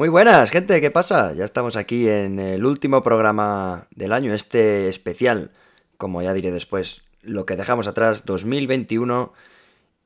Muy 0.00 0.08
buenas, 0.08 0.50
gente, 0.50 0.80
¿qué 0.80 0.90
pasa? 0.90 1.34
Ya 1.34 1.44
estamos 1.44 1.76
aquí 1.76 2.08
en 2.08 2.38
el 2.38 2.64
último 2.64 3.02
programa 3.02 3.86
del 3.94 4.14
año, 4.14 4.32
este 4.32 4.88
especial, 4.88 5.50
como 5.98 6.22
ya 6.22 6.32
diré 6.32 6.50
después, 6.52 7.02
lo 7.20 7.44
que 7.44 7.54
dejamos 7.54 7.86
atrás, 7.86 8.24
2021, 8.24 9.34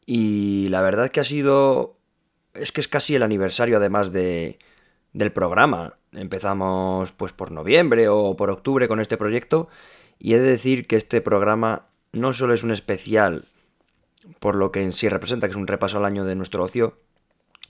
y 0.04 0.66
la 0.70 0.82
verdad 0.82 1.12
que 1.12 1.20
ha 1.20 1.24
sido... 1.24 1.96
es 2.54 2.72
que 2.72 2.80
es 2.80 2.88
casi 2.88 3.14
el 3.14 3.22
aniversario 3.22 3.76
además 3.76 4.10
de, 4.10 4.58
del 5.12 5.30
programa. 5.30 5.94
Empezamos 6.10 7.12
pues 7.12 7.32
por 7.32 7.52
noviembre 7.52 8.08
o 8.08 8.34
por 8.36 8.50
octubre 8.50 8.88
con 8.88 8.98
este 8.98 9.16
proyecto, 9.16 9.68
y 10.18 10.34
he 10.34 10.40
de 10.40 10.50
decir 10.50 10.88
que 10.88 10.96
este 10.96 11.20
programa 11.20 11.86
no 12.10 12.32
solo 12.32 12.52
es 12.52 12.64
un 12.64 12.72
especial 12.72 13.44
por 14.40 14.56
lo 14.56 14.72
que 14.72 14.82
en 14.82 14.92
sí 14.92 15.08
representa, 15.08 15.46
que 15.46 15.52
es 15.52 15.56
un 15.56 15.68
repaso 15.68 15.98
al 15.98 16.04
año 16.04 16.24
de 16.24 16.34
nuestro 16.34 16.64
ocio, 16.64 16.98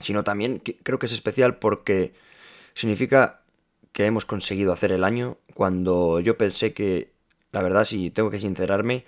sino 0.00 0.24
también 0.24 0.61
creo 0.82 0.98
que 0.98 1.06
es 1.06 1.12
especial 1.12 1.58
porque 1.58 2.14
significa 2.74 3.43
que 3.93 4.07
hemos 4.07 4.25
conseguido 4.25 4.72
hacer 4.72 4.93
el 4.93 5.04
año 5.04 5.39
cuando 5.54 6.18
yo 6.20 6.36
pensé 6.36 6.75
que, 6.75 7.12
la 7.53 7.62
verdad, 7.62 7.84
si 7.84 8.11
tengo 8.11 8.30
que 8.30 8.40
sincerarme, 8.40 9.04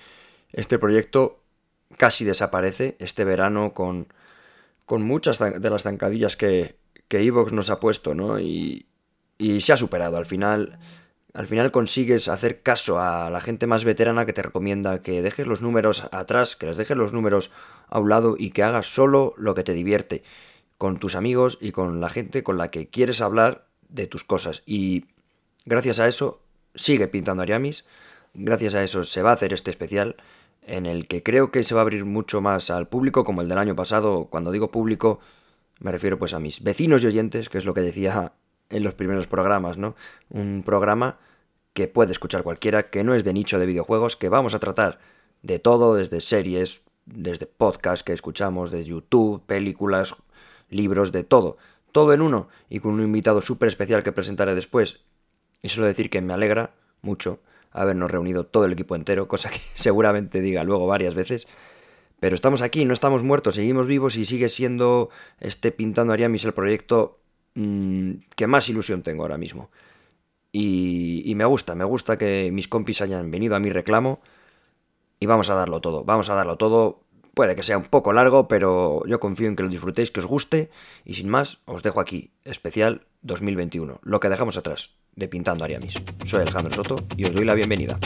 este 0.53 0.79
proyecto 0.79 1.41
casi 1.97 2.25
desaparece 2.25 2.97
este 3.01 3.25
verano 3.25 3.75
con, 3.75 4.07
con 4.87 5.03
muchas 5.03 5.39
de 5.39 5.71
las 5.71 5.83
zancadillas 5.83 6.37
que, 6.37 6.77
que 7.09 7.21
Evox 7.21 7.53
nos 7.53 7.71
ha 7.71 7.81
puesto, 7.81 8.15
¿no? 8.15 8.39
Y, 8.39 8.87
y 9.39 9.61
se 9.61 9.73
ha 9.73 9.77
superado. 9.77 10.17
Al 10.17 10.27
final, 10.27 10.79
al 11.35 11.49
final 11.49 11.73
consigues 11.73 12.29
hacer 12.29 12.63
caso 12.63 13.01
a 13.01 13.29
la 13.29 13.41
gente 13.41 13.67
más 13.67 13.85
veterana 13.85 14.25
que 14.25 14.33
te 14.33 14.43
recomienda 14.43 15.03
que 15.03 15.21
dejes 15.21 15.49
los 15.49 15.63
números 15.63 16.09
atrás, 16.13 16.55
que 16.55 16.67
les 16.67 16.77
dejes 16.77 16.97
los 16.97 17.13
números 17.13 17.51
a 17.89 17.99
un 17.99 18.09
lado 18.09 18.37
y 18.39 18.51
que 18.51 18.63
hagas 18.63 18.87
solo 18.87 19.35
lo 19.37 19.55
que 19.57 19.65
te 19.65 19.73
divierte 19.73 20.23
con 20.79 20.99
tus 20.99 21.15
amigos 21.15 21.59
y 21.61 21.73
con 21.73 22.01
la 22.01 22.09
gente 22.09 22.43
con 22.43 22.59
la 22.59 22.71
que 22.71 22.89
quieres 22.89 23.21
hablar 23.21 23.67
de 23.89 24.07
tus 24.07 24.25
cosas. 24.25 24.63
Y 24.67 25.07
gracias 25.65 26.01
a 26.01 26.09
eso 26.09 26.43
sigue 26.75 27.09
pintando 27.09 27.43
Ariamis, 27.43 27.87
gracias 28.35 28.75
a 28.75 28.83
eso 28.83 29.05
se 29.05 29.23
va 29.23 29.31
a 29.31 29.35
hacer 29.35 29.53
este 29.53 29.71
especial 29.71 30.17
en 30.63 30.87
el 30.87 31.07
que 31.07 31.23
creo 31.23 31.51
que 31.51 31.63
se 31.63 31.75
va 31.75 31.81
a 31.81 31.83
abrir 31.83 32.05
mucho 32.05 32.41
más 32.41 32.71
al 32.71 32.89
público 32.89 33.25
como 33.25 33.41
el 33.41 33.49
del 33.49 33.59
año 33.59 33.77
pasado. 33.77 34.27
Cuando 34.31 34.51
digo 34.51 34.71
público 34.71 35.21
me 35.79 35.93
refiero 35.93 36.19
pues 36.19 36.35
a 36.35 36.41
mis 36.41 36.63
vecinos 36.63 37.03
y 37.03 37.07
oyentes, 37.07 37.49
que 37.49 37.59
es 37.59 37.65
lo 37.65 37.75
que 37.75 37.83
decía 37.83 38.33
en 38.71 38.83
los 38.83 38.95
primeros 38.95 39.27
programas, 39.27 39.79
¿no? 39.79 39.95
Un 40.31 40.63
programa 40.65 41.19
que 41.73 41.89
puede 41.89 42.13
escuchar 42.13 42.43
cualquiera, 42.43 42.89
que 42.91 43.05
no 43.05 43.15
es 43.15 43.25
de 43.25 43.33
nicho 43.33 43.59
de 43.59 43.67
videojuegos, 43.67 44.17
que 44.17 44.29
vamos 44.29 44.55
a 44.55 44.59
tratar 44.59 44.99
de 45.43 45.59
todo, 45.59 45.95
desde 45.95 46.21
series, 46.21 46.81
desde 47.05 47.47
podcasts 47.47 48.03
que 48.03 48.15
escuchamos, 48.15 48.71
de 48.71 48.85
YouTube, 48.85 49.45
películas, 49.45 50.17
libros, 50.69 51.13
de 51.13 51.25
todo. 51.25 51.57
Todo 51.93 52.13
en 52.13 52.23
uno 52.23 52.49
y 52.69 52.81
con 52.81 52.93
un 52.93 53.03
invitado 53.03 53.41
súper 53.41 53.69
especial 53.69 54.03
que 54.03 54.13
presentaré 54.13 54.55
después. 54.55 55.05
Y 55.63 55.69
solo 55.69 55.87
decir 55.87 56.11
que 56.11 56.21
me 56.21 56.33
alegra 56.33 56.75
mucho 57.03 57.41
habernos 57.73 58.11
reunido 58.11 58.47
todo 58.47 58.65
el 58.65 58.73
equipo 58.73 58.97
entero, 58.97 59.29
cosa 59.29 59.51
que 59.51 59.61
seguramente 59.75 60.41
diga 60.41 60.65
luego 60.65 60.87
varias 60.87 61.15
veces. 61.15 61.47
Pero 62.19 62.35
estamos 62.35 62.63
aquí, 62.63 62.85
no 62.85 62.95
estamos 62.95 63.23
muertos, 63.23 63.57
seguimos 63.57 63.87
vivos 63.87 64.17
y 64.17 64.25
sigue 64.25 64.49
siendo 64.49 65.11
este 65.39 65.71
Pintando 65.71 66.15
Ariamis 66.15 66.45
el 66.47 66.55
proyecto 66.55 67.19
mmm, 67.55 68.13
que 68.35 68.47
más 68.47 68.69
ilusión 68.69 69.03
tengo 69.03 69.23
ahora 69.23 69.37
mismo. 69.37 69.71
Y, 70.53 71.23
y, 71.31 71.35
me 71.35 71.45
gusta, 71.45 71.75
me 71.75 71.85
gusta 71.85 72.17
que 72.17 72.51
mis 72.51 72.69
compis 72.69 73.03
hayan 73.03 73.31
venido 73.31 73.57
a 73.57 73.61
mi 73.61 73.69
reclamo 73.69 74.21
y 75.21 75.27
vamos 75.27 75.51
a 75.51 75.55
darlo 75.55 75.83
todo, 75.83 76.05
vamos 76.05 76.31
a 76.31 76.35
darlo 76.35 76.57
todo 76.57 77.03
Puede 77.37 77.55
que 77.55 77.63
sea 77.63 77.77
un 77.77 77.85
poco 77.85 78.15
largo, 78.15 78.49
pero 78.49 79.05
yo 79.05 79.21
confío 79.21 79.47
en 79.47 79.57
que 79.57 79.63
lo 79.63 79.69
disfrutéis, 79.69 80.11
que 80.11 80.21
os 80.21 80.27
guste. 80.27 80.71
Y 81.05 81.13
sin 81.13 81.29
más, 81.29 81.59
os 81.67 81.83
dejo 81.83 82.01
aquí, 82.01 82.31
especial 82.45 83.03
2021, 83.21 84.01
lo 84.03 84.21
que 84.21 84.31
dejamos 84.31 84.57
atrás, 84.57 84.95
de 85.17 85.29
Pintando 85.29 85.63
Ariamis. 85.63 86.01
Soy 86.25 86.41
Alejandro 86.41 86.75
Soto 86.75 87.05
y 87.15 87.27
os 87.27 87.35
doy 87.35 87.45
la 87.45 87.53
bienvenida. 87.53 87.99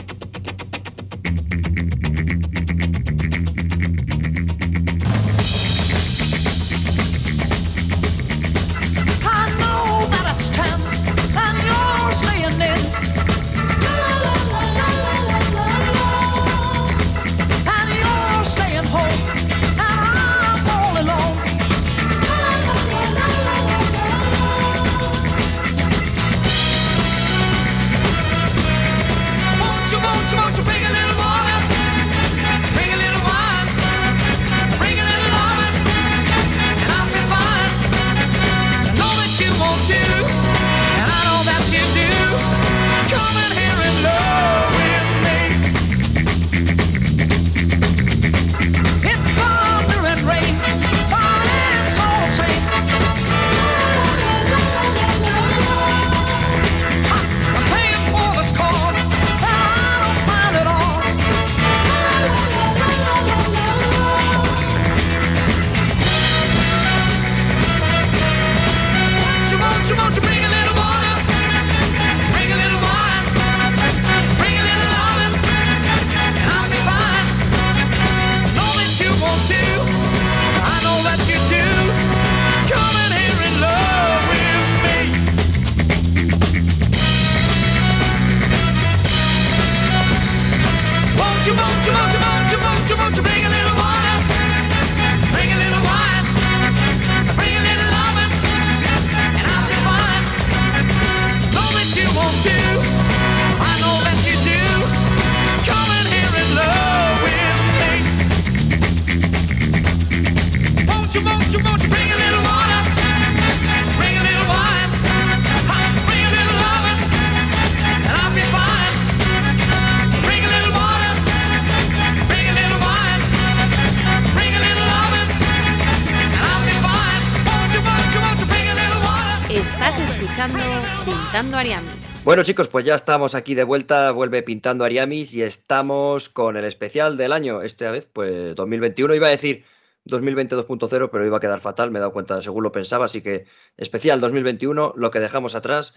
Bueno 132.31 132.44
chicos, 132.44 132.69
pues 132.69 132.85
ya 132.85 132.94
estamos 132.94 133.35
aquí 133.35 133.56
de 133.56 133.65
vuelta, 133.65 134.12
vuelve 134.12 134.44
pintando 134.44 134.85
Ariamis 134.85 135.35
y 135.35 135.43
estamos 135.43 136.29
con 136.29 136.56
el 136.56 136.65
especial 136.65 137.17
del 137.17 137.32
año, 137.32 137.61
esta 137.62 137.91
vez 137.91 138.06
pues 138.06 138.55
2021, 138.55 139.17
iba 139.17 139.27
a 139.27 139.31
decir 139.31 139.65
2020 140.05 140.55
2.0, 140.55 141.11
pero 141.11 141.27
iba 141.27 141.38
a 141.38 141.41
quedar 141.41 141.61
fatal, 141.61 141.91
me 141.91 141.99
he 141.99 142.00
dado 142.00 142.12
cuenta 142.12 142.41
según 142.41 142.62
lo 142.62 142.71
pensaba, 142.71 143.06
así 143.06 143.21
que 143.21 143.47
especial 143.77 144.21
2021, 144.21 144.93
lo 144.94 145.11
que 145.11 145.19
dejamos 145.19 145.56
atrás. 145.56 145.93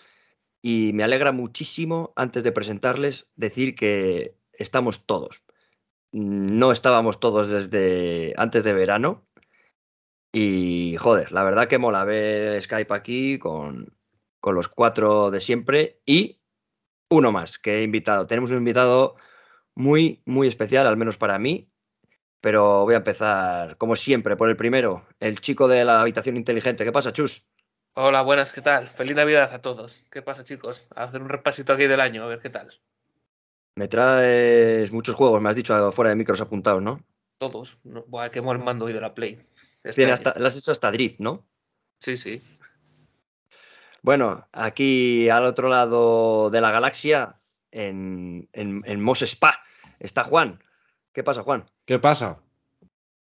Y 0.63 0.89
me 0.93 1.03
alegra 1.03 1.33
muchísimo 1.33 2.13
antes 2.15 2.43
de 2.43 2.51
presentarles 2.51 3.31
decir 3.35 3.75
que 3.75 4.35
estamos 4.53 5.05
todos. 5.05 5.43
No 6.11 6.71
estábamos 6.71 7.19
todos 7.19 7.51
desde 7.51 8.33
antes 8.37 8.63
de 8.63 8.73
verano. 8.73 9.23
Y 10.31 10.95
joder, 10.97 11.31
la 11.31 11.43
verdad 11.43 11.67
que 11.67 11.77
mola 11.77 12.03
ver 12.05 12.59
Skype 12.63 12.91
aquí 12.91 13.37
con 13.37 13.93
con 14.43 14.55
los 14.55 14.67
cuatro 14.67 15.31
de 15.31 15.39
siempre 15.39 16.01
y 16.05 16.41
uno 17.09 17.31
más 17.31 17.57
que 17.57 17.77
he 17.77 17.83
invitado. 17.83 18.27
Tenemos 18.27 18.51
un 18.51 18.57
invitado 18.57 19.15
muy, 19.73 20.21
muy 20.25 20.49
especial, 20.49 20.85
al 20.85 20.97
menos 20.97 21.15
para 21.15 21.39
mí, 21.39 21.71
pero 22.41 22.83
voy 22.83 22.93
a 22.93 22.97
empezar, 22.97 23.77
como 23.77 23.95
siempre, 23.95 24.35
por 24.35 24.49
el 24.49 24.57
primero, 24.57 25.07
el 25.21 25.39
chico 25.39 25.69
de 25.69 25.85
la 25.85 26.01
habitación 26.01 26.35
inteligente. 26.35 26.83
¿Qué 26.83 26.91
pasa, 26.91 27.13
Chus? 27.13 27.47
Hola, 27.93 28.21
buenas, 28.21 28.51
¿qué 28.51 28.59
tal? 28.59 28.89
Feliz 28.89 29.15
Navidad 29.15 29.49
a 29.53 29.61
todos. 29.61 30.03
¿Qué 30.11 30.21
pasa, 30.21 30.43
chicos? 30.43 30.87
A 30.93 31.03
hacer 31.03 31.21
un 31.21 31.29
repasito 31.29 31.71
aquí 31.71 31.87
del 31.87 32.01
año, 32.01 32.23
a 32.23 32.27
ver 32.27 32.41
qué 32.41 32.49
tal. 32.49 32.77
Me 33.75 33.87
traes 33.87 34.91
muchos 34.91 35.15
juegos, 35.15 35.41
me 35.41 35.51
has 35.51 35.55
dicho 35.55 35.89
fuera 35.93 36.09
de 36.09 36.17
micros 36.17 36.41
apuntados, 36.41 36.81
¿no? 36.81 37.01
Todos. 37.37 37.77
Buah, 37.85 38.27
qué 38.27 38.41
mal 38.41 38.59
mando 38.59 38.83
hoy 38.83 38.93
de 38.93 38.99
la 38.99 39.13
Play. 39.13 39.39
Este 39.85 40.11
hasta, 40.11 40.37
le 40.37 40.47
has 40.47 40.57
hecho 40.57 40.73
hasta 40.73 40.91
drift, 40.91 41.21
¿no? 41.21 41.47
Sí, 42.01 42.17
sí. 42.17 42.41
Bueno, 44.03 44.45
aquí 44.51 45.29
al 45.29 45.45
otro 45.45 45.69
lado 45.69 46.49
de 46.49 46.59
la 46.59 46.71
galaxia, 46.71 47.37
en, 47.71 48.49
en, 48.51 48.83
en 48.85 49.01
Mos 49.01 49.21
Spa, 49.21 49.61
está 49.97 50.25
Juan. 50.25 50.59
¿Qué 51.13 51.23
pasa, 51.23 51.41
Juan? 51.41 51.65
¿Qué 51.85 51.99
pasa? 51.99 52.39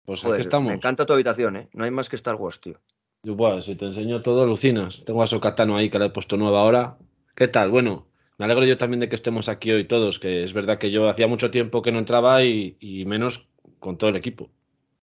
Pues 0.06 0.22
Joder, 0.22 0.36
aquí 0.36 0.40
estamos. 0.40 0.70
Me 0.70 0.76
encanta 0.76 1.04
tu 1.04 1.12
habitación, 1.12 1.56
¿eh? 1.56 1.68
No 1.74 1.84
hay 1.84 1.90
más 1.90 2.08
que 2.08 2.16
Star 2.16 2.36
Wars, 2.36 2.58
tío. 2.60 2.80
Yo, 3.22 3.34
buah, 3.36 3.60
si 3.60 3.76
te 3.76 3.84
enseño 3.84 4.22
todo, 4.22 4.42
alucinas. 4.42 5.04
Tengo 5.04 5.22
a 5.22 5.26
Sokatano 5.26 5.76
ahí 5.76 5.90
que 5.90 5.98
le 5.98 6.06
he 6.06 6.10
puesto 6.10 6.38
nueva 6.38 6.62
ahora. 6.62 6.96
¿Qué 7.36 7.48
tal? 7.48 7.70
Bueno, 7.70 8.08
me 8.38 8.46
alegro 8.46 8.64
yo 8.64 8.78
también 8.78 9.00
de 9.00 9.10
que 9.10 9.14
estemos 9.14 9.50
aquí 9.50 9.70
hoy 9.72 9.84
todos, 9.84 10.18
que 10.18 10.42
es 10.42 10.54
verdad 10.54 10.78
que 10.78 10.90
yo 10.90 11.08
hacía 11.08 11.28
mucho 11.28 11.50
tiempo 11.50 11.82
que 11.82 11.92
no 11.92 11.98
entraba 11.98 12.42
y, 12.44 12.78
y 12.80 13.04
menos 13.04 13.48
con 13.78 13.98
todo 13.98 14.08
el 14.08 14.16
equipo. 14.16 14.50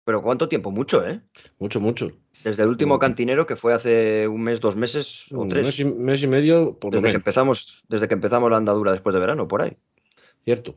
Pero 0.05 0.21
¿cuánto 0.21 0.47
tiempo? 0.47 0.69
Mucho, 0.71 1.05
¿eh? 1.05 1.19
Mucho, 1.59 1.79
mucho. 1.81 2.11
Desde 2.43 2.63
el 2.63 2.69
último 2.69 2.99
cantinero, 2.99 3.45
que 3.47 3.55
fue 3.55 3.73
hace 3.73 4.27
un 4.27 4.41
mes, 4.43 4.59
dos 4.61 4.75
meses 4.75 5.25
o 5.33 5.39
Un 5.41 5.49
tres. 5.49 5.65
mes 5.65 5.79
y, 5.79 5.85
mes 5.85 6.21
y 6.21 6.27
medio, 6.27 6.77
por 6.77 6.93
lo 6.93 6.99
Desde 7.01 7.11
que 7.11 7.17
empezamos, 7.17 7.83
desde 7.89 8.07
que 8.07 8.13
empezamos 8.13 8.51
la 8.51 8.57
andadura 8.57 8.91
después 8.91 9.13
de 9.15 9.19
verano, 9.19 9.47
por 9.47 9.63
ahí. 9.63 9.75
Cierto. 10.43 10.75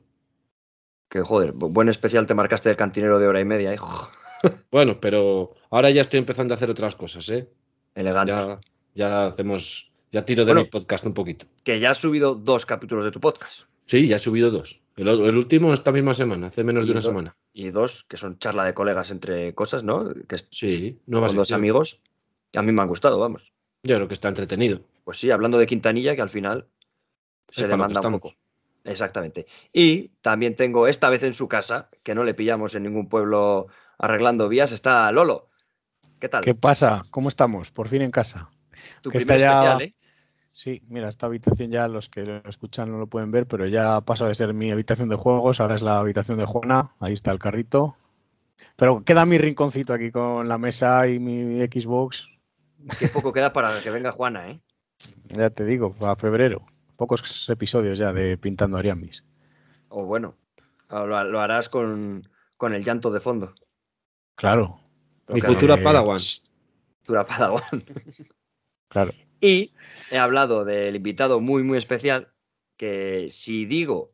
Que 1.11 1.21
joder, 1.21 1.53
bu- 1.53 1.71
buen 1.71 1.89
especial 1.91 2.27
te 2.27 2.35
marcaste 2.35 2.71
del 2.71 2.77
cantinero 2.77 3.19
de 3.19 3.27
hora 3.27 3.41
y 3.41 3.45
media, 3.45 3.75
¿eh? 3.75 3.79
Bueno, 4.71 4.99
pero 5.01 5.55
ahora 5.71 5.91
ya 5.91 6.01
estoy 6.03 6.19
empezando 6.21 6.55
a 6.55 6.57
hacer 6.57 6.71
otras 6.71 6.95
cosas, 6.97 7.29
¿eh? 7.29 7.49
Elegante. 7.95 8.33
Ya, 8.33 8.61
ya 8.95 9.27
hacemos, 9.27 9.93
ya 10.11 10.25
tiro 10.25 10.45
de 10.45 10.53
Bueno. 10.53 10.63
mi 10.63 10.71
podcast 10.71 11.05
un 11.05 11.13
poquito. 11.13 11.45
Que 11.65 11.81
ya 11.81 11.91
has 11.91 11.99
subido 11.99 12.35
dos 12.35 12.65
capítulos 12.65 13.05
de 13.05 13.11
tu 13.11 13.21
podcast. 13.21 13.63
Sí, 13.87 14.07
ya 14.07 14.17
he 14.17 14.21
subido 14.21 14.51
dos. 14.51 14.81
El, 14.99 15.09
el 15.09 15.37
último 15.37 15.73
esta 15.73 15.93
misma 15.93 16.13
semana, 16.15 16.49
hace 16.49 16.65
menos 16.65 16.85
Y 16.85 16.89
de 16.89 16.93
una 16.93 17.03
semana. 17.03 17.37
Y 17.53 17.71
dos, 17.71 18.05
que 18.09 18.17
son 18.17 18.39
charla 18.39 18.65
de 18.65 18.75
colegas 18.75 19.11
entre 19.11 19.55
cosas, 19.55 19.83
¿no? 19.85 20.13
Que 20.29 20.35
es 20.37 20.49
Sí, 20.51 21.01
nueva 21.07 21.29
con 21.29 21.37
dos 21.37 21.53
amigos. 21.53 22.01
Que 22.51 22.59
a 22.59 22.63
mí 22.63 22.73
me 22.73 22.83
han 22.83 22.89
gustado, 22.89 23.19
vamos. 23.19 23.53
Yo 23.85 23.97
creo 23.97 24.09
que 24.09 24.15
está 24.15 24.29
entretenido. 24.29 24.81
Pues 25.05 25.19
sí, 25.21 25.31
hablando 25.31 25.59
de 25.59 25.67
Quintanilla, 25.67 26.17
que 26.17 26.23
al 26.23 26.31
final 26.31 26.67
se 27.51 27.65
Es 27.65 27.69
demanda 27.71 28.01
un 28.01 28.13
poco. 28.15 28.35
Exactamente. 28.85 29.47
Y 29.73 30.09
también 30.23 30.57
tengo 30.57 30.87
esta 30.89 31.11
vez 31.11 31.23
en 31.23 31.35
su 31.35 31.47
casa, 31.49 31.89
que 32.03 32.15
no 32.15 32.25
le 32.25 32.35
pillamos 32.35 32.75
en 32.75 32.85
ningún 32.85 33.09
pueblo 33.09 33.69
arreglando 33.99 34.49
vías, 34.49 34.73
está 34.73 35.11
Lolo. 35.13 35.49
¿Qué 36.21 36.29
tal? 36.29 36.43
¿Qué 36.43 36.55
pasa? 36.55 37.03
¿Cómo 37.11 37.29
estamos? 37.29 37.71
Por 37.71 37.89
fin 37.89 38.03
en 38.03 38.11
casa. 38.11 38.51
tu 39.03 39.11
que 39.11 39.19
primer 39.19 39.37
está 39.41 39.53
ya- 39.65 39.73
especial, 39.73 39.83
¿eh? 39.83 39.95
Sí, 40.51 40.81
mira, 40.89 41.09
esta 41.09 41.27
habitación 41.27 41.71
ya 41.71 41.87
los 41.89 42.09
que 42.09 42.25
lo 42.25 42.49
escuchan 42.49 42.91
no 42.91 42.99
lo 42.99 43.07
pueden 43.07 43.31
ver, 43.31 43.47
pero 43.47 43.67
ya 43.67 44.01
pasó 44.01 44.27
de 44.27 44.35
ser 44.35 44.55
mi 44.55 44.71
habitación 44.73 45.09
de 45.09 45.17
juegos, 45.17 45.61
ahora 45.61 45.77
es 45.77 45.83
la 45.83 45.99
habitación 45.99 46.39
de 46.39 46.47
Juana, 46.47 46.91
ahí 47.01 47.13
está 47.13 47.31
el 47.31 47.39
carrito. 47.39 47.95
Pero 48.75 49.05
queda 49.05 49.25
mi 49.25 49.39
rinconcito 49.39 49.93
aquí 49.95 50.11
con 50.11 50.49
la 50.49 50.59
mesa 50.59 51.07
y 51.07 51.19
mi 51.21 51.61
Xbox, 51.65 52.29
Qué 52.99 53.09
poco 53.09 53.33
queda 53.33 53.53
para 53.53 53.81
que 53.83 53.91
venga 53.91 54.13
Juana, 54.13 54.51
¿eh? 54.51 54.61
ya 55.29 55.51
te 55.51 55.65
digo, 55.65 55.95
a 56.01 56.17
febrero. 56.17 56.65
Pocos 56.97 57.49
episodios 57.51 57.99
ya 57.99 58.13
de 58.13 58.37
Pintando 58.39 58.79
Ariamis. 58.79 59.25
O 59.89 60.05
bueno, 60.05 60.35
lo, 60.91 61.25
lo 61.25 61.41
harás 61.41 61.69
con, 61.69 62.29
con 62.57 62.75
el 62.75 62.85
llanto 62.85 63.11
de 63.11 63.21
fondo. 63.21 63.55
Claro. 64.35 64.77
Mi 65.29 65.41
futura 65.41 65.77
Eh, 65.77 65.83
Padawan. 65.83 66.19
Dura 67.07 67.25
Padawan. 67.25 67.63
Claro. 68.89 69.13
Y 69.41 69.73
he 70.11 70.19
hablado 70.19 70.65
del 70.65 70.97
invitado 70.97 71.41
muy, 71.41 71.63
muy 71.63 71.79
especial, 71.79 72.33
que 72.77 73.29
si 73.31 73.67
digo 73.67 74.13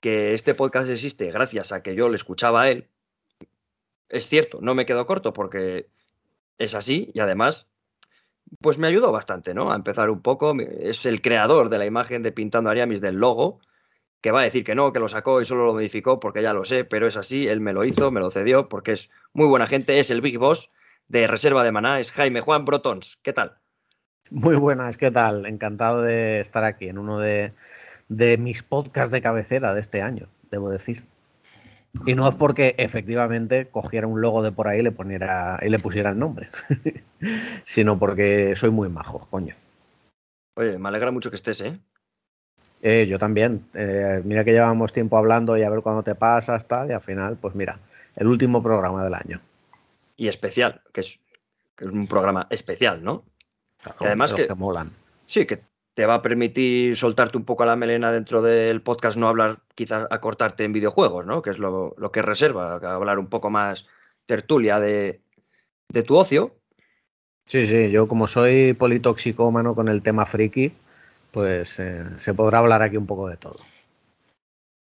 que 0.00 0.34
este 0.34 0.54
podcast 0.54 0.88
existe 0.88 1.30
gracias 1.30 1.72
a 1.72 1.82
que 1.82 1.94
yo 1.94 2.08
le 2.08 2.16
escuchaba 2.16 2.62
a 2.62 2.68
él, 2.70 2.88
es 4.08 4.26
cierto, 4.28 4.58
no 4.60 4.74
me 4.74 4.86
quedo 4.86 5.06
corto 5.06 5.32
porque 5.32 5.88
es 6.58 6.74
así 6.74 7.10
y 7.14 7.20
además, 7.20 7.68
pues 8.60 8.78
me 8.78 8.88
ayudó 8.88 9.12
bastante, 9.12 9.54
¿no? 9.54 9.70
A 9.72 9.76
empezar 9.76 10.10
un 10.10 10.22
poco. 10.22 10.54
Es 10.60 11.06
el 11.06 11.22
creador 11.22 11.68
de 11.68 11.78
la 11.78 11.86
imagen 11.86 12.22
de 12.22 12.32
Pintando 12.32 12.70
Ariamis 12.70 13.00
del 13.00 13.16
logo, 13.16 13.60
que 14.20 14.32
va 14.32 14.40
a 14.40 14.44
decir 14.44 14.64
que 14.64 14.74
no, 14.74 14.92
que 14.92 14.98
lo 14.98 15.08
sacó 15.08 15.40
y 15.40 15.46
solo 15.46 15.64
lo 15.66 15.74
modificó 15.74 16.18
porque 16.20 16.42
ya 16.42 16.52
lo 16.52 16.64
sé, 16.64 16.84
pero 16.84 17.06
es 17.06 17.16
así, 17.16 17.46
él 17.46 17.60
me 17.60 17.72
lo 17.72 17.84
hizo, 17.84 18.10
me 18.10 18.20
lo 18.20 18.30
cedió 18.30 18.68
porque 18.68 18.92
es 18.92 19.10
muy 19.32 19.46
buena 19.46 19.66
gente, 19.66 20.00
es 20.00 20.10
el 20.10 20.20
Big 20.20 20.38
Boss 20.38 20.70
de 21.08 21.26
Reserva 21.26 21.64
de 21.64 21.72
Maná, 21.72 22.00
es 22.00 22.12
Jaime 22.12 22.40
Juan 22.40 22.64
Brotons. 22.64 23.18
¿Qué 23.22 23.32
tal? 23.32 23.58
Muy 24.30 24.54
buenas, 24.54 24.96
¿qué 24.96 25.10
tal? 25.10 25.44
Encantado 25.44 26.02
de 26.02 26.38
estar 26.38 26.62
aquí 26.62 26.86
en 26.86 26.98
uno 26.98 27.18
de, 27.18 27.52
de 28.08 28.38
mis 28.38 28.62
podcasts 28.62 29.10
de 29.10 29.20
cabecera 29.20 29.74
de 29.74 29.80
este 29.80 30.02
año, 30.02 30.28
debo 30.52 30.70
decir. 30.70 31.04
Y 32.06 32.14
no 32.14 32.28
es 32.28 32.36
porque 32.36 32.76
efectivamente 32.78 33.66
cogiera 33.66 34.06
un 34.06 34.20
logo 34.20 34.42
de 34.42 34.52
por 34.52 34.68
ahí 34.68 34.78
y 34.78 34.82
le, 34.84 34.92
poniera, 34.92 35.58
y 35.60 35.68
le 35.68 35.80
pusiera 35.80 36.10
el 36.10 36.18
nombre, 36.20 36.48
sino 37.64 37.98
porque 37.98 38.54
soy 38.54 38.70
muy 38.70 38.88
majo, 38.88 39.26
coño. 39.30 39.56
Oye, 40.54 40.78
me 40.78 40.88
alegra 40.88 41.10
mucho 41.10 41.30
que 41.30 41.36
estés, 41.36 41.60
¿eh? 41.62 41.80
Eh, 42.82 43.06
yo 43.08 43.18
también. 43.18 43.66
Eh, 43.74 44.22
mira 44.24 44.44
que 44.44 44.52
llevamos 44.52 44.92
tiempo 44.92 45.18
hablando 45.18 45.56
y 45.56 45.62
a 45.64 45.70
ver 45.70 45.82
cuándo 45.82 46.04
te 46.04 46.14
pasas, 46.14 46.68
tal, 46.68 46.90
y 46.90 46.92
al 46.92 47.02
final, 47.02 47.36
pues 47.36 47.56
mira, 47.56 47.80
el 48.14 48.28
último 48.28 48.62
programa 48.62 49.02
del 49.02 49.14
año. 49.14 49.40
Y 50.16 50.28
especial, 50.28 50.82
que 50.92 51.00
es, 51.00 51.18
que 51.74 51.84
es 51.86 51.90
un 51.90 52.06
programa 52.06 52.46
especial, 52.50 53.02
¿no? 53.02 53.24
Claro, 53.82 53.98
además 54.00 54.32
que- 54.32 54.54
molan. 54.54 54.92
Sí, 55.26 55.46
que 55.46 55.62
te 55.94 56.06
va 56.06 56.14
a 56.14 56.22
permitir 56.22 56.96
soltarte 56.96 57.36
un 57.36 57.44
poco 57.44 57.64
la 57.64 57.76
melena 57.76 58.12
dentro 58.12 58.42
del 58.42 58.80
podcast, 58.82 59.16
no 59.16 59.28
hablar, 59.28 59.60
quizás 59.74 60.06
acortarte 60.10 60.64
en 60.64 60.72
videojuegos, 60.72 61.26
¿no? 61.26 61.42
Que 61.42 61.50
es 61.50 61.58
lo, 61.58 61.94
lo 61.98 62.12
que 62.12 62.22
reserva, 62.22 62.74
hablar 62.76 63.18
un 63.18 63.28
poco 63.28 63.50
más 63.50 63.86
tertulia 64.26 64.80
de, 64.80 65.20
de 65.88 66.02
tu 66.02 66.16
ocio. 66.16 66.56
Sí, 67.46 67.66
sí, 67.66 67.90
yo 67.90 68.06
como 68.06 68.26
soy 68.26 68.72
politoxicómano 68.74 69.74
con 69.74 69.88
el 69.88 70.02
tema 70.02 70.24
friki, 70.26 70.72
pues 71.32 71.78
eh, 71.80 72.04
se 72.16 72.34
podrá 72.34 72.58
hablar 72.58 72.82
aquí 72.82 72.96
un 72.96 73.06
poco 73.06 73.28
de 73.28 73.36
todo. 73.36 73.58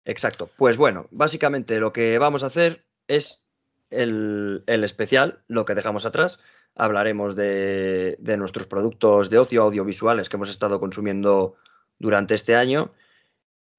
Exacto. 0.05 0.49
Pues 0.57 0.77
bueno, 0.77 1.07
básicamente 1.11 1.79
lo 1.79 1.93
que 1.93 2.17
vamos 2.17 2.43
a 2.43 2.47
hacer 2.47 2.85
es 3.07 3.43
el, 3.89 4.63
el 4.67 4.83
especial, 4.83 5.39
lo 5.47 5.65
que 5.65 5.75
dejamos 5.75 6.05
atrás. 6.05 6.39
Hablaremos 6.75 7.35
de, 7.35 8.17
de 8.19 8.37
nuestros 8.37 8.67
productos 8.67 9.29
de 9.29 9.39
ocio 9.39 9.63
audiovisuales 9.63 10.29
que 10.29 10.35
hemos 10.35 10.49
estado 10.49 10.79
consumiendo 10.79 11.55
durante 11.97 12.35
este 12.35 12.55
año 12.55 12.91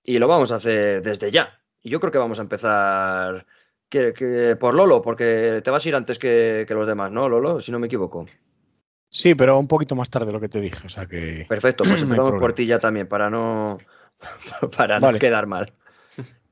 y 0.03 0.19
lo 0.19 0.27
vamos 0.27 0.51
a 0.53 0.57
hacer 0.57 1.03
desde 1.03 1.31
ya. 1.31 1.61
Y 1.81 1.91
yo 1.91 2.01
creo 2.01 2.11
que 2.11 2.19
vamos 2.19 2.39
a 2.41 2.43
empezar 2.43 3.47
que, 3.89 4.13
que 4.13 4.57
por 4.57 4.75
Lolo, 4.75 5.01
porque 5.01 5.61
te 5.63 5.71
vas 5.71 5.85
a 5.85 5.89
ir 5.89 5.95
antes 5.95 6.19
que, 6.19 6.65
que 6.67 6.75
los 6.75 6.87
demás, 6.89 7.13
¿no, 7.13 7.29
Lolo? 7.29 7.61
Si 7.61 7.71
no 7.71 7.79
me 7.79 7.87
equivoco. 7.87 8.27
Sí, 9.11 9.35
pero 9.35 9.59
un 9.59 9.69
poquito 9.69 9.95
más 9.95 10.11
tarde 10.11 10.27
de 10.27 10.33
lo 10.33 10.41
que 10.41 10.49
te 10.49 10.61
dije, 10.61 10.85
o 10.85 10.89
sea 10.91 11.07
que... 11.07 11.45
Perfecto, 11.49 11.85
pues 11.85 12.01
No 12.01 12.05
empezamos 12.05 12.41
por 12.41 12.53
ti 12.53 12.67
ya 12.67 12.79
también, 12.81 13.07
para 13.07 13.31
no, 13.31 13.79
para 14.77 14.99
no 14.99 15.17
quedar 15.19 15.47
mal. 15.47 15.73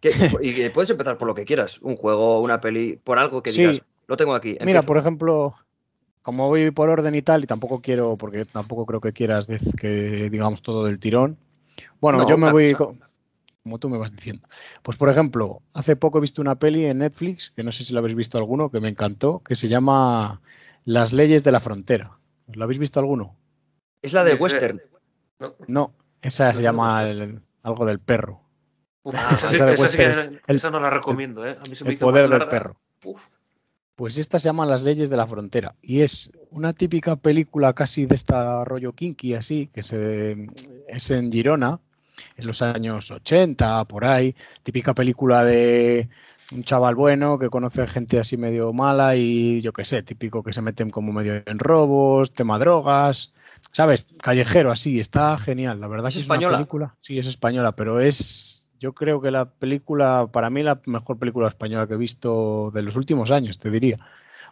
¿Qué- 0.00 0.12
y 0.42 0.68
puedes 0.70 0.90
empezar 0.90 1.18
por 1.18 1.26
lo 1.26 1.34
que 1.34 1.44
quieras, 1.44 1.80
un 1.80 1.96
juego, 1.96 2.40
una 2.40 2.60
peli, 2.60 3.00
por 3.02 3.18
algo 3.18 3.42
que 3.42 3.50
Sí. 3.50 3.62
digas. 3.66 3.82
Lo 4.06 4.16
tengo 4.16 4.34
aquí. 4.36 4.56
Mira, 4.64 4.82
por 4.82 4.98
ejemplo, 4.98 5.52
como 6.26 6.48
voy 6.48 6.72
por 6.72 6.88
orden 6.88 7.14
y 7.14 7.22
tal, 7.22 7.44
y 7.44 7.46
tampoco 7.46 7.80
quiero, 7.80 8.16
porque 8.16 8.44
tampoco 8.44 8.84
creo 8.84 9.00
que 9.00 9.12
quieras 9.12 9.46
que 9.78 10.28
digamos 10.28 10.60
todo 10.60 10.84
del 10.84 10.98
tirón. 10.98 11.38
Bueno, 12.00 12.18
No, 12.18 12.28
yo 12.28 12.36
me 12.36 12.50
voy, 12.50 12.74
como 12.74 13.78
tú 13.78 13.88
me 13.88 13.96
vas 13.96 14.10
diciendo. 14.10 14.44
Pues 14.82 14.96
por 14.96 15.08
ejemplo, 15.08 15.62
hace 15.72 15.94
poco 15.94 16.18
he 16.18 16.20
visto 16.20 16.42
una 16.42 16.56
peli 16.58 16.84
en 16.86 16.98
Netflix, 16.98 17.52
que 17.52 17.62
no 17.62 17.70
sé 17.70 17.84
si 17.84 17.92
la 17.92 18.00
habéis 18.00 18.16
visto 18.16 18.38
alguno, 18.38 18.70
que 18.72 18.80
me 18.80 18.88
encantó, 18.88 19.38
que 19.38 19.54
se 19.54 19.68
llama 19.68 20.40
Las 20.84 21.12
leyes 21.12 21.44
de 21.44 21.52
la 21.52 21.60
frontera. 21.60 22.10
¿La 22.54 22.64
habéis 22.64 22.80
visto 22.80 22.98
alguno? 22.98 23.36
Es 24.02 24.12
la 24.12 24.24
de 24.24 24.32
Eh, 24.32 24.34
western. 24.34 24.82
No. 25.38 25.54
No, 25.68 25.94
esa 26.22 26.52
se 26.52 26.58
No, 26.58 26.62
llama 26.64 27.02
no. 27.02 27.06
el- 27.08 27.40
algo 27.62 27.86
del 27.86 28.00
perro. 28.00 28.40
Uf, 29.04 29.14
esa, 29.30 29.48
sí- 29.48 29.54
esa 29.54 29.66
de 29.66 29.74
esa 29.74 29.86
sí 29.86 29.96
Western 29.96 30.12
que- 30.30 30.34
es 30.38 30.42
el- 30.48 30.56
esa 30.56 30.70
no 30.72 30.80
la 30.80 30.90
recomiendo, 30.90 31.46
¿eh? 31.46 31.56
A 31.56 31.68
mí 31.68 31.76
se 31.76 31.84
me 31.84 31.90
El 31.90 31.94
hizo 31.94 32.04
poder 32.06 32.22
del 32.22 32.30
larga. 32.30 32.48
perro. 32.50 32.80
Uf, 33.04 33.22
Pues 33.96 34.18
esta 34.18 34.38
se 34.38 34.48
llama 34.48 34.66
Las 34.66 34.82
leyes 34.82 35.08
de 35.08 35.16
la 35.16 35.26
frontera 35.26 35.74
y 35.82 36.02
es 36.02 36.30
una 36.50 36.72
típica 36.74 37.16
película 37.16 37.72
casi 37.72 38.04
de 38.04 38.14
esta 38.14 38.62
rollo 38.64 38.92
kinky 38.92 39.34
así, 39.34 39.70
que 39.72 39.82
se, 39.82 40.48
es 40.86 41.10
en 41.10 41.32
Girona, 41.32 41.80
en 42.36 42.46
los 42.46 42.60
años 42.60 43.10
80, 43.10 43.84
por 43.86 44.04
ahí, 44.04 44.34
típica 44.62 44.94
película 44.94 45.44
de 45.44 46.08
un 46.52 46.62
chaval 46.62 46.94
bueno 46.94 47.38
que 47.38 47.48
conoce 47.48 47.86
gente 47.86 48.18
así 48.20 48.36
medio 48.36 48.72
mala 48.72 49.16
y 49.16 49.60
yo 49.62 49.72
qué 49.72 49.84
sé, 49.84 50.02
típico 50.02 50.42
que 50.42 50.52
se 50.52 50.62
meten 50.62 50.90
como 50.90 51.12
medio 51.12 51.42
en 51.44 51.58
robos, 51.58 52.32
tema 52.32 52.58
drogas, 52.58 53.32
¿sabes? 53.72 54.06
Callejero 54.22 54.70
así, 54.70 55.00
está 55.00 55.36
genial, 55.38 55.80
la 55.80 55.88
verdad 55.88 56.08
¿Es 56.08 56.14
que 56.14 56.20
es 56.20 56.24
española? 56.26 56.48
una 56.48 56.58
película, 56.58 56.94
sí, 57.00 57.18
es 57.18 57.26
española, 57.26 57.72
pero 57.72 58.00
es, 58.00 58.55
yo 58.78 58.92
creo 58.94 59.20
que 59.20 59.30
la 59.30 59.50
película, 59.50 60.28
para 60.32 60.50
mí 60.50 60.62
la 60.62 60.80
mejor 60.86 61.18
película 61.18 61.48
española 61.48 61.86
que 61.86 61.94
he 61.94 61.98
visto 61.98 62.70
de 62.74 62.82
los 62.82 62.96
últimos 62.96 63.30
años, 63.30 63.58
te 63.58 63.70
diría. 63.70 63.98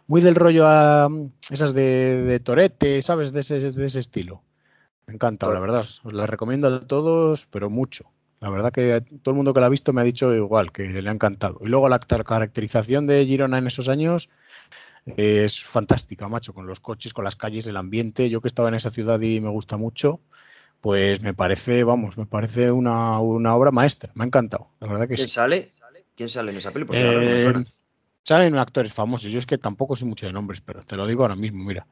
muy 0.07 0.21
del 0.21 0.35
rollo 0.35 0.65
a 0.67 1.09
esas 1.49 1.73
de, 1.73 2.23
de 2.23 2.39
Torete, 2.39 3.01
¿sabes? 3.01 3.33
De 3.33 3.41
ese, 3.41 3.59
de 3.71 3.85
ese 3.85 3.99
estilo. 3.99 4.43
Me 5.07 5.13
encanta, 5.15 5.47
la 5.47 5.59
verdad. 5.59 5.79
Os 5.79 6.13
la 6.13 6.27
recomiendo 6.27 6.67
a 6.67 6.87
todos, 6.87 7.45
pero 7.45 7.69
mucho. 7.69 8.05
La 8.41 8.49
verdad 8.49 8.71
que 8.71 9.01
todo 9.23 9.31
el 9.33 9.37
mundo 9.37 9.53
que 9.53 9.59
la 9.59 9.67
ha 9.67 9.69
visto 9.69 9.93
me 9.93 10.01
ha 10.01 10.03
dicho 10.03 10.33
igual, 10.33 10.71
que 10.71 10.83
le 10.83 11.09
ha 11.09 11.13
encantado. 11.13 11.59
Y 11.61 11.67
luego 11.67 11.89
la 11.89 11.99
caracterización 11.99 13.07
de 13.07 13.25
Girona 13.25 13.57
en 13.57 13.67
esos 13.67 13.87
años 13.87 14.29
es 15.05 15.63
fantástica, 15.63 16.27
macho, 16.27 16.53
con 16.53 16.67
los 16.67 16.79
coches, 16.79 17.13
con 17.13 17.23
las 17.23 17.35
calles, 17.35 17.67
el 17.67 17.77
ambiente. 17.77 18.29
Yo 18.29 18.41
que 18.41 18.47
estaba 18.47 18.69
en 18.69 18.75
esa 18.75 18.91
ciudad 18.91 19.19
y 19.21 19.39
me 19.39 19.49
gusta 19.49 19.77
mucho, 19.77 20.19
pues 20.85 21.21
me 21.21 21.33
parece, 21.33 21.83
vamos, 21.83 22.17
me 22.17 22.25
parece 22.27 22.71
una, 22.71 23.19
una 23.19 23.55
obra 23.55 23.71
maestra. 23.71 24.11
Me 24.15 24.23
ha 24.23 24.27
encantado, 24.27 24.69
la 24.79 24.87
verdad 24.87 25.07
que 25.07 25.15
¿Quién 25.15 25.27
sí. 25.27 25.33
sale? 25.37 25.73
¿Quién 26.15 26.29
sale 26.29 26.51
en 26.51 26.57
esa 26.57 26.71
peli? 26.71 26.85
Porque 26.85 27.03
no 27.03 27.09
Eh, 27.11 27.53
salen 28.23 28.57
actores 28.57 28.93
famosos. 28.93 29.31
Yo 29.31 29.39
es 29.39 29.45
que 29.45 29.57
tampoco 29.57 29.95
sé 29.95 30.05
mucho 30.05 30.27
de 30.27 30.33
nombres, 30.33 30.61
pero 30.61 30.81
te 30.83 30.95
lo 30.97 31.07
digo 31.07 31.23
ahora 31.23 31.35
mismo, 31.35 31.63
mira. 31.63 31.87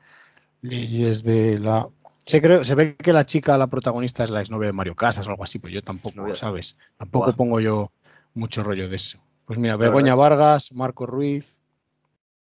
Leyes 0.61 1.23
de 1.23 1.59
la. 1.59 1.87
Se, 2.25 2.41
creo, 2.41 2.63
se 2.63 2.75
ve 2.75 2.95
que 2.97 3.13
la 3.13 3.25
chica, 3.25 3.57
la 3.57 3.67
protagonista, 3.67 4.23
es 4.23 4.29
la 4.29 4.41
exnovia 4.41 4.67
de 4.67 4.73
Mario 4.73 4.95
Casas 4.95 5.27
o 5.27 5.31
algo 5.31 5.43
así, 5.43 5.59
pero 5.59 5.73
yo 5.73 5.81
tampoco, 5.83 6.15
Novia. 6.17 6.35
¿sabes? 6.35 6.77
Tampoco 6.97 7.33
pongo 7.33 7.59
yo 7.59 7.91
mucho 8.35 8.63
rollo 8.63 8.89
de 8.89 8.95
eso. 8.95 9.19
Pues 9.45 9.59
mira, 9.59 9.77
Begoña 9.77 10.15
Vargas, 10.15 10.71
Marco 10.73 11.05
Ruiz. 11.05 11.59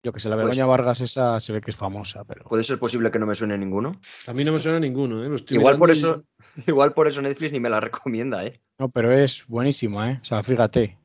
Yo 0.02 0.12
que 0.12 0.20
sé, 0.20 0.28
la 0.28 0.36
Pues- 0.36 0.44
Begoña 0.46 0.66
Vargas 0.66 1.00
esa 1.00 1.40
se 1.40 1.52
ve 1.52 1.60
que 1.60 1.70
es 1.72 1.76
famosa, 1.76 2.24
pero. 2.24 2.44
¿Puede 2.44 2.62
ser 2.64 2.78
posible 2.78 3.10
que 3.10 3.18
no 3.18 3.26
me 3.26 3.34
suene 3.34 3.58
ninguno? 3.58 4.00
A 4.26 4.32
mí 4.32 4.44
no 4.44 4.52
me 4.52 4.58
suena 4.58 4.78
ninguno, 4.78 5.24
¿eh? 5.24 5.44
Igual 5.50 5.78
por 5.78 5.90
y- 5.90 5.92
eso, 5.92 6.24
igual 6.66 6.92
por 6.94 7.08
eso 7.08 7.20
Netflix 7.20 7.52
ni 7.52 7.60
me 7.60 7.68
la 7.70 7.80
recomienda, 7.80 8.44
¿eh? 8.46 8.60
No, 8.78 8.88
pero 8.88 9.12
es 9.12 9.46
buenísima, 9.48 10.12
¿eh? 10.12 10.18
O 10.20 10.24
sea, 10.24 10.42
fíjate. 10.42 10.96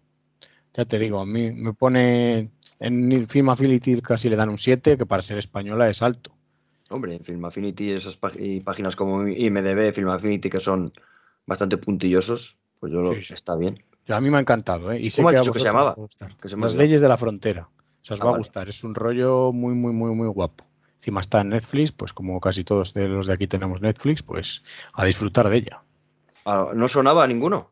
Ya 0.76 0.86
te 0.86 0.98
digo, 1.00 1.20
a 1.20 1.26
mí 1.26 1.52
me 1.52 1.74
pone. 1.74 2.52
En 2.80 3.28
Film 3.28 3.50
Affinity 3.50 4.02
casi 4.02 4.30
le 4.30 4.36
dan 4.36 4.50
un 4.50 4.58
7, 4.58 4.98
que 4.98 5.06
para 5.06 5.22
ser 5.24 5.38
española 5.38 5.90
es 5.90 6.02
alto. 6.02 6.36
Hombre, 6.90 7.16
en 7.16 7.24
Film 7.24 7.46
Affinity, 7.46 7.92
esas 7.92 8.18
y 8.38 8.60
páginas 8.60 8.96
como 8.96 9.28
IMDB, 9.28 9.94
Film 9.94 10.10
Affinity, 10.10 10.50
que 10.50 10.60
son 10.60 10.92
bastante 11.46 11.78
puntillosos, 11.78 12.58
pues 12.80 12.92
yo 12.92 13.00
lo- 13.00 13.14
Sí, 13.14 13.34
está 13.34 13.56
bien. 13.56 13.84
A 14.10 14.20
mí 14.20 14.30
me 14.30 14.38
ha 14.38 14.42
encantado, 14.42 14.92
¿eh? 14.92 15.00
Y 15.00 15.10
sé 15.12 15.22
¿Cómo 15.22 15.30
que 15.32 15.38
a 15.38 15.40
dicho 15.40 15.54
que 15.54 15.60
se 15.60 15.66
llamaba? 15.66 15.96
Que 16.42 16.50
se 16.50 16.58
Las 16.58 16.76
leyes 16.76 17.00
de 17.00 17.08
la 17.08 17.18
frontera. 17.18 17.70
O 18.04 18.06
sea, 18.06 18.14
os 18.16 18.22
Ah, 18.22 18.26
va 18.26 18.32
a 18.34 18.38
gustar. 18.38 18.70
Es 18.70 18.84
un 18.84 18.94
rollo 18.96 19.52
muy, 19.52 19.74
muy, 19.74 19.94
muy, 19.94 20.14
muy 20.14 20.28
guapo. 20.28 20.66
Encima 20.98 21.22
está 21.22 21.42
en 21.42 21.50
Netflix, 21.50 21.92
pues 21.92 22.14
como 22.14 22.40
casi 22.40 22.64
todos 22.64 22.94
de 22.94 23.08
los 23.08 23.28
de 23.28 23.34
aquí 23.34 23.48
tenemos 23.48 23.82
Netflix, 23.82 24.22
pues 24.24 24.62
a 24.94 25.06
disfrutar 25.06 25.50
de 25.50 25.58
ella. 25.58 25.82
Ah, 26.46 26.72
¿No 26.76 26.88
sonaba 26.88 27.24
a 27.24 27.28
ninguno? 27.28 27.72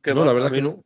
Que 0.00 0.14
No, 0.14 0.20
va, 0.20 0.26
la 0.26 0.32
verdad 0.32 0.48
a 0.48 0.50
mí 0.52 0.56
que 0.58 0.62
no. 0.62 0.82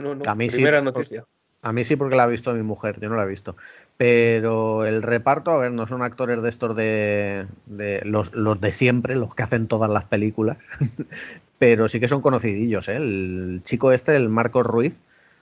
No, 0.00 0.14
no. 0.14 0.22
A 0.30 0.34
mí 0.34 0.48
sí, 0.48 0.56
Primera 0.56 0.78
por- 0.78 0.84
noticia. 0.94 1.24
A 1.62 1.72
mí 1.72 1.82
sí 1.82 1.96
porque 1.96 2.14
la 2.14 2.22
ha 2.22 2.26
visto 2.28 2.54
mi 2.54 2.62
mujer, 2.62 3.00
yo 3.00 3.08
no 3.08 3.16
la 3.16 3.24
he 3.24 3.28
visto. 3.28 3.56
Pero 3.96 4.84
el 4.84 5.02
reparto, 5.02 5.50
a 5.50 5.58
ver, 5.58 5.72
no 5.72 5.88
son 5.88 6.02
actores 6.02 6.40
de 6.40 6.50
estos 6.50 6.76
de, 6.76 7.46
de 7.66 8.00
los, 8.04 8.32
los 8.32 8.60
de 8.60 8.70
siempre, 8.70 9.16
los 9.16 9.34
que 9.34 9.42
hacen 9.42 9.66
todas 9.66 9.90
las 9.90 10.04
películas. 10.04 10.58
Pero 11.58 11.88
sí 11.88 11.98
que 11.98 12.06
son 12.06 12.22
conocidillos, 12.22 12.88
¿eh? 12.88 12.96
El 12.96 13.60
chico 13.64 13.90
este, 13.90 14.14
el 14.14 14.28
Marcos 14.28 14.64
Ruiz, 14.64 14.94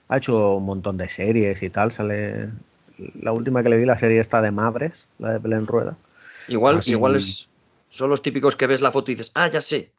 ha 0.09 0.17
hecho 0.17 0.55
un 0.55 0.65
montón 0.65 0.97
de 0.97 1.09
series 1.09 1.61
y 1.63 1.69
tal. 1.69 1.91
Sale. 1.91 2.49
La 3.21 3.31
última 3.31 3.61
que 3.63 3.69
le 3.69 3.77
vi, 3.77 3.85
la 3.85 3.97
serie 3.97 4.19
esta 4.19 4.41
de 4.41 4.51
Madres, 4.51 5.07
la 5.19 5.33
de 5.33 5.39
Belén 5.39 5.67
Rueda. 5.67 5.97
Igual, 6.47 6.77
Ah, 6.77 6.81
igual 6.85 7.15
es, 7.17 7.49
son 7.89 8.09
los 8.09 8.21
típicos 8.21 8.55
que 8.55 8.65
ves 8.67 8.81
la 8.81 8.91
foto 8.91 9.11
y 9.11 9.15
dices, 9.15 9.31
ah, 9.35 9.47
ya 9.49 9.61
sé. 9.61 9.91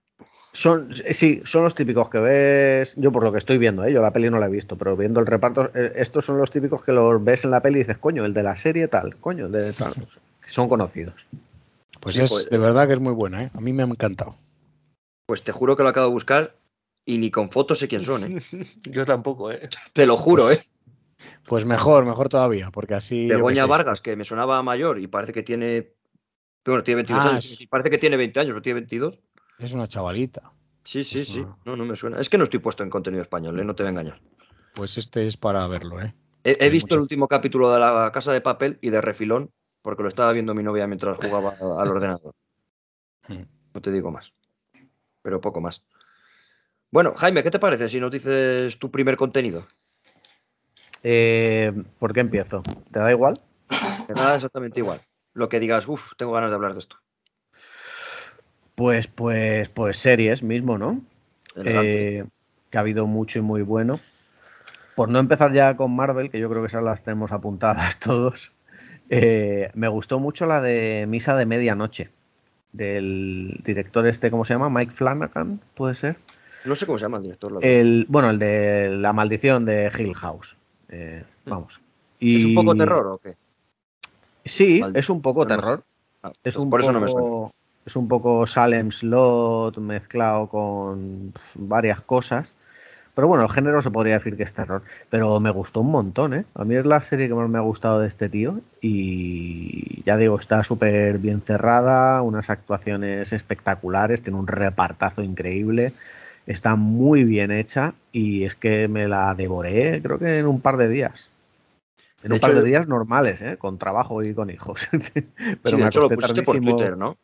Son, 0.53 0.89
sí, 0.93 1.43
son 1.45 1.63
los 1.63 1.75
típicos 1.75 2.09
que 2.11 2.19
ves, 2.19 2.95
yo 2.97 3.13
por 3.13 3.23
lo 3.23 3.31
que 3.31 3.39
estoy 3.39 3.59
viendo, 3.59 3.85
¿eh? 3.85 3.93
yo 3.93 4.01
la 4.03 4.13
peli 4.13 4.31
no 4.31 4.39
la 4.39 4.47
he 4.47 4.51
visto, 4.51 4.77
pero 4.77 4.97
viendo 4.97 5.21
el 5.21 5.27
reparto, 5.27 5.71
eh, 5.75 5.93
estos 5.97 6.25
son 6.25 6.39
los 6.39 6.51
típicos 6.51 6.83
que 6.83 6.93
los 6.93 7.23
ves 7.23 7.45
en 7.45 7.51
la 7.51 7.61
peli 7.61 7.77
y 7.77 7.83
dices, 7.83 7.99
coño, 7.99 8.25
el 8.25 8.33
de 8.35 8.43
la 8.43 8.57
serie 8.57 8.89
tal, 8.89 9.17
coño, 9.17 9.47
el 9.47 9.53
de 9.53 9.73
tal, 9.75 9.93
son 10.47 10.69
conocidos. 10.69 11.15
Pues 12.01 12.17
Sí, 12.17 12.23
es 12.23 12.31
pues- 12.31 12.51
de 12.51 12.59
verdad 12.59 12.87
que 12.89 12.95
es 12.95 13.01
muy 13.01 13.13
buena, 13.13 13.45
¿eh? 13.45 13.51
A 13.55 13.61
mí 13.61 13.73
me 13.73 13.83
ha 13.83 13.87
encantado. 13.87 14.35
Pues 15.27 15.43
te 15.45 15.53
juro 15.53 15.77
que 15.77 15.83
lo 15.83 15.91
acabo 15.91 16.07
de 16.09 16.13
buscar 16.15 16.55
y 17.09 17.17
ni 17.17 17.31
con 17.31 17.51
fotos 17.51 17.79
sé 17.79 17.89
quién 17.89 18.03
son, 18.03 18.23
¿eh? 18.25 18.39
Yo 18.91 19.07
tampoco, 19.07 19.51
¿eh? 19.51 19.71
Te 19.95 20.05
lo 20.07 20.19
juro, 20.19 20.51
¿eh? 20.51 20.63
Pues 21.47 21.65
mejor, 21.65 22.05
mejor 22.05 22.29
todavía, 22.29 22.71
porque 22.71 22.95
así. 22.95 23.27
Begoña 23.27 23.63
sé. 23.63 23.67
Vargas, 23.67 24.03
que 24.03 24.15
me 24.15 24.25
sonaba 24.25 24.63
mayor 24.63 24.99
y 25.01 25.07
parece 25.07 25.33
que 25.33 25.43
tiene. 25.43 25.95
Bueno, 26.67 26.85
tiene 26.85 26.97
22 26.97 27.25
Ah, 27.25 27.31
años. 27.31 27.47
es- 27.47 27.61
y 27.63 27.67
Parece 27.67 27.89
que 27.89 27.97
tiene 27.97 28.19
20 28.19 28.39
años, 28.41 28.57
o 28.59 28.61
tiene 28.61 28.81
22. 28.81 29.19
Es 29.59 29.73
una 29.73 29.87
chavalita. 29.87 30.53
Sí, 30.85 31.03
sí, 31.03 31.17
Pues 31.17 31.29
sí. 31.29 31.41
no. 31.41 31.59
No, 31.65 31.77
no 31.77 31.85
me 31.87 31.97
suena. 31.97 32.21
Es 32.21 32.29
que 32.29 32.37
no 32.37 32.45
estoy 32.45 32.61
puesto 32.61 32.83
en 32.83 32.91
contenido 32.91 33.23
español, 33.23 33.59
¿eh? 33.59 33.65
No 33.65 33.75
te 33.75 33.83
voy 33.85 33.89
a 33.89 33.91
engañar. 33.93 34.21
Pues 34.75 34.99
este 34.99 35.27
es 35.27 35.39
para 35.39 35.67
verlo, 35.67 36.03
¿eh? 36.03 36.13
He, 36.45 36.69
visto 36.69 36.87
mucho- 36.89 36.95
el 36.97 37.01
último 37.01 37.27
capítulo 37.27 37.73
de 37.73 37.81
La 37.81 38.11
Casa 38.13 38.33
de 38.35 38.43
Papel 38.43 38.79
y 38.83 38.91
de 38.91 39.01
refilón, 39.01 39.51
porque 39.83 40.03
lo 40.03 40.11
estaba 40.11 40.31
viendo 40.33 40.55
mi 40.55 40.63
novia 40.63 40.87
mientras 40.87 41.17
jugaba 41.17 41.57
al 41.81 41.89
ordenador. 41.89 42.35
Hmm. 43.29 43.43
No 43.75 43.81
te 43.83 43.91
digo 43.91 44.11
más. 44.11 44.33
Pero 45.23 45.41
poco 45.41 45.61
más. 45.61 45.83
Bueno, 46.91 47.15
Jaime, 47.17 47.43
¿qué 47.43 47.51
te 47.51 47.59
parece 47.59 47.89
si 47.89 48.01
nos 48.01 48.11
dices 48.11 48.79
tu 48.79 48.91
primer 48.91 49.17
contenido? 49.17 49.65
Eh, 51.03 51.73
¿Por 51.99 52.15
qué 52.15 52.21
empiezo? 52.21 52.63
¿Te 52.91 53.01
da 53.01 53.11
igual? 53.11 53.35
Me 54.09 54.15
da 54.15 54.37
exactamente 54.37 54.81
igual. 54.81 54.99
Lo 55.35 55.49
que 55.49 55.61
digas, 55.61 55.87
uff, 55.87 56.13
tengo 56.17 56.33
ganas 56.33 56.51
de 56.51 56.57
hablar 56.57 56.73
de 56.73 56.81
esto. 56.81 56.97
Pues, 58.75 59.07
pues, 59.07 59.69
pues 59.69 59.99
series 59.99 60.43
mismo, 60.43 60.79
¿no? 60.79 61.03
Eh, 61.57 62.25
que 62.71 62.79
ha 62.79 62.81
habido 62.81 63.07
mucho 63.07 63.39
y 63.39 63.43
muy 63.43 63.63
bueno. 63.63 64.01
Por 64.97 65.11
no 65.11 65.19
empezar 65.19 65.53
ya 65.53 65.77
con 65.77 65.95
Marvel, 65.95 66.31
que 66.31 66.41
yo 66.41 66.49
creo 66.49 66.63
que 66.63 66.69
esas 66.69 66.83
las 66.83 67.05
tenemos 67.05 67.33
apuntadas 67.33 67.99
todos, 68.01 68.53
eh, 69.11 69.71
me 69.75 69.89
gustó 69.89 70.19
mucho 70.19 70.47
la 70.47 70.61
de 70.61 71.07
Misa 71.07 71.37
de 71.37 71.47
Medianoche, 71.47 72.11
del 72.73 73.61
director 73.63 74.07
este, 74.07 74.31
¿cómo 74.31 74.45
se 74.45 74.55
llama? 74.55 74.71
Mike 74.71 74.93
Flanagan, 74.93 75.61
¿puede 75.75 75.95
ser? 75.95 76.17
No 76.69 76.77
sé 76.77 76.87
cómo 76.87 76.99
se 76.99 77.05
llama 77.05 77.17
el 77.17 77.25
director. 77.25 77.53
la 77.53 77.59
verdad. 77.61 77.71
El, 77.77 78.07
bueno, 78.09 78.31
el 78.31 78.39
de 78.39 78.91
La 78.97 79.13
Maldición 79.13 79.65
de 79.65 79.91
Hill 79.97 80.15
House. 80.15 80.57
Eh, 80.89 81.25
vamos. 81.47 81.81
¿Es 82.21 82.45
un 82.45 82.55
poco 82.55 82.75
terror 82.75 83.07
o 83.07 83.19
qué? 83.19 83.35
Sí, 84.45 84.83
es 84.95 85.11
un 85.11 85.23
poco 85.23 85.45
no 85.45 85.47
terror. 85.49 85.83
Ah, 86.23 86.33
Es 86.43 86.57
un 86.57 86.71
por 86.71 86.81
eso 86.81 86.89
poco, 86.89 87.01
no 87.01 87.05
me 87.05 87.11
suena. 87.11 87.51
Es 87.87 87.97
un 87.97 88.09
poco 88.09 88.47
Salem 88.47 88.91
Slot 88.91 89.79
mezclado 89.79 90.49
con 90.49 91.33
varias 91.55 92.01
cosas. 92.01 92.55
Pero 93.15 93.27
bueno, 93.27 93.45
el 93.45 93.51
género 93.51 93.83
se 93.83 93.91
podría 93.91 94.15
decir 94.15 94.37
que 94.37 94.45
es 94.45 94.53
terror. 94.53 94.83
Pero 95.11 95.41
me 95.41 95.51
gustó 95.51 95.81
un 95.81 95.91
montón, 95.91 96.35
¿eh? 96.35 96.45
A 96.55 96.65
mí 96.65 96.77
es 96.77 96.87
la 96.87 97.03
serie 97.03 97.29
que 97.29 97.35
más 97.35 97.49
me 97.49 97.59
ha 97.59 97.63
gustado 97.63 97.99
de 98.01 98.07
este 98.09 98.29
tío. 98.29 98.61
Y 98.81 100.03
ya 100.05 100.17
digo, 100.17 100.39
está 100.39 100.63
súper 100.63 101.19
bien 101.19 101.41
cerrada, 101.41 102.23
unas 102.23 102.49
actuaciones 102.51 103.33
espectaculares, 103.33 104.23
tiene 104.23 104.39
un 104.39 104.47
repartazo 104.47 105.23
increíble. 105.23 105.93
Está 106.49 106.75
muy 106.77 107.25
bien 107.25 107.53
hecha 107.53 107.95
y 108.13 108.45
es 108.45 108.57
que 108.57 108.89
me 108.89 109.07
la 109.07 109.35
devoré, 109.37 110.03
creo 110.03 110.19
que 110.19 110.39
en 110.41 110.47
un 110.47 110.61
par 110.61 110.77
de 110.79 110.89
días. 110.89 111.31
En 112.23 112.31
De 112.31 112.35
un 112.35 112.41
par 112.41 112.51
de 112.55 112.63
días 112.65 112.89
normales, 112.89 113.43
¿eh? 113.43 113.57
Con 113.59 113.79
trabajo 113.79 114.23
y 114.23 114.35
con 114.35 114.51
hijos. 114.51 114.89
Sí, 115.37 115.57
Pero 115.63 115.77
de 115.79 115.83
me 115.83 115.89
hecho 115.89 116.01
lo 116.01 116.11
pusiste 116.11 116.43
por. 116.43 116.61
Twitter, 116.61 116.97
¿no? 116.97 117.17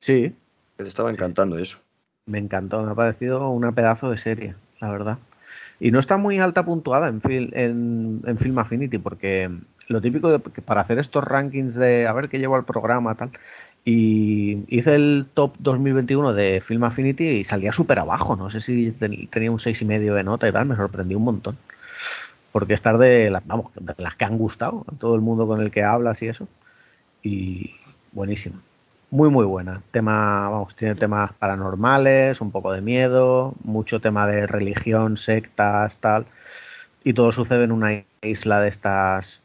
Sí, 0.00 0.34
Que 0.78 0.84
te 0.84 0.88
estaba 0.88 1.10
encantando 1.10 1.58
eso. 1.58 1.78
me 2.26 2.38
encantó, 2.38 2.82
me 2.82 2.92
ha 2.92 2.94
parecido 2.94 3.48
una 3.50 3.72
pedazo 3.72 4.10
de 4.10 4.16
serie, 4.18 4.54
la 4.80 4.90
verdad. 4.90 5.18
Y 5.80 5.90
no 5.92 5.98
está 5.98 6.16
muy 6.16 6.38
alta 6.40 6.64
puntuada 6.64 7.08
en, 7.08 7.20
Fil- 7.22 7.52
en, 7.54 8.22
en 8.26 8.38
Film 8.38 8.58
Affinity, 8.58 8.98
porque 8.98 9.50
lo 9.88 10.00
típico 10.00 10.30
de 10.30 10.38
para 10.40 10.80
hacer 10.82 10.98
estos 10.98 11.24
rankings 11.24 11.74
de 11.76 12.06
a 12.06 12.12
ver 12.12 12.28
qué 12.28 12.38
llevo 12.38 12.56
al 12.56 12.64
programa, 12.64 13.14
tal, 13.14 13.30
y 13.90 14.64
hice 14.68 14.94
el 14.96 15.26
top 15.34 15.54
2021 15.60 16.34
de 16.34 16.60
Film 16.60 16.84
Affinity 16.84 17.24
y 17.28 17.44
salía 17.44 17.72
súper 17.72 17.98
abajo, 18.00 18.36
no 18.36 18.50
sé 18.50 18.60
si 18.60 18.92
ten- 18.92 19.28
tenía 19.28 19.50
un 19.50 19.58
6,5 19.58 20.14
de 20.14 20.24
nota 20.24 20.48
y 20.48 20.52
tal, 20.52 20.66
me 20.66 20.76
sorprendió 20.76 21.16
un 21.18 21.24
montón. 21.24 21.56
Porque 22.52 22.74
estar 22.74 22.98
de 22.98 23.30
las, 23.30 23.46
vamos, 23.46 23.70
de 23.74 23.94
las 23.98 24.16
que 24.16 24.24
han 24.24 24.38
gustado 24.38 24.84
todo 24.98 25.14
el 25.14 25.20
mundo 25.20 25.46
con 25.46 25.60
el 25.60 25.70
que 25.70 25.84
hablas 25.84 26.22
y 26.22 26.28
eso. 26.28 26.48
Y 27.22 27.74
buenísima. 28.12 28.60
Muy, 29.10 29.30
muy 29.30 29.44
buena. 29.46 29.82
Tema, 29.92 30.48
vamos, 30.50 30.74
tiene 30.76 30.94
temas 30.96 31.32
paranormales, 31.34 32.40
un 32.40 32.50
poco 32.52 32.72
de 32.72 32.82
miedo, 32.82 33.54
mucho 33.64 34.00
tema 34.00 34.26
de 34.26 34.46
religión, 34.46 35.16
sectas, 35.18 35.98
tal. 36.00 36.26
Y 37.04 37.12
todo 37.14 37.32
sucede 37.32 37.64
en 37.64 37.72
una 37.72 38.04
isla 38.22 38.60
de 38.60 38.68
estas 38.68 39.42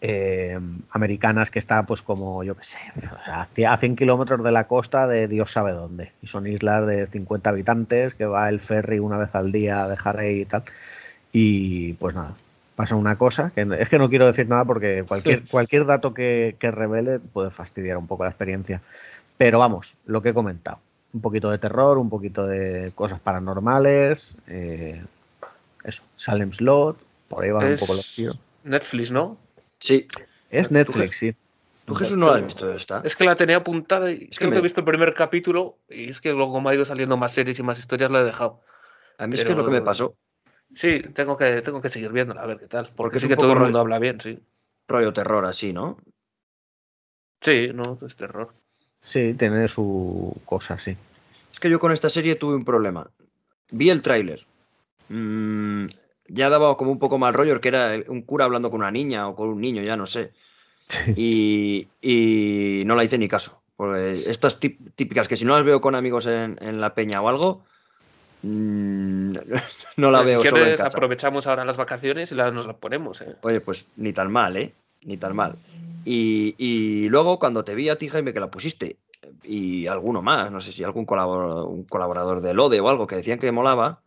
eh, 0.00 0.58
americanas 0.90 1.50
que 1.50 1.58
está, 1.58 1.84
pues, 1.84 2.02
como 2.02 2.44
yo 2.44 2.54
que 2.56 2.64
sé, 2.64 2.78
a 3.26 3.46
cien- 3.54 3.68
a 3.72 3.76
100 3.76 3.96
kilómetros 3.96 4.42
de 4.44 4.52
la 4.52 4.66
costa 4.68 5.06
de 5.06 5.26
Dios 5.28 5.52
sabe 5.52 5.72
dónde. 5.72 6.12
Y 6.22 6.26
son 6.28 6.46
islas 6.46 6.86
de 6.86 7.06
50 7.08 7.50
habitantes 7.50 8.14
que 8.14 8.24
va 8.26 8.48
el 8.48 8.60
ferry 8.60 8.98
una 9.00 9.16
vez 9.18 9.34
al 9.34 9.50
día 9.52 9.82
a 9.82 9.88
dejar 9.88 10.18
ahí 10.18 10.40
y 10.42 10.44
tal. 10.44 10.62
Y 11.32 11.92
pues 11.94 12.14
nada, 12.14 12.34
pasa 12.76 12.94
una 12.94 13.16
cosa, 13.18 13.50
que 13.54 13.66
es 13.78 13.88
que 13.88 13.98
no 13.98 14.08
quiero 14.08 14.26
decir 14.26 14.48
nada 14.48 14.64
porque 14.64 15.04
cualquier, 15.06 15.42
cualquier 15.46 15.84
dato 15.84 16.14
que, 16.14 16.56
que 16.58 16.70
revele 16.70 17.18
puede 17.18 17.50
fastidiar 17.50 17.96
un 17.98 18.06
poco 18.06 18.24
la 18.24 18.30
experiencia. 18.30 18.80
Pero 19.36 19.58
vamos, 19.58 19.94
lo 20.06 20.22
que 20.22 20.30
he 20.30 20.34
comentado. 20.34 20.78
Un 21.12 21.20
poquito 21.20 21.50
de 21.50 21.58
terror, 21.58 21.98
un 21.98 22.10
poquito 22.10 22.46
de 22.46 22.92
cosas 22.94 23.18
paranormales. 23.20 24.36
eh, 24.46 25.02
eso, 25.84 26.02
Salem 26.16 26.52
Slot, 26.52 26.98
por 27.28 27.44
ahí 27.44 27.50
van 27.50 27.64
un 27.64 27.78
poco 27.78 27.94
los 27.94 28.14
tiros. 28.14 28.38
Netflix, 28.64 29.10
¿no? 29.10 29.36
Sí, 29.80 30.06
Es 30.50 30.70
Netflix, 30.70 31.16
sí. 31.16 31.34
Tú, 31.84 31.94
Jesús, 31.94 32.18
no 32.18 32.26
la 32.28 32.36
has 32.36 32.44
visto 32.44 32.70
esta. 32.72 33.00
Es 33.04 33.16
que 33.16 33.24
la 33.24 33.34
tenía 33.36 33.56
apuntada 33.58 34.10
y 34.10 34.28
que 34.28 34.36
creo 34.36 34.50
que, 34.50 34.54
me- 34.54 34.58
he 34.58 34.62
visto 34.62 34.80
el 34.80 34.86
primer 34.86 35.14
capítulo 35.14 35.78
y 35.88 36.10
es 36.10 36.20
que 36.20 36.32
luego 36.32 36.52
como 36.52 36.68
ha 36.68 36.74
ido 36.74 36.84
saliendo 36.84 37.16
más 37.16 37.32
series 37.32 37.58
y 37.58 37.62
más 37.62 37.78
historias 37.78 38.10
la 38.10 38.20
he 38.20 38.24
dejado. 38.24 38.62
A 39.16 39.26
mí 39.26 39.34
es 39.36 39.44
que 39.44 39.52
es 39.52 39.56
lo 39.56 39.64
que 39.64 39.70
me 39.70 39.80
pasó. 39.82 40.16
Sí, 40.74 41.00
tengo 41.14 41.36
que, 41.36 41.62
tengo 41.62 41.80
que 41.80 41.88
seguir 41.88 42.12
viéndola, 42.12 42.42
a 42.42 42.46
ver 42.46 42.58
qué 42.58 42.66
tal. 42.66 42.84
Porque 42.84 42.94
Porque 42.96 43.16
es 43.18 43.22
sí 43.22 43.28
que 43.28 43.36
todo 43.36 43.52
el 43.52 43.58
mundo 43.60 43.78
habla 43.80 43.98
bien, 43.98 44.20
sí. 44.20 44.38
Rollo 44.86 45.12
terror 45.14 45.46
así, 45.46 45.72
¿no? 45.72 45.98
Sí, 47.40 47.70
no, 47.72 47.98
es 48.06 48.16
terror. 48.16 48.52
Sí, 49.00 49.34
tiene 49.34 49.68
su 49.68 50.36
cosa, 50.44 50.78
sí. 50.78 50.96
Es 51.52 51.60
que 51.60 51.70
yo 51.70 51.78
con 51.78 51.92
esta 51.92 52.10
serie 52.10 52.34
tuve 52.34 52.56
un 52.56 52.64
problema. 52.64 53.08
Vi 53.70 53.90
el 53.90 54.02
tráiler. 54.02 54.44
Mm, 55.08 55.86
ya 56.28 56.48
daba 56.50 56.76
como 56.76 56.92
un 56.92 56.98
poco 56.98 57.18
mal 57.18 57.34
rollo, 57.34 57.60
que 57.60 57.68
era 57.68 57.92
un 58.08 58.22
cura 58.22 58.44
hablando 58.44 58.70
con 58.70 58.80
una 58.80 58.90
niña 58.90 59.28
o 59.28 59.34
con 59.34 59.48
un 59.48 59.60
niño, 59.60 59.82
ya 59.82 59.96
no 59.96 60.06
sé. 60.06 60.32
Y, 61.16 61.88
y 62.00 62.82
no 62.86 62.94
la 62.94 63.04
hice 63.04 63.18
ni 63.18 63.28
caso. 63.28 63.60
Porque 63.76 64.12
estas 64.26 64.58
típicas 64.60 65.28
que 65.28 65.36
si 65.36 65.44
no 65.44 65.54
las 65.54 65.64
veo 65.64 65.80
con 65.80 65.94
amigos 65.94 66.26
en, 66.26 66.58
en 66.60 66.80
la 66.80 66.94
peña 66.94 67.20
o 67.22 67.28
algo, 67.28 67.62
mm, 68.42 69.32
no 69.96 70.10
la 70.10 70.18
Pues, 70.22 70.30
veo 70.32 70.42
si 70.42 70.48
solo 70.48 70.62
en 70.62 70.62
quieres, 70.68 70.80
casa. 70.80 70.96
aprovechamos 70.96 71.46
ahora 71.46 71.64
las 71.64 71.76
vacaciones 71.76 72.32
y 72.32 72.34
la- 72.34 72.50
nos 72.50 72.66
las 72.66 72.76
ponemos, 72.76 73.20
¿eh? 73.20 73.36
Oye, 73.42 73.60
pues 73.60 73.86
ni 73.96 74.12
tan 74.12 74.30
mal, 74.30 74.56
¿eh? 74.56 74.72
Ni 75.02 75.16
tan 75.16 75.34
mal. 75.36 75.56
Y, 76.04 76.54
y 76.58 77.08
luego 77.08 77.38
cuando 77.38 77.64
te 77.64 77.74
vi 77.74 77.88
a 77.88 77.96
ti, 77.98 78.08
Jaime, 78.08 78.32
que 78.32 78.40
la 78.40 78.50
pusiste, 78.50 78.96
y 79.44 79.86
alguno 79.86 80.22
más, 80.22 80.50
no 80.50 80.60
sé 80.60 80.72
si 80.72 80.82
algún 80.84 81.04
colaborador, 81.04 81.68
un 81.68 81.84
colaborador 81.84 82.40
de 82.40 82.54
Lode 82.54 82.80
o 82.80 82.88
algo 82.88 83.06
que 83.06 83.16
decían 83.16 83.38
que 83.38 83.52
molaba, 83.52 84.00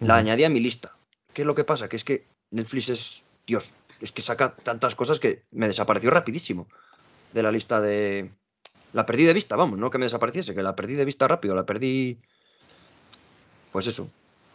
la 0.00 0.14
Ujú. 0.14 0.20
añadí 0.20 0.44
a 0.44 0.48
mi 0.50 0.60
lista. 0.60 0.92
¿Qué 1.34 1.42
es 1.42 1.46
lo 1.46 1.54
que 1.54 1.64
pasa? 1.64 1.88
Que 1.88 1.96
es 1.96 2.04
que 2.04 2.24
Netflix 2.50 2.88
es, 2.88 3.22
Dios, 3.46 3.68
es 4.00 4.12
que 4.12 4.22
saca 4.22 4.54
tantas 4.54 4.94
cosas 4.94 5.18
que 5.20 5.42
me 5.52 5.66
desapareció 5.68 6.10
rapidísimo 6.10 6.66
de 7.32 7.42
la 7.42 7.50
lista 7.52 7.80
de... 7.80 8.30
La 8.92 9.06
perdí 9.06 9.24
de 9.24 9.32
vista, 9.32 9.56
vamos, 9.56 9.78
no 9.78 9.90
que 9.90 9.96
me 9.98 10.04
desapareciese, 10.04 10.54
que 10.54 10.62
la 10.62 10.76
perdí 10.76 10.94
de 10.94 11.04
vista 11.06 11.26
rápido, 11.26 11.54
la 11.54 11.64
perdí... 11.64 12.18
Pues 13.72 13.86
eso. 13.86 14.08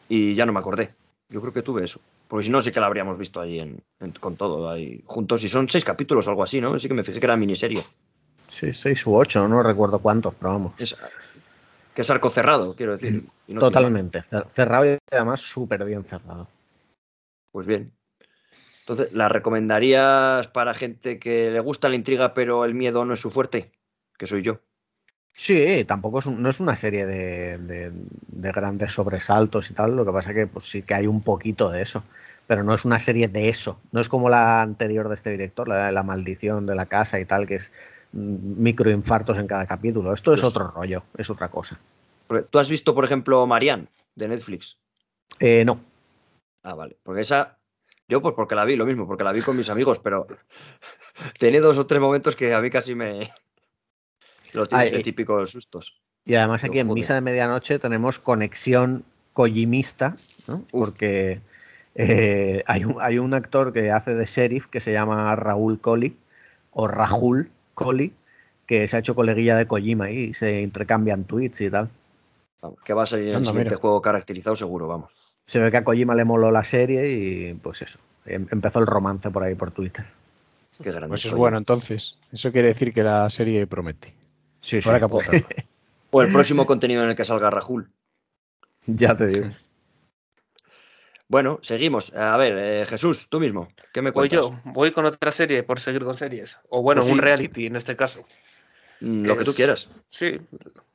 Y 0.10 0.36
ya 0.36 0.46
no 0.46 0.54
me 0.54 0.60
acordé. 0.60 0.94
Yo 1.30 1.42
creo 1.42 1.54
que 1.54 1.64
tuve 1.64 1.84
eso. 1.84 2.00
Porque 2.28 2.46
si 2.46 2.52
no, 2.52 2.62
sí 2.62 2.72
que 2.72 2.80
la 2.80 2.86
habríamos 2.86 3.18
visto 3.18 3.42
ahí 3.42 3.60
en, 3.60 3.82
en- 4.00 4.12
con 4.12 4.36
todo, 4.36 4.70
ahí 4.70 5.02
juntos. 5.06 5.44
Y 5.44 5.50
son 5.50 5.68
seis 5.70 5.84
capítulos 5.84 6.28
o 6.28 6.30
algo 6.30 6.44
así, 6.44 6.62
¿no? 6.62 6.78
Sí 6.80 6.88
que 6.88 6.94
me 6.94 7.04
fijé 7.04 7.20
que 7.20 7.26
era 7.26 7.36
miniserie. 7.36 7.82
Sí, 8.50 8.74
seis 8.74 9.06
u 9.08 9.16
ocho, 9.16 9.48
no 9.48 9.64
recuerdo 9.64 10.00
cuántos, 10.00 10.36
pero 10.36 10.52
vamos. 10.52 10.74
Es, 10.80 10.96
que 11.96 12.02
es 12.04 12.10
arco 12.10 12.30
cerrado, 12.30 12.76
quiero 12.76 12.92
decir. 12.94 13.24
y 13.48 13.54
no 13.54 13.60
tiene- 13.60 13.60
Totalmente. 13.60 14.20
cer- 14.24 14.48
Cerrado 14.50 14.86
y 14.94 14.98
además 15.12 15.42
súper 15.42 15.84
bien 15.84 16.06
cerrado. 16.06 16.48
Pues 17.58 17.66
bien. 17.66 17.92
Entonces, 18.82 19.14
¿la 19.14 19.30
recomendarías 19.30 20.46
para 20.50 20.76
gente 20.76 21.18
que 21.18 21.50
le 21.50 21.60
gusta 21.60 21.90
la 21.90 21.96
intriga 21.96 22.36
pero 22.36 22.64
el 22.66 22.76
miedo 22.76 23.04
no 23.04 23.16
es 23.16 23.20
su 23.20 23.32
fuerte? 23.32 23.72
Que 24.16 24.28
soy 24.28 24.44
yo. 24.44 24.60
Sí, 25.34 25.84
tampoco 25.88 26.20
es 26.20 26.28
un- 26.28 26.40
no 26.44 26.50
es 26.50 26.60
una 26.60 26.76
serie 26.76 27.08
de, 27.08 27.58
de- 27.58 27.92
de 28.28 28.52
grandes 28.52 28.92
sobresaltos 28.92 29.72
y 29.72 29.74
tal, 29.74 29.96
lo 29.96 30.06
que 30.06 30.12
pasa 30.12 30.36
que 30.36 30.46
pues 30.46 30.66
sí 30.66 30.84
que 30.84 30.94
hay 30.94 31.08
un 31.08 31.24
poquito 31.24 31.72
de 31.72 31.82
eso, 31.82 32.04
pero 32.46 32.64
no 32.64 32.76
es 32.76 32.86
una 32.86 33.00
serie 33.00 33.28
de 33.28 33.50
eso, 33.50 33.80
no 33.92 34.02
es 34.02 34.08
como 34.08 34.30
la 34.30 34.62
anterior 34.62 35.08
de 35.10 35.16
este 35.16 35.32
director, 35.32 35.68
la 35.68 35.88
de 35.88 35.92
la 35.94 36.04
maldición 36.04 36.68
de 36.68 36.76
la 36.76 36.86
casa 36.86 37.20
y 37.20 37.26
tal, 37.26 37.48
que 37.48 37.56
es 37.56 37.72
mm, 38.12 38.62
microinfartos 38.62 39.40
en 39.40 39.48
cada 39.48 39.66
capítulo. 39.66 40.14
Esto 40.14 40.32
es 40.32 40.42
Pues- 40.42 40.54
otro 40.56 40.68
rollo, 40.68 41.02
es 41.18 41.28
otra 41.32 41.48
cosa. 41.50 41.80
¿Tú 42.52 42.60
has 42.60 42.70
visto, 42.70 42.94
por 42.94 43.04
ejemplo, 43.04 43.48
Marianne 43.48 43.88
de 44.14 44.28
Netflix? 44.28 44.78
Eh, 45.40 45.64
no, 45.66 45.80
Ah, 46.68 46.76
vale. 46.76 46.98
Porque 47.02 47.22
esa, 47.22 47.58
yo 48.10 48.22
pues 48.22 48.36
porque 48.36 48.54
la 48.54 48.66
vi, 48.66 48.76
lo 48.76 48.86
mismo, 48.86 49.08
porque 49.08 49.24
la 49.24 49.32
vi 49.32 49.40
con 49.42 49.56
mis 49.56 49.70
amigos, 49.70 50.00
pero 50.04 50.28
tenía 51.40 51.62
dos 51.62 51.78
o 51.78 51.88
tres 51.88 52.02
momentos 52.02 52.36
que 52.36 52.54
a 52.54 52.60
mí 52.60 52.70
casi 52.70 52.94
me... 52.94 53.30
Los 54.54 54.68
Ay, 54.72 54.90
eh. 54.92 55.02
típicos 55.02 55.52
sustos. 55.52 56.02
y 56.26 56.36
además 56.36 56.64
aquí 56.66 56.80
en. 56.80 56.92
Misa 56.94 57.14
de 57.16 57.22
Medianoche 57.22 57.80
tenemos 57.80 58.20
conexión 58.20 59.06
Kojimista, 59.32 60.16
¿no? 60.48 60.64
porque 60.72 61.42
eh, 61.96 62.64
hay, 62.66 62.84
un, 62.86 62.98
hay 63.00 63.20
un 63.20 63.34
actor 63.34 63.72
que 63.72 63.92
hace 63.92 64.16
de 64.16 64.26
sheriff 64.26 64.68
que 64.68 64.82
se 64.82 64.92
llama 64.92 65.36
Raúl 65.36 65.80
Colli, 65.80 66.18
o 66.72 66.88
Rahul 66.88 67.50
Colli, 67.76 68.14
que 68.66 68.88
se 68.88 68.96
ha 68.98 69.00
hecho 69.00 69.16
coleguilla 69.16 69.56
de 69.56 69.68
Kojima 69.68 70.10
y 70.12 70.34
se 70.34 70.62
intercambian 70.62 71.26
tweets 71.26 71.62
y 71.62 71.70
tal. 71.70 71.90
Vamos, 72.62 72.80
que 72.84 72.94
va 72.94 73.04
a 73.04 73.06
salir 73.06 73.30
en 73.30 73.36
el 73.36 73.46
siguiente 73.46 73.70
mira. 73.72 73.82
juego 73.82 74.02
caracterizado 74.02 74.56
seguro, 74.56 74.88
vamos. 74.88 75.27
Se 75.48 75.60
ve 75.60 75.72
que 75.72 75.78
a 75.78 75.84
Kojima 75.84 76.14
le 76.14 76.26
moló 76.26 76.52
la 76.52 76.64
serie 76.66 77.10
y 77.10 77.54
pues 77.54 77.82
eso, 77.82 77.98
em- 78.26 78.48
empezó 78.52 78.80
el 78.80 78.86
romance 78.86 79.32
por 79.32 79.44
ahí 79.44 79.56
por 79.56 79.72
Twitter. 79.72 80.06
Qué 80.84 80.92
grande. 80.92 81.08
Pues 81.08 81.26
es 81.26 81.34
bueno, 81.34 81.58
entonces. 81.58 82.20
Eso 82.32 82.52
quiere 82.52 82.68
decir 82.68 82.94
que 82.94 83.02
la 83.02 83.30
serie 83.30 83.66
promete. 83.66 84.14
Sí, 84.62 84.82
sí, 84.82 84.90
que. 84.90 85.46
O 86.12 86.22
el 86.22 86.32
próximo 86.32 86.66
contenido 86.66 87.04
en 87.04 87.10
el 87.10 87.16
que 87.16 87.26
salga 87.26 87.50
Rahul. 87.50 87.90
ya 88.86 89.16
te 89.16 89.28
digo. 89.28 89.48
Bueno, 91.30 91.60
seguimos. 91.62 92.14
A 92.14 92.38
ver, 92.38 92.54
eh, 92.58 92.86
Jesús, 92.86 93.28
tú 93.30 93.40
mismo, 93.40 93.68
¿qué 93.94 94.02
me 94.02 94.12
Voy 94.12 94.30
cuentas? 94.30 94.50
yo, 94.50 94.72
voy 94.72 94.92
con 94.92 95.06
otra 95.06 95.32
serie 95.32 95.64
por 95.64 95.80
seguir 95.80 96.04
con 96.04 96.14
series. 96.14 96.60
O 96.70 96.82
bueno, 96.82 97.02
Pues 97.02 97.12
un 97.12 97.18
reality 97.20 97.66
en 97.66 97.76
este 97.76 97.96
caso. 97.98 98.26
Mm, 99.02 99.24
que 99.24 99.28
Lo 99.28 99.38
que 99.38 99.44
tú 99.44 99.52
es- 99.52 99.56
quieras. 99.58 99.90
Sí, 100.10 100.40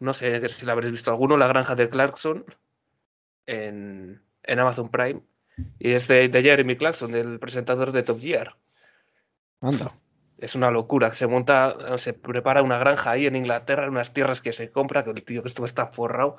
no 0.00 0.14
sé 0.14 0.48
si 0.48 0.64
la 0.66 0.72
habréis 0.72 0.92
visto 0.92 1.10
alguno, 1.10 1.36
La 1.36 1.48
Granja 1.48 1.74
de 1.74 1.88
Clarkson 1.90 2.44
en, 3.46 4.22
en 4.42 4.58
Amazon 4.58 4.90
Prime. 4.90 5.22
Y 5.78 5.92
es 5.92 6.08
de, 6.08 6.28
de 6.28 6.42
Jeremy 6.42 6.76
Clarkson, 6.76 7.12
del 7.12 7.38
presentador 7.38 7.92
de 7.92 8.02
Top 8.02 8.20
Gear. 8.20 8.56
Anda. 9.60 9.92
Es 10.38 10.54
una 10.54 10.70
locura. 10.70 11.12
Se 11.12 11.26
monta, 11.26 11.98
se 11.98 12.14
prepara 12.14 12.62
una 12.62 12.78
granja 12.78 13.12
ahí 13.12 13.26
en 13.26 13.36
Inglaterra, 13.36 13.84
en 13.84 13.90
unas 13.90 14.12
tierras 14.12 14.40
que 14.40 14.52
se 14.52 14.72
compra, 14.72 15.04
que 15.04 15.10
el 15.10 15.22
tío 15.22 15.42
que 15.42 15.48
esto 15.48 15.64
está 15.64 15.86
forrado. 15.86 16.38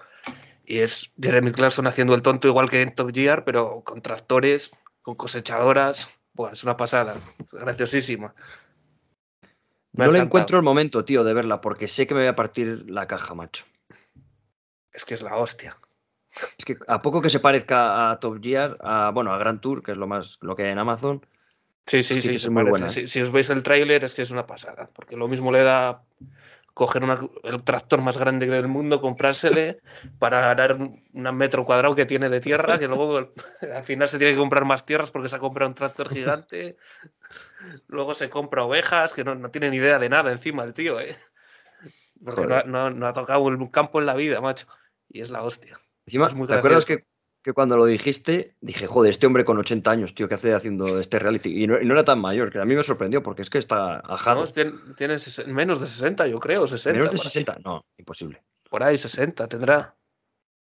Y 0.65 0.79
es 0.79 1.13
Jeremy 1.21 1.51
Clarkson 1.51 1.87
haciendo 1.87 2.15
el 2.15 2.21
tonto 2.21 2.47
igual 2.47 2.69
que 2.69 2.81
en 2.81 2.95
Top 2.95 3.13
Gear, 3.13 3.45
pero 3.45 3.81
con 3.83 4.01
tractores, 4.01 4.71
con 5.01 5.15
cosechadoras. 5.15 6.19
Buah, 6.33 6.53
es 6.53 6.63
una 6.63 6.75
pasada. 6.75 7.15
Es 7.39 7.53
graciosísima. 7.53 8.33
Me 9.93 10.05
Yo 10.05 10.11
le 10.11 10.19
encuentro 10.19 10.57
el 10.57 10.63
momento, 10.63 11.05
tío, 11.05 11.23
de 11.23 11.33
verla, 11.33 11.61
porque 11.61 11.87
sé 11.87 12.07
que 12.07 12.15
me 12.15 12.21
voy 12.21 12.29
a 12.29 12.35
partir 12.35 12.89
la 12.89 13.07
caja, 13.07 13.35
macho. 13.35 13.63
Es 14.91 15.05
que 15.05 15.13
es 15.13 15.21
la 15.21 15.37
hostia. 15.37 15.77
Es 16.57 16.65
que 16.65 16.77
a 16.87 17.01
poco 17.01 17.21
que 17.21 17.29
se 17.29 17.39
parezca 17.39 18.09
a 18.11 18.19
Top 18.19 18.39
Gear, 18.41 18.77
a, 18.81 19.11
bueno, 19.13 19.33
a 19.33 19.37
Grand 19.37 19.59
Tour, 19.59 19.83
que 19.83 19.91
es 19.91 19.97
lo 19.97 20.07
más 20.07 20.37
lo 20.41 20.55
que 20.55 20.63
hay 20.63 20.71
en 20.71 20.79
Amazon, 20.79 21.25
Sí, 21.85 22.01
sí, 22.01 22.21
Sí 22.21 22.39
sí, 22.39 22.49
muy 22.49 22.63
buena. 22.63 22.89
Si, 22.89 23.07
si 23.07 23.21
os 23.21 23.29
veis 23.31 23.49
el 23.49 23.61
tráiler 23.61 24.05
es 24.05 24.13
que 24.15 24.21
es 24.21 24.31
una 24.31 24.45
pasada, 24.47 24.89
porque 24.95 25.17
lo 25.17 25.27
mismo 25.27 25.51
le 25.51 25.63
da 25.63 26.03
coger 26.73 27.03
una- 27.03 27.19
el 27.43 27.61
tractor 27.63 28.01
más 28.01 28.17
grande 28.17 28.47
del 28.47 28.69
mundo, 28.69 29.01
comprársele 29.01 29.79
para 30.19 30.39
ganar 30.41 30.75
un 30.75 30.97
metro 31.35 31.65
cuadrado 31.65 31.93
que 31.93 32.05
tiene 32.05 32.29
de 32.29 32.39
tierra, 32.39 32.79
que 32.79 32.87
luego 32.87 33.33
al 33.75 33.83
final 33.83 34.07
se 34.07 34.17
tiene 34.17 34.33
que 34.33 34.39
comprar 34.39 34.63
más 34.65 34.85
tierras 34.85 35.11
porque 35.11 35.27
se 35.27 35.35
ha 35.35 35.39
comprado 35.39 35.69
un 35.69 35.75
tractor 35.75 36.09
gigante, 36.09 36.77
luego 37.87 38.13
se 38.13 38.29
compra 38.29 38.63
ovejas, 38.63 39.13
que 39.13 39.23
no, 39.23 39.35
no 39.35 39.51
tiene 39.51 39.69
ni 39.69 39.77
idea 39.77 39.99
de 39.99 40.09
nada 40.09 40.31
encima 40.31 40.63
el 40.63 40.73
tío, 40.73 40.99
¿eh? 40.99 41.15
Porque 42.23 42.41
no, 42.47 42.63
no- 42.63 42.89
no 42.91 43.07
ha 43.07 43.13
tocado 43.13 43.41
un 43.41 43.67
campo 43.67 43.99
en 43.99 44.05
la 44.05 44.15
vida, 44.15 44.39
macho, 44.41 44.67
y 45.09 45.21
es 45.21 45.29
la 45.29 45.43
hostia. 45.43 45.79
Encima, 46.05 46.27
Es 46.27 46.33
muy 46.35 46.47
¿te 46.47 46.53
acuerdas 46.55 46.85
que, 46.85 47.05
que 47.41 47.53
cuando 47.53 47.77
lo 47.77 47.85
dijiste, 47.85 48.55
dije, 48.61 48.87
joder, 48.87 49.11
este 49.11 49.25
hombre 49.27 49.45
con 49.45 49.57
80 49.57 49.91
años, 49.91 50.13
tío, 50.15 50.27
¿qué 50.27 50.35
hace 50.35 50.53
haciendo 50.53 50.99
este 50.99 51.19
reality? 51.19 51.63
Y 51.63 51.67
no, 51.67 51.81
y 51.81 51.85
no 51.85 51.93
era 51.93 52.03
tan 52.05 52.19
mayor, 52.19 52.51
que 52.51 52.59
a 52.59 52.65
mí 52.65 52.75
me 52.75 52.83
sorprendió, 52.83 53.21
porque 53.23 53.41
es 53.41 53.49
que 53.49 53.57
está 53.57 53.97
ajado. 53.99 54.45
¿no? 54.45 54.95
Tiene, 54.95 55.17
menos 55.47 55.79
de 55.79 55.87
60, 55.87 56.27
yo 56.27 56.39
creo, 56.39 56.67
60. 56.67 56.91
Menos 56.99 57.11
de 57.11 57.17
por 57.17 57.25
ahí. 57.25 57.29
60, 57.29 57.57
no, 57.63 57.85
imposible. 57.97 58.43
Por 58.69 58.83
ahí 58.83 58.97
60 58.97 59.47
tendrá. 59.47 59.95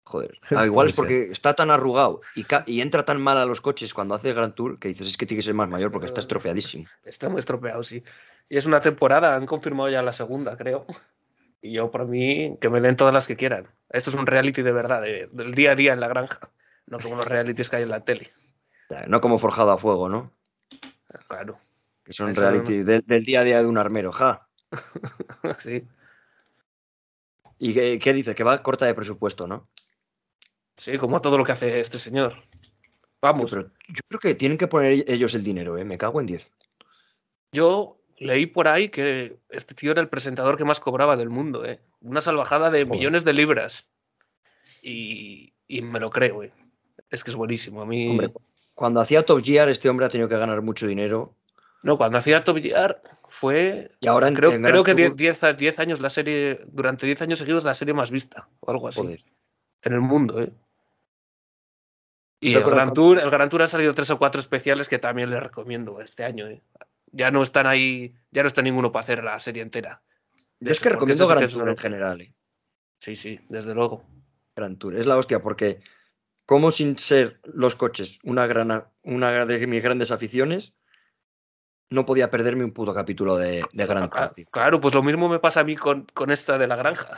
Joder. 0.03 0.41
Ah, 0.51 0.67
igual 0.67 0.89
es 0.89 0.97
porque 0.97 1.31
está 1.31 1.55
tan 1.55 1.71
arrugado 1.71 2.21
y, 2.35 2.43
ca- 2.43 2.65
y 2.67 2.81
entra 2.81 3.05
tan 3.05 3.21
mal 3.21 3.39
a 3.39 3.45
los 3.45 3.61
coches 3.61 3.95
cuando 3.95 4.15
hace 4.17 4.33
Grand 4.33 4.55
Tour 4.55 4.79
que 4.81 4.89
dices, 4.89 5.07
es 5.09 5.17
que 5.17 5.25
tiene 5.27 5.39
que 5.41 5.45
ser 5.45 5.55
más 5.55 5.69
mayor 5.69 5.93
porque 5.93 6.07
está 6.07 6.21
estropeadísimo. 6.21 6.87
Está 7.05 7.29
muy 7.29 7.39
estropeado, 7.39 7.85
sí. 7.85 8.03
Y 8.49 8.57
es 8.57 8.67
una 8.67 8.81
temporada, 8.81 9.37
han 9.37 9.47
confirmado 9.47 9.89
ya 9.89 10.03
la 10.03 10.13
segunda, 10.13 10.57
creo. 10.57 10.87
Y 11.63 11.73
yo, 11.73 11.91
por 11.91 12.07
mí, 12.07 12.57
que 12.61 12.71
me 12.71 12.81
den 12.81 12.97
todas 12.97 13.13
las 13.13 13.27
que 13.27 13.37
quieran. 13.37 13.69
Esto 13.91 14.11
es 14.11 14.17
un 14.17 14.27
reality 14.27 14.63
de 14.63 14.73
verdad, 14.73 15.03
de- 15.03 15.29
del 15.33 15.55
día 15.55 15.73
a 15.73 15.75
día 15.75 15.93
en 15.93 16.01
la 16.01 16.09
granja. 16.09 16.51
No 16.87 16.99
como 16.99 17.17
los 17.17 17.27
realities 17.29 17.69
que 17.69 17.77
hay 17.77 17.83
en 17.83 17.91
la 17.91 18.05
tele. 18.05 18.29
No 19.07 19.21
como 19.21 19.39
forjado 19.39 19.71
a 19.71 19.79
fuego, 19.79 20.09
¿no? 20.09 20.33
Claro. 21.29 21.57
Que 22.05 22.13
son 22.13 22.31
Eso 22.31 22.41
reality 22.41 22.83
de- 22.83 23.03
del 23.07 23.23
día 23.25 23.41
a 23.41 23.45
día 23.45 23.61
de 23.63 23.67
un 23.69 23.79
armero, 23.79 24.11
ja. 24.13 24.49
Sí. 25.59 25.87
¿Y 27.59 27.75
qué, 27.75 27.99
qué 27.99 28.13
dice? 28.15 28.35
Que 28.35 28.43
va 28.45 28.63
corta 28.63 28.87
de 28.87 28.95
presupuesto, 28.95 29.47
¿no? 29.47 29.69
Sí, 30.77 30.97
como 30.97 31.21
todo 31.21 31.37
lo 31.37 31.45
que 31.45 31.53
hace 31.53 31.79
este 31.81 31.99
señor. 31.99 32.35
Vamos, 33.21 33.51
Pero 33.51 33.71
yo 33.89 34.01
creo 34.09 34.19
que 34.21 34.35
tienen 34.35 34.57
que 34.57 34.67
poner 34.67 35.05
ellos 35.07 35.35
el 35.35 35.45
dinero, 35.45 35.77
¿eh? 35.77 35.85
Me 35.85 35.99
cago 35.99 36.21
en 36.21 36.27
10. 36.27 36.49
yo 37.53 38.00
leí 38.21 38.47
por 38.47 38.69
ahí 38.69 38.89
que 38.91 39.39
este 39.49 39.75
tío 39.75 39.91
era 39.91 40.01
el 40.01 40.09
presentador 40.09 40.57
que 40.57 40.65
más 40.65 40.79
cobraba 40.79 41.17
del 41.17 41.31
mundo, 41.31 41.65
¿eh? 41.65 41.81
Una 42.01 42.21
salvajada 42.21 42.71
de 42.71 42.85
Joder. 42.85 42.97
millones 42.99 43.25
de 43.25 43.33
libras. 43.33 43.89
Y, 44.83 45.53
y 45.67 45.83
me 45.83 45.99
lo 45.99 46.11
creo, 46.11 46.43
¿eh? 46.45 46.53
Es 47.11 47.25
que 47.25 47.31
es 47.31 47.37
buenísimo. 47.37 47.83
A 47.83 47.87
mí. 47.87 48.09
Hombre, 48.09 48.31
cuando 48.75 49.01
hacía 49.01 49.25
Top 49.25 49.43
Gear, 49.45 49.69
este 49.69 49.89
hombre 49.89 50.07
ha 50.07 50.11
tenido 50.11 50.29
que 50.29 50.37
ganar 50.39 50.63
mucho 50.63 50.87
dinero. 50.87 51.35
No, 51.83 51.97
cuando 51.97 52.19
hacía 52.19 52.45
Top 52.45 52.59
Gear 52.59 53.03
fue. 53.29 53.91
Y 54.01 54.07
ahora 54.07 54.29
en- 54.29 54.35
creo, 54.35 54.53
en 54.53 54.63
creo 54.63 54.85
que 54.85 54.95
Tour- 54.95 55.15
10 55.17 55.43
a- 55.45 55.53
10 55.55 55.79
años 55.81 55.99
la 56.01 56.11
serie. 56.11 56.61
Durante 56.69 57.07
10 57.07 57.21
años 57.23 57.39
seguidos 57.39 57.65
la 57.65 57.75
serie 57.75 57.95
más 57.95 58.11
vista. 58.11 58.49
O 58.61 58.71
algo 58.71 58.87
así. 58.89 59.01
Joder. 59.01 59.25
En 59.83 59.93
el 59.95 60.01
mundo, 60.01 60.41
¿eh? 60.43 60.53
Y 62.43 62.53
¿Te 62.55 62.59
el 62.61 62.65
Gran, 62.65 62.93
Tour, 62.95 63.19
el 63.19 63.31
Gran 63.31 63.49
Tour 63.51 63.63
han 63.63 63.69
salido 63.69 63.93
tres 63.95 64.11
o 64.11 64.19
cuatro 64.19 64.41
especiales 64.41 64.89
que 64.89 64.99
también 64.99 65.31
les 65.31 65.43
recomiendo 65.43 66.01
este 66.01 66.25
año, 66.25 66.47
¿eh? 66.49 66.63
Ya 67.13 67.31
no 67.31 67.43
están 67.43 67.67
ahí. 67.67 68.15
Ya 68.31 68.43
no 68.43 68.49
está 68.49 68.63
ninguno 68.63 68.93
para 68.93 69.03
hacer 69.05 69.25
la 69.25 69.39
serie 69.41 69.63
entera. 69.63 70.03
Yo 70.61 70.73
es 70.73 70.81
que 70.81 70.91
recomiendo 70.91 71.27
Gran 71.27 71.45
es 71.45 71.53
Tour 71.53 71.69
en 71.69 71.77
general. 71.77 72.21
eh. 72.21 72.35
Sí, 72.99 73.17
sí, 73.17 73.41
desde 73.49 73.75
luego. 73.75 74.05
Gran 74.55 74.77
Tour. 74.77 74.97
Es 74.97 75.07
la 75.07 75.17
hostia, 75.17 75.41
porque 75.41 75.81
como 76.45 76.71
sin 76.71 76.99
ser 76.99 77.41
los 77.45 77.77
coches 77.77 78.19
una, 78.25 78.47
gran, 78.47 78.85
una 79.03 79.47
de 79.47 79.67
mis 79.67 79.83
grandes 79.83 80.11
aficiones, 80.11 80.75
no 81.89 82.05
podía 82.07 82.31
perderme 82.31 82.65
un 82.65 82.73
puto 82.73 82.93
capítulo 82.95 83.37
de, 83.37 83.65
de 83.73 83.87
Gran 83.87 84.05
Ah, 84.13 84.27
Tour. 84.27 84.35
tío. 84.35 84.47
Claro, 84.51 84.81
pues 84.81 84.95
lo 84.95 85.03
mismo 85.03 85.29
me 85.29 85.39
pasa 85.39 85.61
a 85.61 85.65
mí 85.65 85.77
con, 85.77 86.05
con 86.13 86.31
esta 86.31 86.59
de 86.59 86.67
la 86.67 86.77
granja. 86.77 87.15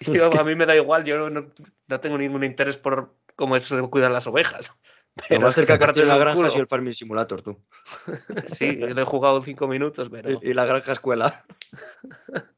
Yo, 0.00 0.32
A 0.38 0.44
mí 0.44 0.54
me 0.56 0.66
da 0.66 0.74
igual, 0.74 1.04
yo 1.04 1.30
no, 1.30 1.46
no 1.86 2.00
tengo 2.00 2.18
ningún 2.18 2.42
interés 2.42 2.76
por 2.76 3.14
cómo 3.36 3.58
se 3.60 3.80
cuidan 3.82 4.12
las 4.12 4.26
ovejas. 4.26 4.78
Lo 5.16 5.24
Pero 5.28 5.40
más 5.40 5.50
es 5.50 5.54
que 5.54 5.60
cerca 5.60 5.78
que 5.78 5.84
partes 5.86 6.08
la 6.08 6.18
granja 6.18 6.34
culo. 6.34 6.48
ha 6.48 6.50
sido 6.50 6.62
el 6.62 6.68
Farming 6.68 6.94
Simulator, 6.94 7.42
tú. 7.42 7.58
Sí, 8.46 8.72
le 8.72 9.00
he 9.00 9.04
jugado 9.04 9.40
cinco 9.40 9.68
minutos, 9.68 10.10
pero, 10.10 10.30
Y, 10.42 10.50
y 10.50 10.54
la 10.54 10.64
granja 10.64 10.92
escuela. 10.92 11.44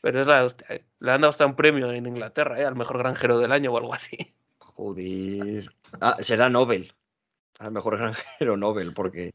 pero 0.00 0.20
es 0.20 0.26
la 0.26 0.44
hostia. 0.44 0.66
¿eh? 0.68 0.84
Le 1.00 1.12
han 1.12 1.22
dado 1.22 1.30
hasta 1.30 1.46
un 1.46 1.56
premio 1.56 1.90
en 1.90 2.06
Inglaterra, 2.06 2.60
¿eh? 2.60 2.66
al 2.66 2.76
mejor 2.76 2.98
granjero 2.98 3.38
del 3.38 3.52
año 3.52 3.72
o 3.72 3.78
algo 3.78 3.94
así. 3.94 4.34
Joder. 4.58 5.70
Ah, 6.00 6.18
será 6.20 6.50
Nobel. 6.50 6.92
A 7.58 7.64
lo 7.64 7.70
mejor 7.70 7.96
granjero 7.96 8.56
Nobel, 8.56 8.92
porque. 8.94 9.32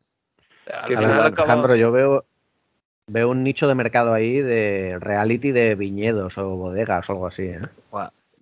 Al 0.71 0.87
final 0.87 1.21
Alejandro, 1.21 1.75
yo 1.75 1.91
veo, 1.91 2.25
veo 3.07 3.29
un 3.29 3.43
nicho 3.43 3.67
de 3.67 3.73
mercado 3.73 4.13
ahí 4.13 4.41
de 4.41 4.99
reality 4.99 5.51
de 5.51 5.73
viñedos 5.73 6.37
o 6.37 6.55
bodegas 6.55 7.09
o 7.09 7.13
algo 7.13 7.27
así. 7.27 7.47
¿eh? 7.47 7.61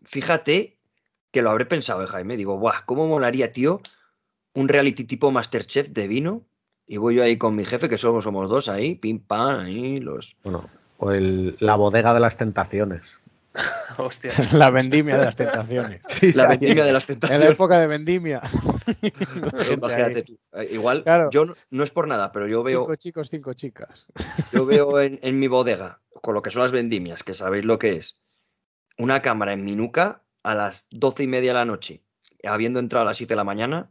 fíjate 0.04 0.77
que 1.38 1.44
lo 1.44 1.52
habré 1.52 1.68
pensado, 1.68 2.04
eh, 2.04 2.08
Jaime. 2.08 2.36
Digo, 2.36 2.58
buah, 2.58 2.82
¿cómo 2.88 3.08
molaría, 3.08 3.52
tío? 3.52 3.80
Un 4.56 4.68
reality 4.68 5.04
tipo 5.04 5.30
Masterchef 5.30 5.90
de 5.90 6.08
vino. 6.08 6.42
Y 6.88 6.98
voy 6.98 7.14
yo 7.16 7.22
ahí 7.24 7.38
con 7.38 7.56
mi 7.56 7.64
jefe, 7.64 7.90
que 7.90 7.98
solo 8.00 8.22
somos 8.24 8.50
dos 8.50 8.70
ahí, 8.70 8.96
pim 8.96 9.20
pam, 9.20 9.60
ahí 9.66 10.00
los. 10.00 10.36
Bueno, 10.44 10.68
o 10.98 11.12
el- 11.12 11.56
la 11.60 11.76
bodega 11.76 12.14
de 12.16 12.20
las 12.22 12.38
tentaciones. 12.38 13.20
Hostia. 13.98 14.32
La 14.58 14.70
vendimia 14.72 15.18
de 15.18 15.26
las 15.26 15.36
tentaciones. 15.36 16.02
La 16.36 16.48
vendimia 16.48 16.86
de 16.86 16.94
las 16.94 17.08
En 17.10 17.16
la 17.16 17.20
tentaciones. 17.20 17.52
época 17.52 17.80
de 17.80 17.88
vendimia. 17.88 18.42
Imagínate 19.72 20.24
tú. 20.24 20.40
Eh, 20.54 20.70
Igual, 20.72 21.04
Claro. 21.04 21.30
yo 21.32 21.46
no, 21.46 21.54
no 21.72 21.84
es 21.84 21.92
por 21.92 22.08
nada, 22.08 22.32
pero 22.32 22.48
yo 22.48 22.64
veo, 22.64 22.82
Cinco 22.82 22.96
chicos, 22.96 23.30
cinco 23.30 23.54
chicas. 23.54 24.08
yo 24.52 24.66
veo 24.66 25.00
en, 25.02 25.20
en 25.22 25.40
mi 25.40 25.48
bodega, 25.48 26.00
con 26.22 26.34
lo 26.34 26.42
que 26.42 26.50
son 26.52 26.64
las 26.64 26.72
vendimias, 26.72 27.22
que 27.24 27.34
sabéis 27.34 27.66
lo 27.66 27.78
que 27.80 27.98
es, 27.98 28.16
una 28.98 29.22
cámara 29.22 29.54
en 29.54 29.64
mi 29.66 29.76
nuca 29.76 30.22
a 30.44 30.56
las 30.56 30.86
doce 30.92 31.24
y 31.24 31.28
media 31.28 31.52
de 31.52 31.56
la 31.60 31.66
noche, 31.66 32.02
habiendo 32.44 32.80
entrado 32.80 33.04
a 33.04 33.10
las 33.10 33.18
7 33.18 33.34
de 33.34 33.36
la 33.38 33.44
mañana, 33.44 33.90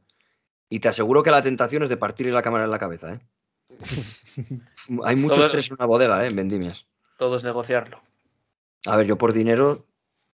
y 0.69 0.81
te 0.81 0.89
aseguro 0.89 1.23
que 1.23 1.31
la 1.31 1.43
tentación 1.43 1.83
es 1.83 1.89
de 1.89 1.97
partirle 1.97 2.33
la 2.33 2.43
cámara 2.43 2.65
en 2.65 2.71
la 2.71 2.79
cabeza, 2.79 3.15
¿eh? 3.15 3.21
Hay 5.05 5.17
mucho 5.17 5.37
Todo- 5.37 5.47
estrés 5.47 5.69
en 5.69 5.75
una 5.75 5.87
bodega, 5.87 6.25
¿eh? 6.25 6.29
En 6.29 6.37
vendimias. 6.37 6.87
Todo 7.19 7.37
es 7.37 7.45
negociarlo. 7.45 8.01
A 8.87 8.97
ver, 8.97 9.07
yo 9.07 9.17
por 9.19 9.33
dinero 9.33 9.87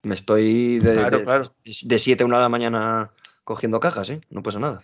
me 0.04 0.16
estoy 0.16 0.80
de, 0.80 0.94
Claro, 0.94 1.18
de, 1.20 1.24
claro. 1.24 1.56
de 1.84 2.00
7 2.00 2.24
a 2.24 2.26
1 2.26 2.36
de 2.38 2.42
la 2.42 2.50
mañana 2.50 3.12
cogiendo 3.44 3.80
cajas, 3.80 4.10
¿eh? 4.10 4.22
No 4.30 4.42
pasa 4.44 4.60
nada. 4.60 4.80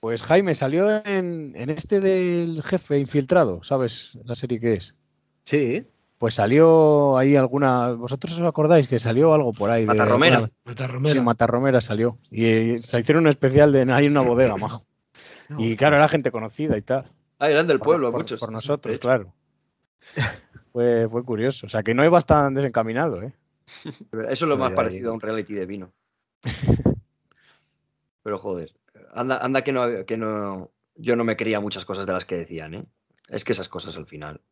Pues 0.00 0.22
Jaime 0.22 0.54
salió 0.54 1.04
en, 1.04 1.52
en 1.56 1.70
este 1.70 2.00
del 2.00 2.62
jefe 2.62 2.98
infiltrado, 2.98 3.62
¿sabes 3.62 4.16
la 4.24 4.34
serie 4.34 4.58
que 4.58 4.74
es? 4.74 4.96
Sí, 5.44 5.86
Pues 6.20 6.34
salió 6.34 7.16
ahí 7.16 7.34
alguna. 7.34 7.92
¿Vosotros 7.92 8.38
os 8.38 8.46
acordáis 8.46 8.86
que 8.88 8.98
salió 8.98 9.32
algo 9.32 9.54
por 9.54 9.70
ahí? 9.70 9.80
de 9.80 9.86
Matarromera. 9.86 10.36
alguna- 10.36 10.52
Matarromera. 10.66 11.14
Sí, 11.14 11.20
Matarromera 11.24 11.80
salió. 11.80 12.18
Y 12.30 12.44
eh, 12.44 12.78
se 12.78 13.00
hicieron 13.00 13.24
un 13.24 13.30
especial 13.30 13.72
de 13.72 13.90
hay 13.90 14.06
una 14.06 14.20
bodega, 14.20 14.54
majo. 14.58 14.84
Y 15.56 15.76
claro, 15.76 15.96
era 15.96 16.10
gente 16.10 16.30
conocida 16.30 16.76
y 16.76 16.82
tal. 16.82 17.06
Ah, 17.38 17.48
eran 17.50 17.66
del 17.66 17.78
Por- 17.78 17.86
pueblo, 17.86 18.10
por, 18.12 18.20
muchos. 18.20 18.38
por 18.38 18.52
nosotros, 18.52 18.92
de 18.92 18.98
claro. 18.98 19.32
Fue, 20.72 21.08
fue 21.08 21.24
curioso. 21.24 21.64
O 21.64 21.68
sea, 21.70 21.82
que 21.82 21.94
no 21.94 22.04
iba 22.04 22.20
tan 22.20 22.52
desencaminado, 22.52 23.22
¿eh? 23.22 23.32
Eso 24.12 24.28
es 24.28 24.42
lo 24.42 24.58
más 24.58 24.72
parecido 24.72 25.12
a 25.12 25.14
un 25.14 25.20
reality 25.22 25.54
de 25.54 25.64
vino. 25.64 25.90
Pero 28.22 28.38
joder, 28.38 28.72
anda, 29.14 29.38
anda 29.38 29.62
que 29.64 29.72
no, 29.72 30.04
que 30.04 30.16
no, 30.18 30.70
yo 30.96 31.16
no 31.16 31.24
me 31.24 31.36
creía 31.38 31.60
muchas 31.60 31.86
cosas 31.86 32.04
de 32.04 32.12
las 32.12 32.26
que 32.26 32.36
decían, 32.36 32.74
¿eh? 32.74 32.84
Es 33.30 33.42
que 33.44 33.52
esas 33.52 33.68
cosas 33.70 33.96
al 33.96 34.06
final. 34.06 34.42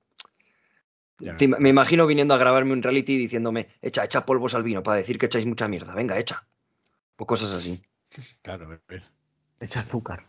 Te 1.18 1.48
me 1.48 1.68
imagino 1.68 2.06
viniendo 2.06 2.34
a 2.34 2.38
grabarme 2.38 2.72
un 2.72 2.82
reality 2.82 3.16
diciéndome, 3.18 3.68
echa, 3.82 4.04
echa 4.04 4.24
polvos 4.24 4.54
al 4.54 4.62
vino 4.62 4.82
para 4.82 4.98
decir 4.98 5.18
que 5.18 5.26
echáis 5.26 5.46
mucha 5.46 5.66
mierda, 5.66 5.94
venga, 5.94 6.18
echa. 6.18 6.46
O 7.16 7.26
cosas 7.26 7.52
así. 7.52 7.82
Claro, 8.42 8.66
a 8.66 8.68
ver. 8.88 9.02
echa 9.60 9.80
azúcar. 9.80 10.24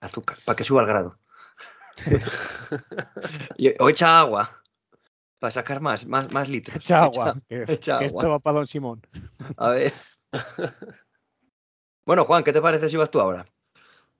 Azúcar, 0.00 0.38
para 0.44 0.56
que 0.56 0.64
suba 0.64 0.82
el 0.82 0.86
grado. 0.88 1.18
Y- 3.58 3.74
o 3.80 3.88
echa 3.88 4.20
agua, 4.20 4.62
para 5.40 5.50
sacar 5.50 5.80
más, 5.80 6.06
más, 6.06 6.32
más 6.32 6.48
litros. 6.48 6.76
Echa 6.76 7.02
agua, 7.02 7.36
que, 7.48 7.64
echa 7.66 7.98
que 7.98 8.04
agua. 8.04 8.06
esto 8.06 8.30
va 8.30 8.38
para 8.38 8.58
Don 8.58 8.66
Simón. 8.66 9.02
A 9.56 9.70
ver. 9.70 9.92
Bueno, 12.06 12.24
Juan, 12.24 12.42
¿qué 12.42 12.54
te 12.54 12.62
parece 12.62 12.88
si 12.88 12.96
vas 12.96 13.10
tú 13.10 13.20
ahora? 13.20 13.44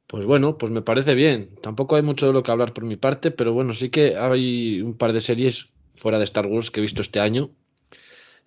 Pues 0.06 0.26
bueno, 0.26 0.58
pues 0.58 0.70
me 0.70 0.82
parece 0.82 1.14
bien. 1.14 1.54
Tampoco 1.62 1.96
hay 1.96 2.02
mucho 2.02 2.26
de 2.26 2.34
lo 2.34 2.42
que 2.42 2.50
hablar 2.50 2.74
por 2.74 2.84
mi 2.84 2.96
parte, 2.96 3.30
pero 3.30 3.54
bueno, 3.54 3.72
sí 3.72 3.88
que 3.88 4.14
hay 4.14 4.82
un 4.82 4.94
par 4.94 5.14
de 5.14 5.22
series 5.22 5.72
fuera 5.98 6.18
de 6.18 6.24
Star 6.24 6.46
Wars 6.46 6.70
que 6.70 6.80
he 6.80 6.82
visto 6.82 7.02
este 7.02 7.20
año. 7.20 7.50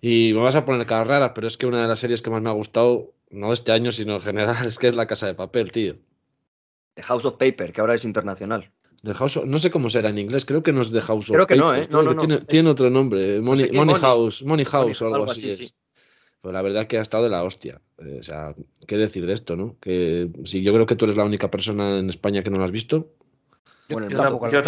Y 0.00 0.32
me 0.32 0.40
vas 0.40 0.56
a 0.56 0.64
poner 0.64 0.86
cara 0.86 1.04
rara, 1.04 1.34
pero 1.34 1.46
es 1.46 1.56
que 1.56 1.66
una 1.66 1.82
de 1.82 1.88
las 1.88 2.00
series 2.00 2.22
que 2.22 2.30
más 2.30 2.42
me 2.42 2.48
ha 2.48 2.52
gustado, 2.52 3.12
no 3.30 3.48
de 3.48 3.54
este 3.54 3.72
año, 3.72 3.92
sino 3.92 4.14
en 4.14 4.20
general, 4.20 4.56
es 4.66 4.78
que 4.78 4.88
es 4.88 4.96
La 4.96 5.06
Casa 5.06 5.26
de 5.26 5.34
Papel, 5.34 5.70
tío. 5.70 5.96
The 6.94 7.02
House 7.04 7.24
of 7.24 7.34
Paper, 7.36 7.72
que 7.72 7.80
ahora 7.80 7.94
es 7.94 8.04
internacional. 8.04 8.70
The 9.04 9.14
House 9.14 9.36
of- 9.36 9.46
no 9.46 9.58
sé 9.58 9.70
cómo 9.70 9.90
será 9.90 10.10
en 10.10 10.18
inglés, 10.18 10.44
creo 10.44 10.62
que 10.62 10.72
no 10.72 10.82
es 10.82 10.90
The 10.92 11.00
House 11.02 11.30
of 11.30 11.34
Creo 11.36 11.46
que 11.46 11.56
no, 11.56 11.74
¿eh? 11.74 11.86
No, 11.90 12.02
no, 12.02 12.14
no, 12.14 12.20
Tiene, 12.20 12.34
es- 12.36 12.46
tiene 12.46 12.68
otro 12.70 12.90
nombre, 12.90 13.40
Money, 13.40 13.66
sé 13.66 13.72
Money 13.72 13.94
Money. 13.94 14.00
House, 14.00 14.42
Money 14.44 14.64
House 14.64 15.02
o 15.02 15.04
algo, 15.06 15.16
algo 15.16 15.30
así, 15.30 15.40
así, 15.40 15.50
es. 15.50 15.68
sí. 15.68 15.74
Pues 16.40 16.52
la 16.52 16.62
verdad 16.62 16.86
que 16.88 16.98
ha 16.98 17.02
estado 17.02 17.22
de 17.24 17.30
la 17.30 17.44
hostia. 17.44 17.80
Eh, 17.98 18.16
o 18.18 18.22
sea, 18.22 18.54
¿qué 18.86 18.96
decir 18.96 19.24
de 19.26 19.32
esto, 19.32 19.54
no? 19.56 19.76
Que 19.80 20.28
si 20.44 20.62
yo 20.62 20.72
creo 20.74 20.86
que 20.86 20.96
tú 20.96 21.04
eres 21.04 21.16
la 21.16 21.24
única 21.24 21.50
persona 21.50 21.98
en 22.00 22.10
España 22.10 22.42
que 22.42 22.50
no 22.50 22.58
lo 22.58 22.64
has 22.64 22.72
visto. 22.72 23.12
Bueno, 23.88 24.08
Yo 24.08 24.16
tampoco. 24.16 24.50
Yo 24.50 24.58
he 24.58 24.62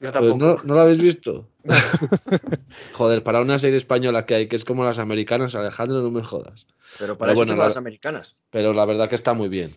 tampoco. 0.00 0.38
Pues 0.38 0.62
no, 0.62 0.68
no 0.68 0.74
lo 0.74 0.80
habéis 0.80 1.02
visto. 1.02 1.48
Joder, 2.94 3.22
para 3.22 3.40
una 3.40 3.58
serie 3.58 3.76
española 3.76 4.26
que 4.26 4.34
hay 4.34 4.48
que 4.48 4.56
es 4.56 4.64
como 4.64 4.84
las 4.84 4.98
americanas, 4.98 5.54
Alejandro, 5.54 6.00
no 6.02 6.10
me 6.10 6.22
jodas. 6.22 6.66
Pero 6.98 7.16
para 7.18 7.32
Pero 7.32 7.32
eso 7.32 7.36
bueno, 7.46 7.56
la- 7.60 7.68
las 7.68 7.76
americanas. 7.76 8.36
Pero 8.50 8.72
la 8.72 8.84
verdad 8.84 9.08
que 9.08 9.14
está 9.14 9.34
muy 9.34 9.48
bien. 9.48 9.70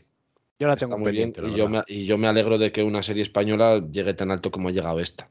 Yo 0.59 0.67
la 0.67 0.73
Está 0.73 0.85
tengo 0.85 0.97
muy 0.99 1.11
bien 1.11 1.31
pendiente. 1.31 1.41
la 1.41 1.47
y 1.49 1.57
yo, 1.57 1.69
me, 1.69 1.83
y 1.87 2.05
yo 2.05 2.17
me 2.17 2.27
alegro 2.27 2.57
de 2.57 2.71
que 2.71 2.83
una 2.83 3.01
serie 3.03 3.23
española 3.23 3.83
llegue 3.91 4.13
tan 4.13 4.31
alto 4.31 4.51
como 4.51 4.69
ha 4.69 4.71
llegado 4.71 4.99
esta. 4.99 5.29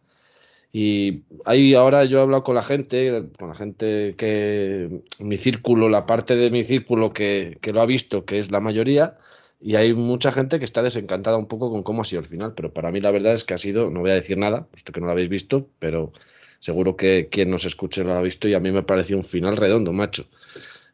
Y 0.73 1.25
ahí 1.45 1.75
ahora 1.75 2.05
yo 2.05 2.19
he 2.19 2.23
hablado 2.23 2.45
con 2.45 2.55
la 2.55 2.63
gente, 2.63 3.25
con 3.39 3.49
la 3.49 3.55
gente 3.57 4.15
que 4.17 5.03
mi 5.19 5.37
círculo, 5.37 5.89
la 5.89 6.07
parte 6.07 6.37
de 6.37 6.51
mi 6.51 6.63
círculo 6.63 7.13
que, 7.13 7.59
que 7.61 7.73
lo 7.73 7.81
ha 7.81 7.87
visto, 7.87 8.25
que 8.25 8.39
es 8.39 8.51
la 8.53 8.61
mayoría, 8.61 9.17
y 9.61 9.77
hay 9.77 9.93
mucha 9.95 10.33
gente 10.33 10.59
que 10.59 10.65
está 10.65 10.83
desencantada 10.83 11.37
un 11.37 11.47
poco 11.47 11.71
con 11.71 11.83
cómo 11.83 12.03
ha 12.03 12.05
sido 12.05 12.21
el 12.21 12.27
final, 12.27 12.55
pero 12.55 12.73
para 12.73 12.91
mí 12.91 13.01
la 13.01 13.11
verdad 13.11 13.35
es 13.35 13.45
que 13.45 13.55
ha 13.55 13.59
sido, 13.59 13.91
no 13.91 14.01
voy 14.01 14.11
a 14.11 14.15
decir 14.15 14.39
nada, 14.39 14.67
puesto 14.67 14.93
que 14.93 15.01
no 15.01 15.07
lo 15.07 15.13
habéis 15.13 15.29
visto, 15.29 15.69
pero 15.79 16.13
seguro 16.59 16.97
que 16.97 17.29
quien 17.31 17.51
nos 17.51 17.65
escuche 17.65 18.05
lo 18.05 18.13
ha 18.15 18.23
visto 18.23 18.49
y 18.49 18.55
a 18.55 18.61
mí 18.61 18.71
me 18.73 18.83
pareció 18.83 19.17
un 19.17 19.25
final 19.25 19.57
redondo, 19.57 19.93
macho. 19.93 20.27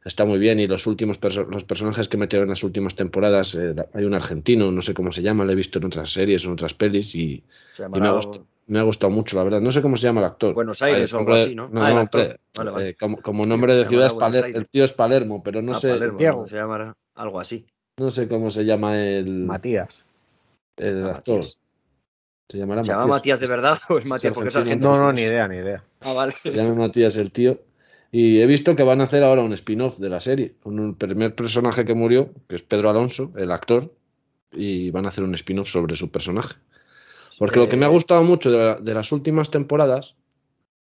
Está 0.04 0.24
muy 0.24 0.38
bien 0.38 0.60
y 0.60 0.66
los 0.68 0.86
últimos 0.86 1.20
perso- 1.20 1.46
los 1.50 1.64
personajes 1.64 2.08
que 2.08 2.16
metieron 2.16 2.46
en 2.46 2.50
las 2.50 2.62
últimas 2.62 2.94
temporadas, 2.94 3.54
eh, 3.56 3.74
hay 3.92 4.04
un 4.04 4.14
argentino, 4.14 4.70
no 4.70 4.80
sé 4.82 4.94
cómo 4.94 5.10
se 5.12 5.22
llama, 5.22 5.44
lo 5.44 5.52
he 5.52 5.56
visto 5.56 5.78
en 5.78 5.84
otras 5.86 6.12
series, 6.12 6.44
en 6.44 6.52
otras 6.52 6.74
pelis 6.74 7.14
y, 7.16 7.42
me, 7.92 8.06
ha 8.06 8.12
gustado, 8.12 8.46
me 8.68 8.78
ha 8.78 8.82
gustado 8.82 9.10
mucho, 9.10 9.36
la 9.36 9.42
verdad. 9.44 9.60
No 9.60 9.72
sé 9.72 9.82
cómo 9.82 9.96
se 9.96 10.04
llama 10.04 10.20
el 10.20 10.26
actor. 10.26 10.54
Buenos 10.54 10.80
Aires 10.82 11.12
o 11.12 11.18
algo 11.18 11.34
así, 11.34 11.54
¿no? 11.56 11.68
No, 11.68 11.80
Ah, 11.84 11.90
no, 11.92 12.08
Vale, 12.12 12.38
vale. 12.54 12.88
eh, 12.90 12.94
como, 12.98 13.20
como 13.20 13.44
nombre 13.44 13.76
de 13.76 13.86
ciudad 13.86 14.06
es 14.06 14.12
Palermo, 14.12 14.58
el 14.58 14.68
tío 14.68 14.84
es 14.84 14.92
Palermo, 14.92 15.42
pero 15.42 15.60
no 15.60 15.74
Ah, 15.74 15.80
sé, 15.80 15.88
Palermo. 15.88 16.46
Se 16.46 16.56
llamará 16.56 16.96
algo 17.16 17.40
así. 17.40 17.66
No 17.98 18.10
sé 18.10 18.28
cómo 18.28 18.50
se 18.50 18.64
llama 18.64 18.98
el, 19.00 19.26
Matías. 19.44 20.04
el 20.76 21.06
Ah, 21.06 21.10
actor. 21.12 21.36
Matías. 21.38 21.58
Se 22.48 22.58
llamará 22.58 22.84
¿Se 22.84 22.88
llama 22.92 23.06
Matías 23.06 23.40
de 23.40 23.46
verdad 23.46 23.78
o 23.88 23.98
es 23.98 24.06
Matías 24.06 24.32
porque 24.34 24.50
es 24.50 24.56
argentino. 24.56 24.96
No, 24.96 25.04
no, 25.06 25.12
ni 25.12 25.22
idea, 25.22 25.48
ni 25.48 25.56
idea. 25.56 25.82
Ah, 26.00 26.12
vale. 26.12 26.34
Se 26.42 26.52
llama 26.52 26.74
Matías 26.74 27.16
el 27.16 27.32
tío. 27.32 27.60
Y 28.12 28.40
he 28.40 28.46
visto 28.46 28.76
que 28.76 28.82
van 28.84 29.00
a 29.00 29.04
hacer 29.04 29.24
ahora 29.24 29.42
un 29.42 29.52
spin-off 29.52 29.98
de 29.98 30.08
la 30.08 30.20
serie, 30.20 30.54
con 30.62 30.78
un 30.78 30.94
primer 30.94 31.34
personaje 31.34 31.84
que 31.84 31.94
murió, 31.94 32.30
que 32.48 32.56
es 32.56 32.62
Pedro 32.62 32.88
Alonso, 32.88 33.32
el 33.36 33.50
actor, 33.50 33.92
y 34.52 34.90
van 34.90 35.06
a 35.06 35.08
hacer 35.08 35.24
un 35.24 35.34
spin-off 35.34 35.68
sobre 35.68 35.96
su 35.96 36.10
personaje. 36.10 36.54
Porque 37.38 37.58
lo 37.58 37.68
que 37.68 37.76
me 37.76 37.84
ha 37.84 37.88
gustado 37.88 38.22
mucho 38.22 38.50
de, 38.50 38.58
la- 38.58 38.76
de 38.76 38.94
las 38.94 39.10
últimas 39.12 39.50
temporadas 39.50 40.14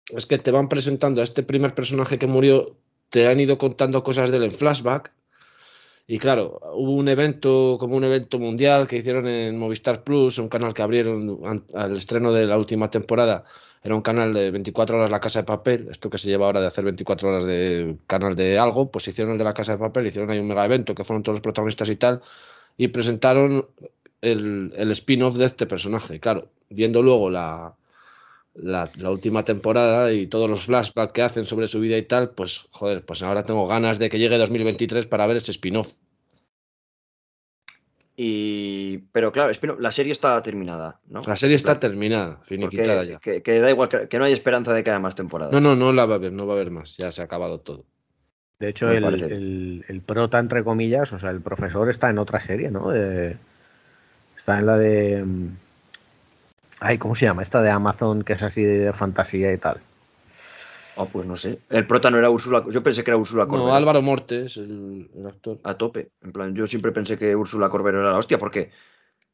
es 0.10 0.26
que 0.26 0.38
te 0.38 0.52
van 0.52 0.67
presentando 0.67 1.21
a 1.21 1.23
este 1.23 1.43
primer 1.43 1.73
personaje 1.73 2.19
que 2.19 2.28
murió, 2.28 2.76
te 3.10 3.28
han 3.28 3.39
ido 3.39 3.58
contando 3.58 4.04
cosas 4.04 4.30
de 4.30 4.38
él 4.38 4.43
en 4.43 4.52
flashback. 4.52 5.12
Y 6.05 6.19
claro, 6.19 6.59
hubo 6.73 6.91
un 6.91 7.07
evento, 7.07 7.77
como 7.79 7.95
un 7.95 8.03
evento 8.03 8.37
mundial 8.37 8.87
que 8.87 8.97
hicieron 8.97 9.27
en 9.27 9.57
Movistar 9.57 10.03
Plus, 10.03 10.37
un 10.37 10.49
canal 10.49 10.73
que 10.73 10.81
abrieron 10.81 11.63
al 11.73 11.93
estreno 11.93 12.33
de 12.33 12.45
la 12.45 12.57
última 12.57 12.89
temporada, 12.89 13.45
era 13.83 13.95
un 13.95 14.01
canal 14.01 14.33
de 14.33 14.51
24 14.51 14.97
horas 14.97 15.09
La 15.09 15.21
Casa 15.21 15.39
de 15.39 15.45
Papel, 15.45 15.87
esto 15.91 16.09
que 16.09 16.17
se 16.17 16.27
lleva 16.27 16.45
ahora 16.45 16.61
de 16.61 16.67
hacer 16.67 16.83
24 16.83 17.29
horas 17.29 17.45
de 17.45 17.97
canal 18.07 18.35
de 18.35 18.59
algo, 18.59 18.91
pues 18.91 19.07
hicieron 19.07 19.33
el 19.33 19.37
de 19.37 19.43
La 19.45 19.53
Casa 19.53 19.73
de 19.73 19.77
Papel, 19.77 20.07
hicieron 20.07 20.29
ahí 20.31 20.39
un 20.39 20.47
mega 20.47 20.65
evento 20.65 20.93
que 20.95 21.03
fueron 21.05 21.23
todos 21.23 21.35
los 21.35 21.41
protagonistas 21.41 21.89
y 21.89 21.95
tal, 21.95 22.21
y 22.77 22.89
presentaron 22.89 23.67
el, 24.21 24.73
el 24.75 24.91
spin-off 24.91 25.37
de 25.37 25.45
este 25.45 25.67
personaje. 25.67 26.19
Claro, 26.19 26.49
viendo 26.69 27.01
luego 27.01 27.29
la, 27.29 27.75
la, 28.55 28.89
la, 28.97 29.11
última 29.11 29.43
temporada 29.43 30.11
y 30.13 30.27
todos 30.27 30.49
los 30.49 30.65
flashbacks 30.65 31.13
que 31.13 31.21
hacen 31.21 31.45
sobre 31.45 31.67
su 31.67 31.79
vida 31.79 31.97
y 31.97 32.03
tal, 32.03 32.31
pues 32.31 32.65
joder, 32.71 33.03
pues 33.03 33.23
ahora 33.23 33.45
tengo 33.45 33.67
ganas 33.67 33.99
de 33.99 34.09
que 34.09 34.19
llegue 34.19 34.37
2023 34.37 35.05
para 35.07 35.25
ver 35.27 35.37
ese 35.37 35.51
spin-off. 35.51 35.93
Y, 38.15 38.99
pero 39.11 39.31
claro, 39.31 39.51
la 39.79 39.91
serie 39.91 40.11
está 40.11 40.39
terminada, 40.43 40.99
¿no? 41.07 41.23
La 41.23 41.35
serie 41.35 41.55
está 41.55 41.79
terminada, 41.79 42.39
finiquitada 42.43 43.03
ya. 43.03 43.17
Que, 43.17 43.41
que, 43.41 43.59
da 43.59 43.71
igual, 43.71 43.89
que, 43.89 44.07
que, 44.07 44.19
no 44.19 44.25
hay 44.25 44.33
esperanza 44.33 44.71
de 44.71 44.83
que 44.83 44.91
haya 44.91 44.99
más 44.99 45.15
temporadas. 45.15 45.51
No, 45.51 45.59
no, 45.59 45.75
no 45.75 45.91
la 45.91 46.05
va 46.05 46.13
a 46.13 46.17
haber, 46.17 46.31
no 46.31 46.45
va 46.45 46.53
a 46.53 46.57
haber 46.57 46.69
más, 46.69 46.95
ya 46.97 47.11
se 47.11 47.21
ha 47.21 47.25
acabado 47.25 47.59
todo. 47.59 47.85
De 48.59 48.69
hecho, 48.69 48.91
el, 48.91 49.03
el, 49.03 49.85
el, 49.87 50.01
prota, 50.01 50.37
entre 50.37 50.63
comillas, 50.63 51.11
o 51.11 51.19
sea, 51.19 51.31
el 51.31 51.41
profesor 51.41 51.89
está 51.89 52.11
en 52.11 52.19
otra 52.19 52.39
serie, 52.39 52.69
¿no? 52.69 52.95
Eh, 52.95 53.35
está 54.37 54.59
en 54.59 54.65
la 54.67 54.77
de... 54.77 55.25
Ay, 56.85 56.97
¿cómo 56.97 57.15
se 57.15 57.25
llama? 57.25 57.43
Esta 57.43 57.61
de 57.61 57.71
Amazon, 57.71 58.23
que 58.23 58.33
es 58.33 58.43
así 58.43 58.61
de 58.61 58.91
fantasía 58.91 59.53
y 59.53 59.57
tal. 59.57 59.77
Oh, 60.97 61.05
pues 61.05 61.25
no 61.25 61.37
sé. 61.37 61.59
El 61.69 61.87
prota 61.87 62.11
no 62.11 62.17
era 62.19 62.29
Úrsula. 62.29 62.63
Yo 62.69 62.83
pensé 62.83 63.05
que 63.05 63.11
era 63.11 63.17
Úrsula 63.17 63.47
Corbero. 63.47 63.69
No, 63.69 63.73
Álvaro 63.75 64.01
Mortes, 64.01 64.57
el, 64.57 65.09
el, 65.15 65.25
actor. 65.25 65.59
A 65.63 65.75
tope. 65.75 66.09
En 66.21 66.33
plan, 66.33 66.53
yo 66.53 66.67
siempre 66.67 66.91
pensé 66.91 67.17
que 67.17 67.33
Úrsula 67.35 67.69
Corbero 67.69 68.01
era 68.01 68.11
la 68.11 68.17
hostia, 68.17 68.37
porque 68.37 68.69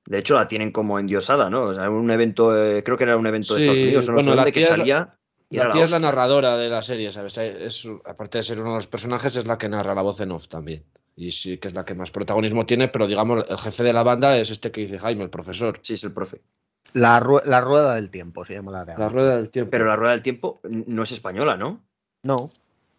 de 0.05 0.19
hecho 0.19 0.35
la 0.35 0.47
tienen 0.47 0.71
como 0.71 0.99
endiosada, 0.99 1.49
¿no? 1.49 1.63
O 1.63 1.73
sea, 1.73 1.89
un 1.89 2.09
evento, 2.11 2.55
eh, 2.55 2.83
creo 2.83 2.97
que 2.97 3.03
era 3.05 3.17
un 3.17 3.25
evento 3.25 3.55
de 3.55 3.61
Sí, 3.61 3.65
Estados 3.65 3.83
Unidos, 3.83 4.07
o 4.07 4.11
no 4.11 4.15
bueno, 4.17 4.29
sé 4.31 4.35
la 4.35 4.41
dónde, 4.43 4.51
que 4.51 4.59
tía 4.59 4.65
es 4.65 4.69
la- 4.69 4.77
salía. 4.77 5.15
y 5.49 5.57
La 5.57 5.71
tía 5.71 5.83
es 5.83 5.91
la 5.91 5.99
narradora 5.99 6.55
de 6.55 6.69
la 6.69 6.81
serie, 6.83 7.11
¿sabes? 7.11 7.35
Es, 7.37 7.87
aparte 8.05 8.37
de 8.37 8.43
ser 8.43 8.61
uno 8.61 8.69
de 8.69 8.75
los 8.75 8.87
personajes, 8.87 9.35
es 9.35 9.47
la 9.47 9.57
que 9.57 9.67
narra 9.67 9.95
la 9.95 10.03
voz 10.03 10.21
en 10.21 10.31
off 10.31 10.47
también. 10.47 10.83
Y 11.15 11.31
sí 11.31 11.57
que 11.57 11.67
es 11.67 11.73
la 11.73 11.83
que 11.83 11.95
más 11.95 12.11
protagonismo 12.11 12.65
tiene, 12.65 12.87
pero 12.87 13.07
digamos, 13.07 13.43
el 13.49 13.57
jefe 13.57 13.83
de 13.83 13.91
la 13.91 14.03
banda 14.03 14.37
es 14.37 14.51
este 14.51 14.71
que 14.71 14.81
dice 14.81 14.99
Jaime, 14.99 15.23
el 15.23 15.29
profesor. 15.31 15.79
Sí, 15.81 15.95
es 15.95 16.03
el 16.05 16.13
profe. 16.13 16.39
La, 16.93 17.19
ru- 17.19 17.43
la 17.45 17.61
rueda 17.61 17.95
del 17.95 18.09
tiempo 18.09 18.43
se 18.45 18.53
llama 18.55 18.71
la 18.71 18.85
de 18.85 18.91
La 18.91 18.95
Amazon. 19.05 19.13
rueda 19.13 19.35
del 19.37 19.49
tiempo. 19.49 19.71
Pero 19.71 19.85
la 19.85 19.95
rueda 19.95 20.11
del 20.13 20.21
tiempo 20.23 20.59
no 20.63 21.03
es 21.03 21.11
española, 21.11 21.55
¿no? 21.57 21.81
No, 22.23 22.49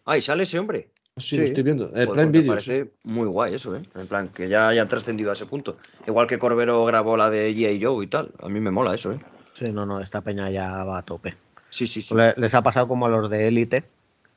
Ah, 0.05 0.17
y 0.17 0.21
sale 0.21 0.43
ese 0.43 0.57
hombre. 0.57 0.89
Sí, 1.17 1.35
sí. 1.35 1.37
lo 1.37 1.43
estoy 1.43 1.63
viendo. 1.63 1.85
Eh, 1.89 2.07
Prime 2.07 2.07
pues 2.31 2.31
me 2.31 2.43
parece 2.43 2.91
muy 3.03 3.27
guay 3.27 3.53
eso, 3.53 3.75
¿eh? 3.75 3.83
En 3.95 4.07
plan, 4.07 4.29
que 4.29 4.47
ya 4.49 4.69
hayan 4.69 4.87
trascendido 4.87 5.29
a 5.29 5.33
ese 5.33 5.45
punto. 5.45 5.77
Igual 6.07 6.25
que 6.25 6.39
Corbero 6.39 6.83
grabó 6.85 7.17
la 7.17 7.29
de 7.29 7.53
G.I. 7.53 7.83
Joe 7.83 8.03
y 8.03 8.07
tal. 8.07 8.31
A 8.41 8.49
mí 8.49 8.59
me 8.59 8.71
mola 8.71 8.95
eso, 8.95 9.11
¿eh? 9.11 9.19
sí, 9.53 9.65
no, 9.71 9.85
no, 9.85 10.01
esta 10.01 10.21
peña 10.21 10.49
ya 10.49 10.83
va 10.85 10.97
a 10.99 11.03
tope. 11.03 11.35
Sí, 11.69 11.85
sí, 11.85 12.01
sí. 12.01 12.15
Le- 12.15 12.33
les 12.37 12.55
ha 12.55 12.63
pasado 12.63 12.87
como 12.87 13.05
a 13.05 13.09
los 13.09 13.29
de 13.29 13.47
Élite, 13.47 13.83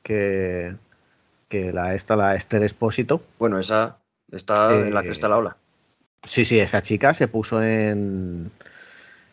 que, 0.03 0.75
que 1.49 1.71
la, 1.73 1.95
esta, 1.95 2.15
la 2.15 2.35
Esther 2.35 2.61
Espósito. 2.63 3.23
Bueno, 3.39 3.57
esa 3.57 3.97
está 4.31 4.71
en 4.73 4.93
la 4.93 5.01
Eh, 5.01 5.05
cresta 5.05 5.27
de 5.27 5.31
la 5.31 5.37
ola. 5.37 5.57
Sí, 6.25 6.45
sí, 6.45 6.59
esa 6.59 6.81
chica 6.81 7.13
se 7.13 7.27
puso 7.27 7.63
en, 7.63 8.51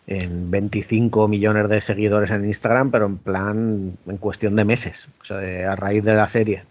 en 0.06 0.50
25 0.50 1.28
millones 1.28 1.68
de 1.68 1.80
seguidores 1.80 2.30
en 2.30 2.44
Instagram, 2.44 2.90
pero 2.90 3.06
en 3.06 3.18
plan, 3.18 3.96
en 4.06 4.16
cuestión 4.18 4.56
de 4.56 4.64
meses, 4.64 5.08
o 5.20 5.24
sea, 5.24 5.36
de- 5.38 5.64
a 5.64 5.76
raíz 5.76 6.02
de 6.04 6.14
la 6.14 6.28
serie. 6.28 6.64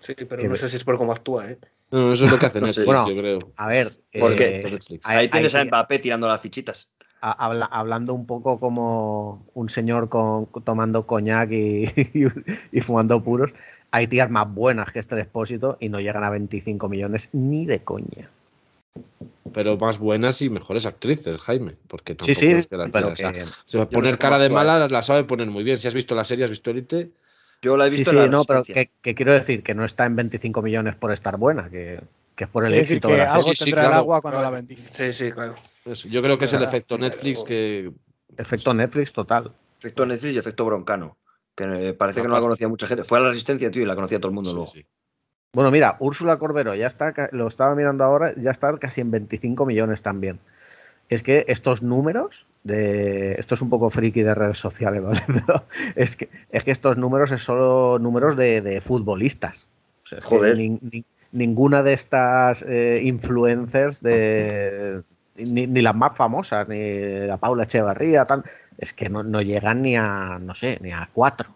Sí, 0.00 0.14
pero 0.16 0.40
Que 0.42 0.48
no 0.48 0.56
sé 0.56 0.68
si 0.68 0.76
es 0.76 0.84
por 0.84 0.96
cómo 0.96 1.12
actúa, 1.12 1.50
¿eh? 1.50 1.58
No, 1.90 2.12
eso 2.12 2.24
es 2.26 2.30
lo 2.30 2.38
que 2.38 2.46
hace 2.46 2.60
No 2.60 2.66
Netflix, 2.66 2.82
sé. 2.82 2.86
Bueno, 2.86 3.08
yo 3.10 3.16
creo. 3.20 3.38
A 3.56 3.66
ver, 3.66 3.98
¿Por 4.18 4.32
eh, 4.32 4.36
qué? 4.36 4.70
Netflix. 4.70 5.04
hay- 5.06 5.18
Ahí 5.18 5.30
tienes 5.30 5.54
hay 5.54 5.62
a 5.62 5.64
Mbappé 5.64 5.98
tirando 5.98 6.28
las 6.28 6.40
fichitas. 6.40 6.88
habla- 7.20 7.66
hablando 7.66 8.14
un 8.14 8.26
poco 8.26 8.60
como 8.60 9.44
un 9.54 9.68
señor 9.68 10.08
con, 10.08 10.46
tomando 10.64 11.06
coñac 11.06 11.50
y, 11.50 11.84
y, 12.14 12.26
y 12.72 12.80
fumando 12.80 13.22
puros, 13.22 13.52
hay 13.90 14.06
tías 14.06 14.30
más 14.30 14.52
buenas 14.52 14.92
que 14.92 14.98
este 15.00 15.18
expósito 15.18 15.76
y 15.80 15.88
no 15.88 15.98
llegan 16.00 16.22
a 16.24 16.30
25 16.30 16.88
millones 16.88 17.28
ni 17.32 17.66
de 17.66 17.80
coña. 17.80 18.30
Pero 19.52 19.76
más 19.78 19.98
buenas 19.98 20.42
y 20.42 20.50
mejores 20.50 20.86
actrices, 20.86 21.38
Jaime. 21.40 21.76
Porque 21.86 22.12
Sí, 22.12 22.16
tampoco 22.18 22.40
sí, 22.40 22.46
es 22.52 22.66
que 22.66 22.76
la 22.76 22.88
pero 22.88 23.12
tía, 23.14 23.28
o 23.28 23.32
sea, 23.32 23.44
no 23.80 23.88
poner 23.88 24.12
sé 24.12 24.18
cara 24.18 24.38
de 24.38 24.50
mala, 24.50 24.86
la 24.88 25.02
sabe 25.02 25.24
poner 25.24 25.46
muy 25.48 25.64
bien. 25.64 25.78
Si 25.78 25.88
has 25.88 25.94
visto 25.94 26.14
la 26.14 26.24
serie, 26.24 26.44
has 26.44 26.50
visto 26.50 26.70
Elite. 26.70 27.10
Yo 27.62 27.76
la 27.76 27.86
he 27.86 27.90
Sí, 27.90 27.98
visto 27.98 28.10
sí, 28.10 28.16
la 28.16 28.26
no, 28.28 28.44
pero 28.44 28.62
que, 28.62 28.90
que 29.00 29.14
quiero 29.14 29.32
decir 29.32 29.62
que 29.62 29.74
no 29.74 29.84
está 29.84 30.06
en 30.06 30.16
25 30.16 30.62
millones 30.62 30.94
por 30.96 31.12
estar 31.12 31.36
buena, 31.38 31.68
que, 31.70 32.00
que 32.36 32.44
es 32.44 32.50
por 32.50 32.64
el 32.64 32.74
éxito 32.74 33.08
que 33.08 33.14
de 33.14 33.20
la 33.20 33.32
algo 33.32 33.42
serie. 33.42 33.56
sí, 33.56 33.64
tendrá 33.64 33.82
el 33.82 33.86
claro. 33.88 34.00
agua 34.02 34.20
cuando 34.20 34.42
la 34.42 34.50
bendice. 34.50 35.12
Sí, 35.12 35.24
sí, 35.24 35.32
claro. 35.32 35.54
Pues 35.82 36.04
yo 36.04 36.22
creo 36.22 36.38
que 36.38 36.44
es 36.44 36.52
el 36.52 36.62
efecto 36.62 36.98
Netflix 36.98 37.42
que. 37.42 37.90
Efecto 38.36 38.74
Netflix 38.74 39.12
total. 39.12 39.50
Efecto 39.78 40.06
Netflix 40.06 40.34
y 40.36 40.38
efecto 40.38 40.64
Broncano. 40.66 41.16
Que 41.56 41.94
parece 41.98 42.22
que 42.22 42.28
no 42.28 42.34
la 42.34 42.40
conocía 42.40 42.68
mucha 42.68 42.86
gente. 42.86 43.02
Fue 43.02 43.18
a 43.18 43.22
la 43.22 43.28
Resistencia, 43.30 43.70
tío, 43.70 43.82
y 43.82 43.86
la 43.86 43.96
conocía 43.96 44.20
todo 44.20 44.28
el 44.28 44.34
mundo 44.34 44.50
Sí, 44.50 44.56
luego. 44.56 44.72
Bueno, 45.52 45.70
mira, 45.70 45.96
Úrsula 46.00 46.36
Corbero 46.38 46.74
ya 46.74 46.86
está, 46.86 47.12
lo 47.32 47.46
estaba 47.48 47.74
mirando 47.74 48.04
ahora, 48.04 48.34
ya 48.36 48.50
está 48.50 48.76
casi 48.78 49.00
en 49.00 49.10
25 49.10 49.64
millones 49.66 50.02
también. 50.02 50.38
Es 51.08 51.22
que 51.22 51.46
estos 51.48 51.82
números 51.82 52.46
de 52.64 53.32
esto 53.38 53.54
es 53.54 53.62
un 53.62 53.70
poco 53.70 53.88
friki 53.88 54.22
de 54.22 54.34
redes 54.34 54.58
sociales, 54.58 55.02
¿vale? 55.04 55.20
Pero 55.26 55.64
es 55.96 56.16
que 56.16 56.28
es 56.50 56.64
que 56.64 56.70
estos 56.70 56.98
números 56.98 57.30
es 57.32 57.42
solo 57.42 57.98
números 57.98 58.36
de, 58.36 58.60
de 58.60 58.80
futbolistas. 58.82 59.68
O 60.04 60.06
sea, 60.06 60.18
es 60.18 60.26
que 60.26 60.36
Joder. 60.36 60.56
nin- 60.56 60.80
nin- 60.80 61.04
ninguna 61.32 61.82
de 61.82 61.94
estas 61.94 62.62
eh, 62.68 63.00
influencers 63.04 64.02
de 64.02 65.02
ni, 65.36 65.66
ni 65.66 65.80
las 65.82 65.94
más 65.94 66.14
famosas, 66.16 66.68
ni 66.68 67.26
la 67.26 67.38
Paula 67.38 67.64
Echevarría, 67.64 68.26
tal, 68.26 68.42
es 68.76 68.92
que 68.92 69.08
no, 69.08 69.22
no 69.22 69.40
llegan 69.40 69.80
ni 69.82 69.96
a, 69.96 70.38
no 70.40 70.54
sé, 70.54 70.78
ni 70.82 70.92
a 70.92 71.08
cuatro. 71.12 71.54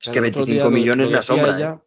Es 0.00 0.08
que 0.08 0.18
el 0.18 0.24
otro 0.26 0.44
25 0.44 0.52
día 0.52 0.64
lo- 0.64 0.70
millones 0.70 1.06
lo 1.06 1.12
me 1.12 1.18
asombra. 1.18 1.60
¿eh? 1.60 1.78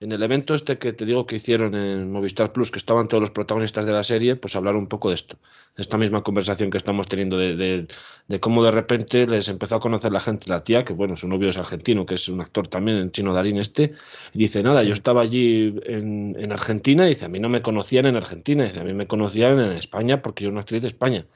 En 0.00 0.12
el 0.12 0.22
evento 0.22 0.54
este 0.54 0.78
que 0.78 0.92
te 0.92 1.04
digo 1.04 1.26
que 1.26 1.34
hicieron 1.36 1.74
en 1.74 2.12
Movistar 2.12 2.52
Plus, 2.52 2.70
que 2.70 2.78
estaban 2.78 3.08
todos 3.08 3.20
los 3.20 3.32
protagonistas 3.32 3.84
de 3.84 3.90
la 3.92 4.04
serie, 4.04 4.36
pues 4.36 4.54
hablaron 4.54 4.82
un 4.82 4.86
poco 4.88 5.08
de 5.08 5.16
esto. 5.16 5.38
De 5.74 5.82
esta 5.82 5.98
misma 5.98 6.22
conversación 6.22 6.70
que 6.70 6.78
estamos 6.78 7.08
teniendo, 7.08 7.36
de, 7.36 7.56
de- 7.56 7.88
de 8.28 8.40
cómo 8.40 8.62
de 8.62 8.70
repente 8.70 9.26
les 9.26 9.48
empezó 9.48 9.74
a 9.76 9.80
conocer 9.80 10.12
la 10.12 10.20
gente, 10.20 10.48
la 10.48 10.62
tía, 10.62 10.84
que 10.84 10.92
bueno, 10.92 11.16
su 11.16 11.26
novio 11.26 11.48
es 11.48 11.56
argentino, 11.56 12.06
que 12.06 12.14
es 12.14 12.28
un 12.28 12.40
actor 12.40 12.68
también, 12.68 12.98
el 12.98 13.10
chino 13.10 13.34
Darín 13.34 13.56
este, 13.58 13.94
y 14.34 14.38
dice, 14.38 14.62
nada, 14.62 14.84
yo 14.84 14.92
estaba 14.92 15.20
allí 15.22 15.74
en, 15.84 16.36
en 16.38 16.52
Argentina, 16.52 17.06
y 17.06 17.10
dice, 17.10 17.24
a 17.24 17.28
mí 17.28 17.40
no 17.40 17.48
me 17.48 17.60
conocían 17.62 18.06
en 18.06 18.14
Argentina, 18.16 18.64
dice, 18.66 18.78
a 18.78 18.84
mí 18.84 18.92
me 18.94 19.08
conocían 19.08 19.58
en 19.58 19.72
España 19.72 20.22
porque 20.22 20.44
yo 20.44 20.48
era 20.50 20.52
una 20.52 20.60
actriz 20.60 20.80
de 20.82 20.88
España. 20.88 21.26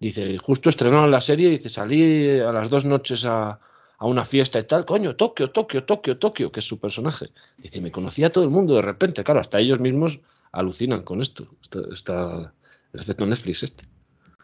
Dice, 0.00 0.36
justo 0.38 0.68
estrenaron 0.70 1.10
la 1.10 1.20
serie, 1.20 1.50
dice, 1.50 1.68
salí 1.70 2.40
a 2.40 2.52
las 2.52 2.70
dos 2.70 2.84
noches 2.84 3.24
a, 3.24 3.60
a 4.04 4.06
una 4.06 4.26
fiesta 4.26 4.58
y 4.58 4.64
tal, 4.64 4.84
coño, 4.84 5.16
Tokio, 5.16 5.50
Tokio, 5.50 5.84
Tokio, 5.84 6.18
Tokio, 6.18 6.52
que 6.52 6.60
es 6.60 6.66
su 6.66 6.78
personaje. 6.78 7.30
Dice, 7.56 7.80
me 7.80 7.90
conocía 7.90 8.28
todo 8.28 8.44
el 8.44 8.50
mundo 8.50 8.74
de 8.76 8.82
repente, 8.82 9.24
claro, 9.24 9.40
hasta 9.40 9.58
ellos 9.60 9.80
mismos 9.80 10.20
alucinan 10.52 11.02
con 11.04 11.22
esto, 11.22 11.48
esta- 11.90 12.52
el 12.92 13.00
efecto 13.00 13.24
Netflix 13.24 13.62
este. 13.62 13.84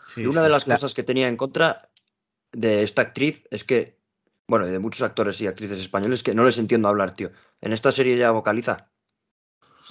Sí, 0.07 0.23
Y 0.23 0.25
una 0.25 0.41
sí. 0.41 0.45
de 0.45 0.49
las 0.49 0.67
La- 0.67 0.77
cosas 0.77 0.95
que 0.95 1.03
tenía 1.03 1.29
en 1.29 1.37
contra 1.37 1.91
de 2.53 2.83
esta 2.85 3.03
actriz 3.03 3.47
es 3.51 3.63
que, 3.65 3.99
bueno, 4.49 4.67
y 4.67 4.71
de 4.71 4.79
muchos 4.79 5.03
actores 5.03 5.39
y 5.43 5.47
actrices 5.47 5.79
españoles, 5.79 6.23
que 6.23 6.35
no 6.35 6.43
les 6.45 6.57
entiendo 6.57 6.89
hablar, 6.89 7.15
tío. 7.15 7.31
¿En 7.61 7.75
esta 7.75 7.93
serie 7.93 8.17
ya 8.17 8.31
vocaliza? 8.31 8.89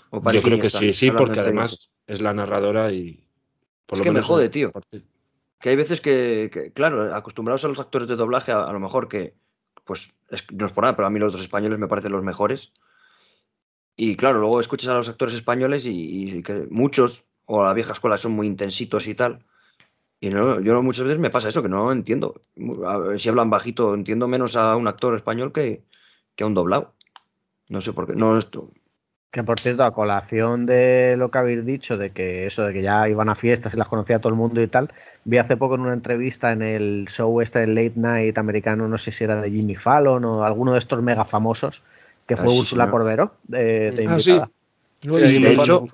¿O 0.10 0.32
Yo 0.32 0.42
creo 0.42 0.60
que 0.60 0.72
sí, 0.72 0.94
sí, 0.94 1.12
porque 1.12 1.40
además 1.40 1.74
ellos? 1.74 1.92
es 2.08 2.22
la 2.22 2.34
narradora 2.34 2.92
y... 2.92 3.24
Por 3.86 3.98
Es 3.98 4.00
lo 4.00 4.04
que 4.04 4.12
me 4.12 4.22
jode, 4.24 4.50
tío. 4.50 4.72
parte- 4.72 5.04
Que 5.60 5.70
hay 5.70 5.76
veces 5.76 6.02
que, 6.02 6.50
que, 6.52 6.72
claro, 6.74 7.14
acostumbrados 7.14 7.64
a 7.66 7.68
los 7.68 7.80
actores 7.80 8.08
de 8.08 8.16
doblaje, 8.16 8.52
a, 8.52 8.64
a 8.64 8.74
lo 8.74 8.80
mejor 8.80 9.08
que, 9.08 9.36
pues, 9.90 10.02
es- 10.30 10.46
no 10.54 10.68
es 10.68 10.74
por 10.74 10.84
nada, 10.86 10.96
pero 10.96 11.08
a 11.08 11.12
mí 11.12 11.20
los 11.20 11.34
dos 11.34 11.42
españoles 11.42 11.80
me 11.80 11.90
parecen 11.90 12.14
los 12.14 12.24
mejores. 12.24 12.72
Y 13.96 14.16
claro, 14.16 14.40
luego 14.40 14.60
escuchas 14.60 14.90
a 14.90 14.94
los 14.96 15.10
actores 15.10 15.36
españoles 15.36 15.84
y, 15.86 16.42
que 16.44 16.68
muchos, 16.70 17.26
o 17.46 17.64
la 17.64 17.74
vieja 17.74 17.94
escuela, 17.94 18.18
son 18.18 18.32
muy 18.34 18.48
intensitos 18.48 19.08
y 19.08 19.16
tal. 19.16 19.46
Y 20.22 20.30
no, 20.30 20.62
yo 20.62 20.82
muchas 20.84 21.06
veces 21.06 21.20
me 21.20 21.32
pasa 21.32 21.50
eso, 21.50 21.64
que 21.64 21.70
no 21.70 21.92
entiendo. 21.92 22.42
Ver, 22.56 23.20
si 23.20 23.30
hablan 23.30 23.50
bajito, 23.52 23.94
entiendo 23.96 24.28
menos 24.28 24.56
a 24.58 24.76
un 24.78 24.88
actor 24.88 25.16
español 25.16 25.54
que, 25.54 25.84
que 26.36 26.44
a 26.44 26.48
un 26.48 26.56
doblado. 26.56 26.96
No 27.70 27.82
sé 27.82 27.94
por 27.94 28.08
qué. 28.08 28.16
No, 28.16 28.38
esto, 28.40 28.72
Que 29.32 29.44
por 29.44 29.60
cierto, 29.60 29.84
a 29.84 29.94
colación 29.94 30.66
de 30.66 31.16
lo 31.16 31.30
que 31.30 31.38
habéis 31.38 31.64
dicho, 31.64 31.98
de 31.98 32.10
que 32.12 32.48
eso, 32.48 32.64
de 32.66 32.74
que 32.74 32.82
ya 32.82 33.08
iban 33.08 33.30
a 33.30 33.36
fiestas 33.36 33.76
y 33.76 33.78
las 33.78 33.88
conocía 33.88 34.20
todo 34.20 34.30
el 34.34 34.38
mundo 34.40 34.60
y 34.60 34.68
tal, 34.68 34.92
vi 35.24 35.38
hace 35.38 35.56
poco 35.56 35.76
en 35.76 35.82
una 35.82 35.94
entrevista 35.94 36.52
en 36.52 36.64
el 36.64 37.06
show 37.10 37.40
este 37.40 37.60
del 37.60 37.76
Late 37.76 37.94
Night 37.96 38.38
americano, 38.40 38.88
no 38.88 38.98
sé 38.98 39.12
si 39.12 39.24
era 39.24 39.40
de 39.40 39.52
Jimmy 39.52 39.76
Fallon 39.76 40.26
o 40.26 40.44
alguno 40.44 40.74
de 40.74 40.80
estos 40.80 41.04
mega 41.04 41.26
famosos, 41.26 41.84
que 42.26 42.38
fue 42.38 42.50
sí, 42.50 42.60
Úrsula 42.60 42.86
señor. 42.86 42.92
Corbero, 42.92 43.36
de, 43.44 43.92
de 43.92 44.06
Ah, 44.08 44.18
sí. 44.20 44.32
invitada. 44.32 44.52
No, 45.04 45.14
Sí, 45.16 45.22
y- 45.38 45.44
de 45.44 45.54
hecho- 45.54 45.88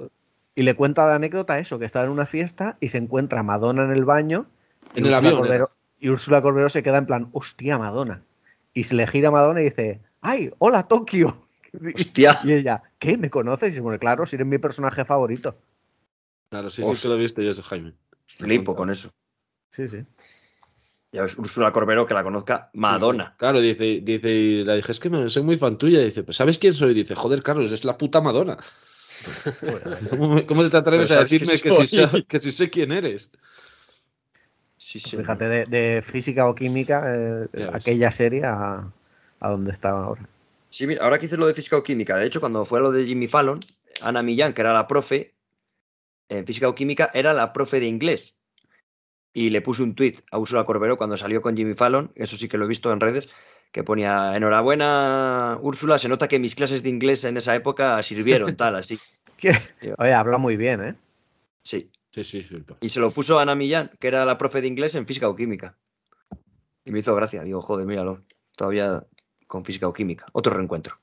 le 0.56 0.74
cuenta 0.76 1.06
de 1.06 1.16
anécdota 1.16 1.60
eso, 1.60 1.78
que 1.78 1.86
estaba 1.86 2.06
en 2.06 2.12
una 2.12 2.26
fiesta 2.26 2.78
y 2.80 2.88
se 2.88 2.98
encuentra 2.98 3.44
Madonna 3.44 3.84
en 3.84 3.92
el 3.92 4.06
baño 4.06 4.46
y 4.94 5.00
el 5.00 5.06
Úrsula 5.08 5.18
avión, 5.18 5.36
Corbero, 5.42 5.72
y 6.00 6.08
Úrsula 6.10 6.42
Corbero 6.42 6.70
se 6.70 6.82
queda 6.84 7.00
en 7.00 7.06
plan, 7.06 7.30
hostia, 7.34 7.78
Madonna. 7.78 8.22
Y 8.74 8.86
se 8.86 8.96
le 8.96 9.06
gira 9.08 9.28
a 9.28 9.32
Madonna 9.32 9.60
y 9.60 9.66
dice, 9.66 10.00
¡ay, 10.22 10.54
hola 10.60 10.84
Tokio! 10.84 11.45
Hostia. 11.96 12.40
Y 12.44 12.54
ella, 12.54 12.82
¿qué? 13.00 13.18
¿Me 13.18 13.30
conoces? 13.30 13.74
Y 13.74 13.78
se 13.78 13.82
pone, 13.82 14.00
claro, 14.00 14.26
si 14.26 14.36
eres 14.36 14.48
mi 14.48 14.58
personaje 14.58 15.06
favorito. 15.06 15.58
Claro, 16.50 16.70
sí, 16.70 16.84
sí 16.84 16.96
que 17.02 17.08
lo 17.08 17.18
viste 17.18 17.44
yo 17.44 17.52
eso, 17.52 17.64
Jaime. 17.64 17.94
Flipo 18.28 18.76
con 18.76 18.90
eso. 18.90 19.12
Sí, 19.72 19.88
sí. 19.88 20.04
Ya 21.12 21.22
ves, 21.24 21.38
Úrsula 21.38 21.72
Corberó, 21.72 22.06
que 22.06 22.14
la 22.14 22.24
conozca, 22.24 22.70
Madonna. 22.74 23.36
Claro, 23.38 23.62
dice, 23.62 24.02
dice, 24.04 24.30
y 24.30 24.64
le 24.66 24.76
dije, 24.76 24.92
es 24.92 25.00
que 25.00 25.10
me, 25.10 25.30
soy 25.30 25.44
muy 25.44 25.58
fan 25.58 25.78
tuya. 25.78 26.00
Dice, 26.00 26.24
pues 26.24 26.38
¿sabes 26.38 26.60
quién 26.60 26.74
soy? 26.74 26.94
Dice, 26.94 27.16
joder, 27.16 27.42
Carlos, 27.42 27.72
es 27.72 27.86
la 27.86 27.98
puta 27.98 28.20
Madonna. 28.22 28.58
¿Cómo, 30.10 30.36
me- 30.36 30.46
cómo 30.46 30.70
te 30.70 30.78
atreves 30.78 31.12
a 31.12 31.18
que 31.18 31.24
decirme 31.24 31.58
que, 31.60 31.70
soy. 31.72 31.86
si, 31.88 31.96
sé- 31.96 32.24
que 32.26 32.40
si 32.40 32.52
sé 32.52 32.70
quién 32.70 32.92
eres? 32.92 33.32
Sí, 34.78 35.00
sí. 35.00 35.18
Fíjate, 35.18 35.46
de, 35.48 35.66
de 35.66 36.02
física 36.02 36.48
o 36.48 36.56
química, 36.56 37.04
eh, 37.16 37.70
aquella 37.74 38.12
serie 38.12 38.44
a, 38.46 38.92
a 39.40 39.50
donde 39.50 39.72
está 39.72 39.90
ahora. 39.90 40.28
Sí, 40.76 40.88
mira, 40.88 41.06
ahora 41.06 41.18
que 41.18 41.28
hice 41.28 41.38
lo 41.38 41.48
de 41.48 41.54
física 41.54 41.78
o 41.78 41.84
química, 41.84 42.18
de 42.18 42.26
hecho, 42.26 42.42
cuando 42.42 42.66
fue 42.66 42.82
lo 42.82 42.92
de 42.92 43.06
Jimmy 43.06 43.30
Fallon, 43.30 43.62
Ana 44.02 44.22
Millán, 44.22 44.52
que 44.52 44.60
era 44.60 44.74
la 44.74 44.90
profe 44.90 45.34
en 46.28 46.46
física 46.46 46.68
o 46.68 46.76
química, 46.76 47.12
era 47.14 47.32
la 47.32 47.54
profe 47.54 47.80
de 47.80 47.86
inglés. 47.86 48.36
Y 49.32 49.52
le 49.52 49.62
puse 49.62 49.84
un 49.84 49.96
tuit 49.96 50.20
a 50.32 50.38
Úrsula 50.38 50.66
Corberó 50.66 50.98
cuando 50.98 51.16
salió 51.16 51.42
con 51.42 51.56
Jimmy 51.56 51.76
Fallon, 51.76 52.12
eso 52.16 52.36
sí 52.36 52.50
que 52.50 52.58
lo 52.58 52.66
he 52.66 52.68
visto 52.68 52.92
en 52.92 53.00
redes, 53.00 53.30
que 53.72 53.86
ponía, 53.86 54.36
enhorabuena, 54.36 55.58
Úrsula, 55.62 55.98
se 55.98 56.10
nota 56.10 56.28
que 56.28 56.40
mis 56.40 56.56
clases 56.56 56.84
de 56.84 56.90
inglés 56.90 57.24
en 57.24 57.38
esa 57.38 57.56
época 57.56 58.04
sirvieron, 58.04 58.54
tal, 58.58 58.76
así. 58.76 59.00
Oye, 59.98 60.14
habla 60.14 60.38
muy 60.38 60.58
bien, 60.58 60.84
¿eh? 60.84 60.96
Sí. 61.64 61.90
Sí, 62.12 62.26
sí, 62.26 62.44
flipa. 62.44 62.76
Y 62.82 62.90
se 62.90 63.00
lo 63.00 63.12
puso 63.12 63.40
a 63.40 63.44
Ana 63.44 63.56
Millán, 63.56 63.92
que 63.98 64.10
era 64.10 64.26
la 64.26 64.38
profe 64.38 64.60
de 64.60 64.68
inglés 64.68 64.94
en 64.96 65.08
física 65.08 65.30
o 65.30 65.38
química. 65.38 65.78
Y 66.84 66.92
me 66.92 67.00
hizo 67.00 67.16
gracia, 67.16 67.44
digo, 67.44 67.62
joder, 67.62 67.86
míralo, 67.86 68.26
todavía 68.58 69.06
con 69.48 69.64
física 69.66 69.88
o 69.88 69.94
química. 69.94 70.26
Otro 70.34 70.54
reencuentro. 70.54 70.98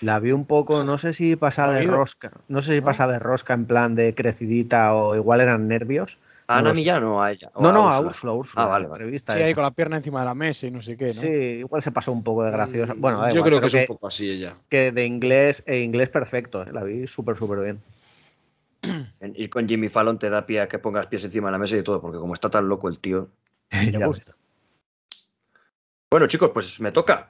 La 0.00 0.18
vi 0.18 0.32
un 0.32 0.44
poco, 0.44 0.84
no 0.84 0.98
sé 0.98 1.12
si 1.14 1.36
pasa 1.36 1.70
de 1.70 1.86
rosca, 1.86 2.32
no 2.48 2.60
sé 2.62 2.74
si 2.74 2.80
pasa 2.80 3.06
de 3.06 3.18
rosca 3.18 3.54
en 3.54 3.64
plan 3.66 3.94
de 3.94 4.14
crecidita 4.14 4.94
o 4.94 5.14
igual 5.16 5.40
eran 5.40 5.66
nervios. 5.68 6.18
¿A 6.46 6.56
No 6.56 6.68
Ana. 6.68 6.74
Millán 6.74 7.04
o 7.04 7.22
a 7.22 7.32
ella? 7.32 7.50
¿O 7.54 7.62
No, 7.62 7.72
no, 7.72 7.88
a 7.88 8.00
Úrsula? 8.00 8.08
Úrsula, 8.10 8.32
Úrsula. 8.32 8.64
Ah, 8.64 8.66
la 8.66 8.72
vale, 8.72 8.86
vale. 8.88 8.94
entrevista 8.98 9.32
Sí, 9.32 9.38
ahí 9.40 9.54
con 9.54 9.62
la 9.62 9.70
pierna 9.70 9.96
encima 9.96 10.20
de 10.20 10.26
la 10.26 10.34
mesa 10.34 10.66
y 10.66 10.70
no 10.72 10.82
sé 10.82 10.96
qué, 10.96 11.06
¿no? 11.06 11.12
Sí, 11.12 11.26
igual 11.26 11.80
se 11.80 11.90
pasó 11.92 12.12
un 12.12 12.22
poco 12.22 12.44
de 12.44 12.50
graciosa. 12.50 12.92
Bueno, 12.96 13.20
da 13.20 13.28
Yo 13.28 13.36
igual, 13.36 13.50
creo 13.50 13.60
que 13.60 13.66
es 13.68 13.74
un 13.74 13.86
poco 13.86 14.08
así 14.08 14.28
ella. 14.28 14.52
que 14.68 14.92
de 14.92 15.06
inglés 15.06 15.62
e 15.66 15.80
inglés 15.80 16.10
perfecto, 16.10 16.62
¿eh? 16.62 16.72
la 16.72 16.82
vi 16.84 17.06
súper, 17.06 17.36
súper 17.36 17.60
bien. 17.60 17.82
En- 19.20 19.34
Ir 19.36 19.48
con 19.48 19.66
Jimmy 19.66 19.88
Fallon 19.88 20.18
te 20.18 20.28
da 20.28 20.44
pie 20.44 20.60
a 20.60 20.68
que 20.68 20.78
pongas 20.78 21.06
pies 21.06 21.24
encima 21.24 21.48
de 21.48 21.52
la 21.52 21.58
mesa 21.58 21.74
y 21.74 21.78
de 21.78 21.82
todo, 21.84 22.00
porque 22.02 22.18
como 22.18 22.34
está 22.34 22.50
tan 22.50 22.68
loco 22.68 22.88
el 22.88 22.98
tío. 22.98 23.30
Le 23.70 23.92
Ya 23.98 24.06
gusta. 24.06 24.32
Bueno, 26.10 26.26
chicos, 26.26 26.50
pues 26.52 26.78
me 26.80 26.92
toca. 26.92 27.26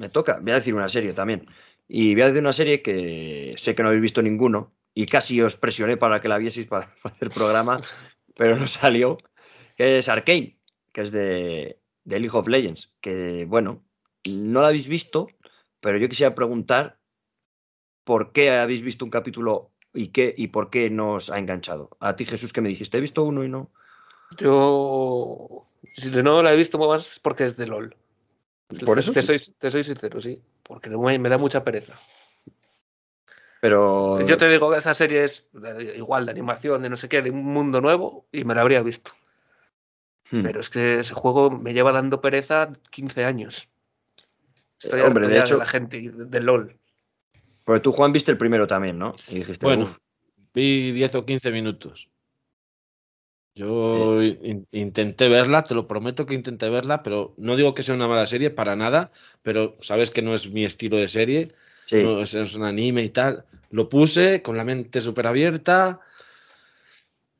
Me 0.00 0.08
toca. 0.08 0.38
Voy 0.40 0.52
a 0.52 0.54
decir 0.54 0.74
una 0.74 0.88
serie 0.88 1.12
también. 1.12 1.44
Y 1.86 2.14
voy 2.14 2.22
a 2.22 2.26
decir 2.26 2.40
una 2.40 2.54
serie 2.54 2.80
que 2.80 3.52
sé 3.58 3.74
que 3.74 3.82
no 3.82 3.90
habéis 3.90 4.00
visto 4.02 4.22
ninguno. 4.22 4.72
Y 4.94 5.04
casi 5.04 5.42
os 5.42 5.56
presioné 5.56 5.98
para 5.98 6.22
que 6.22 6.28
la 6.28 6.38
vieseis 6.38 6.66
para, 6.66 6.86
para 7.02 7.14
hacer 7.14 7.28
programa, 7.28 7.82
pero 8.34 8.56
no 8.56 8.66
salió. 8.66 9.18
Que 9.76 9.98
es 9.98 10.08
Arcane, 10.08 10.58
que 10.92 11.02
es 11.02 11.12
de, 11.12 11.80
de 12.04 12.18
League 12.18 12.36
of 12.36 12.48
Legends. 12.48 12.96
Que, 13.02 13.44
bueno, 13.46 13.84
no 14.26 14.62
la 14.62 14.68
habéis 14.68 14.88
visto, 14.88 15.28
pero 15.80 15.98
yo 15.98 16.08
quisiera 16.08 16.34
preguntar 16.34 16.98
por 18.02 18.32
qué 18.32 18.52
habéis 18.52 18.80
visto 18.80 19.04
un 19.04 19.10
capítulo 19.10 19.70
y 19.92 20.08
qué 20.08 20.34
y 20.34 20.46
por 20.46 20.70
qué 20.70 20.88
no 20.88 21.14
os 21.16 21.28
ha 21.28 21.38
enganchado. 21.38 21.90
A 22.00 22.16
ti, 22.16 22.24
Jesús, 22.24 22.54
que 22.54 22.62
me 22.62 22.70
dijiste, 22.70 22.96
he 22.96 23.02
visto 23.02 23.22
uno 23.22 23.44
y 23.44 23.50
no. 23.50 23.70
Yo, 24.38 25.66
si 25.96 26.08
no 26.08 26.42
la 26.42 26.54
he 26.54 26.56
visto 26.56 26.78
más 26.78 27.20
porque 27.22 27.44
es 27.44 27.58
de 27.58 27.66
LOL. 27.66 27.94
Por 28.84 28.98
eso 28.98 29.12
te, 29.12 29.20
sí. 29.20 29.26
soy, 29.26 29.54
te 29.58 29.70
soy 29.70 29.84
sincero, 29.84 30.20
sí. 30.20 30.40
Porque 30.62 30.90
me, 30.90 31.18
me 31.18 31.28
da 31.28 31.38
mucha 31.38 31.64
pereza. 31.64 31.94
Pero. 33.60 34.24
Yo 34.26 34.36
te 34.38 34.48
digo 34.48 34.70
que 34.70 34.78
esa 34.78 34.94
serie 34.94 35.24
es 35.24 35.50
eh, 35.62 35.94
igual 35.96 36.24
de 36.24 36.32
animación, 36.32 36.82
de 36.82 36.88
no 36.90 36.96
sé 36.96 37.08
qué, 37.08 37.20
de 37.22 37.30
un 37.30 37.44
mundo 37.44 37.80
nuevo, 37.80 38.26
y 38.32 38.44
me 38.44 38.54
la 38.54 38.62
habría 38.62 38.82
visto. 38.82 39.12
Hmm. 40.30 40.42
Pero 40.42 40.60
es 40.60 40.70
que 40.70 41.00
ese 41.00 41.12
juego 41.14 41.50
me 41.50 41.72
lleva 41.74 41.92
dando 41.92 42.20
pereza 42.20 42.70
15 42.90 43.24
años. 43.24 43.68
Estoy 44.80 45.00
Eh, 45.00 45.04
hombre, 45.04 45.28
de 45.28 45.38
hecho- 45.40 45.54
de 45.54 45.58
la 45.60 45.66
gente 45.66 45.98
y 45.98 46.08
de, 46.08 46.24
de 46.26 46.40
LOL. 46.40 46.76
Porque 47.64 47.80
tú, 47.80 47.92
Juan, 47.92 48.12
viste 48.12 48.30
el 48.32 48.38
primero 48.38 48.66
también, 48.66 48.98
¿no? 48.98 49.14
Y 49.28 49.36
dijiste, 49.40 49.66
Bueno, 49.66 49.82
"Uf". 49.84 49.96
vi 50.54 50.92
10 50.92 51.14
o 51.16 51.24
15 51.26 51.50
minutos. 51.50 52.08
Yo 53.54 54.22
in- 54.22 54.66
intenté 54.70 55.28
verla, 55.28 55.64
te 55.64 55.74
lo 55.74 55.86
prometo 55.86 56.24
que 56.24 56.34
intenté 56.34 56.70
verla, 56.70 57.02
pero 57.02 57.34
no 57.36 57.56
digo 57.56 57.74
que 57.74 57.82
sea 57.82 57.94
una 57.94 58.08
mala 58.08 58.26
serie 58.26 58.50
para 58.50 58.76
nada, 58.76 59.10
pero 59.42 59.76
sabes 59.80 60.10
que 60.10 60.22
no 60.22 60.34
es 60.34 60.50
mi 60.50 60.62
estilo 60.62 60.96
de 60.96 61.08
serie, 61.08 61.48
Sí. 61.84 62.02
no, 62.02 62.20
es, 62.22 62.34
es 62.34 62.54
un 62.54 62.64
anime 62.64 63.02
y 63.02 63.08
tal. 63.10 63.44
Lo 63.70 63.88
puse 63.88 64.42
con 64.42 64.56
la 64.56 64.64
mente 64.64 65.00
súper 65.00 65.26
abierta 65.26 66.00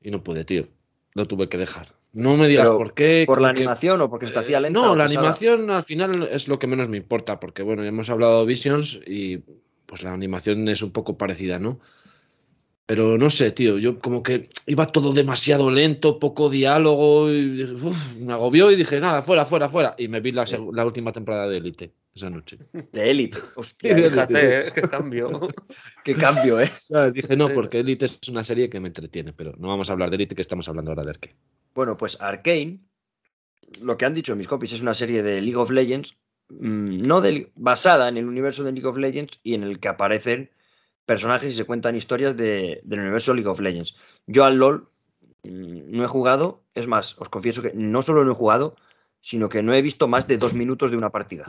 y 0.01 0.11
no 0.11 0.23
pude, 0.23 0.45
tío. 0.45 0.67
Lo 1.15 1.27
tuve 1.27 1.49
que 1.49 1.59
dejar. 1.59 1.89
No 2.13 2.37
me 2.37 2.49
digas 2.49 2.67
Pero, 2.67 2.79
por 2.79 2.95
qué. 2.95 3.25
¿Por 3.27 3.41
la 3.41 3.51
animación 3.51 4.01
o 4.01 4.11
porque 4.11 4.27
se 4.27 4.33
te 4.33 4.41
hacía 4.41 4.59
eh, 4.59 4.63
lenta? 4.63 4.81
No, 4.81 4.97
la 4.97 5.05
animación 5.05 5.71
al 5.71 5.85
final 5.85 6.29
es 6.31 6.49
lo 6.49 6.59
que 6.59 6.67
menos 6.67 6.89
me 6.89 6.97
importa, 6.97 7.39
porque 7.39 7.63
bueno, 7.63 7.83
ya 7.83 7.89
hemos 7.91 8.11
hablado 8.11 8.41
de 8.41 8.47
Visions 8.47 9.01
y 9.07 9.39
pues 9.87 10.03
la 10.03 10.13
animación 10.13 10.69
es 10.69 10.83
un 10.83 10.93
poco 10.93 11.17
parecida, 11.17 11.59
¿no? 11.59 11.79
Pero 12.91 13.17
no 13.17 13.31
sé, 13.31 13.53
tío, 13.53 13.79
yo 13.79 14.01
como 14.01 14.21
que 14.21 14.49
iba 14.67 14.85
todo 14.85 15.13
demasiado 15.13 15.71
lento, 15.71 16.19
poco 16.19 16.51
diálogo, 16.51 17.31
y 17.31 17.63
uf, 17.63 18.17
me 18.17 18.33
agobió 18.33 18.69
y 18.73 18.75
dije, 18.75 18.99
nada, 18.99 19.23
fuera, 19.23 19.45
fuera, 19.45 19.69
fuera. 19.69 19.95
Y 19.97 20.09
me 20.09 20.19
vi 20.19 20.33
la, 20.33 20.45
última 20.85 21.13
temporada 21.13 21.47
de 21.47 21.59
Elite 21.59 21.93
esa 22.13 22.29
noche. 22.31 22.59
De 22.91 23.09
élite. 23.09 23.39
Hostia, 23.55 23.97
Sí, 23.97 24.03
Fíjate, 24.11 24.59
eh, 24.59 24.65
qué 24.75 24.83
cambio. 24.83 25.31
qué 26.05 26.17
cambio, 26.17 26.61
¿eh? 26.61 26.69
¿Sabes? 26.81 27.15
Dije, 27.15 27.37
no, 27.37 27.55
porque 27.55 27.79
Elite 27.79 28.07
es 28.07 28.19
una 28.29 28.43
serie 28.43 28.69
que 28.69 28.81
me 28.81 28.89
entretiene, 28.89 29.33
pero 29.33 29.55
no 29.57 29.69
vamos 29.69 29.89
a 29.89 29.93
hablar 29.93 30.11
de 30.11 30.17
Elite, 30.17 30.35
que 30.35 30.43
estamos 30.43 30.69
hablando 30.69 30.91
ahora 30.91 31.05
de 31.05 31.11
Arcane. 31.11 31.37
Bueno, 31.77 31.97
pues 31.97 32.21
Arcane, 32.21 32.81
lo 33.85 33.97
que 33.97 34.05
han 34.05 34.15
dicho 34.15 34.35
mis 34.35 34.49
compis, 34.49 34.73
es 34.73 34.83
una 34.83 34.95
serie 34.95 35.23
de 35.23 35.41
League 35.41 35.55
of 35.55 35.71
Legends, 35.71 36.17
mm, 36.49 37.07
no 37.07 37.21
de- 37.21 37.53
basada 37.55 38.09
en 38.09 38.17
el 38.17 38.25
universo 38.25 38.65
de 38.65 38.73
League 38.73 38.89
of 38.89 38.97
Legends 38.99 39.39
y 39.45 39.55
en 39.55 39.63
el 39.63 39.79
que 39.79 39.87
aparecen 39.87 40.51
personajes 41.15 41.53
y 41.53 41.57
se 41.57 41.65
cuentan 41.65 41.97
historias 41.97 42.37
de- 42.37 42.81
del 42.85 43.01
universo 43.01 43.35
League 43.35 43.49
of 43.51 43.59
Legends. 43.59 43.97
Yo 44.29 44.45
al 44.45 44.57
LOL 44.59 44.85
mm, 45.43 45.91
no 45.97 46.05
he 46.05 46.07
jugado, 46.07 46.63
es 46.73 46.87
más, 46.87 47.17
os 47.19 47.29
confieso 47.29 47.63
que 47.63 47.73
no 47.75 48.01
solo 48.03 48.25
no 48.25 48.31
he 48.31 48.35
jugado, 48.37 48.77
sino 49.21 49.49
que 49.49 49.61
no 49.61 49.75
he 49.75 49.83
visto 49.83 50.07
más 50.07 50.29
de 50.29 50.39
dos 50.39 50.55
minutos 50.55 50.93
de 50.93 50.97
una 50.97 51.11
partida. 51.11 51.47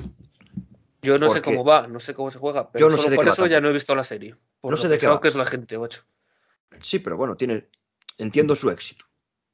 Yo 1.03 1.19
no 1.19 1.29
sé 1.29 1.43
cómo 1.43 1.63
va, 1.63 1.85
no 1.87 1.99
sé 1.99 2.15
cómo 2.15 2.31
se 2.31 2.39
juega, 2.39 2.71
pero 2.71 2.87
Yo 2.87 2.89
no 2.91 2.97
sé 2.97 3.11
de 3.11 3.15
por 3.17 3.27
va 3.27 3.33
eso 3.33 3.45
ya 3.45 3.61
no 3.61 3.69
he 3.69 3.73
visto 3.73 3.93
la 3.93 4.03
serie. 4.03 4.35
Por 4.61 4.71
No 4.71 4.77
sé 4.77 4.87
de 4.87 4.97
qué 4.97 5.05
va. 5.07 5.21
que 5.21 5.27
es 5.27 5.35
la 5.35 5.45
gente, 5.45 5.77
ocho. 5.77 6.03
Sí, 6.81 6.97
pero 6.99 7.15
bueno, 7.17 7.35
tiene. 7.35 7.67
Entiendo 8.17 8.55
su 8.55 8.69
éxito 8.71 9.05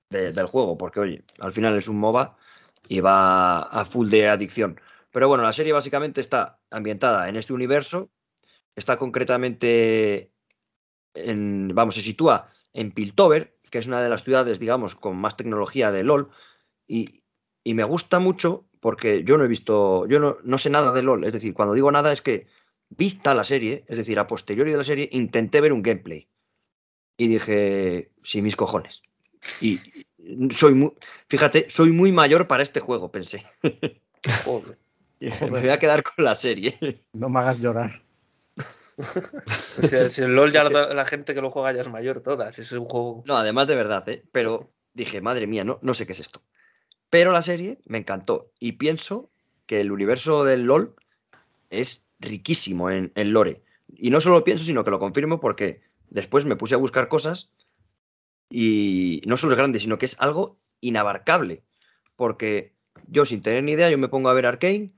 de- 0.10 0.32
del 0.32 0.46
juego, 0.46 0.78
porque 0.78 1.00
oye, 1.02 1.24
al 1.40 1.52
final 1.52 1.78
es 1.78 1.88
un 1.90 1.98
MOBA 2.00 2.38
y 2.88 3.02
va 3.02 3.60
a 3.64 3.84
full 3.84 4.08
de 4.10 4.30
adicción. 4.30 4.80
Pero 5.12 5.28
bueno, 5.28 5.44
la 5.44 5.52
serie 5.54 5.74
básicamente 5.74 6.22
está 6.22 6.60
ambientada 6.72 7.28
en 7.28 7.36
este 7.36 7.52
universo. 7.54 8.10
Está 8.78 8.98
concretamente 8.98 10.32
en. 11.14 11.72
Vamos, 11.74 11.96
se 11.96 12.02
sitúa 12.02 12.50
en 12.74 12.92
Piltover, 12.92 13.58
que 13.70 13.80
es 13.80 13.88
una 13.88 14.02
de 14.02 14.10
las 14.10 14.24
ciudades, 14.24 14.60
digamos, 14.60 14.96
con 14.96 15.18
más 15.18 15.36
tecnología 15.36 15.92
de 15.92 16.04
LOL. 16.04 16.30
Y, 16.88 17.24
y 17.66 17.74
me 17.74 17.84
gusta 17.84 18.20
mucho 18.20 18.66
porque 18.80 19.24
yo 19.26 19.38
no 19.38 19.44
he 19.44 19.50
visto. 19.50 20.08
Yo 20.08 20.20
no, 20.20 20.38
no 20.44 20.58
sé 20.58 20.70
nada 20.70 20.94
de 20.94 21.04
LOL. 21.04 21.26
Es 21.26 21.34
decir, 21.34 21.54
cuando 21.54 21.74
digo 21.74 21.92
nada 21.92 22.14
es 22.14 22.22
que 22.22 22.48
vista 22.90 23.34
la 23.34 23.44
serie, 23.44 23.84
es 23.88 23.98
decir, 23.98 24.20
a 24.20 24.28
posteriori 24.28 24.72
de 24.72 24.78
la 24.78 24.84
serie, 24.84 25.10
intenté 25.12 25.60
ver 25.60 25.74
un 25.74 25.82
gameplay 25.82 26.30
y 27.18 27.28
dije, 27.28 28.12
sí, 28.24 28.42
mis 28.42 28.56
cojones. 28.56 29.02
Y 29.60 29.80
soy 30.52 30.76
muy, 30.76 30.94
fíjate, 31.28 31.70
soy 31.70 31.92
muy 31.92 32.12
mayor 32.12 32.48
para 32.48 32.64
este 32.64 32.80
juego, 32.80 33.12
pensé. 33.12 33.44
Joder. 34.46 34.78
Joder. 35.20 35.52
Me 35.52 35.62
voy 35.62 35.70
a 35.70 35.80
quedar 35.80 36.04
con 36.04 36.24
la 36.24 36.36
serie. 36.36 37.04
No 37.14 37.28
me 37.28 37.40
hagas 37.40 37.58
llorar. 37.58 38.07
Si, 39.82 40.10
si 40.10 40.22
el 40.22 40.36
LOL 40.36 40.52
ya 40.52 40.64
la, 40.64 40.94
la 40.94 41.06
gente 41.06 41.34
que 41.36 41.42
lo 41.42 41.52
juega 41.52 41.72
ya 41.72 41.82
es 41.82 41.90
mayor 41.90 42.22
toda, 42.22 42.52
si 42.52 42.62
es 42.62 42.72
un 42.72 42.86
juego... 42.86 43.24
No, 43.28 43.38
además 43.38 43.68
de 43.68 43.76
verdad, 43.76 44.08
¿eh? 44.10 44.24
Pero 44.32 44.72
dije, 44.94 45.22
madre 45.22 45.46
mía, 45.46 45.64
no, 45.64 45.78
no 45.82 45.94
sé 45.94 46.08
qué 46.08 46.14
es 46.14 46.20
esto. 46.20 46.42
Pero 47.10 47.32
la 47.32 47.42
serie 47.42 47.80
me 47.86 48.00
encantó 48.00 48.52
y 48.60 48.74
pienso 48.74 49.30
que 49.66 49.82
el 49.82 49.92
universo 49.92 50.44
del 50.44 50.64
LOL 50.64 50.96
es 51.70 52.08
riquísimo 52.20 52.90
en, 52.90 53.12
en 53.16 53.34
lore. 53.34 53.62
Y 53.96 54.10
no 54.10 54.20
solo 54.20 54.36
lo 54.36 54.44
pienso, 54.44 54.64
sino 54.64 54.84
que 54.84 54.92
lo 54.92 55.00
confirmo 55.00 55.40
porque 55.40 55.82
después 56.10 56.46
me 56.46 56.56
puse 56.56 56.74
a 56.74 56.80
buscar 56.80 57.08
cosas 57.08 57.50
y 58.50 59.22
no 59.26 59.38
solo 59.38 59.54
es 59.54 59.60
grande, 59.60 59.80
sino 59.80 59.98
que 59.98 60.06
es 60.08 60.16
algo 60.20 60.58
inabarcable. 60.82 61.64
Porque 62.16 62.74
yo 63.08 63.26
sin 63.26 63.42
tener 63.42 63.64
ni 63.64 63.74
idea, 63.74 63.90
yo 63.90 63.98
me 63.98 64.10
pongo 64.10 64.30
a 64.30 64.34
ver 64.34 64.46
Arcane 64.46 64.92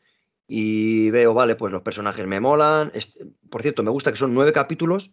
y 0.51 1.11
veo, 1.11 1.35
vale, 1.35 1.55
pues 1.55 1.71
los 1.71 1.83
personajes 1.83 2.25
me 2.25 2.39
molan. 2.39 2.91
Por 3.51 3.61
cierto, 3.61 3.83
me 3.83 3.91
gusta 3.91 4.11
que 4.11 4.17
son 4.17 4.33
nueve 4.33 4.51
capítulos 4.51 5.11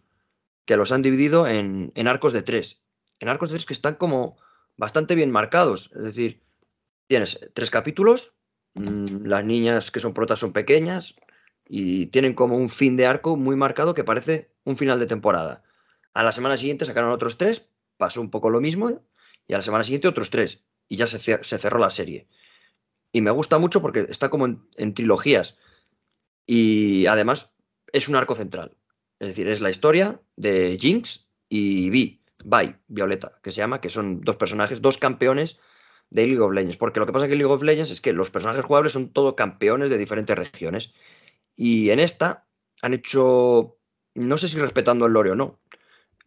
que 0.65 0.79
los 0.79 0.93
han 0.93 1.03
dividido 1.03 1.47
en, 1.47 1.93
en 1.95 2.09
arcos 2.09 2.33
de 2.33 2.43
tres. 2.43 2.81
En 3.21 3.29
arcos 3.29 3.51
de 3.51 3.57
tres 3.57 3.67
que 3.67 3.75
están 3.75 3.97
como 3.97 4.39
bastante 4.79 5.15
bien 5.15 5.31
marcados. 5.31 5.91
Es 5.95 6.03
decir, 6.03 6.43
tienes 7.07 7.39
tres 7.53 7.71
capítulos, 7.71 8.33
mm, 8.77 9.27
las 9.27 9.45
niñas 9.45 9.91
que 9.91 10.01
son 10.01 10.15
protas 10.15 10.41
son 10.41 10.55
pequeñas 10.55 11.17
y 11.69 12.07
tienen 12.07 12.33
como 12.33 12.57
un 12.57 12.71
fin 12.71 12.97
de 12.97 13.05
arco 13.05 13.37
muy 13.37 13.57
marcado 13.57 13.93
que 13.93 14.05
parece 14.05 14.55
un 14.65 14.79
final 14.79 14.99
de 14.99 15.07
temporada. 15.07 15.65
A 16.15 16.23
la 16.23 16.33
semana 16.33 16.57
siguiente 16.57 16.87
sacaron 16.87 17.11
otros 17.11 17.37
tres, 17.37 17.69
pasó 17.99 18.23
un 18.23 18.31
poco 18.31 18.49
lo 18.49 18.63
mismo 18.63 19.03
y 19.47 19.53
a 19.53 19.59
la 19.59 19.63
semana 19.63 19.85
siguiente 19.85 20.09
otros 20.09 20.31
tres 20.31 20.65
y 20.89 20.97
ya 20.97 21.07
se, 21.07 21.19
se 21.19 21.59
cerró 21.59 21.79
la 21.79 21.91
serie. 21.91 22.27
Y 23.17 23.23
me 23.23 23.31
gusta 23.31 23.57
mucho 23.57 23.81
porque 23.81 24.07
está 24.11 24.29
como 24.29 24.45
en, 24.77 24.93
trilogías 24.93 25.57
y 26.45 27.07
además 27.07 27.51
es 27.91 28.11
un 28.11 28.17
arco 28.17 28.35
central. 28.35 28.77
Es 29.19 29.29
decir, 29.29 29.49
es 29.49 29.63
la 29.63 29.71
historia 29.71 30.21
de 30.37 30.77
Jinx 30.79 31.27
y 31.49 31.89
Vi, 31.89 32.21
Vi, 32.45 32.75
Violeta, 32.89 33.39
que 33.43 33.53
se 33.53 33.57
llama, 33.57 33.81
que 33.81 33.89
son 33.89 34.21
dos 34.21 34.37
personajes, 34.37 34.83
dos 34.83 34.99
campeones 34.99 35.59
de 36.11 36.27
League 36.27 36.43
of 36.43 36.53
Legends. 36.53 36.77
Porque 36.77 37.01
lo 37.01 37.07
que 37.07 37.13
pasa 37.15 37.25
en 37.25 37.31
League 37.31 37.47
of 37.47 37.63
Legends 37.63 37.91
es 37.91 38.03
que 38.03 38.13
los 38.13 38.29
personajes 38.29 38.67
jugables 38.67 38.93
son 38.93 39.15
todos 39.15 39.33
campeones 39.33 39.89
de 39.89 39.97
diferentes 39.97 40.37
regiones. 40.37 40.93
Y 41.57 41.89
en 41.89 42.01
esta 42.01 42.47
han 42.83 42.93
hecho, 42.93 43.79
no 44.15 44.37
sé 44.37 44.47
si 44.49 44.59
respetando 44.59 45.07
el 45.07 45.15
lore 45.15 45.31
o 45.31 45.37
no. 45.37 45.59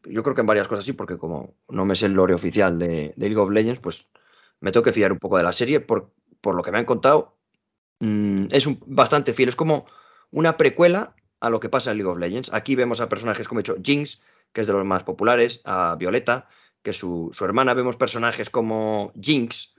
Yo 0.05 0.23
creo 0.23 0.33
que 0.33 0.41
en 0.41 0.47
varias 0.47 0.67
cosas 0.67 0.85
sí, 0.85 0.93
porque 0.93 1.19
como 1.19 1.53
no 1.67 1.85
me 1.85 1.95
sé 1.95 2.07
el 2.07 2.13
lore 2.13 2.33
oficial 2.33 2.79
de, 2.79 3.13
de 3.15 3.29
League 3.29 3.37
of 3.37 3.51
Legends, 3.51 3.79
pues 3.79 4.09
me 4.59 4.71
tengo 4.71 4.83
que 4.83 4.91
fiar 4.93 5.11
un 5.11 5.19
poco 5.19 5.37
de 5.37 5.43
la 5.43 5.51
serie. 5.51 5.81
Por, 5.81 6.13
por 6.41 6.55
lo 6.55 6.63
que 6.63 6.71
me 6.71 6.77
han 6.77 6.85
contado, 6.85 7.37
mmm, 7.99 8.45
es 8.51 8.67
bastante 8.85 9.33
fiel. 9.33 9.49
Es 9.49 9.55
como 9.55 9.85
una 10.31 10.57
precuela 10.57 11.15
a 11.39 11.49
lo 11.49 11.59
que 11.59 11.69
pasa 11.69 11.91
en 11.91 11.97
League 11.97 12.11
of 12.11 12.19
Legends. 12.19 12.53
Aquí 12.53 12.75
vemos 12.75 13.01
a 13.01 13.09
personajes 13.09 13.47
como 13.47 13.59
he 13.59 13.63
dicho 13.63 13.77
Jinx, 13.81 14.21
que 14.53 14.61
es 14.61 14.67
de 14.67 14.73
los 14.73 14.85
más 14.85 15.03
populares, 15.03 15.61
a 15.65 15.95
Violeta, 15.97 16.47
que 16.81 16.91
es 16.91 16.97
su, 16.97 17.29
su 17.33 17.45
hermana. 17.45 17.73
Vemos 17.73 17.97
personajes 17.97 18.49
como 18.49 19.13
Jinx, 19.19 19.75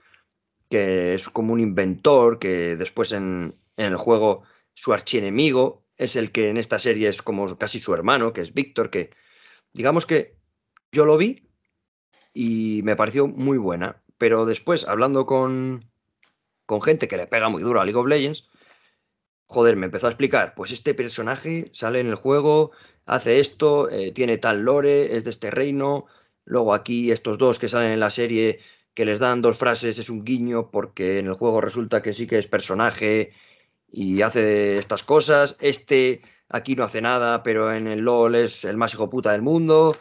que 0.69 1.15
es 1.15 1.29
como 1.29 1.53
un 1.53 1.59
inventor, 1.59 2.39
que 2.39 2.75
después 2.77 3.11
en, 3.11 3.55
en 3.77 3.85
el 3.85 3.97
juego 3.97 4.43
su 4.73 4.93
archienemigo 4.93 5.83
es 5.97 6.15
el 6.15 6.31
que 6.31 6.49
en 6.49 6.57
esta 6.57 6.79
serie 6.79 7.09
es 7.09 7.21
como 7.21 7.57
casi 7.57 7.79
su 7.79 7.93
hermano, 7.93 8.33
que 8.33 8.41
es 8.41 8.53
Víctor, 8.53 8.89
que 8.89 9.11
digamos 9.73 10.05
que 10.05 10.37
yo 10.91 11.05
lo 11.05 11.17
vi 11.17 11.49
y 12.33 12.81
me 12.83 12.95
pareció 12.95 13.27
muy 13.27 13.57
buena. 13.57 14.01
Pero 14.17 14.45
después, 14.45 14.87
hablando 14.87 15.25
con, 15.25 15.90
con 16.71 16.81
gente 16.81 17.09
que 17.09 17.17
le 17.17 17.27
pega 17.27 17.49
muy 17.49 17.61
duro 17.61 17.81
a 17.81 17.83
League 17.83 17.99
of 17.99 18.07
Legends, 18.07 18.47
joder, 19.45 19.75
me 19.75 19.87
empezó 19.87 20.07
a 20.07 20.11
explicar, 20.11 20.53
pues 20.55 20.71
este 20.71 20.93
personaje 20.93 21.69
sale 21.73 21.99
en 21.99 22.07
el 22.07 22.15
juego, 22.15 22.71
hace 23.05 23.41
esto, 23.41 23.89
eh, 23.89 24.13
tiene 24.13 24.37
tal 24.37 24.61
lore, 24.61 25.17
es 25.17 25.25
de 25.25 25.31
este 25.31 25.51
reino, 25.51 26.05
luego 26.45 26.73
aquí 26.73 27.11
estos 27.11 27.37
dos 27.37 27.59
que 27.59 27.67
salen 27.67 27.91
en 27.91 27.99
la 27.99 28.09
serie 28.09 28.61
que 28.93 29.03
les 29.03 29.19
dan 29.19 29.41
dos 29.41 29.57
frases 29.57 29.99
es 29.99 30.09
un 30.09 30.23
guiño 30.23 30.71
porque 30.71 31.19
en 31.19 31.27
el 31.27 31.33
juego 31.33 31.59
resulta 31.59 32.01
que 32.01 32.13
sí 32.13 32.25
que 32.25 32.39
es 32.39 32.47
personaje 32.47 33.33
y 33.91 34.21
hace 34.21 34.77
estas 34.77 35.03
cosas, 35.03 35.57
este 35.59 36.21
aquí 36.47 36.77
no 36.77 36.85
hace 36.85 37.01
nada, 37.01 37.43
pero 37.43 37.73
en 37.73 37.87
el 37.87 37.99
LOL 37.99 38.35
es 38.35 38.63
el 38.63 38.77
más 38.77 38.93
hijo 38.93 39.09
puta 39.09 39.33
del 39.33 39.41
mundo. 39.41 39.93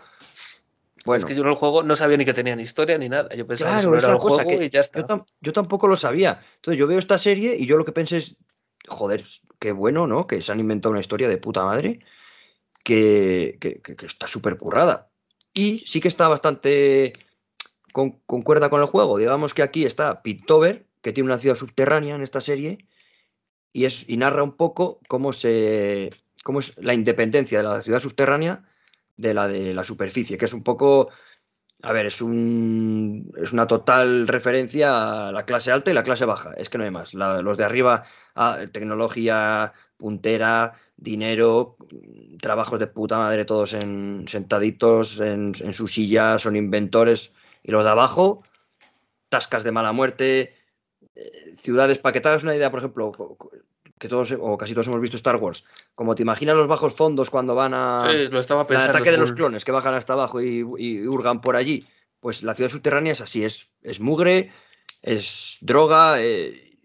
Bueno, 1.05 1.19
Es 1.21 1.25
que 1.25 1.35
yo 1.35 1.43
en 1.43 1.49
el 1.49 1.55
juego 1.55 1.83
no 1.83 1.97
sabía 1.97 2.17
ni 2.19 2.25
que 2.25 2.35
tenían 2.35 2.61
historia 2.61 2.99
ni 2.99 3.09
nada. 3.09 3.35
Yo 3.35 3.47
pensaba 3.47 3.77
que 3.77 3.83
Claro, 3.83 3.97
era 3.99 4.13
el 4.13 4.19
cosa 4.19 4.43
juego 4.45 4.59
que 4.59 4.65
y 4.67 4.71
ya 4.71 4.81
está. 4.81 5.01
yo, 5.01 5.07
tam- 5.07 5.25
yo 5.41 5.53
tampoco 5.53 5.87
lo 5.89 5.97
sabía. 5.97 6.43
Entonces 6.57 6.79
yo 6.79 6.87
veo 6.87 6.99
esta 6.99 7.17
serie 7.19 7.57
y 7.57 7.67
yo 7.67 7.77
lo 7.79 7.85
que 7.85 7.93
pensé 7.93 8.19
es, 8.19 8.37
joder, 8.87 9.25
qué 9.59 9.73
bueno, 9.73 10.07
¿no? 10.07 10.27
Que 10.27 10.43
se 10.43 10.53
han 10.53 10.61
inventado 10.61 10.91
una 10.91 11.01
historia 11.01 11.29
de 11.29 11.39
puta 11.39 11.65
madre 11.65 12.01
que, 12.85 13.57
que- 13.61 13.81
que- 13.81 13.97
que 13.97 14.07
está 14.07 14.27
súper 14.27 14.57
currada. 14.59 15.09
Y 15.55 15.79
sí 15.87 16.01
que 16.01 16.09
está 16.09 16.29
bastante 16.29 17.13
con, 17.93 18.21
concuerda 18.27 18.71
con 18.71 18.81
el 18.81 18.87
juego. 18.87 19.19
Digamos 19.19 19.55
que 19.55 19.63
aquí 19.63 19.85
está 19.85 20.23
Piltover, 20.23 20.87
que 21.03 21.13
tiene 21.13 21.29
una 21.29 21.39
ciudad 21.39 21.57
subterránea 21.57 22.15
en 22.15 22.23
esta 22.23 22.41
serie, 22.41 22.87
y, 23.73 23.85
es, 23.85 24.09
y 24.09 24.17
narra 24.17 24.43
un 24.43 24.57
poco 24.57 25.01
cómo, 25.09 25.33
se, 25.33 26.11
cómo 26.43 26.61
es 26.61 26.77
la 26.79 26.93
independencia 26.95 27.59
de 27.59 27.65
la 27.65 27.83
ciudad 27.83 28.01
subterránea 28.01 28.65
de 29.21 29.35
la 29.35 29.49
de 29.49 29.75
la 29.75 29.85
superficie, 29.85 30.37
que 30.39 30.47
es 30.47 30.53
un 30.53 30.63
poco 30.63 31.11
a 31.83 31.93
ver, 31.93 32.07
es, 32.07 32.21
un, 32.21 33.33
es 33.37 33.53
una 33.53 33.67
total 33.67 34.29
referencia 34.29 35.29
a 35.29 35.33
la 35.33 35.47
clase 35.47 35.73
alta 35.73 35.91
y 35.91 35.95
la 35.95 36.05
clase 36.05 36.27
baja. 36.27 36.53
Es 36.57 36.69
que 36.69 36.79
no 36.79 36.85
hay 36.85 36.91
más. 36.91 37.15
Los 37.15 37.57
de 37.57 37.65
arriba, 37.65 38.05
ah, 38.35 38.59
tecnología 38.71 39.73
puntera, 39.97 40.75
dinero, 40.97 41.77
trabajos 42.41 42.79
de 42.81 42.87
puta 42.87 43.19
madre, 43.19 43.45
todos 43.47 43.73
en, 43.73 44.27
sentaditos 44.29 45.21
en, 45.21 45.53
en 45.59 45.73
su 45.73 45.89
silla, 45.89 46.39
son 46.39 46.57
inventores. 46.57 47.33
Y 47.63 47.71
los 47.71 47.85
de 47.85 47.91
abajo, 47.91 48.43
tascas 49.31 49.65
de 49.65 49.73
mala 49.73 49.93
muerte, 49.93 50.55
eh, 51.15 51.55
ciudades 51.57 51.99
paquetadas. 51.99 52.45
Una 52.45 52.57
idea, 52.57 52.71
por 52.71 52.81
ejemplo, 52.81 53.13
que 54.01 54.09
todos 54.09 54.35
o 54.41 54.57
casi 54.57 54.73
todos 54.73 54.87
hemos 54.89 55.01
visto 55.03 55.17
Star 55.19 55.37
Wars. 55.37 55.65
Como 55.95 56.15
te 56.15 56.23
imaginas 56.23 56.57
los 56.57 56.67
bajos 56.67 56.95
fondos 56.95 57.29
cuando 57.29 57.55
van 57.55 57.75
a 57.75 58.01
Sí, 58.11 58.29
lo 58.31 58.41
estaba 58.41 58.63
el 58.63 58.67
pensando. 58.67 58.93
ataque 58.97 59.11
de 59.11 59.19
los 59.19 59.35
clones 59.35 59.63
que 59.65 59.73
bajan 59.73 59.93
hasta 59.95 60.15
abajo 60.15 60.41
y, 60.41 60.65
y 60.79 61.07
hurgan 61.07 61.43
por 61.43 61.55
allí. 61.55 61.85
Pues 62.19 62.43
la 62.43 62.55
ciudad 62.55 62.71
subterránea 62.71 63.13
es 63.13 63.21
así, 63.21 63.45
es, 63.45 63.69
es 63.83 64.01
mugre, 64.01 64.53
es 65.03 65.59
droga, 65.61 66.17
eh, 66.23 66.79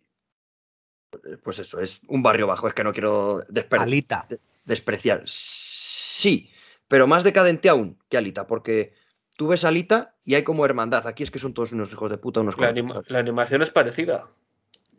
pues 1.41 1.59
eso, 1.59 1.80
es 1.80 2.01
un 2.07 2.22
barrio 2.22 2.47
bajo, 2.47 2.68
es 2.68 2.74
que 2.74 2.84
no 2.84 2.91
quiero 2.93 3.45
Alita. 3.72 4.28
despreciar. 4.66 5.24
Sí, 5.26 6.51
pero 6.88 7.07
más 7.07 7.24
decadente 7.24 7.70
aún 7.70 7.97
que 8.09 8.18
Alita, 8.18 8.45
porque 8.45 8.93
tú 9.38 9.47
ves 9.47 9.63
Alita 9.63 10.16
y 10.26 10.36
hay 10.36 10.43
como 10.43 10.66
hermandad. 10.66 11.07
Aquí 11.07 11.24
es 11.24 11.32
que 11.32 11.39
son 11.39 11.53
todos 11.53 11.72
unos 11.72 11.91
hijos 11.91 12.09
de 12.09 12.18
puta, 12.18 12.41
unos 12.41 12.57
La, 12.57 12.74
la 13.07 13.20
animación 13.20 13.61
es 13.61 13.72
parecida. 13.72 14.28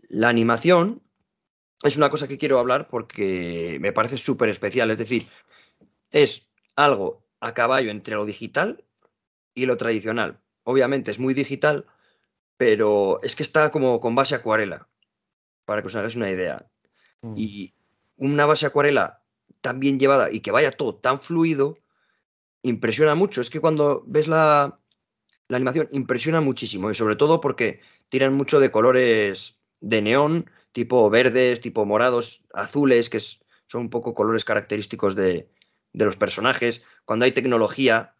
La 0.09 0.29
animación 0.29 1.03
es 1.83 1.97
una 1.97 2.11
cosa 2.11 2.29
que 2.29 2.39
quiero 2.39 2.59
hablar 2.59 2.89
porque 2.89 3.79
me 3.81 3.93
parece 3.93 4.19
súper 4.19 4.49
especial. 4.49 4.91
Es 4.91 4.99
decir, 4.99 5.29
es 6.11 6.49
algo 6.75 7.25
a 7.41 7.55
caballo 7.55 7.91
entre 7.91 8.15
lo 8.15 8.25
digital 8.25 8.85
y 9.55 9.67
lo 9.67 9.77
tradicional. 9.77 10.41
Obviamente 10.65 11.11
es 11.11 11.19
muy 11.19 11.35
digital, 11.35 11.87
pero 12.57 13.21
es 13.23 13.37
que 13.37 13.43
está 13.43 13.71
como 13.71 14.01
con 14.01 14.15
base 14.15 14.35
acuarela, 14.35 14.89
para 15.65 15.83
que 15.83 15.89
os 15.89 15.97
hagáis 15.97 16.17
una 16.17 16.31
idea. 16.31 16.67
Mm. 17.23 17.35
Y 17.37 17.75
una 18.17 18.47
base 18.47 18.67
acuarela 18.67 19.23
tan 19.61 19.81
bien 19.81 19.99
llevada 19.99 20.31
y 20.31 20.41
que 20.41 20.51
vaya 20.51 20.73
todo 20.73 20.97
tan 20.97 21.21
fluido, 21.21 21.79
impresiona 22.63 23.15
mucho. 23.15 23.41
Es 23.41 23.51
que 23.51 23.61
cuando 23.61 24.03
ves 24.07 24.29
la, 24.29 24.81
la 25.49 25.57
animación, 25.57 25.89
impresiona 25.93 26.41
muchísimo. 26.41 26.91
Y 26.91 26.95
sobre 26.95 27.17
todo 27.17 27.41
porque 27.41 27.81
tiran 28.09 28.35
mucho 28.35 28.61
de 28.61 28.71
colores 28.71 29.61
de 29.81 30.03
neón, 30.03 30.51
tipo 30.77 31.09
verdes, 31.09 31.63
tipo 31.63 31.87
morados, 31.87 32.45
azules, 32.53 33.09
que 33.09 33.17
es- 33.17 33.41
son 33.67 33.81
un 33.81 33.89
poco 33.91 34.13
colores 34.13 34.45
característicos 34.45 35.15
de, 35.15 35.49
de 35.95 36.05
los 36.05 36.17
personajes. 36.17 36.85
Cuando 37.07 37.25
hay 37.25 37.33
tecnología, 37.33 38.15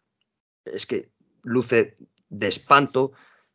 es 0.65 0.87
que 0.87 1.11
luce 1.43 1.97
de 2.29 2.47
espanto. 2.47 3.11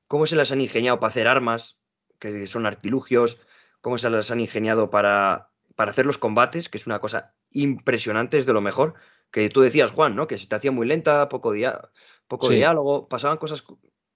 ¿Cómo 0.06 0.24
se 0.26 0.36
las 0.36 0.52
han 0.52 0.60
ingeniado 0.60 1.00
para 1.00 1.10
hacer 1.10 1.26
armas, 1.26 1.80
que 2.20 2.46
son 2.46 2.64
artilugios? 2.64 3.40
¿Cómo 3.80 3.98
se 3.98 4.08
las 4.08 4.30
han 4.30 4.38
ingeniado 4.38 4.88
para, 4.88 5.50
para 5.74 5.90
hacer 5.90 6.06
los 6.06 6.18
combates? 6.18 6.68
Que 6.68 6.78
es 6.78 6.86
una 6.86 7.00
cosa 7.00 7.34
impresionante, 7.50 8.38
es 8.38 8.46
de 8.46 8.52
lo 8.52 8.60
mejor. 8.60 8.94
Que 9.32 9.50
tú 9.50 9.62
decías, 9.62 9.90
Juan, 9.90 10.14
¿no? 10.14 10.28
Que 10.28 10.38
se 10.38 10.46
te 10.46 10.54
hacía 10.54 10.70
muy 10.70 10.86
lenta, 10.86 11.28
poco, 11.28 11.50
dia- 11.50 11.90
poco 12.28 12.50
Sí. 12.50 12.54
diálogo, 12.54 13.08
pasaban 13.08 13.38
cosas, 13.38 13.64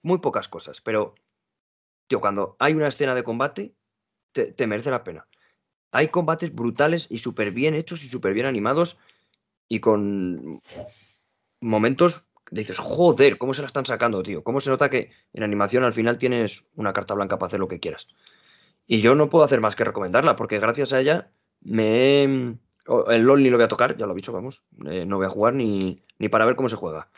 muy 0.02 0.18
pocas 0.18 0.46
cosas. 0.46 0.80
Pero, 0.80 1.16
tío, 2.06 2.20
cuando 2.20 2.54
hay 2.60 2.72
una 2.74 2.86
escena 2.86 3.16
de 3.16 3.24
combate, 3.24 3.74
te, 4.44 4.66
merece 4.66 4.90
la 4.90 5.04
pena. 5.04 5.26
Hay 5.92 6.08
combates 6.08 6.54
brutales 6.54 7.06
y 7.10 7.18
súper 7.18 7.52
bien 7.52 7.74
hechos 7.74 8.04
y 8.04 8.08
súper 8.08 8.34
bien 8.34 8.46
animados 8.46 8.98
y 9.68 9.80
con 9.80 10.60
momentos 11.60 12.26
dices, 12.50 12.78
joder, 12.78 13.38
¿cómo 13.38 13.54
se 13.54 13.62
la 13.62 13.66
están 13.66 13.86
sacando, 13.86 14.22
tío? 14.22 14.44
¿Cómo 14.44 14.60
se 14.60 14.70
nota 14.70 14.90
que 14.90 15.10
en 15.32 15.42
animación 15.42 15.84
al 15.84 15.92
final 15.92 16.18
tienes 16.18 16.64
una 16.74 16.92
carta 16.92 17.14
blanca 17.14 17.38
para 17.38 17.48
hacer 17.48 17.60
lo 17.60 17.68
que 17.68 17.80
quieras? 17.80 18.08
Y 18.86 19.00
yo 19.00 19.14
no 19.14 19.30
puedo 19.30 19.44
hacer 19.44 19.60
más 19.60 19.74
que 19.74 19.84
recomendarla, 19.84 20.36
porque 20.36 20.60
gracias 20.60 20.92
a 20.92 21.00
ella 21.00 21.30
me 21.60 22.22
El 22.22 23.22
LOL 23.22 23.42
ni 23.42 23.50
lo 23.50 23.56
voy 23.56 23.64
a 23.64 23.68
tocar, 23.68 23.96
ya 23.96 24.06
lo 24.06 24.12
he 24.12 24.16
dicho, 24.16 24.32
vamos. 24.32 24.62
eh, 24.86 25.06
no 25.06 25.16
voy 25.16 25.26
a 25.26 25.30
jugar 25.30 25.54
ni, 25.54 26.02
ni 26.18 26.28
para 26.28 26.46
ver 26.46 26.54
cómo 26.56 26.68
se 26.68 26.76
juega. 26.76 27.08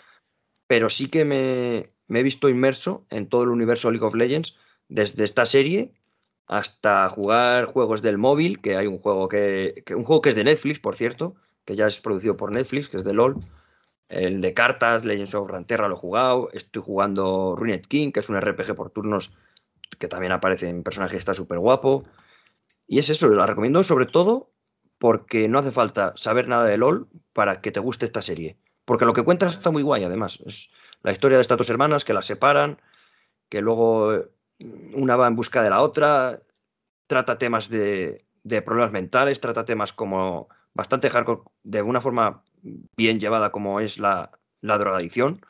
Pero 0.66 0.88
sí 0.88 1.08
que 1.08 1.24
me, 1.24 1.90
me 2.06 2.20
he 2.20 2.22
visto 2.22 2.48
inmerso 2.48 3.06
en 3.10 3.28
todo 3.28 3.42
el 3.42 3.50
universo 3.50 3.90
League 3.90 4.06
of 4.06 4.14
Legends, 4.14 4.56
desde 4.88 5.24
esta 5.24 5.44
serie 5.44 5.92
hasta 6.48 7.08
jugar 7.10 7.66
juegos 7.66 8.00
del 8.00 8.16
móvil, 8.16 8.60
que 8.60 8.76
hay 8.76 8.86
un 8.86 8.98
juego 8.98 9.28
que, 9.28 9.84
un 9.94 10.04
juego 10.04 10.22
que 10.22 10.30
es 10.30 10.34
de 10.34 10.44
Netflix, 10.44 10.80
por 10.80 10.96
cierto, 10.96 11.36
que 11.66 11.76
ya 11.76 11.86
es 11.86 12.00
producido 12.00 12.36
por 12.36 12.50
Netflix, 12.50 12.88
que 12.88 12.96
es 12.96 13.04
de 13.04 13.12
LOL. 13.12 13.36
El 14.08 14.40
de 14.40 14.54
cartas, 14.54 15.04
Legends 15.04 15.34
of 15.34 15.48
Runeterra 15.48 15.88
lo 15.88 15.96
he 15.96 15.98
jugado. 15.98 16.48
Estoy 16.54 16.82
jugando 16.82 17.54
Runet 17.54 17.86
King, 17.86 18.10
que 18.10 18.20
es 18.20 18.28
un 18.30 18.40
RPG 18.40 18.74
por 18.74 18.90
turnos 18.90 19.34
que 19.98 20.08
también 20.08 20.32
aparece 20.32 20.68
en 20.68 20.82
personaje 20.82 21.18
está 21.18 21.34
súper 21.34 21.58
guapo. 21.58 22.02
Y 22.86 22.98
es 22.98 23.10
eso, 23.10 23.28
la 23.28 23.46
recomiendo 23.46 23.84
sobre 23.84 24.06
todo 24.06 24.50
porque 24.96 25.48
no 25.48 25.58
hace 25.58 25.70
falta 25.70 26.14
saber 26.16 26.48
nada 26.48 26.64
de 26.64 26.78
LOL 26.78 27.08
para 27.34 27.60
que 27.60 27.70
te 27.70 27.80
guste 27.80 28.06
esta 28.06 28.22
serie. 28.22 28.56
Porque 28.86 29.04
lo 29.04 29.12
que 29.12 29.22
cuentas 29.22 29.52
está 29.54 29.70
muy 29.70 29.82
guay, 29.82 30.04
además. 30.04 30.38
Es 30.46 30.70
la 31.02 31.12
historia 31.12 31.36
de 31.36 31.42
estas 31.42 31.58
dos 31.58 31.68
hermanas 31.68 32.06
que 32.06 32.14
las 32.14 32.24
separan, 32.24 32.80
que 33.50 33.60
luego 33.60 34.24
una 34.94 35.16
va 35.16 35.26
en 35.26 35.36
busca 35.36 35.62
de 35.62 35.70
la 35.70 35.82
otra, 35.82 36.42
trata 37.06 37.38
temas 37.38 37.68
de, 37.68 38.24
problemas 38.64 38.92
mentales, 38.92 39.40
trata 39.40 39.64
temas 39.64 39.92
como 39.92 40.48
bastante 40.74 41.10
hardcore, 41.10 41.42
de 41.62 41.82
una 41.82 42.00
forma 42.00 42.42
bien 42.96 43.20
llevada 43.20 43.50
como 43.50 43.80
es 43.80 43.98
la, 43.98 44.30
drogadicción 44.60 45.40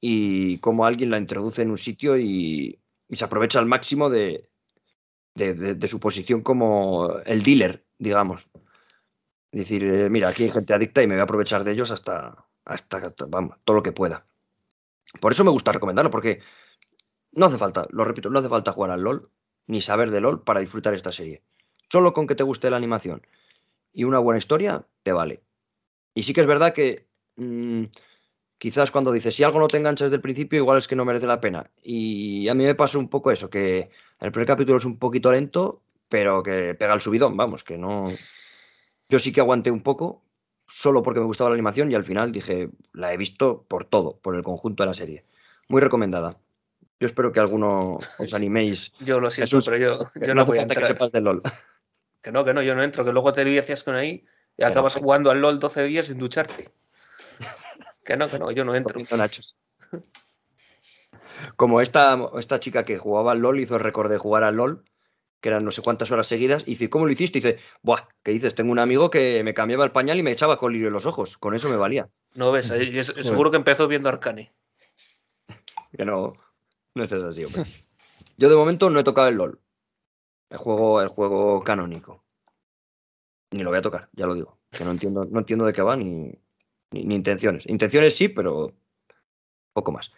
y 0.00 0.58
cómo 0.58 0.86
alguien 0.86 1.10
la 1.10 1.18
introduce 1.18 1.62
en 1.62 1.70
un 1.70 1.78
sitio 1.78 2.18
y, 2.18 2.80
se 3.10 3.24
aprovecha 3.24 3.58
al 3.58 3.66
máximo 3.66 4.10
de, 4.10 4.48
su 5.86 6.00
posición 6.00 6.42
como 6.42 7.20
el 7.24 7.42
dealer, 7.42 7.84
digamos. 7.98 8.48
Decir, 9.50 9.82
eh, 9.82 10.10
mira, 10.10 10.28
aquí 10.28 10.44
hay 10.44 10.50
gente 10.50 10.74
adicta 10.74 11.02
y 11.02 11.06
me 11.06 11.14
voy 11.14 11.20
a 11.20 11.24
aprovechar 11.24 11.64
de 11.64 11.72
ellos 11.72 11.90
hasta, 11.90 12.44
hasta, 12.66 13.14
vamos, 13.28 13.56
todo 13.64 13.76
lo 13.76 13.82
que 13.82 13.92
pueda. 13.92 14.26
Por 15.20 15.32
eso 15.32 15.42
me 15.42 15.50
gusta 15.50 15.72
recomendarlo, 15.72 16.10
porque 16.10 16.40
no 17.32 17.46
hace 17.46 17.58
falta, 17.58 17.86
lo 17.90 18.04
repito, 18.04 18.30
no 18.30 18.38
hace 18.38 18.48
falta 18.48 18.72
jugar 18.72 18.90
al 18.90 19.02
LOL 19.02 19.30
ni 19.66 19.80
saber 19.80 20.10
de 20.10 20.20
LOL 20.20 20.42
para 20.42 20.60
disfrutar 20.60 20.94
esta 20.94 21.12
serie. 21.12 21.42
Solo 21.90 22.12
con 22.12 22.26
que 22.26 22.34
te 22.34 22.42
guste 22.42 22.70
la 22.70 22.76
animación 22.76 23.22
y 23.92 24.04
una 24.04 24.18
buena 24.18 24.38
historia, 24.38 24.86
te 25.02 25.12
vale. 25.12 25.42
Y 26.14 26.22
sí 26.22 26.32
que 26.32 26.40
es 26.40 26.46
verdad 26.46 26.72
que 26.72 27.06
mm, 27.36 27.84
quizás 28.58 28.90
cuando 28.90 29.12
dices, 29.12 29.34
si 29.34 29.44
algo 29.44 29.60
no 29.60 29.68
te 29.68 29.76
engancha 29.76 30.04
desde 30.04 30.16
el 30.16 30.22
principio, 30.22 30.58
igual 30.58 30.78
es 30.78 30.88
que 30.88 30.96
no 30.96 31.04
merece 31.04 31.26
la 31.26 31.40
pena. 31.40 31.70
Y 31.82 32.48
a 32.48 32.54
mí 32.54 32.64
me 32.64 32.74
pasó 32.74 32.98
un 32.98 33.08
poco 33.08 33.30
eso, 33.30 33.50
que 33.50 33.90
el 34.20 34.32
primer 34.32 34.46
capítulo 34.46 34.78
es 34.78 34.84
un 34.84 34.98
poquito 34.98 35.30
lento, 35.30 35.82
pero 36.08 36.42
que 36.42 36.74
pega 36.74 36.94
el 36.94 37.00
subidón, 37.00 37.36
vamos, 37.36 37.64
que 37.64 37.78
no... 37.78 38.04
Yo 39.08 39.18
sí 39.18 39.32
que 39.32 39.40
aguanté 39.40 39.70
un 39.70 39.82
poco, 39.82 40.22
solo 40.66 41.02
porque 41.02 41.20
me 41.20 41.26
gustaba 41.26 41.50
la 41.50 41.54
animación 41.54 41.90
y 41.90 41.94
al 41.94 42.04
final 42.04 42.32
dije, 42.32 42.70
la 42.92 43.12
he 43.12 43.16
visto 43.16 43.64
por 43.68 43.86
todo, 43.86 44.18
por 44.20 44.34
el 44.34 44.42
conjunto 44.42 44.82
de 44.82 44.88
la 44.88 44.94
serie. 44.94 45.24
Muy 45.68 45.80
recomendada. 45.80 46.30
Yo 47.00 47.06
espero 47.06 47.32
que 47.32 47.40
alguno 47.40 47.98
os 48.18 48.34
animéis. 48.34 48.92
Yo 49.00 49.20
lo 49.20 49.30
siento, 49.30 49.56
Jesús, 49.56 49.66
pero 49.66 50.10
yo, 50.14 50.34
no 50.34 50.44
voy 50.44 50.58
a 50.58 50.66
que 50.66 50.72
entrar. 50.72 50.86
sepas 50.86 51.12
de 51.12 51.20
LOL. 51.20 51.42
Que 52.20 52.32
no, 52.32 52.44
que 52.44 52.52
no, 52.52 52.62
yo 52.62 52.74
no 52.74 52.82
entro, 52.82 53.04
que 53.04 53.12
luego 53.12 53.32
te 53.32 53.44
vicias 53.44 53.84
con 53.84 53.94
ahí 53.94 54.24
y 54.56 54.64
acabas 54.64 54.96
jugando 54.96 55.30
al 55.30 55.40
LOL 55.40 55.60
12 55.60 55.84
días 55.84 56.06
sin 56.06 56.18
ducharte. 56.18 56.70
Que 58.04 58.16
no, 58.16 58.28
que 58.28 58.38
no, 58.38 58.50
yo 58.50 58.64
no 58.64 58.74
entro. 58.74 59.00
Nachos. 59.16 59.56
Como 61.54 61.80
esta, 61.80 62.18
esta 62.38 62.58
chica 62.58 62.84
que 62.84 62.98
jugaba 62.98 63.32
al 63.32 63.38
LOL 63.38 63.60
hizo 63.60 63.76
el 63.76 63.82
récord 63.82 64.10
de 64.10 64.18
jugar 64.18 64.42
al 64.42 64.56
LOL, 64.56 64.84
que 65.40 65.50
eran 65.50 65.64
no 65.64 65.70
sé 65.70 65.82
cuántas 65.82 66.10
horas 66.10 66.26
seguidas, 66.26 66.62
y 66.62 66.72
dice, 66.72 66.90
¿cómo 66.90 67.06
lo 67.06 67.12
hiciste? 67.12 67.38
Y 67.38 67.42
dice, 67.42 67.58
Buah, 67.82 68.08
¿qué 68.24 68.32
dices? 68.32 68.56
Tengo 68.56 68.72
un 68.72 68.80
amigo 68.80 69.10
que 69.10 69.44
me 69.44 69.54
cambiaba 69.54 69.84
el 69.84 69.92
pañal 69.92 70.18
y 70.18 70.24
me 70.24 70.32
echaba 70.32 70.58
colirio 70.58 70.88
en 70.88 70.94
los 70.94 71.06
ojos. 71.06 71.38
Con 71.38 71.54
eso 71.54 71.68
me 71.68 71.76
valía. 71.76 72.08
No 72.34 72.50
ves, 72.50 72.66
seguro 73.22 73.52
que 73.52 73.58
empezó 73.58 73.86
viendo 73.86 74.08
Arcane. 74.08 74.52
Que 75.96 76.04
no, 76.04 76.34
no 76.94 77.04
es 77.04 77.12
así, 77.12 77.44
hombre. 77.44 77.62
Yo 78.36 78.48
de 78.48 78.56
momento 78.56 78.90
no 78.90 79.00
he 79.00 79.04
tocado 79.04 79.28
el 79.28 79.36
LOL. 79.36 79.60
El 80.50 80.58
juego, 80.58 81.02
el 81.02 81.08
juego 81.08 81.62
canónico. 81.62 82.24
Ni 83.50 83.62
lo 83.62 83.70
voy 83.70 83.78
a 83.78 83.82
tocar, 83.82 84.08
ya 84.12 84.26
lo 84.26 84.34
digo. 84.34 84.58
Que 84.70 84.84
no 84.84 84.90
entiendo, 84.90 85.24
no 85.30 85.38
entiendo 85.40 85.64
de 85.64 85.72
qué 85.72 85.82
va 85.82 85.96
ni, 85.96 86.32
ni, 86.90 87.04
ni 87.04 87.14
intenciones. 87.14 87.64
Intenciones 87.66 88.16
sí, 88.16 88.28
pero 88.28 88.72
poco 89.72 89.92
más. 89.92 90.12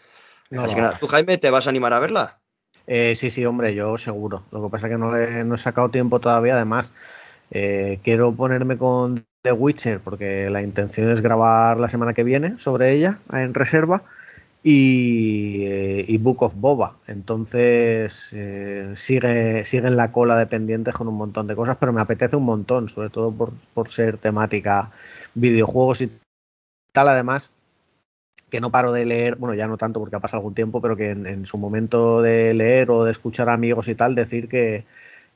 No 0.50 0.62
Así 0.64 0.74
que 0.74 0.80
nada. 0.80 0.98
¿tú, 0.98 1.06
Jaime, 1.06 1.38
te 1.38 1.50
vas 1.50 1.66
a 1.66 1.70
animar 1.70 1.92
a 1.92 2.00
verla? 2.00 2.40
Eh, 2.86 3.14
sí, 3.14 3.30
sí, 3.30 3.44
hombre, 3.44 3.74
yo 3.74 3.98
seguro. 3.98 4.44
Lo 4.50 4.62
que 4.64 4.70
pasa 4.70 4.86
es 4.88 4.92
que 4.92 4.98
no, 4.98 5.12
le- 5.14 5.44
no 5.44 5.54
he 5.54 5.58
sacado 5.58 5.90
tiempo 5.90 6.18
todavía. 6.18 6.54
Además, 6.56 6.94
eh, 7.50 8.00
quiero 8.02 8.32
ponerme 8.32 8.78
con 8.78 9.26
The 9.42 9.52
Witcher 9.52 10.00
porque 10.00 10.50
la 10.50 10.62
intención 10.62 11.10
es 11.10 11.20
grabar 11.20 11.78
la 11.78 11.88
semana 11.88 12.14
que 12.14 12.24
viene 12.24 12.58
sobre 12.58 12.92
ella 12.92 13.18
en 13.32 13.54
reserva 13.54 14.02
y, 14.62 15.64
eh, 15.64 16.04
y 16.08 16.18
Book 16.18 16.42
of 16.42 16.54
Boba. 16.56 16.96
Entonces, 17.06 18.32
eh, 18.34 18.92
sigue, 18.94 19.64
sigue 19.64 19.88
en 19.88 19.96
la 19.96 20.12
cola 20.12 20.36
de 20.36 20.46
pendientes 20.46 20.94
con 20.94 21.08
un 21.08 21.16
montón 21.16 21.46
de 21.46 21.56
cosas, 21.56 21.76
pero 21.78 21.92
me 21.92 22.00
apetece 22.00 22.36
un 22.36 22.44
montón, 22.44 22.88
sobre 22.88 23.10
todo 23.10 23.32
por, 23.32 23.52
por 23.74 23.88
ser 23.90 24.18
temática 24.18 24.90
videojuegos 25.34 26.02
y 26.02 26.10
tal. 26.92 27.08
Además, 27.08 27.52
que 28.50 28.60
no 28.60 28.70
paro 28.70 28.92
de 28.92 29.06
leer, 29.06 29.36
bueno, 29.36 29.54
ya 29.54 29.68
no 29.68 29.78
tanto 29.78 30.00
porque 30.00 30.16
ha 30.16 30.20
pasado 30.20 30.38
algún 30.40 30.54
tiempo, 30.54 30.80
pero 30.80 30.96
que 30.96 31.10
en, 31.10 31.46
su 31.46 31.56
momento 31.58 32.20
de 32.22 32.54
leer 32.54 32.90
o 32.90 33.04
de 33.04 33.12
escuchar 33.12 33.48
amigos 33.48 33.88
y 33.88 33.94
tal, 33.94 34.14
decir 34.14 34.48
que, 34.48 34.84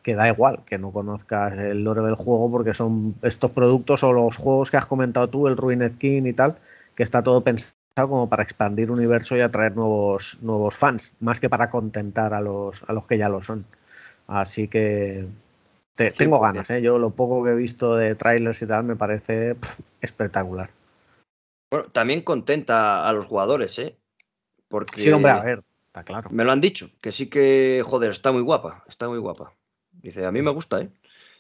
que 0.03 0.15
da 0.15 0.29
igual 0.29 0.61
que 0.67 0.79
no 0.79 0.93
conozcas 0.93 1.57
el 1.59 1.85
lore 1.85 2.03
del 2.03 2.17
juego 2.17 2.51
porque 2.51 2.75
son 2.75 3.15
estos 3.23 3.51
productos 3.53 4.03
o 4.05 4.13
los 4.13 4.37
juegos 4.37 4.71
que 4.71 4.77
has 4.77 4.87
comentado 4.87 5.29
tú, 5.31 5.49
el 5.49 5.57
Ruined 5.57 5.97
King 5.99 6.25
y 6.27 6.33
tal, 6.33 6.57
que 6.97 7.03
está 7.05 7.23
todo 7.23 7.43
pensado 7.43 7.84
como 8.03 8.29
para 8.29 8.43
expandir 8.43 8.91
universo 8.91 9.37
y 9.37 9.41
atraer 9.41 9.77
nuevos, 9.77 10.39
nuevos 10.43 10.77
fans, 10.77 11.13
más 11.21 11.39
que 11.39 11.49
para 11.49 11.71
contentar 11.71 12.35
a 12.35 12.41
los, 12.41 12.83
a 12.89 12.93
los 12.93 13.07
que 13.07 13.19
ya 13.19 13.29
lo 13.29 13.41
son. 13.43 13.65
Así 14.27 14.67
que 14.67 15.27
te- 15.95 16.11
tengo 16.11 16.39
100%. 16.39 16.41
ganas, 16.41 16.71
¿eh? 16.71 16.83
yo 16.83 16.99
lo 16.99 17.11
poco 17.11 17.45
que 17.45 17.51
he 17.51 17.55
visto 17.55 17.95
de 17.95 18.17
trailers 18.17 18.61
y 18.63 18.67
tal 18.67 18.85
me 18.85 18.97
parece 18.97 19.55
pff, 19.55 19.79
espectacular. 20.01 20.71
Bueno, 21.71 21.87
también 21.91 22.23
contenta 22.23 23.09
a 23.09 23.13
los 23.13 23.27
jugadores, 23.27 23.79
¿eh? 23.79 23.97
Porque 24.69 25.01
Sí, 25.01 25.13
hombre, 25.13 25.31
a 25.33 25.43
ver, 25.43 25.63
está 25.87 26.03
claro. 26.03 26.31
me 26.33 26.45
lo 26.45 26.51
han 26.51 26.61
dicho, 26.61 26.91
que 27.01 27.13
sí 27.13 27.29
que, 27.29 27.83
joder, 27.85 28.11
está 28.11 28.33
muy 28.33 28.43
guapa, 28.43 28.83
está 28.89 29.09
muy 29.09 29.19
guapa. 29.19 29.53
Dice, 29.93 30.27
a 30.27 30.33
mí 30.33 30.43
me 30.43 30.51
gusta, 30.51 30.81
¿eh? 30.81 30.91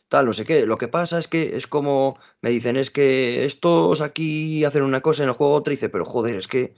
Tal, 0.08 0.26
no 0.26 0.32
sé 0.32 0.44
qué. 0.44 0.66
Lo 0.66 0.78
que 0.78 0.88
pasa 0.88 1.18
es 1.18 1.28
que 1.28 1.56
es 1.56 1.66
como, 1.66 2.14
me 2.40 2.50
dicen, 2.50 2.76
es 2.76 2.90
que 2.90 3.44
estos 3.44 4.00
aquí 4.00 4.64
hacen 4.64 4.82
una 4.82 5.00
cosa 5.00 5.22
en 5.22 5.30
el 5.30 5.34
juego 5.34 5.54
otra, 5.54 5.72
y 5.72 5.76
dice, 5.76 5.88
pero 5.88 6.04
joder, 6.04 6.36
es 6.36 6.46
que 6.48 6.74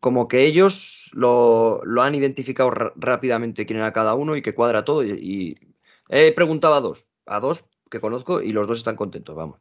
como 0.00 0.28
que 0.28 0.44
ellos 0.44 1.10
lo, 1.14 1.80
lo 1.84 2.02
han 2.02 2.14
identificado 2.14 2.70
rápidamente 2.70 3.64
quién 3.64 3.78
era 3.78 3.94
cada 3.94 4.14
uno 4.14 4.36
y 4.36 4.42
que 4.42 4.54
cuadra 4.54 4.84
todo. 4.84 5.02
Y, 5.04 5.74
he 6.10 6.32
preguntado 6.32 6.74
a 6.74 6.80
dos, 6.80 7.08
a 7.26 7.40
dos 7.40 7.64
que 7.90 8.00
conozco 8.00 8.42
y 8.42 8.52
los 8.52 8.68
dos 8.68 8.78
están 8.78 8.96
contentos, 8.96 9.34
vamos. 9.34 9.60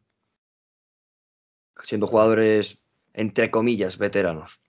Siendo 1.85 2.07
jugadores, 2.07 2.83
entre 3.13 3.51
comillas, 3.51 3.97
veteranos. 3.97 4.59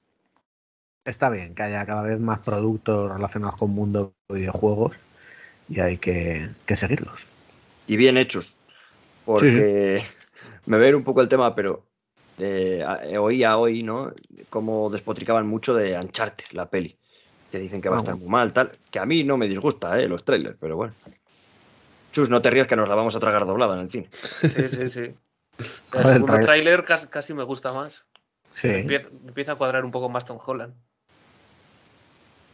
está 1.05 1.29
bien 1.31 1.55
que 1.55 1.65
haya 1.65 1.85
cada 1.87 2.03
vez 2.03 2.21
más 2.21 2.39
productos 2.41 3.13
relacionados 3.13 3.57
con 3.57 3.71
mundo 3.71 4.15
de 4.29 4.35
videojuegos 4.37 4.97
y 5.69 5.81
hay 5.81 5.97
que, 5.99 6.51
que 6.67 6.77
seguirlos. 6.77 7.27
Y 7.87 7.97
bien 7.97 8.17
hechos. 8.17 8.57
Porque 9.25 10.05
me 10.67 10.79
ver 10.79 10.97
un 10.97 11.05
poco 11.05 11.21
el 11.21 11.29
tema, 11.29 11.55
pero 11.55 11.85
eh, 12.39 12.83
a- 12.87 13.21
oía 13.21 13.57
hoy, 13.57 13.83
¿no? 13.83 14.13
Como 14.51 14.91
despotricaban 14.91 15.47
mucho 15.47 15.75
de 15.75 15.99
Uncharted, 15.99 16.47
la 16.53 16.69
peli. 16.69 16.97
Que 17.51 17.59
dicen 17.59 17.81
que 17.81 17.89
va 17.89 17.97
a 17.97 17.99
Ah, 17.99 18.03
estar 18.03 18.17
muy 18.17 18.29
mal, 18.29 18.53
tal. 18.53 18.73
Que 18.91 18.99
a 18.99 19.07
mí 19.07 19.23
no 19.25 19.37
me 19.37 19.49
disgusta, 19.49 19.99
¿eh? 20.01 20.09
Los 20.09 20.25
trailers, 20.25 20.57
pero 20.61 20.77
bueno. 20.77 20.93
Chus, 22.13 22.29
no 22.31 22.43
te 22.43 22.51
rías 22.51 22.67
que 22.67 22.77
nos 22.77 22.89
la 22.89 22.95
vamos 22.95 23.15
a 23.17 23.21
tragar 23.21 23.47
doblada 23.47 23.75
en 23.75 23.81
el 23.81 23.91
cine. 23.91 24.09
Sí, 24.13 24.69
sí, 24.69 24.89
sí. 24.89 25.01
El 25.93 26.05
segundo 26.07 26.27
trailer. 26.27 26.45
tráiler 26.47 26.85
casi, 26.85 27.09
casi 27.09 27.35
me 27.35 27.45
gusta 27.45 27.73
más. 27.73 28.05
Sí, 28.55 28.69
empieza, 28.69 29.09
empieza 29.09 29.53
a 29.53 29.57
cuadrar 29.57 29.85
un 29.85 29.91
poco 29.91 30.09
más 30.09 30.25
Tom 30.25 30.39
Holland. 30.45 30.75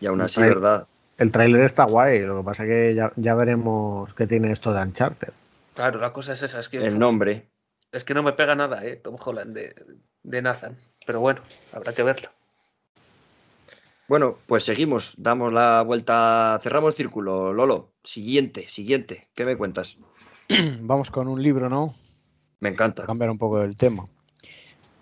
Y 0.00 0.06
aún 0.06 0.20
así, 0.20 0.40
¿verdad? 0.40 0.86
El 1.20 1.30
tráiler 1.30 1.62
está 1.64 1.84
guay, 1.84 2.20
lo 2.20 2.38
que 2.38 2.44
pasa 2.44 2.64
es 2.64 2.68
que 2.70 2.94
ya, 2.94 3.12
ya 3.16 3.34
veremos 3.34 4.14
qué 4.14 4.26
tiene 4.26 4.52
esto 4.52 4.72
de 4.72 4.82
Uncharted. 4.82 5.32
Claro, 5.74 6.00
la 6.00 6.14
cosa 6.14 6.32
es 6.32 6.42
esa, 6.42 6.58
es 6.58 6.70
que, 6.70 6.78
El 6.78 6.98
nombre. 6.98 7.50
es 7.92 8.04
que 8.04 8.14
no 8.14 8.22
me 8.22 8.32
pega 8.32 8.54
nada, 8.54 8.84
¿eh? 8.86 8.96
Tom 8.96 9.16
Holland 9.22 9.54
de, 9.54 9.74
de 10.22 10.42
Nathan. 10.42 10.78
Pero 11.06 11.20
bueno, 11.20 11.42
habrá 11.74 11.92
que 11.92 12.02
verlo. 12.02 12.30
Bueno, 14.08 14.38
pues 14.46 14.64
seguimos, 14.64 15.12
damos 15.18 15.52
la 15.52 15.82
vuelta, 15.82 16.58
cerramos 16.62 16.94
el 16.94 16.96
círculo. 16.96 17.52
Lolo, 17.52 17.92
siguiente, 18.02 18.66
siguiente. 18.70 19.28
¿Qué 19.34 19.44
me 19.44 19.58
cuentas? 19.58 19.98
Vamos 20.80 21.10
con 21.10 21.28
un 21.28 21.42
libro, 21.42 21.68
¿no? 21.68 21.94
Me 22.60 22.70
encanta. 22.70 23.04
Cambiar 23.04 23.30
un 23.30 23.38
poco 23.38 23.60
el 23.60 23.76
tema. 23.76 24.06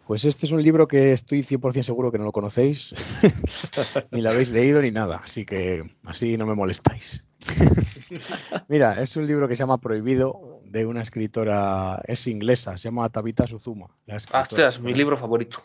Pues 0.09 0.25
este 0.25 0.47
es 0.47 0.53
un 0.53 0.63
libro 0.63 0.89
que 0.89 1.13
estoy 1.13 1.41
100% 1.43 1.83
seguro 1.83 2.11
que 2.11 2.17
no 2.17 2.25
lo 2.25 2.33
conocéis, 2.33 2.95
ni 4.11 4.23
lo 4.23 4.31
habéis 4.31 4.49
leído 4.51 4.81
ni 4.81 4.91
nada, 4.91 5.21
así 5.23 5.45
que 5.45 5.83
así 6.07 6.39
no 6.39 6.47
me 6.47 6.55
molestáis. 6.55 7.27
Mira, 8.69 9.03
es 9.03 9.15
un 9.17 9.27
libro 9.27 9.47
que 9.47 9.55
se 9.55 9.61
llama 9.65 9.77
Prohibido, 9.77 10.63
de 10.65 10.87
una 10.87 11.03
escritora, 11.03 12.01
es 12.07 12.27
inglesa, 12.27 12.79
se 12.79 12.85
llama 12.89 13.11
Tabitha 13.11 13.47
Suzuma. 13.47 13.89
La 14.07 14.17
escritora. 14.17 14.45
Hostias, 14.45 14.81
mi 14.81 14.95
libro 14.95 15.19
favorito. 15.19 15.63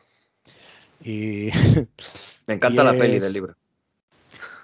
Y 1.01 1.49
Me 2.45 2.55
encanta 2.55 2.81
Y 2.81 2.85
la 2.85 2.91
peli 2.91 3.15
es- 3.15 3.23
del 3.23 3.31
libro. 3.33 3.55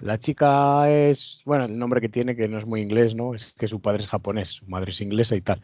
La 0.00 0.18
chica 0.18 0.90
es, 0.90 1.42
bueno, 1.44 1.64
el 1.64 1.78
nombre 1.78 2.00
que 2.00 2.08
tiene, 2.08 2.36
que 2.36 2.48
no 2.48 2.58
es 2.58 2.66
muy 2.66 2.80
inglés, 2.80 3.14
¿no? 3.14 3.34
Es 3.34 3.52
que 3.52 3.68
su 3.68 3.80
padre 3.80 4.02
es 4.02 4.08
japonés, 4.08 4.48
su 4.48 4.66
madre 4.66 4.90
es 4.90 5.00
inglesa 5.00 5.36
y 5.36 5.40
tal. 5.40 5.60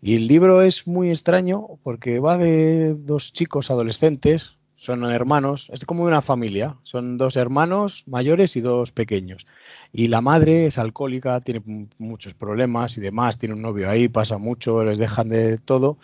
Y 0.00 0.16
el 0.16 0.26
libro 0.26 0.62
es 0.62 0.86
muy 0.86 1.10
extraño 1.10 1.66
porque 1.82 2.20
va 2.20 2.36
de 2.36 2.94
dos 2.94 3.32
chicos 3.32 3.70
adolescentes, 3.70 4.56
son 4.76 5.04
hermanos, 5.04 5.68
es 5.74 5.84
como 5.84 6.04
una 6.04 6.22
familia, 6.22 6.78
son 6.82 7.18
dos 7.18 7.36
hermanos 7.36 8.04
mayores 8.08 8.56
y 8.56 8.62
dos 8.62 8.92
pequeños. 8.92 9.46
Y 9.92 10.08
la 10.08 10.22
madre 10.22 10.66
es 10.66 10.78
alcohólica, 10.78 11.40
tiene 11.42 11.60
muchos 11.98 12.32
problemas 12.32 12.96
y 12.96 13.02
demás, 13.02 13.38
tiene 13.38 13.54
un 13.54 13.60
novio 13.60 13.90
ahí, 13.90 14.08
pasa 14.08 14.38
mucho, 14.38 14.82
les 14.82 14.96
dejan 14.96 15.28
de 15.28 15.58
todo. 15.58 15.98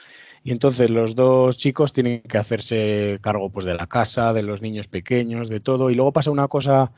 Y 0.45 0.53
entonces 0.53 0.91
los 0.91 1.17
dos 1.17 1.57
chicos 1.57 1.93
tienen 1.95 2.21
que 2.21 2.37
hacerse 2.37 3.19
cargo 3.23 3.49
pues 3.49 3.65
de 3.65 3.75
la 3.75 3.87
casa, 3.87 4.33
de 4.33 4.43
los 4.43 4.61
niños 4.61 4.89
pequeños, 4.89 5.49
de 5.49 5.61
todo. 5.61 5.89
Y 5.89 5.95
luego 5.95 6.13
pasa 6.13 6.31
una 6.31 6.47
cosa 6.47 6.93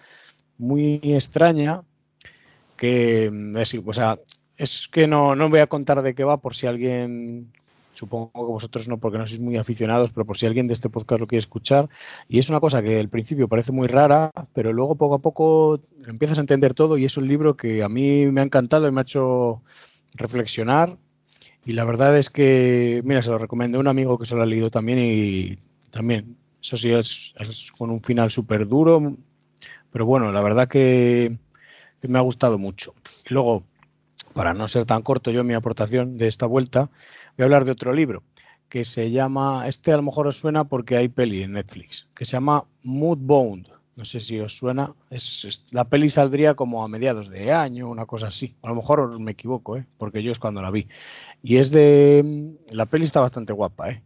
muy 0.58 1.00
extraña 1.04 1.82
que 2.76 3.30
mm, 3.30 3.56
es, 3.56 4.88
que 4.88 5.06
no, 5.06 5.34
no 5.34 5.48
voy 5.48 5.60
a 5.60 5.66
contar 5.68 6.02
de 6.02 6.14
qué 6.14 6.24
va 6.24 6.38
por 6.38 6.54
si 6.54 6.66
alguien 6.66 7.52
Supongo 7.98 8.30
que 8.32 8.52
vosotros 8.52 8.86
no, 8.86 8.98
porque 8.98 9.18
no 9.18 9.26
sois 9.26 9.40
muy 9.40 9.56
aficionados, 9.56 10.12
pero 10.12 10.24
por 10.24 10.38
si 10.38 10.46
alguien 10.46 10.68
de 10.68 10.74
este 10.74 10.88
podcast 10.88 11.20
lo 11.20 11.26
quiere 11.26 11.40
escuchar. 11.40 11.88
Y 12.28 12.38
es 12.38 12.48
una 12.48 12.60
cosa 12.60 12.80
que 12.80 13.00
al 13.00 13.08
principio 13.08 13.48
parece 13.48 13.72
muy 13.72 13.88
rara, 13.88 14.30
pero 14.52 14.72
luego 14.72 14.94
poco 14.94 15.16
a 15.16 15.18
poco 15.18 15.80
empiezas 16.06 16.38
a 16.38 16.42
entender 16.42 16.74
todo 16.74 16.96
y 16.96 17.04
es 17.04 17.16
un 17.16 17.26
libro 17.26 17.56
que 17.56 17.82
a 17.82 17.88
mí 17.88 18.26
me 18.26 18.40
ha 18.40 18.44
encantado 18.44 18.86
y 18.86 18.92
me 18.92 19.00
ha 19.00 19.02
hecho 19.02 19.62
reflexionar. 20.14 20.96
Y 21.66 21.72
la 21.72 21.84
verdad 21.84 22.16
es 22.16 22.30
que, 22.30 23.02
mira, 23.04 23.20
se 23.20 23.30
lo 23.30 23.38
recomendé 23.38 23.78
a 23.78 23.80
un 23.80 23.88
amigo 23.88 24.16
que 24.16 24.26
se 24.26 24.36
lo 24.36 24.42
ha 24.44 24.46
leído 24.46 24.70
también 24.70 25.00
y 25.00 25.58
también, 25.90 26.36
eso 26.62 26.76
sí, 26.76 26.92
es, 26.92 27.34
es 27.40 27.72
con 27.72 27.90
un 27.90 28.00
final 28.00 28.30
súper 28.30 28.68
duro, 28.68 29.16
pero 29.92 30.06
bueno, 30.06 30.32
la 30.32 30.42
verdad 30.42 30.68
que, 30.68 31.38
que 32.00 32.08
me 32.08 32.18
ha 32.18 32.22
gustado 32.22 32.58
mucho. 32.58 32.94
Y 33.28 33.34
luego, 33.34 33.64
para 34.34 34.54
no 34.54 34.68
ser 34.68 34.84
tan 34.84 35.02
corto 35.02 35.30
yo 35.30 35.44
mi 35.44 35.54
aportación 35.54 36.18
de 36.18 36.28
esta 36.28 36.46
vuelta, 36.46 36.90
voy 37.36 37.42
a 37.42 37.44
hablar 37.44 37.64
de 37.64 37.72
otro 37.72 37.92
libro 37.92 38.22
que 38.68 38.84
se 38.84 39.10
llama, 39.10 39.66
este 39.66 39.92
a 39.92 39.96
lo 39.96 40.02
mejor 40.02 40.26
os 40.26 40.36
suena 40.36 40.64
porque 40.64 40.96
hay 40.96 41.08
peli 41.08 41.42
en 41.42 41.52
Netflix, 41.54 42.08
que 42.14 42.24
se 42.26 42.32
llama 42.32 42.64
Moodbound. 42.84 43.68
No 43.96 44.04
sé 44.04 44.20
si 44.20 44.38
os 44.38 44.56
suena. 44.56 44.94
Es, 45.10 45.44
es- 45.44 45.64
la 45.72 45.84
peli 45.84 46.08
saldría 46.10 46.54
como 46.54 46.84
a 46.84 46.88
mediados 46.88 47.30
de 47.30 47.52
año, 47.52 47.90
una 47.90 48.06
cosa 48.06 48.28
así. 48.28 48.54
A 48.62 48.68
lo 48.68 48.76
mejor 48.76 49.18
me 49.20 49.32
equivoco, 49.32 49.76
¿eh? 49.76 49.86
porque 49.96 50.22
yo 50.22 50.30
es 50.32 50.38
cuando 50.38 50.62
la 50.62 50.70
vi. 50.70 50.86
Y 51.42 51.56
es 51.56 51.70
de... 51.70 52.56
La 52.72 52.86
peli 52.86 53.04
está 53.04 53.20
bastante 53.20 53.52
guapa, 53.52 53.90
¿eh? 53.90 54.02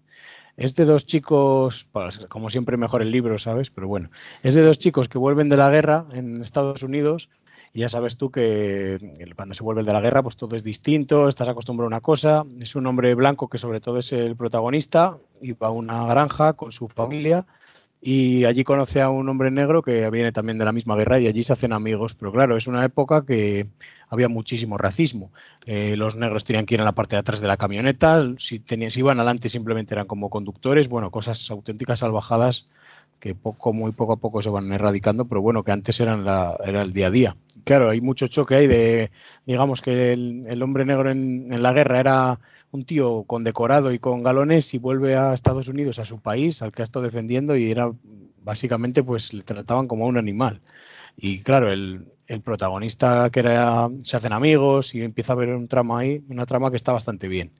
Es 0.57 0.77
de 0.77 0.85
dos 0.85 1.07
chicos, 1.07 1.87
como 2.29 2.51
siempre 2.51 2.77
mejor 2.77 3.03
el 3.03 3.11
libro, 3.11 3.39
¿sabes? 3.39 3.71
Pero 3.71 3.89
bueno, 3.89 4.11
es 4.43 4.55
de 4.55 4.63
dos 4.63 4.79
chicos 4.79 5.09
que 5.09 5.19
vuelven 5.19 5.49
de 5.49 5.57
la 5.57 5.71
guerra 5.71 6.07
en 6.13 6.43
Estados 6.43 6.83
Unidos 6.83 7.31
y 7.73 7.81
ya 7.81 7.89
sabes 7.89 8.19
tú 8.19 8.31
que 8.31 8.99
cuando 9.35 9.55
se 9.55 9.63
vuelve 9.63 9.83
de 9.83 9.93
la 9.93 10.01
guerra 10.01 10.23
pues 10.23 10.37
todo 10.37 10.55
es 10.55 10.63
distinto, 10.63 11.27
estás 11.27 11.49
acostumbrado 11.49 11.87
a 11.87 11.89
una 11.89 12.01
cosa. 12.01 12.45
Es 12.61 12.77
un 12.77 12.87
hombre 12.87 13.15
blanco 13.15 13.49
que 13.49 13.57
sobre 13.57 13.81
todo 13.81 13.99
es 13.99 14.13
el 14.13 14.37
protagonista 14.37 15.19
y 15.41 15.53
va 15.53 15.69
a 15.69 15.71
una 15.71 16.05
granja 16.05 16.53
con 16.53 16.71
su 16.71 16.87
familia 16.87 17.47
y 18.05 18.45
allí 18.47 18.65
conoce 18.65 19.01
a 19.01 19.11
un 19.11 19.29
hombre 19.29 19.53
negro 19.53 19.81
que 19.81 20.11
viene 20.11 20.33
también 20.33 20.59
de 20.59 20.65
la 20.65 20.73
misma 20.73 20.97
guerra 20.97 21.21
y 21.21 21.29
allí 21.29 21.45
se 21.45 21.53
hacen 21.53 21.73
amigos. 21.73 22.17
Pero 22.17 22.33
claro, 22.33 22.57
es 22.57 22.67
una 22.67 22.85
época 22.85 23.25
que 23.25 23.69
había 24.09 24.29
muchísimo 24.29 24.77
racismo. 24.77 25.31
Eh, 25.67 25.97
los 25.97 26.17
negros 26.17 26.45
tenían 26.45 26.67
que 26.67 26.75
ir 26.75 26.81
en 26.81 26.85
la 26.85 26.97
parte 26.97 27.15
de 27.15 27.21
atrás 27.21 27.41
de 27.41 27.47
la 27.47 27.57
camioneta, 27.57 28.21
si, 28.39 28.59
tenían, 28.59 28.91
si 28.91 29.01
iban 29.01 29.21
adelante 29.21 29.49
simplemente 29.49 29.95
eran 29.95 30.07
como 30.07 30.31
conductores, 30.31 30.89
bueno, 30.89 31.13
cosas 31.13 31.49
auténticas 31.53 32.01
salvajadas 32.01 32.67
que 33.21 33.37
poco, 33.37 33.73
muy 33.73 33.93
poco 33.93 34.15
a 34.15 34.17
poco 34.17 34.43
se 34.43 34.51
van 34.51 34.73
erradicando, 34.73 35.27
pero 35.27 35.41
bueno, 35.41 35.63
que 35.63 35.71
antes 35.71 36.01
eran 36.01 36.25
la, 36.25 36.57
era 36.65 36.83
el 36.83 36.93
día 36.93 37.07
a 37.07 37.11
día. 37.11 37.37
Claro, 37.63 37.89
hay 37.89 38.01
mucho 38.01 38.27
choque 38.27 38.57
ahí 38.57 38.67
de, 38.67 39.13
digamos 39.47 39.81
que 39.81 40.13
el, 40.13 40.45
el 40.49 40.61
hombre 40.61 40.85
negro 40.85 41.09
en, 41.09 41.53
en 41.53 41.63
la 41.63 41.73
guerra 41.73 42.01
era 42.01 42.41
un 42.73 42.85
tío 42.85 43.25
condecorado 43.25 43.93
y 43.93 43.99
con 43.99 44.23
galones 44.23 44.75
y 44.75 44.79
vuelve 44.79 45.15
a 45.15 45.33
Estados 45.33 45.69
Unidos, 45.69 45.99
a 45.99 46.05
su 46.05 46.21
país, 46.21 46.63
al 46.63 46.73
que 46.73 46.83
ha 46.83 46.85
estado 46.85 47.05
defendiendo 47.05 47.55
y 47.57 47.71
era 47.71 47.93
básicamente 48.43 49.03
pues 49.05 49.33
le 49.35 49.43
trataban 49.43 49.87
como 49.87 50.05
a 50.05 50.09
un 50.09 50.17
animal. 50.17 50.61
Y 51.17 51.41
claro, 51.41 51.71
el, 51.71 52.07
el 52.27 52.41
protagonista 52.41 53.29
que 53.31 53.41
era, 53.41 53.89
se 54.03 54.17
hacen 54.17 54.33
amigos 54.33 54.95
y 54.95 55.03
empieza 55.03 55.33
a 55.33 55.37
haber 55.37 55.51
un 55.51 55.69
trama 55.69 56.01
ahí, 56.01 56.25
una 56.29 56.47
trama 56.47 56.71
que 56.71 56.77
está 56.77 56.93
bastante 56.93 57.29
bien. 57.29 57.53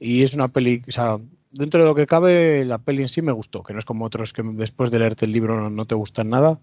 Y 0.00 0.22
es 0.22 0.34
una 0.34 0.48
peli, 0.48 0.82
o 0.88 0.92
sea, 0.92 1.18
dentro 1.52 1.80
de 1.80 1.86
lo 1.86 1.94
que 1.94 2.06
cabe, 2.06 2.64
la 2.64 2.78
peli 2.78 3.02
en 3.02 3.08
sí 3.08 3.22
me 3.22 3.32
gustó, 3.32 3.62
que 3.62 3.74
no 3.74 3.78
es 3.78 3.84
como 3.84 4.06
otros 4.06 4.32
que 4.32 4.42
después 4.42 4.90
de 4.90 4.98
leerte 4.98 5.26
el 5.26 5.32
libro 5.32 5.60
no, 5.60 5.70
no 5.70 5.84
te 5.84 5.94
gustan 5.94 6.30
nada. 6.30 6.58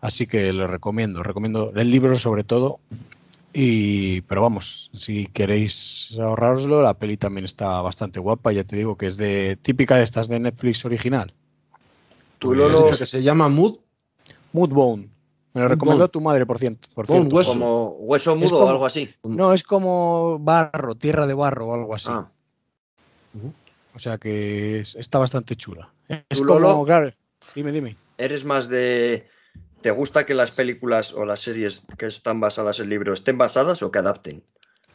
Así 0.00 0.26
que 0.26 0.52
lo 0.52 0.66
recomiendo, 0.66 1.22
recomiendo 1.22 1.72
el 1.74 1.90
libro 1.90 2.16
sobre 2.16 2.44
todo. 2.44 2.78
Y, 3.56 4.22
pero 4.22 4.42
vamos, 4.42 4.90
si 4.94 5.28
queréis 5.28 6.18
ahorraroslo, 6.20 6.82
la 6.82 6.94
peli 6.98 7.16
también 7.16 7.44
está 7.44 7.80
bastante 7.82 8.18
guapa. 8.18 8.50
Ya 8.52 8.64
te 8.64 8.74
digo 8.74 8.96
que 8.96 9.06
es 9.06 9.16
de 9.16 9.56
típica 9.62 9.96
de 9.96 10.02
estas 10.02 10.28
de 10.28 10.40
Netflix 10.40 10.84
original. 10.84 11.32
Tú, 12.40 12.48
Pues 12.48 12.58
Lolo, 12.58 12.86
que 12.86 13.06
se 13.06 13.22
llama 13.22 13.48
Mood. 13.48 13.76
Moodbone. 14.52 15.08
Me 15.52 15.60
lo 15.62 15.68
recomendó 15.68 16.08
tu 16.08 16.20
madre, 16.20 16.44
por, 16.46 16.58
cierto. 16.58 16.88
por 16.94 17.06
Bone, 17.06 17.20
cierto. 17.20 17.36
hueso. 17.36 17.50
Como 17.52 17.88
hueso 18.00 18.34
mudo 18.34 18.48
como- 18.50 18.64
o 18.64 18.68
algo 18.70 18.86
así. 18.86 19.08
No, 19.22 19.52
es 19.52 19.62
como 19.62 20.36
barro, 20.40 20.96
tierra 20.96 21.28
de 21.28 21.34
barro 21.34 21.68
o 21.68 21.74
algo 21.74 21.94
así. 21.94 22.08
Ah, 22.10 22.28
O 23.94 23.98
sea 24.00 24.18
que 24.18 24.80
es- 24.80 24.96
está 24.96 25.18
bastante 25.20 25.54
chula. 25.54 25.88
Es 26.08 26.40
¿Tú, 26.40 26.46
como, 26.46 26.58
Lolo? 26.58 26.84
claro, 26.84 27.08
dime, 27.54 27.70
dime. 27.70 27.96
¿Eres 28.18 28.44
más 28.44 28.68
de... 28.68 29.28
¿Te 29.84 29.90
gusta 29.90 30.24
que 30.24 30.32
las 30.32 30.50
películas 30.50 31.12
o 31.12 31.26
las 31.26 31.40
series 31.42 31.82
que 31.98 32.06
están 32.06 32.40
basadas 32.40 32.80
en 32.80 32.88
libros 32.88 33.18
estén 33.18 33.36
basadas 33.36 33.82
o 33.82 33.90
que 33.90 33.98
adapten? 33.98 34.42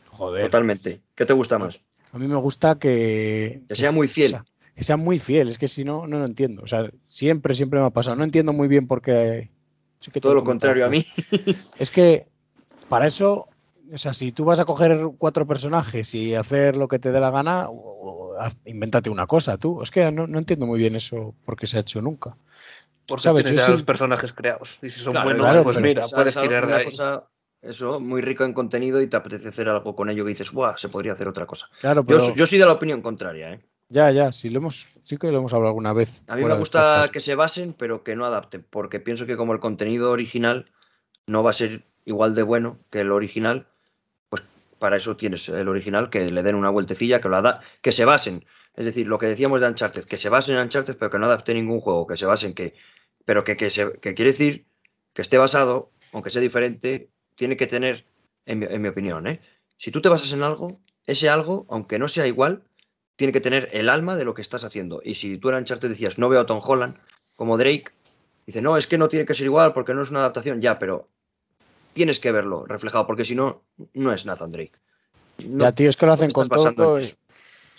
Joder. 0.08 0.46
Totalmente. 0.46 1.00
¿Qué 1.16 1.28
te 1.28 1.34
gusta 1.34 1.60
más? 1.60 1.80
A 2.12 2.18
mí 2.18 2.28
me 2.28 2.38
gusta 2.38 2.80
que... 2.80 3.62
Que 3.68 3.76
sea 3.76 3.92
muy 3.92 4.08
fiel. 4.08 4.30
o 4.30 4.38
sea, 4.38 4.46
que 4.76 4.84
sea 4.84 4.98
muy 4.98 5.20
fiel, 5.20 5.48
es 5.48 5.60
que 5.60 5.68
si 5.68 5.84
no, 5.86 6.08
no 6.08 6.18
lo 6.18 6.26
entiendo. 6.26 6.64
O 6.64 6.66
sea, 6.66 6.90
siempre, 7.04 7.54
siempre 7.54 7.80
me 7.80 7.86
ha 7.86 7.92
pasado. 7.92 8.16
No 8.16 8.24
entiendo 8.24 8.52
muy 8.52 8.68
bien 8.68 8.88
por 8.88 9.04
qué... 9.04 9.52
sí 10.00 10.10
que 10.10 10.22
Todo 10.22 10.34
lo 10.34 10.44
contrario 10.44 10.88
a 10.88 10.90
mí. 10.90 11.06
Es 11.78 11.92
que 11.92 12.26
para 12.88 13.06
eso, 13.06 13.48
o 13.94 13.98
sea, 14.00 14.14
si 14.14 14.32
tú 14.32 14.44
vas 14.44 14.60
a 14.60 14.66
coger 14.66 14.98
cuatro 15.20 15.46
personajes 15.46 16.16
y 16.16 16.34
hacer 16.34 16.78
lo 16.78 16.88
que 16.88 16.98
te 16.98 17.12
dé 17.12 17.20
la 17.20 17.30
gana, 17.30 17.68
o- 17.70 18.36
invéntate 18.66 19.12
una 19.12 19.28
cosa 19.28 19.60
tú. 19.60 19.84
Es 19.84 19.92
que 19.92 20.12
no, 20.12 20.26
no 20.26 20.40
entiendo 20.40 20.66
muy 20.66 20.80
bien 20.80 20.96
eso 20.96 21.36
porque 21.46 21.68
se 21.68 21.78
ha 21.78 21.82
hecho 21.82 22.02
nunca. 22.02 22.36
Porque 23.10 23.24
¿Sabes? 23.24 23.44
tienes 23.46 23.64
sí- 23.66 23.72
los 23.72 23.84
personajes 23.84 24.32
creados. 24.32 24.78
Y 24.82 24.90
si 24.90 25.00
son 25.02 25.14
Claro, 25.14 25.26
buenos, 25.26 25.42
claro, 25.42 25.64
pues 25.64 25.76
pero- 25.78 25.88
mira, 25.88 26.06
O 26.06 26.08
sea, 26.08 26.16
puedes 26.18 26.36
es 26.36 26.42
tirar 26.42 26.68
de 26.68 26.74
ahí. 26.76 26.86
cosa, 26.86 27.28
eso, 27.62 28.00
muy 28.00 28.22
rico 28.22 28.46
en 28.46 28.54
contenido 28.54 29.02
y 29.02 29.08
te 29.08 29.18
apetece 29.18 29.50
hacer 29.50 29.68
algo 29.68 29.96
con 29.96 30.10
ello 30.10 30.24
que 30.24 30.30
dices, 30.30 30.52
¡buah! 30.52 30.78
Se 30.78 30.88
podría 30.90 31.14
hacer 31.14 31.28
otra 31.28 31.46
cosa. 31.46 31.68
Claro, 31.80 32.02
Yo, 32.02 32.06
pero 32.08 32.36
yo 32.36 32.46
soy 32.48 32.58
de 32.60 32.66
la 32.66 32.72
opinión 32.74 33.02
contraria, 33.02 33.54
¿eh? 33.54 33.60
ya, 33.90 34.12
ya, 34.12 34.32
sí, 34.32 34.50
lo 34.50 34.60
hemos, 34.60 35.00
sí 35.04 35.18
que 35.18 35.32
lo 35.32 35.40
hemos 35.40 35.52
hablado 35.54 35.70
alguna 35.70 35.92
vez. 35.94 36.24
A 36.28 36.36
mí 36.36 36.44
me 36.44 36.56
gusta 36.56 37.10
que 37.12 37.20
se 37.20 37.34
basen, 37.36 37.74
pero 37.74 38.04
que 38.04 38.16
no 38.16 38.26
adapten, 38.26 38.64
porque 38.70 39.00
pienso 39.00 39.26
que 39.26 39.36
como 39.36 39.52
el 39.54 39.60
contenido 39.60 40.12
original 40.12 40.66
no 41.26 41.42
va 41.44 41.50
a 41.52 41.54
ser 41.54 41.84
igual 42.06 42.36
de 42.36 42.44
bueno 42.44 42.78
que 42.92 43.02
el 43.02 43.12
original, 43.12 43.66
pues 44.30 44.44
para 44.78 44.98
eso 44.98 45.18
tienes 45.18 45.50
el 45.50 45.68
original, 45.68 46.10
que 46.12 46.30
le 46.32 46.44
den 46.44 46.56
una 46.56 46.70
vueltecilla, 46.70 47.20
que 47.20 47.30
lo 47.30 47.38
ada- 47.38 47.62
que 47.82 47.92
se 47.92 48.06
basen. 48.06 48.46
Es 48.76 48.86
decir, 48.86 49.08
lo 49.08 49.18
que 49.20 49.26
decíamos 49.26 49.60
de 49.60 49.68
Uncharted, 49.68 50.06
que 50.06 50.18
se 50.18 50.30
basen 50.30 50.56
en 50.56 50.62
Uncharted, 50.64 50.96
pero 50.98 51.12
que 51.12 51.20
no 51.20 51.26
adapte 51.26 51.54
ningún 51.54 51.82
juego, 51.82 52.08
que 52.08 52.16
se 52.16 52.26
basen, 52.28 52.54
que, 52.54 52.76
pero 53.26 53.44
que, 53.44 53.56
que, 53.58 53.70
se- 53.70 53.94
que 54.00 54.14
quiere 54.16 54.32
decir 54.32 54.66
que 55.14 55.22
esté 55.22 55.38
basado, 55.38 55.92
aunque 56.14 56.30
sea 56.30 56.42
diferente, 56.42 57.10
tiene 57.36 57.58
que 57.58 57.68
tener, 57.68 58.06
en 58.46 58.60
mi, 58.60 58.66
en 58.66 58.82
mi 58.82 58.88
opinión, 58.90 59.28
¿eh? 59.28 59.42
Si 59.78 59.92
tú 59.92 60.02
te 60.02 60.10
basas 60.10 60.32
en 60.34 60.44
algo, 60.44 60.80
ese 61.06 61.30
algo, 61.30 61.66
aunque 61.70 62.00
no 62.00 62.08
sea 62.08 62.28
igual, 62.28 62.64
tiene 63.16 63.34
que 63.34 63.42
tener 63.42 63.68
el 63.72 63.90
alma 63.90 64.16
de 64.16 64.26
lo 64.26 64.34
que 64.34 64.42
estás 64.42 64.64
haciendo. 64.64 65.02
Y 65.04 65.16
si 65.16 65.38
tú 65.38 65.50
en 65.50 65.56
Uncharted 65.56 65.90
decías, 65.90 66.18
no 66.18 66.30
veo 66.30 66.42
a 66.42 66.46
Tom 66.46 66.62
Holland 66.64 66.96
como 67.36 67.58
Drake, 67.58 67.92
dice, 68.46 68.62
no, 68.62 68.78
es 68.78 68.88
que 68.88 68.98
no 68.98 69.08
tiene 69.10 69.26
que 69.26 69.34
ser 69.34 69.46
igual 69.46 69.74
porque 69.74 69.94
no 69.94 70.02
es 70.02 70.10
una 70.12 70.20
adaptación, 70.20 70.62
ya, 70.62 70.80
pero 70.80 71.10
tienes 71.94 72.20
que 72.20 72.32
verlo 72.32 72.66
reflejado, 72.66 73.06
porque 73.08 73.26
si 73.26 73.36
no, 73.36 73.64
no 73.94 74.14
es 74.14 74.26
Nathan 74.26 74.52
Drake. 74.52 74.74
No- 75.48 75.66
Ya, 75.66 75.72
tío, 75.74 75.90
es 75.90 75.98
que 75.98 76.06
lo 76.06 76.14
hacen 76.14 76.32
con 76.32 76.48
todo. 76.76 77.00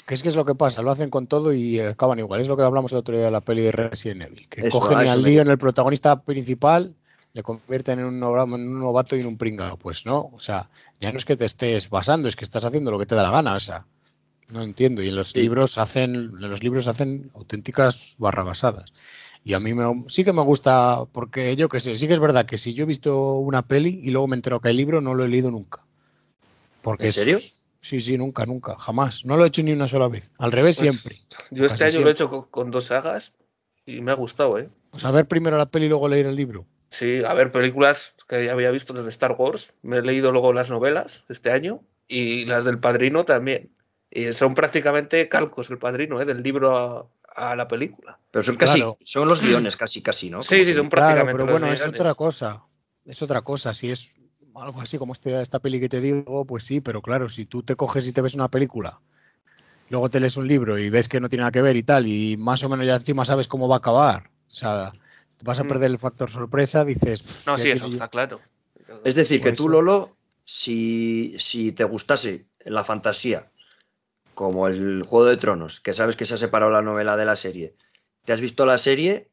Que 0.07 0.15
es 0.15 0.23
que 0.23 0.29
es 0.29 0.37
lo 0.37 0.45
que 0.45 0.55
pasa, 0.55 0.83
lo 0.83 0.91
hacen 0.91 1.09
con 1.11 1.27
todo 1.27 1.53
y 1.53 1.79
acaban 1.79 2.19
igual. 2.19 2.41
Es 2.41 2.49
lo 2.49 2.57
que 2.57 2.63
hablamos 2.65 2.91
el 2.93 2.99
otro 2.99 3.15
día 3.17 3.27
de 3.27 3.31
la 3.31 3.41
peli 3.41 3.63
de 3.63 3.73
Resident 3.73 4.23
Evil. 4.23 4.49
Que 4.49 4.63
Eso, 4.69 4.81
cogen 4.81 4.99
al 4.99 5.23
lío 5.23 5.43
en 5.43 5.49
el 5.49 5.59
protagonista 5.59 6.23
principal, 6.23 6.95
le 7.33 7.43
convierten 7.45 8.01
en 8.01 8.07
un, 8.07 8.19
novato, 8.19 9.15
y 9.17 9.21
en 9.21 9.27
un 9.27 9.37
pringao. 9.37 9.77
Pues 9.77 10.07
no, 10.07 10.31
o 10.33 10.41
sea, 10.41 10.69
ya 10.99 11.13
no 11.13 11.19
es 11.19 11.25
que 11.25 11.37
te 11.37 11.45
estés 11.45 11.91
basando, 11.91 12.29
es 12.29 12.35
que 12.35 12.45
estás 12.45 12.65
haciendo 12.65 12.91
lo 12.91 12.99
que 12.99 13.07
te 13.07 13.15
da 13.15 13.23
la 13.23 13.31
gana. 13.31 13.55
O 13.55 13.61
sea, 13.61 13.85
no 14.49 14.63
entiendo. 14.63 15.01
Y 15.03 15.09
en 15.11 15.17
los 15.17 15.31
Sí. 15.31 15.43
libros 15.43 15.79
hacen, 15.79 16.15
en 16.17 16.51
los 16.51 16.63
libros 16.65 16.89
hacen 16.89 17.31
auténticas 17.35 18.17
barrabasadas. 18.19 18.93
Y 19.45 19.55
a 19.55 19.61
mí 19.61 19.73
me, 19.75 20.05
sí 20.09 20.25
que 20.25 20.33
me 20.33 20.43
gusta, 20.43 21.05
porque 21.13 21.55
yo 21.57 21.69
que 21.69 21.79
sé, 21.81 21.95
sí 21.95 22.09
que 22.09 22.15
es 22.15 22.21
verdad 22.21 22.47
que 22.47 22.59
si 22.59 22.75
yo 22.75 22.83
he 22.83 22.87
visto 22.87 23.35
una 23.37 23.63
peli 23.63 24.01
y 24.03 24.09
luego 24.11 24.27
me 24.27 24.35
entero 24.37 24.61
que 24.61 24.69
hay 24.69 24.75
libro, 24.77 25.01
no 25.01 25.15
lo 25.15 25.25
he 25.25 25.29
leído 25.29 25.51
nunca. 25.53 25.83
Porque 26.83 27.05
¿En 27.05 27.09
es- 27.11 27.15
serio? 27.15 27.39
Sí, 27.81 28.01
sí, 28.01 28.19
nunca, 28.19 28.45
nunca, 28.47 28.77
jamás. 28.79 29.25
No 29.25 29.37
lo 29.37 29.45
he 29.45 29.49
hecho 29.49 29.63
ni 29.63 29.73
una 29.73 29.89
sola 29.89 30.07
vez. 30.09 30.33
Al 30.39 30.53
revés, 30.53 30.79
Pues, 30.79 30.91
siempre. 30.91 31.19
Yo 31.51 31.65
este 31.65 31.85
año 31.85 32.01
lo 32.01 32.09
he 32.09 32.13
hecho 32.13 32.29
con, 32.29 32.43
con 32.45 32.71
dos 32.71 32.85
sagas 32.85 33.33
y 33.87 34.03
me 34.03 34.11
ha 34.13 34.15
gustado, 34.15 34.59
¿eh? 34.59 34.69
Pues 34.91 35.05
a 35.05 35.11
ver 35.11 35.27
primero 35.27 35.57
la 35.57 35.67
peli 35.71 35.87
y 35.87 35.89
luego 35.89 36.09
leer 36.09 36.27
el 36.27 36.37
libro. 36.37 36.67
Sí, 36.91 37.25
a 37.25 37.33
ver, 37.35 37.51
películas 37.53 38.15
que 38.29 38.45
ya 38.45 38.53
había 38.53 38.71
visto 38.71 38.93
desde 38.93 39.09
Star 39.09 39.35
Wars. 39.39 39.73
Me 39.83 39.97
he 39.99 40.03
leído 40.03 40.31
luego 40.31 40.53
las 40.53 40.69
novelas 40.71 41.25
este 41.29 41.51
año 41.53 41.81
y 42.07 42.45
las 42.45 42.65
del 42.65 42.79
Padrino 42.79 43.25
también. 43.25 43.71
Y 44.11 44.33
son 44.33 44.55
prácticamente 44.55 45.29
calcos 45.29 45.71
el 45.71 45.79
Padrino, 45.79 46.21
¿eh? 46.21 46.25
Del 46.27 46.43
libro 46.43 46.77
a, 46.77 47.07
a 47.51 47.57
la 47.57 47.67
película. 47.69 48.19
Pero 48.31 48.43
son 48.43 48.57
casi, 48.57 48.75
Claro. 48.75 48.99
son 49.05 49.29
los 49.29 49.41
guiones 49.41 49.77
casi, 49.77 50.03
casi, 50.03 50.29
¿no? 50.31 50.43
Sí, 50.43 50.57
Como 50.57 50.65
sí, 50.65 50.75
son 50.75 50.89
Claro, 50.89 51.07
prácticamente 51.07 51.33
pero 51.33 51.47
los 51.47 51.61
bueno, 51.61 51.73
es 51.73 51.87
otra 51.87 52.15
cosa. 52.15 52.61
Es 53.07 53.23
otra 53.23 53.41
cosa. 53.43 53.73
Si 53.73 53.91
es 53.91 54.17
algo 54.57 54.81
así 54.81 54.99
como 54.99 55.13
este, 55.13 55.41
esta 55.41 55.59
peli 55.59 55.81
que 55.81 55.89
te 55.89 56.01
digo, 56.01 56.45
pues 56.47 56.65
sí, 56.65 56.81
pero 56.81 57.03
claro, 57.03 57.29
si 57.29 57.47
tú 57.47 57.63
te 57.63 57.77
coges 57.77 58.07
y 58.09 58.13
te 58.13 58.23
ves 58.23 58.35
una 58.35 58.49
película, 58.51 59.01
luego 59.91 60.11
te 60.11 60.21
lees 60.21 60.37
un 60.37 60.49
libro 60.49 60.79
y 60.79 60.91
ves 60.91 61.09
que 61.09 61.21
no 61.21 61.29
tiene 61.29 61.43
nada 61.43 61.53
que 61.53 61.63
ver 61.63 61.77
y 61.77 61.83
tal, 61.83 62.07
y 62.07 62.37
más 62.37 62.63
o 62.65 62.69
menos 62.69 62.87
ya 62.87 62.97
encima 62.97 63.25
sabes 63.25 63.49
cómo 63.49 63.69
va 63.69 63.77
a 63.77 63.79
acabar. 63.79 64.31
O 64.49 64.53
sea, 64.53 64.93
te 65.39 65.45
vas 65.45 65.61
a 65.61 65.65
Mm. 65.65 65.69
perder 65.69 65.91
el 65.91 65.99
factor 65.99 66.31
sorpresa, 66.31 66.85
dices. 66.85 67.45
No, 67.47 67.57
"Ya 67.57 67.63
sí, 67.63 67.71
eso 67.71 67.85
quiero 67.85 67.89
yo". 67.89 67.93
está 67.95 68.09
claro. 68.09 68.39
Es 69.05 69.15
decir, 69.15 69.41
que 69.43 69.53
tú. 69.53 69.69
Lolo, 69.69 70.17
si, 70.45 71.37
si 71.39 71.73
te 71.73 71.85
gustase 71.85 72.47
la 72.65 72.85
fantasía 72.85 73.51
como 74.35 74.67
el 74.69 75.03
Juego 75.03 75.27
de 75.27 75.37
Tronos, 75.37 75.81
que 75.81 75.95
sabes 75.95 76.17
que 76.17 76.25
se 76.27 76.35
ha 76.35 76.39
separado 76.39 76.71
la 76.73 76.83
novela 76.83 77.17
de 77.17 77.25
la 77.27 77.37
serie, 77.37 77.75
¿te 78.25 78.33
has 78.33 78.41
visto 78.41 78.65
la 78.67 78.79
serie 78.79 79.29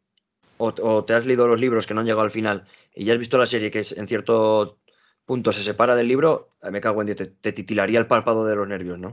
o, 0.58 0.74
o 0.82 1.06
te 1.06 1.14
has 1.14 1.26
leído 1.26 1.48
los 1.48 1.62
libros 1.62 1.88
que 1.88 1.94
no 1.94 2.02
han 2.02 2.06
llegado 2.08 2.24
al 2.24 2.32
final 2.32 2.68
y 2.96 3.06
ya 3.06 3.14
has 3.14 3.20
visto 3.20 3.38
la 3.38 3.46
serie 3.46 3.72
que 3.72 3.80
es- 3.80 3.94
en 3.94 4.08
cierto 4.08 4.80
punto 5.28 5.52
se 5.54 5.64
separa 5.64 5.96
del 5.96 6.08
libro? 6.08 6.50
Me 6.72 6.82
cago 6.82 7.02
en 7.02 7.08
Dios, 7.08 7.18
te, 7.20 7.26
te 7.28 7.52
titilaría 7.54 8.00
el 8.00 8.08
párpado 8.08 8.46
de 8.46 8.56
los 8.56 8.68
nervios, 8.68 8.98
¿no? 9.00 9.12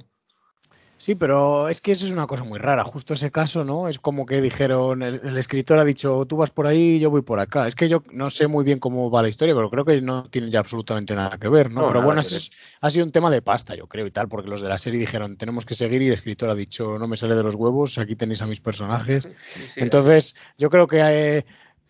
Sí, 0.97 1.17
pero 1.17 1.69
es 1.69 1.81
que 1.81 1.93
eso 1.93 2.07
es 2.07 2.13
una 2.13 2.27
cosa 2.27 2.45
muy 2.45 2.59
rara. 2.59 2.85
Justo 2.85 3.13
ese 3.15 3.31
caso, 3.31 3.65
¿no? 3.65 3.89
Es 3.89 3.99
como 3.99 4.25
que 4.25 4.41
dijeron, 4.41 5.03
el, 5.03 5.21
el 5.25 5.37
escritor 5.37 5.79
ha 5.79 5.85
dicho, 5.85 6.25
tú 6.25 6.37
vas 6.37 6.51
por 6.51 6.67
ahí, 6.67 6.99
yo 7.01 7.11
voy 7.11 7.21
por 7.23 7.41
acá. 7.41 7.67
Es 7.67 7.75
que 7.75 7.89
yo 7.89 8.03
no 8.13 8.31
sé 8.31 8.47
muy 8.47 8.65
bien 8.65 8.79
cómo 8.79 9.11
va 9.11 9.21
la 9.21 9.29
historia, 9.29 9.55
pero 9.55 9.69
creo 9.71 9.85
que 9.85 10.01
no 10.01 10.25
tiene 10.31 10.51
ya 10.51 10.61
absolutamente 10.61 11.15
nada 11.15 11.37
que 11.37 11.49
ver, 11.49 11.71
¿no? 11.71 11.81
No, 11.83 11.87
pero 11.89 12.01
bueno, 12.01 12.21
es- 12.21 12.53
ha 12.81 12.91
sido 12.91 13.05
un 13.05 13.13
tema 13.13 13.29
de 13.31 13.43
pasta, 13.43 13.75
yo 13.75 13.87
creo, 13.89 14.07
y 14.07 14.13
tal, 14.13 14.29
porque 14.29 14.49
los 14.49 14.61
de 14.63 14.69
la 14.69 14.79
serie 14.79 15.01
dijeron, 15.01 15.37
tenemos 15.37 15.67
que 15.67 15.75
seguir, 15.75 16.01
y 16.01 16.07
el 16.07 16.15
escritor 16.15 16.49
ha 16.49 16.55
dicho, 16.55 16.99
no 16.99 17.09
me 17.09 17.17
sale 17.17 17.35
de 17.35 17.43
los 17.43 17.57
huevos, 17.57 17.99
aquí 17.99 18.17
tenéis 18.17 18.41
a 18.43 18.47
mis 18.47 18.61
personajes. 18.61 19.25
Sí, 19.25 19.31
sí, 19.35 19.81
Entonces, 19.81 20.37
yo 20.57 20.71
creo 20.71 20.87
que 20.87 20.99
eh, 21.01 21.45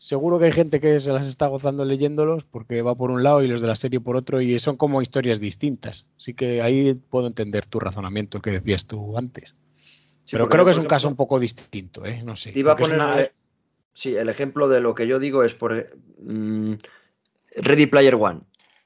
seguro 0.05 0.38
que 0.38 0.44
hay 0.44 0.52
gente 0.52 0.80
que 0.80 1.00
se 1.00 1.12
las 1.12 1.26
está 1.26 1.46
gozando 1.46 1.82
leyéndolos 1.86 2.44
porque 2.44 2.82
va 2.82 2.94
por 2.94 3.11
un 3.11 3.22
lado 3.22 3.42
y 3.42 3.48
los 3.48 3.62
de 3.62 3.68
la 3.68 3.74
serie 3.74 4.00
por 4.00 4.16
otro 4.16 4.42
y 4.42 4.59
son 4.59 4.76
como 4.76 5.00
historias 5.00 5.40
distintas. 5.40 6.07
Así 6.18 6.34
que 6.34 6.61
ahí 6.61 6.92
puedo 6.94 7.26
entender 7.26 7.64
tu 7.64 7.80
razonamiento 7.80 8.42
que 8.42 8.50
decías 8.50 8.86
tú 8.86 9.16
antes. 9.16 9.55
Sí, 9.74 10.30
Pero 10.32 10.48
creo 10.50 10.64
que 10.66 10.72
es 10.72 10.78
un 10.78 10.84
caso 10.84 11.09
un 11.09 11.16
poco 11.16 11.38
distinto, 11.40 12.05
¿eh? 12.05 12.22
No 12.22 12.36
sé. 12.36 12.52
Te 12.52 12.59
iba 12.59 12.72
a 12.72 12.76
poner, 12.76 12.96
una- 12.96 13.22
sí, 13.94 14.14
el 14.14 14.28
ejemplo 14.28 14.68
de 14.68 14.80
lo 14.82 14.94
que 14.94 15.07
yo 15.07 15.18
digo 15.18 15.42
es 15.42 15.55
por 15.55 15.96
mm, 16.22 16.74
Ready 17.57 17.86
Player 17.86 18.14
One. 18.14 18.40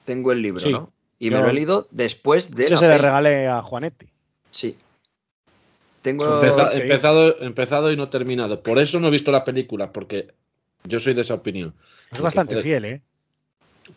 Tengo 0.04 0.30
el 0.30 0.40
libro, 0.40 0.60
Sí, 0.60 0.70
¿no? 0.70 0.92
Y 1.18 1.30
yo- 1.30 1.36
me 1.36 1.42
lo 1.42 1.48
he 1.48 1.52
leído 1.52 1.88
después 1.90 2.52
de 2.52 2.70
la 2.70 2.76
se 2.76 2.86
le 2.86 2.96
regalé 2.96 3.48
a 3.48 3.60
Juanete. 3.62 4.06
Sí. 4.52 4.76
Tengo 6.02 6.24
Empeza- 6.24 6.68
ok. 6.68 6.74
empezado, 6.74 7.40
empezado 7.40 7.90
y 7.92 7.96
no 7.96 8.08
terminado. 8.08 8.62
Por 8.62 8.78
eso 8.78 9.00
no 9.00 9.08
he 9.08 9.10
visto 9.10 9.32
la 9.32 9.44
película, 9.44 9.92
porque 9.92 10.28
yo 10.84 10.98
soy 11.00 11.14
de 11.14 11.20
esa 11.22 11.34
opinión. 11.34 11.74
Es 12.10 12.20
bastante 12.20 12.56
fiel, 12.62 12.84
¿eh? 12.84 13.02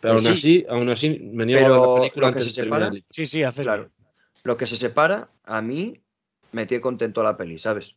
Pues 0.00 0.12
aún 0.12 0.24
sí. 0.24 0.32
así, 0.32 0.66
aún 0.68 0.88
así 0.88 1.08
me 1.20 1.44
niego 1.46 1.62
Pero 1.62 1.74
a 1.74 1.80
ver 1.80 1.88
la 1.88 1.94
película 2.00 2.28
antes 2.28 2.44
se 2.44 2.50
de 2.50 2.54
terminar 2.54 2.78
separa- 2.80 2.94
libro. 2.94 3.06
Sí, 3.10 3.26
sí, 3.26 3.42
haces 3.42 3.66
Claro. 3.66 3.82
bien. 3.82 3.92
Lo 4.44 4.56
que 4.56 4.66
se 4.66 4.76
separa, 4.76 5.30
a 5.44 5.60
mí 5.62 6.00
me 6.52 6.66
tiene 6.66 6.80
contento 6.80 7.22
la 7.22 7.36
peli, 7.36 7.58
¿sabes? 7.58 7.94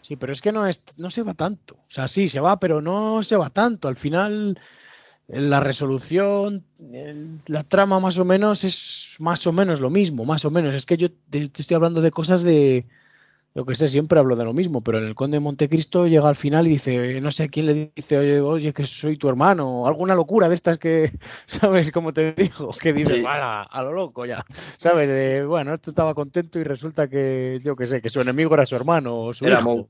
Sí, 0.00 0.16
pero 0.16 0.32
es 0.32 0.40
que 0.40 0.52
no, 0.52 0.66
es, 0.66 0.84
no 0.98 1.10
se 1.10 1.22
va 1.22 1.34
tanto. 1.34 1.74
O 1.74 1.84
sea, 1.88 2.08
sí, 2.08 2.28
se 2.28 2.40
va, 2.40 2.58
pero 2.58 2.80
no 2.80 3.22
se 3.22 3.36
va 3.36 3.50
tanto. 3.50 3.88
Al 3.88 3.96
final, 3.96 4.58
eh, 5.28 5.40
la 5.40 5.60
resolución, 5.60 6.64
el- 6.92 7.38
la 7.48 7.62
trama 7.64 8.00
más 8.00 8.18
o 8.18 8.24
menos 8.24 8.64
es 8.64 9.16
más 9.18 9.46
o 9.46 9.52
menos 9.52 9.80
lo 9.80 9.90
mismo, 9.90 10.24
más 10.24 10.44
o 10.46 10.50
menos. 10.50 10.74
Es 10.74 10.86
que 10.86 10.96
yo 10.96 11.10
te, 11.12 11.48
te 11.48 11.60
estoy 11.62 11.74
hablando 11.74 12.00
de 12.00 12.10
cosas 12.10 12.42
de, 12.42 12.86
lo 13.58 13.64
que 13.64 13.74
sé, 13.74 13.88
siempre 13.88 14.20
hablo 14.20 14.36
de 14.36 14.44
lo 14.44 14.52
mismo, 14.52 14.82
pero 14.82 14.98
en 14.98 15.04
el 15.04 15.16
Conde 15.16 15.38
de 15.38 15.40
Montecristo 15.40 16.06
llega 16.06 16.28
al 16.28 16.36
final 16.36 16.68
y 16.68 16.70
dice, 16.70 17.20
no 17.20 17.32
sé 17.32 17.42
a 17.42 17.48
quién 17.48 17.66
le 17.66 17.90
dice, 17.92 18.16
oye, 18.16 18.40
oye, 18.40 18.72
que 18.72 18.84
soy 18.84 19.16
tu 19.16 19.28
hermano, 19.28 19.80
o 19.82 19.86
alguna 19.88 20.14
locura 20.14 20.48
de 20.48 20.54
estas 20.54 20.78
que, 20.78 21.10
¿sabes? 21.46 21.90
Como 21.90 22.12
te 22.12 22.34
digo, 22.34 22.70
que 22.80 22.92
dice, 22.92 23.14
Sí. 23.14 23.20
"Vaya, 23.22 23.62
a 23.62 23.82
lo 23.82 23.92
loco 23.92 24.24
ya, 24.26 24.44
¿sabes? 24.78 25.08
De, 25.08 25.44
bueno, 25.44 25.74
esto 25.74 25.90
estaba 25.90 26.14
contento 26.14 26.60
y 26.60 26.62
resulta 26.62 27.08
que, 27.08 27.58
yo 27.64 27.74
qué 27.74 27.88
sé, 27.88 28.00
que 28.00 28.10
su 28.10 28.20
enemigo 28.20 28.54
era 28.54 28.64
su 28.64 28.76
hermano 28.76 29.18
o 29.18 29.34
su 29.34 29.44
Era 29.44 29.58
hijo. 29.58 29.88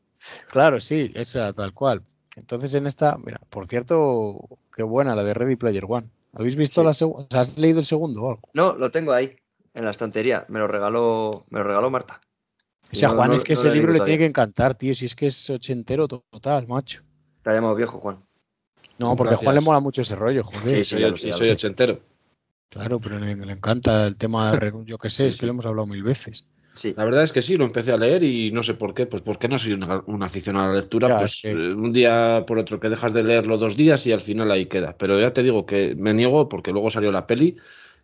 Claro, 0.50 0.80
sí, 0.80 1.10
esa 1.14 1.52
tal 1.52 1.74
cual. 1.74 2.02
Entonces 2.36 2.72
en 2.74 2.86
esta, 2.86 3.18
mira, 3.22 3.38
por 3.50 3.66
cierto, 3.66 4.48
qué 4.74 4.82
buena 4.82 5.14
la 5.14 5.24
de 5.24 5.34
Ready 5.34 5.56
Player 5.56 5.84
One. 5.86 6.06
¿Habéis 6.32 6.56
visto 6.56 6.80
Sí. 6.80 6.86
la 6.86 6.92
segunda? 6.94 7.26
¿Has 7.38 7.58
leído 7.58 7.80
el 7.80 7.84
segundo 7.84 8.22
o 8.22 8.30
algo? 8.30 8.48
No, 8.54 8.72
lo 8.72 8.90
tengo 8.90 9.12
ahí, 9.12 9.36
en 9.74 9.84
la 9.84 9.90
estantería. 9.90 10.46
Me 10.48 10.58
lo 10.58 10.68
regaló, 10.68 11.44
me 11.50 11.58
lo 11.58 11.64
regaló 11.66 11.90
Marta. 11.90 12.20
O 12.92 12.96
sea, 12.96 13.08
No, 13.08 13.14
Juan, 13.16 13.30
no- 13.30 13.36
es 13.36 13.44
que 13.44 13.54
no 13.54 13.60
ese 13.60 13.70
libro 13.72 13.92
le 13.92 14.00
tiene 14.00 14.18
que 14.18 14.26
encantar, 14.26 14.74
tío, 14.74 14.94
si 14.94 15.04
es 15.04 15.14
que 15.14 15.26
es 15.26 15.50
ochentero 15.50 16.08
to- 16.08 16.24
total, 16.30 16.66
macho. 16.66 17.02
Te 17.42 17.50
ha 17.50 17.54
llamado 17.54 17.74
viejo, 17.74 17.98
Juan. 17.98 18.18
No, 18.98 19.14
porque 19.14 19.34
a 19.34 19.36
Juan 19.36 19.54
le 19.54 19.60
mola 19.60 19.80
mucho 19.80 20.02
ese 20.02 20.16
rollo, 20.16 20.42
joder. 20.42 20.84
Sí, 20.84 20.96
soy, 21.32 21.50
ochentero. 21.50 22.00
Claro, 22.70 22.98
pero 23.00 23.18
le, 23.18 23.34
le 23.36 23.52
encanta 23.52 24.06
el 24.06 24.16
tema, 24.16 24.58
yo 24.84 24.98
qué 24.98 25.08
sé, 25.08 25.24
Sí, 25.24 25.28
es 25.28 25.34
que 25.36 25.40
sí. 25.40 25.46
lo 25.46 25.52
hemos 25.52 25.66
hablado 25.66 25.86
mil 25.86 26.02
veces. 26.02 26.44
Sí. 26.74 26.94
La 26.96 27.04
verdad 27.04 27.24
es 27.24 27.32
que 27.32 27.42
sí, 27.42 27.56
lo 27.56 27.64
empecé 27.64 27.92
a 27.92 27.96
leer 27.96 28.22
y 28.22 28.52
no 28.52 28.62
sé 28.62 28.74
por 28.74 28.94
qué. 28.94 29.06
Pues 29.06 29.22
porque 29.22 29.48
no 29.48 29.58
soy 29.58 29.72
una, 29.72 30.02
un 30.06 30.22
aficionado 30.22 30.66
a 30.66 30.68
la 30.74 30.80
lectura. 30.80 31.08
Ya, 31.08 31.18
pues 31.18 31.34
es 31.34 31.42
que- 31.42 31.50
eh, 31.50 31.74
un 31.74 31.92
día 31.92 32.44
por 32.46 32.58
otro 32.58 32.78
que 32.78 32.88
dejas 32.88 33.12
de 33.12 33.22
leerlo 33.24 33.56
dos 33.58 33.76
días 33.76 34.06
y 34.06 34.12
al 34.12 34.20
final 34.20 34.50
ahí 34.50 34.66
queda. 34.66 34.94
Pero 34.96 35.18
ya 35.20 35.32
te 35.32 35.42
digo 35.42 35.66
que 35.66 35.94
me 35.96 36.14
niego 36.14 36.48
porque 36.48 36.70
luego 36.72 36.90
salió 36.90 37.10
la 37.10 37.26
peli 37.26 37.56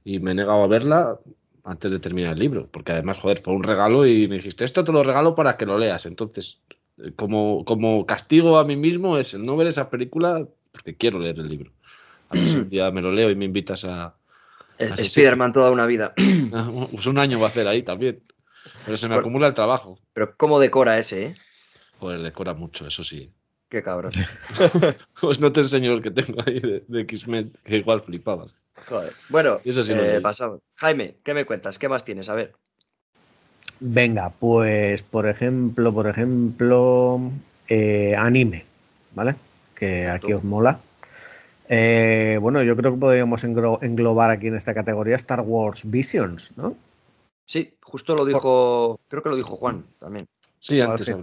y 0.04 0.18
me 0.18 0.32
he 0.32 0.34
negado 0.34 0.62
a 0.62 0.66
verla 0.66 1.18
antes 1.64 1.90
de 1.90 1.98
terminar 1.98 2.34
el 2.34 2.38
libro. 2.38 2.68
Porque 2.70 2.92
además, 2.92 3.18
joder, 3.18 3.38
fue 3.40 3.54
un 3.54 3.62
regalo 3.62 4.06
y 4.06 4.28
me 4.28 4.36
dijiste, 4.36 4.64
esto 4.64 4.84
te 4.84 4.92
lo 4.92 5.02
regalo 5.02 5.34
para 5.34 5.56
que 5.56 5.66
lo 5.66 5.78
leas. 5.78 6.06
Entonces, 6.06 6.60
eh, 6.98 7.12
como, 7.16 7.64
como 7.64 8.06
castigo 8.06 8.58
a 8.58 8.64
mí 8.64 8.76
mismo 8.76 9.18
es 9.18 9.34
el 9.34 9.42
no 9.44 9.56
ver 9.56 9.66
esa 9.68 9.90
película 9.90 10.46
porque 10.72 10.96
quiero 10.96 11.18
leer 11.18 11.38
el 11.38 11.48
libro. 11.48 11.72
A 12.28 12.34
ver 12.36 12.46
si 12.46 12.56
un 12.56 12.68
día 12.68 12.90
me 12.90 13.00
lo 13.02 13.12
leo 13.12 13.30
y 13.30 13.34
me 13.34 13.44
invitas 13.44 13.84
a... 13.84 14.14
Sí. 14.78 15.04
Spiderman 15.04 15.52
toda 15.52 15.70
una 15.70 15.86
vida. 15.86 16.14
Pues 16.90 17.06
un 17.06 17.18
año 17.18 17.38
va 17.38 17.46
a 17.46 17.48
hacer 17.48 17.66
ahí 17.68 17.82
también. 17.82 18.20
Pero 18.84 18.96
se 18.96 19.08
me 19.08 19.14
Por- 19.14 19.22
acumula 19.22 19.46
el 19.46 19.54
trabajo. 19.54 19.98
Pero 20.12 20.36
cómo 20.36 20.58
decora 20.58 20.98
ese, 20.98 21.26
¿eh? 21.26 21.34
Joder, 22.00 22.22
decora 22.22 22.54
mucho, 22.54 22.86
eso 22.86 23.04
sí. 23.04 23.30
Qué 23.68 23.82
cabrón. 23.82 24.10
Pues 25.20 25.40
no 25.40 25.52
te 25.52 25.60
enseño 25.60 25.92
el 25.92 26.02
que 26.02 26.10
tengo 26.10 26.42
ahí 26.46 26.60
de, 26.60 26.84
de 26.86 27.00
X-Men, 27.02 27.52
que 27.64 27.76
igual 27.78 28.02
flipabas. 28.02 28.54
Joder. 28.88 29.12
Bueno, 29.28 29.58
eso 29.64 29.82
sí 29.82 29.92
eh, 29.94 30.20
pasamos. 30.22 30.60
Jaime, 30.76 31.16
¿qué 31.24 31.34
me 31.34 31.44
cuentas? 31.46 31.78
¿Qué 31.78 31.88
más 31.88 32.04
tienes? 32.04 32.28
A 32.28 32.34
ver. 32.34 32.54
Venga, 33.80 34.30
pues 34.30 35.02
por 35.02 35.26
ejemplo, 35.26 35.92
por 35.92 36.06
ejemplo, 36.06 37.20
eh, 37.68 38.14
anime, 38.16 38.64
¿vale? 39.14 39.36
Que 39.74 40.08
aquí 40.08 40.32
os 40.32 40.44
mola. 40.44 40.80
Eh, 41.68 42.38
bueno, 42.40 42.62
yo 42.62 42.76
creo 42.76 42.92
que 42.94 43.00
podríamos 43.00 43.42
englo- 43.44 43.78
englobar 43.82 44.30
aquí 44.30 44.48
en 44.48 44.54
esta 44.56 44.74
categoría 44.74 45.16
Star 45.16 45.40
Wars 45.40 45.82
Visions, 45.90 46.52
¿no? 46.56 46.76
Sí, 47.46 47.74
justo 47.82 48.14
lo 48.14 48.24
dijo, 48.24 49.00
creo 49.08 49.22
que 49.22 49.28
lo 49.28 49.36
dijo 49.36 49.56
Juan 49.56 49.84
también. 49.98 50.26
Sí, 50.60 50.80
Al 50.80 50.90
antes. 50.90 51.16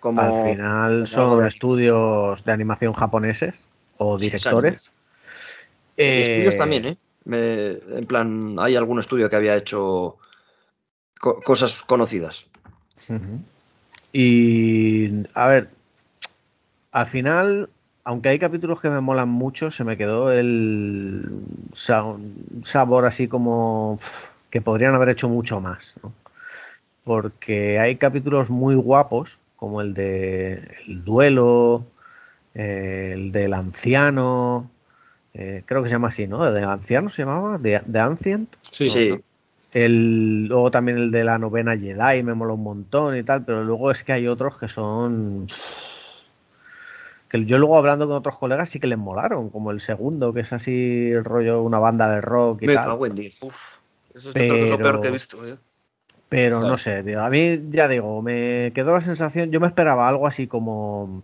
Como 0.00 0.20
Al 0.20 0.42
final 0.42 1.06
son 1.06 1.46
estudios 1.46 2.44
de 2.44 2.52
animación 2.52 2.92
japoneses 2.92 3.68
o 3.98 4.18
Sí, 4.18 4.30
estudios 5.96 6.54
Eh, 6.54 6.58
también, 6.58 6.84
¿eh? 6.86 6.98
Me- 7.24 7.72
en 7.98 8.06
plan, 8.06 8.56
hay 8.58 8.76
algún 8.76 8.98
estudio 8.98 9.30
que 9.30 9.36
había 9.36 9.56
hecho 9.56 10.16
co- 11.20 11.40
cosas 11.42 11.82
conocidas. 11.82 12.46
Y 14.12 15.24
a 15.34 15.48
ver, 15.48 15.70
al 16.92 17.06
final, 17.06 17.68
aunque 18.04 18.28
hay 18.30 18.38
capítulos 18.38 18.80
que 18.80 18.90
me 18.90 19.00
molan 19.00 19.28
mucho, 19.28 19.70
se 19.70 19.84
me 19.84 19.96
quedó 19.96 20.30
el 20.32 21.22
sabor 21.72 23.06
así 23.06 23.28
como 23.28 23.98
que 24.50 24.60
podrían 24.60 24.94
haber 24.94 25.10
hecho 25.10 25.28
mucho 25.28 25.60
más, 25.60 25.94
¿no? 26.02 26.12
Porque 27.04 27.78
hay 27.80 27.96
capítulos 27.96 28.50
muy 28.50 28.74
guapos, 28.76 29.38
como 29.56 29.80
el 29.80 29.94
de 29.94 30.68
el 30.88 31.04
duelo, 31.04 31.84
eh, 32.54 33.12
el 33.14 33.32
del 33.32 33.54
anciano, 33.54 34.70
eh, 35.34 35.62
creo 35.66 35.82
que 35.82 35.88
se 35.88 35.94
llama 35.94 36.08
así, 36.08 36.26
¿no? 36.26 36.46
¿El 36.46 36.54
del 36.54 36.64
anciano 36.64 37.08
se 37.08 37.22
llamaba? 37.22 37.58
¿De, 37.58 37.80
de 37.84 38.00
Ancient? 38.00 38.54
Sí, 38.62 38.88
Sí, 38.88 39.20
El, 39.72 40.46
luego 40.46 40.70
también 40.70 40.98
el 40.98 41.10
de 41.10 41.24
la 41.24 41.38
novena 41.38 41.76
Jedi 41.76 42.22
me 42.22 42.34
mola 42.34 42.52
un 42.54 42.62
montón 42.62 43.16
y 43.16 43.22
tal, 43.22 43.44
pero 43.44 43.64
luego 43.64 43.90
es 43.90 44.04
que 44.04 44.12
hay 44.12 44.28
otros 44.28 44.58
que 44.58 44.68
son. 44.68 45.46
que 47.28 47.44
yo 47.46 47.56
luego 47.58 47.78
hablando 47.78 48.06
con 48.06 48.16
otros 48.16 48.36
colegas 48.38 48.68
sí 48.68 48.78
que 48.80 48.86
les 48.86 48.98
molaron, 48.98 49.48
como 49.48 49.70
el 49.70 49.80
segundo, 49.80 50.34
que 50.34 50.40
es 50.40 50.52
así 50.52 51.10
el 51.10 51.24
rollo 51.24 51.62
una 51.62 51.78
banda 51.78 52.10
de 52.14 52.20
rock 52.20 52.62
y 52.62 52.66
me 52.66 52.74
tal. 52.74 52.84
cago 52.84 53.06
en 53.06 53.14
diez. 53.14 53.38
Uf, 53.42 53.78
eso 54.14 54.28
es, 54.30 54.36
es 54.36 54.48
lo 54.70 54.76
peor 54.78 55.00
que 55.00 55.08
he 55.08 55.10
Pero- 55.10 55.12
visto. 55.14 55.46
¿eh? 55.48 55.56
Pero 56.28 56.58
Claro. 56.60 56.72
no 56.72 56.78
sé, 56.78 57.02
tío, 57.02 57.22
a 57.22 57.28
mí 57.28 57.60
ya 57.70 57.88
digo, 57.88 58.20
me 58.22 58.72
quedó 58.74 58.92
la 58.94 59.00
sensación, 59.02 59.50
yo 59.50 59.60
me 59.60 59.66
esperaba 59.66 60.08
algo 60.08 60.26
así 60.26 60.46
como. 60.46 61.22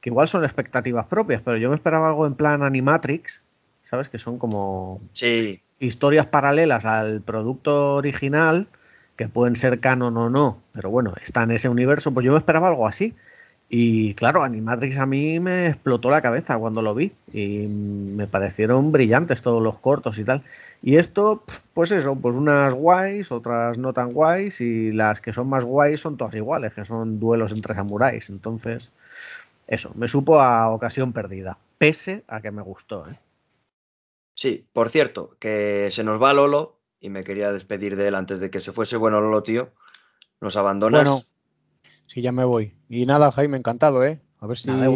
Que 0.00 0.10
igual 0.10 0.28
son 0.28 0.44
expectativas 0.44 1.06
propias, 1.06 1.42
pero 1.42 1.56
yo 1.56 1.68
me 1.70 1.76
esperaba 1.76 2.08
algo 2.08 2.26
en 2.26 2.34
plan 2.34 2.62
Animatrix, 2.62 3.42
¿sabes? 3.82 4.08
Que 4.08 4.18
son 4.18 4.38
como 4.38 5.00
Sí, 5.12 5.60
historias 5.80 6.26
paralelas 6.26 6.84
al 6.84 7.22
producto 7.22 7.94
original, 7.96 8.68
que 9.16 9.28
pueden 9.28 9.56
ser 9.56 9.80
canon 9.80 10.16
o 10.16 10.30
no, 10.30 10.62
pero 10.72 10.90
bueno, 10.90 11.12
está 11.22 11.42
en 11.42 11.50
ese 11.50 11.68
universo, 11.68 12.12
pues 12.12 12.24
yo 12.24 12.32
me 12.32 12.38
esperaba 12.38 12.68
algo 12.68 12.86
así. 12.86 13.14
Y 13.70 14.14
claro, 14.14 14.42
Animatrix 14.44 14.96
a 14.96 15.04
mí 15.04 15.40
me 15.40 15.66
explotó 15.66 16.08
la 16.08 16.22
cabeza 16.22 16.56
cuando 16.56 16.80
lo 16.80 16.94
vi 16.94 17.12
y 17.34 17.66
me 17.66 18.26
parecieron 18.26 18.92
brillantes 18.92 19.42
todos 19.42 19.62
los 19.62 19.78
cortos 19.78 20.18
y 20.18 20.24
tal. 20.24 20.42
Y 20.82 20.96
esto, 20.96 21.42
pues 21.74 21.90
eso, 21.92 22.16
pues 22.16 22.34
unas 22.34 22.72
guays, 22.72 23.30
otras 23.30 23.76
no 23.76 23.92
tan 23.92 24.10
guays 24.10 24.62
y 24.62 24.90
las 24.92 25.20
que 25.20 25.34
son 25.34 25.50
más 25.50 25.66
guays 25.66 26.00
son 26.00 26.16
todas 26.16 26.34
iguales, 26.34 26.72
que 26.72 26.86
son 26.86 27.20
duelos 27.20 27.52
entre 27.52 27.74
samuráis. 27.74 28.30
Entonces, 28.30 28.90
eso, 29.68 29.92
me 29.94 30.08
supo 30.08 30.40
a 30.40 30.70
ocasión 30.70 31.12
perdida, 31.12 31.58
pese 31.78 32.24
a 32.26 32.40
que 32.40 32.50
me 32.50 32.62
gustó. 32.62 33.06
¿eh? 33.08 33.14
sí. 34.34 34.66
Por 34.72 34.90
cierto, 34.90 35.36
que 35.38 35.90
se 35.92 36.02
nos 36.02 36.20
va 36.20 36.32
Lolo 36.32 36.78
y 37.00 37.10
me 37.10 37.22
quería 37.22 37.52
despedir 37.52 37.96
de 37.96 38.08
él 38.08 38.14
antes 38.16 38.40
de 38.40 38.50
que 38.50 38.60
se 38.60 38.72
fuese. 38.72 38.96
Bueno, 38.96 39.20
Lolo, 39.20 39.42
tío, 39.42 39.68
nos 40.40 40.56
abandonas. 40.56 41.04
Bueno, 41.04 41.22
sí, 42.06 42.22
ya 42.22 42.32
me 42.32 42.44
voy. 42.44 42.72
Y 42.88 43.06
nada, 43.06 43.30
Jaime, 43.30 43.58
encantado, 43.58 44.04
¿eh? 44.04 44.18
A 44.40 44.46
ver 44.46 44.56
si 44.58 44.70
Nada. 44.70 44.90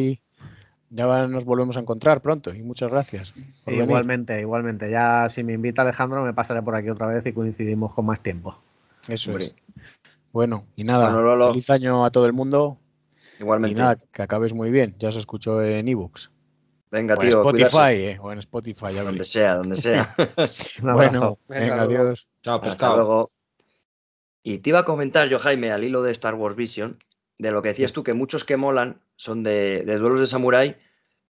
ya 0.91 1.27
nos 1.27 1.45
volvemos 1.45 1.77
a 1.77 1.81
encontrar 1.81 2.23
pronto. 2.23 2.55
Y 2.55 2.62
muchas 2.62 2.91
gracias. 2.91 3.33
por 3.64 3.73
venir. 3.75 3.83
Igualmente, 3.89 4.41
igualmente. 4.41 4.91
Ya 4.91 5.29
si 5.29 5.45
me 5.45 5.53
invita 5.53 5.83
Alejandro 5.83 6.25
me 6.25 6.33
pasaré 6.33 6.62
por 6.62 6.75
aquí 6.75 6.89
otra 6.89 7.07
vez 7.09 7.27
y 7.27 7.33
coincidimos 7.33 7.93
con 7.95 8.07
más 8.07 8.20
tiempo. 8.20 8.57
Eso 9.09 9.31
Hombre. 9.33 9.47
es. 9.47 9.55
Bueno, 10.33 10.64
y 10.77 10.85
nada, 10.85 11.07
Bueno, 11.12 11.23
Lolo. 11.23 11.49
feliz 11.51 11.68
año 11.70 12.05
a 12.07 12.11
todo 12.11 12.25
el 12.27 12.33
mundo. 12.33 12.79
Igualmente. 13.43 13.74
Y 13.76 13.78
nada, 13.78 13.97
que 14.12 14.22
acabes 14.22 14.53
muy 14.55 14.70
bien. 14.70 14.95
Ya 14.99 15.11
se 15.12 15.18
escuchó 15.18 15.62
en 15.62 15.88
ebooks. 15.88 16.32
Venga, 16.90 17.14
O 17.14 17.22
en 17.22 17.28
tío. 17.28 17.38
Spotify, 17.40 17.70
cuidarse. 17.70 18.11
eh, 18.12 18.18
o 18.20 18.32
en 18.32 18.38
Spotify, 18.38 18.86
ya 18.95 19.03
Donde 19.03 19.24
sea, 19.24 19.55
donde 19.57 19.76
sea. 19.76 20.14
Bueno, 20.82 21.38
Venga, 21.49 21.64
venga, 21.76 21.82
adiós. 21.82 22.28
Chao, 22.43 22.57
Hasta 22.57 22.68
pescado. 22.68 22.97
luego. 22.97 23.32
Y 24.43 24.59
te 24.59 24.70
iba 24.70 24.80
a 24.80 24.84
comentar 24.84 25.28
yo, 25.28 25.38
Jaime, 25.38 25.70
al 25.72 25.84
hilo 25.84 26.03
de 26.03 26.12
Star 26.12 26.34
Wars 26.34 26.57
Vision, 26.57 26.99
de 27.38 27.51
lo 27.51 27.62
que 27.62 27.68
decías 27.70 27.93
tú, 27.93 28.03
que 28.03 28.12
muchos 28.12 28.45
que 28.45 28.57
molan 28.57 29.01
son 29.16 29.43
de, 29.43 29.82
de 29.86 29.99
duelos 29.99 30.20
de 30.20 30.26
samurái, 30.26 30.76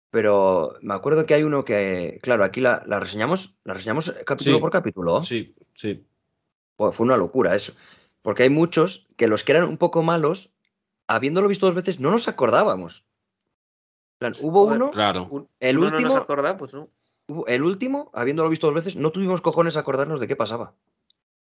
pero 0.09 0.75
me 0.81 0.93
acuerdo 0.93 1.25
que 1.25 1.33
hay 1.33 1.43
uno 1.43 1.65
que, 1.65 2.19
claro, 2.21 2.43
aquí 2.43 2.61
la, 2.61 2.83
la 2.85 2.99
reseñamos, 2.99 3.55
la 3.63 3.73
reseñamos 3.73 4.13
capítulo 4.25 4.57
Sí. 4.57 4.61
por 4.61 4.71
capítulo. 4.71 5.21
Sí, 5.21 5.55
sí. 5.73 6.05
Joder, 6.77 6.93
fue 6.93 7.05
una 7.05 7.17
locura 7.17 7.55
eso. 7.55 7.73
Porque 8.21 8.43
hay 8.43 8.49
muchos 8.49 9.07
que 9.17 9.27
los 9.27 9.43
que 9.43 9.53
eran 9.53 9.63
un 9.69 9.77
poco 9.77 10.03
malos, 10.03 10.56
habiéndolo 11.07 11.47
visto 11.47 11.65
dos 11.65 11.75
veces, 11.75 11.99
no 11.99 12.11
nos 12.11 12.27
acordábamos. 12.27 13.03
En 14.19 14.19
plan, 14.19 14.35
hubo 14.41 14.65
Joder, 14.65 14.81
uno, 14.81 14.91
Claro. 14.91 15.27
Un- 15.29 15.47
el 15.59 15.77
uno 15.77 15.87
no 15.89 15.95
último, 15.95 16.13
nos 16.13 16.21
acorda, 16.21 16.57
pues 16.57 16.73
no. 16.73 16.89
hubo- 17.27 17.47
el 17.47 17.63
último, 17.63 18.09
habiéndolo 18.13 18.49
visto 18.49 18.67
dos 18.67 18.75
veces, 18.75 18.95
no 18.95 19.11
tuvimos 19.11 19.41
cojones 19.41 19.77
a 19.77 19.81
acordarnos 19.81 20.19
de 20.19 20.27
qué 20.27 20.35
pasaba. 20.35 20.73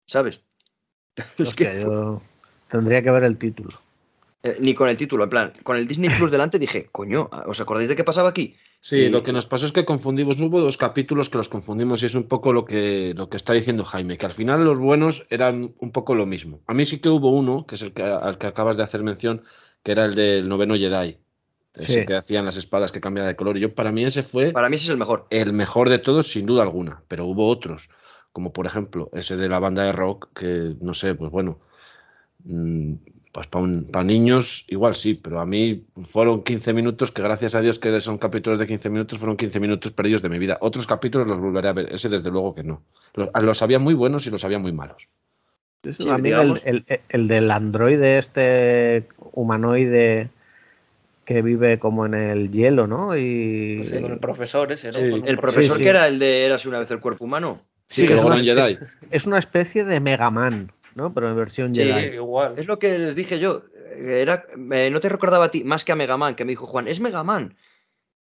¿Sabes? 0.08 0.42
Es 1.38 1.56
que- 1.56 1.82
yo 1.82 2.22
tendría 2.68 3.02
que 3.04 3.12
ver 3.12 3.24
el 3.24 3.38
título. 3.38 3.70
Eh, 4.42 4.58
ni 4.60 4.74
con 4.76 4.90
el 4.90 4.98
título, 4.98 5.24
en 5.24 5.30
plan, 5.30 5.54
con 5.64 5.78
el 5.78 5.88
Disney 5.88 6.10
Plus 6.10 6.30
delante 6.32 6.60
dije, 6.60 6.90
coño, 6.92 7.30
¿os 7.46 7.62
acordáis 7.62 7.88
de 7.88 7.96
qué 7.96 8.04
pasaba 8.04 8.30
aquí? 8.30 8.58
Sí, 8.86 8.98
Y- 8.98 9.10
lo 9.10 9.24
que 9.24 9.32
nos 9.32 9.46
pasó 9.46 9.66
es 9.66 9.72
que 9.72 9.86
confundimos, 9.86 10.42
hubo 10.42 10.60
dos 10.60 10.76
capítulos 10.76 11.30
que 11.30 11.38
los 11.38 11.48
confundimos 11.48 12.04
y 12.04 12.08
es 12.08 12.16
un 12.16 12.28
poco 12.28 12.52
lo 12.52 12.66
que, 12.66 13.14
lo 13.16 13.30
que 13.30 13.38
está 13.38 13.54
diciendo 13.54 13.86
Jaime, 13.86 14.18
que 14.18 14.26
al 14.26 14.34
final 14.34 14.66
los 14.66 14.78
buenos 14.78 15.26
eran 15.30 15.74
un 15.80 15.92
poco 15.94 16.16
lo 16.16 16.26
mismo. 16.26 16.60
A 16.68 16.74
mí 16.74 16.86
sí 16.86 17.00
que 17.00 17.08
hubo 17.08 17.32
uno, 17.32 17.66
que 17.66 17.76
es 17.76 17.82
el 17.82 17.94
que, 17.94 18.04
al 18.04 18.38
que 18.38 18.48
acabas 18.48 18.76
de 18.76 18.84
hacer 18.84 19.02
mención, 19.02 19.44
que 19.84 19.94
era 19.94 20.04
el 20.04 20.16
del 20.16 20.50
noveno 20.50 20.76
Jedi, 20.76 21.18
ese 21.74 22.02
Sí. 22.02 22.06
que 22.06 22.14
hacían 22.16 22.44
las 22.44 22.58
espadas 22.58 22.92
que 22.92 23.00
cambian 23.00 23.26
de 23.26 23.38
color. 23.38 23.56
Y 23.58 23.62
yo, 23.62 23.74
para 23.74 23.94
mí 23.94 24.04
ese 24.04 24.22
fue 24.22 24.52
Para 24.52 24.68
mí 24.70 24.76
ese 24.76 24.88
es 24.88 24.90
el 24.92 24.98
mejor. 24.98 25.28
el 25.30 25.54
mejor 25.54 25.88
de 25.88 26.00
todos, 26.00 26.28
sin 26.30 26.46
duda 26.46 26.64
alguna, 26.64 27.04
pero 27.08 27.26
hubo 27.26 27.48
otros, 27.48 27.90
como 28.34 28.52
por 28.52 28.66
ejemplo 28.66 29.10
ese 29.14 29.38
de 29.38 29.48
la 29.48 29.60
banda 29.60 29.84
de 29.86 29.94
rock, 29.94 30.28
que 30.38 30.76
no 30.82 30.94
sé, 30.94 31.16
pues 31.16 31.32
bueno, 31.32 31.58
mm, 32.44 32.96
pues 33.34 33.48
para 33.48 34.04
niños 34.06 34.64
igual 34.70 34.96
sí, 34.96 35.16
pero 35.16 35.40
a 35.42 35.46
mí 35.46 35.84
fueron 36.06 36.44
15 36.44 36.72
minutos 36.72 37.12
que 37.12 37.24
gracias 37.24 37.56
a 37.56 37.62
Dios 37.62 37.80
que 37.80 38.00
son 38.00 38.20
capítulos 38.20 38.60
de 38.60 38.68
15 38.68 38.90
minutos, 38.92 39.18
fueron 39.18 39.36
15 39.36 39.60
minutos 39.60 39.92
perdidos 39.92 40.22
de 40.22 40.30
mi 40.30 40.38
vida. 40.38 40.60
Otros 40.62 40.86
capítulos 40.88 41.28
los 41.28 41.40
volveré 41.40 41.68
a 41.68 41.74
ver, 41.74 41.92
ese 41.94 42.10
desde 42.10 42.30
luego 42.30 42.54
que 42.54 42.64
no. 42.64 42.84
Los, 43.16 43.30
los 43.42 43.62
había 43.64 43.80
muy 43.80 43.96
buenos 43.96 44.26
y 44.28 44.30
los 44.30 44.46
había 44.46 44.60
muy 44.60 44.72
malos. 44.72 45.08
Sí, 45.92 46.08
a 46.10 46.18
mí 46.20 46.30
digamos- 46.30 46.62
el, 46.64 46.86
el- 46.88 47.00
el 47.10 47.28
del 47.28 47.50
androide 47.52 48.20
este 48.20 49.08
humanoide 49.34 50.30
que 51.26 51.42
vive 51.42 51.80
como 51.80 52.06
en 52.06 52.14
el 52.14 52.52
hielo, 52.52 52.86
¿no? 52.86 53.18
Y 53.18 53.78
Pues 53.80 53.90
sí, 53.90 54.02
con 54.02 54.12
el 54.12 54.20
profesor 54.20 54.72
ese, 54.72 54.88
¿no? 54.88 54.94
Sí, 54.94 55.10
Con 55.10 55.22
un 55.24 55.28
El 55.28 55.38
profesor 55.38 55.78
sí. 55.78 55.84
que 55.84 55.90
era 55.90 56.06
el 56.08 56.20
de 56.20 56.46
Érase 56.46 56.70
una 56.70 56.80
vez 56.80 56.92
el 56.92 57.00
cuerpo 57.00 57.26
humano. 57.26 57.62
Sí, 57.88 58.02
Sí, 58.02 58.08
que 58.08 58.14
es 58.14 58.24
una- 58.24 58.36
es 59.12 59.26
una 59.26 59.40
especie 59.40 59.84
de 59.86 60.00
Mega 60.00 60.30
Man, 60.32 60.72
¿no? 60.96 61.14
Pero 61.14 61.30
en 61.30 61.36
versión 61.36 61.74
Sí, 61.76 61.82
Jedi. 61.84 62.16
igual. 62.16 62.58
Es 62.58 62.68
lo 62.68 62.80
que 62.80 62.98
les 62.98 63.16
dije 63.16 63.40
yo. 63.40 63.64
Era, 63.96 64.46
me- 64.56 64.90
no 64.90 65.00
te 65.00 65.10
recordaba 65.10 65.46
a 65.46 65.52
ti 65.52 65.64
más 65.64 65.84
que 65.86 65.92
a 65.92 65.96
Mega 65.96 66.18
Man, 66.18 66.36
que 66.36 66.46
me 66.46 66.52
dijo 66.52 66.66
Juan, 66.66 66.88
es 66.88 67.00
Mega 67.00 67.24
Man. 67.24 67.56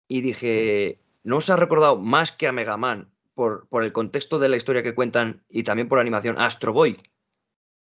Y 0.08 0.22
dije, 0.22 1.00
¿no 1.24 1.38
os 1.38 1.50
ha 1.50 1.56
recordado 1.56 1.98
más 1.98 2.32
que 2.32 2.48
a 2.48 2.52
Mega 2.52 2.78
Man 2.78 3.08
por, 3.36 3.68
por 3.68 3.84
el 3.84 3.92
contexto 3.94 4.40
de 4.40 4.50
la 4.50 4.58
historia 4.58 4.84
que 4.84 4.96
cuentan 4.96 5.42
y 5.50 5.64
también 5.64 5.88
por 5.88 5.98
la 5.98 6.02
animación 6.02 6.38
Astro 6.40 6.74
Boy? 6.74 6.98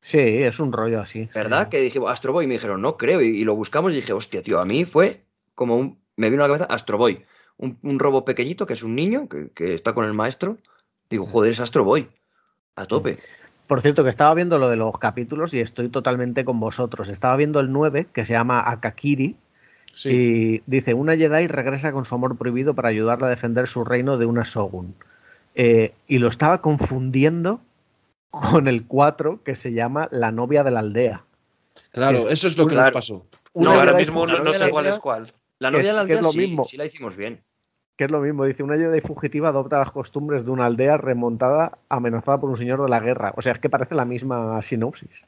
Sí, 0.00 0.18
es 0.18 0.60
un 0.60 0.72
rollo 0.72 1.00
así. 1.00 1.28
¿Verdad? 1.34 1.64
sí. 1.64 1.70
Que 1.70 1.80
dije, 1.80 2.00
Astro 2.06 2.32
Boy, 2.32 2.44
y 2.44 2.48
me 2.48 2.54
dijeron, 2.54 2.80
no 2.82 2.96
creo, 2.96 3.20
y, 3.22 3.26
y 3.28 3.44
lo 3.44 3.54
buscamos 3.54 3.92
y 3.92 3.96
dije, 3.96 4.12
hostia, 4.12 4.42
tío, 4.42 4.60
a 4.60 4.64
mí 4.64 4.84
fue 4.84 5.22
como 5.54 5.76
un, 5.76 5.98
me 6.16 6.30
vino 6.30 6.44
a 6.44 6.48
la 6.48 6.54
cabeza 6.56 6.72
Astro 6.74 6.98
Boy, 6.98 7.24
un, 7.56 7.78
un 7.82 7.98
robo 7.98 8.24
pequeñito 8.24 8.66
que 8.66 8.74
es 8.74 8.82
un 8.82 8.94
niño 8.94 9.28
que, 9.28 9.50
que 9.54 9.74
está 9.74 9.94
con 9.94 10.04
el 10.04 10.12
maestro. 10.12 10.58
Digo, 11.08 11.26
joder, 11.26 11.52
es 11.52 11.60
Astro 11.60 11.84
Boy, 11.84 12.08
a 12.76 12.86
tope. 12.86 13.16
Por 13.66 13.80
cierto, 13.82 14.04
que 14.04 14.10
estaba 14.10 14.34
viendo 14.34 14.58
lo 14.58 14.68
de 14.68 14.76
los 14.76 14.96
capítulos 14.98 15.52
y 15.54 15.60
estoy 15.60 15.88
totalmente 15.88 16.44
con 16.44 16.60
vosotros. 16.60 17.08
Estaba 17.08 17.36
viendo 17.36 17.58
el 17.60 17.72
9, 17.72 18.06
que 18.12 18.24
se 18.24 18.32
llama 18.34 18.62
Akakiri, 18.70 19.36
Sí. 19.94 20.08
y 20.10 20.62
dice, 20.66 20.92
una 20.94 21.16
Jedi 21.16 21.46
regresa 21.48 21.90
con 21.90 22.04
su 22.04 22.14
amor 22.14 22.36
prohibido 22.36 22.74
para 22.74 22.88
ayudarla 22.88 23.28
a 23.28 23.30
defender 23.30 23.66
su 23.66 23.82
reino 23.82 24.18
de 24.18 24.26
una 24.26 24.42
Shogun. 24.44 24.94
Eh, 25.54 25.94
y 26.06 26.18
lo 26.18 26.28
estaba 26.28 26.60
confundiendo 26.60 27.60
con 28.30 28.68
el 28.68 28.84
4, 28.86 29.40
que 29.42 29.54
se 29.54 29.72
llama 29.72 30.08
La 30.12 30.30
novia 30.32 30.62
de 30.64 30.70
la 30.70 30.80
aldea. 30.80 31.24
Claro, 31.92 32.28
eso 32.28 32.46
es 32.46 32.58
lo 32.58 32.66
que 32.66 32.74
Claro. 32.74 32.88
nos 32.88 32.92
pasó. 33.06 33.26
No, 33.54 33.70
ahora 33.72 33.94
mismo 33.94 34.26
no, 34.26 34.38
no 34.44 34.52
sé 34.52 34.68
cuál 34.70 34.84
aldea- 34.84 34.94
es 34.94 35.00
cuál. 35.00 35.32
La 35.58 35.70
novia 35.70 35.80
es- 35.80 35.86
de 35.86 35.92
la 35.94 36.04
que 36.06 36.12
es 36.12 36.18
aldea 36.18 36.22
lo 36.22 36.32
sí, 36.32 36.38
mismo. 36.40 36.64
sí 36.66 36.76
la 36.76 36.84
hicimos 36.84 37.16
bien. 37.16 37.40
Que 37.96 38.04
es 38.04 38.10
lo 38.10 38.20
mismo, 38.20 38.44
dice, 38.44 38.62
una 38.62 38.76
Jedi 38.76 39.00
fugitiva 39.00 39.48
adopta 39.48 39.78
las 39.78 39.90
costumbres 39.90 40.44
de 40.44 40.50
una 40.50 40.66
aldea 40.66 40.96
remontada, 40.98 41.78
amenazada 41.88 42.38
por 42.40 42.50
un 42.50 42.56
señor 42.56 42.82
de 42.82 42.88
la 42.88 43.00
guerra. 43.00 43.32
O 43.36 43.42
sea, 43.42 43.52
es 43.52 43.58
que 43.58 43.70
parece 43.70 43.94
la 43.94 44.04
misma 44.04 44.60
sinopsis. 44.62 45.26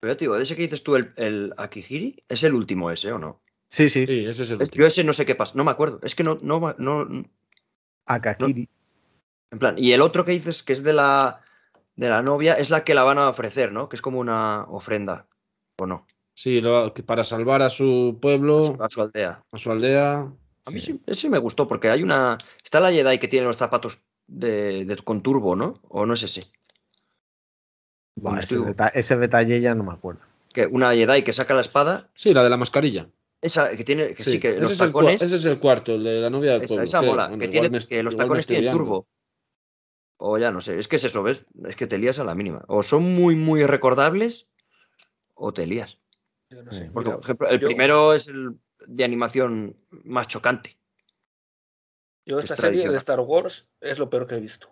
Pero 0.00 0.16
te 0.16 0.24
digo, 0.24 0.36
de 0.36 0.42
ese 0.42 0.54
que 0.56 0.62
dices 0.62 0.82
tú, 0.82 0.96
el, 0.96 1.12
el 1.16 1.54
Akihiri, 1.56 2.22
es 2.28 2.42
el 2.42 2.54
último 2.54 2.90
ese, 2.90 3.12
¿o 3.12 3.18
no? 3.18 3.40
Sí, 3.70 3.88
sí, 3.88 4.06
Sí, 4.06 4.24
ese 4.26 4.42
es 4.42 4.50
el 4.50 4.60
último. 4.60 4.80
yo 4.82 4.86
ese 4.86 5.02
no 5.04 5.12
sé 5.14 5.24
qué 5.24 5.34
pasa, 5.34 5.52
no 5.54 5.64
me 5.64 5.70
acuerdo. 5.70 6.00
Es 6.02 6.14
que 6.14 6.24
no, 6.24 6.36
no, 6.42 6.74
no, 6.76 7.24
Akakiri. 8.06 8.68
en 9.50 9.58
plan. 9.58 9.78
Y 9.78 9.92
el 9.92 10.02
otro 10.02 10.24
que 10.24 10.32
dices 10.32 10.62
que 10.62 10.72
es 10.74 10.82
de 10.82 10.92
la, 10.92 11.40
de 11.96 12.08
la 12.10 12.22
novia 12.22 12.54
es 12.54 12.68
la 12.68 12.84
que 12.84 12.94
la 12.94 13.02
van 13.04 13.18
a 13.18 13.28
ofrecer, 13.30 13.72
¿no? 13.72 13.88
Que 13.88 13.96
es 13.96 14.02
como 14.02 14.18
una 14.18 14.64
ofrenda, 14.64 15.26
¿o 15.80 15.86
no? 15.86 16.06
Sí, 16.34 16.60
lo- 16.60 16.92
que 16.92 17.02
para 17.02 17.24
salvar 17.24 17.62
a 17.62 17.68
su 17.68 18.18
pueblo, 18.20 18.58
A 18.58 18.62
su, 18.62 18.82
a 18.84 18.88
su 18.90 19.02
aldea. 19.02 19.42
a 19.52 19.58
su 19.58 19.70
aldea. 19.70 20.32
A 20.66 20.70
mí 20.70 20.80
sí, 20.80 21.00
ese 21.06 21.28
me 21.28 21.38
gustó 21.38 21.66
porque 21.66 21.90
hay 21.90 22.02
una. 22.02 22.38
Está 22.64 22.78
la 22.80 22.92
Jedi 22.92 23.18
que 23.18 23.28
tiene 23.28 23.46
los 23.46 23.56
zapatos 23.56 24.00
de, 24.26 24.84
de- 24.84 24.96
con 24.98 25.22
turbo, 25.22 25.56
¿no? 25.56 25.80
¿O 25.88 26.06
no 26.06 26.14
es 26.14 26.22
ese? 26.22 26.42
Donde 28.14 28.42
ese, 28.42 28.54
estuvo. 28.54 28.68
deta- 28.70 28.88
ese 28.94 29.16
detalle 29.16 29.60
ya 29.60 29.74
no 29.74 29.84
me 29.84 29.92
acuerdo. 29.92 30.24
Que 30.52 30.66
una 30.66 30.94
Jedi 30.94 31.24
que 31.24 31.32
saca 31.32 31.54
la 31.54 31.62
espada, 31.62 32.10
Sí, 32.14 32.32
la 32.32 32.42
de 32.44 32.50
la 32.50 32.56
mascarilla. 32.56 33.08
esa 33.40 33.74
que 33.76 33.84
tiene, 33.84 34.14
que 34.14 34.22
sí, 34.22 34.38
que 34.38 34.50
ese, 34.50 34.60
los 34.60 34.70
es 34.72 34.80
el, 34.80 34.88
cua- 34.92 35.00
tacones. 35.00 35.22
ese 35.22 35.36
es 35.36 35.44
el 35.46 35.58
cuarto, 35.58 35.94
el 35.94 36.04
de 36.04 36.20
la 36.20 36.30
novia 36.30 36.52
del 36.52 36.62
Esa, 36.62 36.68
pueblo. 36.68 36.84
esa 36.84 36.98
creo. 37.00 37.10
mola, 37.10 37.26
Bueno, 37.28 37.40
que, 37.40 37.48
tiene, 37.48 37.70
que 37.86 38.02
los 38.02 38.14
tacones 38.16 38.46
tienen 38.46 38.70
turbo. 38.72 39.06
O 40.18 40.38
ya 40.38 40.52
no 40.52 40.60
sé, 40.60 40.78
es 40.78 40.86
que 40.86 40.96
es 40.96 41.04
eso, 41.04 41.24
¿ves? 41.24 41.44
Es 41.66 41.74
que 41.74 41.88
te 41.88 41.98
lías 41.98 42.20
a 42.20 42.24
la 42.24 42.36
mínima. 42.36 42.62
O 42.68 42.84
son 42.84 43.02
muy, 43.14 43.34
muy 43.34 43.64
recordables 43.66 44.46
o 45.34 45.52
te 45.52 45.66
lías. 45.66 45.98
Yo 46.50 46.62
no 46.62 46.70
sé. 46.72 46.90
Porque, 46.92 47.08
Mira, 47.08 47.16
por 47.16 47.24
ejemplo, 47.24 47.48
el 47.48 47.58
yo- 47.58 47.66
primero 47.66 48.12
es 48.14 48.28
el 48.28 48.52
de 48.86 49.04
animación 49.04 49.76
más 50.04 50.28
chocante. 50.28 50.78
Yo 52.24 52.38
esta 52.38 52.54
es 52.54 52.60
serie 52.60 52.88
de 52.88 52.96
Star 52.98 53.20
Wars 53.20 53.68
es 53.80 53.98
lo 53.98 54.08
peor 54.08 54.26
que 54.26 54.36
he 54.36 54.40
visto. 54.40 54.68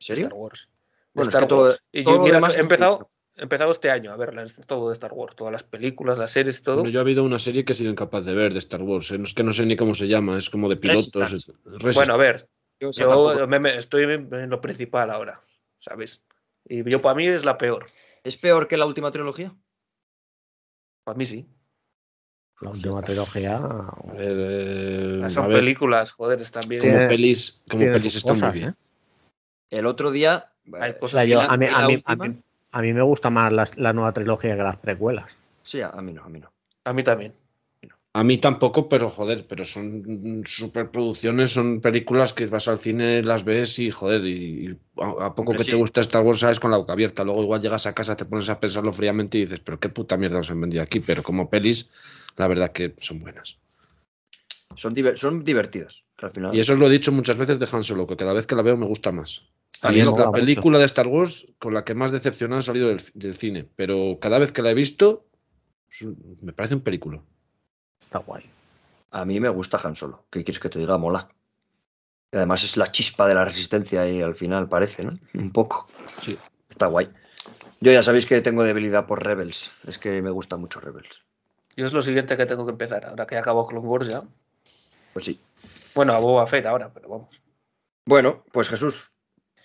¿En 0.00 0.06
serio? 0.06 0.24
Star 0.26 0.38
Wars. 0.38 0.68
De 0.70 1.10
Bueno, 1.14 1.22
es 1.22 1.28
Star 1.34 1.42
que 1.42 1.48
todo- 1.48 1.62
Wars. 1.64 1.84
Y 1.92 2.04
todo 2.04 2.16
yo, 2.16 2.22
mira, 2.22 2.38
he 2.56 2.60
empezado, 2.60 3.10
he 3.36 3.42
empezado 3.42 3.70
este 3.72 3.90
año 3.90 4.10
a 4.12 4.16
verlas, 4.16 4.58
todo 4.66 4.88
de 4.88 4.94
Star 4.94 5.12
Wars, 5.12 5.36
todas 5.36 5.52
las 5.52 5.64
películas, 5.64 6.18
las 6.18 6.30
series 6.30 6.58
y 6.58 6.62
todo. 6.62 6.76
Bueno, 6.76 6.90
yo 6.90 7.00
he 7.00 7.02
habido 7.02 7.22
una 7.24 7.38
serie 7.38 7.64
que 7.64 7.72
he 7.72 7.76
sido 7.76 7.90
incapaz 7.90 8.24
de 8.24 8.34
ver 8.34 8.52
de 8.52 8.58
Star 8.60 8.82
Wars. 8.82 9.10
eh, 9.10 9.18
no 9.18 9.24
Es 9.24 9.34
que 9.34 9.42
no 9.42 9.52
sé 9.52 9.66
ni 9.66 9.76
cómo 9.76 9.94
se 9.94 10.08
llama, 10.08 10.38
es 10.38 10.48
como 10.48 10.68
de 10.68 10.76
pilotos. 10.76 11.12
Resistance. 11.14 11.52
es- 11.52 11.64
Resistance. 11.64 11.94
Bueno, 11.94 12.14
a 12.14 12.16
ver, 12.16 12.48
Yo, 12.80 12.88
esa 12.88 13.02
yo 13.02 13.08
tampoco. 13.08 13.46
me- 13.46 13.60
me- 13.60 13.76
estoy 13.76 14.04
en 14.04 14.50
lo 14.50 14.60
principal 14.60 15.10
ahora, 15.10 15.40
¿sabes? 15.78 16.22
Y 16.66 16.88
yo 16.90 17.02
para 17.02 17.14
mí 17.14 17.26
es 17.28 17.44
la 17.44 17.58
peor. 17.58 17.86
¿Es 18.24 18.38
peor 18.38 18.66
que 18.66 18.78
la 18.78 18.86
última 18.86 19.10
trilogía? 19.12 19.54
Para 21.04 21.18
mí 21.18 21.26
sí. 21.26 21.46
La 22.60 22.70
última 22.70 23.02
trilogía. 23.02 23.60
Eh, 24.16 25.22
Son 25.28 25.48
películas, 25.50 26.12
joder, 26.12 26.40
están 26.40 26.68
bien. 26.68 26.80
como 26.80 26.92
Tiene- 26.94 27.08
pelis, 27.08 27.62
como 27.68 27.84
pelis 27.84 28.14
están 28.16 28.40
muy 28.40 28.50
bien. 28.52 28.68
¿eh? 28.70 28.74
El 29.70 29.86
otro 29.86 30.10
día. 30.10 30.50
Hay 30.80 30.92
eh, 30.92 30.94
O 30.96 31.00
cosas 31.00 31.22
sea, 31.22 31.24
yo, 31.24 31.42
la- 31.42 31.48
a, 31.52 31.56
mí, 31.56 31.66
a, 31.66 31.86
mí, 31.86 32.02
a, 32.04 32.16
mí, 32.16 32.36
a 32.72 32.82
mí 32.82 32.92
me 32.92 33.02
gusta 33.02 33.28
más 33.30 33.52
la, 33.52 33.68
la 33.76 33.92
nueva 33.92 34.12
trilogía 34.12 34.56
que 34.56 34.62
las 34.62 34.76
precuelas. 34.76 35.36
Sí, 35.62 35.80
a, 35.82 35.90
mí 36.00 36.12
no, 36.12 36.22
a 36.24 36.28
mí 36.28 36.38
no. 36.40 36.50
A 36.84 36.92
mí 36.92 37.02
también. 37.02 37.34
A 38.16 38.22
mí 38.22 38.38
tampoco, 38.38 38.88
pero 38.88 39.10
joder, 39.10 39.44
pero 39.48 39.64
son 39.64 40.42
superproducciones, 40.46 41.50
son 41.50 41.80
películas 41.80 42.32
que 42.32 42.46
vas 42.46 42.68
al 42.68 42.78
cine, 42.78 43.24
las 43.24 43.42
ves 43.44 43.80
y 43.80 43.90
joder, 43.90 44.24
y, 44.24 44.66
y 44.68 44.78
a, 45.02 45.26
a 45.26 45.34
poco 45.34 45.50
Hombre, 45.50 45.58
que 45.58 45.64
sí. 45.64 45.70
te 45.70 45.76
gusta 45.76 46.00
Star 46.02 46.22
Wars 46.22 46.38
sabes 46.38 46.60
con 46.60 46.70
la 46.70 46.76
boca 46.76 46.92
abierta. 46.92 47.24
Luego 47.24 47.42
igual 47.42 47.60
llegas 47.60 47.86
a 47.86 47.92
casa, 47.94 48.16
te 48.16 48.24
pones 48.24 48.48
a 48.48 48.60
pensarlo 48.60 48.92
fríamente 48.92 49.38
y 49.38 49.42
dices, 49.46 49.58
pero 49.58 49.80
qué 49.80 49.88
puta 49.88 50.16
mierda 50.16 50.36
nos 50.38 50.48
han 50.50 50.60
vendido 50.60 50.84
aquí. 50.84 51.00
Pero 51.00 51.24
como 51.24 51.50
pelis, 51.50 51.90
la 52.36 52.46
verdad 52.48 52.72
que 52.72 52.94
son 53.00 53.20
buenas. 53.20 53.58
Son, 54.76 54.94
diver- 54.94 55.16
son 55.16 55.44
divertidas. 55.44 56.02
que 56.16 56.26
al 56.26 56.32
final. 56.32 56.54
Y 56.54 56.60
eso 56.60 56.72
os 56.72 56.78
lo 56.78 56.86
he 56.86 56.90
dicho 56.90 57.12
muchas 57.12 57.36
veces 57.36 57.58
de 57.58 57.68
Han 57.70 57.84
Solo, 57.84 58.06
que 58.06 58.16
cada 58.16 58.32
vez 58.32 58.46
que 58.46 58.54
la 58.56 58.62
veo 58.62 58.76
me 58.76 58.86
gusta 58.86 59.12
más. 59.12 59.42
A 59.82 59.90
mí 59.90 60.00
es 60.00 60.06
la 60.06 60.12
mucho. 60.12 60.32
película 60.32 60.78
de 60.78 60.86
Star 60.86 61.06
Wars 61.06 61.46
con 61.58 61.74
la 61.74 61.84
que 61.84 61.94
más 61.94 62.10
decepcionado 62.10 62.60
he 62.60 62.64
salido 62.64 62.88
del, 62.88 63.02
del 63.14 63.34
cine, 63.36 63.68
pero 63.76 64.18
cada 64.20 64.38
vez 64.38 64.50
que 64.52 64.62
la 64.62 64.70
he 64.70 64.74
visto 64.74 65.26
me 66.42 66.52
parece 66.52 66.74
un 66.74 66.80
película. 66.80 67.20
Está 68.00 68.18
guay. 68.18 68.44
A 69.10 69.24
mí 69.24 69.38
me 69.40 69.48
gusta 69.48 69.78
Han 69.84 69.94
Solo. 69.94 70.24
¿Qué 70.30 70.42
quieres 70.42 70.60
que 70.60 70.68
te 70.70 70.78
diga? 70.78 70.98
Mola. 70.98 71.28
Y 72.32 72.36
además 72.36 72.64
es 72.64 72.76
la 72.76 72.90
chispa 72.90 73.28
de 73.28 73.34
la 73.36 73.44
resistencia 73.44 74.08
y 74.08 74.20
al 74.22 74.34
final 74.34 74.68
parece, 74.68 75.04
¿no? 75.04 75.18
Un 75.34 75.52
poco. 75.52 75.88
Sí. 76.22 76.36
Está 76.68 76.86
guay. 76.86 77.08
Yo 77.80 77.92
ya 77.92 78.02
sabéis 78.02 78.26
que 78.26 78.40
tengo 78.40 78.64
debilidad 78.64 79.06
por 79.06 79.22
Rebels. 79.24 79.70
Es 79.86 79.98
que 79.98 80.20
me 80.22 80.30
gusta 80.30 80.56
mucho 80.56 80.80
Rebels. 80.80 81.20
Yo 81.76 81.86
es 81.86 81.92
lo 81.92 82.02
siguiente 82.02 82.36
que 82.36 82.46
tengo 82.46 82.64
que 82.66 82.72
empezar, 82.72 83.04
ahora 83.06 83.26
que 83.26 83.36
acabo 83.36 83.66
Clone 83.66 83.86
Wars 83.86 84.08
ya. 84.08 84.22
Pues 85.12 85.24
sí. 85.24 85.40
Bueno, 85.94 86.12
a 86.14 86.18
Boba 86.18 86.46
Fett 86.46 86.66
ahora, 86.66 86.90
pero 86.92 87.08
vamos. 87.08 87.40
Bueno, 88.06 88.44
pues 88.52 88.68
Jesús, 88.68 89.12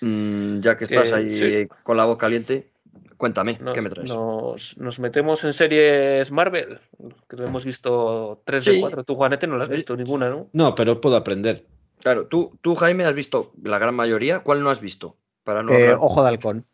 mm, 0.01 0.59
ya 0.61 0.77
que 0.77 0.85
estás 0.85 1.11
Eh, 1.11 1.15
ahí 1.15 1.35
sí. 1.35 1.67
con 1.83 1.97
la 1.97 2.05
voz 2.05 2.17
caliente, 2.17 2.71
cuéntame, 3.17 3.57
Nos, 3.59 3.73
¿qué 3.75 3.81
me 3.81 3.89
traes? 3.89 4.09
nos- 4.09 4.77
nos 4.77 4.99
metemos 4.99 5.43
en 5.43 5.53
series 5.53 6.31
Marvel, 6.31 6.79
que 7.27 7.35
lo 7.37 7.45
hemos 7.45 7.65
visto 7.65 8.41
3 8.45 8.65
de 8.65 8.73
Sí. 8.73 8.79
4. 8.79 9.03
Tú, 9.03 9.15
Juanete, 9.15 9.45
no 9.47 9.55
las 9.57 9.67
has 9.67 9.73
Eh, 9.73 9.77
visto 9.77 9.95
ninguna, 9.95 10.29
¿no? 10.29 10.49
No, 10.53 10.73
pero 10.75 11.01
puedo 11.01 11.15
aprender. 11.17 11.65
Claro, 12.01 12.27
tú, 12.27 12.57
tú, 12.61 12.75
Jaime, 12.75 13.03
has 13.05 13.13
visto 13.13 13.51
la 13.61 13.77
gran 13.77 13.93
mayoría. 13.93 14.39
¿Cuál 14.39 14.63
no 14.63 14.69
has 14.69 14.79
visto? 14.79 15.17
Para 15.43 15.61
no 15.63 15.73
Eh, 15.73 15.93
Ojo 15.93 16.23
de 16.23 16.29
halcón. 16.29 16.65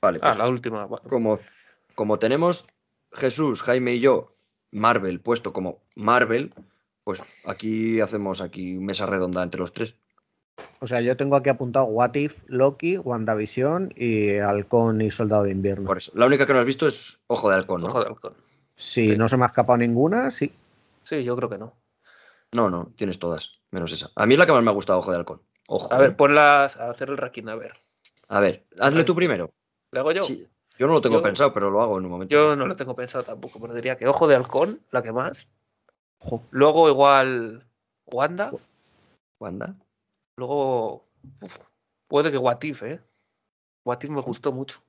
Vale, 0.00 0.18
Ah, 0.22 0.28
pues 0.28 0.38
la 0.38 0.48
última. 0.48 0.86
bueno. 0.86 1.08
como, 1.08 1.38
como 1.94 2.18
tenemos 2.18 2.64
Jesús, 3.12 3.62
Jaime 3.62 3.94
y 3.94 4.00
yo 4.00 4.31
Marvel 4.72 5.20
puesto 5.20 5.52
como 5.52 5.78
Marvel, 5.94 6.52
pues 7.04 7.20
aquí 7.46 8.00
hacemos 8.00 8.40
aquí 8.40 8.74
mesa 8.74 9.06
redonda 9.06 9.42
entre 9.42 9.60
los 9.60 9.72
tres. 9.72 9.94
O 10.80 10.86
sea, 10.86 11.00
yo 11.00 11.16
tengo 11.16 11.36
aquí 11.36 11.48
apuntado 11.50 11.86
What 11.86 12.14
If, 12.14 12.42
Loki, 12.46 12.98
WandaVision 12.98 13.92
y 13.96 14.38
Halcón 14.38 15.00
y 15.00 15.10
Soldado 15.10 15.44
de 15.44 15.52
Invierno. 15.52 15.86
Por 15.86 15.98
eso. 15.98 16.12
La 16.14 16.26
única 16.26 16.46
que 16.46 16.52
no 16.52 16.58
has 16.60 16.66
visto 16.66 16.86
es 16.86 17.20
Ojo 17.28 17.48
de 17.48 17.54
Halcón, 17.56 17.82
¿no? 17.82 17.88
Ojo 17.88 18.00
de 18.00 18.06
halcón. 18.06 18.34
Si 18.76 19.10
Sí. 19.10 19.16
no 19.16 19.28
se 19.28 19.36
me 19.36 19.44
ha 19.44 19.46
escapado 19.46 19.76
ninguna, 19.76 20.30
sí. 20.30 20.52
Sí, 21.04 21.22
yo 21.24 21.36
creo 21.36 21.48
que 21.48 21.58
no. 21.58 21.74
No, 22.52 22.68
no, 22.68 22.92
tienes 22.96 23.18
todas, 23.18 23.60
menos 23.70 23.92
esa. 23.92 24.10
A 24.14 24.26
mí 24.26 24.34
es 24.34 24.38
la 24.38 24.46
que 24.46 24.52
más 24.52 24.62
me 24.62 24.70
ha 24.70 24.74
gustado, 24.74 24.98
Ojo 24.98 25.10
de 25.10 25.16
Halcón. 25.18 25.42
Ojo. 25.68 25.92
A 25.92 25.98
ver, 25.98 26.16
ponlas 26.16 26.76
a 26.76 26.90
hacer 26.90 27.08
el 27.10 27.16
ranking, 27.16 27.48
a 27.48 27.54
ver. 27.54 27.72
A 28.28 28.40
ver, 28.40 28.66
hazle 28.78 29.04
tú 29.04 29.14
primero. 29.14 29.50
¿Le 29.90 30.00
hago 30.00 30.12
yo? 30.12 30.22
Sí, 30.24 30.46
Yo 30.78 30.86
no 30.86 30.94
lo 30.94 31.00
tengo 31.02 31.16
Yo- 31.16 31.22
pensado, 31.22 31.52
pero 31.52 31.70
lo 31.70 31.82
hago 31.82 31.98
en 31.98 32.04
un 32.04 32.10
momento. 32.10 32.32
Yo 32.34 32.56
no 32.56 32.66
lo 32.66 32.76
tengo 32.76 32.94
pensado 32.96 33.24
tampoco, 33.24 33.60
pero 33.60 33.74
diría 33.74 33.96
que 33.96 34.06
Ojo 34.08 34.26
de 34.26 34.34
Halcón, 34.36 34.80
la 34.90 35.02
que 35.02 35.12
más. 35.12 35.48
Ojo. 36.18 36.42
Luego 36.50 36.88
igual 36.88 37.64
Wanda. 38.06 38.52
¿Wanda? 39.38 39.74
Luego 40.36 41.04
uf, 41.40 41.58
puede 42.08 42.30
que 42.30 42.38
Watif, 42.38 42.82
¿eh? 42.84 43.00
Watif 43.84 44.10
me 44.10 44.20
gustó 44.20 44.52
mucho. 44.52 44.80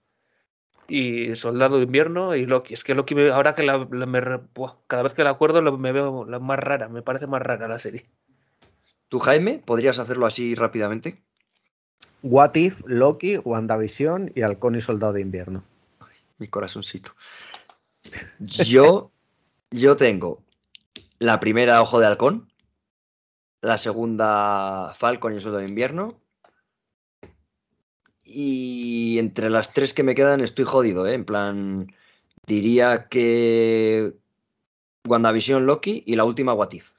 Y 0.87 1.35
Soldado 1.35 1.77
de 1.77 1.83
Invierno 1.83 2.35
y 2.35 2.45
Loki. 2.45 2.73
Es 2.73 2.83
que 2.83 2.93
Loki, 2.93 3.15
me- 3.15 3.31
ahora 3.31 3.55
que 3.55 3.63
la, 3.63 3.87
la- 3.91 4.05
me 4.05 4.19
re- 4.21 4.41
buah, 4.53 4.75
cada 4.87 5.03
vez 5.03 5.13
que 5.13 5.23
la 5.23 5.31
acuerdo 5.31 5.61
lo- 5.61 5.77
me 5.77 5.91
veo 5.91 6.25
la 6.25 6.39
más 6.39 6.59
rara, 6.59 6.87
me 6.89 7.01
parece 7.01 7.25
más 7.27 7.41
rara 7.41 7.67
la 7.67 7.79
serie. 7.79 8.05
¿Tú, 9.09 9.19
Jaime, 9.19 9.61
podrías 9.65 9.99
hacerlo 9.99 10.25
así 10.25 10.55
rápidamente? 10.55 11.23
What 12.21 12.55
If, 12.55 12.81
Loki, 12.85 13.37
WandaVision 13.37 14.31
y 14.35 14.41
Halcón 14.43 14.75
y 14.75 14.81
Soldado 14.81 15.13
de 15.13 15.21
Invierno. 15.21 15.63
Mi 16.43 16.49
corazoncito. 16.49 17.15
Yo, 18.39 19.11
yo 19.71 19.95
tengo 19.95 20.43
la 21.19 21.39
primera 21.39 21.81
Ojo 21.81 22.01
de 22.01 22.05
Halcón, 22.05 22.51
la 23.61 23.77
segunda 23.77 24.93
Falcon 24.97 25.31
y 25.31 25.35
el 25.37 25.41
Soldado 25.41 25.63
de 25.63 25.69
Invierno. 25.69 26.19
Y 28.25 29.19
entre 29.19 29.49
las 29.49 29.71
tres 29.71 29.93
que 29.93 30.03
me 30.03 30.15
quedan 30.15 30.41
estoy 30.41 30.65
jodido, 30.65 31.07
¿eh? 31.07 31.13
En 31.13 31.23
plan, 31.23 31.95
diría 32.45 33.07
que 33.07 34.11
WandaVision, 35.07 35.65
Loki 35.65 36.03
y 36.05 36.17
la 36.17 36.25
última 36.25 36.53
What 36.53 36.73
If. 36.73 36.91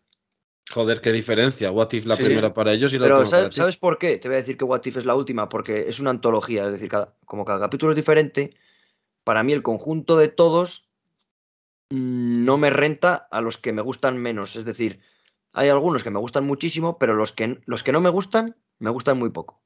Joder, 0.72 1.02
qué 1.02 1.12
diferencia. 1.12 1.70
What 1.70 1.92
if 1.92 2.06
la 2.06 2.16
Sí. 2.16 2.22
primera 2.24 2.54
para 2.54 2.72
ellos 2.72 2.94
y 2.94 2.98
la 2.98 3.04
Pero 3.04 3.18
última 3.18 3.30
para 3.30 3.40
¿sabes, 3.42 3.54
ti? 3.54 3.60
¿sabes 3.60 3.76
por 3.76 3.98
qué? 3.98 4.16
Te 4.16 4.28
voy 4.28 4.36
a 4.36 4.38
decir 4.40 4.56
que 4.56 4.64
What 4.64 4.86
If 4.86 4.96
es 4.96 5.04
la 5.04 5.14
última, 5.14 5.50
porque 5.50 5.86
es 5.90 6.00
una 6.00 6.08
antología, 6.08 6.64
es 6.64 6.72
decir, 6.72 6.88
cada- 6.88 7.14
como 7.26 7.44
cada 7.44 7.60
capítulo 7.60 7.92
es 7.92 7.96
diferente, 7.96 8.54
para 9.24 9.42
mí 9.42 9.52
el 9.52 9.62
conjunto 9.62 10.16
de 10.16 10.28
todos 10.28 10.88
no 11.90 12.58
me 12.58 12.70
renta 12.70 13.26
a 13.30 13.40
los 13.40 13.58
que 13.58 13.72
me 13.72 13.82
gustan 13.82 14.18
menos. 14.18 14.56
Es 14.56 14.64
decir, 14.64 15.00
hay 15.52 15.68
algunos 15.68 16.02
que 16.02 16.10
me 16.10 16.18
gustan 16.18 16.46
muchísimo, 16.46 16.98
pero 16.98 17.14
los 17.14 17.32
que, 17.32 17.60
los 17.66 17.82
que 17.82 17.92
no 17.92 18.00
me 18.00 18.10
gustan, 18.10 18.56
me 18.78 18.90
gustan 18.90 19.18
muy 19.18 19.30
poco. 19.30 19.60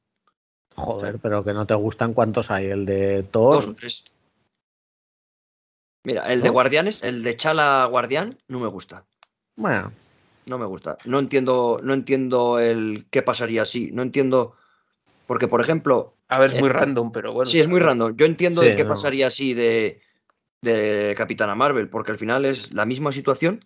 Joder, 0.74 1.18
pero 1.18 1.44
que 1.44 1.52
no 1.52 1.66
te 1.66 1.74
gustan 1.74 2.14
cuántos 2.14 2.50
hay. 2.50 2.66
El 2.66 2.86
de 2.86 3.24
Thor. 3.24 3.56
Dos 3.56 3.68
o 3.68 3.74
tres. 3.74 4.04
Mira, 6.04 6.32
el 6.32 6.40
de. 6.40 6.50
Guardianes, 6.50 7.02
el 7.02 7.22
de 7.22 7.36
Chala 7.36 7.86
Guardián, 7.90 8.38
no 8.46 8.61
me 8.61 8.68
gusta. 8.68 9.04
Bueno, 9.56 9.92
No 10.46 10.56
me 10.56 10.66
gusta. 10.66 10.96
No 11.04 11.18
entiendo, 11.18 11.80
no 11.82 11.94
entiendo 11.94 12.61
el 12.61 13.06
qué 13.11 13.22
pasaría 13.22 13.64
si. 13.64 13.90
No 13.90 14.02
entiendo. 14.02 14.54
Porque, 15.26 15.48
por 15.48 15.61
ejemplo, 15.61 16.14
A 16.29 16.39
ver, 16.39 16.49
es 16.55 16.61
muy 16.61 16.68
Eh, 16.68 16.72
random, 16.72 17.11
pero 17.12 17.33
bueno. 17.33 17.47
Sí, 17.51 17.59
es 17.61 17.68
muy 17.68 17.81
random. 17.81 18.16
Yo 18.16 18.26
entiendo 18.26 18.62
Sí, 18.62 18.68
el 18.68 18.76
qué 18.76 18.85
no. 18.85 18.91
pasaría 18.91 19.26
así 19.29 19.55
de, 19.55 20.01
de 20.62 21.14
Capitana 21.16 21.55
Marvel, 21.55 21.89
porque 21.89 22.12
al 22.12 22.18
final 22.18 22.45
es 22.45 22.72
la 22.74 22.85
misma 22.85 23.12
situación, 23.12 23.64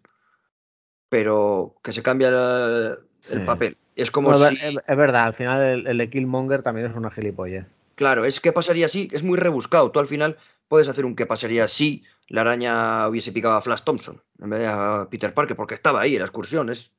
pero 1.09 1.75
que 1.83 1.93
se 1.93 2.03
cambia 2.03 2.29
el, 2.29 2.99
Sí. 3.21 3.35
el 3.35 3.45
papel. 3.45 3.77
Es 3.95 4.11
como 4.11 4.31
Bueno, 4.31 4.49
si. 4.49 4.57
es, 4.57 4.75
es 4.87 4.97
verdad, 4.97 5.25
al 5.27 5.35
final 5.35 5.63
el, 5.63 5.87
el 5.87 5.99
de 5.99 6.11
Killmonger 6.11 6.63
también 6.63 6.87
es 6.87 6.95
una 6.97 7.11
gilipollez. 7.11 7.67
Claro, 7.95 8.25
es 8.25 8.41
que 8.41 8.53
pasaría 8.53 8.87
así, 8.87 9.09
es 9.13 9.23
muy 9.23 9.39
rebuscado. 9.39 9.91
Tú 9.91 10.01
al 10.01 10.07
final 10.07 10.39
puedes 10.69 10.89
hacer 10.89 11.05
un 11.05 11.15
qué 11.15 11.27
pasaría 11.27 11.69
si 11.69 12.03
la 12.29 12.41
araña 12.41 13.07
hubiese 13.09 13.33
picado 13.33 13.55
a 13.55 13.61
Flash 13.63 13.83
Thompson 13.83 14.21
en 14.43 14.51
vez 14.51 14.61
de 14.61 14.67
a 14.67 15.07
Peter 15.11 15.35
Parker, 15.35 15.57
porque 15.57 15.75
estaba 15.75 16.01
ahí 16.01 16.15
en 16.15 16.21
la 16.21 16.25
excursión. 16.27 16.71
Es 16.71 16.93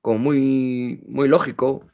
como 0.00 0.18
muy, 0.18 1.00
muy 1.06 1.28
lógico 1.28 1.84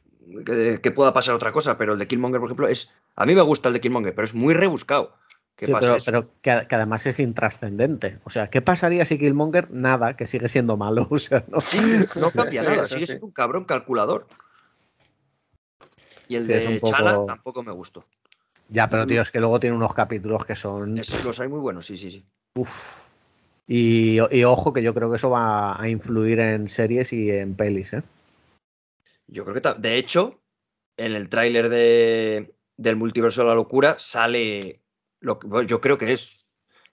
que, 0.45 0.79
que 0.81 0.91
pueda 0.91 1.13
pasar 1.13 1.35
otra 1.35 1.51
cosa, 1.51 1.77
pero 1.77 1.93
el 1.93 1.99
de 1.99 2.07
Killmonger, 2.07 2.39
por 2.39 2.47
ejemplo, 2.49 2.67
es. 2.67 2.91
A 3.15 3.25
mí 3.25 3.35
me 3.35 3.41
gusta 3.41 3.69
el 3.69 3.73
de 3.73 3.81
Killmonger, 3.81 4.13
pero 4.15 4.25
es 4.25 4.33
muy 4.33 4.53
rebuscado. 4.53 5.15
que 5.55 5.65
Sí, 5.65 5.73
pero, 6.05 6.29
que, 6.41 6.65
que 6.67 6.75
además 6.75 7.05
es 7.07 7.19
intrascendente. 7.19 8.19
O 8.23 8.29
sea, 8.29 8.49
¿qué 8.49 8.61
pasaría 8.61 9.05
si 9.05 9.17
Killmonger? 9.17 9.71
Nada, 9.71 10.15
que 10.15 10.27
sigue 10.27 10.47
siendo 10.49 10.77
malo. 10.77 11.07
O 11.11 11.19
sea, 11.19 11.43
no. 11.47 11.61
Sí, 11.61 11.79
no 12.15 12.31
cambia 12.31 12.61
Sí, 12.63 12.67
nada, 12.67 12.87
sigue 12.87 12.99
sí. 13.01 13.05
siendo 13.07 13.25
un 13.25 13.31
cabrón 13.31 13.65
calculador. 13.65 14.27
Y 16.27 16.35
el 16.35 16.47
de 16.47 16.67
un 16.67 16.79
poco- 16.79 16.95
Chala 16.95 17.25
tampoco 17.25 17.63
me 17.63 17.71
gustó. 17.71 18.05
Ya, 18.69 18.89
pero 18.89 19.05
tío, 19.05 19.21
es 19.21 19.29
que 19.29 19.39
luego 19.39 19.59
tiene 19.59 19.75
unos 19.75 19.93
capítulos 19.93 20.43
que 20.43 20.55
son. 20.55 20.95
Los 21.23 21.39
hay 21.39 21.47
muy 21.47 21.59
buenos, 21.59 21.85
sí, 21.85 21.97
sí, 21.97 22.09
sí. 22.09 22.25
Uf. 22.57 22.71
Y, 23.67 24.17
y 24.31 24.43
ojo, 24.43 24.73
que 24.73 24.81
yo 24.81 24.93
creo 24.93 25.09
que 25.09 25.17
eso 25.17 25.29
va 25.29 25.79
a 25.79 25.87
influir 25.87 26.39
en 26.39 26.67
series 26.67 27.13
y 27.13 27.31
en 27.31 27.55
pelis, 27.55 27.93
¿eh? 27.93 28.03
Yo 29.27 29.43
creo 29.45 29.61
que 29.61 29.79
de 29.79 29.97
hecho, 29.97 30.41
en 30.97 31.15
el 31.15 31.29
tráiler 31.29 31.69
de, 31.69 32.53
del 32.77 32.95
multiverso 32.95 33.41
de 33.41 33.47
la 33.47 33.55
locura 33.55 33.95
sale 33.99 34.81
lo 35.19 35.39
que 35.39 35.47
bueno, 35.47 35.67
yo 35.67 35.81
creo 35.81 35.97
que 35.97 36.13
es 36.13 36.45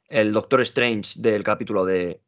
el 0.09 0.33
Doctor 0.33 0.61
Strange 0.63 1.21
del 1.21 1.45
capítulo 1.45 1.85
de 1.85 2.21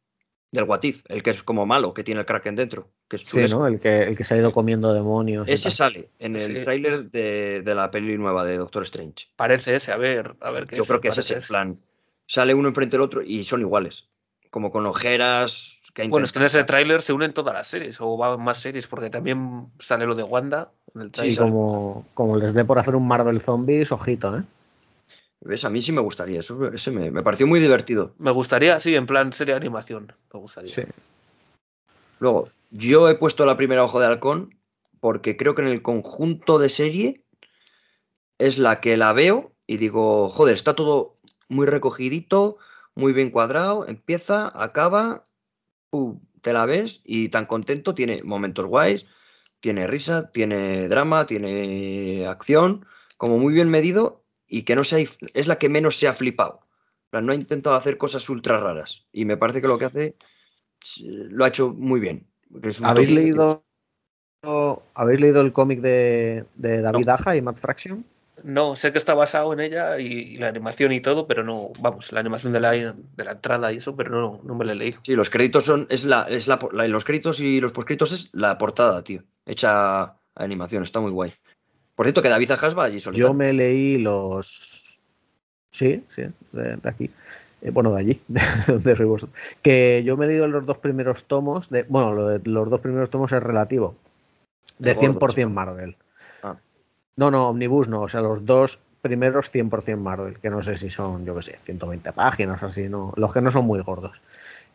del 0.53 0.65
What 0.65 0.85
If, 0.85 1.03
el 1.09 1.23
que 1.23 1.31
es 1.31 1.43
como 1.43 1.67
malo, 1.67 1.93
que 1.93 2.05
tiene 2.05 2.21
el 2.21 2.27
Kraken 2.27 2.55
dentro, 2.55 2.93
que 3.09 3.17
es 3.17 3.23
Sí. 3.23 3.45
¿no? 3.51 3.67
El 3.67 3.81
que, 3.81 4.05
el 4.05 4.17
que 4.17 4.23
se 4.23 4.35
ha 4.35 4.37
ido 4.37 4.53
comiendo 4.53 4.95
demonios. 4.95 5.49
Ese 5.49 5.69
sale 5.69 6.11
en 6.21 6.37
el 6.37 6.59
Sí. 6.59 6.63
tráiler 6.63 7.11
de, 7.11 7.63
de 7.63 7.75
la 7.75 7.91
peli 7.91 8.17
nueva 8.17 8.45
de 8.45 8.57
Doctor 8.57 8.85
Strange. 8.85 9.27
Parece 9.35 9.75
ese, 9.75 9.91
a 9.91 9.97
ver, 9.97 10.37
a 10.41 10.53
ver 10.53 10.67
qué 10.67 10.77
Yo 10.77 10.85
creo 10.85 11.01
que 11.01 11.09
es 11.09 11.19
ese 11.19 11.35
en 11.35 11.43
plan. 11.43 11.81
Sale 12.27 12.55
uno 12.55 12.69
enfrente 12.69 12.97
del 12.97 13.03
otro 13.03 13.21
y 13.23 13.45
son 13.45 13.63
iguales. 13.63 14.09
Como 14.51 14.71
con 14.71 14.87
ojeras. 14.87 15.74
Que 15.95 16.09
Bueno, 16.09 16.25
es 16.25 16.33
que 16.33 16.41
en 16.41 16.45
ese 16.47 16.65
tráiler 16.65 17.03
se 17.03 17.13
unen 17.13 17.33
todas 17.33 17.55
las 17.55 17.69
series, 17.69 18.01
o 18.01 18.17
van 18.17 18.43
más 18.43 18.59
series, 18.59 18.87
porque 18.89 19.11
también 19.11 19.69
sale 19.79 20.07
lo 20.07 20.15
de 20.17 20.25
Wanda 20.25 20.73
en 20.95 21.03
el 21.03 21.07
Y 21.09 21.11
tráiler. 21.11 21.39
como, 21.39 22.05
como 22.15 22.37
les 22.37 22.53
dé 22.53 22.65
por 22.65 22.79
hacer 22.79 22.97
un 22.97 23.07
Marvel 23.07 23.41
Zombies, 23.41 23.93
ojito, 23.93 24.37
¿eh? 24.39 24.43
¿Ves? 25.41 25.65
A 25.65 25.71
mí 25.71 25.81
sí 25.81 25.93
me 25.93 26.01
gustaría. 26.01 26.41
Eso, 26.41 26.73
ese 26.73 26.91
me, 26.91 27.11
me 27.11 27.23
pareció 27.23 27.47
muy 27.47 27.61
divertido. 27.61 28.13
Me 28.19 28.33
gustaría, 28.33 28.81
sí, 28.81 28.95
en 28.97 29.07
plan 29.07 29.33
serie 29.33 29.55
de 29.55 29.61
animación. 29.61 30.13
Me 30.33 30.41
gustaría. 30.41 30.71
Sí. 30.73 30.83
Luego, 32.19 32.49
yo 32.71 33.09
he 33.09 33.15
puesto 33.15 33.45
la 33.45 33.57
primera 33.57 33.85
ojo 33.85 34.01
de 34.01 34.07
halcón 34.07 34.57
porque 35.01 35.37
creo 35.37 35.55
que 35.55 35.63
en 35.63 35.69
el 35.69 35.83
conjunto 35.83 36.59
de 36.59 36.71
serie 36.71 37.23
es 38.39 38.59
la 38.59 38.81
que 38.81 38.97
la 38.97 39.13
veo 39.13 39.53
y 39.67 39.77
digo, 39.77 40.31
joder, 40.31 40.57
está 40.57 40.75
todo 40.75 41.17
muy 41.49 41.67
recogidito, 41.67 42.57
muy 42.95 43.13
bien 43.13 43.31
cuadrado, 43.31 43.87
empieza, 43.87 44.51
acaba, 44.55 45.27
pum, 45.95 46.19
te 46.41 46.53
la 46.53 46.67
ves 46.67 47.01
y 47.05 47.29
tan 47.29 47.47
contento, 47.47 47.95
tiene 47.95 48.21
momentos 48.25 48.67
guays, 48.67 49.07
tiene 49.61 49.87
risa, 49.87 50.33
tiene 50.33 50.89
drama, 50.89 51.25
tiene 51.25 52.27
acción, 52.27 52.85
como 53.17 53.39
muy 53.39 53.55
bien 53.55 53.69
medido 53.69 54.25
y 54.49 54.63
que 54.63 54.75
no 54.75 54.83
se 54.83 54.97
ha- 54.97 55.29
es 55.35 55.47
la 55.47 55.57
que 55.57 55.69
menos 55.69 55.97
se 55.97 56.09
ha 56.09 56.15
flipado. 56.15 56.67
No 57.13 57.31
ha 57.31 57.37
intentado 57.37 57.77
hacer 57.77 57.97
cosas 57.97 58.29
ultra 58.29 58.59
raras 58.59 59.07
y 59.13 59.25
me 59.25 59.37
parece 59.37 59.61
que 59.61 59.69
lo 59.69 59.79
que 59.79 59.85
hace 59.85 60.17
lo 60.99 61.45
ha 61.45 61.49
hecho 61.49 61.73
muy 61.73 62.01
bien. 62.01 62.27
que 62.61 62.71
es 62.71 62.81
un 62.81 62.87
¿Habéis 62.87 63.11
leído, 63.11 63.65
¿Habéis 64.95 65.21
leído 65.21 65.41
el 65.41 65.53
cómic 65.53 65.81
de, 65.81 66.45
de 66.57 66.83
David 66.83 67.09
Aja 67.11 67.37
y 67.37 67.41
Matt 67.43 67.59
Fraction? 67.59 68.05
No, 68.45 68.77
sé 68.77 68.93
que 68.93 68.99
está 68.99 69.15
basado 69.15 69.55
en 69.55 69.61
ella 69.61 69.99
y, 69.99 70.07
y 70.07 70.37
la 70.37 70.49
animación 70.49 70.93
y 70.93 71.01
todo, 71.01 71.27
pero 71.27 71.43
no, 71.43 71.71
vamos, 71.81 72.13
la 72.13 72.21
animación 72.21 72.53
de 72.53 72.61
la, 72.61 72.73
de 72.73 72.95
la 73.25 73.33
entrada 73.33 73.73
y 73.73 73.79
eso, 73.79 73.97
pero 73.97 74.11
no, 74.11 74.41
no 74.45 74.55
me 74.55 74.67
la 74.67 74.73
he 74.73 74.77
leído. 74.77 75.01
Sí, 75.03 75.17
los 75.17 75.31
créditos 75.31 75.65
son. 75.65 75.87
Es 75.89 76.05
la, 76.05 76.27
es 76.29 76.47
la, 76.47 76.59
la- 76.73 76.87
los 76.87 77.05
créditos 77.05 77.41
y 77.41 77.59
los 77.61 77.73
poscritos 77.73 78.13
es 78.13 78.29
la 78.35 78.59
portada, 78.59 79.03
tío. 79.03 79.23
Hecha 79.47 80.03
a 80.03 80.17
animación, 80.35 80.83
está 80.83 81.01
muy 81.01 81.11
guay. 81.11 81.33
Por 81.95 82.05
cierto, 82.05 82.21
que 82.21 82.29
David 82.29 82.51
Ajas 82.51 82.77
va 82.77 82.85
allí 82.85 83.01
solito. 83.01 83.27
Yo 83.29 83.33
me 83.33 83.53
leí 83.53 83.97
los. 83.99 85.01
Sí, 85.71 86.05
sí, 86.09 86.25
de, 86.53 86.77
de 86.77 86.89
aquí. 86.89 87.11
Eh, 87.63 87.71
bueno, 87.71 87.95
de 87.95 88.01
allí, 88.01 88.21
de 88.29 88.95
vosotros. 89.07 89.35
Que 89.63 90.03
yo 90.05 90.19
me 90.19 90.27
he 90.27 90.29
leído 90.29 90.47
los 90.49 90.67
dos 90.67 90.79
primeros 90.79 91.25
tomos. 91.25 91.71
De, 91.71 91.85
bueno, 91.85 92.13
lo 92.13 92.29
de 92.29 92.41
los 92.45 92.69
dos 92.69 92.81
primeros 92.81 93.09
tomos 93.09 93.33
es 93.33 93.43
relativo. 93.43 93.97
De 94.79 94.93
De 94.95 94.95
gordos. 95.09 95.35
100% 95.37 95.49
Marvel. 95.51 95.97
No, 97.17 97.31
no, 97.31 97.49
Omnibus 97.49 97.89
no. 97.89 98.03
O 98.03 98.09
sea, 98.09 98.21
los 98.21 98.45
dos 98.45 98.79
primeros 99.03 99.53
100% 99.53 99.97
Marvel. 99.97 100.39
Que 100.41 100.51
no 100.51 100.63
sé 100.63 100.77
si 100.77 100.91
son, 100.91 101.25
yo 101.25 101.35
qué 101.37 101.43
sé, 101.43 101.59
120 101.63 102.13
páginas 102.13 102.63
o 102.63 102.67
así. 102.67 102.89
No, 102.89 103.13
los 103.17 103.33
que 103.33 103.41
no 103.41 103.51
son 103.51 103.67
muy 103.67 103.81
gordos. 103.81 104.21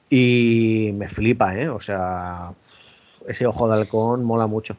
Y 0.10 0.92
me 0.94 1.08
flipa, 1.08 1.56
¿eh? 1.58 1.70
O 1.70 1.80
sea, 1.80 2.54
ese 3.28 3.46
ojo 3.46 3.68
de 3.68 3.76
halcón 3.76 4.24
mola 4.24 4.48
mucho. 4.48 4.78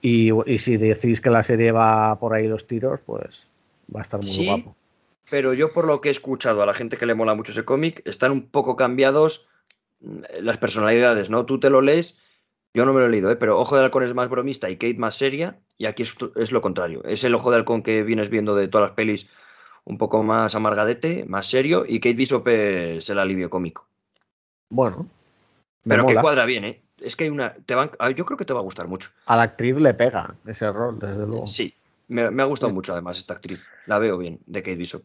Y, 0.00 0.30
y 0.46 0.58
si 0.58 0.76
decís 0.76 1.20
que 1.20 1.30
la 1.30 1.42
serie 1.42 1.72
va 1.72 2.18
por 2.18 2.34
ahí 2.34 2.48
los 2.48 2.66
tiros, 2.66 3.00
pues 3.06 3.46
va 3.94 4.00
a 4.00 4.02
estar 4.02 4.20
muy 4.20 4.28
Sí, 4.28 4.46
guapo. 4.46 4.74
Pero 5.30 5.54
yo, 5.54 5.72
por 5.72 5.86
lo 5.86 6.00
que 6.00 6.08
he 6.08 6.12
escuchado 6.12 6.62
a 6.62 6.66
la 6.66 6.74
gente 6.74 6.96
que 6.96 7.06
le 7.06 7.14
mola 7.14 7.34
mucho 7.34 7.52
ese 7.52 7.64
cómic, 7.64 8.02
están 8.04 8.32
un 8.32 8.42
poco 8.42 8.76
cambiados 8.76 9.46
mm, 10.00 10.20
las 10.42 10.58
personalidades, 10.58 11.30
¿no? 11.30 11.46
Tú 11.46 11.58
te 11.58 11.70
lo 11.70 11.80
lees, 11.80 12.16
yo 12.74 12.84
no 12.86 12.92
me 12.92 13.00
lo 13.00 13.06
he 13.06 13.10
leído, 13.10 13.30
¿eh? 13.30 13.36
pero 13.36 13.58
Ojo 13.58 13.76
de 13.76 13.82
Halcón 13.84 14.02
es 14.04 14.14
más 14.14 14.28
bromista 14.28 14.70
y 14.70 14.76
Kate 14.76 14.94
más 14.98 15.16
seria, 15.16 15.58
y 15.78 15.86
aquí 15.86 16.02
es, 16.04 16.14
es 16.36 16.52
lo 16.52 16.60
contrario. 16.62 17.02
Es 17.04 17.22
el 17.24 17.34
Ojo 17.34 17.50
de 17.50 17.56
Halcón 17.56 17.82
que 17.82 18.02
vienes 18.02 18.30
viendo 18.30 18.54
de 18.54 18.68
todas 18.68 18.88
las 18.88 18.96
pelis 18.96 19.28
un 19.84 19.98
poco 19.98 20.22
más 20.22 20.54
amargadete, 20.54 21.24
más 21.26 21.48
serio, 21.48 21.84
y 21.86 21.98
Kate 22.00 22.14
Bishop 22.14 22.46
es 22.48 23.08
el 23.10 23.18
alivio 23.18 23.50
cómico. 23.50 23.86
Bueno, 24.70 25.06
Pero 25.84 26.06
que 26.06 26.14
cuadra 26.14 26.46
bien, 26.46 26.64
¿eh? 26.64 26.80
Es 27.00 27.16
que 27.16 27.24
hay 27.24 27.30
una. 27.30 27.54
Te 27.66 27.74
van, 27.74 27.90
ah, 27.98 28.10
yo 28.10 28.24
creo 28.24 28.38
que 28.38 28.44
te 28.44 28.52
va 28.52 28.60
a 28.60 28.62
gustar 28.62 28.86
mucho. 28.86 29.10
A 29.26 29.36
la 29.36 29.42
actriz 29.42 29.74
le 29.76 29.92
pega 29.92 30.34
ese 30.46 30.70
rol, 30.70 30.98
desde 31.00 31.26
luego. 31.26 31.46
Sí, 31.48 31.74
me, 32.08 32.30
me 32.30 32.42
ha 32.42 32.46
gustado 32.46 32.70
Sí. 32.70 32.74
mucho 32.74 32.92
además 32.92 33.18
esta 33.18 33.34
actriz. 33.34 33.60
La 33.86 33.98
veo 33.98 34.16
bien, 34.18 34.38
de 34.46 34.62
Kate 34.62 34.76
Bishop. 34.76 35.02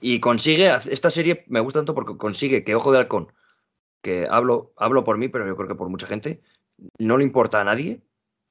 Y 0.00 0.18
consigue, 0.18 0.72
esta 0.90 1.10
serie 1.10 1.44
me 1.48 1.60
gusta 1.60 1.80
tanto 1.80 1.94
porque 1.94 2.16
consigue 2.16 2.64
que 2.64 2.74
Ojo 2.74 2.90
de 2.90 2.98
Halcón, 2.98 3.28
que 4.02 4.26
hablo, 4.30 4.72
hablo 4.76 5.04
por 5.04 5.16
mí, 5.18 5.28
pero 5.28 5.46
yo 5.46 5.56
creo 5.56 5.68
que 5.68 5.74
por 5.74 5.88
mucha 5.88 6.06
gente, 6.06 6.42
no 6.98 7.16
le 7.16 7.24
importa 7.24 7.60
a 7.60 7.64
nadie. 7.64 8.02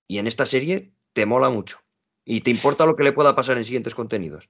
Y 0.08 0.18
en 0.20 0.28
esta 0.28 0.45
serie 0.45 0.91
te 1.14 1.26
mola 1.26 1.49
mucho. 1.49 1.78
Y 2.26 2.41
te 2.41 2.52
importa 2.52 2.86
lo 2.86 2.95
que 2.95 3.04
le 3.04 3.14
pueda 3.14 3.36
pasar 3.36 3.58
en 3.58 3.66
siguientes 3.66 3.95
contenidos. 3.95 4.49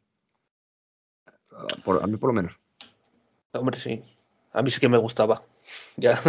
Ah, 1.51 1.67
Por- 1.83 2.03
a 2.03 2.07
mí 2.07 2.17
por 2.17 2.29
lo 2.29 2.33
menos. 2.33 2.53
Hombre, 3.53 3.79
sí. 3.79 4.03
A 4.53 4.61
mí 4.61 4.71
sí 4.71 4.79
que 4.79 4.89
me 4.89 4.97
gustaba. 4.97 5.43
Ya. 5.97 6.19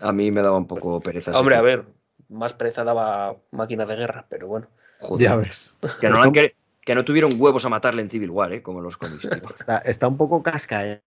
A 0.00 0.12
mí 0.12 0.30
me 0.30 0.42
daba 0.42 0.56
un 0.58 0.66
poco 0.66 1.00
pereza. 1.00 1.38
Hombre, 1.38 1.56
a 1.56 1.62
ver, 1.62 1.84
más 2.28 2.52
pereza 2.54 2.84
daba 2.84 3.36
máquina 3.50 3.84
de 3.86 3.96
guerra, 3.96 4.26
pero 4.28 4.46
bueno. 4.48 4.68
Joder, 5.00 5.24
Ya 5.28 5.36
ves. 5.36 5.74
que, 6.00 6.08
no 6.08 6.20
han 6.20 6.32
quer- 6.32 6.54
que 6.82 6.94
no 6.94 7.04
tuvieron 7.04 7.32
huevos 7.38 7.64
a 7.64 7.68
matarle 7.68 8.02
en 8.02 8.10
Civil 8.10 8.30
War, 8.30 8.52
¿eh? 8.52 8.62
como 8.62 8.80
los 8.80 8.96
cómics. 8.96 9.24
Está, 9.54 9.78
está 9.78 10.08
un 10.08 10.16
poco 10.16 10.42
casca, 10.42 10.84
¿eh? 10.86 11.02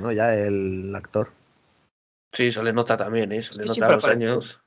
¿no? 0.00 0.12
Ya 0.12 0.34
el 0.34 0.94
actor. 0.94 1.30
Sí, 2.32 2.50
se 2.50 2.62
le 2.62 2.72
nota 2.72 2.96
también, 2.96 3.30
¿eh? 3.32 3.42
Se 3.42 3.54
le 3.54 3.62
nota 3.62 3.72
siempre 3.74 3.96
los 3.96 4.04
aparece. 4.04 4.24
años. 4.24 4.60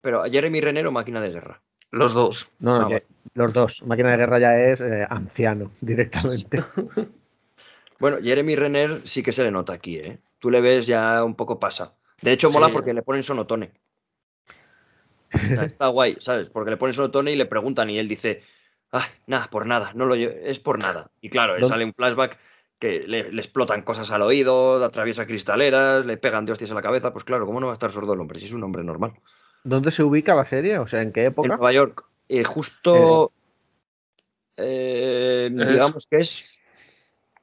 Pero 0.00 0.22
a 0.22 0.28
Jeremy 0.30 0.60
Renner 0.60 0.86
o 0.86 0.92
máquina 0.92 1.20
de 1.20 1.30
guerra. 1.30 1.62
Los 1.90 2.14
dos. 2.14 2.48
No, 2.58 2.78
no, 2.80 2.86
Ah, 2.86 2.88
que 2.88 3.04
los 3.34 3.52
dos. 3.52 3.82
Máquina 3.84 4.10
de 4.12 4.16
guerra 4.16 4.38
ya 4.38 4.56
es 4.58 4.80
eh, 4.80 5.06
anciano 5.08 5.70
directamente. 5.80 6.58
Bueno, 7.98 8.18
Jeremy 8.20 8.56
Renner 8.56 8.98
sí 8.98 9.22
que 9.22 9.32
se 9.32 9.44
le 9.44 9.52
nota 9.52 9.74
aquí, 9.74 9.96
¿eh? 9.98 10.18
Tú 10.40 10.50
le 10.50 10.60
ves 10.60 10.88
ya 10.88 11.22
un 11.22 11.36
poco 11.36 11.60
pasa. 11.60 11.94
De 12.20 12.32
hecho, 12.32 12.50
mola 12.50 12.66
Sí. 12.66 12.72
porque 12.72 12.92
le 12.94 13.02
ponen 13.02 13.22
sonotone. 13.22 13.70
O 15.32 15.38
sea, 15.38 15.64
Está 15.66 15.86
guay, 15.86 16.16
¿sabes? 16.20 16.48
Porque 16.50 16.72
le 16.72 16.76
ponen 16.76 16.94
sonotone 16.94 17.30
y 17.30 17.36
le 17.36 17.46
preguntan 17.46 17.90
y 17.90 18.00
él 18.00 18.08
dice, 18.08 18.42
ah, 18.90 19.06
nada, 19.28 19.48
por 19.50 19.66
nada, 19.66 19.92
no 19.94 20.06
lo 20.06 20.16
es 20.16 20.58
por 20.58 20.80
nada. 20.82 21.12
Y 21.20 21.28
claro, 21.30 21.54
él 21.54 21.60
¿Dónde- 21.60 21.72
sale 21.74 21.84
un 21.84 21.94
flashback 21.94 22.38
que 22.82 22.98
le, 23.06 23.30
le 23.30 23.40
explotan 23.40 23.82
cosas 23.82 24.10
al 24.10 24.22
oído, 24.22 24.84
atraviesa 24.84 25.24
cristaleras, 25.24 26.04
le 26.04 26.16
pegan 26.16 26.44
de 26.44 26.50
hostias 26.50 26.70
en 26.70 26.74
la 26.74 26.82
cabeza. 26.82 27.12
Pues 27.12 27.24
claro, 27.24 27.46
¿cómo 27.46 27.60
no 27.60 27.66
va 27.68 27.74
a 27.74 27.78
estar 27.78 27.92
sordo 27.92 28.12
el 28.14 28.20
hombre? 28.20 28.40
Si 28.40 28.46
es 28.46 28.52
un 28.52 28.64
hombre 28.64 28.82
normal. 28.82 29.12
¿Dónde 29.62 29.92
se 29.92 30.02
ubica 30.02 30.34
la 30.34 30.44
serie? 30.44 30.78
O 30.78 30.88
sea, 30.88 31.00
¿en 31.00 31.12
qué 31.12 31.20
En 31.20 31.26
época? 31.28 31.48
Nueva 31.56 31.70
York, 31.70 32.04
eh, 32.28 32.42
justo, 32.42 33.30
eh, 34.56 35.48
Es- 35.56 35.68
digamos 35.70 36.08
que 36.10 36.16
es 36.18 36.60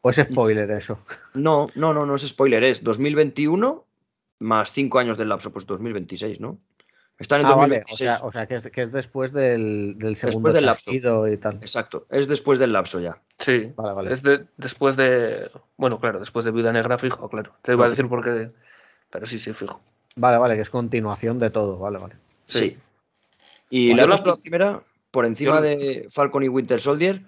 ¿O 0.01 0.09
es 0.09 0.17
spoiler 0.17 0.69
eso? 0.71 0.99
No, 1.35 1.69
no, 1.75 1.93
no, 1.93 2.05
no 2.05 2.15
es 2.15 2.27
spoiler, 2.27 2.61
es 2.65 2.83
2021 2.83 3.85
más 4.39 4.73
5 4.73 4.99
años 4.99 5.17
del 5.17 5.29
lapso, 5.29 5.53
pues 5.53 5.65
2026, 5.65 6.41
¿no? 6.41 6.59
Están 7.19 7.41
en 7.41 7.47
Ah, 7.47 7.55
vale. 7.55 7.79
2026. 7.81 7.93
O 7.93 7.97
sea, 7.97 8.25
o 8.27 8.31
sea 8.31 8.47
que, 8.47 8.55
es, 8.55 8.69
que 8.71 8.81
es 8.81 8.91
después 8.93 9.33
del, 9.33 9.95
del 9.97 10.15
segundo 10.15 10.53
del 10.53 10.63
chasquido 10.65 11.27
y 11.27 11.35
tal. 11.37 11.55
Exacto, 11.55 12.05
es 12.09 12.27
después 12.29 12.59
del 12.59 12.71
lapso 12.71 12.99
ya. 13.01 13.17
Sí. 13.37 13.71
Vale, 13.75 13.93
vale. 13.93 14.13
Es 14.13 14.23
de- 14.23 14.45
después 14.57 14.95
de. 14.95 15.51
Bueno, 15.77 15.99
claro, 15.99 16.19
después 16.19 16.45
de 16.45 16.51
Vida 16.51 16.71
Negra, 16.71 16.97
fijo, 16.97 17.27
claro. 17.29 17.51
Te 17.61 17.73
iba 17.73 17.85
a 17.85 17.89
decir 17.89 18.07
por 18.07 18.23
qué. 18.23 18.47
Pero 19.11 19.25
sí, 19.25 19.37
sí, 19.37 19.53
fijo. 19.53 19.81
Vale, 20.15 20.37
vale, 20.37 20.55
que 20.55 20.61
es 20.61 20.69
continuación 20.69 21.39
de 21.39 21.49
todo. 21.49 21.77
Vale, 21.77 21.99
vale. 21.99 22.15
Sí. 22.47 22.59
Sí. 22.59 22.77
Y 23.69 23.93
la 23.93 24.05
la- 24.07 24.35
primera 24.37 24.81
por 25.11 25.25
encima 25.25 25.55
yo- 25.57 25.61
de 25.61 26.07
Falcon 26.11 26.43
y 26.43 26.47
Winter 26.47 26.79
Soldier, 26.79 27.21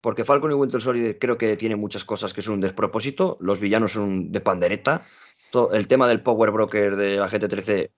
porque 0.00 0.24
Falcon 0.24 0.52
y 0.52 0.54
Winter 0.54 0.80
Soldier 0.80 1.18
creo 1.18 1.36
que 1.38 1.56
tiene 1.56 1.74
muchas 1.76 2.04
cosas 2.04 2.32
que 2.32 2.40
son 2.42 2.54
un 2.54 2.60
despropósito. 2.60 3.36
Los 3.40 3.58
villanos 3.58 3.92
son 3.92 4.30
de 4.30 4.40
pandereta. 4.40 5.02
El 5.72 5.86
tema 5.88 6.08
del 6.08 6.20
Power 6.20 6.50
Broker 6.52 6.96
de 6.96 7.16
la 7.16 7.28
GT13 7.28 7.90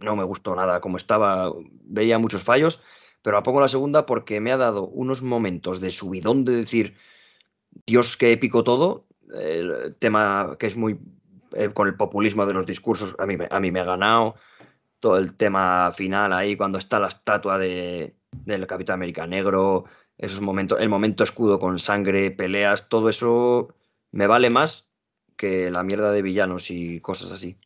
no 0.00 0.16
me 0.16 0.24
gustó 0.24 0.54
nada 0.54 0.80
como 0.80 0.96
estaba, 0.96 1.52
veía 1.84 2.18
muchos 2.18 2.42
fallos, 2.42 2.82
pero 3.22 3.36
la 3.36 3.42
pongo 3.42 3.60
la 3.60 3.68
segunda 3.68 4.06
porque 4.06 4.40
me 4.40 4.52
ha 4.52 4.56
dado 4.56 4.86
unos 4.86 5.22
momentos 5.22 5.80
de 5.80 5.90
subidón 5.90 6.44
de 6.44 6.56
decir, 6.56 6.96
Dios, 7.86 8.16
qué 8.16 8.32
épico 8.32 8.64
todo. 8.64 9.06
El 9.34 9.96
tema 9.98 10.56
que 10.58 10.66
es 10.66 10.76
muy 10.76 10.98
eh, 11.52 11.70
con 11.72 11.88
el 11.88 11.96
populismo 11.96 12.46
de 12.46 12.52
los 12.52 12.66
discursos, 12.66 13.14
a 13.18 13.26
mí, 13.26 13.36
a 13.48 13.60
mí 13.60 13.70
me 13.70 13.80
ha 13.80 13.84
ganado. 13.84 14.34
Todo 15.00 15.18
el 15.18 15.36
tema 15.36 15.92
final 15.92 16.32
ahí, 16.32 16.56
cuando 16.56 16.78
está 16.78 16.98
la 16.98 17.08
estatua 17.08 17.58
de, 17.58 18.16
del 18.32 18.66
Capitán 18.66 18.94
América 18.94 19.26
Negro, 19.26 19.84
esos 20.18 20.40
momentos, 20.40 20.80
el 20.80 20.88
momento 20.88 21.24
escudo 21.24 21.58
con 21.58 21.78
sangre, 21.78 22.30
peleas, 22.30 22.88
todo 22.88 23.08
eso 23.08 23.74
me 24.12 24.26
vale 24.26 24.50
más 24.50 24.90
que 25.36 25.70
la 25.70 25.82
mierda 25.82 26.12
de 26.12 26.22
villanos 26.22 26.70
y 26.70 27.00
cosas 27.00 27.32
así. 27.32 27.58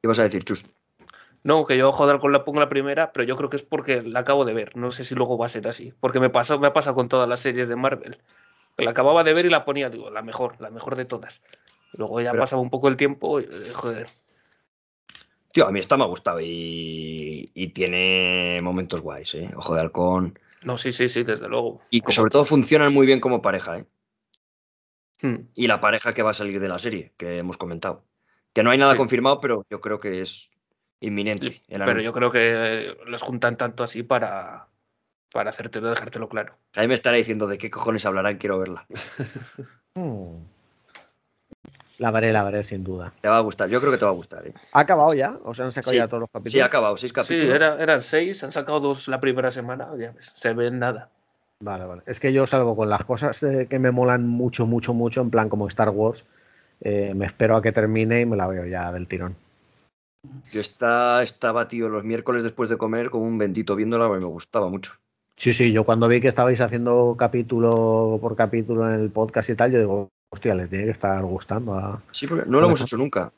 ¿Qué 0.00 0.08
vas 0.08 0.18
a 0.18 0.24
decir, 0.24 0.44
Chus? 0.44 0.66
No, 1.44 1.64
que 1.66 1.76
yo 1.76 1.92
joder 1.92 2.18
con 2.18 2.32
la 2.32 2.44
pongo 2.44 2.58
la 2.60 2.68
primera, 2.70 3.12
pero 3.12 3.24
yo 3.24 3.36
creo 3.36 3.50
que 3.50 3.56
es 3.56 3.62
porque 3.62 4.02
la 4.02 4.20
acabo 4.20 4.44
de 4.46 4.54
ver. 4.54 4.76
No 4.76 4.90
sé 4.90 5.04
si 5.04 5.14
luego 5.14 5.36
va 5.38 5.46
a 5.46 5.50
ser 5.50 5.68
así. 5.68 5.92
Porque 6.00 6.18
me 6.18 6.30
pasó, 6.30 6.58
me 6.58 6.66
ha 6.68 6.72
pasado 6.72 6.96
con 6.96 7.08
todas 7.08 7.28
las 7.28 7.40
series 7.40 7.68
de 7.68 7.76
Marvel. 7.76 8.18
La 8.78 8.90
acababa 8.90 9.22
de 9.24 9.34
ver 9.34 9.44
y 9.46 9.50
la 9.50 9.64
ponía, 9.64 9.90
digo, 9.90 10.10
la 10.10 10.22
mejor, 10.22 10.60
la 10.60 10.70
mejor 10.70 10.96
de 10.96 11.04
todas. 11.04 11.42
Luego 11.92 12.20
ya 12.20 12.30
Pero- 12.32 12.42
pasaba 12.42 12.62
un 12.62 12.70
poco 12.70 12.88
el 12.88 12.96
tiempo 12.96 13.40
y, 13.40 13.44
eh, 13.44 13.48
joder. 13.74 14.06
Tío, 15.52 15.66
a 15.68 15.70
mí 15.70 15.78
esta 15.78 15.96
me 15.96 16.02
ha 16.04 16.08
gustado 16.08 16.40
y, 16.40 17.50
y 17.54 17.68
tiene 17.68 18.60
momentos 18.62 19.00
guays, 19.02 19.34
¿eh? 19.34 19.50
Ojo 19.54 19.74
de 19.74 19.80
halcón. 19.82 20.38
No, 20.64 20.78
sí, 20.78 20.92
sí, 20.92 21.08
sí, 21.08 21.22
desde 21.24 21.48
luego. 21.48 21.80
Y 21.90 22.00
que 22.00 22.10
sobre 22.12 22.30
todo 22.30 22.44
funcionan 22.46 22.92
muy 22.92 23.06
bien 23.06 23.20
como 23.20 23.42
pareja, 23.42 23.78
¿eh? 23.78 23.84
Hmm. 25.22 25.46
Y 25.54 25.66
la 25.68 25.80
pareja 25.80 26.12
que 26.12 26.22
va 26.22 26.30
a 26.30 26.34
salir 26.34 26.58
de 26.58 26.68
la 26.68 26.78
serie, 26.78 27.12
que 27.16 27.38
hemos 27.38 27.56
comentado. 27.58 28.02
Que 28.52 28.62
no 28.62 28.70
hay 28.70 28.78
nada 28.78 28.92
Sí. 28.92 28.98
confirmado, 28.98 29.40
pero 29.40 29.64
yo 29.70 29.80
creo 29.80 30.00
que 30.00 30.22
es 30.22 30.50
inminente. 31.00 31.62
el 31.68 31.84
Pero 31.84 32.00
yo 32.00 32.12
creo 32.12 32.30
que 32.30 32.54
eh, 32.88 32.96
los 33.06 33.22
juntan 33.22 33.56
tanto 33.56 33.84
así 33.84 34.02
para, 34.02 34.66
para 35.32 35.50
hacértelo, 35.50 35.90
dejártelo 35.90 36.28
claro. 36.28 36.54
Ahí 36.74 36.88
me 36.88 36.94
estará 36.94 37.16
diciendo 37.16 37.46
de 37.46 37.58
qué 37.58 37.70
cojones 37.70 38.04
hablarán, 38.06 38.38
quiero 38.38 38.58
verla. 38.58 38.86
Hmm. 39.96 40.42
La 42.00 42.10
veré, 42.10 42.32
la 42.32 42.42
veré, 42.42 42.64
sin 42.64 42.82
duda. 42.82 43.12
Te 43.20 43.28
va 43.28 43.36
a 43.36 43.40
gustar, 43.40 43.68
yo 43.68 43.80
creo 43.80 43.92
que 43.92 43.98
te 43.98 44.04
va 44.04 44.10
a 44.10 44.14
gustar, 44.14 44.44
¿eh? 44.44 44.52
¿Ha 44.72 44.80
acabado 44.80 45.14
ya? 45.14 45.38
¿O 45.44 45.54
se 45.54 45.62
han 45.62 45.70
sacado 45.70 45.92
Sí. 45.92 45.98
ya 45.98 46.08
todos 46.08 46.22
los 46.22 46.30
capítulos? 46.32 46.52
Sí, 46.52 46.60
ha 46.60 46.64
acabado, 46.64 46.96
seis 46.96 47.10
Sí, 47.12 47.14
capítulos. 47.14 47.54
era- 47.54 47.80
eran 47.80 48.02
seis, 48.02 48.42
han 48.42 48.50
sacado 48.50 48.80
dos 48.80 49.06
la 49.06 49.20
primera 49.20 49.52
semana, 49.52 49.88
ya 49.96 50.10
ves, 50.10 50.32
se 50.34 50.52
ven 50.52 50.80
nada. 50.80 51.10
Vale, 51.60 51.84
vale. 51.84 52.02
Es 52.06 52.18
que 52.18 52.32
yo 52.32 52.44
salgo 52.48 52.74
con 52.74 52.90
las 52.90 53.04
cosas 53.04 53.40
eh, 53.44 53.68
que 53.70 53.78
me 53.78 53.92
molan 53.92 54.26
mucho, 54.26 54.66
mucho, 54.66 54.92
mucho, 54.92 55.20
en 55.20 55.30
plan 55.30 55.48
como 55.48 55.68
Star 55.68 55.90
Wars. 55.90 56.26
eh, 56.80 57.14
me 57.14 57.26
espero 57.26 57.54
a 57.56 57.62
que 57.62 57.70
termine 57.70 58.20
y 58.22 58.26
me 58.26 58.36
la 58.36 58.48
veo 58.48 58.66
ya 58.66 58.90
del 58.90 59.06
tirón. 59.06 59.36
Yo 60.52 60.60
está, 60.60 61.22
estaba, 61.22 61.68
tío, 61.68 61.88
los 61.88 62.04
miércoles 62.04 62.44
después 62.44 62.70
de 62.70 62.76
comer 62.76 63.10
como 63.10 63.26
un 63.26 63.38
bendito 63.38 63.74
viéndola, 63.76 64.06
porque 64.08 64.24
me 64.24 64.30
gustaba 64.30 64.68
mucho. 64.68 64.92
Sí, 65.36 65.52
sí, 65.52 65.72
yo 65.72 65.84
cuando 65.84 66.06
vi 66.08 66.20
que 66.20 66.28
estabais 66.28 66.60
haciendo 66.60 67.16
capítulo 67.18 68.18
por 68.20 68.36
capítulo 68.36 68.88
en 68.88 69.00
el 69.00 69.10
podcast 69.10 69.50
y 69.50 69.54
tal, 69.56 69.72
yo 69.72 69.78
digo, 69.80 70.08
hostia, 70.30 70.54
le 70.54 70.68
tiene 70.68 70.84
que 70.84 70.90
estar 70.92 71.22
gustando 71.24 71.74
a... 71.74 72.00
Sí, 72.12 72.26
porque 72.26 72.48
no 72.48 72.60
lo 72.60 72.66
hemos 72.66 72.80
hecho 72.80 72.96
nunca. 72.96 73.32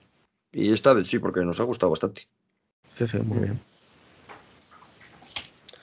Y 0.52 0.72
esta 0.72 0.92
vez 0.92 1.08
sí, 1.08 1.18
porque 1.18 1.40
nos 1.40 1.58
ha 1.60 1.64
gustado 1.64 1.90
bastante. 1.90 2.26
Sí, 2.94 3.06
sí, 3.06 3.18
muy 3.18 3.38
bien. 3.38 3.60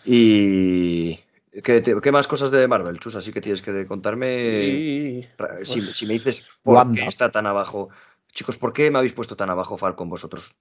Y 0.05 1.15
¿Qué, 1.63 1.81
te- 1.81 1.99
qué 2.01 2.11
más 2.11 2.27
cosas 2.27 2.51
de 2.51 2.67
Marvel, 2.67 2.99
Chus? 2.99 3.15
Así 3.15 3.31
que 3.31 3.41
tienes 3.41 3.61
que 3.61 3.85
contarme. 3.85 4.67
Y- 4.67 5.27
Ra- 5.37 5.57
Si, 5.63 5.81
pues, 5.81 5.95
si 5.97 6.05
me 6.05 6.13
dices 6.13 6.45
por 6.63 6.75
Wanda. 6.75 7.01
qué 7.03 7.07
está 7.07 7.31
tan 7.31 7.45
abajo. 7.47 7.89
Chicos, 8.33 8.57
¿por 8.57 8.73
qué 8.73 8.89
me 8.89 8.97
habéis 8.97 9.13
puesto 9.13 9.35
tan 9.35 9.49
abajo 9.49 9.77
Falcon 9.77 10.09
vosotros? 10.09 10.53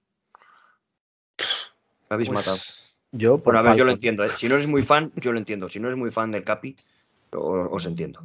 Me 2.13 2.15
habéis 2.15 2.29
pues, 2.29 2.45
matado. 2.45 2.57
Yo, 3.11 3.37
por 3.37 3.53
Bueno, 3.53 3.59
a 3.59 3.63
ver, 3.63 3.75
yo 3.75 3.85
lo 3.85 3.91
entiendo. 3.91 4.23
¿eh? 4.23 4.29
Si 4.37 4.47
no 4.47 4.55
eres 4.55 4.67
muy 4.67 4.83
fan, 4.83 5.11
yo 5.15 5.31
lo 5.31 5.39
entiendo. 5.39 5.67
Si 5.67 5.79
no 5.79 5.87
eres 5.87 5.97
muy 5.97 6.11
fan 6.11 6.29
del 6.29 6.43
Capi, 6.43 6.75
os 7.31 7.85
entiendo. 7.87 8.21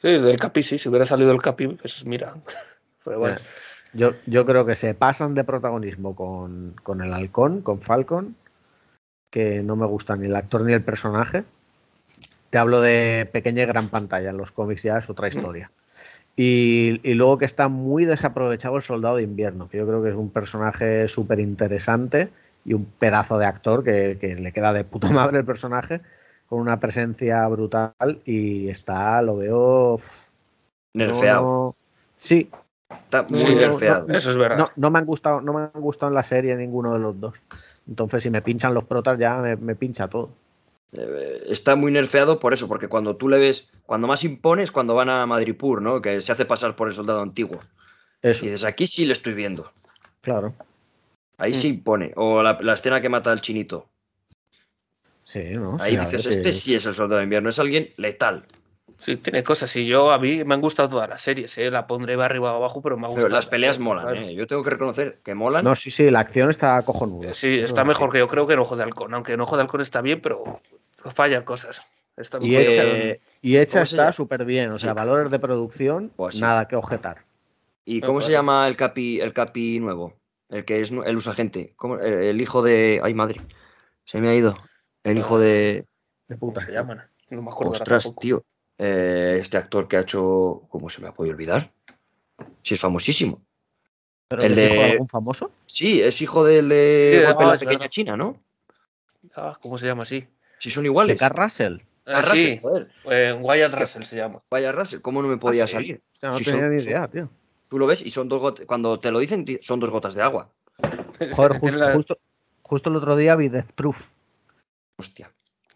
Sí, 0.00 0.08
del 0.08 0.38
Capi, 0.38 0.62
sí, 0.62 0.78
si 0.78 0.88
hubiera 0.88 1.04
salido 1.04 1.32
el 1.32 1.42
Capi, 1.42 1.68
pues 1.68 2.04
mira. 2.06 2.34
Pero 3.04 3.18
bueno, 3.18 3.36
Yo, 3.94 4.12
yo 4.26 4.46
creo 4.46 4.64
que 4.64 4.76
se 4.76 4.94
pasan 4.94 5.34
de 5.34 5.42
protagonismo 5.42 6.14
con, 6.14 6.76
con 6.84 7.02
el 7.02 7.12
halcón, 7.12 7.62
con 7.62 7.80
Falcon, 7.80 8.36
que 9.30 9.62
no 9.64 9.74
me 9.74 9.86
gusta 9.86 10.14
ni 10.14 10.26
el 10.26 10.36
actor 10.36 10.62
ni 10.62 10.72
el 10.72 10.84
personaje. 10.84 11.42
Te 12.50 12.58
hablo 12.58 12.80
de 12.80 13.28
pequeña 13.32 13.64
y 13.64 13.66
gran 13.66 13.88
pantalla, 13.88 14.30
en 14.30 14.36
los 14.36 14.52
cómics 14.52 14.84
ya 14.84 14.98
es 14.98 15.10
otra 15.10 15.26
historia. 15.26 15.72
Y, 16.36 17.00
y 17.02 17.14
luego 17.14 17.38
que 17.38 17.44
está 17.44 17.68
muy 17.68 18.04
desaprovechado 18.04 18.76
el 18.76 18.82
soldado 18.82 19.16
de 19.16 19.24
invierno, 19.24 19.68
que 19.68 19.78
yo 19.78 19.86
creo 19.86 20.02
que 20.02 20.10
es 20.10 20.14
un 20.14 20.30
personaje 20.30 21.08
súper 21.08 21.40
interesante 21.40 22.30
y 22.68 22.74
un 22.74 22.84
pedazo 22.84 23.38
de 23.38 23.46
actor 23.46 23.82
que, 23.82 24.18
que 24.20 24.34
le 24.36 24.52
queda 24.52 24.72
de 24.74 24.84
puta 24.84 25.08
madre 25.10 25.38
el 25.38 25.44
personaje, 25.44 26.02
con 26.48 26.60
una 26.60 26.78
presencia 26.78 27.46
brutal 27.48 27.94
y 28.24 28.68
está, 28.68 29.22
lo 29.22 29.36
veo... 29.38 29.98
Nerfeado. 30.94 31.42
no- 31.42 31.76
sí, 32.16 32.50
Está 32.90 33.22
muy 33.22 33.38
Sí, 33.38 33.54
nerfeado. 33.54 34.06
no, 34.06 34.14
eso 34.14 34.30
es 34.30 34.36
verdad. 34.36 34.58
no, 34.58 34.70
no 34.76 34.90
me 34.90 34.98
han 34.98 35.06
gustado, 35.06 35.40
no 35.40 35.52
me 35.52 35.60
han 35.60 35.70
gustado 35.80 36.10
en 36.10 36.14
la 36.14 36.22
serie 36.22 36.56
ninguno 36.56 36.92
de 36.92 36.98
los 36.98 37.18
dos. 37.18 37.34
Entonces, 37.86 38.22
si 38.22 38.30
me 38.30 38.42
pinchan 38.42 38.74
los 38.74 38.84
protas, 38.84 39.18
ya 39.18 39.36
me, 39.38 39.56
me 39.56 39.74
pincha 39.74 40.08
todo. 40.08 40.30
Eh, 40.92 41.44
está 41.48 41.76
muy 41.76 41.90
nerfeado 41.92 42.38
por 42.38 42.52
eso, 42.54 42.68
porque 42.68 42.88
cuando 42.88 43.16
tú 43.16 43.28
le 43.28 43.38
ves, 43.38 43.70
cuando 43.86 44.06
más 44.06 44.24
impones, 44.24 44.70
cuando 44.72 44.94
van 44.94 45.10
a 45.10 45.24
Madripur, 45.26 45.80
¿no? 45.82 46.00
Que 46.02 46.20
se 46.20 46.32
hace 46.32 46.44
pasar 46.44 46.76
por 46.76 46.88
el 46.88 46.94
soldado 46.94 47.20
antiguo. 47.22 47.60
Eso, 48.22 48.44
Y 48.44 48.48
dices, 48.48 48.64
aquí 48.64 48.86
sí 48.86 49.04
le 49.04 49.12
estoy 49.12 49.34
viendo. 49.34 49.70
claro. 50.22 50.54
Ahí 51.38 51.54
sí 51.54 51.68
impone. 51.68 52.12
O 52.16 52.42
la, 52.42 52.58
la 52.60 52.74
escena 52.74 53.00
que 53.00 53.08
mata 53.08 53.30
al 53.32 53.40
chinito. 53.40 53.86
Sí, 55.24 55.42
¿no? 55.52 55.76
Ahí 55.80 55.92
Sí, 55.92 55.96
dices, 55.98 56.22
sí, 56.24 56.32
este 56.34 56.48
es- 56.50 56.60
sí 56.62 56.74
es 56.74 56.86
el 56.86 56.94
soldado 56.94 57.18
de 57.18 57.24
invierno, 57.24 57.48
es 57.50 57.58
alguien 57.58 57.90
letal. 57.96 58.44
Sí, 59.00 59.16
tiene 59.16 59.44
cosas. 59.44 59.74
Y 59.76 59.86
yo, 59.86 60.10
a 60.10 60.18
mí 60.18 60.42
me 60.42 60.54
han 60.54 60.60
gustado 60.60 60.88
todas 60.88 61.08
las 61.08 61.22
series, 61.22 61.56
¿eh? 61.58 61.70
La 61.70 61.86
pondré 61.86 62.14
arriba 62.20 62.52
o 62.54 62.56
abajo, 62.56 62.82
pero 62.82 62.96
me 62.96 63.02
ha 63.06 63.10
Pero 63.10 63.12
gustado. 63.22 63.34
las 63.34 63.46
peleas 63.46 63.78
molan, 63.78 64.06
Claro. 64.06 64.20
¿eh? 64.20 64.34
Yo 64.34 64.46
tengo 64.48 64.64
que 64.64 64.70
reconocer 64.70 65.20
que 65.24 65.34
molan. 65.34 65.62
No, 65.62 65.76
sí, 65.76 65.90
sí, 65.92 66.10
la 66.10 66.20
acción 66.20 66.50
está 66.50 66.82
cojonuda. 66.82 67.32
Sí, 67.34 67.58
está 67.58 67.82
Eso 67.82 67.84
mejor 67.86 68.08
sí. 68.08 68.12
que 68.14 68.18
yo 68.18 68.26
creo 68.28 68.46
que 68.48 68.54
en 68.54 68.58
Ojo 68.58 68.74
de 68.74 68.82
Halcón. 68.82 69.14
Aunque 69.14 69.34
en 69.34 69.40
Ojo 69.40 69.54
de 69.56 69.62
Halcón 69.62 69.82
está 69.82 70.00
bien, 70.00 70.20
pero 70.20 70.60
fallan 71.14 71.44
cosas. 71.44 71.86
Está 72.16 72.38
Y 72.40 72.56
hecha, 72.56 72.82
Eh, 72.84 73.20
y 73.42 73.56
hecha 73.58 73.74
¿cómo 73.80 73.86
se 73.86 73.94
está 73.96 74.12
súper 74.12 74.44
bien. 74.44 74.70
O 74.70 74.78
sea, 74.80 74.90
Sí. 74.90 74.96
valores 74.96 75.30
de 75.30 75.38
producción, 75.38 76.10
Pues 76.16 76.34
sí. 76.34 76.40
nada 76.40 76.66
que 76.66 76.74
objetar. 76.74 77.18
¿Y 77.84 78.00
cómo 78.00 78.20
se 78.20 78.28
claro. 78.28 78.38
llama 78.40 78.66
el 78.66 78.76
capi, 78.76 79.20
el 79.20 79.32
capi 79.32 79.78
nuevo? 79.78 80.14
El 80.48 80.64
que 80.64 80.80
es 80.80 80.90
el 80.90 81.16
usagente. 81.16 81.74
¿Cómo? 81.76 81.98
El, 81.98 82.12
el 82.24 82.40
hijo 82.40 82.62
de. 82.62 83.00
Ay, 83.02 83.14
madre. 83.14 83.40
Se 84.04 84.20
me 84.20 84.28
ha 84.30 84.34
ido. 84.34 84.56
El 85.04 85.18
hijo 85.18 85.38
de. 85.38 85.86
De 86.28 86.38
¿Cómo 86.38 86.52
puta. 86.52 86.64
se 86.64 86.72
llaman? 86.72 87.02
No 87.30 87.42
me 87.42 87.50
acuerdo 87.50 87.72
ahora 87.74 87.82
Ostras, 87.82 88.02
tampoco. 88.04 88.20
tío. 88.22 88.44
Eh, 88.78 89.38
este 89.42 89.56
actor 89.56 89.88
que 89.88 89.96
ha 89.96 90.00
hecho. 90.00 90.62
¿Cómo 90.70 90.88
se 90.88 91.02
me 91.02 91.08
ha 91.08 91.12
podido 91.12 91.34
olvidar? 91.34 91.70
Si 92.62 92.74
es 92.74 92.80
famosísimo. 92.80 93.42
¿Pero 94.28 94.42
el 94.42 94.52
es 94.52 94.58
hijo 94.58 94.68
de 94.68 94.78
de- 94.78 94.92
algún 94.92 95.08
famoso? 95.08 95.50
Sí, 95.66 96.00
es 96.00 96.20
hijo 96.22 96.44
del 96.44 96.68
de. 96.68 97.10
Sí, 97.18 97.24
Golpe 97.24 97.42
en 97.42 97.48
ah, 97.48 97.52
la 97.52 97.58
pequeña 97.58 97.78
verdad. 97.78 97.90
China, 97.90 98.16
¿no? 98.16 98.40
Ah, 99.34 99.58
¿Cómo 99.60 99.78
se 99.78 99.86
llama 99.86 100.02
así? 100.04 100.26
Si 100.58 100.70
son 100.70 100.84
De 100.84 100.88
iguales. 100.88 101.18
Carl 101.18 101.36
Russell. 101.36 101.78
Ah, 102.06 102.12
Ah, 102.18 102.22
Russell, 102.22 102.36
sí, 102.54 102.58
joder. 102.62 102.90
eh, 103.10 103.36
Wyatt 103.38 103.74
Russell 103.74 104.02
se 104.04 104.16
llama. 104.16 104.42
Vaya 104.50 104.72
Russell, 104.72 105.00
¿cómo 105.00 105.20
no 105.22 105.28
me 105.28 105.36
podía 105.36 105.66
sí? 105.66 105.72
salir? 105.72 106.02
No 106.22 106.38
Si 106.38 106.44
tenía 106.44 106.60
son- 106.62 106.76
ni 106.76 106.82
idea, 106.82 107.06
tío. 107.08 107.30
Tú 107.68 107.78
lo 107.78 107.86
ves 107.86 108.02
y 108.02 108.10
son 108.10 108.28
dos 108.28 108.40
gotas. 108.40 108.66
Cuando 108.66 108.98
te 108.98 109.10
lo 109.10 109.18
dicen, 109.18 109.44
son 109.62 109.80
dos 109.80 109.90
gotas 109.90 110.14
de 110.14 110.22
agua. 110.22 110.50
Joder, 111.32 111.52
justo, 111.58 111.76
la- 111.78 111.92
justo, 111.94 112.18
justo 112.62 112.90
el 112.90 112.96
otro 112.96 113.16
día 113.16 113.36
vi 113.36 113.48
Death 113.48 113.72
Proof. 113.72 114.08
Hostia. 114.96 115.30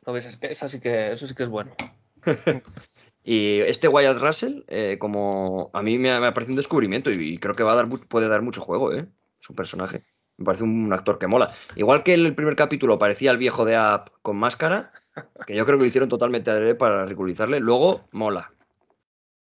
No 0.07 0.13
ves, 0.13 0.27
es 0.27 0.37
que 0.37 0.51
esa 0.51 0.69
sí 0.69 0.81
que, 0.81 1.13
eso 1.13 1.27
sí 1.27 1.35
que 1.35 1.45
es 1.45 1.49
bueno. 1.49 1.73
Y 3.25 3.61
este 3.61 3.87
Wyatt 3.87 4.19
Russell, 4.19 4.65
eh, 4.67 4.97
como 4.99 5.71
a 5.75 5.81
mí 5.81 5.97
me 5.97 6.11
ha, 6.11 6.19
me 6.19 6.27
ha 6.27 6.35
parecido 6.35 6.55
un 6.55 6.57
descubrimiento 6.57 7.09
y, 7.09 7.35
y 7.35 7.39
creo 7.39 7.55
que 7.55 7.63
va 7.63 7.71
a 7.73 7.77
dar, 7.77 7.89
puede 7.89 8.27
dar 8.29 8.43
mucho 8.43 8.63
juego, 8.63 8.93
¿eh? 8.93 9.07
Su 9.39 9.55
personaje. 9.55 10.03
Me 10.39 10.45
parece 10.45 10.65
un 10.65 10.93
actor 10.93 11.21
que 11.21 11.29
mola. 11.29 11.55
Igual 11.77 12.03
que 12.03 12.15
en 12.15 12.27
el 12.27 12.35
primer 12.35 12.57
capítulo 12.57 12.99
parecía 12.99 13.31
el 13.31 13.37
viejo 13.37 13.65
de 13.65 13.77
App 13.77 14.09
con 14.23 14.37
máscara, 14.39 14.91
que 15.47 15.55
yo 15.55 15.65
creo 15.65 15.79
que 15.79 15.83
lo 15.83 15.87
hicieron 15.89 16.09
totalmente 16.09 16.51
adrede 16.51 16.75
para 16.75 17.05
ridiculizarle, 17.05 17.61
luego 17.61 18.01
mola. 18.11 18.51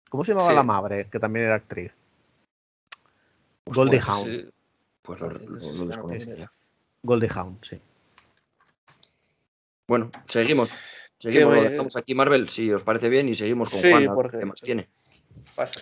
¿Cómo 0.08 0.24
se 0.24 0.32
llamaba 0.32 0.48
Sí. 0.50 0.56
la 0.56 0.62
madre? 0.62 1.08
Que 1.10 1.18
también 1.18 1.44
era 1.44 1.56
actriz. 1.56 1.92
Pues 3.66 3.76
Goldie 3.76 3.98
pues, 3.98 4.08
Hawn. 4.08 4.24
Sí. 4.30 4.48
Pues 5.02 5.20
lo, 5.20 5.30
lo- 5.30 5.38
lo 5.38 5.60
Sí, 5.60 5.66
sí, 5.66 5.72
sí, 5.78 5.86
desconozco 5.86 7.58
sí. 7.62 7.80
Bueno, 9.88 10.10
seguimos. 10.26 10.70
Seguimos, 11.18 11.54
lo 11.56 11.62
dejamos 11.62 11.96
aquí 11.96 12.14
Marvel, 12.14 12.48
si 12.48 12.70
os 12.72 12.82
parece 12.82 13.08
bien, 13.08 13.28
y 13.28 13.34
seguimos 13.34 13.70
con 13.70 13.80
Sí, 13.80 13.90
Juan, 13.90 14.06
porque- 14.14 14.38
qué 14.38 14.44
más 14.44 14.60
tiene. 14.60 14.88
Pasa. 15.54 15.80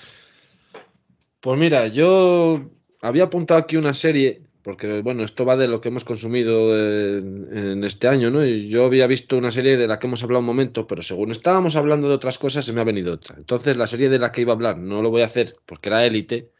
Pues 1.40 1.59
mira, 1.59 1.89
yo 1.89 2.70
había 3.02 3.24
apuntado 3.24 3.61
aquí 3.61 3.77
una 3.77 3.93
serie, 3.93 4.43
porque 4.62 5.02
bueno, 5.02 5.24
esto 5.24 5.44
va 5.44 5.56
de 5.56 5.69
lo 5.69 5.81
que 5.81 5.89
hemos 5.89 6.05
consumido 6.05 6.74
en, 6.78 7.48
en 7.56 7.85
este 7.85 8.09
año, 8.09 8.31
¿no? 8.31 8.44
Y 8.47 8.69
yo 8.69 8.86
había 8.86 9.06
visto 9.06 9.36
una 9.36 9.52
serie 9.52 9.77
de 9.77 9.86
la 9.89 9.98
que 9.98 10.06
hemos 10.06 10.23
hablado 10.23 10.40
un 10.40 10.47
momento, 10.47 10.86
pero 10.86 11.02
según 11.02 11.32
estábamos 11.32 11.77
hablando 11.77 12.09
de 12.09 12.15
otras 12.15 12.39
cosas, 12.39 12.65
se 12.65 12.73
me 12.73 12.81
ha 12.81 12.85
venido 12.85 13.12
otra. 13.12 13.36
Entonces, 13.36 13.77
la 13.77 13.86
serie 13.86 14.09
de 14.09 14.19
la 14.19 14.32
que 14.32 14.40
iba 14.43 14.52
a 14.52 14.56
hablar 14.56 14.78
no 14.78 15.02
lo 15.02 15.11
voy 15.11 15.23
a 15.23 15.27
hacer 15.27 15.56
porque 15.66 15.89
era 15.90 16.06
Élite, 16.06 16.51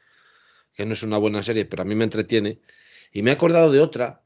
que 0.75 0.85
no 0.87 0.93
es 0.95 1.03
una 1.03 1.19
buena 1.19 1.43
serie, 1.43 1.65
pero 1.65 1.83
a 1.83 1.85
mí 1.87 1.95
me 1.95 2.05
entretiene. 2.05 2.59
Y 3.13 3.23
me 3.23 3.31
he 3.31 3.35
acordado 3.35 3.71
de 3.73 3.81
otra 3.81 4.23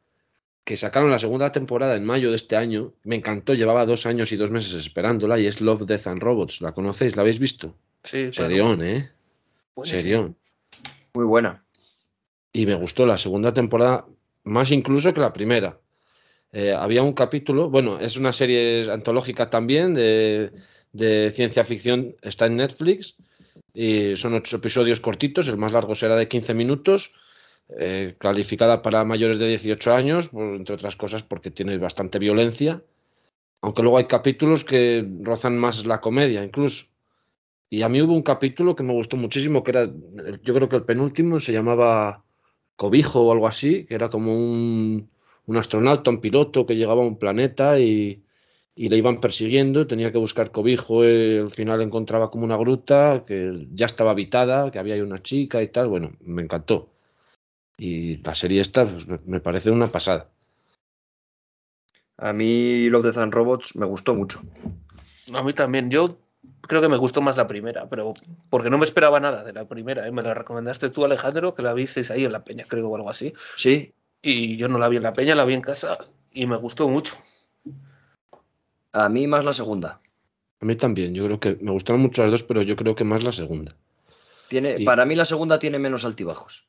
que 0.64 0.76
sacaron 0.76 1.10
la 1.10 1.18
segunda 1.18 1.52
temporada 1.52 1.96
en 1.96 2.04
mayo 2.04 2.30
de 2.30 2.36
este 2.36 2.56
año. 2.56 2.92
Me 3.04 3.16
encantó, 3.16 3.54
llevaba 3.54 3.86
dos 3.86 4.06
años 4.06 4.32
y 4.32 4.36
dos 4.36 4.50
meses 4.50 4.74
esperándola, 4.74 5.38
y 5.38 5.46
es 5.46 5.60
Love, 5.60 5.86
Death 5.86 6.06
and 6.08 6.22
Robots. 6.22 6.60
¿La 6.60 6.72
conocéis? 6.72 7.16
¿La 7.16 7.22
habéis 7.22 7.38
visto? 7.38 7.74
Sí, 8.04 8.30
claro. 8.30 8.50
Serión, 8.50 8.82
¿eh? 8.82 9.10
Buenísimo. 9.74 10.00
Serión. 10.02 10.36
Muy 11.14 11.24
buena. 11.24 11.64
y 12.52 12.66
me 12.66 12.74
gustó 12.74 13.06
la 13.06 13.16
segunda 13.18 13.52
temporada 13.52 14.06
más 14.44 14.70
incluso 14.70 15.12
que 15.14 15.20
la 15.20 15.32
primera. 15.32 15.78
Eh, 16.52 16.72
había 16.72 17.02
un 17.02 17.12
capítulo, 17.12 17.70
bueno, 17.70 18.00
es 18.00 18.16
una 18.16 18.32
serie 18.32 18.90
antológica 18.90 19.50
también 19.50 19.94
de, 19.94 20.52
de 20.92 21.30
ciencia 21.34 21.64
ficción, 21.64 22.16
está 22.22 22.46
en 22.46 22.56
Netflix 22.56 23.16
y 23.74 24.16
son 24.16 24.34
ocho 24.34 24.56
episodios 24.56 25.00
cortitos, 25.00 25.48
el 25.48 25.56
más 25.56 25.72
largo 25.72 25.94
será 25.94 26.16
de 26.16 26.28
15 26.28 26.54
minutos, 26.54 27.14
eh, 27.78 28.16
calificada 28.18 28.82
para 28.82 29.04
mayores 29.04 29.38
de 29.38 29.48
18 29.48 29.94
años, 29.94 30.30
entre 30.32 30.74
otras 30.74 30.96
cosas 30.96 31.22
porque 31.22 31.50
tiene 31.50 31.76
bastante 31.78 32.18
violencia, 32.18 32.82
aunque 33.60 33.82
luego 33.82 33.98
hay 33.98 34.06
capítulos 34.06 34.64
que 34.64 35.06
rozan 35.20 35.58
más 35.58 35.86
la 35.86 36.00
comedia 36.00 36.44
incluso. 36.44 36.86
Y 37.70 37.82
a 37.82 37.88
mí 37.88 38.00
hubo 38.00 38.14
un 38.14 38.22
capítulo 38.22 38.74
que 38.74 38.82
me 38.82 38.94
gustó 38.94 39.16
muchísimo, 39.16 39.62
que 39.62 39.72
era, 39.72 39.90
yo 40.42 40.54
creo 40.54 40.68
que 40.68 40.76
el 40.76 40.84
penúltimo 40.84 41.38
se 41.38 41.52
llamaba 41.52 42.24
Cobijo 42.76 43.20
o 43.22 43.32
algo 43.32 43.46
así, 43.46 43.84
que 43.84 43.94
era 43.94 44.08
como 44.08 44.34
un, 44.34 45.10
un 45.46 45.56
astronauta, 45.56 46.10
un 46.10 46.20
piloto 46.20 46.64
que 46.64 46.76
llegaba 46.76 47.02
a 47.02 47.06
un 47.06 47.18
planeta 47.18 47.78
y, 47.78 48.22
y 48.80 48.88
le 48.88 48.96
iban 48.96 49.20
persiguiendo, 49.20 49.88
tenía 49.88 50.12
que 50.12 50.18
buscar 50.18 50.52
cobijo, 50.52 51.02
eh, 51.02 51.40
al 51.40 51.50
final 51.50 51.82
encontraba 51.82 52.30
como 52.30 52.44
una 52.44 52.56
gruta 52.56 53.24
que 53.26 53.66
ya 53.72 53.86
estaba 53.86 54.12
habitada, 54.12 54.70
que 54.70 54.78
había 54.78 54.94
ahí 54.94 55.00
una 55.00 55.20
chica 55.20 55.60
y 55.60 55.66
tal, 55.66 55.88
bueno, 55.88 56.12
me 56.20 56.42
encantó. 56.42 56.88
Y 57.76 58.18
la 58.18 58.36
serie 58.36 58.60
esta 58.60 58.86
pues, 58.86 59.08
me, 59.26 59.40
parece 59.40 59.72
una 59.72 59.88
pasada. 59.88 60.28
A 62.18 62.32
mí 62.32 62.88
Love, 62.88 63.06
Death 63.06 63.16
and 63.16 63.34
Robots 63.34 63.74
me 63.74 63.84
gustó 63.84 64.14
mucho. 64.14 64.42
A 65.34 65.42
mí 65.42 65.52
también. 65.54 65.90
Yo 65.90 66.16
creo 66.60 66.80
que 66.80 66.88
me 66.88 66.98
gustó 66.98 67.20
más 67.20 67.36
la 67.36 67.48
primera, 67.48 67.88
pero 67.88 68.14
porque 68.48 68.70
no 68.70 68.78
me 68.78 68.84
esperaba 68.84 69.18
nada 69.18 69.42
de 69.42 69.54
la 69.54 69.66
primera. 69.66 70.06
¿eh? 70.06 70.12
Me 70.12 70.22
la 70.22 70.34
recomendaste 70.34 70.90
tú, 70.90 71.04
Alejandro, 71.04 71.52
que 71.52 71.62
la 71.62 71.74
visteis 71.74 72.12
ahí 72.12 72.24
en 72.24 72.32
la 72.32 72.44
peña, 72.44 72.64
creo, 72.68 72.88
o 72.88 72.94
algo 72.94 73.10
así. 73.10 73.32
Sí, 73.56 73.92
Y 74.22 74.56
yo 74.56 74.68
no 74.68 74.78
la 74.78 74.88
vi 74.88 74.98
en 74.98 75.02
la 75.02 75.14
peña, 75.14 75.34
la 75.34 75.44
vi 75.44 75.54
en 75.54 75.62
casa 75.62 75.98
y 76.32 76.46
me 76.46 76.56
gustó 76.56 76.88
mucho. 76.88 77.16
A 78.92 79.08
mí 79.08 79.26
más 79.26 79.44
la 79.44 79.54
segunda. 79.54 80.00
A 80.60 80.64
mí 80.64 80.74
también, 80.76 81.14
yo 81.14 81.26
creo 81.26 81.40
que 81.40 81.56
me 81.60 81.70
gustaron 81.70 82.02
mucho 82.02 82.22
las 82.22 82.30
dos, 82.30 82.42
pero 82.42 82.62
yo 82.62 82.74
creo 82.76 82.94
que 82.94 83.04
más 83.04 83.22
la 83.22 83.32
segunda. 83.32 83.74
Tiene, 84.48 84.76
Y- 84.78 84.84
Para 84.84 85.04
mí 85.04 85.14
la 85.14 85.24
segunda 85.24 85.58
tiene 85.58 85.78
menos 85.78 86.04
altibajos. 86.04 86.66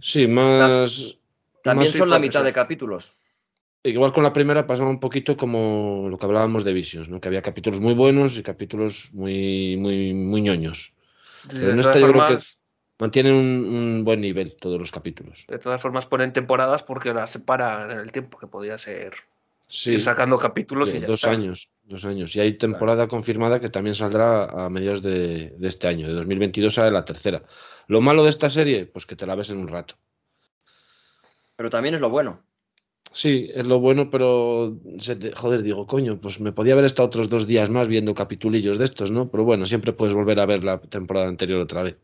Sí, 0.00 0.26
más... 0.26 1.16
También 1.62 1.90
más- 1.90 1.98
son 1.98 2.10
la 2.10 2.18
mitad 2.18 2.42
de 2.42 2.52
capítulos. 2.52 3.14
Igual 3.84 4.12
con 4.12 4.22
la 4.22 4.32
primera 4.32 4.66
pasaba 4.66 4.88
un 4.88 5.00
poquito 5.00 5.36
como 5.36 6.06
lo 6.08 6.16
que 6.18 6.24
hablábamos 6.26 6.64
de 6.64 6.72
Visions, 6.72 7.08
¿no? 7.08 7.20
Que 7.20 7.28
había 7.28 7.42
capítulos 7.42 7.80
muy 7.80 7.94
buenos 7.94 8.36
y 8.36 8.42
capítulos 8.42 9.10
muy, 9.12 9.76
muy, 9.76 10.14
muy 10.14 10.40
ñoños. 10.40 10.96
Pero 11.48 11.70
en 11.70 11.80
esta 11.80 11.98
yo 11.98 12.08
creo 12.08 12.26
que 12.28 12.38
mantienen 13.00 13.34
un, 13.34 13.64
un 13.64 14.04
buen 14.04 14.20
nivel 14.20 14.54
todos 14.60 14.78
los 14.80 14.92
capítulos. 14.92 15.44
de 15.48 15.58
todas 15.58 15.80
formas 15.82 16.06
ponen 16.06 16.32
temporadas 16.32 16.84
porque 16.84 17.12
las 17.12 17.30
separan 17.32 17.90
en 17.90 17.98
el 17.98 18.12
tiempo, 18.12 18.38
que 18.38 18.46
podía 18.46 18.78
ser 18.78 19.14
Sí, 19.74 19.92
ir 19.92 20.02
sacando 20.02 20.36
capítulos 20.38 20.92
y 20.94 21.00
ya 21.00 21.06
dos 21.06 21.16
está. 21.16 21.30
años, 21.30 21.72
dos 21.84 22.04
años. 22.04 22.36
Y 22.36 22.40
hay 22.40 22.58
temporada 22.58 23.08
confirmada 23.08 23.58
que 23.60 23.70
también 23.70 23.94
saldrá 23.94 24.44
a 24.44 24.68
mediados 24.68 25.02
de, 25.02 25.50
de 25.56 25.68
este 25.68 25.88
año, 25.88 26.06
de 26.08 26.12
2022 26.14 26.74
sale 26.74 26.90
la 26.90 27.04
tercera. 27.04 27.42
Lo 27.86 28.00
malo 28.00 28.22
de 28.22 28.30
esta 28.30 28.50
serie, 28.50 28.86
pues 28.86 29.06
que 29.06 29.16
te 29.16 29.26
la 29.26 29.34
ves 29.34 29.50
en 29.50 29.58
un 29.58 29.68
rato. 29.68 29.94
Pero 31.56 31.70
también 31.70 31.94
es 31.94 32.00
lo 32.00 32.10
bueno. 32.10 32.42
Sí, 33.12 33.50
es 33.54 33.66
lo 33.66 33.78
bueno, 33.80 34.10
pero 34.10 34.78
se 34.98 35.16
te- 35.16 35.32
joder, 35.32 35.62
digo, 35.62 35.86
coño, 35.86 36.20
pues 36.20 36.40
me 36.40 36.52
podía 36.52 36.72
haber 36.74 36.86
estado 36.86 37.06
otros 37.06 37.28
dos 37.28 37.46
días 37.46 37.68
más 37.70 37.88
viendo 37.88 38.14
capitulillos 38.14 38.78
de 38.78 38.84
estos, 38.86 39.10
¿no? 39.10 39.30
Pero 39.30 39.44
bueno, 39.44 39.66
siempre 39.66 39.92
puedes 39.92 40.14
volver 40.14 40.40
a 40.40 40.46
ver 40.46 40.64
la 40.64 40.80
temporada 40.80 41.28
anterior 41.28 41.60
otra 41.60 41.82
vez. 41.82 41.98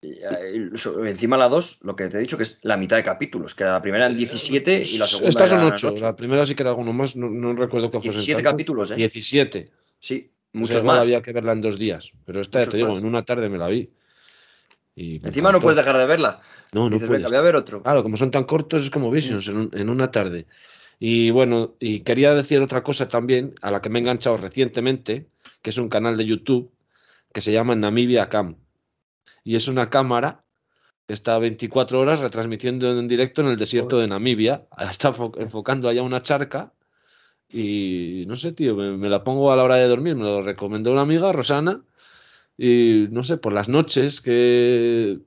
Eh, 0.00 0.70
Encima 1.06 1.36
la 1.36 1.48
2, 1.48 1.78
lo 1.82 1.96
que 1.96 2.08
te 2.08 2.18
he 2.18 2.20
dicho 2.20 2.36
que 2.36 2.44
es 2.44 2.58
la 2.62 2.76
mitad 2.76 2.96
de 2.96 3.02
capítulos, 3.02 3.54
que 3.54 3.64
la 3.64 3.82
primera 3.82 4.06
eran 4.06 4.16
17 4.16 4.82
y 4.82 4.98
la 4.98 5.06
segunda 5.06 5.28
Estas 5.30 5.50
son 5.50 5.58
eran 5.58 5.72
ocho. 5.72 5.88
ocho. 5.92 6.04
La 6.04 6.14
primera 6.14 6.46
sí 6.46 6.54
que 6.54 6.62
era 6.62 6.70
alguno 6.70 6.92
más, 6.92 7.16
no, 7.16 7.28
no 7.28 7.52
recuerdo 7.54 7.90
que 7.90 7.98
fuesen 7.98 8.20
17 8.20 8.36
tantos. 8.42 8.52
capítulos, 8.52 8.90
¿eh? 8.92 8.94
17. 8.96 9.70
Sí, 9.98 10.30
O 10.30 10.30
sea, 10.30 10.60
muchos 10.60 10.84
más. 10.84 11.00
había 11.00 11.20
que 11.20 11.32
verla 11.32 11.52
en 11.52 11.60
dos 11.62 11.78
días. 11.78 12.12
Pero 12.24 12.40
esta, 12.40 12.60
Muchos 12.60 12.72
te 12.72 12.76
digo, 12.78 12.90
más. 12.90 13.00
en 13.00 13.06
una 13.08 13.24
tarde 13.24 13.48
me 13.48 13.58
la 13.58 13.66
vi. 13.68 13.90
Y 14.94 15.16
Encima 15.26 15.50
no 15.52 15.60
puedes 15.60 15.76
dejar 15.76 15.96
de 15.98 16.06
verla. 16.06 16.40
No, 16.72 16.84
no 16.84 16.90
Dices, 16.90 17.08
puedes. 17.08 17.22
venga, 17.24 17.28
voy 17.30 17.38
a 17.38 17.42
ver 17.42 17.56
otro. 17.56 17.82
Claro, 17.82 18.02
como 18.02 18.16
son 18.16 18.30
tan 18.30 18.44
cortos, 18.44 18.82
es 18.82 18.90
como 18.90 19.10
Visions 19.10 19.48
en, 19.48 19.56
un- 19.56 19.70
en 19.72 19.88
una 19.88 20.10
tarde. 20.10 20.46
Y 21.00 21.30
bueno, 21.30 21.74
y 21.80 22.00
quería 22.00 22.34
decir 22.34 22.60
otra 22.60 22.82
cosa 22.82 23.08
también, 23.08 23.54
a 23.62 23.70
la 23.70 23.80
que 23.80 23.88
me 23.88 23.98
he 23.98 24.02
enganchado 24.02 24.36
recientemente, 24.36 25.26
que 25.62 25.70
es 25.70 25.78
un 25.78 25.88
canal 25.88 26.16
de 26.16 26.24
YouTube 26.26 26.72
que 27.32 27.40
se 27.40 27.52
llama 27.52 27.74
Namibia 27.76 28.28
Cam. 28.28 28.56
Y 29.48 29.56
es 29.56 29.66
una 29.66 29.88
cámara 29.88 30.44
que 31.06 31.14
está 31.14 31.38
24 31.38 31.98
horas 32.00 32.20
retransmitiendo 32.20 32.90
en 32.98 33.08
directo 33.08 33.40
en 33.40 33.48
el 33.48 33.56
desierto 33.56 33.96
de 33.98 34.06
Namibia. 34.06 34.66
Está 34.90 35.10
fo- 35.14 35.32
enfocando 35.40 35.88
allá 35.88 36.02
una 36.02 36.20
charca. 36.20 36.74
Y 37.50 38.24
no 38.26 38.36
sé, 38.36 38.52
tío, 38.52 38.76
me, 38.76 38.94
me 38.98 39.08
la 39.08 39.24
pongo 39.24 39.50
a 39.50 39.56
la 39.56 39.64
hora 39.64 39.76
de 39.76 39.88
dormir. 39.88 40.16
Me 40.16 40.24
lo 40.24 40.42
recomendó 40.42 40.92
una 40.92 41.00
amiga, 41.00 41.32
Rosana. 41.32 41.80
Y 42.58 43.06
no 43.10 43.24
sé, 43.24 43.38
por 43.38 43.54
las 43.54 43.70
noches, 43.70 44.20
que 44.20 45.18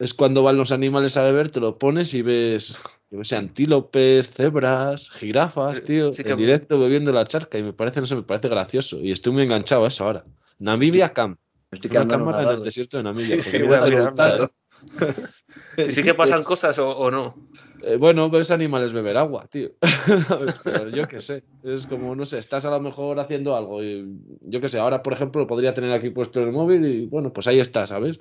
es 0.00 0.14
cuando 0.14 0.42
van 0.42 0.56
los 0.56 0.72
animales 0.72 1.16
a 1.16 1.22
beber, 1.22 1.50
te 1.50 1.60
lo 1.60 1.78
pones 1.78 2.12
y 2.14 2.22
ves, 2.22 2.76
yo 3.12 3.18
qué 3.18 3.24
sé, 3.24 3.36
antílopes, 3.36 4.30
cebras, 4.30 5.10
jirafas, 5.10 5.78
Sí, 5.78 5.84
tío, 5.86 6.12
sí 6.12 6.24
que- 6.24 6.32
en 6.32 6.38
directo 6.38 6.80
bebiendo 6.80 7.12
la 7.12 7.24
charca. 7.24 7.56
Y 7.56 7.62
me 7.62 7.72
parece, 7.72 8.00
no 8.00 8.06
sé, 8.08 8.16
me 8.16 8.22
parece 8.24 8.48
gracioso. 8.48 8.98
Y 8.98 9.12
estoy 9.12 9.32
muy 9.32 9.44
enganchado 9.44 9.84
a 9.84 9.88
eso 9.88 10.04
ahora. 10.06 10.24
Namibia 10.58 11.12
Camp. 11.12 11.38
Estoy 11.70 11.90
Una 11.90 12.00
quedando 12.00 12.18
cámara 12.18 12.50
en 12.50 12.58
el 12.58 12.64
desierto 12.64 12.96
de 12.96 13.02
Namibia. 13.04 13.40
Sí, 13.40 13.42
sí, 13.42 13.62
voy 13.62 13.76
a. 13.76 14.50
¿Y 15.76 15.92
sí 15.92 16.02
que 16.02 16.14
pasan 16.14 16.42
cosas 16.42 16.78
o, 16.78 16.88
o 16.90 17.10
no? 17.10 17.34
Eh, 17.82 17.96
bueno, 17.96 18.28
ves 18.30 18.50
animales 18.50 18.92
beber 18.92 19.16
agua, 19.16 19.46
tío. 19.50 19.70
Pero 20.64 20.88
yo 20.90 21.06
qué 21.08 21.20
sé. 21.20 21.44
Es 21.62 21.86
como, 21.86 22.14
no 22.14 22.24
sé, 22.24 22.38
estás 22.38 22.64
a 22.64 22.70
lo 22.70 22.80
mejor 22.80 23.18
haciendo 23.20 23.56
algo. 23.56 23.82
Y 23.82 24.06
yo 24.42 24.60
qué 24.60 24.68
sé, 24.68 24.78
ahora, 24.78 25.02
por 25.02 25.12
ejemplo, 25.12 25.40
lo 25.40 25.46
podría 25.46 25.74
tener 25.74 25.92
aquí 25.92 26.10
puesto 26.10 26.40
en 26.40 26.48
el 26.48 26.52
móvil 26.52 26.84
y 26.84 27.06
bueno, 27.06 27.32
pues 27.32 27.46
ahí 27.46 27.60
está, 27.60 27.86
¿sabes? 27.86 28.18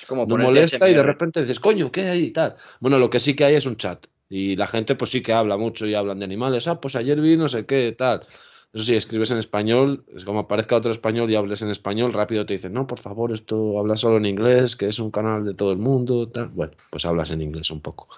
Es 0.00 0.06
como 0.06 0.26
No 0.26 0.36
molesta 0.36 0.88
y 0.88 0.94
de 0.94 1.02
repente 1.02 1.40
dices, 1.40 1.60
coño, 1.60 1.90
¿qué 1.90 2.02
hay? 2.02 2.24
Y 2.24 2.30
tal. 2.30 2.56
Bueno, 2.80 2.98
lo 2.98 3.10
que 3.10 3.18
sí 3.18 3.34
que 3.34 3.44
hay 3.44 3.54
es 3.54 3.66
un 3.66 3.76
chat. 3.76 4.06
Y 4.28 4.56
la 4.56 4.66
gente, 4.66 4.94
pues 4.94 5.10
sí 5.10 5.22
que 5.22 5.32
habla 5.32 5.56
mucho 5.58 5.86
y 5.86 5.94
hablan 5.94 6.18
de 6.18 6.24
animales. 6.24 6.66
Ah, 6.66 6.80
pues 6.80 6.96
ayer 6.96 7.20
vi 7.20 7.36
no 7.36 7.48
sé 7.48 7.66
qué, 7.66 7.94
tal. 7.96 8.26
Eso 8.74 8.84
sí, 8.84 8.96
escribes 8.96 9.30
en 9.30 9.36
español, 9.38 10.04
es 10.16 10.24
como 10.24 10.40
aparezca 10.40 10.76
otro 10.76 10.90
español 10.92 11.30
y 11.30 11.34
hables 11.36 11.60
en 11.60 11.70
español, 11.70 12.12
rápido 12.14 12.46
te 12.46 12.54
dicen, 12.54 12.72
no, 12.72 12.86
por 12.86 12.98
favor, 12.98 13.30
esto 13.32 13.78
habla 13.78 13.96
solo 13.98 14.16
en 14.16 14.24
inglés, 14.24 14.76
que 14.76 14.86
es 14.88 14.98
un 14.98 15.10
canal 15.10 15.44
de 15.44 15.52
todo 15.52 15.72
el 15.72 15.78
mundo, 15.78 16.26
tal. 16.28 16.48
Bueno, 16.48 16.72
pues 16.90 17.04
hablas 17.04 17.30
en 17.32 17.42
inglés 17.42 17.70
un 17.70 17.80
poco. 17.82 18.08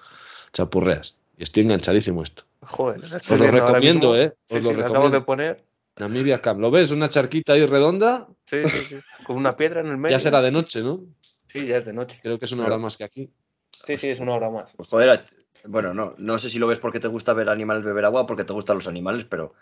Chapurreas. 0.53 1.15
Y 1.37 1.43
estoy 1.43 1.63
enganchadísimo 1.63 2.21
a 2.21 2.23
esto. 2.23 2.43
Joder, 2.61 3.03
Os 3.03 3.11
estoy 3.11 3.37
lo 3.37 3.43
viendo 3.43 3.61
ahora 3.61 3.73
recomiendo, 3.73 4.09
mismo. 4.13 4.23
¿eh? 4.23 4.27
Os 4.27 4.35
sí, 4.47 4.55
lo 4.55 4.61
lo 4.61 4.69
acabo 4.79 4.87
recomiendo. 4.93 5.19
de 5.19 5.25
poner. 5.25 5.63
Namibia 5.97 6.41
Camp. 6.41 6.59
¿Lo 6.61 6.71
ves? 6.71 6.91
Una 6.91 7.09
charquita 7.09 7.53
ahí 7.53 7.65
redonda. 7.65 8.27
Sí, 8.45 8.63
sí, 8.65 8.77
sí. 8.89 8.95
Con 9.25 9.35
una 9.35 9.55
piedra 9.57 9.81
en 9.81 9.87
el 9.87 9.97
medio. 9.97 10.15
Ya 10.15 10.19
será 10.19 10.41
de 10.41 10.51
noche, 10.51 10.81
¿no? 10.81 11.01
Sí, 11.47 11.65
ya 11.67 11.77
es 11.77 11.85
de 11.85 11.93
noche. 11.93 12.19
Creo 12.21 12.39
que 12.39 12.45
es 12.45 12.51
una 12.53 12.65
hora 12.65 12.77
más 12.77 12.95
que 12.97 13.03
aquí. 13.03 13.29
Sí, 13.71 13.97
sí, 13.97 14.07
es 14.09 14.19
una 14.21 14.33
hora 14.33 14.49
más. 14.49 14.73
Pues 14.75 14.87
joder, 14.89 15.25
bueno, 15.67 15.93
no, 15.93 16.13
no 16.17 16.37
sé 16.37 16.49
si 16.49 16.59
lo 16.59 16.67
ves 16.67 16.79
porque 16.79 16.99
te 16.99 17.07
gusta 17.07 17.33
ver 17.33 17.49
animales 17.49 17.83
beber 17.83 18.05
agua 18.05 18.21
o 18.21 18.25
porque 18.25 18.43
te 18.45 18.53
gustan 18.53 18.77
los 18.77 18.87
animales, 18.87 19.25
pero 19.29 19.53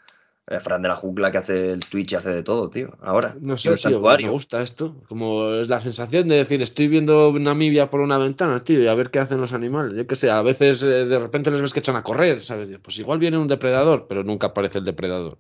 Fran 0.62 0.82
de 0.82 0.90
la 0.90 0.96
jungla 0.98 1.32
que 1.32 1.38
hace 1.38 1.72
el 1.72 1.80
Twitch 1.80 2.12
y 2.12 2.16
hace 2.16 2.30
de 2.30 2.44
todo, 2.44 2.70
tío. 2.70 2.96
Ahora, 3.02 3.36
No 3.40 3.56
sé, 3.58 3.76
tío, 3.76 4.02
me 4.02 4.30
gusta 4.30 4.62
esto. 4.62 4.96
Como 5.08 5.54
es 5.54 5.70
la 5.70 5.80
sensación 5.80 6.28
de 6.28 6.36
decir, 6.36 6.62
estoy 6.62 6.88
viendo 6.90 7.32
Namibia 7.40 7.90
por 7.90 8.02
una 8.02 8.18
ventana, 8.18 8.62
tío, 8.64 8.82
y 8.82 8.88
a 8.88 8.94
ver 8.94 9.10
qué 9.10 9.20
hacen 9.20 9.40
los 9.40 9.54
animales. 9.54 9.94
Yo 9.96 10.06
qué 10.06 10.16
sé, 10.16 10.30
a 10.30 10.42
veces 10.42 10.84
eh, 10.84 11.06
de 11.06 11.18
repente 11.20 11.50
les 11.50 11.62
ves 11.62 11.72
que 11.74 11.80
echan 11.80 11.96
a 11.96 12.04
correr, 12.04 12.42
¿sabes? 12.44 12.70
Pues 12.82 13.00
igual 13.00 13.20
viene 13.20 13.38
un 13.38 13.48
depredador, 13.48 14.06
pero 14.08 14.24
nunca 14.24 14.48
aparece 14.48 14.80
el 14.80 14.86
depredador. 14.86 15.38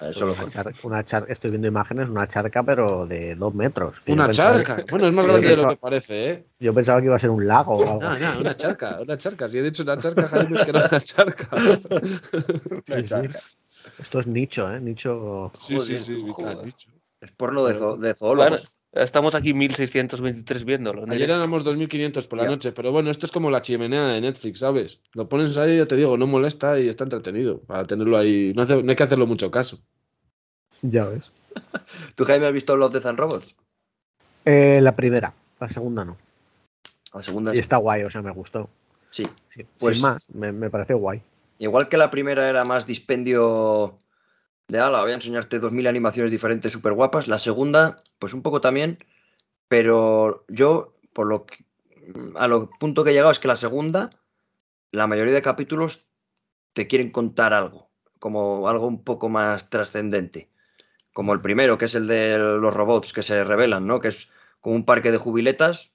Eso 0.00 0.26
lo 0.26 0.34
Una 0.34 0.46
char- 0.46 0.74
una 0.82 1.02
char- 1.04 1.24
estoy 1.28 1.50
viendo 1.50 1.66
imágenes, 1.68 2.08
una 2.10 2.28
charca, 2.28 2.62
pero 2.62 3.06
de 3.06 3.34
dos 3.34 3.54
metros. 3.54 4.02
Una 4.06 4.30
charca. 4.30 4.84
Bueno, 4.90 5.08
es 5.08 5.14
más 5.16 5.24
Sí, 5.24 5.30
grande 5.30 5.48
sí, 5.48 5.56
de 5.56 5.62
lo 5.62 5.68
que 5.70 5.76
parece, 5.76 6.30
¿eh? 6.30 6.46
Yo 6.60 6.74
pensaba 6.74 7.00
que 7.00 7.06
iba 7.06 7.16
a 7.16 7.18
ser 7.18 7.30
un 7.30 7.46
lago 7.46 7.76
o 7.76 7.82
algo 7.82 8.02
No, 8.02 8.10
así. 8.10 8.24
no, 8.24 8.40
una 8.40 8.56
charca, 8.56 9.00
una 9.00 9.16
charca. 9.16 9.48
Si 9.48 9.58
he 9.58 9.62
dicho 9.62 9.82
una 9.82 9.98
charca, 9.98 10.28
Jaime, 10.28 10.56
es 10.56 10.62
que 10.64 10.70
era 10.70 10.86
una 10.88 11.00
charca. 11.00 11.48
Sí, 12.84 13.04
sí. 13.04 13.14
Esto 13.98 14.18
es 14.20 14.26
nicho, 14.26 14.72
¿eh? 14.72 14.80
Nicho. 14.80 15.52
Sí, 15.58 15.78
sí, 15.80 15.96
Joder, 15.96 16.02
sí, 16.02 16.14
vital. 16.14 16.74
Es 17.20 17.30
porno 17.32 17.64
de, 17.64 17.74
zo- 17.74 17.94
de 17.96 17.98
Bueno, 17.98 18.14
zoólogos. 18.14 18.72
estamos 18.92 19.34
aquí 19.34 19.54
1623 19.54 20.64
viéndolo. 20.64 21.04
en 21.04 21.12
Ayer 21.12 21.30
éramos 21.30 21.64
2.500 21.64 22.28
por 22.28 22.38
la 22.38 22.44
Ya. 22.44 22.50
noche, 22.50 22.72
pero 22.72 22.92
bueno, 22.92 23.10
esto 23.10 23.24
es 23.26 23.32
como 23.32 23.50
la 23.50 23.62
chimenea 23.62 24.08
de 24.08 24.20
Netflix, 24.20 24.58
¿sabes? 24.58 25.00
Lo 25.14 25.28
pones 25.28 25.56
ahí, 25.56 25.78
ya 25.78 25.86
te 25.86 25.96
digo, 25.96 26.16
no 26.18 26.26
molesta 26.26 26.78
y 26.78 26.88
está 26.88 27.04
entretenido. 27.04 27.60
Para 27.60 27.86
tenerlo 27.86 28.18
ahí, 28.18 28.52
no, 28.54 28.62
hace- 28.62 28.82
no 28.82 28.90
hay 28.90 28.96
que 28.96 29.02
hacerlo 29.02 29.26
mucho 29.26 29.50
caso. 29.50 29.78
Ya 30.82 31.04
ves. 31.06 31.32
¿Tú, 32.16 32.24
Jaime, 32.26 32.46
has 32.46 32.52
visto 32.52 32.76
los 32.76 32.92
Death 32.92 33.06
and 33.06 33.18
Robots? 33.18 33.56
Eh, 34.44 34.80
la 34.82 34.94
primera, 34.94 35.32
la 35.58 35.68
segunda 35.70 36.04
no. 36.04 36.18
La 37.14 37.22
segunda. 37.22 37.54
Y 37.54 37.58
está 37.58 37.78
guay, 37.78 38.02
o 38.02 38.10
sea, 38.10 38.20
me 38.20 38.30
gustó. 38.30 38.68
Sí. 39.10 39.24
Sí, 39.48 39.64
Pues- 39.78 39.96
Sin 39.96 40.02
más, 40.02 40.28
me, 40.34 40.52
me 40.52 40.68
pareció 40.68 40.98
guay. 40.98 41.22
Igual 41.58 41.88
que 41.88 41.96
la 41.96 42.10
primera 42.10 42.48
era 42.48 42.64
más 42.64 42.86
dispendio 42.86 44.00
de 44.68 44.78
ala, 44.78 45.02
voy 45.02 45.12
a 45.12 45.14
enseñarte 45.14 45.58
2000 45.58 45.86
animaciones 45.86 46.32
diferentes 46.32 46.72
súper 46.72 46.92
guapas. 46.92 47.28
La 47.28 47.38
segunda, 47.38 47.96
pues 48.18 48.34
un 48.34 48.42
poco 48.42 48.60
también, 48.60 48.98
pero 49.68 50.44
yo, 50.48 50.94
por 51.12 51.26
lo 51.26 51.46
que, 51.46 51.64
a 52.36 52.48
lo 52.48 52.70
punto 52.70 53.04
que 53.04 53.10
he 53.10 53.12
llegado 53.14 53.32
es 53.32 53.38
que 53.38 53.48
la 53.48 53.56
segunda, 53.56 54.10
la 54.92 55.06
mayoría 55.06 55.34
de 55.34 55.42
capítulos 55.42 56.06
te 56.72 56.86
quieren 56.86 57.10
contar 57.10 57.52
algo, 57.54 57.88
como 58.18 58.68
algo 58.68 58.86
un 58.86 59.02
poco 59.02 59.28
más 59.28 59.70
trascendente. 59.70 60.50
Como 61.12 61.32
el 61.32 61.40
primero, 61.40 61.78
que 61.78 61.86
es 61.86 61.94
el 61.94 62.06
de 62.06 62.36
los 62.38 62.74
robots 62.74 63.12
que 63.12 63.22
se 63.22 63.42
revelan, 63.44 63.86
¿no? 63.86 64.00
Que 64.00 64.08
es 64.08 64.30
como 64.60 64.76
un 64.76 64.84
parque 64.84 65.10
de 65.10 65.18
jubiletas 65.18 65.92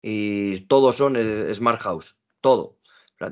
y 0.00 0.60
todos 0.62 0.96
son 0.96 1.16
Smart 1.54 1.80
House, 1.82 2.16
todo. 2.40 2.73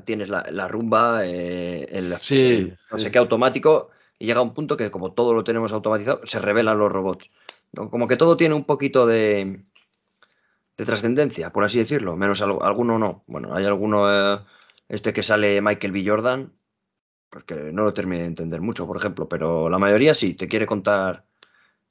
Tienes 0.01 0.29
la, 0.29 0.45
la 0.51 0.67
rumba, 0.67 1.25
eh, 1.25 1.85
el, 1.91 2.13
Sí, 2.19 2.35
el 2.35 2.77
no 2.91 2.97
sí. 2.97 3.05
sé 3.05 3.11
qué 3.11 3.17
automático, 3.19 3.89
y 4.19 4.25
llega 4.27 4.41
un 4.41 4.53
punto 4.53 4.77
que 4.77 4.91
como 4.91 5.13
todo 5.13 5.33
lo 5.33 5.43
tenemos 5.43 5.71
automatizado, 5.73 6.21
se 6.25 6.39
revelan 6.39 6.77
los 6.79 6.91
robots. 6.91 7.29
¿no? 7.73 7.89
Como 7.89 8.07
que 8.07 8.17
todo 8.17 8.37
tiene 8.37 8.55
un 8.55 8.63
poquito 8.65 9.05
de, 9.07 9.63
de 10.77 10.85
trascendencia, 10.85 11.51
por 11.51 11.63
así 11.63 11.77
decirlo, 11.79 12.15
menos 12.15 12.41
al- 12.41 12.57
alguno 12.61 12.97
no. 12.99 13.23
Bueno, 13.27 13.53
hay 13.55 13.65
alguno, 13.65 14.11
eh, 14.11 14.39
este 14.89 15.13
que 15.13 15.23
sale 15.23 15.61
Michael 15.61 15.91
B. 15.93 16.03
Jordan, 16.05 16.51
pues 17.29 17.45
que 17.45 17.55
no 17.55 17.83
lo 17.83 17.93
terminé 17.93 18.23
de 18.23 18.29
entender 18.29 18.61
mucho, 18.61 18.87
por 18.87 18.97
ejemplo, 18.97 19.29
pero 19.29 19.69
la 19.69 19.79
mayoría 19.79 20.13
sí, 20.15 20.35
te 20.35 20.47
quiere 20.49 20.67
contar 20.67 21.25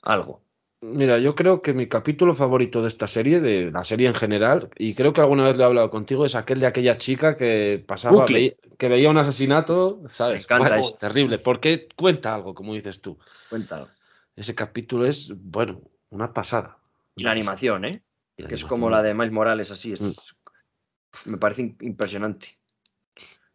algo. 0.03 0.43
Mira, 0.83 1.19
yo 1.19 1.37
creo 1.37 1.63
que 1.63 1.73
mi 1.73 1.87
capítulo 1.89 2.35
favorito 2.35 2.83
de 2.83 2.89
esta 2.89 3.07
serie, 3.07 3.41
de 3.41 3.71
la 3.71 3.85
serie 3.85 4.09
en 4.09 4.15
general, 4.15 4.69
y 4.77 4.95
creo 4.95 5.13
que 5.13 5.21
alguna 5.21 5.45
vez 5.45 5.55
lo 5.57 5.63
he 5.63 5.67
hablado 5.67 5.91
contigo, 5.91 6.25
es 6.25 6.35
aquel 6.35 6.59
de 6.59 6.67
aquella 6.67 6.99
chica 6.99 7.37
que 7.37 7.83
pasaba, 7.87 8.27
veía- 8.27 8.55
que 8.79 8.89
veía 8.89 9.09
un 9.09 9.17
asesinato, 9.17 10.03
¿sabes? 10.09 10.39
Me 10.39 10.43
encanta 10.57 10.75
Bueno, 10.75 10.89
eso. 10.89 10.99
terrible, 10.99 11.39
porque 11.39 11.87
cuenta 11.95 12.35
algo, 12.35 12.53
como 12.53 12.75
dices 12.75 13.01
tú. 13.01 13.17
Cuéntalo. 13.49 13.89
Ese 14.35 14.57
capítulo 14.57 15.07
es, 15.07 15.33
bueno, 15.41 15.81
una 16.11 16.33
pasada. 16.33 16.79
Y 17.15 17.23
la 17.23 17.31
animación, 17.31 17.85
¿eh? 17.85 18.03
La 18.37 18.49
que 18.49 18.57
es 18.57 18.65
como 18.65 18.91
la 18.91 19.05
de 19.05 19.15
Miles 19.15 19.31
Morales, 19.31 19.71
así 19.71 19.93
es. 19.93 20.01
Mm. 20.01 21.31
Me 21.31 21.39
parece 21.39 21.77
impresionante. 21.81 22.59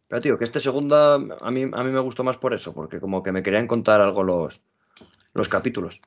Pero 0.06 0.22
tío, 0.22 0.38
que 0.38 0.44
este 0.44 0.60
segunda 0.60 1.16
a 1.16 1.50
mí, 1.50 1.62
a 1.70 1.84
mí 1.84 1.90
me 1.90 2.00
gustó 2.00 2.24
más 2.24 2.38
por 2.38 2.54
eso, 2.54 2.72
porque 2.72 3.00
como 3.00 3.22
que 3.22 3.32
me 3.32 3.42
querían 3.42 3.66
contar 3.66 4.00
algo 4.00 4.22
los, 4.22 4.62
los 5.34 5.48
capítulos. 5.50 6.00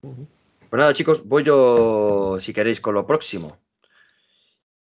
Pues 0.00 0.78
nada, 0.80 0.94
chicos, 0.94 1.26
voy 1.26 1.42
yo, 1.44 2.36
si 2.40 2.52
queréis, 2.52 2.80
con 2.80 2.94
lo 2.94 3.06
próximo. 3.06 3.58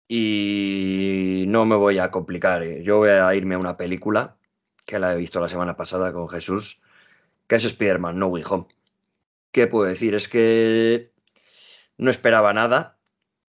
Y 0.07 1.45
no 1.47 1.65
me 1.65 1.75
voy 1.75 1.97
a 1.99 2.11
complicar. 2.11 2.63
eh. 2.63 2.83
Yo 2.83 2.97
voy 2.97 3.09
a 3.09 3.33
irme 3.35 3.55
a 3.55 3.59
una 3.59 3.77
película 3.77 4.37
que 4.85 4.99
la 4.99 5.13
he 5.13 5.17
visto 5.17 5.39
la 5.39 5.49
semana 5.49 5.75
pasada 5.77 6.11
con 6.11 6.29
Jesús, 6.29 6.81
que 7.47 7.55
es 7.55 7.65
Spider-Man 7.65 8.19
No 8.19 8.27
Way 8.27 8.43
Home. 8.49 8.67
¿Qué 9.51 9.67
puedo 9.67 9.85
decir? 9.85 10.15
Es 10.15 10.27
que 10.27 11.11
no 11.97 12.09
esperaba 12.09 12.53
nada. 12.53 12.97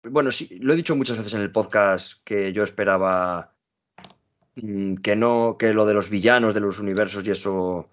Bueno, 0.04 0.32
sí, 0.32 0.60
lo 0.60 0.74
he 0.74 0.76
dicho 0.76 0.96
muchas 0.96 1.18
veces 1.18 1.34
en 1.34 1.42
el 1.42 1.52
podcast 1.52 2.14
que 2.24 2.52
yo 2.54 2.64
esperaba 2.64 3.54
mm, 4.56 4.96
que 4.96 5.16
no, 5.16 5.56
que 5.58 5.74
lo 5.74 5.86
de 5.86 5.94
los 5.94 6.10
villanos 6.10 6.54
de 6.54 6.60
los 6.60 6.80
universos 6.80 7.26
y 7.26 7.32
eso 7.32 7.90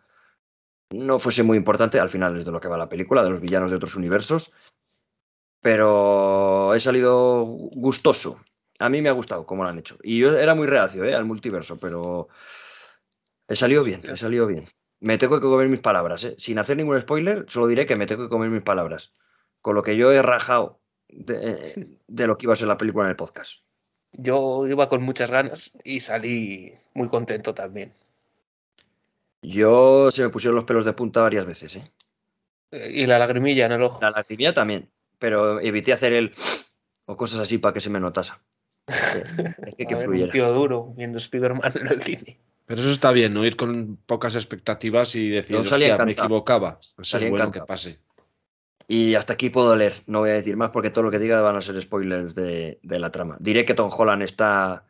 no 0.90 1.18
fuese 1.18 1.42
muy 1.42 1.56
importante, 1.56 2.00
al 2.00 2.10
final 2.10 2.36
es 2.36 2.44
de 2.44 2.52
lo 2.52 2.60
que 2.60 2.68
va 2.68 2.76
la 2.76 2.88
película, 2.88 3.22
de 3.22 3.30
los 3.30 3.40
villanos 3.40 3.70
de 3.70 3.76
otros 3.76 3.94
universos, 3.94 4.52
pero 5.60 6.74
he 6.74 6.80
salido 6.80 7.44
gustoso. 7.44 8.40
A 8.78 8.88
mí 8.88 9.02
me 9.02 9.08
ha 9.08 9.12
gustado 9.12 9.46
cómo 9.46 9.62
lo 9.62 9.68
han 9.68 9.78
hecho. 9.78 9.98
Y 10.02 10.18
yo 10.18 10.36
era 10.36 10.54
muy 10.54 10.66
reacio 10.66 11.04
¿eh? 11.04 11.14
al 11.14 11.26
multiverso, 11.26 11.76
pero 11.78 12.28
he 13.46 13.54
salido 13.54 13.84
bien, 13.84 14.02
he 14.08 14.16
salido 14.16 14.46
bien. 14.46 14.66
Me 15.00 15.18
tengo 15.18 15.40
que 15.40 15.46
comer 15.46 15.68
mis 15.68 15.80
palabras, 15.80 16.24
¿eh? 16.24 16.34
sin 16.38 16.58
hacer 16.58 16.76
ningún 16.76 17.00
spoiler, 17.00 17.46
solo 17.48 17.66
diré 17.66 17.86
que 17.86 17.96
me 17.96 18.06
tengo 18.06 18.24
que 18.24 18.28
comer 18.28 18.50
mis 18.50 18.62
palabras. 18.62 19.12
Con 19.60 19.74
lo 19.74 19.82
que 19.82 19.96
yo 19.96 20.10
he 20.12 20.22
rajado 20.22 20.80
de, 21.08 21.98
de 22.08 22.26
lo 22.26 22.36
que 22.36 22.46
iba 22.46 22.54
a 22.54 22.56
ser 22.56 22.68
la 22.68 22.78
película 22.78 23.04
en 23.04 23.10
el 23.10 23.16
podcast. 23.16 23.60
Yo 24.12 24.66
iba 24.66 24.88
con 24.88 25.02
muchas 25.02 25.30
ganas 25.30 25.78
y 25.84 26.00
salí 26.00 26.74
muy 26.94 27.08
contento 27.08 27.54
también. 27.54 27.94
Yo 29.42 30.10
se 30.10 30.22
me 30.22 30.28
pusieron 30.28 30.56
los 30.56 30.64
pelos 30.64 30.84
de 30.84 30.92
punta 30.92 31.22
varias 31.22 31.46
veces, 31.46 31.76
¿eh? 31.76 31.90
Y 32.92 33.06
la 33.06 33.18
lagrimilla 33.18 33.66
en 33.66 33.72
el 33.72 33.82
ojo. 33.82 33.98
La 34.00 34.10
lagrimilla 34.10 34.54
también, 34.54 34.90
pero 35.18 35.60
evité 35.60 35.92
hacer 35.92 36.12
el 36.12 36.34
o 37.06 37.16
cosas 37.16 37.40
así 37.40 37.58
para 37.58 37.72
que 37.74 37.80
se 37.80 37.90
me 37.90 38.00
notase. 38.00 38.32
Es 39.66 39.74
que, 39.76 39.86
que 39.86 39.96
fluyera. 39.96 40.26
Un 40.26 40.30
tío 40.30 40.52
duro 40.52 40.92
viendo 40.96 41.18
Spider-Man 41.18 41.72
en 41.74 41.86
el 41.88 42.02
cine. 42.02 42.40
Pero 42.66 42.80
eso 42.82 42.92
está 42.92 43.10
bien, 43.10 43.34
no 43.34 43.44
ir 43.44 43.56
con 43.56 43.96
pocas 44.06 44.36
expectativas 44.36 45.14
y 45.16 45.28
decir, 45.28 45.56
Yo 45.56 45.64
salí 45.64 45.90
hostia, 45.90 46.04
me 46.04 46.12
equivocaba. 46.12 46.78
Eso 46.80 47.02
Salí 47.04 47.24
es 47.24 47.30
bueno 47.30 47.46
encantado. 47.46 47.66
que 47.66 47.68
pase. 47.68 47.98
Y 48.86 49.14
hasta 49.16 49.32
aquí 49.32 49.50
puedo 49.50 49.74
leer, 49.74 50.02
no 50.06 50.20
voy 50.20 50.30
a 50.30 50.34
decir 50.34 50.56
más 50.56 50.70
porque 50.70 50.90
todo 50.90 51.04
lo 51.04 51.10
que 51.10 51.18
diga 51.18 51.40
van 51.40 51.56
a 51.56 51.62
ser 51.62 51.80
spoilers 51.82 52.34
de, 52.34 52.78
de 52.82 52.98
la 53.00 53.10
trama. 53.10 53.36
Diré 53.40 53.64
que 53.64 53.74
Tom 53.74 53.90
Holland 53.92 54.22
está 54.22 54.84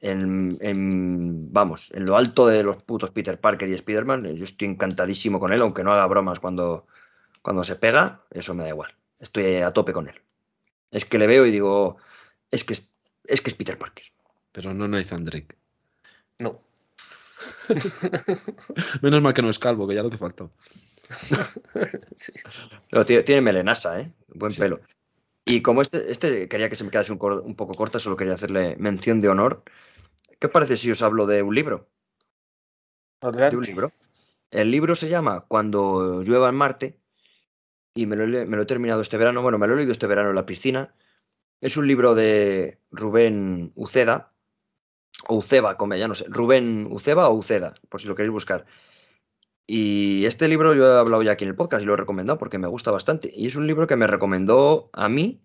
en, 0.00 0.48
en- 0.60 1.52
vamos, 1.52 1.90
en 1.92 2.04
lo 2.06 2.16
alto 2.16 2.46
de 2.46 2.62
los 2.62 2.82
putos 2.82 3.10
Peter 3.10 3.38
Parker 3.40 3.68
y 3.68 3.74
Spider-Man. 3.74 4.34
Yo 4.36 4.44
estoy 4.44 4.68
encantadísimo 4.68 5.40
con 5.40 5.52
él, 5.52 5.60
aunque 5.60 5.82
no 5.84 5.92
haga 5.92 6.06
bromas 6.06 6.40
cuando, 6.40 6.86
cuando 7.42 7.64
se 7.64 7.76
pega, 7.76 8.22
eso 8.30 8.54
me 8.54 8.64
da 8.64 8.68
igual. 8.70 8.94
Estoy 9.20 9.56
a 9.56 9.72
tope 9.72 9.92
con 9.92 10.08
él. 10.08 10.14
Es 10.90 11.04
que 11.04 11.18
le 11.18 11.26
veo 11.26 11.44
y 11.46 11.50
digo, 11.50 11.96
es 12.50 12.64
que 12.64 12.74
es, 12.74 12.88
es 13.24 13.40
que 13.40 13.50
es 13.50 13.56
Peter 13.56 13.76
Parker. 13.76 14.04
Pero 14.52 14.72
no 14.72 14.86
Nathan 14.88 15.24
Drake. 15.24 15.56
No. 16.38 16.52
Menos 19.02 19.20
mal 19.22 19.34
que 19.34 19.42
no 19.42 19.50
es 19.50 19.58
calvo, 19.58 19.86
que 19.86 19.94
ya 19.94 20.02
lo 20.02 20.10
que 20.10 20.18
faltó. 20.18 20.50
Sí. 22.16 22.32
Pero 22.90 23.06
tiene, 23.06 23.22
tiene 23.22 23.40
melenasa, 23.40 24.00
¿eh? 24.00 24.12
Buen 24.34 24.52
Sí. 24.52 24.60
pelo. 24.60 24.80
Y 25.44 25.62
como 25.62 25.80
este, 25.82 26.10
este 26.10 26.48
quería 26.48 26.68
que 26.68 26.76
se 26.76 26.84
me 26.84 26.90
quedase 26.90 27.12
un, 27.12 27.18
un 27.22 27.54
poco 27.54 27.72
corta, 27.74 27.98
solo 28.00 28.16
quería 28.16 28.34
hacerle 28.34 28.76
mención 28.76 29.20
de 29.20 29.28
honor. 29.28 29.62
¿Qué 30.38 30.46
os 30.46 30.52
parece 30.52 30.76
si 30.76 30.90
os 30.90 31.02
hablo 31.02 31.26
de 31.26 31.42
un 31.42 31.54
libro? 31.54 31.88
Adelante. 33.20 33.56
de 33.56 33.58
un 33.58 33.64
libro. 33.66 33.92
El 34.50 34.70
libro 34.70 34.94
se 34.94 35.08
llama 35.08 35.44
Cuando 35.48 36.22
llueva 36.22 36.48
en 36.48 36.54
Marte 36.54 36.98
y 37.94 38.06
me 38.06 38.16
lo, 38.16 38.24
he, 38.24 38.28
le- 38.28 38.46
me 38.46 38.56
lo 38.56 38.62
he 38.62 38.66
terminado 38.66 39.00
este 39.00 39.16
verano. 39.18 39.42
Bueno, 39.42 39.58
me 39.58 39.66
lo 39.66 39.74
he 39.74 39.76
leído 39.78 39.92
este 39.92 40.06
verano 40.06 40.30
en 40.30 40.36
la 40.36 40.46
piscina. 40.46 40.94
Es 41.60 41.76
un 41.76 41.86
libro 41.88 42.14
de 42.14 42.78
Rubén 42.92 43.72
Uceda, 43.74 44.32
o 45.26 45.36
Uceba, 45.38 45.76
como 45.76 45.96
ya 45.96 46.06
no 46.06 46.14
sé, 46.14 46.24
Rubén 46.28 46.86
Uceba 46.90 47.28
o 47.28 47.34
Uceda, 47.34 47.74
por 47.88 48.00
si 48.00 48.06
lo 48.06 48.14
queréis 48.14 48.32
buscar. 48.32 48.64
Y 49.66 50.24
este 50.24 50.46
libro 50.48 50.72
yo 50.74 50.86
he 50.86 50.98
hablado 50.98 51.22
ya 51.22 51.32
aquí 51.32 51.44
en 51.44 51.50
el 51.50 51.56
podcast 51.56 51.82
y 51.82 51.86
lo 51.86 51.94
he 51.94 51.96
recomendado 51.98 52.38
porque 52.38 52.58
me 52.58 52.68
gusta 52.68 52.90
bastante. 52.92 53.30
Y 53.34 53.46
es 53.48 53.56
un 53.56 53.66
libro 53.66 53.86
que 53.88 53.96
me 53.96 54.06
recomendó 54.06 54.88
a 54.92 55.08
mí 55.08 55.42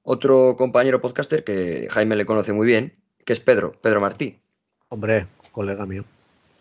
otro 0.00 0.56
compañero 0.56 1.00
podcaster 1.02 1.44
que 1.44 1.86
Jaime 1.90 2.16
le 2.16 2.26
conoce 2.26 2.52
muy 2.54 2.66
bien, 2.66 3.01
que 3.24 3.32
es 3.32 3.40
Pedro, 3.40 3.72
Pedro 3.80 4.00
Martí. 4.00 4.38
Hombre, 4.88 5.26
colega 5.52 5.86
mío. 5.86 6.04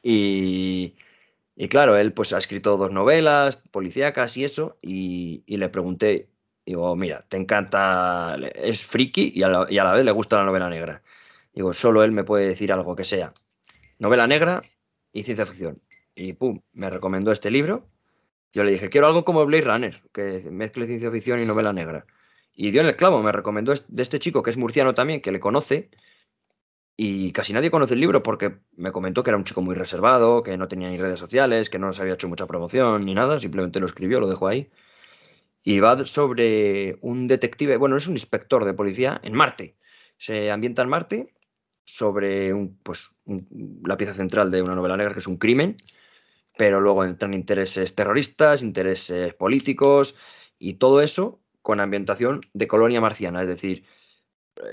Y, 0.04 0.94
y 1.56 1.68
claro, 1.68 1.98
él 1.98 2.14
pues 2.14 2.34
ha 2.34 2.38
escrito 2.38 2.78
dos 2.78 2.92
novelas 2.92 3.58
policíacas 3.72 4.38
y 4.38 4.44
eso, 4.44 4.78
y, 4.82 5.44
y 5.46 5.58
le 5.58 5.70
pregunté, 5.70 6.28
digo, 6.66 6.96
mira, 6.96 7.26
te 7.30 7.38
encanta, 7.38 8.38
es 8.56 8.84
friki 8.84 9.32
y 9.36 9.44
a, 9.44 9.50
la, 9.50 9.68
y 9.70 9.78
a 9.78 9.84
la 9.84 9.94
vez 9.94 10.06
le 10.06 10.12
gusta 10.12 10.38
la 10.38 10.46
novela 10.46 10.70
negra. 10.70 11.02
Digo, 11.54 11.74
solo 11.74 12.04
él 12.04 12.12
me 12.12 12.24
puede 12.24 12.48
decir 12.48 12.72
algo 12.72 12.96
que 12.96 13.04
sea 13.04 13.34
novela 14.00 14.26
negra 14.26 14.62
y 15.14 15.24
ciencia 15.24 15.46
ficción. 15.46 15.82
Y 16.16 16.34
pum, 16.34 16.62
me 16.74 16.90
recomendó 16.90 17.32
este 17.32 17.52
libro. 17.52 17.86
Yo 18.54 18.64
le 18.64 18.72
dije, 18.72 18.90
quiero 18.90 19.08
algo 19.08 19.24
como 19.24 19.46
Blade 19.46 19.64
Runner, 19.64 20.02
que 20.14 20.48
mezcle 20.50 20.86
ciencia 20.86 21.12
ficción 21.12 21.40
y 21.40 21.46
novela 21.46 21.72
negra. 21.72 22.06
Y 22.54 22.72
dio 22.72 22.82
en 22.82 22.88
el 22.88 22.96
clavo, 22.96 23.22
me 23.24 23.32
recomendó 23.32 23.74
de 23.88 24.04
este 24.04 24.20
chico 24.20 24.44
que 24.44 24.52
es 24.52 24.58
murciano 24.58 24.94
también, 24.94 25.22
que 25.22 25.32
le 25.32 25.40
conoce, 25.40 25.90
y 26.98 27.32
casi 27.32 27.54
nadie 27.54 27.72
conoce 27.72 27.94
el 27.94 28.00
libro 28.00 28.22
porque 28.24 28.60
me 28.76 28.92
comentó 28.92 29.24
que 29.24 29.32
era 29.32 29.38
un 29.38 29.44
chico 29.44 29.62
muy 29.62 29.76
reservado, 29.76 30.44
que 30.44 30.58
no 30.58 30.68
tenía 30.68 30.90
ni 30.90 30.98
redes 30.98 31.20
sociales, 31.20 31.70
que 31.70 31.80
no 31.80 31.94
se 31.94 32.02
había 32.02 32.14
hecho 32.16 32.30
mucha 32.30 32.48
promoción 32.48 33.06
ni 33.06 33.14
nada, 33.14 33.40
simplemente 33.40 33.80
lo 33.80 33.88
escribió, 33.88 34.20
lo 34.20 34.28
dejó 34.28 34.48
ahí. 34.48 34.70
Y 35.64 35.80
va 35.80 36.06
sobre 36.06 36.98
un 37.02 37.28
detective, 37.28 37.78
bueno, 37.78 37.98
es 37.98 38.08
un 38.08 38.14
inspector 38.14 38.66
de 38.66 38.74
policía 38.74 39.20
en 39.24 39.34
Marte. 39.34 39.76
Se 40.18 40.52
ambienta 40.52 40.82
en 40.82 40.90
Marte 40.90 41.34
sobre 41.84 42.54
un, 42.54 42.78
pues, 42.84 43.16
la 43.84 43.98
pieza 43.98 44.14
central 44.14 44.52
de 44.52 44.62
una 44.62 44.76
novela 44.76 44.98
negra 44.98 45.14
que 45.14 45.20
es 45.20 45.28
un 45.28 45.38
crimen, 45.38 45.78
pero 46.58 46.82
luego 46.82 47.06
entran 47.06 47.34
intereses 47.34 47.96
terroristas, 47.96 48.62
intereses 48.62 49.34
políticos 49.34 50.16
y 50.60 50.76
todo 50.76 51.02
eso 51.02 51.40
con 51.62 51.80
ambientación 51.80 52.42
de 52.54 52.68
colonia 52.68 53.02
marciana, 53.02 53.42
es 53.42 53.48
decir, 53.48 53.86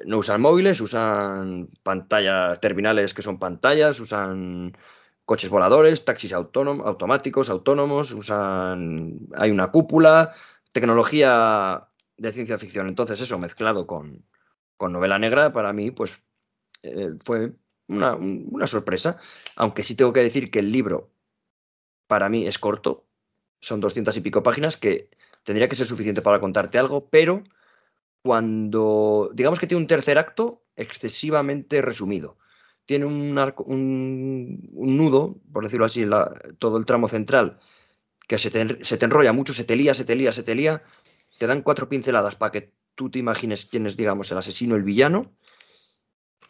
no 0.07 0.19
usan 0.19 0.41
móviles, 0.41 0.81
usan 0.81 1.69
pantallas 1.83 2.61
terminales 2.61 3.15
que 3.15 3.23
son 3.23 3.39
pantallas, 3.39 4.01
usan 4.01 4.77
coches 5.25 5.51
voladores, 5.51 6.05
taxis 6.05 6.33
autónom- 6.33 6.83
automáticos, 6.85 7.51
autónomos, 7.51 8.13
usan 8.13 9.21
hay 9.37 9.51
una 9.51 9.71
cúpula, 9.71 10.35
tecnología 10.73 11.89
de 12.17 12.33
ciencia 12.33 12.59
ficción. 12.59 12.89
Entonces 12.89 13.21
eso 13.21 13.39
mezclado 13.39 13.87
con, 13.87 14.25
con 14.77 14.93
novela 14.93 15.19
negra 15.19 15.53
para 15.53 15.73
mí 15.73 15.91
pues 15.91 16.19
eh, 16.83 17.13
fue 17.25 17.53
una, 17.89 18.15
un- 18.15 18.49
una 18.51 18.67
sorpresa, 18.67 19.21
aunque 19.57 19.85
sí 19.85 19.95
tengo 19.97 20.13
que 20.13 20.23
decir 20.23 20.51
que 20.51 20.61
el 20.61 20.73
libro 20.73 21.11
para 22.07 22.29
mí 22.29 22.47
es 22.47 22.59
corto, 22.59 23.05
son 23.61 23.81
doscientas 23.81 24.17
y 24.17 24.21
pico 24.21 24.43
páginas 24.43 24.77
que 24.77 25.11
tendría 25.45 25.69
que 25.69 25.77
ser 25.77 25.87
suficiente 25.87 26.23
para 26.23 26.41
contarte 26.41 26.79
algo, 26.79 27.09
pero 27.09 27.43
cuando, 28.23 29.31
digamos 29.35 29.59
que 29.61 29.67
tiene 29.67 29.81
un 29.83 29.87
tercer 29.87 30.19
acto 30.19 30.65
excesivamente 30.77 31.83
resumido. 31.83 32.39
Tiene 32.87 33.05
un, 33.05 33.37
arco- 33.39 33.65
un, 33.67 34.71
nudo, 34.73 35.37
por 35.53 35.65
decirlo 35.65 35.87
así, 35.87 36.05
la- 36.05 36.33
todo 36.59 36.79
el 36.79 36.87
tramo 36.87 37.09
central, 37.09 37.59
que 38.29 38.39
se 38.39 38.51
te, 38.51 38.61
enrolla 39.07 39.33
mucho, 39.33 39.55
se 39.55 39.65
te 39.65 39.77
lía, 39.77 39.95
se 39.95 40.05
te 40.05 40.17
lía, 40.17 40.33
se 40.33 40.43
te 40.45 40.55
lía. 40.55 40.83
Te 41.39 41.47
dan 41.47 41.63
cuatro 41.63 41.89
pinceladas 41.89 42.37
para 42.37 42.53
que 42.53 42.73
tú 42.95 43.11
te 43.11 43.19
imagines 43.21 43.67
quién 43.67 43.87
es, 43.87 43.97
digamos, 43.97 44.31
el 44.33 44.39
asesino, 44.39 44.77
el 44.77 44.83
villano. 44.85 45.33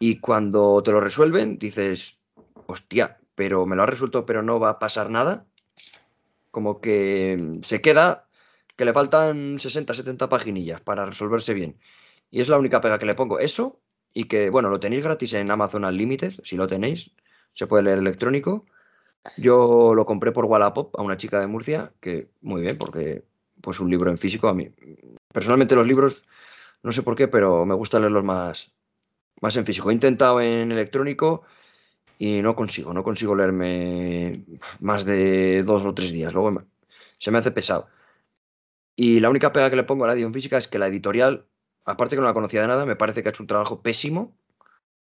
Y 0.01 0.19
cuando 0.19 0.83
te 0.83 0.91
lo 0.91 1.01
resuelven, 1.01 1.59
dices, 1.59 2.19
hostia, 2.67 3.19
pero 3.37 3.65
me 3.67 3.77
lo 3.77 3.83
ha 3.85 3.87
resuelto, 3.87 4.27
pero 4.27 4.43
no 4.43 4.59
va 4.59 4.71
a 4.71 4.79
pasar 4.81 5.09
nada. 5.11 5.47
Como 6.51 6.81
que 6.81 7.37
se 7.63 7.81
queda 7.81 8.28
que 8.79 8.85
le 8.85 8.93
faltan 8.93 9.59
60, 9.59 9.93
70 9.93 10.29
paginillas 10.29 10.81
para 10.81 11.05
resolverse 11.05 11.53
bien. 11.53 11.77
Y 12.31 12.41
es 12.41 12.49
la 12.49 12.59
única 12.59 12.81
pega 12.81 12.99
que 12.99 13.07
le 13.07 13.17
pongo. 13.17 13.41
Eso 13.41 13.81
y 14.15 14.25
que, 14.25 14.51
bueno, 14.51 14.71
lo 14.71 14.79
tenéis 14.79 15.03
gratis 15.03 15.33
en 15.33 15.51
Amazon 15.51 15.85
Unlimited, 15.85 16.35
si 16.45 16.57
lo 16.57 16.69
tenéis, 16.69 17.11
se 17.55 17.67
puede 17.67 17.83
leer 17.83 17.99
electrónico. 17.99 18.67
Yo 19.37 19.95
lo 19.97 20.07
compré 20.07 20.31
por 20.31 20.45
Wallapop 20.45 20.95
a 20.97 21.03
una 21.03 21.17
chica 21.17 21.41
de 21.41 21.49
Murcia, 21.49 21.93
que 22.01 22.31
muy 22.41 22.63
bien, 22.63 22.79
porque 22.79 23.25
pues 23.61 23.81
un 23.81 23.91
libro 23.91 24.11
en 24.11 24.17
físico 24.17 24.47
a 24.49 24.55
mí. 24.55 24.71
Personalmente 25.33 25.75
los 25.75 25.87
libros, 25.87 26.23
no 26.85 26.93
sé 26.93 27.03
por 27.03 27.17
qué, 27.17 27.27
pero 27.27 27.67
me 27.67 27.75
gusta 27.75 27.99
leerlos 27.99 28.23
más, 28.23 28.73
más 29.41 29.57
en 29.57 29.67
físico. 29.67 29.91
He 29.91 29.95
intentado 29.95 30.41
en 30.41 30.71
electrónico 30.71 31.43
y 32.17 32.43
no 32.43 32.55
consigo, 32.55 32.95
no 32.95 33.03
consigo 33.03 33.35
leerme 33.35 34.45
más 34.79 35.05
de 35.05 35.65
dos 35.65 35.85
o 35.85 35.95
tres 35.95 36.13
días. 36.13 36.33
Luego 36.33 36.63
se 37.19 37.33
me 37.33 37.39
hace 37.39 37.51
pesado. 37.51 37.89
Y 39.01 39.21
la 39.21 39.31
única 39.31 39.53
pega 39.53 39.71
que 39.71 39.77
le 39.77 39.85
pongo 39.85 40.03
a 40.05 40.09
la 40.09 40.15
edición 40.15 40.35
física 40.35 40.59
es 40.59 40.67
que 40.67 40.77
la 40.81 40.89
editorial, 40.89 41.47
aparte 41.85 42.17
que 42.17 42.21
no 42.21 42.27
la 42.27 42.35
conocía 42.35 42.63
de 42.63 42.67
nada, 42.67 42.85
me 42.85 42.97
parece 42.97 43.23
que 43.23 43.29
ha 43.29 43.31
hecho 43.31 43.45
un 43.45 43.47
trabajo 43.47 43.81
pésimo. 43.81 44.37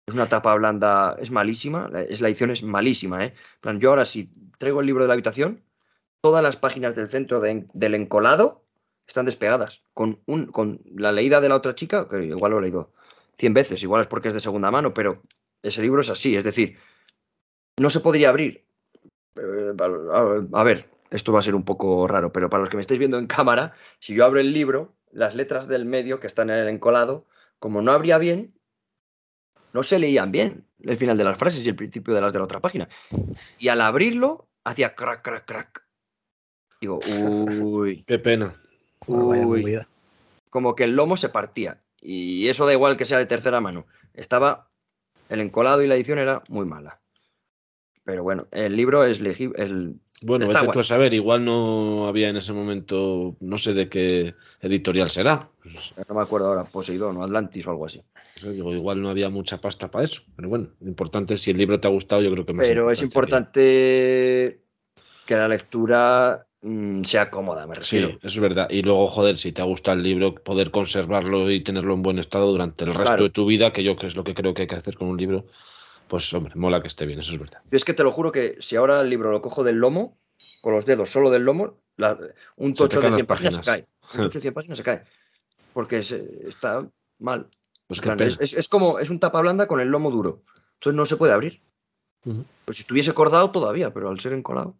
Es 0.06 0.14
una 0.14 0.26
tapa 0.28 0.54
blanda, 0.54 1.16
es 1.20 1.30
malísima, 1.30 1.88
la- 1.88 2.02
es, 2.02 2.20
la 2.20 2.28
edición 2.28 2.50
es 2.50 2.62
malísima, 2.62 3.24
¿eh? 3.24 3.34
Plan, 3.62 3.80
yo 3.80 3.90
ahora 3.90 4.04
si 4.04 4.30
traigo 4.58 4.80
el 4.80 4.86
libro 4.86 5.04
de 5.04 5.08
la 5.08 5.14
habitación, 5.14 5.62
todas 6.22 6.42
las 6.42 6.56
páginas 6.56 6.94
del 6.96 7.08
centro 7.08 7.40
de- 7.40 7.66
del 7.72 7.94
encolado 7.94 8.64
están 9.06 9.26
despegadas. 9.26 9.82
Con, 9.94 10.20
un, 10.26 10.46
con 10.48 10.80
la 10.96 11.12
leída 11.12 11.40
de 11.40 11.48
la 11.48 11.56
otra 11.56 11.74
chica, 11.74 12.08
que 12.08 12.24
igual 12.24 12.52
lo 12.52 12.58
he 12.58 12.62
leído 12.62 12.92
100 13.38 13.54
veces, 13.54 13.82
igual 13.82 14.02
es 14.02 14.08
porque 14.08 14.28
es 14.28 14.34
de 14.34 14.40
segunda 14.40 14.70
mano, 14.70 14.94
pero 14.94 15.22
ese 15.62 15.82
libro 15.82 16.02
es 16.02 16.10
así, 16.10 16.36
es 16.36 16.44
decir, 16.44 16.78
no 17.78 17.90
se 17.90 18.00
podría 18.00 18.30
abrir. 18.30 18.64
Eh, 19.36 19.72
a 20.52 20.62
ver, 20.64 20.88
esto 21.16 21.32
va 21.32 21.40
a 21.40 21.42
ser 21.42 21.54
un 21.54 21.64
poco 21.64 22.06
raro, 22.06 22.32
pero 22.32 22.48
para 22.48 22.62
los 22.62 22.70
que 22.70 22.76
me 22.76 22.82
estáis 22.82 22.98
viendo 22.98 23.18
en 23.18 23.26
cámara, 23.26 23.74
si 23.98 24.14
yo 24.14 24.24
abro 24.24 24.40
el 24.40 24.52
libro, 24.52 24.94
las 25.10 25.34
letras 25.34 25.66
del 25.66 25.84
medio 25.84 26.20
que 26.20 26.26
están 26.26 26.50
en 26.50 26.56
el 26.56 26.68
encolado, 26.68 27.26
como 27.58 27.82
no 27.82 27.92
abría 27.92 28.18
bien, 28.18 28.54
no 29.72 29.82
se 29.82 29.98
leían 29.98 30.30
bien 30.30 30.64
el 30.84 30.96
final 30.96 31.16
de 31.16 31.24
las 31.24 31.38
frases 31.38 31.64
y 31.64 31.68
el 31.68 31.76
principio 31.76 32.14
de 32.14 32.20
las 32.20 32.32
de 32.32 32.38
la 32.38 32.44
otra 32.44 32.60
página. 32.60 32.88
Y 33.58 33.68
al 33.68 33.80
abrirlo, 33.80 34.48
hacía 34.64 34.94
crack, 34.94 35.22
crack, 35.22 35.44
crack. 35.46 35.86
Digo, 36.80 37.00
uy. 37.60 38.04
Qué 38.06 38.18
pena. 38.18 38.54
Uy. 39.06 39.78
Como 40.50 40.74
que 40.74 40.84
el 40.84 40.96
lomo 40.96 41.16
se 41.16 41.28
partía. 41.28 41.80
Y 42.00 42.48
eso 42.48 42.66
da 42.66 42.72
igual 42.72 42.96
que 42.96 43.06
sea 43.06 43.18
de 43.18 43.26
tercera 43.26 43.60
mano. 43.60 43.86
Estaba. 44.14 44.68
El 45.28 45.40
encolado 45.40 45.82
y 45.82 45.88
la 45.88 45.96
edición 45.96 46.18
era 46.18 46.42
muy 46.48 46.66
mala. 46.66 47.00
Pero 48.04 48.22
bueno, 48.22 48.46
el 48.52 48.76
libro 48.76 49.04
es 49.04 49.20
legible. 49.20 49.96
Bueno, 50.22 50.46
vete 50.46 50.66
tú 50.72 50.80
a 50.80 50.82
saber, 50.82 51.12
igual 51.12 51.44
no 51.44 52.08
había 52.08 52.30
en 52.30 52.36
ese 52.36 52.52
momento, 52.52 53.36
no 53.40 53.58
sé 53.58 53.74
de 53.74 53.88
qué 53.88 54.34
editorial 54.62 55.10
será. 55.10 55.50
No 56.08 56.14
me 56.14 56.22
acuerdo 56.22 56.48
ahora, 56.48 56.64
Poseidón 56.64 57.18
o 57.18 57.24
Atlantis 57.24 57.66
o 57.66 57.70
algo 57.70 57.86
así. 57.86 58.00
Digo, 58.42 58.72
igual 58.72 59.02
no 59.02 59.10
había 59.10 59.28
mucha 59.28 59.60
pasta 59.60 59.90
para 59.90 60.04
eso. 60.04 60.22
Pero 60.34 60.48
bueno, 60.48 60.68
lo 60.80 60.88
importante 60.88 61.34
es 61.34 61.42
si 61.42 61.50
el 61.50 61.58
libro 61.58 61.80
te 61.80 61.88
ha 61.88 61.90
gustado, 61.90 62.22
yo 62.22 62.32
creo 62.32 62.46
que 62.46 62.54
más 62.54 62.66
Pero 62.66 62.90
es 62.90 63.02
importante 63.02 64.60
que 65.26 65.36
la 65.36 65.48
lectura 65.48 66.46
mm, 66.62 67.02
sea 67.02 67.30
cómoda, 67.30 67.66
me 67.66 67.74
refiero. 67.74 68.08
Sí, 68.08 68.18
eso 68.22 68.26
es 68.26 68.40
verdad. 68.40 68.70
Y 68.70 68.80
luego, 68.80 69.08
joder, 69.08 69.36
si 69.36 69.52
te 69.52 69.60
ha 69.60 69.66
gustado 69.66 69.98
el 69.98 70.02
libro, 70.02 70.34
poder 70.34 70.70
conservarlo 70.70 71.50
y 71.50 71.62
tenerlo 71.62 71.92
en 71.92 72.02
buen 72.02 72.18
estado 72.18 72.50
durante 72.50 72.84
el 72.84 72.94
resto 72.94 73.24
de 73.24 73.30
tu 73.30 73.44
vida, 73.44 73.72
que 73.72 73.84
yo 73.84 73.96
que 73.96 74.06
es 74.06 74.16
lo 74.16 74.24
que 74.24 74.34
creo 74.34 74.54
que 74.54 74.62
hay 74.62 74.68
que 74.68 74.76
hacer 74.76 74.96
con 74.96 75.08
un 75.08 75.18
libro, 75.18 75.44
pues 76.08 76.32
hombre, 76.34 76.54
mola 76.54 76.80
que 76.80 76.88
esté 76.88 77.06
bien, 77.06 77.20
eso 77.20 77.32
es 77.32 77.38
verdad. 77.38 77.62
Es 77.70 77.84
que 77.84 77.94
te 77.94 78.04
lo 78.04 78.12
juro 78.12 78.32
que 78.32 78.56
si 78.60 78.76
ahora 78.76 79.00
el 79.00 79.10
libro 79.10 79.30
lo 79.30 79.42
cojo 79.42 79.64
del 79.64 79.76
lomo, 79.76 80.18
con 80.60 80.74
los 80.74 80.86
dedos 80.86 81.10
solo 81.10 81.30
del 81.30 81.44
lomo, 81.44 81.78
un 82.56 82.74
tocho 82.74 83.00
de 83.00 83.12
100 83.12 83.26
páginas 83.26 83.54
se 83.54 83.62
cae. 83.62 83.86
Un 84.14 84.20
tocho 84.24 84.38
de 84.38 84.42
100 84.42 84.54
páginas 84.54 84.78
se 84.78 84.84
cae. 84.84 85.02
Porque 85.72 85.98
está 85.98 86.86
mal. 87.18 87.48
Pues 87.86 88.00
es, 88.40 88.68
como, 88.68 88.98
es 88.98 89.10
un 89.10 89.20
tapa 89.20 89.40
blanda 89.40 89.66
con 89.66 89.80
el 89.80 89.88
lomo 89.88 90.10
duro. 90.10 90.42
Entonces 90.74 90.96
no 90.96 91.06
se 91.06 91.16
puede 91.16 91.32
abrir. 91.32 91.60
Pues 92.64 92.78
si 92.78 92.82
estuviese 92.82 93.14
cordado 93.14 93.50
todavía, 93.50 93.94
pero 93.94 94.08
al 94.08 94.18
ser 94.18 94.32
encolado 94.32 94.74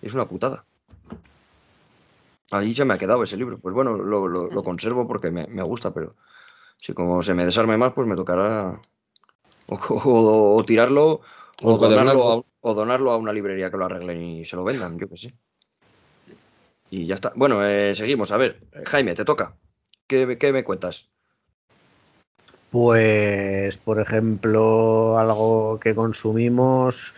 es 0.00 0.14
una 0.14 0.26
putada. 0.26 0.64
Ahí 2.50 2.72
se 2.72 2.86
me 2.86 2.94
ha 2.94 2.98
quedado 2.98 3.22
ese 3.22 3.36
libro. 3.36 3.58
Pues 3.58 3.74
bueno, 3.74 3.98
lo, 3.98 4.62
conservo 4.62 5.06
porque 5.06 5.30
me, 5.30 5.46
me, 5.46 5.62
gusta, 5.62 5.92
pero 5.92 6.14
si 6.78 6.94
como 6.94 7.22
se 7.22 7.34
me 7.34 7.44
desarme 7.44 7.76
más, 7.76 7.92
pues 7.92 8.06
me 8.06 8.16
tocará 8.16 8.80
o, 9.90 10.64
tirarlo 10.66 11.20
o, 11.62 11.76
donarlo 12.74 13.12
a, 13.12 13.16
una 13.16 13.32
librería 13.32 13.70
que 13.70 13.76
lo 13.76 13.84
arreglen 13.84 14.22
y 14.22 14.46
se 14.46 14.56
lo 14.56 14.64
vendan, 14.64 14.98
yo 14.98 15.08
que 15.08 15.18
sé. 15.18 15.34
Y 16.90 17.06
ya 17.06 17.16
está. 17.16 17.32
Bueno, 17.34 17.66
eh, 17.66 17.94
seguimos. 17.94 18.32
A 18.32 18.38
ver, 18.38 18.60
Jaime, 18.86 19.14
te 19.14 19.24
toca. 19.24 19.54
¿Qué, 20.06 20.52
me 20.52 20.64
cuentas? 20.64 21.06
Pues, 22.70 23.76
por 23.76 24.00
ejemplo, 24.00 25.18
algo 25.18 25.78
que 25.80 25.94
consumimos, 25.94 27.12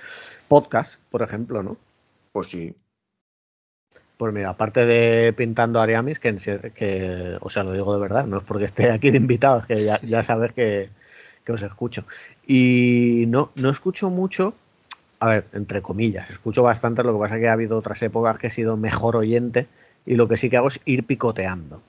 podcast, 0.49 1.01
por 1.11 1.23
ejemplo, 1.23 1.63
¿no? 1.63 1.77
Pues 2.33 2.49
sí. 2.49 2.75
Pues 4.17 4.35
mira, 4.35 4.51
aparte 4.51 4.87
de 4.87 5.33
pintando 5.33 5.81
Ariamis, 5.81 6.19
que, 6.19 6.37
que, 6.75 7.39
o 7.41 7.49
sea, 7.49 7.63
lo 7.63 7.73
digo 7.73 7.95
de 7.95 8.01
verdad, 8.01 8.27
no 8.27 8.39
es 8.39 8.45
porque 8.45 8.65
esté 8.65 8.91
aquí 8.91 9.11
de 9.11 9.19
invitado, 9.19 9.61
es 9.61 9.67
que 9.67 9.85
ya, 9.85 10.01
ya 10.03 10.23
sabes 10.25 10.53
que, 10.53 10.91
que 11.45 11.53
os 11.53 11.63
escucho. 11.63 12.05
Y 12.47 13.25
no, 13.29 13.51
no 13.55 13.71
escucho 13.71 14.11
mucho, 14.11 14.55
a 15.19 15.29
ver, 15.29 15.47
entre 15.53 15.83
comillas, 15.83 16.31
escucho 16.31 16.63
bastante, 16.63 17.03
lo 17.03 17.13
que 17.13 17.21
pasa 17.21 17.37
es 17.37 17.41
que 17.41 17.49
ha 17.49 17.53
habido 17.53 17.79
otras 17.79 18.03
épocas 18.03 18.39
que 18.39 18.49
he 18.49 18.51
sido 18.51 18.77
mejor 18.77 19.17
oyente 19.17 19.67
y 20.07 20.17
lo 20.17 20.29
que 20.29 20.37
sí 20.37 20.49
que 20.49 20.57
hago 20.57 20.69
es 20.69 20.81
ir 20.85 21.05
picoteando. 21.05 21.83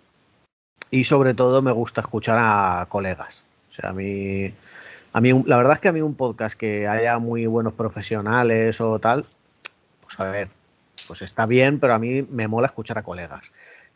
Y 0.89 1.05
sobre 1.05 1.33
todo 1.33 1.61
me 1.61 1.71
gusta 1.71 2.01
escuchar 2.01 2.37
a 2.39 2.85
colegas. 2.89 3.45
O 3.69 3.73
sea, 3.73 3.91
a 3.91 3.93
mí, 3.93 4.53
a 5.13 5.21
mí 5.21 5.43
la 5.45 5.57
verdad 5.57 5.73
es 5.73 5.79
que 5.79 5.87
a 5.87 5.93
mí 5.93 6.01
un 6.01 6.15
podcast 6.15 6.57
que 6.57 6.87
haya 6.87 7.17
muy 7.19 7.45
buenos 7.45 7.73
profesionales 7.73 8.81
o 8.81 8.99
tal, 8.99 9.25
pues 10.01 10.19
a 10.19 10.25
ver, 10.25 10.49
pues 11.07 11.21
está 11.21 11.45
bien, 11.45 11.79
pero 11.79 11.93
a 11.93 11.99
mí 11.99 12.23
me 12.29 12.49
mola 12.49 12.67
escuchar 12.67 12.97
a 12.97 13.03
colegas. 13.03 13.51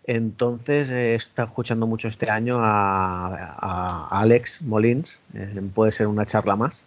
Entonces 0.07 0.89
he 0.91 1.15
estado 1.15 1.47
escuchando 1.47 1.87
mucho 1.87 2.07
este 2.07 2.29
año 2.29 2.59
a, 2.61 4.07
Alex 4.11 4.61
Molins, 4.61 5.19
eh, 5.33 5.61
puede 5.73 5.91
ser 5.91 6.07
una 6.07 6.25
charla 6.25 6.55
más. 6.55 6.85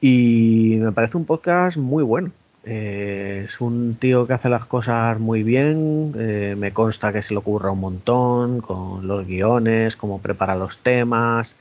Y 0.00 0.78
me 0.80 0.92
parece 0.92 1.16
un 1.16 1.26
podcast 1.26 1.76
muy 1.76 2.02
bueno. 2.02 2.32
Eh, 2.64 3.44
es 3.46 3.60
un 3.60 3.96
tío 4.00 4.26
que 4.26 4.32
hace 4.32 4.48
las 4.48 4.64
cosas 4.64 5.20
muy 5.20 5.42
bien, 5.42 6.14
eh, 6.18 6.56
me 6.58 6.72
consta 6.72 7.12
que 7.12 7.20
se 7.20 7.34
le 7.34 7.38
ocurra 7.38 7.70
un 7.72 7.80
montón 7.80 8.60
con 8.62 9.06
los 9.06 9.26
guiones, 9.26 9.96
cómo 9.96 10.20
prepara 10.20 10.56
los 10.56 10.78
temas. 10.78 11.56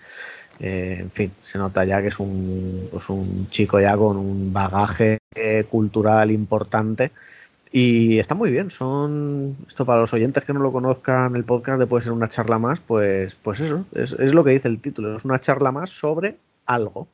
en 0.60 1.11
fin, 1.11 1.31
se 1.41 1.57
nota 1.57 1.84
ya 1.84 2.02
que 2.02 2.07
es 2.10 2.19
un, 2.19 2.88
pues 2.91 3.10
un 3.10 3.49
chico 3.49 3.80
ya 3.81 3.98
con 3.98 4.18
un 4.18 4.53
bagaje 4.53 5.18
cultural 5.69 6.31
importante 6.31 7.11
y 7.76 8.20
está 8.20 8.36
muy 8.36 8.52
bien, 8.52 8.70
son 8.70 9.58
esto 9.68 9.84
para 9.84 10.02
los 10.02 10.14
oyentes 10.14 10.45
que 10.45 10.54
no 10.54 10.60
lo 10.60 10.72
conozcan 10.72 11.36
el 11.36 11.44
podcast 11.44 11.80
de 11.80 11.88
puede 11.88 12.04
ser 12.04 12.14
una 12.14 12.30
charla 12.30 12.60
más, 12.60 12.80
pues, 12.82 13.34
pues 13.34 13.62
eso, 13.62 13.84
es, 13.95 14.14
lo 14.32 14.44
que 14.44 14.52
dice 14.52 14.68
el 14.68 14.80
título, 14.80 15.18
es 15.18 15.26
una 15.26 15.40
charla 15.40 15.72
más 15.72 15.90
sobre 15.90 16.38
algo. 16.68 17.08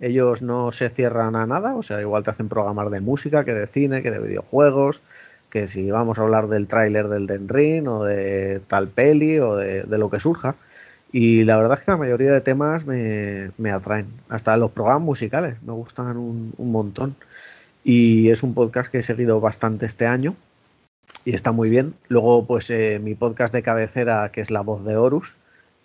Ellos 0.00 0.40
no 0.40 0.72
se 0.72 0.88
cierran 0.88 1.36
a 1.36 1.46
nada, 1.46 1.74
o 1.74 1.82
sea, 1.82 2.00
igual 2.00 2.24
te 2.24 2.30
hacen 2.30 2.48
programar 2.48 2.88
de 2.88 3.00
música, 3.00 3.44
que 3.44 3.52
de 3.52 3.66
cine, 3.66 4.02
que 4.02 4.10
de 4.10 4.18
videojuegos, 4.18 5.02
que 5.50 5.68
si 5.68 5.90
vamos 5.90 6.18
a 6.18 6.22
hablar 6.22 6.48
del 6.48 6.66
tráiler 6.66 7.08
del 7.08 7.26
Den 7.26 7.46
Ring 7.46 7.86
o 7.86 8.02
de 8.02 8.62
tal 8.68 8.88
peli 8.88 9.38
o 9.38 9.54
de, 9.54 9.84
lo 9.98 10.08
que 10.08 10.18
surja. 10.18 10.54
Y 11.12 11.44
la 11.44 11.58
verdad 11.58 11.78
es 11.78 11.84
que 11.84 11.90
la 11.90 11.98
mayoría 11.98 12.32
de 12.32 12.40
temas 12.40 12.86
me, 12.86 13.50
me 13.58 13.70
atraen. 13.70 14.06
Hasta 14.30 14.56
los 14.56 14.70
programas 14.70 15.02
musicales 15.02 15.62
me 15.62 15.72
gustan 15.74 16.16
un, 16.16 16.54
un 16.56 16.72
montón. 16.72 17.16
Y 17.88 18.30
es 18.30 18.42
un 18.42 18.52
podcast 18.52 18.90
que 18.90 18.98
he 18.98 19.02
seguido 19.04 19.38
bastante 19.38 19.86
este 19.86 20.08
año 20.08 20.34
y 21.24 21.36
está 21.36 21.52
muy 21.52 21.70
bien. 21.70 21.94
Luego, 22.08 22.44
pues 22.44 22.68
eh, 22.68 22.98
mi 23.00 23.14
podcast 23.14 23.54
de 23.54 23.62
cabecera, 23.62 24.28
que 24.32 24.40
es 24.40 24.50
La 24.50 24.62
Voz 24.62 24.84
de 24.84 24.96
Horus, 24.96 25.36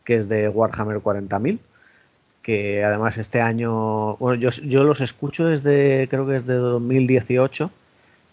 que 0.03 0.15
es 0.15 0.27
de 0.27 0.49
Warhammer 0.49 0.97
40.000, 0.97 1.59
que 2.41 2.83
además 2.83 3.19
este 3.19 3.39
año, 3.39 4.15
bueno, 4.15 4.33
yo, 4.33 4.49
yo, 4.49 4.83
los 4.83 4.99
escucho 4.99 5.45
desde, 5.45 6.07
creo 6.09 6.25
que 6.25 6.33
desde 6.33 6.55
2018. 6.55 7.69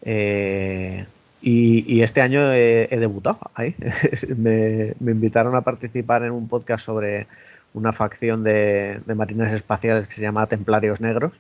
Eh, 0.01 1.05
y, 1.43 2.01
este 2.01 2.23
año 2.23 2.51
he, 2.51 2.89
debutado 2.89 3.39
ahí. 3.53 3.75
me, 4.35 4.95
invitaron 4.99 5.55
a 5.57 5.61
participar 5.61 6.23
en 6.23 6.33
un 6.33 6.49
podcast 6.49 6.87
sobre 6.87 7.27
una 7.75 7.93
facción 7.93 8.43
de, 8.43 9.03
de 9.05 9.15
marines 9.15 9.53
espaciales 9.53 10.09
que 10.09 10.15
se 10.15 10.23
llama 10.23 10.47
Templarios 10.47 11.03
Negros 11.03 11.35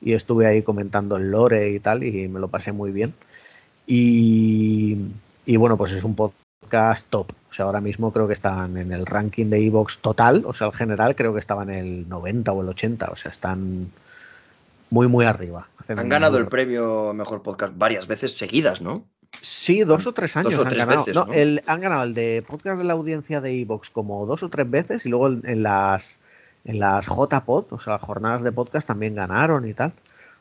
y 0.00 0.12
estuve 0.12 0.46
ahí 0.46 0.62
comentando 0.62 1.16
el 1.16 1.30
lore 1.30 1.70
y 1.70 1.80
tal 1.80 2.04
y 2.04 2.28
me 2.28 2.40
lo 2.40 2.48
pasé 2.48 2.72
muy 2.72 2.90
bien. 2.92 3.14
Y, 3.86 4.96
bueno, 5.56 5.76
pues 5.76 5.92
es 5.92 6.04
un 6.04 6.16
podcast 6.16 7.06
top. 7.08 7.30
O 7.48 7.52
sea, 7.52 7.66
ahora 7.66 7.80
mismo 7.80 8.12
creo 8.12 8.26
que 8.26 8.32
están 8.32 8.76
en 8.76 8.92
el 8.92 9.06
ranking 9.06 9.46
de 9.46 9.64
Evox 9.64 9.98
total, 9.98 10.44
o 10.46 10.52
sea, 10.52 10.66
el 10.66 10.72
general 10.72 11.14
creo 11.14 11.32
que 11.32 11.38
estaban 11.38 11.70
en 11.70 11.84
el 11.84 12.08
90 12.08 12.52
o 12.52 12.62
el 12.62 12.68
80, 12.68 13.08
o 13.10 13.16
sea, 13.16 13.30
están 13.30 13.90
muy, 14.90 15.08
muy 15.08 15.24
arriba. 15.24 15.68
han 15.88 16.08
ganado 16.08 16.38
el 16.38 16.48
premio 16.48 17.12
Mejor 17.14 17.42
Podcast 17.42 17.72
varias 17.76 18.06
veces 18.06 18.36
seguidas, 18.36 18.80
¿no? 18.80 19.04
Sí, 19.40 19.84
dos 19.84 20.06
o 20.06 20.12
tres 20.12 20.36
años 20.36 20.58
han 20.58 20.76
ganado. 20.76 21.04
no, 21.12 21.32
El, 21.32 21.62
han 21.66 21.80
ganado 21.80 22.04
el 22.04 22.14
de 22.14 22.44
podcast 22.46 22.78
de 22.78 22.84
la 22.84 22.94
audiencia 22.94 23.40
de 23.40 23.60
Evox 23.60 23.90
como 23.90 24.24
dos 24.26 24.42
o 24.42 24.48
tres 24.48 24.68
veces 24.68 25.06
y 25.06 25.08
luego 25.08 25.28
en 25.28 25.62
las 25.62 26.18
en 26.66 26.80
las 26.80 27.06
JPod, 27.06 27.66
o 27.70 27.78
sea, 27.78 27.94
las 27.94 28.02
jornadas 28.02 28.42
de 28.42 28.52
podcast 28.52 28.86
también 28.86 29.14
ganaron 29.14 29.66
y 29.68 29.74
tal. 29.74 29.92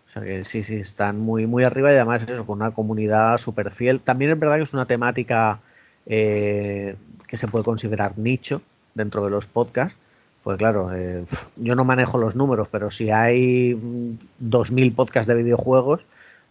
O 0.07 0.09
sea 0.11 0.23
que 0.23 0.43
sí, 0.43 0.63
sí, 0.63 0.75
están 0.75 1.19
muy, 1.19 1.47
muy 1.47 1.63
arriba 1.63 1.91
y 1.91 1.95
además 1.95 2.23
eso, 2.27 2.45
con 2.45 2.61
una 2.61 2.71
comunidad 2.71 3.37
súper 3.37 3.71
fiel. 3.71 3.99
También 4.01 4.31
es 4.31 4.39
verdad 4.39 4.57
que 4.57 4.63
es 4.63 4.73
una 4.73 4.85
temática 4.87 5.61
eh, 6.05 6.95
que 7.27 7.37
se 7.37 7.47
puede 7.47 7.63
considerar 7.63 8.17
nicho 8.17 8.61
dentro 8.93 9.23
de 9.23 9.29
los 9.29 9.47
podcasts. 9.47 9.97
Pues 10.43 10.57
claro, 10.57 10.93
eh, 10.93 11.25
yo 11.57 11.75
no 11.75 11.85
manejo 11.85 12.17
los 12.17 12.35
números, 12.35 12.67
pero 12.71 12.91
si 12.91 13.09
hay 13.09 13.73
2.000 13.73 14.95
podcasts 14.95 15.27
de 15.27 15.35
videojuegos, 15.35 16.05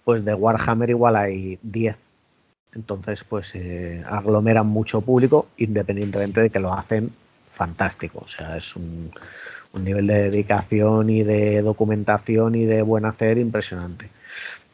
pues 0.04 0.24
de 0.24 0.34
Warhammer 0.34 0.90
igual 0.90 1.16
hay 1.16 1.58
10. 1.62 1.98
Entonces, 2.74 3.24
pues 3.24 3.54
eh, 3.54 4.04
aglomeran 4.08 4.66
mucho 4.66 5.00
público, 5.00 5.46
independientemente 5.56 6.40
de 6.40 6.50
que 6.50 6.58
lo 6.58 6.72
hacen 6.74 7.12
fantástico. 7.54 8.20
O 8.24 8.28
sea, 8.28 8.56
es 8.56 8.76
un, 8.76 9.10
un 9.72 9.84
nivel 9.84 10.06
de 10.06 10.24
dedicación 10.24 11.10
y 11.10 11.22
de 11.22 11.62
documentación 11.62 12.54
y 12.54 12.64
de 12.64 12.82
buen 12.82 13.04
hacer 13.04 13.38
impresionante. 13.38 14.10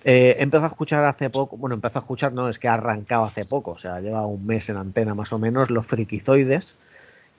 Eh, 0.04 0.36
he 0.38 0.42
empezado 0.42 0.66
a 0.66 0.70
escuchar 0.70 1.04
hace 1.04 1.28
poco, 1.28 1.56
bueno, 1.56 1.74
empezó 1.74 1.98
a 1.98 2.02
escuchar, 2.02 2.32
no, 2.32 2.48
es 2.48 2.58
que 2.58 2.68
ha 2.68 2.74
arrancado 2.74 3.24
hace 3.24 3.44
poco, 3.44 3.72
o 3.72 3.78
sea, 3.78 4.00
lleva 4.00 4.24
un 4.24 4.46
mes 4.46 4.68
en 4.70 4.76
antena 4.76 5.14
más 5.14 5.32
o 5.32 5.38
menos, 5.38 5.70
Los 5.70 5.86
Frikizoides, 5.86 6.76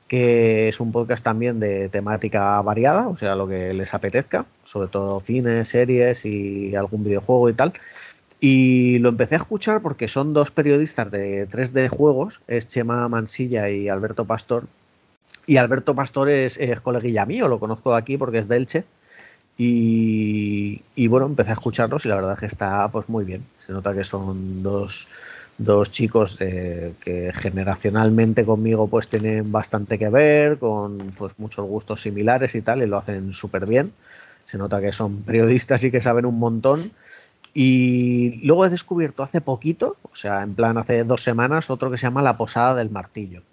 que 0.07 0.69
es 0.69 0.79
un 0.79 0.91
podcast 0.91 1.23
también 1.23 1.59
de 1.59 1.89
temática 1.89 2.61
variada, 2.61 3.07
o 3.07 3.17
sea, 3.17 3.35
lo 3.35 3.47
que 3.47 3.73
les 3.73 3.93
apetezca, 3.93 4.45
sobre 4.63 4.89
todo 4.89 5.19
cine, 5.21 5.65
series 5.65 6.25
y 6.25 6.75
algún 6.75 7.03
videojuego 7.03 7.49
y 7.49 7.53
tal. 7.53 7.73
Y 8.39 8.99
lo 8.99 9.09
empecé 9.09 9.35
a 9.35 9.39
escuchar 9.39 9.81
porque 9.81 10.07
son 10.07 10.33
dos 10.33 10.51
periodistas 10.51 11.09
de 11.11 11.47
3D 11.47 11.89
juegos, 11.89 12.41
es 12.47 12.67
Chema 12.67 13.07
Mansilla 13.07 13.69
y 13.69 13.87
Alberto 13.87 14.25
Pastor, 14.25 14.65
y 15.45 15.57
Alberto 15.57 15.95
Pastor 15.95 16.29
es, 16.29 16.59
coleguilla 16.81 17.25
mío, 17.25 17.47
lo 17.47 17.59
conozco 17.59 17.91
de 17.91 17.97
aquí 17.97 18.17
porque 18.17 18.39
es 18.39 18.47
de 18.47 18.57
Elche. 18.57 18.83
Y, 19.57 20.81
y, 20.95 21.07
bueno, 21.07 21.27
empecé 21.27 21.51
a 21.51 21.53
escucharlos 21.53 22.05
y 22.05 22.09
la 22.09 22.15
verdad 22.15 22.33
es 22.33 22.39
que 22.39 22.45
está 22.47 22.87
pues 22.89 23.09
muy 23.09 23.25
bien. 23.25 23.45
Se 23.59 23.73
nota 23.73 23.93
que 23.93 24.03
son 24.03 24.63
dos, 24.63 25.07
dos 25.57 25.91
chicos 25.91 26.37
eh, 26.39 26.93
que 27.03 27.31
generacionalmente 27.33 28.45
conmigo 28.45 28.87
pues 28.87 29.07
tienen 29.07 29.51
bastante 29.51 29.99
que 29.99 30.09
ver, 30.09 30.57
con 30.57 30.97
pues 31.17 31.33
muchos 31.37 31.65
gustos 31.65 32.01
similares 32.01 32.55
y 32.55 32.61
tal, 32.61 32.81
y 32.81 32.87
lo 32.87 32.97
hacen 32.97 33.33
súper 33.33 33.65
bien. 33.67 33.93
Se 34.43 34.57
nota 34.57 34.81
que 34.81 34.91
son 34.91 35.17
periodistas 35.23 35.83
y 35.83 35.91
que 35.91 36.01
saben 36.01 36.25
un 36.25 36.39
montón. 36.39 36.91
Y 37.53 38.39
luego 38.45 38.65
he 38.65 38.69
descubierto 38.69 39.23
hace 39.23 39.41
poquito, 39.41 39.97
o 40.03 40.15
sea, 40.15 40.41
en 40.41 40.55
plan 40.55 40.77
hace 40.77 41.03
dos 41.03 41.23
semanas, 41.23 41.69
otro 41.69 41.91
que 41.91 41.97
se 41.97 42.03
llama 42.03 42.21
La 42.21 42.37
Posada 42.37 42.75
del 42.75 42.89
Martillo, 42.89 43.43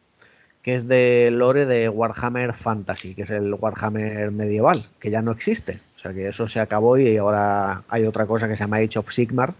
que 0.69 0.75
es 0.75 0.87
de 0.87 1.31
lore 1.33 1.65
de 1.65 1.89
Warhammer 1.89 2.53
Fantasy, 2.53 3.15
que 3.15 3.23
es 3.23 3.31
el 3.31 3.55
Warhammer 3.55 4.31
medieval, 4.33 4.77
que 5.01 5.11
ya 5.11 5.23
no 5.23 5.33
existe. 5.33 5.81
O 5.97 5.99
sea, 5.99 6.13
que 6.13 6.29
eso 6.29 6.47
se 6.47 6.61
acabó 6.61 6.99
y 6.99 7.17
ahora 7.17 7.85
hay 7.89 8.05
otra 8.05 8.27
cosa 8.27 8.49
que 8.49 8.55
se 8.55 8.65
llama 8.65 8.77
Age 8.77 8.99
of 8.99 9.11
Sigmar, 9.11 9.55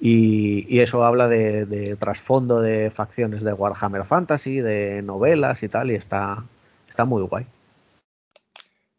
y, 0.00 0.80
eso 0.80 1.04
habla 1.04 1.28
de, 1.28 1.96
trasfondo 2.00 2.60
de 2.60 2.90
facciones 2.90 3.44
de 3.44 3.52
Warhammer 3.52 4.04
Fantasy, 4.04 4.60
de 4.60 5.02
novelas 5.02 5.62
y 5.62 5.68
tal, 5.68 5.92
y 5.92 5.94
está, 5.94 6.42
está 6.88 7.04
muy 7.04 7.22
guay. 7.22 7.46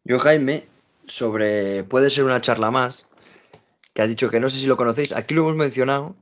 Yo, 0.05 0.19
Jaime, 0.19 0.67
sobre 1.05 1.83
puede 1.83 2.11
ser 2.11 2.23
una 2.23 2.39
charla 2.39 2.71
más, 2.71 3.07
que 3.93 4.01
ha 4.01 4.07
dicho 4.07 4.29
que 4.29 4.39
no 4.39 4.49
sé 4.49 4.57
si 4.57 4.67
lo 4.67 4.77
conocéis, 4.77 5.13
aquí 5.13 5.33
lo 5.33 5.41
hemos 5.41 5.57
mencionado 5.57 6.15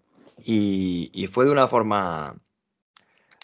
y, 0.44 1.30
fue 1.32 1.46
de 1.46 1.52
una 1.52 1.68
forma 1.68 2.34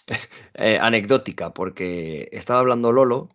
eh, 0.53 0.77
anecdótica, 0.81 1.53
porque 1.53 2.29
estaba 2.31 2.59
hablando 2.59 2.91
Lolo 2.91 3.29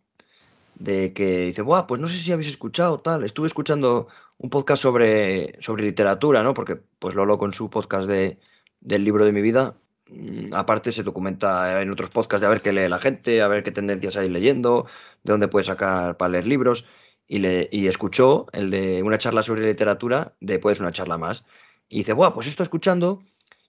de 0.77 1.13
que 1.13 1.47
dice, 1.47 1.63
Buah, 1.63 1.87
pues 1.87 2.01
no 2.01 2.09
sé 2.09 2.19
si 2.19 2.33
habéis 2.33 2.49
escuchado 2.49 2.99
tal, 2.99 3.25
estuve 3.25 3.49
escuchando 3.49 4.09
un 4.39 4.51
podcast 4.51 4.83
sobre, 4.83 5.61
sobre 5.61 5.85
literatura, 5.85 6.43
¿no? 6.43 6.55
Porque 6.55 6.77
pues 6.99 7.15
Lolo 7.15 7.39
con 7.39 7.53
su 7.53 7.71
podcast 7.71 8.09
de, 8.09 8.39
del 8.81 9.05
libro 9.05 9.25
de 9.25 9.33
mi 9.33 9.43
vida, 9.43 9.77
mm, 10.09 10.55
aparte 10.55 10.93
se 10.93 11.03
documenta 11.03 11.83
en 11.83 11.91
otros 11.91 12.11
podcasts 12.11 12.41
de 12.41 12.47
a 12.47 12.51
ver 12.51 12.63
qué 12.63 12.73
lee 12.73 12.89
la 12.89 12.99
gente, 12.99 13.43
a 13.43 13.49
ver 13.49 13.63
qué 13.63 13.73
tendencias 13.73 14.17
hay 14.17 14.29
leyendo, 14.31 14.87
de 15.23 15.33
dónde 15.33 15.49
puede 15.49 15.65
sacar 15.67 16.17
para 16.17 16.31
leer 16.31 16.47
libros, 16.47 16.87
y, 17.29 17.39
le, 17.41 17.69
y 17.71 17.87
escuchó 17.87 18.47
el 18.53 18.71
de 18.71 19.03
una 19.03 19.19
charla 19.19 19.43
sobre 19.43 19.67
literatura 19.67 20.35
de 20.41 20.61
una 20.81 20.93
charla 20.93 21.19
más. 21.19 21.45
Y 21.89 21.99
dice, 21.99 22.13
Buah, 22.15 22.33
pues 22.33 22.47
estoy 22.47 22.65
escuchando, 22.65 23.23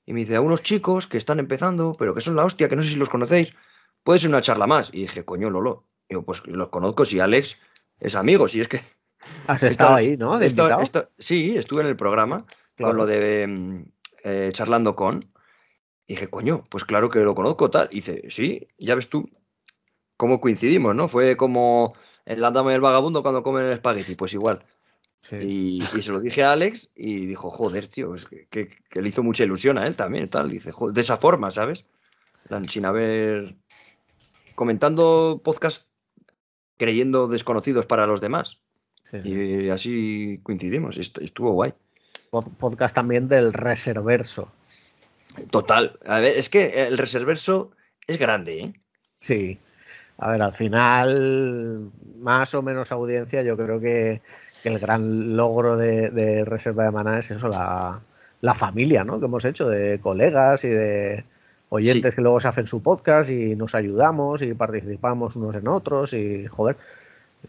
y 0.05 0.13
me 0.13 0.21
dice, 0.21 0.35
a 0.35 0.41
unos 0.41 0.63
chicos 0.63 1.07
que 1.07 1.17
están 1.17 1.39
empezando, 1.39 1.93
pero 1.97 2.13
que 2.13 2.21
son 2.21 2.35
la 2.35 2.45
hostia, 2.45 2.69
que 2.69 2.75
no 2.75 2.83
sé 2.83 2.89
si 2.89 2.95
los 2.95 3.09
conocéis, 3.09 3.53
puede 4.03 4.19
ser 4.19 4.29
una 4.29 4.41
charla 4.41 4.67
más. 4.67 4.89
Y 4.91 5.01
dije, 5.01 5.25
coño, 5.25 5.49
Lolo, 5.49 5.85
digo, 6.09 6.23
pues 6.23 6.45
los 6.47 6.69
conozco, 6.69 7.05
si 7.05 7.19
Alex 7.19 7.57
es 7.99 8.15
amigo, 8.15 8.47
si 8.47 8.61
es 8.61 8.67
que 8.67 8.81
Has 9.47 9.63
estado 9.63 9.95
ahí, 9.95 10.17
¿no? 10.17 10.39
sí, 11.19 11.55
estuve 11.55 11.81
en 11.81 11.87
el 11.87 11.95
programa 11.95 12.45
con 12.77 12.97
lo 12.97 13.05
de 13.05 13.45
mm, 13.47 13.83
eh, 14.23 14.49
charlando 14.53 14.95
con. 14.95 15.31
Y 16.07 16.15
dije, 16.15 16.27
coño, 16.27 16.63
pues 16.69 16.83
claro 16.83 17.09
que 17.09 17.19
lo 17.19 17.35
conozco, 17.35 17.69
tal. 17.69 17.87
Y 17.91 17.95
dice, 17.95 18.23
sí, 18.29 18.67
ya 18.77 18.95
ves 18.95 19.09
tú 19.09 19.29
cómo 20.17 20.41
coincidimos, 20.41 20.95
¿no? 20.95 21.07
Fue 21.07 21.37
como 21.37 21.93
el 22.25 22.41
Dama 22.41 22.71
y 22.71 22.75
el 22.75 22.81
vagabundo 22.81 23.23
cuando 23.23 23.43
comen 23.43 23.65
el 23.65 23.73
espagueti, 23.73 24.15
pues 24.15 24.33
igual. 24.33 24.65
Y, 25.29 25.81
se 25.81 26.11
lo 26.11 26.19
dije 26.19 26.43
a 26.43 26.51
Alex 26.51 26.89
y 26.95 27.25
dijo, 27.25 27.51
joder, 27.51 27.87
tío, 27.87 28.15
es 28.15 28.25
que, 28.25 28.69
le 28.93 29.07
hizo 29.07 29.23
mucha 29.23 29.43
ilusión 29.43 29.77
a 29.77 29.85
él 29.85 29.95
también, 29.95 30.29
tal. 30.29 30.49
Dice, 30.49 30.71
joder, 30.71 30.95
de 30.95 31.01
esa 31.01 31.17
forma, 31.17 31.51
¿sabes? 31.51 31.85
Sin 32.67 32.85
haber. 32.85 33.55
comentando 34.55 35.39
podcast 35.43 35.83
creyendo 36.77 37.27
desconocidos 37.27 37.85
para 37.85 38.07
los 38.07 38.19
demás. 38.21 38.59
Y 39.23 39.69
así 39.69 40.39
coincidimos, 40.43 40.97
estuvo 40.97 41.51
guay. 41.51 41.73
Podcast 42.31 42.95
también 42.95 43.27
del 43.27 43.53
Reserverso. 43.53 44.51
Total. 45.49 45.99
A 46.05 46.19
ver, 46.19 46.37
es 46.37 46.49
que 46.49 46.87
el 46.87 46.97
Reserverso 46.97 47.71
es 48.07 48.17
grande, 48.17 48.59
¿eh? 48.59 48.73
Sí. 49.19 49.59
A 50.17 50.31
ver, 50.31 50.41
al 50.41 50.53
final, 50.53 51.91
más 52.17 52.53
o 52.53 52.61
menos 52.61 52.91
audiencia, 52.91 53.43
yo 53.43 53.57
creo 53.57 53.79
que, 53.79 54.21
el 54.63 54.79
gran 54.79 55.35
logro 55.35 55.77
de, 55.77 56.45
Reserva 56.45 56.85
de 56.85 56.91
Maná 56.91 57.19
es 57.19 57.31
eso, 57.31 57.47
la, 57.47 58.53
familia, 58.53 59.03
¿no? 59.03 59.19
Que 59.19 59.25
hemos 59.25 59.45
hecho 59.45 59.67
de 59.67 59.99
colegas 59.99 60.63
y 60.63 60.69
de 60.69 61.23
oyentes 61.69 62.13
que 62.13 62.21
luego 62.21 62.39
se 62.39 62.47
hacen 62.47 62.67
su 62.67 62.81
podcast 62.81 63.29
y 63.29 63.55
nos 63.55 63.75
ayudamos 63.75 64.41
y 64.41 64.53
participamos 64.53 65.35
unos 65.35 65.55
en 65.55 65.67
otros 65.67 66.13
y, 66.13 66.47
joder, 66.47 66.77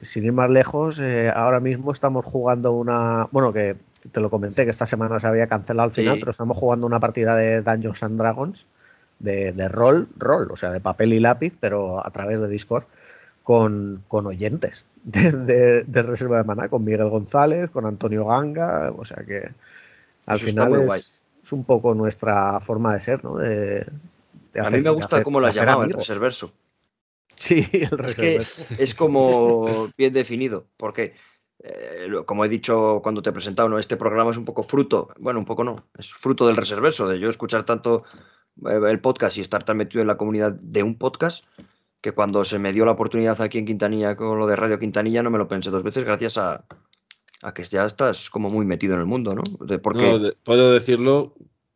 sin 0.01 0.25
ir 0.25 0.33
más 0.33 0.49
lejos, 0.51 0.99
eh, 1.01 1.31
ahora 1.35 1.61
mismo 1.61 1.93
estamos 1.93 2.25
jugando 2.25 2.73
una. 2.73 3.29
Bueno, 3.31 3.53
que 3.53 3.77
te 4.11 4.21
lo 4.21 4.31
comenté 4.31 4.65
que 4.65 4.71
esta 4.71 4.87
semana 4.87 5.21
se 5.21 5.27
había 5.27 5.47
cancelado 5.47 5.87
al 5.89 5.93
final, 5.93 6.19
pero 6.19 6.31
estamos 6.31 6.57
jugando 6.57 6.87
una 6.87 7.01
partida 7.01 7.37
de 7.37 7.63
Dungeons 7.63 8.03
and 8.03 8.19
Dragons 8.19 8.67
de, 9.19 9.53
de 9.53 9.69
rol, 9.69 10.09
rol, 10.17 10.51
o 10.51 10.57
sea, 10.57 10.71
de 10.71 10.81
papel 10.81 11.13
y 11.13 11.21
lápiz, 11.21 11.55
pero 11.61 12.05
a 12.05 12.11
través 12.11 12.41
de 12.41 12.49
Discord, 12.49 12.85
con, 13.43 14.05
con 14.09 14.27
oyentes 14.27 14.87
de, 15.05 15.85
Reserva 15.85 16.39
de 16.39 16.45
Maná, 16.45 16.69
con 16.69 16.85
Miguel 16.85 17.09
González, 17.09 17.71
con 17.71 17.87
Antonio 17.87 18.27
Ganga, 18.27 18.93
o 18.97 19.05
sea 19.05 19.25
que 19.25 19.51
al 20.27 20.39
final 20.39 20.83
es, 20.83 21.23
es, 21.43 21.53
un 21.53 21.65
poco 21.65 21.95
nuestra 21.95 22.61
forma 22.61 22.95
de 22.95 23.01
ser, 23.01 23.25
¿no? 23.25 23.37
De, 23.37 23.85
a 24.61 24.71
mí 24.71 24.81
me 24.81 24.91
gusta 24.91 25.23
cómo 25.23 25.41
la 25.41 25.53
llamaba 25.53 25.85
el 25.85 25.93
reserverso. 25.93 26.53
Sí, 27.35 27.67
el 27.73 28.05
es, 28.05 28.15
que 28.15 28.47
es 28.79 28.95
como 28.95 29.89
bien 29.97 30.13
definido, 30.13 30.67
porque 30.77 31.15
eh, 31.65 32.09
como 32.27 32.45
he 32.45 32.49
dicho 32.49 33.01
cuando 33.03 33.23
te 33.23 33.31
he 33.31 33.33
presentado, 33.33 33.69
¿no? 33.69 33.79
este 33.79 33.97
programa 33.97 34.31
es 34.31 34.37
un 34.37 34.45
poco 34.45 34.63
fruto, 34.63 35.09
bueno, 35.19 35.39
un 35.39 35.45
poco 35.45 35.65
no, 35.65 35.87
es 35.99 36.13
fruto 36.13 36.47
del 36.47 36.57
reserverso, 36.57 37.09
de 37.09 37.19
yo 37.19 37.29
escuchar 37.31 37.65
tanto 37.65 38.05
eh, 38.67 38.81
el 38.89 39.01
podcast 39.01 39.39
y 39.39 39.41
estar 39.41 39.65
tan 39.65 39.77
metido 39.77 40.03
en 40.03 40.09
la 40.09 40.17
comunidad 40.17 40.53
de 40.53 40.83
un 40.83 40.99
podcast, 40.99 41.45
que 42.03 42.13
cuando 42.13 42.45
se 42.45 42.59
me 42.59 42.73
dio 42.73 42.85
la 42.85 42.93
oportunidad 42.93 43.41
aquí 43.41 43.59
en 43.59 43.65
Quintanilla 43.65 44.17
con 44.17 44.39
lo 44.39 44.47
de 44.47 44.57
Radio 44.57 44.79
Quintanilla 44.79 45.23
no 45.23 45.31
me 45.31 45.39
lo 45.39 45.49
pensé 45.49 45.71
dos 45.71 45.85
veces 45.85 46.05
gracias 46.05 46.37
a, 46.37 46.65
que 47.55 47.65
ya 47.65 47.87
estás 47.87 48.29
como 48.29 48.51
muy 48.51 48.67
metido 48.67 48.95
en 48.95 49.01
el 49.01 49.07
mundo, 49.07 49.35
¿no? 49.35 49.43
porque... 49.81 50.35
puedo 50.43 50.73
decirlo 50.73 51.35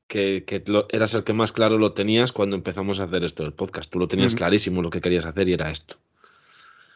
que, 0.09 0.45
eras 0.91 1.15
el 1.15 1.25
que 1.25 1.33
más 1.33 1.53
claro 1.53 1.79
lo 1.79 1.93
tenías 1.93 2.33
cuando 2.33 2.57
empezamos 2.57 3.01
a 3.01 3.05
hacer 3.05 3.25
esto 3.25 3.45
del 3.45 3.53
podcast. 3.53 3.91
Tú 3.91 3.99
lo 3.99 4.09
tenías 4.09 4.35
clarísimo 4.35 4.83
lo 4.83 4.91
que 4.91 5.01
querías 5.01 5.27
hacer 5.27 5.49
y 5.49 5.55
era 5.55 5.71
esto. 5.71 5.97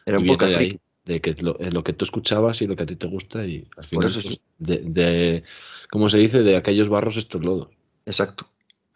Era 0.05 0.19
un 0.19 0.25
podcast 0.25 0.57
de, 0.57 0.79
de 1.05 1.21
que 1.21 1.35
lo, 1.41 1.83
que 1.83 1.93
tú 1.93 2.05
escuchabas 2.05 2.61
y 2.61 2.67
lo 2.67 2.75
que 2.75 2.83
a 2.83 2.85
ti 2.85 2.95
te 2.95 3.07
gusta 3.07 3.45
y 3.45 3.67
al 3.77 3.85
final 3.85 4.07
eso 4.07 4.21
pues, 4.21 4.39
de, 4.57 4.77
de, 4.83 5.43
¿cómo 5.89 6.09
se 6.09 6.17
dice? 6.17 6.39
De 6.39 6.57
aquellos 6.57 6.89
barros 6.89 7.17
estos 7.17 7.45
lodos. 7.45 7.69
Exacto. 8.05 8.50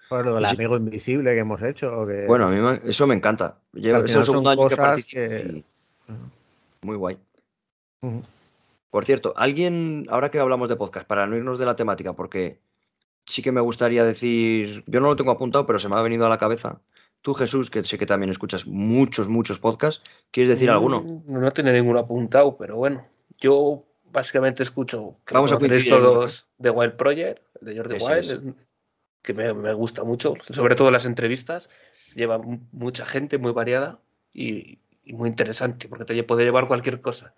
Bueno, 0.10 0.26
lo 0.26 0.36
del 0.36 0.46
amigo 0.46 0.78
invisible 0.78 1.34
que 1.34 1.40
hemos 1.40 1.62
hecho. 1.64 2.06
Bueno, 2.28 2.48
a 2.48 2.50
mí 2.50 2.80
eso 2.86 3.08
me 3.08 3.16
encanta. 3.16 3.58
Llevo, 3.74 4.04
es 4.06 4.12
segundo 4.12 4.50
año 4.50 4.68
que, 5.10 5.64
Muy 6.82 6.96
guay. 6.96 7.18
Por 8.90 9.06
cierto, 9.06 9.34
alguien, 9.36 10.06
ahora 10.10 10.30
que 10.30 10.40
hablamos 10.40 10.70
de 10.70 10.76
podcast, 10.76 11.08
para 11.08 11.26
no 11.28 11.36
irnos 11.36 11.60
de 11.60 11.66
la 11.66 11.76
temática, 11.76 12.14
porque 12.14 12.60
sí 13.26 13.42
que 13.42 13.52
me 13.52 13.62
gustaría 13.62 14.06
decir, 14.06 14.84
yo 14.88 15.00
no 15.00 15.08
lo 15.08 15.16
tengo 15.16 15.32
apuntado, 15.32 15.66
pero 15.66 15.80
se 15.80 15.90
me 15.90 15.96
ha 15.96 16.02
venido 16.02 16.26
a 16.26 16.30
la 16.30 16.38
cabeza. 16.38 16.80
Tú, 17.22 17.34
Jesús, 17.34 17.72
que 17.72 17.84
sé 17.84 17.98
que 17.98 18.06
también 18.06 18.32
escuchas 18.32 18.68
muchos, 18.68 19.28
muchos 19.28 19.58
podcasts, 19.58 20.04
¿quieres 20.32 20.52
decir 20.52 20.70
alguno? 20.70 21.04
No, 21.26 21.40
no 21.40 21.52
tengo 21.52 21.72
ninguno 21.72 22.00
apuntado, 22.00 22.56
pero 22.56 22.78
bueno, 22.78 23.04
yo 23.40 23.84
básicamente 24.12 24.64
escucho 24.64 25.16
Vamos 25.32 25.52
a 25.52 25.58
todos 25.58 26.48
de 26.58 26.70
Wild 26.70 26.94
Project, 26.94 27.42
de 27.62 27.76
Jordi 27.76 27.96
Wild, 27.96 28.56
que 29.26 29.34
me, 29.34 29.74
gusta 29.74 30.04
mucho, 30.04 30.36
sobre 30.52 30.76
todo 30.76 30.92
las 30.92 31.06
entrevistas. 31.06 31.70
Lleva 32.16 32.40
mucha 32.72 33.06
gente, 33.06 33.38
muy 33.38 33.52
variada 33.52 34.00
y, 34.34 34.80
muy 35.06 35.30
interesante, 35.30 35.88
porque 35.88 36.06
te 36.06 36.24
puede 36.24 36.46
llevar 36.46 36.68
cualquier 36.68 37.02
cosa. 37.02 37.34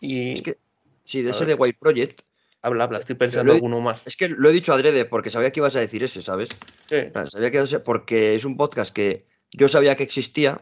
Y, 0.00 0.42
que, 0.42 0.58
sí, 1.04 1.22
de 1.22 1.30
ese 1.30 1.46
de 1.46 1.54
Wild 1.54 1.76
Project, 1.78 2.22
Habla, 2.60 2.84
habla, 2.84 2.98
estoy 2.98 3.14
pensando 3.14 3.52
alguno 3.52 3.80
más. 3.80 4.04
Es 4.04 4.16
que 4.16 4.28
lo 4.28 4.50
he 4.50 4.52
dicho 4.52 4.72
adrede 4.72 5.04
porque 5.04 5.30
sabía 5.30 5.52
que 5.52 5.60
ibas 5.60 5.76
a 5.76 5.80
decir 5.80 6.02
ese, 6.02 6.20
¿sabes? 6.20 6.48
Sí. 6.86 6.96
Sabía 7.28 7.52
que 7.52 7.78
porque 7.78 8.34
es 8.34 8.44
un 8.44 8.56
podcast 8.56 8.92
que 8.92 9.26
yo 9.52 9.68
sabía 9.68 9.96
que 9.96 10.02
existía 10.02 10.60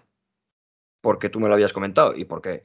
porque 1.01 1.31
tú 1.31 1.41
me 1.41 1.49
lo 1.49 1.55
habías 1.55 1.73
comentado 1.73 2.15
y 2.15 2.27
porque 2.27 2.65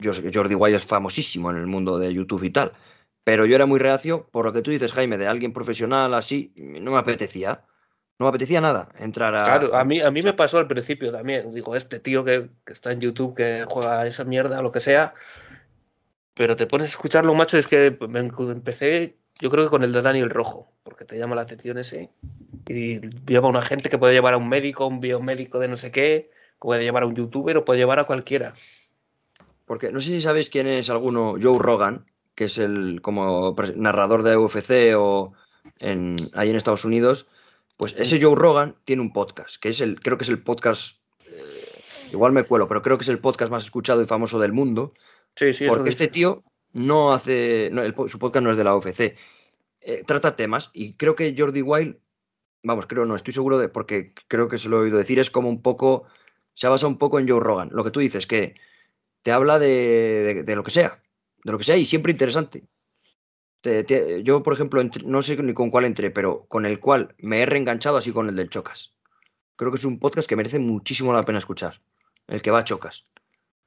yo 0.00 0.12
sé 0.12 0.22
que 0.22 0.32
Jordi 0.32 0.56
White 0.56 0.76
es 0.76 0.84
famosísimo 0.84 1.50
en 1.50 1.58
el 1.58 1.66
mundo 1.66 1.98
de 1.98 2.12
YouTube 2.12 2.42
y 2.44 2.50
tal. 2.50 2.72
Pero 3.24 3.44
yo 3.46 3.54
era 3.54 3.66
muy 3.66 3.78
reacio 3.78 4.28
por 4.30 4.44
lo 4.46 4.52
que 4.52 4.62
tú 4.62 4.70
dices, 4.70 4.92
Jaime, 4.92 5.18
de 5.18 5.26
alguien 5.26 5.52
profesional 5.52 6.14
así, 6.14 6.52
no 6.56 6.92
me 6.92 6.98
apetecía. 6.98 7.64
No 8.18 8.24
me 8.26 8.30
apetecía 8.30 8.60
nada 8.60 8.88
entrar 8.98 9.34
a. 9.36 9.44
Claro, 9.44 9.76
a 9.76 9.84
mí, 9.84 10.00
a 10.00 10.10
mí 10.10 10.22
me 10.22 10.32
pasó 10.32 10.58
al 10.58 10.66
principio 10.66 11.12
también. 11.12 11.52
Digo, 11.52 11.76
este 11.76 12.00
tío 12.00 12.24
que, 12.24 12.48
que 12.66 12.72
está 12.72 12.90
en 12.90 13.00
YouTube, 13.00 13.36
que 13.36 13.64
juega 13.68 14.06
esa 14.08 14.24
mierda, 14.24 14.60
lo 14.60 14.72
que 14.72 14.80
sea, 14.80 15.14
pero 16.38 16.54
te 16.54 16.68
pones 16.68 16.86
a 16.86 16.90
escucharlo, 16.90 17.34
macho, 17.34 17.58
es 17.58 17.66
que 17.66 17.98
empecé, 17.98 19.16
yo 19.40 19.50
creo 19.50 19.64
que 19.64 19.70
con 19.70 19.82
el 19.82 19.92
de 19.92 20.02
Daniel 20.02 20.30
Rojo, 20.30 20.72
porque 20.84 21.04
te 21.04 21.18
llama 21.18 21.34
la 21.34 21.42
atención 21.42 21.78
ese. 21.78 22.10
Y 22.68 23.00
lleva 23.26 23.48
a 23.48 23.50
una 23.50 23.62
gente 23.62 23.88
que 23.88 23.98
puede 23.98 24.14
llevar 24.14 24.34
a 24.34 24.36
un 24.36 24.48
médico, 24.48 24.86
un 24.86 25.00
biomédico 25.00 25.58
de 25.58 25.66
no 25.66 25.76
sé 25.76 25.90
qué, 25.90 26.30
puede 26.60 26.84
llevar 26.84 27.02
a 27.02 27.06
un 27.06 27.16
youtuber 27.16 27.56
o 27.56 27.64
puede 27.64 27.80
llevar 27.80 27.98
a 27.98 28.04
cualquiera. 28.04 28.52
Porque 29.64 29.90
no 29.90 29.98
sé 29.98 30.10
si 30.10 30.20
sabéis 30.20 30.48
quién 30.48 30.68
es 30.68 30.88
alguno, 30.90 31.34
Joe 31.42 31.58
Rogan, 31.58 32.06
que 32.38 32.44
es 32.44 32.56
el 32.58 33.00
como 33.02 33.56
narrador 33.74 34.22
de 34.22 34.36
UFC 34.36 34.94
o 34.96 35.32
en, 35.80 36.14
ahí 36.34 36.50
en 36.50 36.54
Estados 36.56 36.84
Unidos. 36.84 37.26
Pues 37.76 37.96
ese 37.98 38.22
Joe 38.22 38.36
Rogan 38.36 38.76
tiene 38.84 39.02
un 39.02 39.12
podcast, 39.12 39.56
que 39.60 39.70
es 39.70 39.80
el, 39.80 39.98
creo 39.98 40.16
que 40.16 40.22
es 40.22 40.30
el 40.30 40.40
podcast, 40.40 40.98
eh, 41.26 42.10
igual 42.12 42.30
me 42.30 42.44
cuelo, 42.44 42.68
pero 42.68 42.80
creo 42.80 42.96
que 42.96 43.02
es 43.02 43.08
el 43.08 43.18
podcast 43.18 43.50
más 43.50 43.64
escuchado 43.64 44.00
y 44.00 44.06
famoso 44.06 44.38
del 44.38 44.52
mundo. 44.52 44.94
Sí, 45.34 45.52
sí, 45.52 45.66
porque 45.66 45.90
dice. 45.90 46.04
este 46.04 46.08
tío 46.12 46.44
no 46.74 47.10
hace, 47.10 47.70
no, 47.72 47.82
el 47.82 47.92
po- 47.92 48.08
su 48.08 48.20
podcast 48.20 48.44
no 48.44 48.52
es 48.52 48.56
de 48.56 48.62
la 48.64 48.76
UFC, 48.76 49.16
eh, 49.80 50.04
trata 50.06 50.36
temas 50.36 50.70
y 50.72 50.92
creo 50.94 51.16
que 51.16 51.34
Jordi 51.36 51.62
Wild, 51.62 51.96
vamos, 52.62 52.86
creo 52.86 53.04
no, 53.04 53.16
estoy 53.16 53.34
seguro 53.34 53.58
de, 53.58 53.68
porque 53.68 54.12
creo 54.28 54.48
que 54.48 54.58
se 54.58 54.68
lo 54.68 54.76
he 54.78 54.82
oído 54.84 54.98
decir, 54.98 55.18
es 55.18 55.30
como 55.32 55.48
un 55.48 55.60
poco, 55.60 56.04
se 56.54 56.68
ha 56.68 56.70
basado 56.70 56.88
un 56.90 56.98
poco 56.98 57.18
en 57.18 57.28
Joe 57.28 57.40
Rogan, 57.40 57.70
lo 57.72 57.82
que 57.82 57.90
tú 57.90 57.98
dices, 58.00 58.26
que 58.28 58.54
te 59.22 59.32
habla 59.32 59.58
de, 59.58 59.66
de- 60.34 60.42
de 60.44 60.56
lo 60.56 60.62
que 60.62 60.70
sea, 60.70 61.00
de 61.48 61.52
lo 61.52 61.58
que 61.58 61.64
sea 61.64 61.76
y 61.76 61.84
siempre 61.84 62.12
interesante. 62.12 62.62
Te- 63.60 63.82
te- 63.84 64.22
yo, 64.22 64.42
por 64.42 64.52
ejemplo, 64.54 64.82
no 65.04 65.22
sé 65.22 65.36
ni 65.42 65.52
con 65.52 65.70
cuál 65.70 65.84
entré, 65.84 66.10
pero 66.10 66.44
con 66.46 66.64
el 66.66 66.78
cual 66.78 67.14
me 67.18 67.40
he 67.42 67.46
reenganchado 67.46 67.96
así 67.96 68.12
con 68.12 68.28
el 68.28 68.36
del 68.36 68.50
Chocas. 68.50 68.92
Creo 69.56 69.72
que 69.72 69.78
es 69.78 69.84
un 69.84 69.98
podcast 69.98 70.28
que 70.28 70.36
merece 70.36 70.58
muchísimo 70.60 71.12
la 71.12 71.24
pena 71.24 71.38
escuchar, 71.38 71.80
el 72.28 72.40
que 72.40 72.50
va 72.52 72.60
a 72.60 72.64
Chocas. 72.64 73.02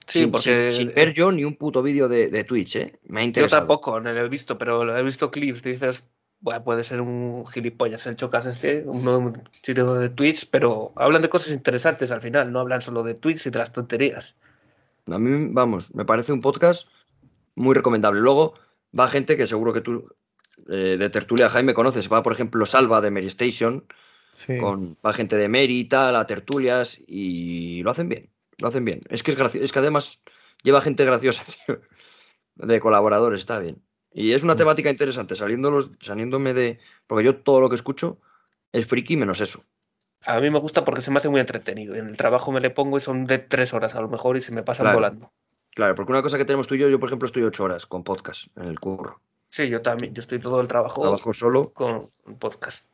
Sí, 0.07 0.19
sin, 0.19 0.31
porque 0.31 0.71
sin- 0.71 0.87
sin 0.87 0.95
ver 0.95 1.13
yo 1.13 1.31
ni 1.31 1.43
un 1.43 1.55
puto 1.57 1.81
vídeo 1.83 2.07
de, 2.07 2.29
de 2.29 2.43
Twitch, 2.43 2.75
¿eh? 2.77 2.99
Me 3.07 3.19
ha 3.19 3.23
yo 3.23 3.27
interesado. 3.27 3.61
tampoco 3.63 3.99
no 3.99 4.13
lo 4.13 4.19
he 4.19 4.29
visto, 4.29 4.57
pero 4.57 4.85
lo 4.85 4.97
he 4.97 5.03
visto 5.03 5.29
clips. 5.29 5.61
Dices, 5.61 6.09
bueno, 6.39 6.63
puede 6.63 6.83
ser 6.85 7.01
un 7.01 7.45
gilipollas 7.47 8.07
el 8.07 8.15
Chocas 8.15 8.45
este, 8.45 8.83
uno 8.85 9.17
un 9.17 9.43
sitio 9.51 9.93
de 9.95 10.09
Twitch, 10.09 10.49
pero 10.49 10.93
hablan 10.95 11.21
de 11.21 11.29
cosas 11.29 11.51
interesantes 11.53 12.11
al 12.11 12.21
final, 12.21 12.51
no 12.51 12.59
hablan 12.61 12.81
solo 12.81 13.03
de 13.03 13.13
Twitch 13.15 13.45
y 13.45 13.49
de 13.49 13.59
las 13.59 13.73
tonterías. 13.73 14.35
A 15.07 15.19
mí, 15.19 15.49
vamos, 15.51 15.93
me 15.93 16.05
parece 16.05 16.31
un 16.31 16.39
podcast 16.41 16.87
muy 17.55 17.75
recomendable. 17.75 18.19
Luego 18.21 18.53
va 18.97 19.07
gente 19.07 19.37
que 19.37 19.47
seguro 19.47 19.73
que 19.73 19.81
tú 19.81 20.07
eh, 20.69 20.97
de 20.99 21.09
tertulia 21.09 21.49
Jaime 21.49 21.73
conoces. 21.73 22.11
Va, 22.11 22.21
por 22.23 22.33
ejemplo, 22.33 22.65
Salva 22.65 23.01
de 23.01 23.11
Mary 23.11 23.27
Station, 23.27 23.85
Sí. 24.33 24.57
con, 24.57 24.97
va 25.05 25.11
gente 25.13 25.35
de 25.35 25.49
Mary 25.49 25.79
y 25.81 25.85
tal, 25.85 26.15
a 26.15 26.25
tertulias, 26.25 26.97
y 27.05 27.83
lo 27.83 27.91
hacen 27.91 28.07
bien. 28.09 28.29
Lo 28.61 28.69
hacen 28.69 28.85
bien. 28.85 29.01
Es 29.09 29.23
que 29.23 29.31
es 29.31 29.37
gracioso, 29.37 29.65
es 29.65 29.71
que 29.73 29.79
además 29.79 30.21
lleva 30.63 30.79
gente 30.81 31.03
graciosa, 31.03 31.43
tío, 31.67 31.81
de 32.55 32.79
colaboradores, 32.79 33.41
está 33.41 33.59
bien. 33.59 33.81
Y 34.13 34.31
es 34.33 34.43
una 34.43 34.55
temática 34.55 34.89
interesante, 34.89 35.35
saliéndolos, 35.35 35.89
saliéndome 36.01 36.53
de. 36.53 36.79
Porque 37.07 37.23
yo 37.25 37.37
todo 37.37 37.59
lo 37.61 37.69
que 37.69 37.75
escucho 37.75 38.19
es 38.71 38.85
friki 38.87 39.17
menos 39.17 39.41
eso. 39.41 39.63
A 40.25 40.39
mí 40.39 40.49
me 40.49 40.59
gusta 40.59 40.85
porque 40.85 41.01
se 41.01 41.11
me 41.11 41.17
hace 41.17 41.29
muy 41.29 41.39
entretenido. 41.39 41.95
En 41.95 42.07
el 42.07 42.17
trabajo 42.17 42.51
me 42.51 42.59
le 42.61 42.69
pongo 42.69 42.97
y 42.97 43.01
son 43.01 43.25
de 43.25 43.39
tres 43.39 43.73
horas 43.73 43.95
a 43.95 44.01
lo 44.01 44.07
mejor 44.09 44.37
y 44.37 44.41
se 44.41 44.53
me 44.53 44.63
pasan 44.63 44.85
Claro. 44.85 44.97
volando. 44.97 45.31
Claro, 45.73 45.95
porque 45.95 46.11
una 46.11 46.21
cosa 46.21 46.37
que 46.37 46.45
tenemos 46.45 46.67
tú 46.67 46.75
y 46.75 46.79
yo, 46.79 46.89
yo 46.89 46.99
por 46.99 47.09
ejemplo 47.09 47.25
estoy 47.25 47.43
ocho 47.43 47.63
horas 47.63 47.85
con 47.85 48.03
podcast 48.03 48.47
en 48.57 48.63
el 48.67 48.79
curro. 48.79 49.21
Sí, 49.49 49.67
yo 49.69 49.81
también, 49.81 50.13
yo 50.13 50.21
estoy 50.21 50.39
todo 50.39 50.61
el 50.61 50.67
trabajo 50.67 51.01
Trabajo 51.01 51.33
solo 51.33 51.71
con 51.73 52.09
podcast. 52.39 52.85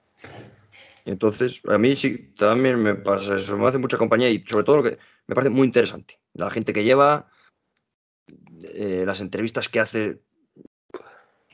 Y 1.05 1.11
Entonces, 1.11 1.61
a 1.67 1.77
mí 1.77 1.95
sí, 1.95 2.33
también 2.37 2.81
me 2.81 2.95
pasa 2.95 3.35
eso, 3.35 3.57
me 3.57 3.67
hace 3.67 3.77
mucha 3.77 3.97
compañía 3.97 4.29
y 4.29 4.43
sobre 4.47 4.63
todo 4.65 4.77
lo 4.77 4.83
que 4.83 4.97
me 5.27 5.35
parece 5.35 5.49
muy 5.49 5.65
interesante. 5.67 6.19
La 6.33 6.49
gente 6.49 6.73
que 6.73 6.83
lleva, 6.83 7.29
eh, 8.63 9.03
las 9.05 9.21
entrevistas 9.21 9.69
que 9.69 9.79
hace. 9.79 10.19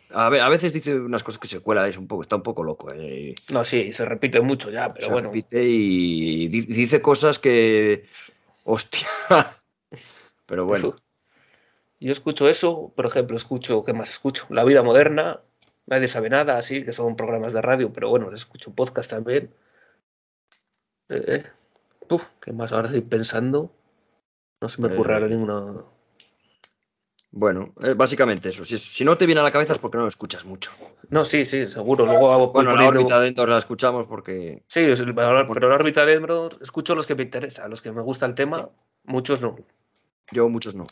A, 0.10 0.30
ve- 0.30 0.42
a 0.42 0.50
veces 0.50 0.74
dice 0.74 0.96
unas 1.00 1.24
cosas 1.24 1.40
que 1.40 1.48
se 1.48 1.60
cuela, 1.60 1.88
es 1.88 1.98
un 1.98 2.08
poco, 2.08 2.22
está 2.24 2.36
un 2.36 2.44
poco 2.44 2.64
loco. 2.64 2.88
eh, 2.94 3.34
No, 3.52 3.64
sí, 3.64 3.92
se 3.94 4.06
repite 4.06 4.42
mucho 4.42 4.70
ya, 4.72 4.94
pero 4.94 5.08
se 5.08 5.12
bueno. 5.14 5.30
repite 5.30 5.64
y 5.64 6.48
di- 6.50 6.62
dice 6.66 7.02
cosas 7.02 7.40
que. 7.40 8.06
Hostia. 8.66 9.08
Pero 10.46 10.66
bueno, 10.66 10.96
Yo 12.04 12.12
escucho 12.12 12.50
eso, 12.50 12.92
por 12.96 13.06
ejemplo, 13.06 13.38
escucho, 13.38 13.84
¿qué 13.84 13.94
más 13.94 14.10
escucho? 14.10 14.46
La 14.50 14.66
vida 14.66 14.84
moderna, 14.84 15.40
nadie 15.86 16.08
sabe 16.10 16.30
nada, 16.30 16.58
así, 16.58 16.84
que 16.84 16.92
son 16.92 17.16
programas 17.16 17.54
de 17.54 17.62
radio, 17.62 17.94
pero 17.94 18.10
bueno, 18.10 18.30
escucho 18.34 18.74
podcast 18.74 19.10
también. 19.10 19.54
Eh, 21.10 21.24
eh. 21.28 21.44
Uf, 22.10 22.24
¿qué 22.42 22.52
más? 22.52 22.72
Ahora 22.74 22.88
estoy 22.88 23.02
pensando. 23.02 23.72
No 24.60 24.68
se 24.68 24.82
me 24.82 24.90
ocurre 24.94 25.12
Eh, 25.12 25.16
ahora 25.16 25.28
ninguna. 25.30 25.76
bueno, 27.32 27.74
eh, 27.82 27.94
básicamente 27.96 28.50
eso. 28.50 28.66
Si, 28.66 28.78
si 28.78 29.06
no 29.06 29.18
te 29.18 29.26
viene 29.26 29.40
a 29.40 29.44
la 29.46 29.52
cabeza 29.52 29.74
es 29.74 29.80
porque 29.80 29.98
no 29.98 30.04
lo 30.04 30.10
escuchas 30.10 30.44
mucho. 30.44 30.72
No, 31.10 31.24
sí, 31.24 31.46
sí, 31.46 31.68
seguro. 31.68 32.06
Luego 32.06 32.32
hago 32.34 32.52
Bueno, 32.52 32.72
la 32.72 32.76
poniendo- 32.76 33.00
órbita 33.00 33.20
de 33.22 33.28
Endor 33.30 33.48
la 33.50 33.60
escuchamos 33.60 34.08
porque. 34.08 34.64
Sí, 34.68 34.82
es 34.82 35.00
el- 35.00 35.16
pero 35.16 35.48
pero 35.54 35.70
la 35.70 35.76
órbita 35.76 36.06
de 36.06 36.14
Endor 36.14 36.58
escucho 36.62 36.96
los 36.96 37.08
que 37.08 37.16
me 37.16 37.24
interesan, 37.24 37.70
los 37.70 37.82
que 37.82 37.92
me 37.94 38.02
gusta 38.02 38.26
el 38.26 38.36
tema, 38.36 38.70
muchos 39.06 39.42
no. 39.42 39.56
Yo 40.32 40.50
muchos 40.50 40.76
no. 40.76 40.86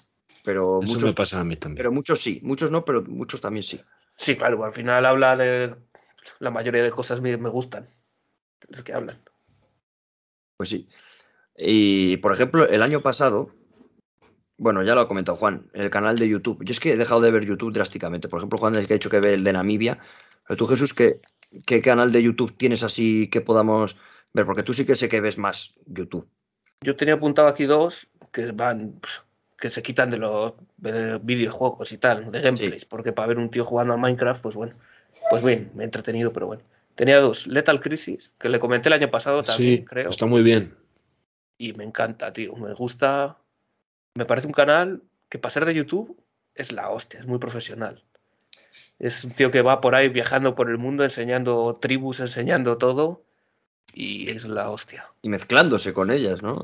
Pero 0.44 0.82
Eso 0.82 0.94
muchos, 0.94 1.10
me 1.10 1.14
pasa 1.16 1.40
a 1.40 1.44
mí 1.44 1.56
también. 1.56 1.78
pero 1.78 1.92
muchos 1.92 2.22
sí. 2.22 2.40
Muchos 2.44 2.72
no, 2.72 2.84
pero 2.84 3.04
muchos 3.04 3.42
también 3.42 3.64
sí. 3.64 3.80
Sí, 4.16 4.36
claro, 4.36 4.64
al 4.66 4.74
final 4.74 5.06
habla 5.06 5.36
de 5.36 5.76
la 6.40 6.52
mayoría 6.52 6.84
de 6.84 6.92
cosas 6.92 7.22
me, 7.22 7.36
me 7.38 7.50
gustan. 7.50 7.88
Es 8.70 8.84
que 8.84 8.94
hablan. 8.94 9.18
Pues 10.58 10.70
sí. 10.70 10.88
Y 11.58 12.18
por 12.18 12.34
ejemplo, 12.34 12.68
el 12.68 12.82
año 12.82 13.02
pasado, 13.02 13.52
bueno, 14.58 14.84
ya 14.84 14.96
lo 14.96 15.02
ha 15.02 15.08
comentado 15.08 15.38
Juan, 15.38 15.70
el 15.74 15.90
canal 15.90 16.18
de 16.18 16.30
YouTube. 16.30 16.64
Yo 16.64 16.72
es 16.72 16.80
que 16.80 16.94
he 16.94 16.98
dejado 16.98 17.22
de 17.22 17.32
ver 17.32 17.46
YouTube 17.46 17.74
drásticamente. 17.74 18.28
Por 18.28 18.40
ejemplo, 18.40 18.58
Juan 18.60 18.76
es 18.76 18.88
que 18.88 18.94
ha 18.94 18.98
dicho 18.98 19.10
que 19.10 19.20
ve 19.20 19.34
el 19.34 19.44
de 19.44 19.54
Namibia. 19.54 20.00
Pero 20.48 20.58
tú, 20.58 20.68
Jesús, 20.68 20.94
¿qué, 20.94 21.20
qué 21.66 21.82
canal 21.82 22.12
de 22.12 22.24
YouTube 22.24 22.56
tienes 22.58 22.84
así 22.84 23.30
que 23.30 23.42
podamos 23.42 23.96
ver? 24.34 24.46
Porque 24.46 24.64
tú 24.64 24.74
sí 24.74 24.86
que 24.86 24.96
sé 24.96 25.10
que 25.10 25.22
ves 25.22 25.38
más 25.38 25.74
YouTube. 25.86 26.28
Yo 26.82 26.96
tenía 26.96 27.14
apuntado 27.16 27.48
aquí 27.48 27.66
dos 27.66 28.08
que 28.32 28.52
van, 28.52 29.00
pf, 29.00 29.22
que 29.62 29.70
se 29.70 29.82
quitan 29.84 30.10
de 30.12 30.18
los 30.18 30.54
de 30.78 31.20
videojuegos 31.22 31.92
y 31.94 31.98
tal, 32.00 32.32
de 32.32 32.42
gameplays, 32.42 32.84
porque 32.84 33.14
para 33.14 33.28
ver 33.28 33.38
un 33.38 33.50
tío 33.52 33.64
jugando 33.64 33.94
a 33.94 33.98
Minecraft, 33.98 34.42
pues 34.42 34.56
bueno, 34.56 34.74
pues 35.30 35.46
bien, 35.46 35.72
me 35.76 35.84
he 35.84 35.86
entretenido, 35.86 36.34
pero 36.34 36.48
bueno. 36.48 36.64
Tenía 36.96 37.20
dos, 37.20 37.48
Lethal 37.48 37.80
Crisis, 37.80 38.34
que 38.38 38.50
le 38.50 38.60
comenté 38.60 38.90
el 38.90 38.94
año 38.94 39.10
pasado 39.10 39.44
también, 39.44 39.78
Sí, 39.78 39.86
creo, 39.86 40.10
está 40.10 40.26
muy 40.26 40.44
bien. 40.44 40.76
y 41.58 41.74
me 41.74 41.84
encanta, 41.86 42.34
tío, 42.34 42.56
me 42.56 42.74
gusta, 42.74 43.38
me 44.16 44.26
parece 44.26 44.48
un 44.48 44.54
canal 44.54 45.04
que 45.30 45.38
para 45.40 45.54
ser 45.54 45.66
de 45.66 45.76
YouTube 45.76 46.18
es 46.56 46.72
la 46.72 46.90
hostia, 46.90 47.22
es 47.22 47.28
muy 47.28 47.38
profesional. 47.38 48.04
Es 49.00 49.24
un 49.24 49.32
tío 49.32 49.52
que 49.52 49.62
va 49.62 49.80
por 49.80 49.96
ahí 49.96 50.10
viajando 50.10 50.54
por 50.56 50.70
el 50.70 50.78
mundo, 50.78 51.04
enseñando 51.04 51.74
tribus, 51.80 52.20
enseñando 52.20 52.78
todo, 52.78 53.24
y 53.94 54.30
es 54.30 54.44
la 54.46 54.70
hostia. 54.70 55.06
Y 55.22 55.30
mezclándose 55.30 55.94
con 55.94 56.12
ellas, 56.12 56.42
¿no? 56.42 56.62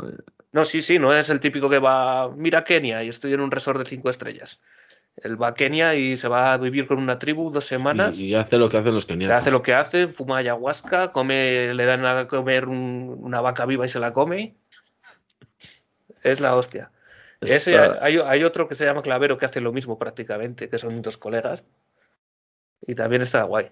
No, 0.52 0.64
sí, 0.65 0.82
sí, 0.82 0.98
no 0.98 1.14
es 1.14 1.30
el 1.30 1.40
típico 1.40 1.69
que 1.69 1.80
va, 1.80 2.30
mira 2.36 2.64
Kenia 2.64 3.03
y 3.03 3.10
estoy 3.10 3.34
en 3.34 3.41
un 3.41 3.52
resort 3.52 3.80
de 3.80 3.86
cinco 3.86 4.10
estrellas. 4.10 4.60
Él 5.18 5.41
va 5.41 5.48
a 5.49 5.53
Kenia 5.53 5.95
y 5.95 6.15
se 6.15 6.28
va 6.28 6.53
a 6.53 6.57
vivir 6.57 6.88
con 6.88 6.99
una 6.99 7.18
tribu 7.19 7.49
dos 7.52 7.65
semanas, 7.65 8.19
Y, 8.19 8.28
y 8.28 8.36
hace 8.36 8.57
lo 8.57 8.69
que 8.69 8.78
hacen 8.78 8.94
los 8.94 9.06
que 9.06 9.14
keniatas. 9.14 9.41
hace 9.41 9.52
lo 9.52 9.61
que 9.61 9.74
hace, 9.74 10.07
fuma 10.07 10.38
ayahuasca, 10.38 11.11
come, 11.11 11.74
le 11.74 11.86
dan 11.86 12.06
a 12.06 12.28
comer 12.28 12.68
un- 12.68 13.18
una 13.19 13.41
vaca 13.41 13.65
viva 13.65 13.86
y 13.86 13.90
se 13.90 13.99
la 13.99 14.14
come. 14.14 14.56
Es 16.24 16.40
la 16.40 16.56
hostia. 16.56 16.91
Ese, 17.41 17.78
hay, 18.02 18.18
hay 18.18 18.44
otro 18.44 18.68
que 18.68 18.76
se 18.76 18.86
llama 18.86 19.02
Clavero 19.03 19.38
que 19.38 19.45
hace 19.45 19.61
lo 19.61 19.72
mismo 19.72 19.99
prácticamente, 19.99 20.69
que 20.69 20.78
son 20.80 21.02
dos 21.02 21.18
colegas. 21.18 21.65
Y 22.82 22.95
también 22.95 23.22
está 23.22 23.44
guay. 23.44 23.69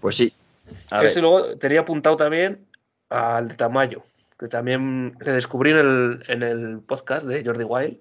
Pues 0.00 0.16
sí. 0.16 0.32
A 0.90 1.00
Que 1.00 1.06
ver, 1.06 1.18
luego 1.20 1.56
tenía 1.58 1.80
apuntado 1.80 2.16
también 2.16 2.66
al 3.10 3.48
de 3.48 3.54
Tamayo, 3.54 4.02
que 4.38 4.48
también 4.48 5.16
le 5.20 5.32
descubrí 5.32 5.70
en 5.70 5.78
el, 5.78 6.22
en 6.28 6.42
el 6.42 6.80
podcast 6.80 7.26
de 7.26 7.44
Jordi 7.44 7.64
Wild. 7.64 7.98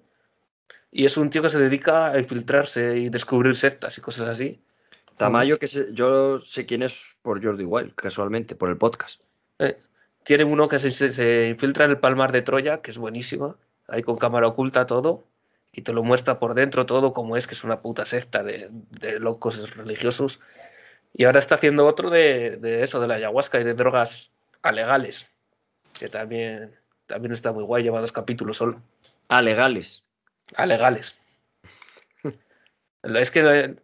Y 0.92 1.06
es 1.06 1.18
un 1.18 1.30
tío 1.30 1.42
que 1.42 1.50
se 1.50 1.60
dedica 1.60 2.08
a 2.08 2.20
infiltrarse 2.20 2.98
y 2.98 3.10
descubrir 3.10 3.56
sectas 3.56 3.98
y 3.98 4.02
cosas 4.02 4.30
así. 4.30 4.62
Tamayo, 5.18 5.60
que 5.60 5.68
sé- 5.68 5.88
yo 5.94 6.40
sé 6.42 6.66
quién 6.66 6.84
es 6.84 7.18
por 7.22 7.44
Jordi 7.44 7.64
Wild, 7.66 7.96
casualmente, 7.96 8.56
por 8.56 8.70
el 8.70 8.78
podcast. 8.78 9.22
Eh, 9.60 9.76
tiene 10.24 10.44
uno 10.44 10.68
que 10.68 10.80
se, 10.80 10.92
se- 10.92 11.12
se 11.12 11.50
infiltra 11.50 11.86
en 11.86 11.92
el 11.92 12.00
Palmar 12.00 12.32
de 12.32 12.42
Troya, 12.42 12.82
que 12.82 12.92
es 12.92 12.98
buenísima, 12.98 13.56
ahí 13.88 14.02
con 14.04 14.18
cámara 14.18 14.48
oculta 14.48 14.86
todo, 14.86 15.26
y 15.72 15.82
te 15.82 15.94
lo 15.94 16.04
muestra 16.04 16.40
por 16.40 16.54
dentro 16.54 16.86
todo 16.86 17.14
como 17.14 17.38
es, 17.38 17.48
que 17.48 17.54
es 17.56 17.64
una 17.64 17.82
puta 17.82 18.06
secta 18.06 18.44
de, 18.44 18.70
de 18.72 19.20
locos 19.20 19.76
religiosos. 19.76 20.40
Y 21.14 21.26
ahora 21.26 21.40
está 21.40 21.56
haciendo 21.56 21.86
otro 21.86 22.10
de, 22.10 22.58
de 22.58 22.84
eso, 22.84 23.00
de 23.00 23.08
la 23.08 23.16
ayahuasca 23.16 23.60
y 23.60 23.64
de 23.64 23.74
drogas 23.74 24.32
alegales, 24.62 25.32
que 25.98 26.10
también, 26.10 26.76
también 27.06 27.34
está 27.34 27.52
muy 27.52 27.64
guay, 27.64 27.84
lleva 27.84 28.02
dos 28.02 28.12
capítulos 28.12 28.58
solo. 28.58 28.82
Ah, 29.28 29.42
legales. 29.42 30.04
Alegales. 30.56 31.18
Es 33.04 33.32
que 33.32 33.42
eh, 33.42 33.76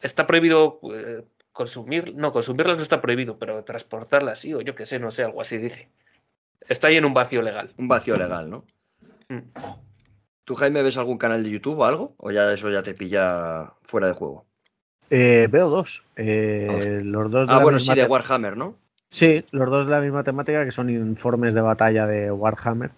está 0.00 0.28
prohibido 0.28 0.78
eh, 0.94 1.24
consumir, 1.52 2.14
no, 2.14 2.30
consumirlas 2.30 2.76
no 2.76 2.82
está 2.84 3.00
prohibido, 3.00 3.36
pero 3.36 3.64
transportarlas 3.64 4.38
sí, 4.38 4.54
o 4.54 4.60
yo 4.60 4.76
qué 4.76 4.86
sé, 4.86 5.00
no 5.00 5.10
sé, 5.10 5.24
algo 5.24 5.40
así 5.42 5.58
dice. 5.58 5.88
Está 6.68 6.86
ahí 6.88 6.96
en 6.96 7.04
un 7.04 7.14
vacío 7.14 7.42
legal. 7.42 7.72
Un 7.78 7.88
vacío 7.88 8.16
legal, 8.16 8.48
¿no? 8.48 8.64
Mm. 9.28 9.40
¿Tú, 10.44 10.54
Jaime, 10.54 10.82
ves 10.82 10.96
algún 10.96 11.18
canal 11.18 11.42
de 11.42 11.50
YouTube 11.50 11.78
o 11.78 11.84
algo? 11.84 12.14
¿O 12.18 12.30
ya 12.30 12.52
eso 12.52 12.70
ya 12.70 12.82
te 12.82 12.94
pilla 12.94 13.72
fuera 13.82 14.08
de 14.08 14.14
juego? 14.14 14.46
Eh, 15.10 15.48
veo 15.50 15.68
dos. 15.68 16.04
Eh, 16.16 17.00
los 17.02 17.30
dos 17.30 17.46
de 17.46 17.52
Ah, 17.52 17.58
la 17.58 17.62
bueno, 17.62 17.78
sí, 17.78 17.94
de 17.94 18.04
Warhammer, 18.04 18.56
¿no? 18.56 18.76
Sí, 19.10 19.44
los 19.50 19.68
dos 19.70 19.86
de 19.86 19.92
la 19.92 20.00
misma 20.00 20.22
temática, 20.22 20.64
que 20.64 20.70
son 20.70 20.88
informes 20.88 21.52
de 21.54 21.60
batalla 21.60 22.06
de 22.06 22.30
Warhammer, 22.30 22.92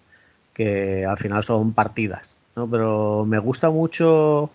que 0.53 1.05
al 1.05 1.17
final 1.17 1.43
son 1.43 1.73
partidas. 1.73 2.37
¿no? 2.55 2.69
Pero 2.69 3.25
me 3.25 3.39
gusta 3.39 3.71
mucho 3.71 4.51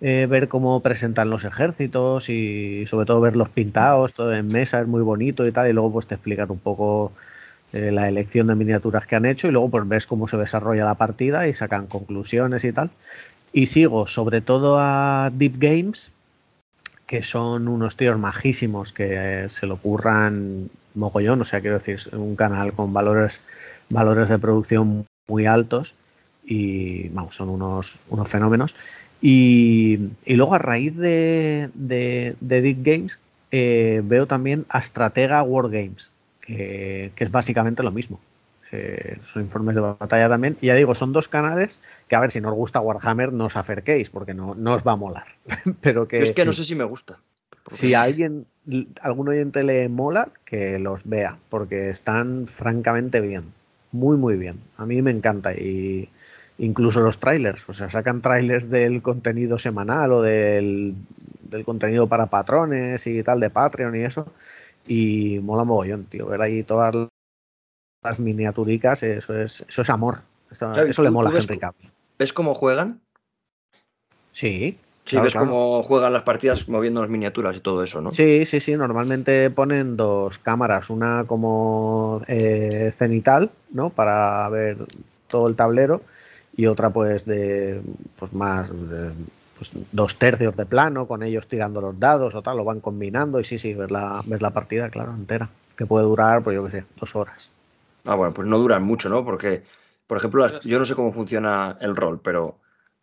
eh, 0.00 0.26
ver 0.26 0.48
cómo 0.48 0.80
presentan 0.80 1.28
los 1.28 1.44
ejércitos 1.44 2.28
y 2.28 2.86
sobre 2.86 3.06
todo 3.06 3.20
verlos 3.20 3.48
pintados, 3.48 4.14
todo 4.14 4.32
en 4.32 4.46
mesa 4.46 4.80
es 4.80 4.86
muy 4.86 5.02
bonito 5.02 5.46
y 5.46 5.52
tal, 5.52 5.68
y 5.68 5.72
luego 5.72 5.92
pues 5.92 6.06
te 6.06 6.14
explican 6.14 6.50
un 6.52 6.60
poco 6.60 7.12
eh, 7.72 7.90
la 7.90 8.08
elección 8.08 8.46
de 8.46 8.54
miniaturas 8.54 9.06
que 9.06 9.16
han 9.16 9.24
hecho 9.24 9.48
y 9.48 9.50
luego 9.50 9.70
pues 9.70 9.88
ves 9.88 10.06
cómo 10.06 10.28
se 10.28 10.36
desarrolla 10.36 10.84
la 10.84 10.94
partida 10.94 11.48
y 11.48 11.54
sacan 11.54 11.88
conclusiones 11.88 12.64
y 12.64 12.72
tal. 12.72 12.90
Y 13.52 13.66
sigo 13.66 14.06
sobre 14.06 14.40
todo 14.40 14.78
a 14.78 15.30
Deep 15.34 15.54
Games, 15.58 16.12
que 17.06 17.22
son 17.22 17.68
unos 17.68 17.96
tíos 17.96 18.18
majísimos 18.18 18.92
que 18.92 19.46
se 19.48 19.66
lo 19.66 19.76
curran 19.78 20.70
mogollón, 20.94 21.40
o 21.40 21.44
sea, 21.44 21.60
quiero 21.60 21.78
decir, 21.78 21.96
es 21.96 22.06
un 22.08 22.36
canal 22.36 22.72
con 22.72 22.92
valores, 22.92 23.40
valores 23.90 24.28
de 24.28 24.38
producción 24.38 25.06
muy 25.28 25.46
altos 25.46 25.94
y 26.44 27.08
vamos, 27.10 27.34
son 27.36 27.48
unos, 27.48 28.00
unos 28.08 28.28
fenómenos. 28.28 28.76
Y, 29.20 30.10
y 30.24 30.34
luego 30.34 30.54
a 30.54 30.58
raíz 30.58 30.96
de, 30.96 31.70
de, 31.74 32.34
de 32.40 32.60
Deep 32.60 32.78
Games 32.82 33.20
eh, 33.52 34.00
veo 34.04 34.26
también 34.26 34.66
a 34.68 34.82
Stratega 34.82 35.42
Wargames, 35.42 36.10
que, 36.40 37.12
que 37.14 37.24
es 37.24 37.30
básicamente 37.30 37.82
lo 37.82 37.92
mismo. 37.92 38.18
Eh, 38.72 39.18
son 39.22 39.42
informes 39.42 39.74
de 39.74 39.82
batalla 39.82 40.28
también. 40.30 40.56
Y 40.60 40.66
ya 40.68 40.74
digo, 40.74 40.94
son 40.94 41.12
dos 41.12 41.28
canales 41.28 41.80
que 42.08 42.16
a 42.16 42.20
ver 42.20 42.30
si 42.30 42.40
no 42.40 42.48
os 42.48 42.54
gusta 42.54 42.80
Warhammer, 42.80 43.32
no 43.32 43.44
os 43.44 43.56
acerquéis, 43.56 44.08
porque 44.08 44.32
no, 44.32 44.54
no 44.54 44.74
os 44.74 44.82
va 44.82 44.92
a 44.92 44.96
molar. 44.96 45.26
Pero 45.82 46.08
que, 46.08 46.18
Yo 46.20 46.24
es 46.24 46.32
que 46.32 46.46
no 46.46 46.52
sé 46.54 46.64
si 46.64 46.74
me 46.74 46.84
gusta. 46.84 47.18
si 47.66 47.92
a 47.92 48.02
alguien, 48.02 48.46
algún 49.00 49.28
oyente 49.28 49.62
le 49.62 49.88
mola, 49.88 50.28
que 50.44 50.78
los 50.78 51.04
vea, 51.04 51.38
porque 51.48 51.90
están 51.90 52.46
francamente 52.46 53.20
bien. 53.20 53.52
Muy, 53.90 54.16
muy 54.16 54.36
bien. 54.36 54.60
A 54.76 54.86
mí 54.86 55.02
me 55.02 55.10
encanta. 55.10 55.52
Y 55.54 56.08
incluso 56.58 57.00
los 57.00 57.18
trailers, 57.18 57.68
o 57.68 57.72
sea, 57.72 57.90
sacan 57.90 58.20
trailers 58.22 58.70
del 58.70 59.02
contenido 59.02 59.58
semanal 59.58 60.12
o 60.12 60.22
del, 60.22 60.94
del 61.42 61.64
contenido 61.64 62.06
para 62.06 62.26
patrones 62.26 63.06
y 63.06 63.22
tal, 63.22 63.40
de 63.40 63.50
Patreon 63.50 63.96
y 63.96 64.04
eso. 64.04 64.32
Y 64.86 65.40
mola 65.42 65.64
mogollón, 65.64 66.04
tío. 66.04 66.26
Ver 66.26 66.40
ahí 66.42 66.62
todas 66.62 66.94
las 68.02 68.18
miniaturicas, 68.18 69.02
eso 69.02 69.40
es, 69.40 69.64
eso 69.68 69.82
es 69.82 69.90
amor. 69.90 70.22
Eso, 70.50 70.72
le 70.74 70.92
¿tú- 70.92 71.10
mola 71.10 71.30
a 71.30 71.32
Henry 71.38 71.58
Cavill. 71.58 71.90
¿Ves 72.18 72.32
cómo 72.32 72.54
juegan? 72.54 73.00
Sí. 74.32 74.78
Sí, 75.04 75.10
claro, 75.16 75.24
ves 75.24 75.32
claro. 75.32 75.46
cómo 75.48 75.82
juegan 75.82 76.12
las 76.12 76.22
partidas 76.22 76.68
moviendo 76.68 77.00
las 77.00 77.10
miniaturas 77.10 77.56
y 77.56 77.60
todo 77.60 77.82
eso, 77.82 78.00
¿no? 78.00 78.10
Sí, 78.10 78.44
sí, 78.44 78.60
sí. 78.60 78.76
Normalmente 78.76 79.50
ponen 79.50 79.96
dos 79.96 80.38
cámaras, 80.38 80.90
una 80.90 81.24
como 81.24 82.22
eh, 82.28 82.92
cenital, 82.94 83.50
¿no? 83.72 83.90
Para 83.90 84.48
ver 84.48 84.78
todo 85.26 85.48
el 85.48 85.56
tablero 85.56 86.02
y 86.56 86.66
otra 86.66 86.90
pues 86.90 87.24
de 87.24 87.80
pues 88.16 88.32
más 88.32 88.70
de, 88.70 89.10
pues, 89.56 89.72
dos 89.90 90.16
tercios 90.16 90.56
de 90.56 90.66
plano 90.66 91.06
con 91.06 91.22
ellos 91.22 91.48
tirando 91.48 91.80
los 91.80 91.98
dados 91.98 92.34
o 92.34 92.42
tal, 92.42 92.56
lo 92.58 92.64
van 92.64 92.80
combinando 92.80 93.40
y 93.40 93.44
sí, 93.44 93.58
sí, 93.58 93.74
ver 93.74 93.90
la, 93.90 94.22
ver 94.26 94.40
la 94.42 94.50
partida, 94.50 94.88
claro, 94.90 95.12
entera, 95.14 95.48
que 95.76 95.86
puede 95.86 96.04
durar, 96.04 96.42
pues 96.42 96.54
yo 96.54 96.64
qué 96.64 96.70
sé, 96.70 96.84
dos 97.00 97.16
horas. 97.16 97.50
Ah, 98.04 98.14
bueno, 98.14 98.34
pues 98.34 98.46
no 98.46 98.58
duran 98.58 98.82
mucho, 98.82 99.08
¿no? 99.08 99.24
Porque, 99.24 99.62
por 100.06 100.18
ejemplo, 100.18 100.46
las- 100.46 100.60
yo 100.64 100.78
no 100.78 100.84
sé 100.84 100.94
cómo 100.94 101.12
funciona 101.12 101.76
el 101.80 101.96
rol, 101.96 102.20
pero 102.22 102.56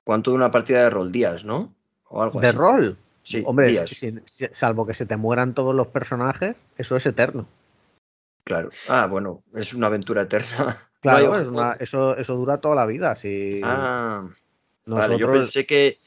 ¿cuánto 0.04 0.32
dura 0.32 0.46
una 0.46 0.52
partida 0.52 0.84
de 0.84 0.90
rol? 0.90 1.12
Días, 1.12 1.44
¿no? 1.46 1.74
O 2.10 2.22
algo 2.22 2.40
De 2.42 2.48
así. 2.50 2.58
rol, 2.58 2.98
Sí, 3.24 3.44
hombre, 3.46 3.68
días. 3.70 3.90
si- 3.90 4.20
si- 4.26 4.48
salvo 4.52 4.86
que 4.86 4.94
se 4.94 5.06
te 5.06 5.18
mueran 5.18 5.54
todos 5.54 5.76
los 5.76 5.88
personajes, 5.88 6.56
eso 6.78 6.96
es 6.96 7.06
eterno. 7.06 7.48
Claro. 8.44 8.70
Ah, 8.88 9.06
bueno, 9.06 9.44
es 9.54 9.74
una 9.74 9.88
aventura 9.88 10.24
eterna. 10.24 10.78
Claro, 11.02 11.28
No 11.28 11.34
hay 11.36 11.42
es 11.44 11.48
ojo. 11.48 11.58
una, 11.58 11.74
eso, 11.80 12.18
eso 12.18 12.36
dura 12.36 12.58
toda 12.58 12.76
la 12.76 12.86
vida. 12.86 13.16
Si 13.16 13.62
Ah, 13.64 14.28
vale, 14.86 15.18
yo 15.18 15.28
nosotros, 15.28 15.40
pensé 15.40 15.66
que, 15.66 15.98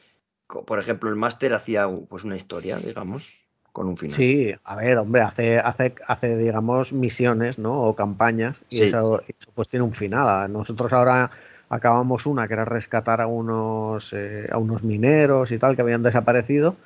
por 0.66 0.78
ejemplo, 0.78 1.08
el 1.08 1.16
máster 1.16 1.54
hacía 1.54 1.88
pues 2.10 2.24
una 2.24 2.36
historia, 2.36 2.76
digamos, 2.76 3.40
con 3.72 3.86
un 3.86 3.96
final. 3.96 4.14
Sí, 4.16 4.54
a 4.64 4.76
ver, 4.76 4.98
hombre, 4.98 5.22
hace, 5.22 5.58
hace, 5.58 5.94
hace, 6.06 6.36
digamos, 6.36 6.92
misiones, 6.92 7.58
¿no? 7.58 7.80
O 7.84 7.96
campañas, 7.96 8.64
y 8.68 8.76
Sí. 8.78 8.82
eso, 8.84 9.22
eso, 9.22 9.50
pues 9.54 9.68
tiene 9.70 9.84
un 9.84 9.94
final. 9.94 10.52
Nosotros 10.52 10.92
ahora 10.92 11.30
acabamos 11.72 12.26
una 12.26 12.46
que 12.46 12.52
era 12.52 12.66
rescatar 12.66 13.22
a 13.22 13.26
unos, 13.26 14.12
eh, 14.12 14.46
a 14.52 14.58
unos 14.58 14.84
mineros 14.84 15.50
y 15.52 15.58
tal 15.58 15.74
que 15.74 15.80
habían 15.80 16.02
desaparecido, 16.02 16.76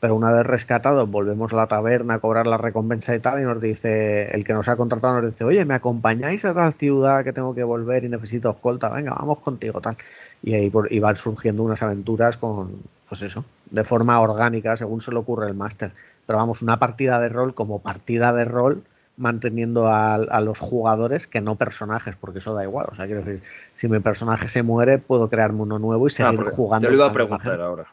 pero 0.00 0.16
una 0.16 0.32
vez 0.32 0.44
rescatados 0.44 1.08
volvemos 1.08 1.52
a 1.52 1.56
la 1.56 1.68
taberna 1.68 2.14
a 2.14 2.18
cobrar 2.18 2.48
la 2.48 2.58
recompensa 2.58 3.14
y 3.14 3.20
tal, 3.20 3.40
y 3.40 3.44
nos 3.44 3.60
dice, 3.60 4.32
el 4.32 4.44
que 4.44 4.52
nos 4.52 4.68
ha 4.68 4.74
contratado 4.74 5.20
nos 5.20 5.30
dice, 5.30 5.44
oye, 5.44 5.64
¿me 5.64 5.74
acompañáis 5.74 6.44
a 6.44 6.52
tal 6.52 6.72
ciudad 6.72 7.22
que 7.22 7.32
tengo 7.32 7.54
que 7.54 7.62
volver 7.62 8.02
y 8.02 8.08
necesito 8.08 8.50
escolta? 8.50 8.88
Venga, 8.88 9.14
vamos 9.14 9.38
contigo, 9.38 9.80
tal. 9.80 9.96
Y 10.42 10.54
ahí 10.54 10.72
y 10.90 10.98
van 10.98 11.14
surgiendo 11.14 11.62
unas 11.62 11.80
aventuras 11.82 12.36
con, 12.36 12.72
pues 13.08 13.22
eso, 13.22 13.44
de 13.70 13.84
forma 13.84 14.20
orgánica, 14.20 14.76
según 14.76 15.00
se 15.00 15.12
le 15.12 15.18
ocurre 15.18 15.46
el 15.46 15.54
máster. 15.54 15.92
Pero 16.26 16.40
vamos, 16.40 16.60
una 16.60 16.80
partida 16.80 17.20
de 17.20 17.28
rol 17.28 17.54
como 17.54 17.78
partida 17.78 18.32
de 18.32 18.44
rol, 18.46 18.82
manteniendo 19.16 19.86
a, 19.88 20.14
a 20.14 20.40
los 20.40 20.58
jugadores 20.58 21.26
que 21.26 21.40
no 21.40 21.56
personajes, 21.56 22.16
porque 22.16 22.38
eso 22.38 22.54
da 22.54 22.64
igual. 22.64 22.86
O 22.90 22.94
sea, 22.94 23.06
quiero 23.06 23.22
decir, 23.22 23.42
si 23.72 23.88
mi 23.88 24.00
personaje 24.00 24.48
se 24.48 24.62
muere, 24.62 24.98
puedo 24.98 25.28
crearme 25.28 25.62
uno 25.62 25.78
nuevo 25.78 26.06
y 26.06 26.10
Ah, 26.10 26.30
seguir 26.30 26.42
jugando. 26.50 26.88
Te 26.88 26.92
lo 26.92 26.96
iba 26.98 27.06
a 27.06 27.12
preguntar 27.12 27.60
ahora. 27.60 27.86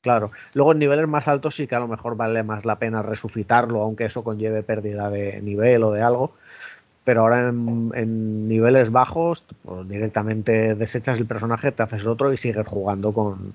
Claro. 0.00 0.30
Luego 0.54 0.72
en 0.72 0.78
niveles 0.78 1.08
más 1.08 1.26
altos 1.26 1.56
sí 1.56 1.66
que 1.66 1.74
a 1.74 1.80
lo 1.80 1.88
mejor 1.88 2.16
vale 2.16 2.44
más 2.44 2.64
la 2.64 2.78
pena 2.78 3.02
resucitarlo, 3.02 3.82
aunque 3.82 4.04
eso 4.04 4.22
conlleve 4.22 4.62
pérdida 4.62 5.10
de 5.10 5.42
nivel 5.42 5.82
o 5.82 5.90
de 5.90 6.02
algo. 6.02 6.34
Pero 7.02 7.22
ahora 7.22 7.48
en, 7.48 7.90
en 7.94 8.48
niveles 8.48 8.92
bajos, 8.92 9.44
pues 9.64 9.88
directamente 9.88 10.74
desechas 10.74 11.18
el 11.18 11.26
personaje, 11.26 11.72
te 11.72 11.82
haces 11.82 12.06
otro 12.06 12.32
y 12.32 12.36
sigues 12.36 12.66
jugando 12.68 13.12
con, 13.12 13.54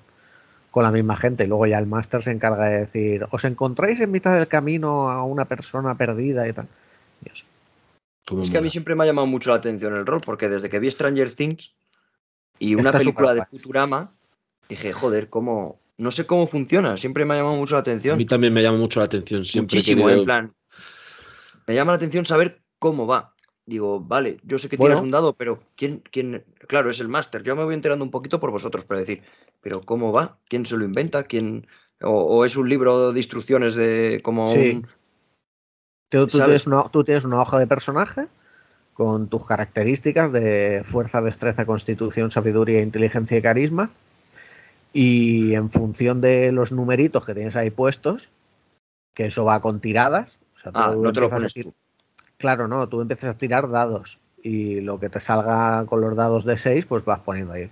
con 0.72 0.84
la 0.84 0.92
misma 0.92 1.16
gente. 1.16 1.46
Y 1.46 1.48
luego 1.48 1.68
ya 1.68 1.80
el 1.80 1.88
máster 1.88 2.22
se 2.22 2.32
encarga 2.32 2.66
de 2.66 2.80
decir, 2.80 3.26
os 3.32 3.46
encontráis 3.46 4.02
en 4.02 4.12
mitad 4.12 4.34
del 4.34 4.48
camino 4.48 5.10
a 5.10 5.24
una 5.24 5.46
persona 5.46 5.96
perdida 5.96 6.48
y 6.48 6.54
tal. 6.54 6.68
Es 7.26 8.50
que 8.50 8.58
a 8.58 8.62
mí 8.62 8.70
siempre 8.70 8.96
me 8.96 9.04
ha 9.04 9.08
llamado 9.08 9.28
mucho 9.28 9.50
la 9.50 9.58
atención 9.58 9.94
el 9.96 10.06
rol, 10.06 10.22
porque 10.26 10.48
desde 10.50 10.70
que 10.70 10.80
vi 10.80 10.90
Stranger 10.90 11.34
Things 11.34 11.74
y 12.60 12.74
una 12.76 12.90
Está 12.90 13.00
película 13.00 13.34
de. 13.34 13.46
Futurama, 13.46 14.14
dije, 14.70 14.94
joder, 14.94 15.30
cómo. 15.30 15.80
No 15.98 16.10
sé 16.12 16.26
cómo 16.26 16.48
funciona, 16.48 16.98
siempre 16.98 17.24
me 17.26 17.34
ha 17.34 17.38
llamado 17.38 17.56
mucho 17.58 17.74
la 17.76 17.80
A 17.80 17.82
atención. 17.82 18.18
mí 18.18 18.26
también 18.26 18.52
me 18.54 18.64
llama 18.64 18.78
mucho 18.80 19.00
la 19.00 19.06
atención. 19.06 19.46
Siempre 19.46 19.76
Muchísimo, 19.78 20.06
querido- 20.08 20.22
en 20.22 20.26
plan. 20.26 20.54
Me 21.68 21.76
llama 21.76 21.92
la 21.92 21.98
atención 21.98 22.26
saber 22.26 22.62
cómo 22.80 23.06
va. 23.08 23.34
Digo, 23.66 24.00
vale, 24.02 24.38
yo 24.44 24.58
sé 24.58 24.68
que 24.68 24.76
Bueno. 24.76 24.96
tiras 24.96 25.04
un 25.04 25.12
dado, 25.12 25.34
pero 25.34 25.64
¿quién, 25.78 26.02
quién? 26.12 26.44
Claro, 26.68 26.90
es 26.92 27.00
el 27.00 27.08
máster. 27.08 27.44
Yo 27.44 27.56
me 27.56 27.64
voy 27.64 27.74
enterando 27.76 28.04
un 28.04 28.12
poquito 28.12 28.40
por 28.40 28.52
vosotros, 28.52 28.84
pero 28.86 29.00
decir, 29.00 29.22
pero 29.62 29.82
¿cómo 29.82 30.12
va? 30.12 30.38
¿Quién 30.50 30.66
se 30.66 30.76
lo 30.76 30.84
inventa? 30.84 31.24
¿Quién? 31.24 31.68
O, 32.02 32.10
o 32.12 32.44
es 32.46 32.58
un 32.58 32.68
libro 32.68 33.14
de 33.14 33.20
instrucciones 33.20 33.76
de 33.76 34.20
como 34.24 34.46
Sí. 34.48 34.72
un. 34.76 34.88
Tú, 36.20 36.28
tú 36.28 36.38
tienes 36.38 36.68
una, 36.68 36.84
tú 36.90 37.04
tienes 37.04 37.26
una 37.26 37.42
hoja 37.42 37.58
de 37.58 37.68
personaje 37.68 38.28
con 38.94 39.28
tus 39.28 39.46
características 39.46 40.32
de 40.32 40.84
fuerza, 40.86 41.22
destreza, 41.22 41.66
constitución, 41.66 42.30
sabiduría, 42.30 42.82
inteligencia 42.82 43.38
y 43.38 43.42
carisma. 43.42 43.90
Y 44.94 45.56
en 45.56 45.72
función 45.72 46.22
de 46.22 46.52
los 46.52 46.72
numeritos 46.72 47.26
que 47.26 47.34
tienes 47.34 47.56
ahí 47.56 47.72
puestos, 47.72 48.30
que 49.16 49.26
eso 49.26 49.46
va 49.46 49.60
con 49.60 49.80
tiradas. 49.80 50.40
O 50.56 50.60
sea, 50.60 50.72
tú 50.72 50.80
Ah, 50.80 50.96
no 50.96 51.12
te 51.12 51.20
lo 51.20 51.30
pones 51.32 51.54
tú. 51.54 51.74
Claro, 52.38 52.68
no, 52.68 52.88
tú 52.88 53.02
empiezas 53.02 53.36
a 53.36 53.38
tirar 53.38 53.70
dados 53.70 54.20
y 54.44 54.82
lo 54.82 55.00
que 55.00 55.10
te 55.10 55.20
salga 55.20 55.86
con 55.88 56.02
los 56.02 56.16
dados 56.16 56.46
de 56.46 56.58
6, 56.58 56.86
pues 56.86 57.04
vas 57.06 57.22
poniendo 57.22 57.54
ahí. 57.54 57.72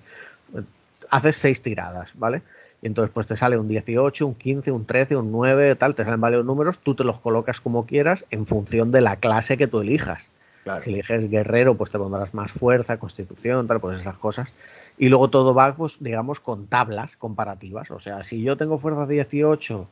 Haces 1.12 1.36
6 1.36 1.62
tiradas, 1.62 2.14
¿vale? 2.16 2.42
Y 2.82 2.88
entonces 2.88 3.12
pues 3.14 3.28
te 3.28 3.36
sale 3.36 3.58
un 3.58 3.68
18, 3.68 4.26
un 4.26 4.36
15, 4.36 4.72
un 4.72 4.86
13, 4.86 5.16
un 5.16 5.32
9, 5.32 5.76
tal, 5.76 5.94
te 5.94 6.04
salen 6.04 6.20
varios 6.20 6.46
números, 6.46 6.80
tú 6.80 6.96
te 6.96 7.04
los 7.04 7.20
colocas 7.20 7.62
como 7.62 7.86
quieras 7.86 8.26
en 8.32 8.48
función 8.48 8.90
de 8.92 9.02
la 9.02 9.18
clase 9.18 9.58
que 9.58 9.68
tú 9.68 9.82
elijas. 9.82 10.32
Claro. 10.64 10.80
Si 10.80 10.92
eliges 10.92 11.30
guerrero, 11.30 11.76
pues 11.76 11.90
te 11.92 11.98
pondrás 11.98 12.34
más 12.34 12.52
fuerza, 12.52 12.98
constitución, 12.98 13.68
tal, 13.68 13.80
pues 13.80 14.00
esas 14.00 14.18
cosas. 14.18 14.56
Y 14.98 15.10
luego 15.10 15.30
todo 15.30 15.54
va, 15.54 15.76
pues, 15.76 15.98
digamos, 16.00 16.40
con 16.40 16.68
tablas 16.68 17.16
comparativas. 17.16 17.90
O 17.92 18.00
sea, 18.00 18.24
si 18.24 18.44
yo 18.44 18.58
tengo 18.58 18.78
fuerza 18.78 19.08
18 19.08 19.88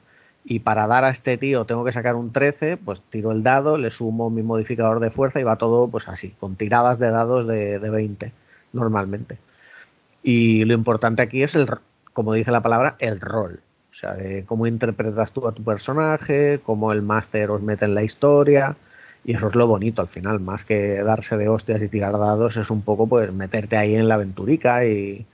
y 0.45 0.59
para 0.59 0.87
dar 0.87 1.03
a 1.03 1.09
este 1.09 1.37
tío 1.37 1.65
tengo 1.65 1.83
que 1.83 1.91
sacar 1.91 2.15
un 2.15 2.31
13, 2.31 2.77
pues 2.77 3.01
tiro 3.01 3.31
el 3.31 3.43
dado, 3.43 3.77
le 3.77 3.89
sumo 3.91 4.29
mi 4.29 4.43
modificador 4.43 4.99
de 4.99 5.09
fuerza 5.09 5.39
y 5.39 5.43
va 5.43 5.57
todo, 5.57 5.87
pues 5.87 6.07
así, 6.07 6.35
con 6.39 6.55
tiradas 6.55 6.99
de 6.99 7.09
dados 7.09 7.47
de, 7.47 7.79
de 7.79 7.89
20, 7.89 8.31
normalmente. 8.73 9.39
Y 10.21 10.65
lo 10.65 10.73
importante 10.73 11.21
aquí 11.23 11.41
es 11.41 11.55
el, 11.55 11.67
como 12.19 12.33
dice 12.33 12.51
la 12.51 12.59
palabra, 12.59 12.97
el 12.99 13.21
rol. 13.21 13.61
O 13.89 13.93
sea, 13.93 14.13
de 14.13 14.43
cómo 14.43 14.67
interpretas 14.67 15.31
tú 15.31 15.47
a 15.47 15.53
tu 15.53 15.63
personaje, 15.63 16.59
cómo 16.61 16.91
el 16.91 17.01
máster 17.01 17.49
os 17.49 17.61
mete 17.61 17.85
en 17.85 17.95
la 17.95 18.03
historia. 18.03 18.75
Y 19.23 19.35
eso 19.35 19.47
es 19.47 19.55
lo 19.55 19.67
bonito 19.67 20.01
al 20.01 20.09
final, 20.09 20.41
más 20.41 20.65
que 20.65 21.01
darse 21.01 21.37
de 21.37 21.47
hostias 21.47 21.81
y 21.81 21.87
tirar 21.87 22.11
dados, 22.19 22.57
es 22.57 22.69
un 22.71 22.81
poco 22.81 23.07
pues 23.07 23.31
meterte 23.31 23.77
ahí 23.77 23.95
en 23.95 24.09
la 24.09 24.15
aventurica 24.15 24.85
y 24.85 25.25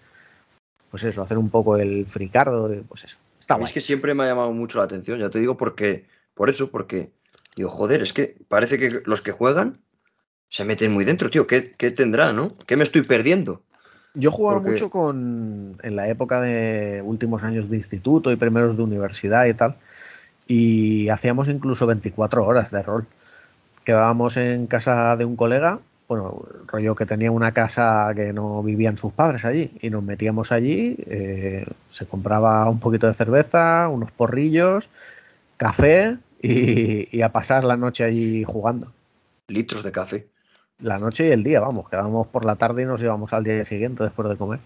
pues 0.92 1.04
eso, 1.06 1.24
hacer 1.24 1.40
un 1.40 1.50
poco 1.50 1.76
el 1.76 2.06
fricardo, 2.06 2.70
pues 2.88 3.06
eso. 3.06 3.18
Está 3.40 3.56
guay. 3.56 3.66
es 3.66 3.74
que 3.74 3.82
siempre 3.82 4.14
me 4.14 4.24
ha 4.24 4.28
llamado 4.28 4.52
mucho 4.52 4.78
la 4.78 4.84
atención, 4.84 5.18
ya 5.18 5.32
te 5.32 5.40
digo, 5.40 5.58
porque, 5.58 6.06
por 6.36 6.52
eso, 6.52 6.70
porque 6.70 7.10
digo, 7.56 7.72
joder, 7.72 8.04
es 8.04 8.14
que 8.14 8.38
parece 8.48 8.78
que 8.78 9.02
los 9.06 9.22
que 9.22 9.32
juegan 9.32 9.80
se 10.50 10.66
meten 10.66 10.92
muy 10.92 11.04
dentro, 11.04 11.32
tío. 11.32 11.48
¿Qué, 11.48 11.74
qué 11.76 11.90
tendrá, 11.90 12.32
no? 12.32 12.56
¿Qué 12.68 12.78
me 12.78 12.84
estoy 12.84 13.02
perdiendo? 13.02 13.64
Yo 14.16 14.32
jugaba 14.32 14.60
Porque- 14.60 14.72
mucho 14.72 14.90
con 14.90 15.72
en 15.84 15.96
la 15.96 16.08
época 16.08 16.42
de 16.42 17.02
últimos 17.06 17.44
años 17.44 17.70
de 17.70 17.76
instituto 17.78 18.32
y 18.32 18.36
primeros 18.38 18.76
de 18.78 18.84
universidad 18.84 19.46
y 19.46 19.54
tal. 19.54 19.76
Y 20.48 21.10
hacíamos 21.10 21.50
incluso 21.50 21.86
24 21.86 22.46
horas 22.46 22.72
de 22.72 22.82
rol. 22.84 23.06
Quedábamos 23.84 24.38
en 24.38 24.68
casa 24.68 25.16
de 25.18 25.26
un 25.26 25.36
colega, 25.36 25.80
bueno, 26.08 26.44
rollo 26.68 26.96
que 26.96 27.06
tenía 27.06 27.32
una 27.32 27.52
casa 27.52 28.12
que 28.16 28.32
no 28.32 28.64
vivían 28.64 28.98
sus 28.98 29.12
padres 29.12 29.44
allí. 29.46 29.72
Y 29.82 29.90
nos 29.90 30.04
metíamos 30.04 30.52
allí, 30.52 30.96
eh, 31.08 31.66
se 31.90 32.06
compraba 32.06 32.70
un 32.70 32.80
poquito 32.80 33.08
de 33.08 33.14
cerveza, 33.14 33.88
unos 33.90 34.12
porrillos, 34.12 34.90
café 35.58 36.18
y, 36.42 37.08
y 37.16 37.22
a 37.22 37.30
pasar 37.32 37.64
la 37.64 37.76
noche 37.78 38.04
allí 38.04 38.44
jugando. 38.44 38.92
Litros 39.48 39.84
de 39.84 39.92
café. 39.92 40.28
La 40.80 41.00
noche 41.00 41.28
y 41.28 41.32
el 41.32 41.44
día, 41.44 41.60
vamos, 41.60 41.90
quedábamos 41.90 42.28
por 42.28 42.46
la 42.46 42.56
tarde 42.56 42.84
y 42.84 42.86
nos 42.86 43.02
íbamos 43.02 43.32
al 43.34 43.44
día 43.44 43.64
siguiente 43.64 44.04
después 44.04 44.28
de 44.30 44.36
comer. 44.36 44.60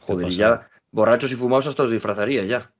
Joder, 0.00 0.28
y 0.28 0.36
ya 0.36 0.68
borrachos 0.92 1.32
y 1.32 1.36
fumados 1.36 1.66
hasta 1.66 1.82
os 1.82 1.90
disfrazaría 1.90 2.44
ya. 2.44 2.70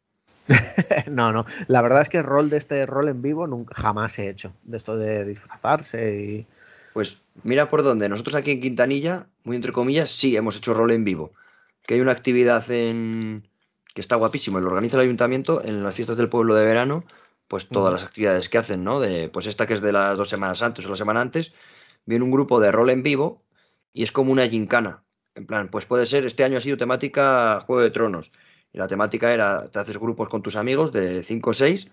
No, 1.10 1.32
no. 1.32 1.46
La 1.68 1.82
verdad 1.82 2.02
es 2.02 2.08
que 2.08 2.18
el 2.18 2.24
rol 2.24 2.50
de 2.50 2.58
este 2.58 2.86
rol 2.86 3.08
en 3.08 3.22
vivo 3.22 3.46
nunca, 3.46 3.74
jamás 3.74 4.18
he 4.18 4.28
hecho. 4.28 4.52
De 4.62 4.76
esto 4.76 4.96
de 4.96 5.24
disfrazarse 5.24 6.14
y. 6.14 6.46
Pues 6.92 7.22
mira 7.42 7.70
por 7.70 7.82
dónde. 7.82 8.08
Nosotros 8.08 8.34
aquí 8.34 8.52
en 8.52 8.60
Quintanilla, 8.60 9.26
muy 9.44 9.56
entre 9.56 9.72
comillas, 9.72 10.10
sí 10.10 10.36
hemos 10.36 10.56
hecho 10.56 10.74
rol 10.74 10.92
en 10.92 11.04
vivo. 11.04 11.32
Que 11.86 11.94
hay 11.94 12.00
una 12.00 12.12
actividad 12.12 12.70
en 12.70 13.48
que 13.94 14.00
está 14.00 14.16
guapísimo, 14.16 14.60
lo 14.60 14.68
organiza 14.68 14.96
el 14.96 15.02
ayuntamiento 15.02 15.62
en 15.62 15.82
las 15.82 15.94
fiestas 15.94 16.16
del 16.16 16.28
pueblo 16.28 16.54
de 16.54 16.64
verano, 16.64 17.04
pues 17.48 17.68
todas 17.68 17.92
las 17.92 18.02
actividades 18.02 18.48
que 18.48 18.58
hacen, 18.58 18.84
¿no? 18.84 19.00
De, 19.00 19.28
pues 19.28 19.46
esta 19.46 19.66
que 19.66 19.74
es 19.74 19.82
de 19.82 19.92
las 19.92 20.16
dos 20.16 20.30
semanas 20.30 20.62
antes 20.62 20.86
o 20.86 20.88
la 20.88 20.96
semana 20.96 21.20
antes, 21.20 21.54
viene 22.06 22.24
un 22.24 22.30
grupo 22.30 22.60
de 22.60 22.72
rol 22.72 22.90
en 22.90 23.02
vivo 23.02 23.42
y 23.92 24.02
es 24.02 24.12
como 24.12 24.32
una 24.32 24.48
gincana. 24.48 25.04
En 25.34 25.46
plan, 25.46 25.68
pues 25.68 25.86
puede 25.86 26.06
ser, 26.06 26.26
este 26.26 26.44
año 26.44 26.58
ha 26.58 26.60
sido 26.60 26.76
temática 26.76 27.60
Juego 27.66 27.82
de 27.82 27.90
Tronos. 27.90 28.32
Y 28.72 28.78
la 28.78 28.88
temática 28.88 29.32
era, 29.32 29.68
te 29.68 29.78
haces 29.78 29.98
grupos 29.98 30.28
con 30.28 30.42
tus 30.42 30.56
amigos 30.56 30.92
de 30.92 31.22
5 31.22 31.50
o 31.50 31.54
6 31.54 31.90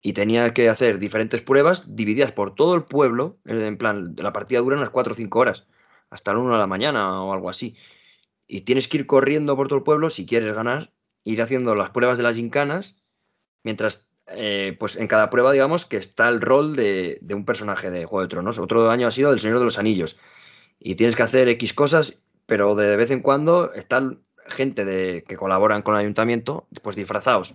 y 0.00 0.12
tenía 0.12 0.52
que 0.52 0.68
hacer 0.68 0.98
diferentes 0.98 1.42
pruebas 1.42 1.94
divididas 1.96 2.32
por 2.32 2.54
todo 2.54 2.74
el 2.74 2.84
pueblo. 2.84 3.38
En 3.44 3.60
en 3.62 3.76
plan, 3.78 4.14
la 4.16 4.32
partida 4.32 4.60
dura 4.60 4.76
unas 4.76 4.90
4 4.90 5.12
o 5.12 5.16
5 5.16 5.38
horas, 5.38 5.66
hasta 6.10 6.32
la 6.32 6.38
1 6.38 6.52
de 6.52 6.58
la 6.58 6.66
mañana 6.66 7.22
o 7.22 7.32
algo 7.32 7.50
así. 7.50 7.76
Y 8.46 8.62
tienes 8.62 8.88
que 8.88 8.98
ir 8.98 9.06
corriendo 9.06 9.56
por 9.56 9.68
todo 9.68 9.78
el 9.78 9.84
pueblo 9.84 10.10
si 10.10 10.26
quieres 10.26 10.54
ganar, 10.54 10.92
ir 11.24 11.42
haciendo 11.42 11.74
las 11.74 11.90
pruebas 11.90 12.16
de 12.16 12.24
las 12.24 12.36
gincanas, 12.36 13.02
mientras, 13.62 14.07
eh, 14.30 14.76
pues 14.78 14.96
en 14.96 15.08
cada 15.08 15.30
prueba, 15.30 15.52
digamos, 15.52 15.84
que 15.84 15.96
está 15.96 16.28
el 16.28 16.40
rol 16.40 16.76
de, 16.76 17.18
de 17.20 17.34
un 17.34 17.44
personaje 17.44 17.90
de 17.90 18.04
Juego 18.04 18.22
de 18.22 18.28
Tronos. 18.28 18.58
Otro 18.58 18.90
año 18.90 19.06
ha 19.06 19.12
sido 19.12 19.30
del 19.30 19.40
Señor 19.40 19.58
de 19.58 19.64
los 19.64 19.78
Anillos. 19.78 20.16
Y 20.80 20.94
tienes 20.94 21.16
que 21.16 21.22
hacer 21.22 21.48
X 21.48 21.74
cosas, 21.74 22.22
pero 22.46 22.74
de 22.74 22.96
vez 22.96 23.10
en 23.10 23.20
cuando 23.20 23.72
están 23.74 24.20
gente 24.46 24.84
de, 24.84 25.24
que 25.26 25.36
colaboran 25.36 25.82
con 25.82 25.94
el 25.94 26.00
ayuntamiento, 26.00 26.66
pues 26.82 26.96
disfrazados 26.96 27.54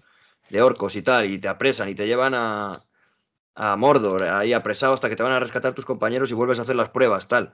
de 0.49 0.61
orcos 0.61 0.95
y 0.95 1.01
tal, 1.01 1.25
y 1.31 1.39
te 1.39 1.47
apresan 1.47 1.89
y 1.89 1.95
te 1.95 2.05
llevan 2.05 2.33
a, 2.33 2.71
a 3.55 3.75
Mordor, 3.75 4.23
ahí 4.23 4.53
apresado 4.53 4.93
hasta 4.93 5.09
que 5.09 5.15
te 5.15 5.23
van 5.23 5.31
a 5.31 5.39
rescatar 5.39 5.73
tus 5.73 5.85
compañeros 5.85 6.29
y 6.29 6.33
vuelves 6.33 6.59
a 6.59 6.63
hacer 6.63 6.75
las 6.75 6.89
pruebas, 6.89 7.27
tal. 7.27 7.53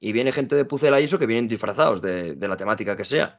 Y 0.00 0.12
viene 0.12 0.32
gente 0.32 0.56
de 0.56 0.64
Pucela 0.64 1.00
y 1.00 1.04
eso 1.04 1.18
que 1.18 1.26
vienen 1.26 1.48
disfrazados 1.48 2.02
de, 2.02 2.34
de 2.34 2.48
la 2.48 2.56
temática 2.56 2.96
que 2.96 3.04
sea, 3.04 3.36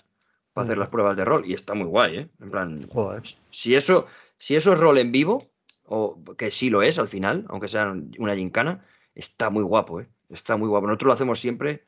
para 0.53 0.63
hacer 0.63 0.77
Ujú. 0.77 0.79
las 0.79 0.89
pruebas 0.89 1.17
de 1.17 1.25
rol, 1.25 1.45
y 1.45 1.53
está 1.53 1.73
muy 1.73 1.85
guay, 1.85 2.17
¿eh? 2.17 2.29
En 2.41 2.49
plan, 2.49 2.87
Joder. 2.89 3.23
si 3.51 3.75
eso, 3.75 4.07
si 4.37 4.55
eso 4.55 4.73
es 4.73 4.79
rol 4.79 4.97
en 4.97 5.11
vivo, 5.11 5.51
o 5.85 6.23
que 6.37 6.51
sí 6.51 6.69
lo 6.69 6.81
es 6.81 6.99
al 6.99 7.07
final, 7.07 7.45
aunque 7.49 7.67
sea 7.67 7.93
una 8.17 8.35
gincana, 8.35 8.85
está 9.13 9.49
muy 9.49 9.63
guapo, 9.63 10.01
¿eh? 10.01 10.07
Está 10.29 10.57
muy 10.57 10.67
guapo. 10.67 10.87
Nosotros 10.87 11.07
lo 11.07 11.13
hacemos 11.13 11.39
siempre 11.39 11.85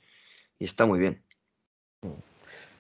y 0.60 0.65
está 0.65 0.86
muy 0.86 0.99
bien. 0.99 1.24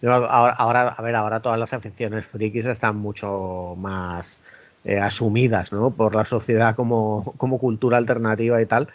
Ahora, 0.03 0.53
ahora, 0.53 0.87
a 0.89 1.01
ver, 1.01 1.15
ahora 1.15 1.39
todas 1.41 1.59
las 1.59 1.73
aficiones 1.73 2.27
frikis 2.27 2.65
están 2.65 2.97
mucho 2.97 3.75
más 3.77 4.41
eh, 4.83 4.99
asumidas, 4.99 5.73
¿no? 5.73 5.91
Por 5.91 6.15
la 6.15 6.23
sociedad 6.25 6.75
como, 6.75 7.33
como 7.37 7.57
cultura 7.59 7.97
alternativa 7.97 8.61
y 8.61 8.65
tal. 8.67 8.89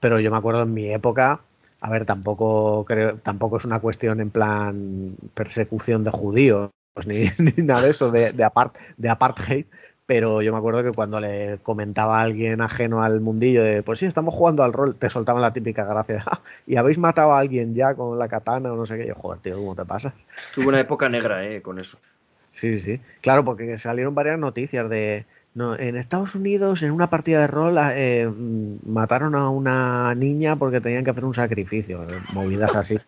Pero 0.00 0.20
yo 0.20 0.30
me 0.30 0.38
acuerdo 0.38 0.62
en 0.62 0.72
mi 0.72 0.90
época, 0.90 1.40
a 1.80 1.90
ver, 1.90 2.04
tampoco 2.06 2.84
creo, 2.84 3.16
tampoco 3.18 3.58
es 3.58 3.64
una 3.64 3.80
cuestión 3.80 4.20
en 4.20 4.30
plan 4.30 5.16
persecución 5.34 6.02
de 6.02 6.10
judíos 6.10 6.70
ni, 7.06 7.30
ni 7.38 7.62
nada 7.62 7.82
de 7.82 7.90
eso, 7.90 8.10
de, 8.10 8.32
de, 8.32 8.44
apart, 8.44 8.76
de 8.96 9.08
apartheid. 9.08 9.66
Pero 10.08 10.40
yo 10.40 10.52
me 10.52 10.58
acuerdo 10.58 10.82
que 10.82 10.92
cuando 10.92 11.20
le 11.20 11.58
comentaba 11.62 12.18
a 12.18 12.22
alguien 12.22 12.62
ajeno 12.62 13.02
al 13.02 13.20
mundillo 13.20 13.62
de, 13.62 13.82
pues 13.82 13.98
sí, 13.98 14.06
estamos 14.06 14.32
jugando 14.32 14.62
al 14.62 14.72
rol, 14.72 14.94
te 14.96 15.10
soltaban 15.10 15.42
la 15.42 15.52
típica 15.52 15.84
gracia 15.84 16.14
de, 16.14 16.22
"Ah, 16.24 16.40
y 16.66 16.76
habéis 16.76 16.96
matado 16.96 17.34
a 17.34 17.38
alguien 17.38 17.74
ya 17.74 17.94
con 17.94 18.18
la 18.18 18.26
katana 18.26 18.72
o 18.72 18.76
no 18.76 18.86
sé 18.86 18.96
qué. 18.96 19.06
Yo, 19.06 19.14
joder, 19.14 19.40
tío, 19.40 19.56
¿cómo 19.56 19.74
te 19.74 19.84
pasa? 19.84 20.14
Tuve 20.54 20.68
una 20.68 20.80
época 20.80 21.10
negra, 21.10 21.44
¿eh? 21.44 21.60
Con 21.60 21.78
eso. 21.78 21.98
Sí, 22.52 22.78
sí. 22.78 23.02
Claro, 23.20 23.44
porque 23.44 23.76
salieron 23.76 24.14
varias 24.14 24.38
noticias 24.38 24.88
de. 24.88 25.26
No, 25.52 25.78
en 25.78 25.94
Estados 25.96 26.34
Unidos, 26.34 26.82
en 26.82 26.92
una 26.92 27.10
partida 27.10 27.40
de 27.40 27.46
rol, 27.46 27.76
eh, 27.94 28.26
mm, 28.34 28.90
mataron 28.90 29.34
a 29.34 29.50
una 29.50 30.14
niña 30.14 30.56
porque 30.56 30.80
tenían 30.80 31.04
que 31.04 31.10
hacer 31.10 31.26
un 31.26 31.34
sacrificio. 31.34 32.02
eh, 32.02 32.20
Movidas 32.32 32.74
así. 32.74 32.98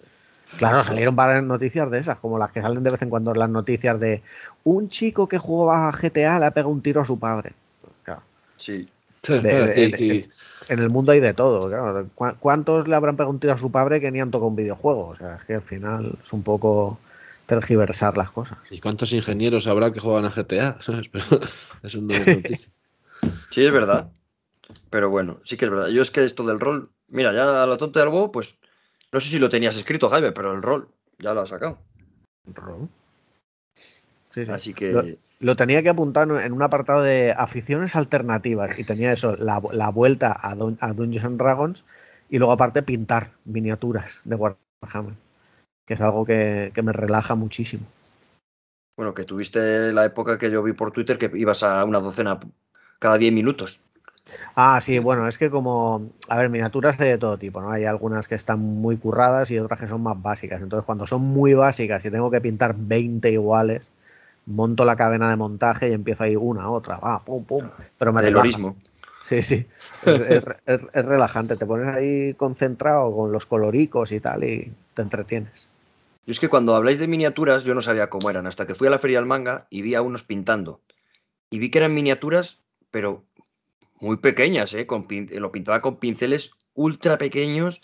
Claro, 0.57 0.83
salieron 0.85 1.17
varias 1.17 1.45
noticias 1.45 1.91
de 1.91 1.99
esas, 1.99 2.19
como 2.19 2.39
las 2.39 2.51
que 2.53 2.61
salen 2.63 2.83
de 2.83 2.91
vez 2.91 3.01
en 3.03 3.11
cuando 3.11 3.33
las 3.35 3.49
noticias 3.49 3.99
de 4.01 4.23
un 4.65 4.89
chico 4.89 5.29
que 5.29 5.39
jugaba 5.39 5.89
a 5.89 5.93
GTA 5.93 6.39
le 6.39 6.47
ha 6.47 6.51
pegado 6.51 6.71
un 6.71 6.83
tiro 6.83 7.01
a 7.01 7.05
su 7.07 7.19
padre. 7.19 7.53
Claro, 8.05 8.23
Sí. 8.57 8.89
Sí, 9.23 9.35
de- 9.35 9.41
de- 9.43 10.31
en 10.69 10.79
el 10.79 10.89
mundo 10.89 11.13
hay 11.13 11.21
de 11.21 11.35
todo. 11.35 11.69
Claro. 11.69 12.07
¿Cu- 12.15 12.35
¿Cuántos 12.41 12.89
le 12.89 12.95
habrán 12.95 13.17
pegado 13.17 13.31
un 13.31 13.39
tiro 13.39 13.53
a 13.53 13.59
su 13.59 13.71
padre 13.71 14.01
que 14.01 14.11
ni 14.11 14.21
han 14.21 14.31
tocado 14.31 14.49
un 14.49 14.57
videojuego? 14.57 15.09
O 15.09 15.17
sea, 15.17 15.37
es 15.37 15.45
que 15.45 15.55
al 15.55 15.63
final 15.63 16.19
es 16.25 16.33
un 16.33 16.43
poco 16.43 16.99
tergiversar 17.47 18.17
las 18.17 18.31
cosas. 18.31 18.57
¿Y 18.71 18.81
cuántos 18.81 19.13
ingenieros 19.13 19.67
habrá 19.67 19.93
que 19.93 20.01
juegan 20.01 20.25
a 20.25 20.31
GTA? 20.31 20.79
Es 21.83 21.97
noticia. 21.97 22.69
Sí, 23.51 23.65
es 23.65 23.73
verdad. 23.73 24.09
Pero 24.91 25.11
bueno, 25.11 25.39
sí 25.45 25.57
que 25.57 25.65
es 25.67 25.71
verdad. 25.71 25.89
Yo 25.89 26.03
es 26.03 26.11
que 26.11 26.25
esto 26.25 26.45
del 26.47 26.61
rol, 26.61 26.91
mira, 27.09 27.33
ya 27.33 27.63
a 27.63 27.67
lo 27.67 27.77
tonto 27.77 27.99
del 27.99 28.09
huevo, 28.09 28.31
pues 28.33 28.59
no 29.13 29.21
sé 29.21 29.29
si 29.29 29.39
lo 29.39 29.49
tenías 29.49 29.77
escrito, 29.77 30.09
Jaime, 30.09 30.33
pero 30.33 30.53
el 30.53 30.63
rol 30.63 30.89
ya 31.19 31.35
lo 31.35 31.41
has 31.43 31.49
sacado. 31.51 31.79
Rol. 32.55 32.89
Sí, 34.31 34.47
sí. 34.47 34.53
Así 34.53 34.75
que 34.75 34.93
Lo, 34.93 35.03
lo 35.41 35.57
tenía 35.57 35.83
que 35.83 35.89
apuntar 35.89 36.29
en- 36.29 36.37
en 36.37 36.53
un 36.53 36.63
apartado 36.63 37.03
de 37.03 37.33
aficiones 37.37 37.97
alternativas 37.97 38.79
y 38.79 38.85
tenía 38.85 39.13
eso, 39.13 39.37
la, 39.37 39.61
la 39.73 39.89
vuelta 39.91 40.37
a, 40.41 40.55
Dun- 40.55 40.79
a 40.81 40.93
Dungeons 40.93 41.25
and 41.25 41.39
Dragons 41.39 41.85
y 42.29 42.39
luego 42.39 42.53
aparte 42.53 42.83
pintar 42.83 43.33
miniaturas 43.45 44.21
de 44.25 44.37
Warhammer, 44.37 45.15
que 45.87 45.95
es 45.95 46.01
algo 46.01 46.25
que, 46.25 46.71
que 46.75 46.83
me 46.83 46.93
relaja 46.93 47.35
muchísimo. 47.35 47.87
bueno, 48.97 49.15
que 49.15 49.25
tuviste 49.25 49.93
la 49.93 50.05
época 50.05 50.39
que 50.39 50.51
yo 50.51 50.63
vi 50.63 50.75
por 50.75 50.93
Twitter 50.93 51.19
que 51.19 51.31
ibas 51.35 51.63
a 51.63 51.85
una 51.85 52.01
docena 52.01 52.39
cada 52.99 53.17
10 53.19 53.33
minutos. 53.33 53.83
Ah, 54.55 54.81
sí, 54.81 54.99
bueno, 54.99 55.27
es 55.29 55.39
que 55.39 55.51
como, 55.51 56.11
a 56.29 56.39
ver, 56.39 56.49
miniaturas 56.51 56.99
de 56.99 57.19
todo 57.19 57.39
tipo, 57.39 57.61
¿no? 57.61 57.71
Hay 57.71 57.85
algunas 57.85 58.29
que 58.29 58.35
están 58.35 58.61
muy 58.61 58.97
curradas 58.97 59.51
y 59.51 59.59
otras 59.59 59.81
que 59.81 59.89
son 59.89 60.03
más 60.03 60.21
básicas. 60.21 60.61
Entonces, 60.63 60.85
cuando 60.87 61.07
son 61.07 61.23
muy 61.23 61.55
básicas 61.55 62.05
y 62.05 62.11
tengo 62.11 62.31
que 62.31 62.41
pintar 62.41 62.75
20 62.77 63.31
iguales, 63.31 63.93
monto 64.47 64.85
la 64.85 64.97
cadena 64.97 65.31
de 65.31 65.37
montaje 65.37 65.89
y 65.91 65.93
empiezo 65.93 66.25
ahí 66.25 66.37
una, 66.37 66.71
otra, 66.71 66.99
va, 66.99 67.21
pum, 67.25 67.45
pum. 67.45 67.65
Pero 67.99 68.13
me 68.13 68.23
Del 68.23 68.35
relaja. 68.35 68.75
Sí, 69.21 69.43
sí. 69.43 69.67
Es, 70.03 70.21
es- 70.21 70.45
es- 70.67 70.83
es 70.93 71.07
relajante. 71.07 71.57
Te 71.57 71.67
pones 71.67 71.95
ahí 71.95 72.35
concentrado 72.35 73.15
con 73.15 73.33
los 73.33 73.47
coloricos 73.47 74.13
y 74.13 74.21
tal 74.21 74.45
y 74.45 74.73
te 74.95 75.03
entretienes. 75.03 75.69
Yo 76.27 76.33
es 76.33 76.41
que 76.41 76.49
cuando 76.49 76.75
habláis 76.75 76.99
de 76.99 77.07
miniaturas, 77.09 77.65
yo 77.65 77.75
no 77.75 77.83
sabía 77.83 78.09
cómo 78.09 78.31
eran, 78.31 78.47
hasta 78.47 78.67
que 78.67 78.75
fui 78.75 78.87
a 78.87 78.91
la 78.91 78.99
feria 78.99 79.19
del 79.19 79.27
manga 79.27 79.67
y 79.71 79.83
vi 79.83 79.95
a 79.95 80.03
unos 80.03 80.23
pintando. 80.23 80.81
Y 81.51 81.59
vi 81.59 81.71
que 81.71 81.79
eran 81.79 81.95
miniaturas, 81.95 82.59
pero 82.91 83.25
muy 84.01 84.17
pequeñas, 84.17 84.73
¿eh? 84.75 84.87
Con 84.87 85.07
pin- 85.07 85.29
lo 85.39 85.53
pintaba 85.53 85.81
con 85.81 85.97
pinceles 85.97 86.53
ultra 86.75 87.19
pequeños 87.19 87.81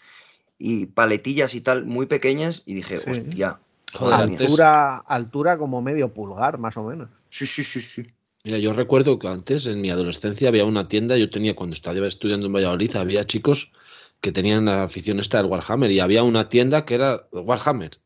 y 0.58 0.86
paletillas 0.86 1.54
y 1.54 1.60
tal, 1.60 1.84
muy 1.84 2.06
pequeñas. 2.06 2.62
Y 2.66 2.74
dije, 2.74 2.98
Sí. 2.98 3.10
hostia. 3.10 3.58
Joder, 3.92 4.12
madre 4.18 4.26
mía". 4.26 4.34
antes- 4.38 4.46
Altura, 4.50 4.96
altura 4.98 5.58
como 5.58 5.82
medio 5.82 6.12
pulgar, 6.12 6.58
más 6.58 6.76
o 6.76 6.84
menos. 6.84 7.08
Sí, 7.28 7.46
sí, 7.46 7.62
sí, 7.62 7.80
sí. 7.80 8.06
Mira, 8.44 8.58
yo 8.58 8.72
recuerdo 8.72 9.18
que 9.18 9.26
antes, 9.28 9.66
en 9.66 9.80
mi 9.80 9.90
adolescencia, 9.90 10.48
había 10.48 10.64
una 10.64 10.86
tienda, 10.88 11.16
yo 11.16 11.28
tenía, 11.30 11.56
cuando 11.56 11.74
estaba 11.74 12.06
estudiando 12.06 12.46
en 12.46 12.52
Valladolid, 12.52 12.94
había 12.96 13.24
chicos 13.24 13.72
que 14.20 14.32
tenían 14.32 14.66
la 14.66 14.84
afición 14.84 15.18
esta 15.20 15.38
del 15.38 15.46
Warhammer 15.50 15.90
y 15.90 16.00
había 16.00 16.22
una 16.22 16.48
tienda 16.48 16.84
que 16.84 16.94
era 16.94 17.26
Warhammer. 17.32 17.98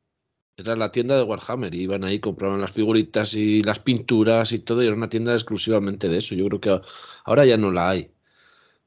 Era 0.60 0.76
la 0.76 0.90
tienda 0.92 1.16
de 1.16 1.22
Warhammer 1.24 1.74
y 1.74 1.82
iban 1.82 2.04
ahí, 2.04 2.20
compraban 2.20 2.60
las 2.60 2.72
figuritas 2.72 3.34
y 3.34 3.62
las 3.62 3.78
pinturas 3.78 4.52
y 4.52 4.60
todo 4.60 4.82
y 4.82 4.86
era 4.86 4.96
una 4.96 5.08
tienda 5.08 5.32
exclusivamente 5.34 6.08
de 6.08 6.18
eso. 6.18 6.34
Yo 6.34 6.46
creo 6.48 6.60
que 6.60 6.80
ahora 7.24 7.46
ya 7.46 7.56
no 7.56 7.70
la 7.72 7.90
hay, 7.90 8.10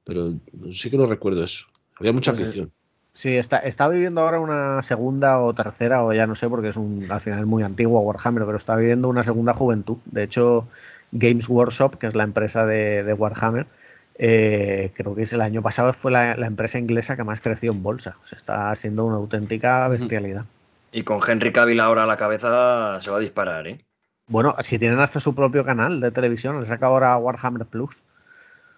pero 0.04 0.34
sí 0.74 0.90
que 0.90 0.98
lo 0.98 1.06
recuerdo 1.06 1.44
eso. 1.44 1.68
Había 2.00 2.14
mucha 2.14 2.32
Pues, 2.32 2.40
eh, 2.40 2.44
afición. 2.44 2.72
Sí, 3.14 3.38
está, 3.38 3.60
está 3.60 3.90
viviendo 3.90 4.22
ahora 4.22 4.40
una 4.40 4.82
segunda 4.82 5.40
o 5.42 5.54
tercera, 5.54 6.04
o 6.04 6.14
ya 6.14 6.26
no 6.28 6.36
sé, 6.36 6.50
porque 6.50 6.70
es 6.70 6.78
un, 6.78 7.06
al 7.12 7.22
final 7.22 7.46
muy 7.46 7.62
antiguo 7.64 8.00
Warhammer, 8.02 8.46
pero 8.46 8.58
está 8.58 8.76
viviendo 8.76 9.08
una 9.08 9.24
segunda 9.24 9.54
juventud. 9.54 9.98
De 10.06 10.24
hecho, 10.24 10.68
Games 11.12 11.48
Workshop, 11.48 11.98
que 11.98 12.08
es 12.08 12.16
la 12.16 12.24
empresa 12.24 12.66
de, 12.66 13.04
de 13.04 13.14
Warhammer, 13.14 13.68
eh, 14.16 14.92
creo 14.96 15.16
que 15.16 15.24
es 15.24 15.34
el 15.34 15.42
año 15.42 15.62
pasado 15.62 15.94
fue 15.94 16.12
la, 16.12 16.36
la 16.38 16.48
empresa 16.48 16.80
inglesa 16.80 17.16
que 17.16 17.24
más 17.24 17.42
creció 17.42 17.72
en 17.72 17.84
bolsa. 17.84 18.18
O 18.24 18.28
sea, 18.28 18.38
está 18.38 18.76
siendo 18.76 19.06
una 19.06 19.18
auténtica 19.18 19.88
bestialidad. 19.90 20.46
Y 20.94 21.02
con 21.04 21.20
Henry 21.28 21.52
Cavill 21.52 21.80
ahora 21.80 22.04
a 22.04 22.06
la 22.06 22.18
cabeza 22.18 23.00
se 23.02 23.10
va 23.10 23.18
a 23.18 23.20
disparar, 23.20 23.68
¿eh? 23.68 23.84
Bueno, 24.28 24.56
si 24.60 24.80
tienen 24.80 25.00
hasta 25.00 25.20
su 25.20 25.36
propio 25.36 25.66
canal 25.66 26.00
de 26.00 26.12
televisión, 26.12 26.60
le 26.60 26.66
saca 26.66 26.86
ahora 26.86 27.18
Warhammer 27.18 27.66
Plus. 27.66 28.02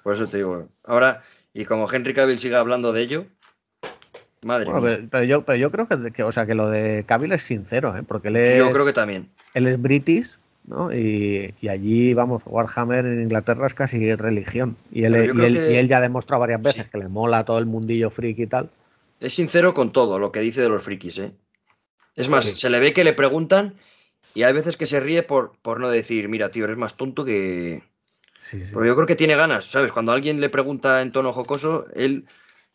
Por 0.01 0.13
eso 0.15 0.27
te 0.27 0.37
digo. 0.37 0.67
Ahora, 0.85 1.23
y 1.53 1.65
como 1.65 1.91
Henry 1.91 2.13
Cavill 2.13 2.39
siga 2.39 2.59
hablando 2.59 2.93
de 2.93 3.01
ello, 3.01 3.25
madre 4.43 4.65
Bueno, 4.65 4.81
mía. 4.81 4.95
pero, 4.97 5.07
pero 5.11 5.23
yo, 5.25 5.45
pero 5.45 5.57
yo 5.57 5.71
creo 5.71 5.87
que, 5.87 6.11
que- 6.11 6.23
o 6.23 6.31
sea, 6.31 6.45
que 6.45 6.55
lo 6.55 6.69
de 6.69 7.03
Cavill 7.05 7.33
es 7.33 7.43
sincero, 7.43 7.95
¿eh? 7.97 8.03
porque 8.07 8.29
él 8.29 8.37
es, 8.37 8.57
Yo 8.57 8.71
creo 8.71 8.85
que 8.85 8.93
también. 8.93 9.29
él 9.53 9.67
es 9.67 9.79
british, 9.81 10.37
¿no? 10.65 10.91
Y, 10.93 11.53
y 11.61 11.67
allí, 11.67 12.13
vamos, 12.13 12.41
Warhammer 12.45 13.05
en 13.05 13.21
Inglaterra 13.23 13.67
es 13.67 13.73
casi 13.73 14.15
religión. 14.15 14.77
Y 14.91 15.03
él, 15.03 15.11
Pero 15.13 15.25
yo 15.25 15.31
y 15.33 15.35
creo 15.35 15.47
él, 15.47 15.59
que- 15.59 15.73
y 15.73 15.75
él 15.75 15.87
ya 15.87 15.97
ha 15.97 16.01
demostrado 16.01 16.39
varias 16.41 16.61
veces 16.61 16.83
Sí. 16.85 16.89
que 16.91 16.97
le 16.97 17.07
mola 17.09 17.43
todo 17.43 17.59
el 17.59 17.65
mundillo 17.65 18.09
friki 18.09 18.43
y 18.43 18.47
tal. 18.47 18.69
Es 19.19 19.33
sincero 19.35 19.73
con 19.73 19.91
todo 19.91 20.17
lo 20.17 20.31
que 20.31 20.39
dice 20.39 20.61
de 20.61 20.69
los 20.69 20.81
frikis, 20.83 21.19
¿eh? 21.19 21.31
Es 22.15 22.29
más, 22.29 22.45
Sí. 22.45 22.55
se 22.55 22.69
le 22.69 22.79
ve 22.79 22.93
que 22.93 23.03
le 23.03 23.13
preguntan 23.13 23.75
y 24.33 24.43
hay 24.43 24.53
veces 24.53 24.77
que 24.77 24.85
se 24.85 24.99
ríe 24.99 25.23
por, 25.23 25.53
por 25.61 25.79
no 25.79 25.89
decir, 25.89 26.29
mira, 26.29 26.51
tío, 26.51 26.65
eres 26.65 26.77
más 26.77 26.95
tonto 26.95 27.25
que... 27.25 27.83
Sí, 28.37 28.63
sí. 28.63 28.73
Pero 28.73 28.85
yo 28.85 28.95
creo 28.95 29.07
que 29.07 29.15
tiene 29.15 29.35
ganas, 29.35 29.65
¿sabes? 29.65 29.91
Cuando 29.91 30.11
alguien 30.11 30.41
le 30.41 30.49
pregunta 30.49 31.01
en 31.01 31.11
tono 31.11 31.31
jocoso, 31.33 31.85
él 31.95 32.25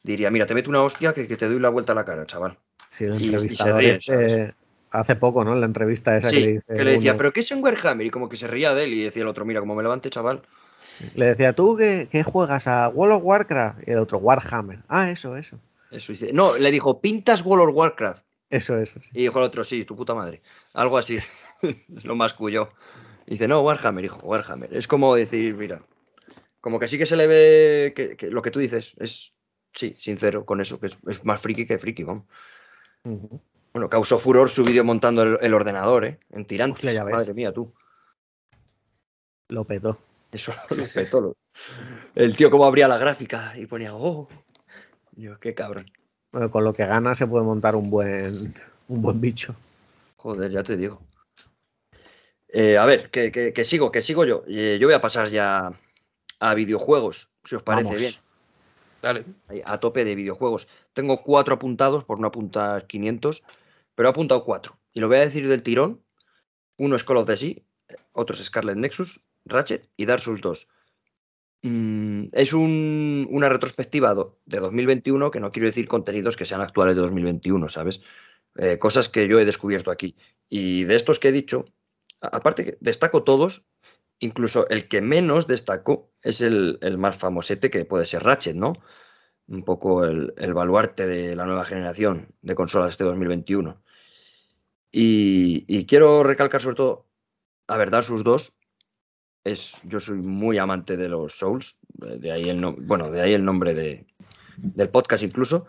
diría, 0.02 0.30
mira, 0.30 0.46
te 0.46 0.54
meto 0.54 0.70
una 0.70 0.82
hostia 0.82 1.12
que, 1.12 1.28
que 1.28 1.36
te 1.36 1.48
doy 1.48 1.58
la 1.60 1.68
vuelta 1.68 1.92
a 1.92 1.94
la 1.94 2.04
cara, 2.04 2.26
chaval. 2.26 2.58
Sí, 2.88 3.04
el 3.04 3.10
y- 3.12 3.14
y 3.14 3.18
se 3.20 3.26
entrevistador 3.26 3.84
este, 3.84 4.54
hace 4.90 5.16
poco, 5.16 5.44
¿no? 5.44 5.52
En 5.54 5.60
la 5.60 5.66
entrevista 5.66 6.16
esa 6.16 6.30
Sí, 6.30 6.36
que 6.36 6.40
le 6.40 6.52
dice. 6.52 6.64
que 6.68 6.84
le 6.84 6.90
decía, 6.92 7.12
uno- 7.12 7.18
¿pero 7.18 7.32
qué 7.32 7.40
es 7.40 7.50
un 7.50 7.62
Warhammer? 7.62 8.06
Y 8.06 8.10
como 8.10 8.28
que 8.28 8.36
se 8.36 8.46
ría 8.48 8.74
de 8.74 8.84
él 8.84 8.94
y 8.94 9.04
decía 9.04 9.22
el 9.22 9.28
otro, 9.28 9.44
mira, 9.44 9.60
como 9.60 9.74
me 9.74 9.82
levante, 9.82 10.10
chaval. 10.10 10.42
Le 11.14 11.26
decía, 11.26 11.54
¿tú 11.54 11.76
qué, 11.76 12.08
qué 12.10 12.22
juegas 12.22 12.66
a 12.66 12.88
World 12.88 13.16
of 13.16 13.22
Warcraft? 13.24 13.88
Y 13.88 13.92
el 13.92 13.98
otro, 13.98 14.18
Warhammer. 14.18 14.80
Ah, 14.88 15.10
eso, 15.10 15.36
eso. 15.36 15.58
Eso 15.90 16.12
dice. 16.12 16.32
No, 16.32 16.56
le 16.56 16.70
dijo, 16.70 17.00
¿pintas 17.00 17.44
World 17.44 17.68
of 17.70 17.76
Warcraft? 17.76 18.22
Eso, 18.50 18.78
eso. 18.78 19.00
sí. 19.02 19.10
Y 19.14 19.22
dijo 19.22 19.38
el 19.38 19.44
otro, 19.44 19.64
sí, 19.64 19.84
tu 19.84 19.96
puta 19.96 20.14
madre. 20.14 20.42
Algo 20.74 20.98
así. 20.98 21.16
es 21.16 21.24
lo 22.04 22.14
más 22.16 22.34
cuyo. 22.34 22.70
Dice, 23.26 23.46
no, 23.48 23.62
Warhammer, 23.62 24.04
hijo, 24.04 24.18
Warhammer. 24.26 24.76
Es 24.76 24.88
como 24.88 25.14
decir, 25.14 25.54
mira, 25.54 25.82
como 26.60 26.78
que 26.80 26.88
sí 26.88 26.98
que 26.98 27.06
se 27.06 27.16
le 27.16 27.26
ve 27.26 27.92
que, 27.94 28.16
que 28.16 28.28
lo 28.28 28.42
que 28.42 28.50
tú 28.50 28.58
dices 28.58 28.94
es, 28.98 29.32
sí, 29.72 29.94
sincero 29.98 30.44
con 30.44 30.60
eso, 30.60 30.80
que 30.80 30.88
es, 30.88 30.98
es 31.08 31.24
más 31.24 31.40
friki 31.40 31.64
que 31.66 31.78
friki, 31.78 32.02
vamos. 32.02 32.24
Bueno, 33.72 33.88
causó 33.88 34.18
furor 34.18 34.50
su 34.50 34.64
vídeo 34.64 34.82
montando 34.84 35.22
el, 35.22 35.38
el 35.40 35.54
ordenador, 35.54 36.04
¿eh? 36.04 36.18
En 36.30 36.44
tirantes. 36.44 36.80
Hostia, 36.80 36.92
ya 36.92 37.04
ves. 37.04 37.14
Madre 37.14 37.34
mía, 37.34 37.52
tú. 37.52 37.72
Lo 39.48 39.64
petó. 39.64 39.98
Eso 40.32 40.52
lo 40.76 40.86
sí. 40.86 40.94
petó, 40.98 41.20
lo- 41.20 41.36
El 42.14 42.36
tío 42.36 42.50
como 42.50 42.64
abría 42.64 42.88
la 42.88 42.98
gráfica 42.98 43.52
y 43.56 43.66
ponía, 43.66 43.94
oh. 43.94 44.28
Dios, 45.12 45.38
qué 45.38 45.54
cabrón. 45.54 45.90
Bueno, 46.32 46.50
con 46.50 46.64
lo 46.64 46.72
que 46.72 46.86
gana 46.86 47.14
se 47.14 47.26
puede 47.26 47.44
montar 47.44 47.74
un 47.74 47.90
buen, 47.90 48.54
un 48.88 49.02
buen 49.02 49.20
bicho. 49.20 49.54
Joder, 50.16 50.50
ya 50.50 50.62
te 50.62 50.76
digo. 50.76 51.00
Eh, 52.48 52.78
a 52.78 52.84
ver, 52.86 53.10
que, 53.10 53.30
que- 53.32 53.52
que 53.52 53.64
sigo, 53.64 53.90
que 53.90 54.02
sigo 54.02 54.24
yo. 54.24 54.42
Eh, 54.46 54.78
yo 54.80 54.86
voy 54.86 54.94
a 54.94 55.00
pasar 55.00 55.28
ya 55.28 55.72
a 56.40 56.54
videojuegos, 56.54 57.30
si 57.44 57.54
os 57.56 57.62
parece 57.62 57.84
Vamos. 57.84 58.00
bien. 58.00 58.12
Dale. 59.02 59.24
A 59.64 59.78
tope 59.80 60.04
de 60.04 60.14
videojuegos. 60.14 60.68
Tengo 60.92 61.22
cuatro 61.22 61.54
apuntados, 61.54 62.04
por 62.04 62.20
no 62.20 62.26
apuntar 62.28 62.86
500, 62.86 63.42
pero 63.94 64.08
he 64.08 64.10
apuntado 64.10 64.44
cuatro. 64.44 64.76
Y 64.92 65.00
lo 65.00 65.08
voy 65.08 65.18
a 65.18 65.20
decir 65.20 65.48
del 65.48 65.62
tirón. 65.62 66.02
Uno 66.76 66.96
es 66.96 67.04
Call 67.04 67.18
of 67.18 67.26
the 67.26 67.36
Sea, 67.36 67.54
otro 68.12 68.34
es 68.36 68.44
Scarlet 68.44 68.76
Nexus, 68.76 69.20
Ratchet 69.46 69.88
y 69.96 70.06
Dark 70.06 70.22
Souls 70.22 70.40
2. 70.40 70.68
Mm, 71.62 72.28
es 72.32 72.52
un- 72.54 73.26
una 73.30 73.48
retrospectiva 73.48 74.14
de 74.46 74.60
2021 74.60 75.30
que 75.30 75.40
no 75.40 75.52
quiero 75.52 75.66
decir 75.66 75.86
contenidos 75.88 76.36
que 76.36 76.46
sean 76.46 76.60
actuales 76.62 76.96
de 76.96 77.02
2021, 77.02 77.68
¿sabes? 77.68 78.02
Eh, 78.56 78.78
cosas 78.78 79.08
que 79.08 79.28
yo 79.28 79.38
he 79.38 79.44
descubierto 79.44 79.90
aquí. 79.90 80.16
Y 80.48 80.84
de 80.84 80.96
estos 80.96 81.18
que 81.18 81.28
he 81.28 81.32
dicho, 81.32 81.66
aparte 82.20 82.64
que 82.64 82.78
destaco 82.80 83.24
todos, 83.24 83.66
incluso 84.20 84.68
el 84.70 84.88
que 84.88 85.00
menos 85.02 85.46
destaco 85.46 86.12
es 86.22 86.40
el, 86.40 86.78
más 86.98 87.16
famosete 87.18 87.70
que 87.70 87.84
puede 87.84 88.06
ser 88.06 88.22
Ratchet, 88.24 88.56
¿no? 88.56 88.74
Un 89.48 89.64
poco 89.64 90.04
el, 90.06 90.32
baluarte 90.54 91.06
de 91.06 91.36
la 91.36 91.46
nueva 91.46 91.64
generación 91.64 92.28
de 92.42 92.54
consolas 92.54 92.92
este 92.92 93.04
2021. 93.04 93.82
Y, 94.92 95.64
y 95.68 95.86
quiero 95.86 96.22
recalcar 96.22 96.60
sobre 96.62 96.76
todo, 96.76 97.06
a 97.68 97.76
ver, 97.76 97.90
Dark 97.90 98.04
Souls 98.04 98.24
2 98.24 98.56
yo 99.84 100.00
soy 100.00 100.18
muy 100.18 100.58
amante 100.58 100.96
de 100.96 101.08
los 101.08 101.34
Souls, 101.34 101.76
de 101.94 102.18
de 102.18 102.32
ahí 102.32 102.48
el, 102.48 102.60
no- 102.60 102.76
bueno, 102.78 103.10
de 103.10 103.20
ahí 103.20 103.34
el 103.34 103.44
nombre 103.44 103.74
de, 103.74 104.04
del 104.56 104.88
podcast 104.88 105.22
incluso, 105.24 105.66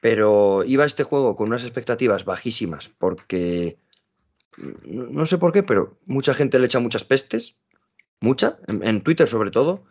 pero 0.00 0.64
iba 0.64 0.84
a 0.84 0.86
este 0.86 1.04
juego 1.04 1.36
con 1.36 1.48
unas 1.48 1.62
expectativas 1.62 2.24
bajísimas 2.24 2.88
porque 2.88 3.76
no, 4.84 5.26
sé 5.26 5.38
por 5.38 5.52
qué, 5.52 5.62
pero 5.62 5.96
mucha 6.06 6.34
gente 6.34 6.58
le 6.58 6.66
echa 6.66 6.80
muchas 6.80 7.04
pestes, 7.04 7.56
mucha, 8.20 8.58
en, 8.66 9.02
Twitter 9.02 9.28
sobre 9.28 9.50
todo, 9.50 9.84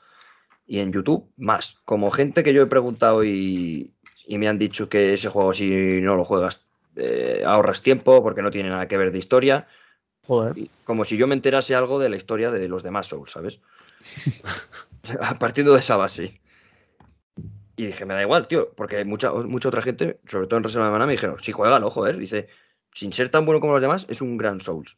y 0.68 0.80
en 0.80 0.92
YouTube 0.92 1.32
más. 1.38 1.80
Como 1.86 2.12
gente 2.12 2.44
que 2.44 2.54
yo 2.54 2.62
he 2.62 2.68
preguntado 2.68 3.24
y, 3.24 3.94
y 4.28 4.38
me 4.38 4.48
han 4.48 4.60
dicho 4.60 4.90
que 4.90 5.14
ese 5.14 5.30
juego 5.30 5.54
si 5.54 5.70
no 6.02 6.16
lo 6.16 6.26
juegas 6.26 6.66
eh, 6.96 7.44
ahorras 7.46 7.82
tiempo 7.82 8.22
porque 8.22 8.42
no 8.42 8.52
tiene 8.52 8.70
nada 8.70 8.88
que 8.88 8.98
ver 8.98 9.12
de 9.12 9.20
historia. 9.20 9.68
Como 10.84 11.06
si 11.06 11.18
yo 11.18 11.26
me 11.26 11.34
enterase 11.34 11.74
algo 11.74 11.98
de 11.98 12.08
la 12.08 12.16
historia 12.16 12.52
de 12.52 12.68
los 12.68 12.84
demás 12.84 13.08
Souls, 13.08 13.32
¿sabes? 13.32 13.60
Partiendo 15.40 15.74
de 15.74 15.80
esa 15.80 15.98
base. 15.98 16.40
Y 17.76 17.88
dije, 17.88 18.06
me 18.06 18.14
da 18.14 18.22
igual, 18.22 18.48
tío, 18.48 18.72
porque 18.76 19.04
mucha, 19.06 19.32
mucha 19.32 19.70
otra 19.70 19.82
gente, 19.82 20.20
sobre 20.28 20.46
todo 20.46 20.58
en 20.58 20.64
Reserva 20.64 20.86
de 20.86 20.92
Maná, 20.92 21.08
me 21.08 21.14
dijeron, 21.14 21.38
sí, 21.42 21.52
juégalo, 21.52 21.90
joder. 21.90 22.18
Dice, 22.18 22.48
sin 22.94 23.12
ser 23.12 23.32
tan 23.32 23.44
bueno 23.46 23.60
como 23.60 23.74
los 23.74 23.82
demás, 23.82 24.06
es 24.08 24.22
un 24.22 24.38
gran 24.38 24.62
Souls. 24.62 24.98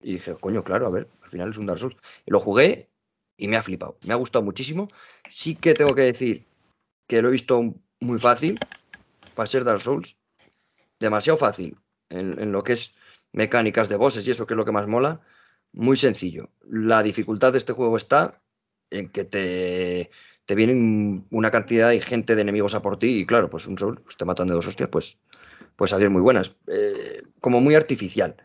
Y 0.00 0.14
dije, 0.14 0.34
coño, 0.40 0.64
claro, 0.64 0.86
a 0.86 0.90
ver, 0.90 1.06
al 1.22 1.28
final 1.28 1.50
es 1.50 1.58
un 1.58 1.66
Dark 1.66 1.78
Souls. 1.78 1.96
Lo 2.24 2.40
jugué 2.40 2.88
y 3.36 3.48
me 3.48 3.58
ha 3.58 3.62
flipado, 3.62 3.98
me 4.04 4.14
ha 4.14 4.16
gustado 4.16 4.42
muchísimo. 4.42 4.88
Sí 5.28 5.54
que 5.56 5.74
tengo 5.74 5.94
que 5.94 6.02
decir 6.02 6.46
que 7.06 7.20
lo 7.20 7.28
he 7.28 7.32
visto 7.32 7.74
muy 8.00 8.18
fácil 8.18 8.58
para 9.34 9.48
ser 9.48 9.64
Dark 9.64 9.82
Souls. 9.82 10.16
Demasiado 10.98 11.36
fácil 11.36 11.76
en 12.08 12.52
lo 12.52 12.62
que 12.62 12.72
es 12.72 12.94
mecánicas 13.36 13.88
de 13.88 13.96
bosses 13.96 14.26
y 14.26 14.32
eso 14.32 14.46
que 14.46 14.54
es 14.54 14.58
lo 14.58 14.64
que 14.64 14.72
más 14.72 14.88
mola. 14.88 15.20
Muy 15.72 15.96
sencillo. 15.96 16.48
La 16.68 17.02
dificultad 17.02 17.52
de 17.52 17.58
este 17.58 17.74
juego 17.74 17.96
está 17.96 18.40
en 18.90 19.10
que 19.10 19.24
te, 19.24 20.10
te 20.46 20.54
vienen 20.54 21.26
una 21.30 21.50
cantidad 21.50 21.92
y 21.92 22.00
gente 22.00 22.34
de 22.34 22.42
enemigos 22.42 22.74
a 22.74 22.82
por 22.82 22.98
ti 22.98 23.20
y 23.20 23.26
claro, 23.26 23.50
pues 23.50 23.66
un 23.66 23.78
Soul 23.78 24.00
pues 24.00 24.16
te 24.16 24.24
matan 24.24 24.48
de 24.48 24.54
dos 24.54 24.66
hostias, 24.66 24.88
pues, 24.88 25.18
pues 25.76 25.92
adiós 25.92 26.10
muy 26.10 26.22
buenas. 26.22 26.56
Eh, 26.66 27.22
como 27.40 27.60
muy 27.60 27.74
artificial. 27.74 28.36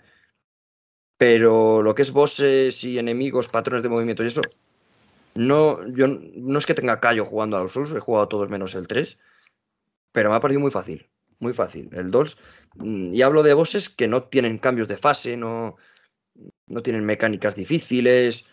Pero 1.18 1.82
lo 1.82 1.96
que 1.96 2.02
es 2.02 2.12
bosses 2.12 2.84
y 2.84 3.00
enemigos, 3.00 3.48
patrones 3.48 3.84
de 3.84 3.90
movimiento 3.90 4.24
y 4.24 4.28
eso, 4.28 4.42
no, 5.36 5.88
yo 5.88 6.08
no 6.08 6.58
es 6.58 6.66
que 6.66 6.74
tenga 6.74 7.00
callo 7.00 7.26
jugando 7.26 7.56
a 7.56 7.62
los 7.62 7.72
Souls, 7.72 7.94
he 7.94 8.00
jugado 8.00 8.28
todos 8.28 8.50
menos 8.50 8.76
el 8.76 8.88
3, 8.88 9.18
pero 10.12 10.30
me 10.30 10.36
ha 10.36 10.42
parecido 10.42 10.62
muy 10.62 10.72
fácil, 10.72 11.08
muy 11.42 11.54
fácil. 11.54 11.90
El 11.92 12.12
2, 12.12 12.38
mm, 12.76 13.14
y 13.14 13.22
hablo 13.22 13.44
de 13.44 13.54
bosses 13.54 13.90
que 13.90 14.08
no 14.08 14.24
tienen 14.24 14.58
cambios 14.58 14.88
de 14.88 14.98
fase, 14.98 15.38
no, 15.38 15.78
no 16.68 16.82
tienen 16.82 17.06
mecánicas 17.06 17.56
difíciles, 17.56 18.46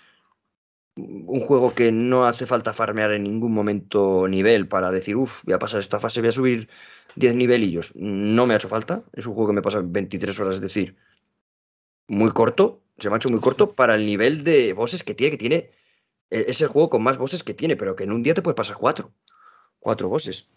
un 0.96 1.40
juego 1.40 1.74
que 1.74 1.92
no 1.92 2.26
hace 2.26 2.46
falta 2.46 2.72
farmear 2.72 3.12
en 3.12 3.22
ningún 3.22 3.52
momento 3.52 4.26
nivel 4.26 4.66
para 4.66 4.90
decir, 4.90 5.16
uff, 5.16 5.44
voy 5.44 5.54
a 5.54 5.58
pasar 5.58 5.80
esta 5.80 6.00
fase, 6.00 6.20
voy 6.20 6.30
a 6.30 6.32
subir 6.32 6.68
10 7.14 7.36
nivelillos. 7.36 7.94
No 7.96 8.46
me 8.46 8.54
ha 8.54 8.56
hecho 8.56 8.68
falta, 8.68 9.04
es 9.12 9.26
un 9.26 9.34
juego 9.34 9.48
que 9.48 9.54
me 9.54 9.62
pasa 9.62 9.78
en 9.78 9.92
23 9.92 10.38
horas, 10.40 10.56
es 10.56 10.60
decir, 10.60 10.96
muy 12.08 12.30
corto, 12.32 12.82
se 12.98 13.08
me 13.08 13.14
ha 13.14 13.18
hecho 13.18 13.28
muy 13.28 13.40
corto 13.40 13.74
para 13.74 13.94
el 13.94 14.06
nivel 14.06 14.44
de 14.44 14.72
bosses 14.72 15.04
que 15.04 15.14
tiene, 15.14 15.30
que 15.32 15.38
tiene, 15.38 15.70
eh, 16.30 16.46
es 16.48 16.60
el 16.60 16.68
juego 16.68 16.90
con 16.90 17.02
más 17.02 17.16
bosses 17.18 17.44
que 17.44 17.54
tiene, 17.54 17.76
pero 17.76 17.94
que 17.94 18.04
en 18.04 18.12
un 18.12 18.22
día 18.22 18.34
te 18.34 18.42
puedes 18.42 18.56
pasar 18.56 18.76
cuatro, 18.76 19.12
cuatro 19.78 20.08
bosses. 20.08 20.48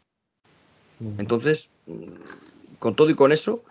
Entonces, 1.17 1.69
mm, 1.87 2.77
con 2.79 2.95
todo 2.95 3.09
y 3.09 3.15
con 3.15 3.31
eso, 3.31 3.63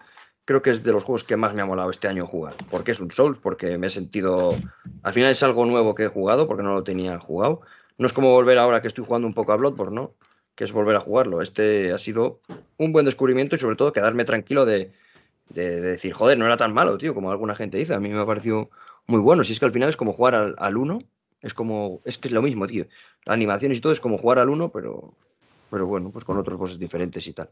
creo 0.45 0.63
que 0.63 0.71
es 0.71 0.83
de 0.83 0.93
los 0.93 1.05
juegos 1.05 1.25
que 1.25 1.37
más 1.37 1.55
me 1.55 1.63
ha 1.63 1.67
molado 1.67 1.91
este 1.91 2.09
año 2.09 2.27
jugar. 2.27 2.55
Porque 2.71 2.93
es 2.93 3.01
un 3.01 3.11
Souls, 3.11 3.39
porque 3.39 3.79
me 3.79 3.87
he 3.89 3.91
sentido. 3.91 4.55
Al 5.03 5.13
final 5.13 5.31
es 5.31 5.43
algo 5.43 5.65
nuevo 5.67 5.95
que 5.95 6.05
he 6.05 6.09
jugado, 6.09 6.47
porque 6.47 6.63
no 6.63 6.75
lo 6.75 6.83
tenía 6.83 7.19
jugado. 7.19 7.61
No 7.99 8.07
es 8.07 8.13
como 8.13 8.31
volver 8.33 8.59
ahora 8.59 8.81
que 8.83 8.89
estoy 8.89 9.05
jugando 9.05 9.27
un 9.29 9.35
poco 9.35 9.53
a 9.53 9.57
Bloodborne, 9.57 9.95
¿no? 9.95 10.13
Que 10.55 10.65
es 10.65 10.73
volver 10.73 10.97
a 10.97 11.01
jugarlo. 11.01 11.43
Este 11.43 11.93
ha 11.93 11.99
sido 11.99 12.41
un 12.79 12.93
buen 12.93 13.05
descubrimiento 13.05 13.57
y 13.57 13.59
sobre 13.59 13.77
todo 13.77 13.93
quedarme 13.93 14.25
tranquilo 14.25 14.65
de, 14.65 14.91
de- 15.51 15.81
de 15.81 15.91
decir, 15.93 16.13
joder, 16.13 16.39
no 16.39 16.47
era 16.47 16.57
tan 16.57 16.73
malo, 16.75 16.99
tío, 16.99 17.15
como 17.15 17.31
alguna 17.31 17.55
gente 17.55 17.79
dice. 17.79 17.95
A 17.95 18.01
mí 18.01 18.09
me 18.09 18.19
ha 18.21 18.27
parecido 18.27 18.71
muy 19.07 19.21
bueno. 19.21 19.45
Si 19.45 19.53
es 19.53 19.59
que 19.61 19.67
al 19.67 19.73
final 19.73 19.89
es 19.89 19.97
como 19.97 20.13
jugar 20.13 20.35
al, 20.35 20.55
al 20.59 20.77
1, 20.77 20.99
es 21.43 21.55
como. 21.55 22.01
Es 22.05 22.19
que 22.19 22.29
es 22.29 22.35
lo 22.35 22.43
mismo, 22.43 22.67
tío. 22.67 22.87
La 23.27 23.35
animación 23.35 23.73
y 23.73 23.81
todo 23.81 23.93
es 23.93 24.01
como 24.01 24.19
jugar 24.19 24.39
al 24.39 24.49
1, 24.49 24.71
pero. 24.71 25.15
Pero 25.71 25.87
bueno, 25.87 26.11
pues 26.11 26.25
con 26.25 26.37
otros 26.39 26.59
bosses 26.59 26.79
diferentes 26.79 27.27
y 27.27 27.33
tal. 27.33 27.49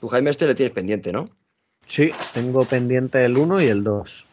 Tú, 0.00 0.08
Jaime, 0.08 0.30
este 0.30 0.46
le 0.46 0.54
tienes 0.54 0.74
pendiente, 0.74 1.12
¿no? 1.12 1.28
Sí, 1.86 2.10
tengo 2.34 2.64
pendiente 2.64 3.24
el 3.24 3.38
1 3.38 3.62
y 3.62 3.66
el 3.66 3.84
2. 3.84 4.26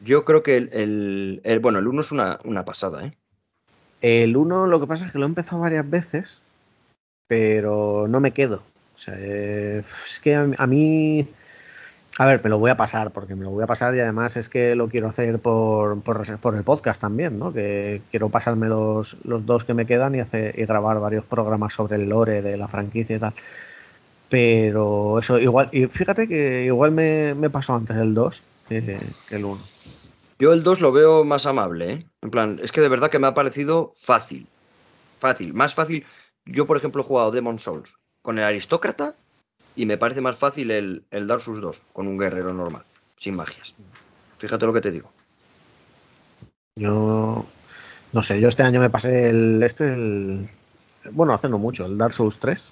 Yo 0.00 0.24
creo 0.24 0.42
que 0.42 0.56
el, 0.56 0.68
el- 0.72 1.40
el- 1.44 1.60
bueno, 1.60 1.78
el 1.78 1.86
1 1.88 2.00
es 2.02 2.12
una, 2.12 2.38
una 2.44 2.64
pasada, 2.64 3.06
¿eh? 3.06 3.16
El 4.00 4.36
1 4.36 4.66
lo 4.66 4.80
que 4.80 4.86
pasa 4.86 5.06
es 5.06 5.12
que 5.12 5.18
lo 5.18 5.24
he 5.24 5.28
empezado 5.28 5.62
varias 5.62 5.88
veces, 5.88 6.42
pero 7.28 8.06
no 8.08 8.20
me 8.20 8.32
quedo. 8.32 8.62
O 8.94 8.98
sea, 8.98 9.14
eh, 9.18 9.82
es 10.06 10.20
que 10.20 10.34
a, 10.34 10.48
a 10.58 10.66
mí 10.66 11.26
A 12.18 12.26
ver, 12.26 12.42
me 12.44 12.50
lo 12.50 12.58
voy 12.58 12.70
a 12.70 12.76
pasar, 12.76 13.10
porque 13.10 13.34
me 13.34 13.44
lo 13.44 13.50
voy 13.50 13.64
a 13.64 13.66
pasar 13.66 13.94
y 13.94 14.00
además 14.00 14.36
es 14.36 14.50
que 14.50 14.74
lo 14.74 14.88
quiero 14.88 15.08
hacer 15.08 15.38
por, 15.38 16.02
por, 16.02 16.54
el 16.54 16.62
podcast 16.62 17.00
también, 17.00 17.38
¿no? 17.38 17.52
Que 17.52 18.02
quiero 18.10 18.28
pasarme 18.28 18.68
los, 18.68 19.16
los 19.24 19.46
dos 19.46 19.64
que 19.64 19.72
me 19.72 19.86
quedan 19.86 20.14
y, 20.14 20.20
hacer, 20.20 20.58
y 20.58 20.66
grabar 20.66 21.00
varios 21.00 21.24
programas 21.24 21.72
sobre 21.72 21.96
el 21.96 22.10
lore 22.10 22.42
de 22.42 22.58
la 22.58 22.68
franquicia 22.68 23.16
y 23.16 23.18
tal. 23.18 23.32
Pero 24.28 25.18
eso, 25.20 25.38
igual, 25.38 25.70
y 25.72 25.86
fíjate 25.86 26.28
que 26.28 26.64
igual 26.64 26.90
me, 26.90 27.34
me 27.34 27.48
pasó 27.48 27.74
antes 27.74 27.96
el 27.96 28.12
2 28.12 28.42
que, 28.68 29.00
que 29.28 29.36
el 29.36 29.44
1. 29.44 29.60
Yo 30.38 30.52
el 30.52 30.62
2 30.62 30.80
lo 30.80 30.92
veo 30.92 31.24
más 31.24 31.46
amable, 31.46 31.92
¿eh? 31.92 32.06
En 32.20 32.30
plan, 32.30 32.60
es 32.62 32.72
que 32.72 32.80
de 32.82 32.88
verdad 32.88 33.10
que 33.10 33.18
me 33.18 33.26
ha 33.26 33.34
parecido 33.34 33.92
fácil. 33.94 34.46
Fácil, 35.18 35.54
más 35.54 35.74
fácil. 35.74 36.04
Yo, 36.44 36.66
por 36.66 36.76
ejemplo, 36.76 37.02
he 37.02 37.06
jugado 37.06 37.30
Demon 37.30 37.58
Souls 37.58 37.94
con 38.22 38.38
el 38.38 38.44
aristócrata 38.44 39.16
y 39.76 39.86
me 39.86 39.98
parece 39.98 40.20
más 40.20 40.36
fácil 40.36 40.70
el, 40.70 41.02
el 41.10 41.26
Dark 41.26 41.42
Souls 41.42 41.60
2 41.60 41.82
con 41.92 42.06
un 42.06 42.18
guerrero 42.18 42.52
normal, 42.52 42.82
sin 43.18 43.36
magias. 43.36 43.74
Fíjate 44.38 44.66
lo 44.66 44.72
que 44.72 44.80
te 44.80 44.90
digo. 44.90 45.10
Yo 46.76 47.44
no 48.12 48.22
sé, 48.22 48.40
yo 48.40 48.48
este 48.48 48.62
año 48.62 48.80
me 48.80 48.90
pasé 48.90 49.28
el 49.30 49.62
este 49.62 49.92
el, 49.92 50.48
bueno, 51.10 51.34
hace 51.34 51.48
no 51.48 51.58
mucho, 51.58 51.86
el 51.86 51.98
Dark 51.98 52.12
Souls 52.12 52.38
3 52.38 52.70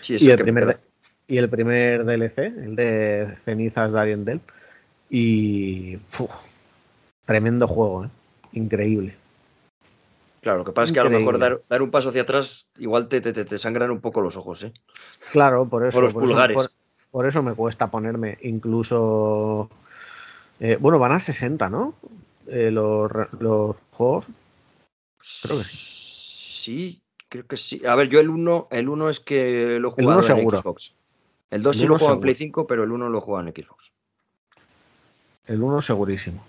Sí, 0.00 0.16
y 0.20 0.30
el 0.30 0.38
primer 0.38 0.66
de- 0.66 0.76
y 1.28 1.38
el 1.38 1.48
primer 1.48 2.04
DLC, 2.04 2.46
el 2.46 2.76
de 2.76 3.36
Cenizas 3.44 3.92
de 3.92 3.98
Ariandel 4.00 4.40
y 5.10 5.96
¡fu! 6.08 6.28
tremendo 7.24 7.66
juego, 7.66 8.04
¿eh? 8.04 8.08
increíble. 8.52 9.16
Claro, 10.40 10.58
lo 10.58 10.64
que 10.64 10.72
pasa 10.72 10.86
es 10.86 10.92
que 10.92 11.00
a 11.00 11.04
lo 11.04 11.10
mejor 11.10 11.38
dar, 11.38 11.60
dar 11.68 11.82
un 11.82 11.90
paso 11.90 12.10
hacia 12.10 12.22
atrás 12.22 12.68
igual 12.78 13.08
te, 13.08 13.20
te, 13.20 13.32
te- 13.32 13.44
te 13.44 13.58
sangran 13.58 13.90
un 13.90 14.00
poco 14.00 14.20
los 14.20 14.36
ojos, 14.36 14.62
¿eh? 14.62 14.72
Claro, 15.32 15.66
por 15.66 15.84
eso, 15.86 16.00
los 16.00 16.12
por 16.12 16.22
eso- 16.22 16.30
pulgares. 16.32 16.54
por- 16.56 16.70
por 17.10 17.26
eso 17.26 17.42
me 17.42 17.54
cuesta 17.54 17.90
ponerme 17.90 18.36
incluso 18.42 19.70
eh, 20.60 20.76
bueno, 20.80 20.98
van 20.98 21.12
a 21.12 21.20
60, 21.20 21.68
¿no? 21.70 21.94
Eh, 22.46 22.70
los, 22.70 23.10
los 23.40 23.76
juegos. 23.92 24.26
Creo 25.42 25.58
que 25.58 25.64
sí. 25.64 27.00
creo 27.28 27.46
que 27.46 27.56
sí. 27.56 27.82
A 27.86 27.94
ver, 27.96 28.08
yo 28.08 28.20
el 28.20 28.28
1 28.28 28.68
el 28.70 28.88
uno 28.88 29.08
es 29.10 29.18
que 29.20 29.78
lo 29.80 29.88
he 29.88 30.00
El 30.00 30.04
jugado 30.06 30.20
uno 30.20 30.28
en 30.28 30.36
seguro. 30.36 30.58
Xbox. 30.58 30.94
El 31.50 31.62
2 31.62 31.76
El 31.76 31.80
sí 31.80 31.86
lo 31.88 31.96
he 31.96 31.98
jugado 31.98 32.14
en. 32.16 32.20
Play 32.20 32.34
5, 32.34 32.66
pero 32.66 32.84
el 32.84 32.92
1 32.92 33.08
lo 33.08 33.18
he 33.18 33.20
jugado 33.20 33.48
en 33.48 33.54
Xbox. 33.54 33.92
El 35.46 35.62
1 35.62 35.80
segurísimo. 35.82 36.44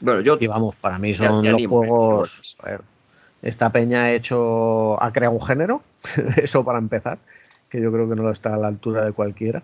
Bueno, 0.00 0.20
yo 0.20 0.36
Y 0.40 0.46
vamos, 0.46 0.76
para 0.76 0.98
mí 0.98 1.14
son 1.14 1.44
los 1.44 1.60
eh, 1.60 1.66
juegos. 1.66 2.56
que 2.60 2.68
a 2.68 2.72
ver, 2.72 2.80
esta 3.42 3.70
peña 3.70 4.04
ha 4.04 4.12
hecho. 4.12 5.00
ha 5.02 5.12
creado 5.12 5.34
un 5.34 5.42
género, 5.42 5.82
eso 6.36 6.64
para 6.64 6.78
empezar, 6.78 7.18
que 7.68 7.80
yo 7.80 7.92
creo 7.92 8.08
que 8.08 8.16
no 8.16 8.30
está 8.30 8.54
a 8.54 8.58
la 8.58 8.68
altura 8.68 9.04
de 9.04 9.12
cualquiera. 9.12 9.62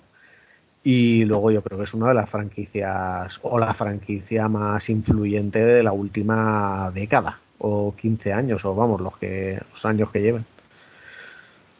Y 0.83 1.25
luego 1.25 1.51
yo 1.51 1.63
creo 1.63 1.79
que 1.79 1.85
es 1.85 1.95
una 1.95 2.09
de 2.09 2.15
las 2.15 2.29
franquicias, 2.29 3.41
o 3.43 3.59
la 3.59 3.73
franquicia 3.73 4.49
más 4.49 4.91
influyente 4.91 5.65
de 5.65 5.83
la 5.83 5.93
última 5.93 6.91
década, 6.95 7.41
o 7.59 7.95
15 7.97 8.33
años, 8.35 8.65
o 8.67 8.75
vamos, 8.75 9.01
los 9.01 9.17
que 9.17 9.59
los 9.71 9.87
años 9.87 10.11
que 10.11 10.21
lleven. 10.21 10.45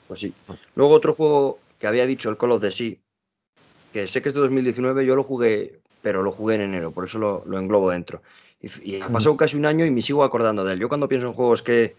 Pues 0.09 0.21
sí. 0.21 0.33
Luego 0.75 0.95
otro 0.95 1.15
juego 1.15 1.59
que 1.79 1.87
había 1.87 2.07
dicho, 2.07 2.31
el 2.31 2.39
Call 2.39 2.53
of 2.53 2.63
the 2.63 2.71
Sea, 2.71 2.95
que 3.93 4.07
sé 4.07 4.23
que 4.23 4.31
es 4.31 4.35
de 4.35 4.41
2019, 4.41 5.05
yo 5.05 5.17
lo 5.17 5.23
jugué, 5.23 5.81
pero 6.01 6.23
lo 6.23 6.33
jugué 6.33 6.55
en 6.55 6.63
enero, 6.63 6.91
por 6.91 7.07
eso 7.07 7.19
lo, 7.19 7.45
lo 7.47 7.59
englobo 7.59 7.91
dentro. 7.91 8.23
Y, 8.83 8.97
y 8.97 9.01
ha 9.03 9.09
pasado 9.09 9.37
casi 9.37 9.57
un 9.57 9.67
año 9.67 9.85
y 9.85 9.91
me 9.91 10.01
sigo 10.03 10.25
acordando 10.25 10.65
de 10.65 10.75
él. 10.75 10.81
Yo 10.81 10.89
cuando 10.89 11.09
pienso 11.09 11.27
en 11.29 11.33
juegos 11.35 11.63
que 11.63 11.95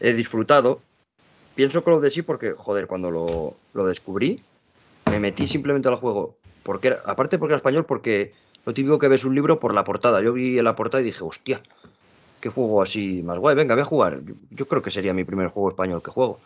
he 0.00 0.12
disfrutado, 0.12 0.80
pienso 1.54 1.82
Call 1.84 1.94
of 1.94 2.02
the 2.02 2.10
Sea 2.10 2.24
porque, 2.24 2.52
joder, 2.56 2.86
cuando 2.86 3.10
lo, 3.10 3.54
lo 3.74 3.86
descubrí, 3.86 4.40
me 5.10 5.18
metí 5.20 5.46
simplemente 5.48 5.88
al 5.88 5.96
juego. 5.96 6.34
Porque 6.62 6.88
era- 6.88 7.02
aparte 7.06 7.38
porque 7.38 7.52
era 7.52 7.58
español, 7.58 7.84
porque 7.86 8.32
lo 8.66 8.72
típico 8.74 8.98
que 8.98 9.08
ves 9.08 9.24
un 9.24 9.34
libro 9.34 9.58
por 9.58 9.74
la 9.74 9.84
portada. 9.84 10.20
Yo 10.22 10.32
vi 10.32 10.60
la 10.60 10.76
portada 10.76 11.00
y 11.02 11.06
dije, 11.06 11.24
hostia, 11.24 11.60
qué 12.40 12.48
juego 12.48 12.82
así 12.82 13.22
más 13.22 13.38
guay, 13.38 13.54
venga, 13.56 13.74
voy 13.74 13.82
a 13.82 13.86
jugar. 13.86 14.20
Yo, 14.24 14.34
yo 14.50 14.66
creo 14.68 14.82
que 14.82 14.90
sería 14.90 15.14
mi 15.14 15.24
primer 15.24 15.48
juego 15.48 15.70
español 15.70 16.02
que 16.02 16.10
juego. 16.10 16.40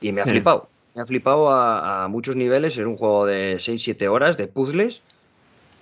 Y 0.00 0.12
me 0.12 0.20
ha 0.20 0.24
Sí. 0.24 0.30
flipado. 0.30 0.68
Me 0.94 1.02
ha 1.02 1.06
flipado 1.06 1.50
a, 1.50 2.04
a 2.04 2.08
muchos 2.08 2.34
niveles. 2.36 2.76
Era 2.76 2.88
un 2.88 2.96
juego 2.96 3.24
de 3.26 3.56
6-7 3.60 4.08
horas 4.08 4.36
de 4.36 4.48
puzzles. 4.48 5.02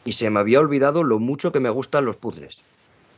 Y 0.04 0.12
se 0.12 0.30
me 0.30 0.40
había 0.40 0.60
olvidado 0.60 1.02
lo 1.04 1.18
mucho 1.18 1.52
que 1.52 1.60
me 1.60 1.70
gustan 1.70 2.04
los 2.04 2.16
puzzles 2.16 2.62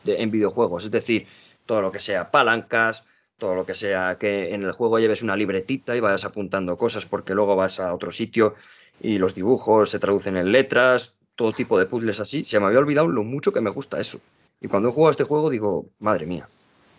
de- 0.05 0.23
en 0.23 0.31
videojuegos. 0.31 0.85
Es 0.85 0.91
decir, 0.91 1.27
todo 1.67 1.83
lo 1.83 1.93
que 1.93 2.01
sea 2.01 2.31
palancas, 2.31 3.05
todo 3.39 3.55
lo 3.55 3.65
que 3.67 3.75
sea 3.75 4.17
que 4.19 4.55
en 4.55 4.63
el 4.65 4.73
juego 4.73 4.99
lleves 4.99 5.23
una 5.23 5.37
libretita 5.37 5.97
y 5.97 6.01
vayas 6.01 6.25
apuntando 6.25 6.77
cosas 6.77 7.05
porque 7.07 7.35
luego 7.35 7.57
vas 7.57 7.81
a 7.81 7.95
otro 7.95 8.11
sitio 8.13 8.55
y 9.01 9.19
los 9.19 9.35
dibujos 9.35 9.91
se 9.91 9.99
traducen 9.99 10.37
en 10.37 10.53
letras, 10.53 11.15
todo 11.37 11.53
tipo 11.53 11.79
de 11.79 11.87
puzzles 11.87 12.21
así. 12.21 12.45
Se 12.45 12.61
me 12.61 12.67
había 12.67 12.81
olvidado 12.81 13.09
lo 13.09 13.23
mucho 13.25 13.53
que 13.53 13.61
me 13.61 13.71
gusta 13.71 13.99
eso. 14.01 14.21
Y 14.61 14.69
cuando 14.69 14.89
he 14.89 14.93
jugado 14.93 15.09
a 15.09 15.13
este 15.13 15.25
juego 15.25 15.49
digo, 15.49 15.87
madre 16.01 16.27
mía, 16.27 16.47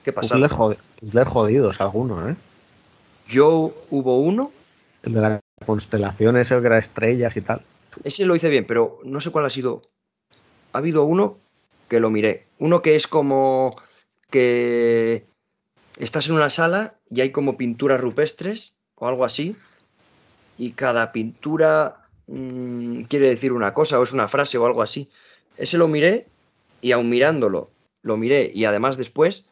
qué 0.04 0.12
pasada. 0.14 0.48
Puzzles, 0.48 0.58
jod- 0.58 0.78
puzzles 1.00 1.28
jodidos 1.28 1.82
algunos, 1.82 2.32
¿eh? 2.32 2.36
Yo 3.28 3.74
hubo 3.90 4.20
uno 4.20 4.52
El 5.04 5.14
de 5.14 5.22
la 5.22 5.40
constelación, 5.66 6.38
ese 6.38 6.60
que 6.60 6.66
era 6.68 6.78
estrellas 6.80 7.38
y 7.38 7.42
tal. 7.42 7.62
Ese 8.04 8.26
lo 8.26 8.36
hice 8.36 8.50
bien, 8.50 8.66
pero 8.66 9.00
no 9.04 9.22
sé 9.22 9.32
cuál 9.32 9.46
ha 9.46 9.50
sido. 9.50 9.82
Ha 10.74 10.78
habido 10.78 11.04
uno 11.04 11.38
que 11.90 12.00
lo 12.00 12.10
miré. 12.10 12.48
Uno 12.60 12.82
que 12.82 12.96
es 12.96 13.08
como 13.08 13.76
que 14.30 15.26
estás 15.98 16.28
en 16.28 16.36
una 16.36 16.50
sala 16.50 16.96
y 17.10 17.22
hay 17.22 17.32
como 17.32 17.58
pinturas 17.58 18.00
rupestres 18.00 18.76
o 18.96 19.08
algo 19.08 19.26
así. 19.26 19.56
Y 20.58 20.72
cada 20.72 21.12
pintura 21.12 22.08
mm, 22.28 23.04
quiere 23.04 23.30
decir 23.30 23.52
una 23.52 23.74
cosa 23.74 24.00
o 24.00 24.04
es 24.04 24.14
una 24.14 24.28
frase 24.28 24.58
o 24.58 24.66
algo 24.66 24.82
así. 24.82 25.10
Ese 25.58 25.78
lo 25.78 25.88
miré 25.88 26.28
y 26.82 26.94
aun 26.94 27.10
mirándolo, 27.10 27.72
lo 28.02 28.18
miré 28.18 28.52
y 28.54 28.66
además 28.66 28.98
después 28.98 29.46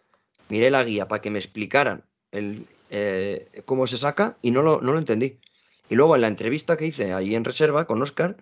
miré 0.50 0.72
la 0.72 0.84
guía 0.84 1.08
para 1.08 1.22
que 1.22 1.30
me 1.30 1.40
explicaran 1.40 2.04
el, 2.32 2.66
eh, 2.90 3.62
cómo 3.66 3.86
se 3.86 3.98
saca 3.98 4.38
y 4.42 4.52
no 4.52 4.62
lo, 4.62 4.82
no 4.82 4.94
lo 4.94 4.98
entendí. 4.98 5.38
Y 5.90 5.96
luego 5.96 6.16
en 6.16 6.22
la 6.22 6.28
entrevista 6.28 6.78
que 6.78 6.86
hice 6.86 7.14
ahí 7.14 7.36
en 7.36 7.44
reserva 7.44 7.86
con 7.86 8.02
Oscar, 8.02 8.38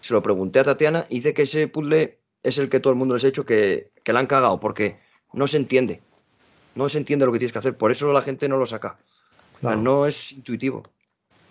se 0.00 0.12
lo 0.12 0.22
pregunté 0.22 0.58
a 0.58 0.64
Tatiana 0.64 1.06
y 1.08 1.16
dice 1.16 1.34
que 1.34 1.42
ese 1.42 1.68
puzzle 1.68 2.18
es 2.42 2.58
el 2.58 2.68
que 2.68 2.80
todo 2.80 2.92
el 2.92 2.98
mundo 2.98 3.14
les 3.14 3.24
ha 3.24 3.28
hecho 3.28 3.46
que, 3.46 3.90
que 4.02 4.12
la 4.12 4.20
han 4.20 4.26
cagado 4.26 4.60
porque 4.60 4.98
no 5.32 5.46
se 5.46 5.56
entiende. 5.56 6.00
No 6.74 6.88
se 6.88 6.98
entiende 6.98 7.26
lo 7.26 7.32
que 7.32 7.38
tienes 7.38 7.52
que 7.52 7.58
hacer, 7.58 7.76
por 7.76 7.92
eso 7.92 8.12
la 8.12 8.22
gente 8.22 8.48
no 8.48 8.56
lo 8.56 8.66
saca. 8.66 8.98
Claro. 9.60 9.80
no 9.80 10.06
es 10.06 10.32
intuitivo. 10.32 10.84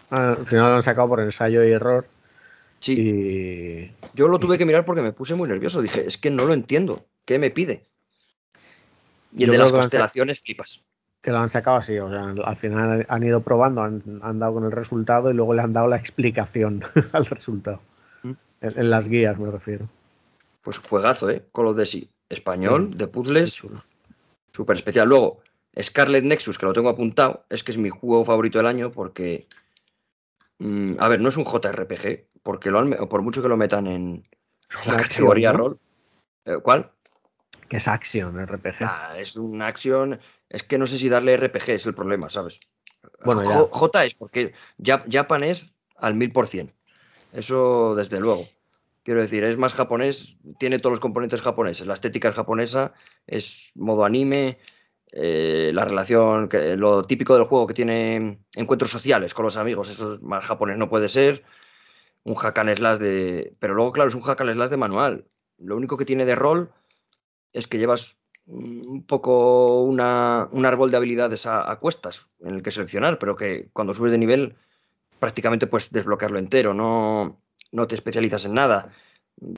Al 0.09 0.45
final 0.45 0.69
lo 0.69 0.75
han 0.77 0.83
sacado 0.83 1.09
por 1.09 1.19
ensayo 1.19 1.63
y 1.63 1.71
error. 1.71 2.07
Sí, 2.79 2.93
Y 2.93 3.91
yo 4.15 4.27
lo 4.27 4.39
tuve 4.39 4.57
que 4.57 4.65
mirar 4.65 4.85
porque 4.85 5.01
me 5.01 5.11
puse 5.11 5.35
muy 5.35 5.49
nervioso. 5.49 5.81
Dije, 5.81 6.05
es 6.07 6.17
que 6.17 6.29
no 6.29 6.45
lo 6.45 6.53
entiendo. 6.53 7.05
¿Qué 7.25 7.39
me 7.39 7.51
pide? 7.51 7.83
Y 9.35 9.43
el 9.43 9.47
Yo 9.47 9.51
de 9.53 9.57
las 9.57 9.71
constelaciones 9.71 10.39
flipas. 10.39 10.83
Que 11.27 11.33
lo 11.33 11.39
han 11.39 11.49
sacado 11.49 11.75
así. 11.75 11.99
O 11.99 12.09
sea, 12.09 12.33
al 12.45 12.55
final 12.55 13.05
han 13.09 13.23
ido 13.23 13.41
probando, 13.41 13.81
han, 13.81 14.01
han 14.21 14.39
dado 14.39 14.53
con 14.53 14.63
el 14.63 14.71
resultado 14.71 15.29
y 15.29 15.33
luego 15.33 15.53
le 15.53 15.61
han 15.61 15.73
dado 15.73 15.89
la 15.89 15.97
explicación 15.97 16.85
al 17.11 17.25
resultado. 17.25 17.81
Mm. 18.23 18.31
En, 18.61 18.79
en 18.79 18.89
las 18.89 19.09
guías 19.09 19.37
me 19.37 19.51
refiero. 19.51 19.89
Pues 20.61 20.77
juegazo, 20.77 21.29
¿eh? 21.29 21.43
Of 21.51 21.75
Duty. 21.75 22.09
Español, 22.29 22.91
Sí. 22.91 22.97
de 22.97 23.05
Qué 23.05 23.11
puzzles, 23.11 23.61
súper 24.53 24.77
especial. 24.77 25.09
Luego, 25.09 25.41
Scarlet 25.77 26.23
Nexus, 26.23 26.57
que 26.57 26.65
lo 26.65 26.71
tengo 26.71 26.87
apuntado, 26.87 27.43
es 27.49 27.61
que 27.61 27.73
es 27.73 27.77
mi 27.77 27.89
juego 27.89 28.23
favorito 28.23 28.59
del 28.59 28.67
año 28.67 28.89
porque. 28.93 29.47
mm, 30.59 30.93
a 30.97 31.09
ver, 31.09 31.19
no 31.19 31.27
es 31.27 31.35
un 31.35 31.43
JRPG, 31.43 32.23
porque 32.41 32.71
lo 32.71 32.79
han 32.79 32.91
por 33.09 33.21
mucho 33.21 33.41
que 33.41 33.49
lo 33.49 33.57
metan 33.57 33.87
en 33.87 34.23
la 34.85 34.95
categoría 34.95 35.51
¿no? 35.51 35.57
rol. 35.57 35.79
Eh, 36.45 36.55
¿Cuál? 36.63 36.89
Que 37.69 37.77
es 37.77 37.87
acción 37.87 38.39
RPG. 38.39 38.75
Ah, 38.81 39.15
es 39.17 39.35
una 39.35 39.67
acción. 39.67 40.19
Es 40.49 40.63
que 40.63 40.77
no 40.77 40.87
sé 40.87 40.97
si 40.97 41.09
darle 41.09 41.35
RPG 41.37 41.69
es 41.71 41.85
el 41.85 41.93
problema, 41.93 42.29
¿sabes? 42.29 42.59
Bueno, 43.23 43.43
ya. 43.43 43.65
J, 43.69 44.05
es 44.05 44.13
porque 44.15 44.53
Jap- 44.79 45.05
Japan 45.11 45.43
es 45.43 45.73
al 45.97 46.15
mil 46.15 46.31
por 46.31 46.47
cien. 46.47 46.73
Eso 47.33 47.95
desde 47.95 48.19
luego. 48.19 48.47
Quiero 49.03 49.21
decir, 49.21 49.43
es 49.43 49.57
más 49.57 49.73
japonés, 49.73 50.35
tiene 50.59 50.79
todos 50.79 50.91
los 50.91 50.99
componentes 50.99 51.41
japoneses. 51.41 51.87
La 51.87 51.93
estética 51.93 52.29
es 52.29 52.35
japonesa, 52.35 52.93
es 53.25 53.71
modo 53.75 54.03
anime, 54.03 54.57
eh, 55.13 55.71
la 55.73 55.85
relación, 55.85 56.49
que, 56.49 56.75
lo 56.75 57.05
típico 57.05 57.33
del 57.35 57.45
juego 57.45 57.67
que 57.67 57.73
tiene 57.73 58.39
encuentros 58.55 58.91
sociales 58.91 59.33
con 59.33 59.45
los 59.45 59.55
amigos, 59.55 59.89
eso 59.89 60.15
es 60.15 60.21
más 60.21 60.43
japonés 60.43 60.77
no 60.77 60.89
puede 60.89 61.07
ser. 61.07 61.43
Un 62.23 62.35
hack 62.35 62.57
and 62.59 62.75
slash 62.75 62.97
de. 62.99 63.53
Pero 63.59 63.73
luego, 63.73 63.93
claro, 63.93 64.09
es 64.09 64.15
un 64.15 64.21
hack 64.21 64.41
and 64.41 64.53
slash 64.53 64.69
de 64.69 64.77
manual. 64.77 65.25
Lo 65.57 65.77
único 65.77 65.95
que 65.95 66.03
tiene 66.03 66.25
de 66.25 66.35
rol 66.35 66.71
es 67.57 67.67
que 67.67 67.77
llevas 67.77 68.17
un 68.45 69.03
poco 69.05 69.83
una, 69.83 70.47
un 70.51 70.65
árbol 70.65 70.89
de 70.89 70.97
habilidades 70.97 71.45
a, 71.45 71.69
a 71.69 71.79
cuestas 71.79 72.27
en 72.39 72.55
el 72.55 72.63
que 72.63 72.71
seleccionar, 72.71 73.19
pero 73.19 73.35
que 73.35 73.69
cuando 73.73 73.93
subes 73.93 74.11
de 74.11 74.17
nivel 74.17 74.55
prácticamente 75.19 75.67
puedes 75.67 75.91
desbloquearlo 75.91 76.39
entero, 76.39 76.73
no, 76.73 77.41
no 77.71 77.87
te 77.87 77.95
especializas 77.95 78.45
en 78.45 78.53
nada. 78.53 78.93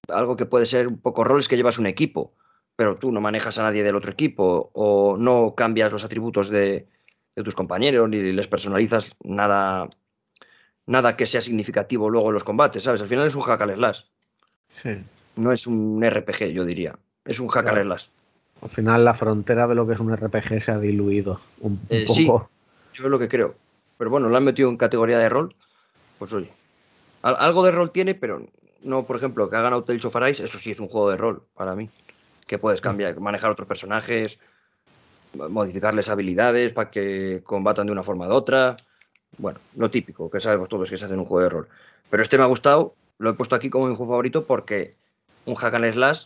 Algo 0.08 0.36
que 0.36 0.46
puede 0.46 0.66
ser 0.66 0.88
un 0.88 1.00
poco 1.00 1.24
rol 1.24 1.40
es 1.40 1.48
que 1.48 1.58
llevas 1.58 1.78
un 1.78 1.86
equipo, 1.86 2.34
pero 2.76 2.96
tú 2.96 3.12
no 3.12 3.22
manejas 3.22 3.58
a 3.60 3.64
nadie 3.64 3.84
del 3.84 3.96
otro 3.96 4.12
equipo 4.12 4.72
o 4.74 5.18
no 5.18 5.54
cambias 5.56 5.92
los 5.92 6.04
atributos 6.04 6.50
de, 6.50 6.88
de 7.36 7.44
tus 7.44 7.56
compañeros 7.56 8.10
ni 8.10 8.32
les 8.32 8.48
personalizas 8.48 9.16
nada, 9.24 9.90
nada 10.86 11.16
que 11.16 11.28
sea 11.28 11.42
significativo 11.42 12.10
luego 12.10 12.30
en 12.30 12.34
los 12.34 12.44
combates, 12.44 12.84
¿sabes? 12.84 13.02
Al 13.02 13.08
final 13.08 13.28
es 13.28 13.36
un 13.36 13.44
hack 13.44 13.62
and 13.62 13.76
slash. 13.76 14.02
Sí. 14.70 14.90
No 15.36 15.52
es 15.52 15.68
un 15.68 16.04
RPG, 16.04 16.52
yo 16.52 16.66
diría. 16.66 16.98
Es 17.30 17.39
un 17.39 17.45
and 17.53 17.64
Claro. 17.68 17.84
slash. 17.84 18.06
Al 18.61 18.69
final 18.69 19.06
la 19.06 19.14
frontera 19.14 19.68
de 19.68 19.76
lo 19.76 19.85
que 19.88 19.93
es 19.93 19.99
un 19.99 20.11
RPG 20.11 20.61
se 20.61 20.72
ha 20.72 20.80
diluido 20.80 21.39
un, 21.61 21.80
Eh, 21.89 22.06
sí. 22.07 22.26
poco. 22.26 22.49
Yo 22.93 23.06
es 23.06 23.10
lo 23.11 23.19
que 23.19 23.30
creo. 23.30 23.56
Pero 23.97 24.10
bueno, 24.10 24.27
lo 24.30 24.35
han 24.35 24.43
metido 24.43 24.68
en 24.69 24.77
categoría 24.77 25.19
de 25.19 25.30
rol. 25.30 25.56
Pues 26.18 26.34
oye. 26.34 26.51
al- 27.22 27.35
algo 27.39 27.64
de 27.64 27.72
rol 27.72 27.91
tiene, 27.91 28.15
pero 28.15 28.45
no, 28.81 29.06
por 29.06 29.15
ejemplo, 29.18 29.49
que 29.49 29.56
ha 29.57 29.61
ganado 29.61 29.84
Tales 29.84 30.03
of 30.06 30.15
Arise, 30.15 30.43
eso 30.45 30.57
sí 30.57 30.72
es 30.72 30.80
un 30.80 30.88
juego 30.88 31.11
de 31.11 31.18
rol 31.18 31.43
para 31.53 31.76
mí. 31.76 31.89
Que 32.47 32.57
puedes 32.57 32.81
cambiar, 32.81 33.18
manejar 33.19 33.51
otros 33.51 33.68
personajes, 33.68 34.39
modificarles 35.34 36.10
habilidades 36.10 36.73
para 36.73 36.89
que 36.89 37.41
combatan 37.43 37.85
de 37.88 37.91
una 37.91 38.03
forma 38.03 38.27
u 38.27 38.31
otra. 38.31 38.76
Bueno, 39.38 39.60
lo 39.76 39.91
típico 39.91 40.30
que 40.30 40.41
sabemos 40.41 40.68
todos 40.69 40.89
que 40.89 40.97
se 40.97 41.06
hace 41.06 41.14
en 41.14 41.19
un 41.19 41.26
juego 41.26 41.43
de 41.43 41.49
rol. 41.49 41.68
Pero 42.10 42.23
este 42.23 42.38
me 42.38 42.43
ha 42.43 42.47
gustado, 42.47 42.95
lo 43.19 43.30
he 43.30 43.34
puesto 43.34 43.56
aquí 43.56 43.69
como 43.69 43.88
mi 43.88 43.95
juego 43.95 44.11
favorito 44.14 44.45
porque 44.45 44.95
un 45.45 45.56
hack 45.56 45.73
and 45.76 45.93
slash 45.93 46.26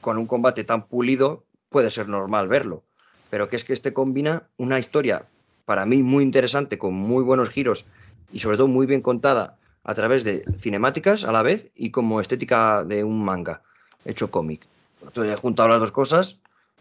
con 0.00 0.18
un 0.18 0.26
combate 0.26 0.64
tan 0.64 0.86
pulido 0.86 1.44
puede 1.68 1.90
ser 1.90 2.08
normal 2.08 2.48
verlo. 2.48 2.82
Pero 3.30 3.48
que 3.48 3.56
es 3.56 3.64
que 3.64 3.72
este 3.72 3.92
combina 3.92 4.48
una 4.56 4.78
historia 4.78 5.26
para 5.64 5.86
mí 5.86 6.02
muy 6.02 6.24
interesante, 6.24 6.78
con 6.78 6.94
muy 6.94 7.22
buenos 7.22 7.50
giros 7.50 7.84
y 8.32 8.40
sobre 8.40 8.56
todo 8.56 8.66
muy 8.66 8.86
bien 8.86 9.02
contada 9.02 9.56
a 9.84 9.94
través 9.94 10.24
de 10.24 10.44
cinemáticas 10.58 11.24
a 11.24 11.32
la 11.32 11.42
vez 11.42 11.70
y 11.74 11.90
como 11.90 12.20
estética 12.20 12.84
de 12.84 13.04
un 13.04 13.24
manga 13.24 13.62
hecho 14.04 14.30
cómic. 14.30 14.66
Entonces 15.02 15.32
he 15.32 15.40
juntado 15.40 15.68
las 15.68 15.80
dos 15.80 15.92
cosas, 15.92 16.38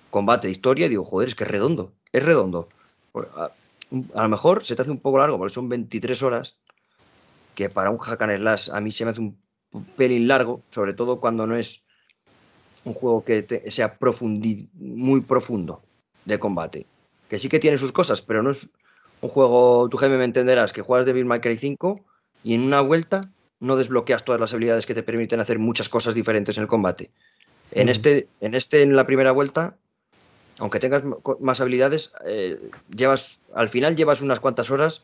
combate, 0.10 0.50
historia, 0.50 0.88
y 0.88 0.90
digo, 0.90 1.06
joder, 1.06 1.30
es 1.30 1.36
que 1.36 1.44
es 1.44 1.52
redondo, 1.52 1.94
es 2.12 2.24
redondo. 2.24 2.68
A, 3.36 3.52
a 4.16 4.24
lo 4.24 4.30
mejor 4.30 4.66
se 4.66 4.76
te 4.76 4.82
hace 4.82 4.92
un 4.92 5.00
poco 5.00 5.20
largo 5.20 5.38
porque 5.38 5.54
son 5.54 5.70
23 5.70 6.24
horas, 6.24 6.58
que 7.56 7.70
para 7.70 7.90
un 7.90 7.98
hack 7.98 8.22
and 8.22 8.38
slash 8.38 8.70
a 8.72 8.82
mí 8.82 8.92
se 8.92 9.06
me 9.06 9.12
hace 9.12 9.22
un 9.22 9.38
pelín 9.96 10.28
largo, 10.28 10.64
sobre 10.72 10.94
todo 10.94 11.20
cuando 11.20 11.46
no 11.46 11.56
es 11.56 11.84
un 12.86 12.94
juego 12.94 13.24
que 13.24 13.44
te- 13.44 13.70
sea 13.72 14.00
profundi- 14.00 14.68
muy 14.74 15.22
profundo 15.22 15.82
de 16.26 16.40
combate. 16.40 16.86
Que 17.30 17.40
sí 17.40 17.50
que 17.50 17.60
tiene 17.60 17.78
sus 17.78 17.92
cosas, 17.92 18.22
pero 18.22 18.42
no 18.42 18.52
es 18.52 18.70
un 19.22 19.30
juego, 19.30 19.88
tú 19.90 19.98
Jaime 19.98 20.18
me 20.18 20.24
entenderás, 20.26 20.72
que 20.74 20.82
juegas 20.82 21.06
Devil 21.06 21.26
May 21.26 21.42
Cry 21.42 21.58
5 21.58 22.00
y 22.44 22.54
en 22.54 22.62
una 22.62 22.82
vuelta 22.82 23.30
no 23.60 23.76
desbloqueas 23.76 24.24
todas 24.24 24.40
las 24.40 24.54
habilidades 24.54 24.86
que 24.86 24.94
te 24.94 25.04
permiten 25.04 25.40
hacer 25.42 25.60
muchas 25.60 25.90
cosas 25.90 26.14
diferentes 26.16 26.56
en 26.58 26.64
el 26.64 26.68
combate. 26.70 27.12
En 27.72 27.90
este, 27.90 28.28
en 28.42 28.56
este, 28.56 28.82
en 28.82 28.96
la 28.96 29.04
primera 29.04 29.32
vuelta, 29.32 29.76
aunque 30.60 30.80
tengas 30.80 31.04
más 31.40 31.60
habilidades, 31.62 32.12
eh, 32.26 32.58
llevas, 32.96 33.40
al 33.54 33.70
final 33.70 33.96
llevas 33.96 34.22
unas 34.22 34.40
cuantas 34.40 34.72
horas 34.72 35.04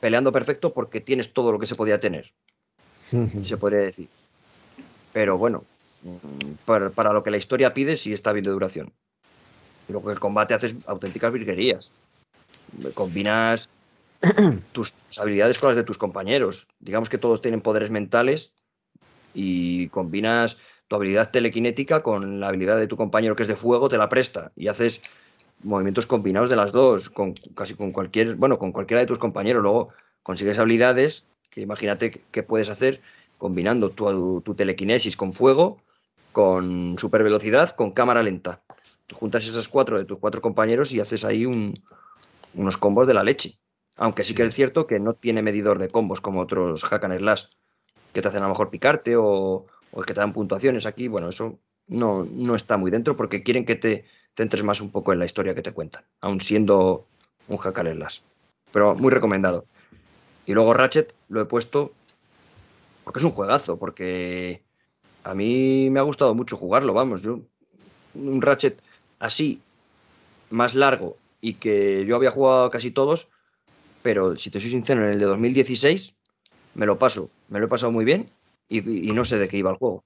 peleando 0.00 0.32
perfecto 0.32 0.72
porque 0.72 1.00
tienes 1.00 1.32
todo 1.32 1.52
lo 1.52 1.58
que 1.58 1.66
se 1.66 1.74
podía 1.74 2.00
tener 2.00 2.32
se 3.44 3.56
podría 3.56 3.80
decir. 3.80 4.08
Pero 5.12 5.36
bueno, 5.36 5.64
para, 6.64 6.90
para 6.90 7.12
lo 7.12 7.22
que 7.22 7.30
la 7.30 7.36
historia 7.36 7.74
pide, 7.74 7.96
sí 7.96 8.12
está 8.12 8.32
bien 8.32 8.44
de 8.44 8.50
duración. 8.50 8.92
Lo 9.88 10.02
que 10.02 10.12
el 10.12 10.20
combate 10.20 10.54
hace 10.54 10.68
es 10.68 10.76
auténticas 10.86 11.32
virguerías. 11.32 11.90
Combinas 12.94 13.68
tus 14.72 14.94
habilidades 15.18 15.58
con 15.58 15.70
las 15.70 15.76
de 15.76 15.84
tus 15.84 15.98
compañeros. 15.98 16.66
Digamos 16.80 17.08
que 17.08 17.18
todos 17.18 17.42
tienen 17.42 17.60
poderes 17.60 17.90
mentales 17.90 18.52
y 19.34 19.88
combinas 19.88 20.58
tu 20.88 20.96
habilidad 20.96 21.30
telequinética 21.30 22.02
con 22.02 22.40
la 22.40 22.48
habilidad 22.48 22.78
de 22.78 22.86
tu 22.86 22.96
compañero 22.96 23.34
que 23.34 23.42
es 23.42 23.48
de 23.48 23.56
fuego, 23.56 23.88
te 23.88 23.98
la 23.98 24.08
presta 24.08 24.52
y 24.56 24.68
haces 24.68 25.00
movimientos 25.62 26.06
combinados 26.06 26.50
de 26.50 26.56
las 26.56 26.72
dos, 26.72 27.08
con 27.08 27.34
casi 27.54 27.74
con 27.74 27.92
cualquier, 27.92 28.34
bueno, 28.34 28.58
con 28.58 28.72
cualquiera 28.72 29.00
de 29.00 29.06
tus 29.06 29.18
compañeros. 29.18 29.62
Luego 29.62 29.90
consigues 30.22 30.58
habilidades 30.58 31.24
que 31.50 31.60
imagínate 31.60 32.10
que- 32.10 32.20
que 32.30 32.42
puedes 32.42 32.68
hacer 32.68 33.00
combinando 33.38 33.90
tu, 33.90 34.40
tu 34.42 34.54
telequinesis 34.54 35.16
con 35.16 35.32
fuego, 35.32 35.78
con 36.32 36.96
super 36.98 37.22
velocidad, 37.22 37.70
con 37.76 37.92
cámara 37.92 38.22
lenta. 38.22 38.62
Tú 39.06 39.16
juntas 39.16 39.46
esas 39.46 39.68
cuatro 39.68 39.98
de 39.98 40.04
tus 40.04 40.18
cuatro 40.18 40.40
compañeros 40.40 40.90
y 40.92 41.00
haces 41.00 41.24
ahí 41.24 41.46
un- 41.46 41.80
unos 42.54 42.76
combos 42.76 43.06
de 43.06 43.14
la 43.14 43.22
leche. 43.22 43.58
Aunque 43.96 44.24
sí 44.24 44.34
que 44.34 44.44
es 44.44 44.54
cierto 44.54 44.86
que 44.86 44.98
no 44.98 45.14
tiene 45.14 45.42
medidor 45.42 45.78
de 45.78 45.88
combos 45.88 46.20
como 46.20 46.40
otros 46.40 46.82
hack 46.84 47.04
and 47.04 47.18
slash 47.18 47.44
que 48.12 48.22
te 48.22 48.28
hacen 48.28 48.40
a 48.40 48.44
lo 48.44 48.50
mejor 48.50 48.70
picarte 48.70 49.16
o, 49.16 49.66
o 49.92 50.02
que 50.02 50.14
te 50.14 50.20
dan 50.20 50.32
puntuaciones 50.32 50.86
aquí. 50.86 51.08
Bueno, 51.08 51.28
eso 51.28 51.58
no, 51.88 52.24
no 52.30 52.54
está 52.54 52.76
muy 52.76 52.90
dentro 52.90 53.16
porque 53.16 53.42
quieren 53.42 53.64
que 53.66 53.76
te 53.76 54.04
centres 54.34 54.62
más 54.64 54.80
un 54.80 54.90
poco 54.90 55.12
en 55.12 55.18
la 55.18 55.26
historia 55.26 55.54
que 55.54 55.62
te 55.62 55.72
cuentan, 55.72 56.04
aun 56.22 56.40
siendo 56.40 57.06
un 57.48 57.58
hack 57.58 57.78
and 57.78 57.94
slash. 57.96 58.20
Pero 58.72 58.94
muy 58.94 59.10
recomendado. 59.10 59.66
Y 60.46 60.54
luego 60.54 60.72
Ratchet 60.72 61.14
lo 61.28 61.42
he 61.42 61.44
puesto 61.44 61.92
porque 63.04 63.18
es 63.18 63.24
un 63.24 63.32
juegazo, 63.32 63.78
porque 63.78 64.62
a 65.24 65.34
mí 65.34 65.90
me 65.90 66.00
ha 66.00 66.02
gustado 66.02 66.34
mucho 66.34 66.56
jugarlo, 66.56 66.94
vamos, 66.94 67.22
yo 67.22 67.40
un 68.14 68.42
Ratchet 68.42 68.78
así, 69.18 69.60
más 70.50 70.74
largo 70.74 71.16
y 71.40 71.54
que 71.54 72.04
yo 72.06 72.16
había 72.16 72.30
jugado 72.30 72.70
casi 72.70 72.90
todos, 72.90 73.28
pero 74.02 74.36
si 74.36 74.50
te 74.50 74.60
soy 74.60 74.70
sincero, 74.70 75.04
en 75.04 75.12
el 75.12 75.18
de 75.18 75.26
2016 75.26 76.14
me 76.74 76.86
lo 76.86 76.98
paso, 76.98 77.30
me 77.48 77.58
lo 77.58 77.66
he 77.66 77.68
pasado 77.68 77.92
muy 77.92 78.04
bien 78.04 78.28
y, 78.68 79.08
y 79.08 79.12
no 79.12 79.24
sé 79.24 79.38
de 79.38 79.48
qué 79.48 79.58
iba 79.58 79.70
el 79.70 79.76
juego. 79.76 80.04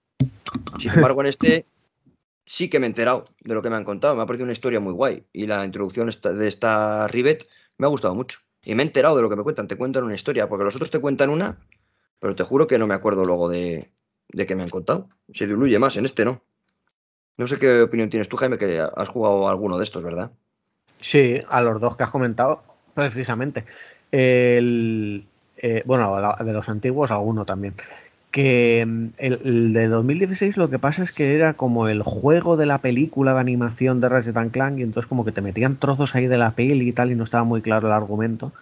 Sin 0.78 0.90
embargo, 0.94 1.20
en 1.20 1.28
este 1.28 1.66
sí 2.46 2.68
que 2.68 2.78
me 2.78 2.86
he 2.86 2.88
enterado 2.88 3.24
de 3.40 3.54
lo 3.54 3.62
que 3.62 3.70
me 3.70 3.76
han 3.76 3.84
contado, 3.84 4.14
me 4.14 4.22
ha 4.22 4.26
parecido 4.26 4.44
una 4.44 4.52
historia 4.52 4.80
muy 4.80 4.92
guay 4.92 5.24
y 5.32 5.46
la 5.46 5.64
introducción 5.64 6.08
de 6.08 6.48
esta 6.48 7.08
Rivet 7.08 7.48
me 7.78 7.86
ha 7.86 7.90
gustado 7.90 8.14
mucho. 8.14 8.38
Y 8.64 8.74
me 8.74 8.82
he 8.82 8.86
enterado 8.86 9.16
de 9.16 9.22
lo 9.22 9.30
que 9.30 9.36
me 9.36 9.42
cuentan, 9.42 9.68
te 9.68 9.76
cuentan 9.76 10.04
una 10.04 10.14
historia, 10.14 10.48
porque 10.48 10.64
los 10.64 10.74
otros 10.74 10.90
te 10.90 10.98
cuentan 10.98 11.30
una, 11.30 11.56
pero 12.18 12.34
te 12.34 12.42
juro 12.42 12.66
que 12.66 12.78
no 12.78 12.86
me 12.86 12.94
acuerdo 12.94 13.24
luego 13.24 13.48
de, 13.48 13.92
de 14.28 14.46
que 14.46 14.54
me 14.54 14.62
han 14.62 14.70
contado. 14.70 15.08
Se 15.32 15.46
diluye 15.46 15.78
más, 15.78 15.96
en 15.96 16.04
este 16.04 16.24
no. 16.24 16.42
No 17.36 17.46
sé 17.46 17.58
qué 17.58 17.82
opinión 17.82 18.08
tienes 18.08 18.28
tú, 18.28 18.36
Jaime, 18.36 18.58
que 18.58 18.80
has 18.80 19.08
jugado 19.08 19.48
alguno 19.48 19.76
de 19.78 19.84
estos, 19.84 20.02
¿verdad? 20.02 20.30
Sí, 21.00 21.42
a 21.50 21.60
los 21.60 21.80
dos 21.80 21.96
que 21.96 22.04
has 22.04 22.10
comentado, 22.10 22.62
precisamente. 22.94 23.64
El, 24.10 25.26
eh, 25.58 25.82
bueno, 25.84 26.16
de 26.42 26.52
los 26.52 26.68
antiguos, 26.68 27.10
alguno 27.10 27.44
también. 27.44 27.74
Que 28.30 28.84
mm, 28.86 29.06
el, 29.18 29.40
el 29.44 29.72
de 29.74 29.86
2016 29.88 30.56
lo 30.56 30.70
que 30.70 30.78
pasa 30.78 31.02
es 31.02 31.12
que 31.12 31.34
era 31.34 31.54
como 31.54 31.88
el 31.88 32.02
juego 32.02 32.56
de 32.56 32.66
la 32.66 32.78
película 32.78 33.34
de 33.34 33.40
animación 33.40 34.00
de 34.00 34.08
Ratchet 34.08 34.50
Clank 34.50 34.78
y 34.78 34.82
entonces 34.82 35.08
como 35.08 35.24
que 35.24 35.32
te 35.32 35.42
metían 35.42 35.76
trozos 35.76 36.14
ahí 36.14 36.26
de 36.26 36.38
la 36.38 36.52
peli 36.52 36.88
y 36.88 36.92
tal 36.92 37.12
y 37.12 37.14
no 37.14 37.24
estaba 37.24 37.44
muy 37.44 37.60
claro 37.60 37.88
el 37.88 37.92
argumento. 37.92 38.52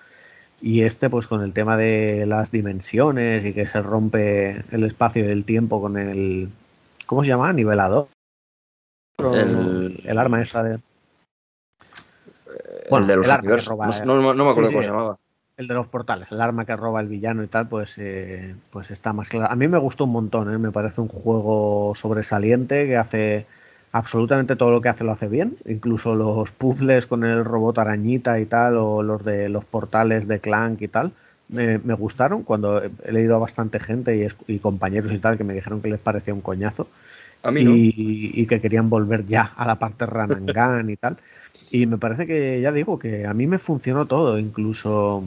Y 0.67 0.81
este 0.85 1.11
pues 1.11 1.27
con 1.27 1.43
el 1.43 1.53
tema 1.53 1.77
de 1.77 2.25
las 2.25 2.51
dimensiones 2.51 3.45
y 3.45 3.53
que 3.53 3.67
se 3.67 3.83
rompe 3.83 4.65
el 4.71 4.85
espacio 4.85 5.23
y 5.23 5.31
el 5.31 5.45
tiempo 5.45 5.79
con 5.79 5.99
el... 5.99 6.49
¿Cómo 7.05 7.23
se 7.23 7.29
llama? 7.29 7.53
Nivelador. 7.53 8.09
El- 9.19 10.01
el 10.07 10.19
arma 10.19 10.41
esta 10.41 10.63
de... 10.63 10.79
el 12.91 13.07
de 13.07 13.17
los 13.17 13.27
el 13.27 13.31
arma 13.31 13.57
que 13.57 13.63
roba- 13.63 14.05
no, 14.07 14.17
no- 14.23 14.33
no 14.33 14.45
me 14.47 14.51
acuerdo 14.53 14.71
Sí, 14.71 14.75
cómo 14.75 14.83
sí. 14.83 14.87
se 14.87 14.91
llamaba. 14.91 15.19
El 15.59 15.69
de 15.69 15.75
los 15.75 15.87
portales, 15.87 16.33
el 16.33 16.41
arma 16.41 16.65
que 16.65 16.75
roba 16.77 17.03
el 17.03 17.09
villano 17.09 17.45
y 17.45 17.47
tal, 17.47 17.69
pues, 17.69 17.99
eh, 17.99 18.55
pues 18.71 18.91
está 18.91 19.13
más 19.13 19.29
claro. 19.29 19.53
A 19.53 19.57
mí 19.57 19.69
me 19.69 19.77
gustó 19.79 20.05
un 20.05 20.13
montón, 20.13 20.51
¿eh? 20.53 20.57
me 20.57 20.73
parece 20.73 21.03
un 21.03 21.09
juego 21.09 21.93
sobresaliente 21.95 22.87
que 22.87 22.97
hace 22.97 23.47
absolutamente 23.95 24.57
todo 24.57 24.71
lo 24.73 24.83
que 24.83 24.91
hace 24.91 25.05
lo 25.05 25.13
hace 25.13 25.29
bien, 25.29 25.57
incluso 25.67 26.15
los 26.17 26.53
puzzles 26.53 27.07
con 27.07 27.25
el 27.25 27.45
robot 27.45 27.79
arañita 27.79 28.41
y 28.41 28.47
tal, 28.47 28.77
o 28.79 29.03
los 29.03 29.25
de 29.25 29.49
los 29.49 29.65
portales 29.65 30.29
de 30.29 30.41
Clank 30.41 30.83
y 30.83 30.89
tal, 30.89 31.13
me, 31.49 31.79
me 31.79 31.95
gustaron 31.95 32.43
cuando 32.45 32.83
he 32.83 33.13
leído 33.13 33.37
a 33.37 33.41
bastante 33.41 33.81
gente 33.81 34.17
y, 34.17 34.23
es- 34.23 34.37
y 34.49 34.59
compañeros 34.61 35.13
y 35.13 35.19
tal 35.21 35.39
que 35.39 35.45
me 35.45 35.55
dijeron 35.55 35.83
que 35.83 35.89
les 35.91 36.01
parecía 36.01 36.35
un 36.35 36.43
coñazo 36.43 36.89
A 37.43 37.51
mí 37.53 37.63
no. 37.63 37.77
y, 37.77 38.41
y 38.41 38.47
que 38.47 38.61
querían 38.61 38.91
volver 38.91 39.27
ya 39.27 39.43
a 39.57 39.67
la 39.67 39.79
parte 39.79 40.07
gun 40.07 40.91
y 40.91 40.97
tal. 40.97 41.19
Y 41.71 41.87
me 41.87 41.99
parece 41.99 42.27
que, 42.27 42.61
ya 42.61 42.73
digo, 42.73 42.99
que 42.99 43.27
a 43.27 43.35
mí 43.35 43.47
me 43.47 43.59
funcionó 43.59 44.07
todo, 44.07 44.39
incluso 44.39 45.25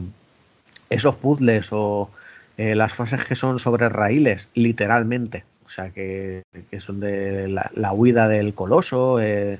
esos 0.90 1.16
puzzles 1.16 1.68
o 1.72 2.10
eh, 2.56 2.74
las 2.74 2.94
fases 2.94 3.24
que 3.24 3.36
son 3.36 3.58
sobre 3.58 3.88
raíles, 3.88 4.48
literalmente. 4.54 5.44
O 5.68 5.70
sea, 5.70 5.90
que, 5.90 6.44
que 6.70 6.80
son 6.80 6.98
de 6.98 7.46
la, 7.46 7.70
la 7.74 7.92
huida 7.92 8.26
del 8.26 8.54
coloso, 8.54 9.20
eh, 9.20 9.58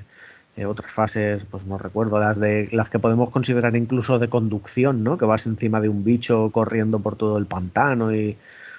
eh, 0.57 0.65
otras 0.65 0.91
fases, 0.91 1.43
pues 1.51 1.67
no 1.67 1.77
recuerdo, 1.77 2.19
las 2.19 2.39
de 2.39 2.67
las 2.71 2.89
que 2.89 2.97
podemos 2.97 3.29
considerar 3.29 3.75
incluso 3.75 4.17
de 4.17 4.27
conducción, 4.27 5.03
¿no? 5.03 5.19
Que 5.19 5.25
vas 5.25 5.45
encima 5.45 5.79
de 5.81 5.89
un 5.89 6.03
bicho 6.03 6.49
corriendo 6.51 6.97
por 6.97 7.15
todo 7.15 7.37
el 7.37 7.45
pantano 7.45 8.11
y, 8.11 8.37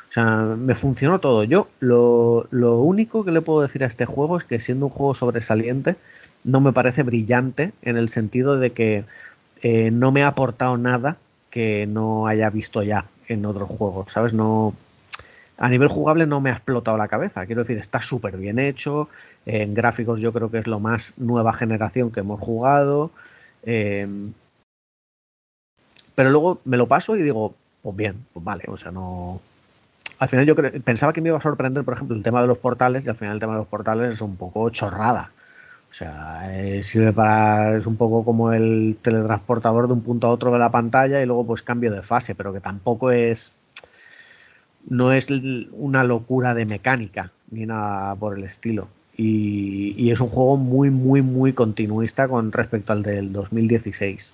o 0.08 0.12
sea, 0.12 0.38
me 0.58 0.74
funcionó 0.74 1.20
todo. 1.20 1.44
Yo 1.44 1.68
lo, 1.78 2.48
lo 2.50 2.78
único 2.80 3.24
que 3.24 3.30
le 3.30 3.42
puedo 3.42 3.62
decir 3.62 3.84
a 3.84 3.86
este 3.86 4.06
juego 4.06 4.36
es 4.36 4.42
que 4.42 4.58
siendo 4.58 4.86
un 4.86 4.92
juego 4.92 5.14
sobresaliente, 5.14 5.94
no 6.42 6.60
me 6.60 6.72
parece 6.72 7.04
brillante 7.04 7.72
en 7.82 7.96
el 7.96 8.08
sentido 8.08 8.58
de 8.58 8.72
que 8.72 9.04
eh, 9.62 9.92
no 9.92 10.10
me 10.10 10.24
ha 10.24 10.26
aportado 10.26 10.76
nada 10.78 11.16
que 11.48 11.86
no 11.86 12.26
haya 12.26 12.50
visto 12.50 12.82
ya 12.82 13.06
en 13.28 13.46
otros 13.46 13.68
juegos, 13.68 14.10
¿sabes? 14.10 14.32
No, 14.32 14.74
a 15.60 15.68
nivel 15.68 15.88
jugable 15.88 16.26
no 16.26 16.40
me 16.40 16.50
ha 16.50 16.54
explotado 16.54 16.96
la 16.96 17.06
cabeza. 17.06 17.46
Quiero 17.46 17.62
decir, 17.62 17.78
está 17.78 18.02
súper 18.02 18.36
bien 18.36 18.58
hecho. 18.58 19.08
En 19.46 19.74
gráficos 19.74 20.18
yo 20.20 20.32
creo 20.32 20.50
que 20.50 20.58
es 20.58 20.66
lo 20.66 20.80
más 20.80 21.14
nueva 21.16 21.52
generación 21.52 22.10
que 22.10 22.20
hemos 22.20 22.40
jugado. 22.40 23.12
eh, 23.62 24.08
pero 26.14 26.30
luego 26.30 26.60
me 26.66 26.76
lo 26.76 26.86
paso 26.86 27.16
y 27.16 27.22
digo, 27.22 27.54
pues 27.82 27.96
bien, 27.96 28.26
pues 28.34 28.44
vale, 28.44 28.64
o 28.68 28.76
sea, 28.76 28.90
no... 28.90 29.40
Al 30.18 30.28
final 30.28 30.44
yo 30.44 30.54
pensaba 30.54 31.14
que 31.14 31.22
me 31.22 31.30
iba 31.30 31.38
a 31.38 31.40
sorprender, 31.40 31.82
por 31.82 31.94
ejemplo, 31.94 32.14
el 32.14 32.22
tema 32.22 32.42
de 32.42 32.48
los 32.48 32.58
portales, 32.58 33.06
y 33.06 33.08
al 33.08 33.16
final 33.16 33.34
el 33.34 33.40
tema 33.40 33.54
de 33.54 33.60
los 33.60 33.68
portales 33.68 34.14
es 34.14 34.20
un 34.20 34.36
poco 34.36 34.68
chorrada. 34.68 35.32
O 35.90 35.94
sea, 35.94 36.42
eh, 36.52 36.82
sirve 36.82 37.12
para. 37.12 37.76
Es 37.78 37.86
un 37.86 37.96
poco 37.96 38.22
como 38.24 38.52
el 38.52 38.98
teletransportador 39.00 39.86
de 39.86 39.94
un 39.94 40.02
punto 40.02 40.26
a 40.26 40.30
otro 40.30 40.52
de 40.52 40.58
la 40.58 40.70
pantalla 40.70 41.22
y 41.22 41.26
luego, 41.26 41.46
pues 41.46 41.62
cambio 41.62 41.90
de 41.90 42.02
fase, 42.02 42.34
pero 42.34 42.52
que 42.52 42.60
tampoco 42.60 43.10
es. 43.10 43.54
No 44.88 45.12
es 45.12 45.28
una 45.72 46.04
locura 46.04 46.54
de 46.54 46.66
mecánica 46.66 47.32
ni 47.50 47.66
nada 47.66 48.14
por 48.14 48.38
el 48.38 48.44
estilo. 48.44 48.88
Y, 49.16 50.10
es 50.10 50.20
un 50.20 50.28
juego 50.28 50.56
muy, 50.56 50.90
muy, 50.90 51.20
muy 51.22 51.52
continuista 51.52 52.26
con 52.26 52.52
respecto 52.52 52.92
al 52.92 53.02
del 53.02 53.32
2016 53.32 54.32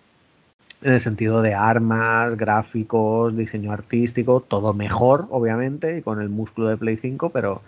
en 0.82 0.92
el 0.92 1.00
sentido 1.00 1.42
de 1.42 1.54
armas, 1.54 2.36
gráficos, 2.36 3.36
diseño 3.36 3.72
artístico, 3.72 4.40
todo 4.46 4.74
mejor, 4.74 5.26
obviamente, 5.30 5.98
y 5.98 6.02
con 6.02 6.20
el 6.20 6.28
músculo 6.28 6.68
de 6.68 6.76
Play 6.76 6.98
5, 6.98 7.30
pero 7.30 7.62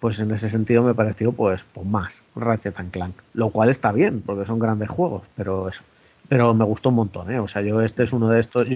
pues 0.00 0.20
en 0.20 0.30
ese 0.30 0.48
sentido 0.48 0.82
me 0.82 0.94
pareció 0.94 1.32
pues, 1.32 1.64
pues 1.72 1.86
más 1.86 2.22
Ratchet 2.34 2.78
and 2.78 2.92
Clank, 2.92 3.14
lo 3.34 3.50
cual 3.50 3.70
está 3.70 3.90
bien, 3.90 4.22
porque 4.24 4.44
son 4.44 4.58
grandes 4.58 4.88
juegos, 4.88 5.22
pero 5.34 5.68
eso. 5.68 5.82
Pero 6.28 6.54
me 6.54 6.64
gustó 6.64 6.90
un 6.90 6.96
montón, 6.96 7.30
¿eh? 7.32 7.40
O 7.40 7.48
sea, 7.48 7.62
yo 7.62 7.80
este 7.80 8.02
es 8.04 8.12
uno 8.12 8.28
de 8.28 8.40
estos. 8.40 8.68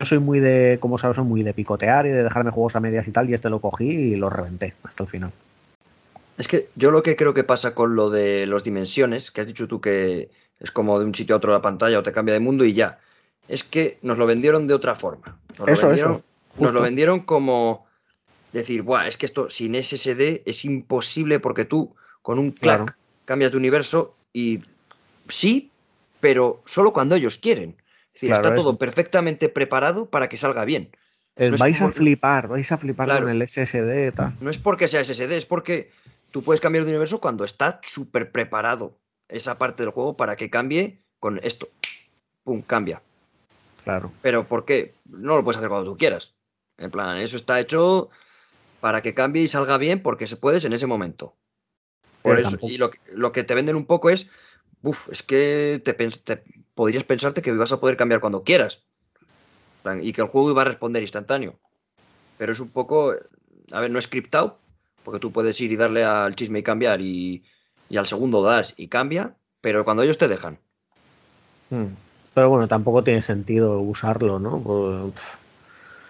Yo 0.00 0.06
soy 0.06 0.18
muy 0.18 0.40
de, 0.40 0.78
como 0.80 0.96
sabes, 0.96 1.16
soy 1.16 1.26
muy 1.26 1.42
de 1.42 1.52
picotear 1.52 2.06
y 2.06 2.08
de 2.08 2.22
dejarme 2.22 2.50
juegos 2.50 2.74
a 2.74 2.80
medias 2.80 3.06
y 3.06 3.12
tal, 3.12 3.28
y 3.28 3.34
este 3.34 3.50
lo 3.50 3.60
cogí 3.60 3.84
y 3.84 4.16
lo 4.16 4.30
reventé 4.30 4.74
hasta 4.82 5.02
el 5.02 5.10
final. 5.10 5.30
Es 6.38 6.48
que 6.48 6.70
yo 6.74 6.90
lo 6.90 7.02
que 7.02 7.16
creo 7.16 7.34
que 7.34 7.44
pasa 7.44 7.74
con 7.74 7.94
lo 7.94 8.08
de 8.08 8.46
las 8.46 8.64
dimensiones, 8.64 9.30
que 9.30 9.42
has 9.42 9.46
dicho 9.46 9.68
tú 9.68 9.78
que 9.78 10.30
es 10.58 10.70
como 10.70 10.98
de 10.98 11.04
un 11.04 11.14
sitio 11.14 11.34
a 11.34 11.38
otro 11.38 11.52
la 11.52 11.60
pantalla 11.60 11.98
o 11.98 12.02
te 12.02 12.12
cambia 12.12 12.32
de 12.32 12.40
mundo 12.40 12.64
y 12.64 12.72
ya, 12.72 12.98
es 13.46 13.62
que 13.62 13.98
nos 14.00 14.16
lo 14.16 14.24
vendieron 14.24 14.66
de 14.66 14.72
otra 14.72 14.94
forma. 14.94 15.36
Nos 15.58 15.68
eso, 15.68 15.82
lo 15.82 15.88
vendieron, 15.88 16.12
eso. 16.12 16.62
Nos 16.62 16.72
lo 16.72 16.80
vendieron 16.80 17.20
como 17.20 17.86
decir, 18.54 18.80
Buah, 18.80 19.06
es 19.06 19.18
que 19.18 19.26
esto 19.26 19.50
sin 19.50 19.74
SSD 19.74 20.42
es 20.46 20.64
imposible 20.64 21.40
porque 21.40 21.66
tú 21.66 21.94
con 22.22 22.38
un 22.38 22.52
claro. 22.52 22.86
clac 22.86 22.96
cambias 23.26 23.52
de 23.52 23.58
universo 23.58 24.14
y 24.32 24.60
sí, 25.28 25.70
pero 26.20 26.62
solo 26.64 26.94
cuando 26.94 27.16
ellos 27.16 27.36
quieren. 27.36 27.76
Decir, 28.20 28.28
claro, 28.28 28.48
está 28.48 28.56
todo 28.56 28.76
perfectamente 28.76 29.48
preparado 29.48 30.10
para 30.10 30.28
que 30.28 30.36
salga 30.36 30.66
bien. 30.66 30.90
El, 31.36 31.52
no 31.52 31.58
vais 31.58 31.78
como... 31.78 31.88
a 31.88 31.92
flipar, 31.92 32.48
vais 32.48 32.70
a 32.70 32.76
flipar 32.76 33.06
claro, 33.06 33.26
con 33.26 33.34
el 33.34 33.48
SSD. 33.48 34.12
Tal. 34.12 34.36
No 34.40 34.50
es 34.50 34.58
porque 34.58 34.88
sea 34.88 35.02
SSD, 35.02 35.32
es 35.32 35.46
porque 35.46 35.90
tú 36.30 36.42
puedes 36.42 36.60
cambiar 36.60 36.84
de 36.84 36.90
universo 36.90 37.20
cuando 37.20 37.44
está 37.44 37.80
súper 37.82 38.30
preparado 38.30 38.98
esa 39.28 39.56
parte 39.56 39.82
del 39.82 39.92
juego 39.92 40.16
para 40.16 40.36
que 40.36 40.50
cambie 40.50 41.00
con 41.18 41.40
esto. 41.42 41.70
Pum, 42.44 42.60
cambia. 42.60 43.00
Claro. 43.84 44.12
Pero 44.20 44.46
¿por 44.46 44.66
qué? 44.66 44.92
No 45.06 45.36
lo 45.36 45.44
puedes 45.44 45.56
hacer 45.56 45.70
cuando 45.70 45.90
tú 45.90 45.96
quieras. 45.96 46.34
En 46.76 46.90
plan, 46.90 47.16
eso 47.18 47.36
está 47.36 47.58
hecho 47.58 48.10
para 48.80 49.02
que 49.02 49.14
cambie 49.14 49.42
y 49.42 49.48
salga 49.48 49.78
bien 49.78 50.02
porque 50.02 50.26
se 50.26 50.36
puedes 50.36 50.64
en 50.66 50.74
ese 50.74 50.86
momento. 50.86 51.34
Por 52.20 52.36
Pero 52.36 52.40
eso, 52.40 52.50
tampoco... 52.50 52.72
y 52.72 52.76
lo, 52.76 52.90
lo, 53.12 53.32
que 53.32 53.44
te 53.44 53.54
venden 53.54 53.76
un 53.76 53.86
poco 53.86 54.10
es, 54.10 54.28
uff, 54.82 55.08
es 55.10 55.22
que 55.22 55.80
te, 55.84 55.94
te, 55.94 56.42
podrías 56.80 57.04
pensarte 57.04 57.42
que 57.42 57.52
vas 57.52 57.72
a 57.72 57.78
poder 57.78 57.98
cambiar 57.98 58.20
cuando 58.20 58.42
quieras. 58.42 58.80
Y 60.00 60.14
que 60.14 60.22
el 60.22 60.28
juego 60.28 60.52
iba 60.52 60.62
a 60.62 60.64
responder 60.64 61.02
instantáneo. 61.02 61.58
Pero 62.38 62.52
es 62.52 62.58
un 62.58 62.70
poco, 62.70 63.12
a 63.70 63.80
ver, 63.80 63.90
no 63.90 63.98
es 63.98 64.06
scriptado, 64.06 64.56
porque 65.04 65.20
tú 65.20 65.30
puedes 65.30 65.60
ir 65.60 65.72
y 65.72 65.76
darle 65.76 66.04
al 66.04 66.34
chisme 66.36 66.60
y 66.60 66.62
cambiar 66.62 67.02
y, 67.02 67.44
y 67.90 67.98
al 67.98 68.06
segundo 68.06 68.42
das 68.42 68.72
y 68.78 68.88
cambia, 68.88 69.34
pero 69.60 69.84
cuando 69.84 70.04
ellos 70.04 70.16
te 70.16 70.26
dejan. 70.26 70.56
Hmm. 71.68 71.88
Pero 72.32 72.48
bueno, 72.48 72.66
tampoco 72.66 73.04
tiene 73.04 73.20
sentido 73.20 73.78
usarlo, 73.80 74.38
¿no? 74.38 74.58
Pues, 74.62 75.36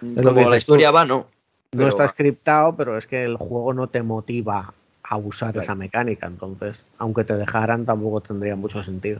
es 0.01 0.23
lo 0.23 0.33
que 0.33 0.45
la 0.45 0.55
historia 0.55 0.87
tú. 0.87 0.95
va, 0.95 1.03
no. 1.03 1.27
No 1.73 1.85
está 1.85 2.07
scriptado, 2.07 2.77
pero 2.77 2.97
es 2.97 3.07
que 3.07 3.25
el 3.25 3.35
juego 3.35 3.73
no 3.73 3.87
te 3.87 4.03
motiva 4.03 4.73
a 5.03 5.17
usar 5.17 5.51
claro. 5.51 5.63
esa 5.63 5.75
mecánica. 5.75 6.27
Entonces, 6.27 6.85
aunque 6.97 7.25
te 7.25 7.35
dejaran, 7.35 7.85
tampoco 7.85 8.21
tendría 8.21 8.55
mucho 8.55 8.81
sentido. 8.83 9.19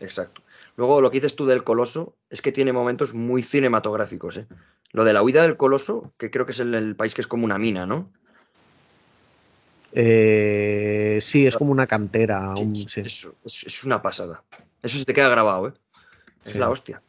Exacto. 0.00 0.40
Luego, 0.76 1.00
lo 1.00 1.10
que 1.10 1.18
dices 1.18 1.36
tú 1.36 1.46
del 1.46 1.64
coloso 1.64 2.16
es 2.30 2.42
que 2.42 2.52
tiene 2.52 2.72
momentos 2.72 3.14
muy 3.14 3.42
cinematográficos. 3.42 4.36
¿eh? 4.38 4.46
Lo 4.92 5.04
de 5.04 5.12
la 5.12 5.22
huida 5.22 5.42
del 5.42 5.56
coloso, 5.56 6.12
que 6.18 6.30
creo 6.30 6.46
que 6.46 6.52
es 6.52 6.60
el, 6.60 6.74
el 6.74 6.96
país 6.96 7.14
que 7.14 7.20
es 7.20 7.26
como 7.26 7.44
una 7.44 7.58
mina, 7.58 7.86
¿no? 7.86 8.10
Eh, 9.92 11.18
sí, 11.20 11.46
es 11.46 11.56
como 11.56 11.72
una 11.72 11.86
cantera. 11.86 12.54
Sí, 12.56 12.62
un, 12.62 12.76
sí. 12.76 13.00
Eso, 13.00 13.34
es, 13.44 13.64
es, 13.64 13.84
una 13.84 14.00
pasada. 14.00 14.42
Eso 14.82 14.98
se 14.98 15.04
te 15.04 15.14
queda 15.14 15.28
grabado, 15.28 15.68
¿eh? 15.68 15.72
Es 16.44 16.52
sí. 16.52 16.58
la 16.58 16.70
hostia. 16.70 17.02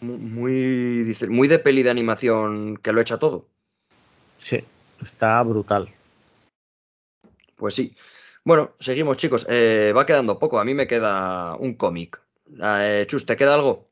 Muy, 0.00 1.14
muy 1.28 1.48
de 1.48 1.58
peli 1.58 1.82
de 1.82 1.90
animación 1.90 2.78
que 2.78 2.92
lo 2.92 3.00
echa 3.00 3.18
todo. 3.18 3.46
Sí, 4.38 4.64
está 5.02 5.42
brutal. 5.42 5.90
Pues 7.56 7.74
sí. 7.74 7.94
Bueno, 8.44 8.72
seguimos, 8.80 9.18
chicos. 9.18 9.44
Eh, 9.48 9.92
va 9.94 10.06
quedando 10.06 10.38
poco. 10.38 10.58
A 10.58 10.64
mí 10.64 10.72
me 10.72 10.86
queda 10.86 11.56
un 11.56 11.74
cómic. 11.74 12.20
Eh, 12.62 13.04
Chus, 13.08 13.26
¿te 13.26 13.36
queda 13.36 13.54
algo? 13.54 13.90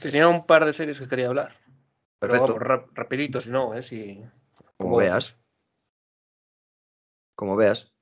Tenía 0.00 0.28
un 0.28 0.46
par 0.46 0.64
de 0.64 0.72
series 0.72 0.98
que 0.98 1.08
quería 1.08 1.28
hablar. 1.28 1.56
Perfecto. 2.18 2.46
Pero 2.46 2.54
vamos, 2.54 2.62
rap 2.62 2.88
rapidito, 2.96 3.40
si 3.40 3.50
no, 3.50 3.74
¿eh? 3.74 3.82
Si... 3.82 4.20
Como, 4.76 4.90
Como 4.90 4.96
veas. 4.96 5.36
Como 7.34 7.56
veas. 7.56 7.92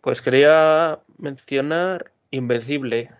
Pues 0.00 0.22
quería 0.22 1.00
mencionar 1.16 2.12
Invencible. 2.30 3.10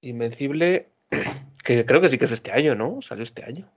Invencible, 0.00 0.88
que 1.64 1.84
creo 1.84 2.00
que 2.00 2.08
sí 2.08 2.18
que 2.18 2.24
es 2.24 2.32
este 2.32 2.52
año, 2.52 2.74
¿no? 2.74 3.02
Salió 3.02 3.24
este 3.24 3.44
año. 3.44 3.70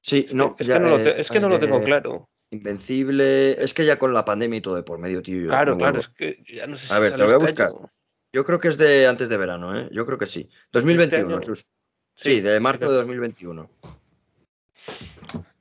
Sí, 0.00 0.26
es 0.28 0.34
no, 0.34 0.54
que, 0.54 0.62
es, 0.62 0.68
ya, 0.68 0.74
que 0.74 0.80
no 0.80 0.88
lo 0.90 1.00
te, 1.00 1.20
es 1.20 1.30
que 1.30 1.40
no 1.40 1.48
lo 1.48 1.58
tengo 1.58 1.82
claro. 1.82 2.28
Invencible, 2.54 3.62
es 3.62 3.74
que 3.74 3.84
ya 3.84 3.98
con 3.98 4.12
la 4.12 4.24
pandemia 4.24 4.58
y 4.58 4.62
todo 4.62 4.76
de 4.76 4.82
por 4.82 4.98
medio, 4.98 5.22
tío. 5.22 5.48
Claro, 5.48 5.72
no 5.72 5.78
claro, 5.78 5.98
es 5.98 6.08
que 6.08 6.42
ya 6.52 6.66
no 6.66 6.76
sé 6.76 6.86
si 6.86 6.92
A 6.92 6.98
ver, 6.98 7.12
te 7.12 7.18
lo 7.18 7.24
voy 7.24 7.34
a 7.34 7.38
buscar. 7.38 7.72
Este 7.72 7.94
yo 8.34 8.44
creo 8.44 8.58
que 8.58 8.66
es 8.66 8.76
de 8.76 9.06
antes 9.06 9.28
de 9.28 9.36
verano, 9.36 9.78
¿eh? 9.78 9.88
Yo 9.92 10.04
creo 10.04 10.18
que 10.18 10.26
sí. 10.26 10.50
2021, 10.72 11.34
este 11.36 11.46
Sus. 11.46 11.68
Sí, 12.16 12.34
sí, 12.36 12.40
de 12.40 12.58
marzo 12.58 12.90
de 12.90 12.96
2021. 12.96 13.70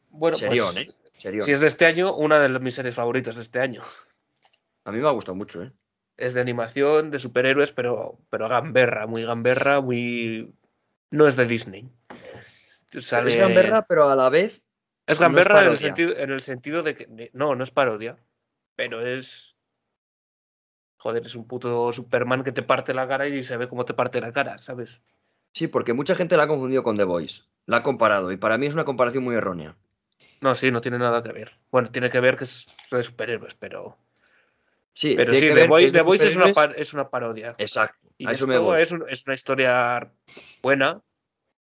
Bueno, 0.09 0.37
Serión, 0.37 0.73
pues, 0.73 0.87
¿eh? 0.87 0.95
Serión. 1.11 1.45
Si 1.45 1.51
es 1.51 1.59
de 1.59 1.67
este 1.67 1.85
año, 1.85 2.15
una 2.15 2.39
de 2.39 2.59
mis 2.59 2.73
series 2.73 2.95
favoritas 2.95 3.35
de 3.35 3.43
este 3.43 3.59
año. 3.59 3.83
A 4.85 4.91
mí 4.91 4.97
me 4.97 5.07
ha 5.07 5.11
gustado 5.11 5.35
mucho, 5.35 5.61
¿eh? 5.61 5.71
Es 6.17 6.33
de 6.33 6.41
animación, 6.41 7.11
de 7.11 7.19
superhéroes, 7.19 7.71
pero, 7.71 8.17
pero 8.31 8.49
gamberra, 8.49 9.05
muy 9.05 9.23
gamberra, 9.23 9.79
muy... 9.79 10.51
No 11.11 11.27
es 11.27 11.35
de 11.35 11.45
Disney. 11.45 11.87
Sale... 13.01 13.29
Es 13.29 13.37
gamberra, 13.37 13.85
pero 13.87 14.09
a 14.09 14.15
la 14.15 14.29
vez... 14.29 14.62
Es 15.05 15.19
gamberra 15.19 15.55
no 15.55 15.61
en, 15.61 15.67
el 15.67 15.77
sentido, 15.77 16.17
en 16.17 16.31
el 16.31 16.41
sentido 16.41 16.83
de 16.83 16.95
que... 16.95 17.29
No, 17.33 17.55
no 17.55 17.63
es 17.63 17.71
parodia, 17.71 18.17
pero 18.75 19.05
es... 19.05 19.55
Joder, 20.97 21.25
es 21.25 21.35
un 21.35 21.45
puto 21.45 21.91
Superman 21.91 22.43
que 22.43 22.53
te 22.53 22.63
parte 22.63 22.93
la 22.93 23.07
cara 23.07 23.27
y 23.27 23.43
se 23.43 23.57
ve 23.57 23.67
cómo 23.67 23.83
te 23.83 23.93
parte 23.93 24.21
la 24.21 24.31
cara, 24.31 24.57
¿sabes? 24.57 25.01
Sí, 25.53 25.67
porque 25.67 25.93
mucha 25.93 26.15
gente 26.15 26.37
la 26.37 26.43
ha 26.43 26.47
confundido 26.47 26.83
con 26.83 26.95
The 26.95 27.03
Voice. 27.03 27.41
La 27.65 27.77
ha 27.77 27.83
comparado 27.83 28.31
y 28.31 28.37
para 28.37 28.57
mí 28.57 28.67
es 28.67 28.73
una 28.73 28.85
comparación 28.85 29.23
muy 29.23 29.35
errónea. 29.35 29.75
No, 30.39 30.55
sí, 30.55 30.71
no 30.71 30.81
tiene 30.81 30.99
nada 30.99 31.21
que 31.21 31.33
ver. 31.33 31.51
Bueno, 31.71 31.91
tiene 31.91 32.09
que 32.09 32.19
ver 32.19 32.37
que 32.37 32.45
es 32.45 32.75
de 32.89 33.03
superhéroes, 33.03 33.55
pero... 33.55 33.97
Sí, 34.93 35.15
pero 35.15 35.33
sí, 35.33 35.39
The 35.39 35.67
Voice, 35.67 35.91
The 35.91 36.01
Voice 36.03 36.27
es, 36.27 36.35
una 36.35 36.51
es 36.75 36.93
una 36.93 37.09
parodia. 37.09 37.53
Exacto. 37.57 38.07
Y 38.17 38.27
a 38.27 38.31
eso 38.31 38.45
me 38.45 38.57
voy. 38.57 38.81
Es, 38.81 38.91
un, 38.91 39.05
es, 39.09 39.25
una 39.25 39.33
historia 39.33 40.11
buena. 40.61 41.01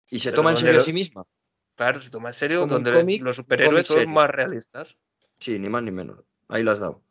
Y 0.09 0.19
se 0.19 0.31
toma 0.31 0.51
en 0.51 0.57
serio 0.57 0.79
a 0.79 0.83
sí 0.83 0.93
misma. 0.93 1.25
Claro, 1.77 2.01
se 2.01 2.09
toma 2.09 2.29
en 2.29 2.33
serio, 2.33 2.65
donde 2.65 2.91
cómic, 2.91 3.21
los 3.21 3.35
superhéroes 3.35 3.85
son 3.85 4.11
más 4.11 4.31
realistas. 4.31 4.97
Sí, 5.39 5.59
ni 5.59 5.69
más 5.69 5.83
ni 5.83 5.91
menos. 5.91 6.19
Ahí 6.47 6.63
lo 6.63 6.71
has 6.71 6.79
dado. 6.79 7.03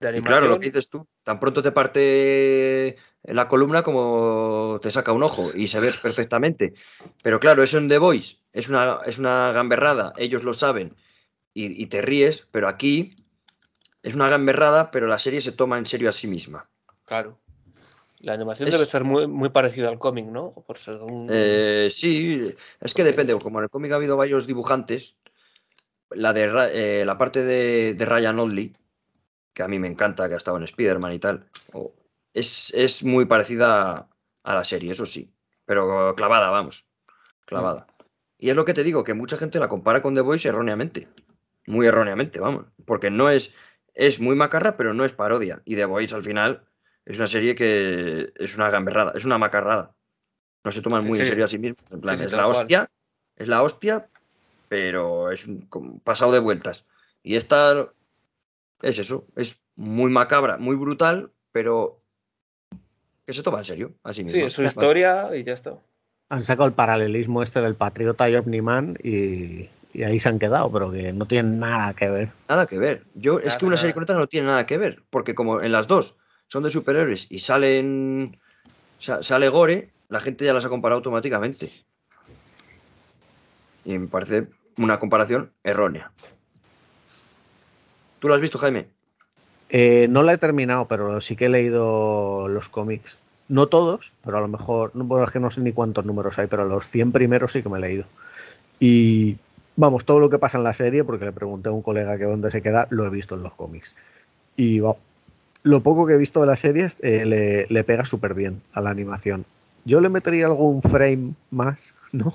Y 0.00 0.22
claro, 0.22 0.48
lo 0.48 0.58
que 0.58 0.66
dices 0.66 0.88
tú, 0.88 1.06
tan 1.22 1.38
pronto 1.38 1.60
te 1.60 1.70
parte 1.70 2.96
la 3.24 3.46
columna 3.46 3.82
como 3.82 4.78
te 4.80 4.90
saca 4.90 5.12
un 5.12 5.22
ojo 5.22 5.50
y 5.54 5.66
se 5.66 5.80
ve 5.80 5.92
perfectamente. 6.02 6.72
Pero 7.22 7.38
claro, 7.40 7.62
eso 7.62 7.76
en 7.76 7.88
The 7.88 7.98
Voice 7.98 8.38
es 8.52 8.70
una, 8.70 9.00
es 9.04 9.18
una 9.18 9.52
gamberrada, 9.52 10.14
ellos 10.16 10.44
lo 10.44 10.54
saben 10.54 10.96
y, 11.52 11.82
y 11.82 11.86
te 11.88 12.00
ríes, 12.00 12.48
pero 12.50 12.68
aquí 12.68 13.16
es 14.02 14.14
una 14.14 14.30
gamberrada, 14.30 14.90
pero 14.90 15.08
la 15.08 15.18
serie 15.18 15.42
se 15.42 15.52
toma 15.52 15.76
en 15.76 15.84
serio 15.84 16.08
a 16.08 16.12
sí 16.12 16.26
misma. 16.26 16.70
Claro. 17.04 17.38
La 18.20 18.32
animación 18.34 18.68
es... 18.68 18.74
debe 18.74 18.86
ser 18.86 19.04
muy, 19.04 19.26
muy 19.26 19.48
parecida 19.50 19.88
al 19.88 19.98
cómic, 19.98 20.26
¿no? 20.26 20.52
Por 20.52 20.78
ser 20.78 21.00
un... 21.00 21.28
eh, 21.30 21.88
sí, 21.90 22.52
es 22.80 22.94
que 22.94 23.04
depende. 23.04 23.38
Como 23.38 23.58
en 23.58 23.64
el 23.64 23.70
cómic 23.70 23.92
ha 23.92 23.96
habido 23.96 24.16
varios 24.16 24.46
dibujantes, 24.46 25.16
la, 26.10 26.32
de, 26.32 26.50
eh, 26.72 27.04
la 27.04 27.18
parte 27.18 27.44
de, 27.44 27.94
de, 27.94 28.04
Ryan 28.04 28.38
Oldley, 28.38 28.72
que 29.52 29.62
a 29.62 29.68
mí 29.68 29.78
me 29.78 29.88
encanta, 29.88 30.28
que 30.28 30.34
ha 30.34 30.38
estado 30.38 30.56
en 30.56 30.64
Spider-Man 30.64 31.12
y 31.12 31.18
tal, 31.18 31.46
oh, 31.74 31.94
es, 32.32 32.72
es, 32.74 33.04
muy 33.04 33.26
parecida 33.26 34.08
a 34.42 34.54
la 34.54 34.64
serie, 34.64 34.92
eso 34.92 35.06
sí. 35.06 35.32
Pero 35.64 36.14
clavada, 36.16 36.50
vamos. 36.50 36.86
Clavada. 37.44 37.86
Mm. 37.88 38.04
Y 38.40 38.50
es 38.50 38.56
lo 38.56 38.64
que 38.64 38.74
te 38.74 38.84
digo, 38.84 39.04
que 39.04 39.14
mucha 39.14 39.36
gente 39.36 39.58
la 39.58 39.68
compara 39.68 40.00
con 40.00 40.14
The 40.14 40.20
Voice 40.20 40.48
erróneamente. 40.48 41.08
Muy 41.66 41.86
erróneamente, 41.86 42.40
vamos. 42.40 42.66
Porque 42.86 43.10
no 43.10 43.28
es 43.28 43.54
es 43.98 44.20
muy 44.20 44.36
macarra, 44.36 44.76
pero 44.76 44.94
no 44.94 45.04
es 45.04 45.12
parodia. 45.12 45.60
Y 45.64 45.74
The 45.74 45.84
Voice 45.84 46.14
al 46.14 46.22
final 46.22 46.62
es 47.08 47.16
una 47.18 47.26
serie 47.26 47.54
que 47.54 48.32
es 48.36 48.54
una 48.56 48.70
gamberrada, 48.70 49.12
es 49.14 49.24
una 49.24 49.38
macarrada. 49.38 49.94
No 50.64 50.70
se 50.70 50.82
toman 50.82 51.02
Sí, 51.02 51.08
muy 51.08 51.18
en 51.18 51.24
sí. 51.24 51.28
serio 51.30 51.44
a 51.44 51.48
sí 51.48 51.58
mismos. 51.58 51.80
En 51.90 52.00
plan, 52.00 52.16
Sí, 52.16 52.20
sí, 52.22 52.26
es 52.26 52.32
la 52.32 52.44
cual. 52.44 52.56
hostia, 52.56 52.90
es 53.36 53.48
la 53.48 53.62
hostia, 53.62 54.08
pero 54.68 55.30
es 55.30 55.46
un 55.46 55.62
como 55.62 55.98
pasado 56.00 56.32
de 56.32 56.38
vueltas. 56.40 56.84
Y 57.22 57.36
esta 57.36 57.88
es 58.82 58.98
eso, 58.98 59.26
es 59.36 59.60
muy 59.76 60.10
macabra, 60.10 60.58
muy 60.58 60.76
brutal, 60.76 61.30
pero 61.52 62.00
que 63.26 63.32
se 63.32 63.42
toma 63.42 63.58
en 63.58 63.64
serio 63.64 63.92
a 64.04 64.12
sí 64.12 64.20
Sí, 64.20 64.24
misma. 64.24 64.46
es 64.46 64.52
su 64.52 64.62
historia 64.64 65.34
y 65.36 65.44
ya 65.44 65.54
está. 65.54 65.74
Han 66.30 66.42
sacado 66.42 66.68
el 66.68 66.74
paralelismo 66.74 67.42
este 67.42 67.60
del 67.62 67.74
Patriota 67.74 68.28
y 68.28 68.36
Omniman 68.36 68.98
y, 69.02 69.70
y 69.94 70.02
ahí 70.02 70.20
se 70.20 70.28
han 70.28 70.38
quedado, 70.38 70.70
pero 70.70 70.90
que 70.92 71.12
no 71.12 71.26
tienen 71.26 71.58
nada 71.58 71.94
que 71.94 72.10
ver. 72.10 72.28
Nada 72.48 72.66
que 72.66 72.78
ver. 72.78 73.04
Yo, 73.14 73.38
es 73.40 73.56
que 73.56 73.64
una 73.64 73.78
serie 73.78 73.94
con 73.94 74.02
otra 74.02 74.16
no 74.18 74.26
tiene 74.26 74.48
nada 74.48 74.66
que 74.66 74.76
ver, 74.76 75.02
porque 75.10 75.34
como 75.34 75.62
en 75.62 75.72
las 75.72 75.86
dos 75.86 76.18
son 76.48 76.62
de 76.64 76.70
superhéroes 76.70 77.26
y 77.30 77.38
salen 77.38 78.38
sa- 78.98 79.22
sale 79.22 79.48
Gore, 79.48 79.90
la 80.08 80.20
gente 80.20 80.44
ya 80.44 80.52
las 80.54 80.64
ha 80.64 80.68
comparado 80.68 80.96
automáticamente. 80.98 81.70
Y 83.84 83.98
me 83.98 84.08
parece 84.08 84.48
una 84.76 84.98
comparación 84.98 85.52
errónea. 85.62 86.10
¿Tú 88.18 88.28
lo 88.28 88.34
has 88.34 88.40
visto, 88.40 88.58
Jaime? 88.58 88.88
Eh, 89.70 90.06
no 90.08 90.22
la 90.22 90.32
he 90.32 90.38
terminado, 90.38 90.86
pero 90.88 91.20
sí 91.20 91.36
que 91.36 91.46
he 91.46 91.48
leído 91.50 92.48
los 92.48 92.68
cómics. 92.68 93.18
No 93.48 93.66
todos, 93.68 94.12
pero 94.24 94.38
a 94.38 94.40
lo 94.40 94.48
mejor, 94.48 94.94
no, 94.94 95.04
bueno, 95.04 95.24
es 95.24 95.30
que 95.30 95.40
no 95.40 95.50
sé 95.50 95.60
ni 95.60 95.72
cuántos 95.72 96.04
números 96.04 96.38
hay, 96.38 96.46
pero 96.48 96.64
los 96.66 96.86
100 96.88 97.12
primeros 97.12 97.52
sí 97.52 97.62
que 97.62 97.68
me 97.68 97.78
he 97.78 97.80
leído. 97.80 98.04
Y 98.80 99.36
vamos, 99.76 100.04
todo 100.04 100.18
lo 100.20 100.28
que 100.30 100.38
pasa 100.38 100.58
en 100.58 100.64
la 100.64 100.74
serie, 100.74 101.04
porque 101.04 101.24
le 101.24 101.32
pregunté 101.32 101.68
a 101.68 101.72
un 101.72 101.82
colega 101.82 102.18
que 102.18 102.24
dónde 102.24 102.50
se 102.50 102.62
queda, 102.62 102.86
lo 102.90 103.06
he 103.06 103.10
visto 103.10 103.34
en 103.36 103.42
los 103.42 103.54
cómics. 103.54 103.96
Y 104.56 104.80
va, 104.80 104.96
lo 105.62 105.82
poco 105.82 106.06
que 106.06 106.14
he 106.14 106.18
visto 106.18 106.40
de 106.40 106.46
las 106.46 106.60
series 106.60 106.98
eh, 107.02 107.24
le, 107.24 107.66
le 107.68 107.84
pega 107.84 108.04
súper 108.04 108.34
bien 108.34 108.62
a 108.72 108.80
la 108.80 108.90
animación. 108.90 109.44
Yo 109.84 110.00
le 110.00 110.08
metería 110.08 110.46
algún 110.46 110.82
frame 110.82 111.32
más, 111.50 111.94
¿no? 112.12 112.34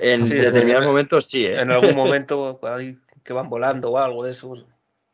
En 0.00 0.26
Sí, 0.26 0.34
determinados 0.34 0.84
en- 0.84 0.88
momentos 0.90 1.26
sí, 1.26 1.46
¿eh? 1.46 1.60
En 1.60 1.70
algún 1.70 1.94
momento 1.94 2.60
que 3.24 3.32
van 3.32 3.48
volando 3.48 3.90
o 3.90 3.98
algo 3.98 4.24
de 4.24 4.32
eso. 4.32 4.54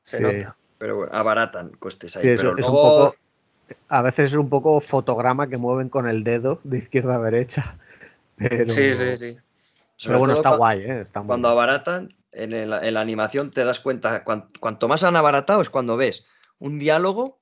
Se 0.02 0.18
Sí. 0.18 0.22
nota. 0.22 0.56
pero 0.78 0.96
bueno, 0.96 1.12
abaratan 1.14 1.70
costes 1.78 2.16
ahí. 2.16 2.22
Sí, 2.22 2.28
es, 2.28 2.36
pero 2.36 2.56
es 2.58 2.68
un 2.68 2.74
poco. 2.76 3.14
A 3.88 4.02
veces 4.02 4.32
es 4.32 4.36
un 4.36 4.50
poco 4.50 4.78
fotograma 4.80 5.48
que 5.48 5.56
mueven 5.56 5.88
con 5.88 6.06
el 6.08 6.22
dedo 6.24 6.60
de 6.64 6.78
izquierda 6.78 7.14
a 7.16 7.22
derecha. 7.22 7.78
Pero, 8.36 8.72
Sí, 8.74 8.92
sí, 8.94 9.16
sí. 9.16 9.36
sobre 9.96 10.08
pero 10.08 10.18
bueno, 10.18 10.34
está 10.34 10.50
guay, 10.56 10.80
¿eh? 10.80 11.00
Está 11.00 11.20
muy 11.20 11.28
Cuando 11.28 11.48
bien. 11.48 11.52
abaratan, 11.52 12.16
en, 12.32 12.52
el- 12.52 12.72
en 12.72 12.94
la 12.94 13.00
animación 13.00 13.50
te 13.52 13.62
das 13.64 13.78
cuenta, 13.80 14.24
cuan- 14.24 14.48
cuanto 14.60 14.88
más 14.88 15.04
han 15.04 15.14
abaratado 15.16 15.62
es 15.62 15.70
cuando 15.70 15.96
ves 15.96 16.24
un 16.58 16.78
diálogo 16.78 17.40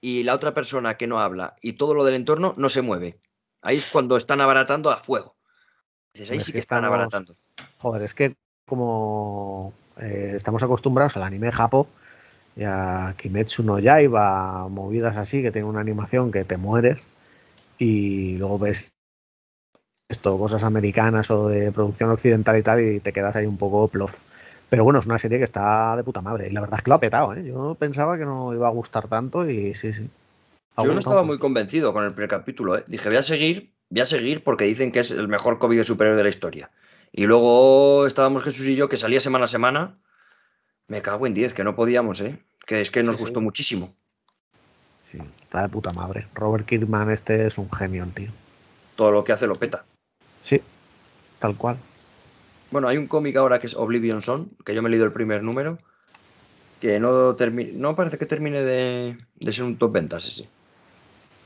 y 0.00 0.22
la 0.22 0.34
otra 0.34 0.54
persona 0.54 0.96
que 0.96 1.06
no 1.06 1.20
habla 1.20 1.56
y 1.60 1.74
todo 1.74 1.94
lo 1.94 2.04
del 2.04 2.14
entorno 2.14 2.54
no 2.56 2.68
se 2.68 2.82
mueve. 2.82 3.20
Ahí 3.62 3.76
es 3.76 3.86
cuando 3.86 4.16
están 4.16 4.40
abaratando 4.40 4.90
a 4.90 5.02
fuego. 5.02 5.36
Ahí 6.14 6.22
Es 6.22 6.28
sí 6.28 6.38
que 6.46 6.52
que 6.52 6.58
están 6.58 6.84
estamos- 6.84 6.86
abaratando. 6.86 7.34
Joder, 7.78 8.02
es 8.02 8.14
que 8.14 8.34
como 8.66 9.72
eh, 9.98 10.32
estamos 10.34 10.62
acostumbrados 10.62 11.16
al 11.16 11.22
anime 11.24 11.52
japo 11.52 11.88
y 12.56 12.62
a 12.64 13.14
Kimetsu 13.18 13.62
no 13.62 13.78
Yaiba, 13.78 14.66
movidas 14.68 15.16
así, 15.16 15.42
que 15.42 15.52
tiene 15.52 15.68
una 15.68 15.80
animación 15.80 16.32
que 16.32 16.44
te 16.44 16.56
mueres 16.56 17.06
y 17.78 18.36
luego 18.38 18.58
ves 18.58 18.92
esto, 20.08 20.36
cosas 20.38 20.64
americanas 20.64 21.30
o 21.30 21.48
de 21.48 21.70
producción 21.72 22.10
occidental 22.10 22.56
y 22.58 22.62
tal 22.62 22.80
y 22.80 23.00
te 23.00 23.12
quedas 23.12 23.36
ahí 23.36 23.46
un 23.46 23.56
poco 23.58 23.86
plof. 23.88 24.16
Pero 24.70 24.84
bueno, 24.84 25.00
es 25.00 25.06
una 25.06 25.18
serie 25.18 25.38
que 25.38 25.44
está 25.44 25.96
de 25.96 26.04
puta 26.04 26.20
madre 26.22 26.48
y 26.48 26.52
la 26.52 26.60
verdad 26.60 26.78
es 26.78 26.84
que 26.84 26.90
lo 26.90 26.94
ha 26.94 27.00
petado, 27.00 27.34
¿eh? 27.34 27.44
Yo 27.44 27.74
pensaba 27.78 28.16
que 28.16 28.24
no 28.24 28.54
iba 28.54 28.68
a 28.68 28.70
gustar 28.70 29.08
tanto 29.08 29.48
y 29.50 29.74
sí, 29.74 29.92
sí. 29.92 30.08
Ha 30.76 30.84
Yo 30.84 30.92
no 30.92 30.98
estaba 31.00 31.24
muy 31.24 31.38
convencido 31.38 31.92
con 31.92 32.04
el 32.04 32.12
primer 32.12 32.30
capítulo. 32.30 32.78
¿eh? 32.78 32.84
Dije, 32.86 33.08
voy 33.08 33.18
a 33.18 33.22
seguir, 33.24 33.72
voy 33.90 34.00
a 34.00 34.06
seguir 34.06 34.44
porque 34.44 34.64
dicen 34.64 34.92
que 34.92 35.00
es 35.00 35.10
el 35.10 35.26
mejor 35.28 35.58
cómic 35.58 35.78
de 35.80 35.84
superhéroe 35.84 36.16
de 36.16 36.22
la 36.22 36.28
historia. 36.30 36.70
Y 37.12 37.26
luego 37.26 38.06
estábamos 38.06 38.44
Jesús 38.44 38.64
y 38.66 38.76
yo, 38.76 38.88
que 38.88 38.96
salía 38.96 39.18
semana 39.18 39.46
a 39.46 39.48
semana. 39.48 39.94
Me 40.86 41.02
cago 41.02 41.26
en 41.26 41.34
10, 41.34 41.52
que 41.52 41.64
no 41.64 41.74
podíamos, 41.74 42.20
¿eh? 42.20 42.38
Que 42.64 42.80
es 42.80 42.92
que 42.92 43.02
nos 43.02 43.16
Sí, 43.16 43.18
sí. 43.18 43.24
gustó 43.24 43.40
muchísimo. 43.40 43.92
Sí, 45.10 45.18
está 45.42 45.62
de 45.62 45.68
puta 45.68 45.92
madre. 45.92 46.28
Robert 46.34 46.64
Kirkman 46.64 47.10
este 47.10 47.48
es 47.48 47.58
un 47.58 47.70
genio, 47.72 48.06
tío. 48.14 48.30
Todo 48.94 49.10
lo 49.10 49.24
que 49.24 49.32
hace 49.32 49.48
lo 49.48 49.56
peta. 49.56 49.82
Sí, 50.44 50.62
tal 51.40 51.56
cual. 51.56 51.76
Bueno, 52.70 52.88
hay 52.88 52.96
un 52.96 53.06
cómic 53.06 53.36
ahora 53.36 53.58
que 53.58 53.66
es 53.66 53.74
Oblivion 53.74 54.22
Son, 54.22 54.50
que 54.64 54.74
yo 54.74 54.82
me 54.82 54.88
he 54.88 54.90
leído 54.90 55.04
el 55.06 55.12
primer 55.12 55.42
número, 55.42 55.78
que 56.80 57.00
no 57.00 57.36
termi- 57.36 57.72
no 57.72 57.96
parece 57.96 58.18
que 58.18 58.26
termine 58.26 58.62
de, 58.62 59.18
de 59.36 59.52
ser 59.52 59.64
un 59.64 59.76
top 59.76 59.92
ventas 59.92 60.26
ese. 60.26 60.48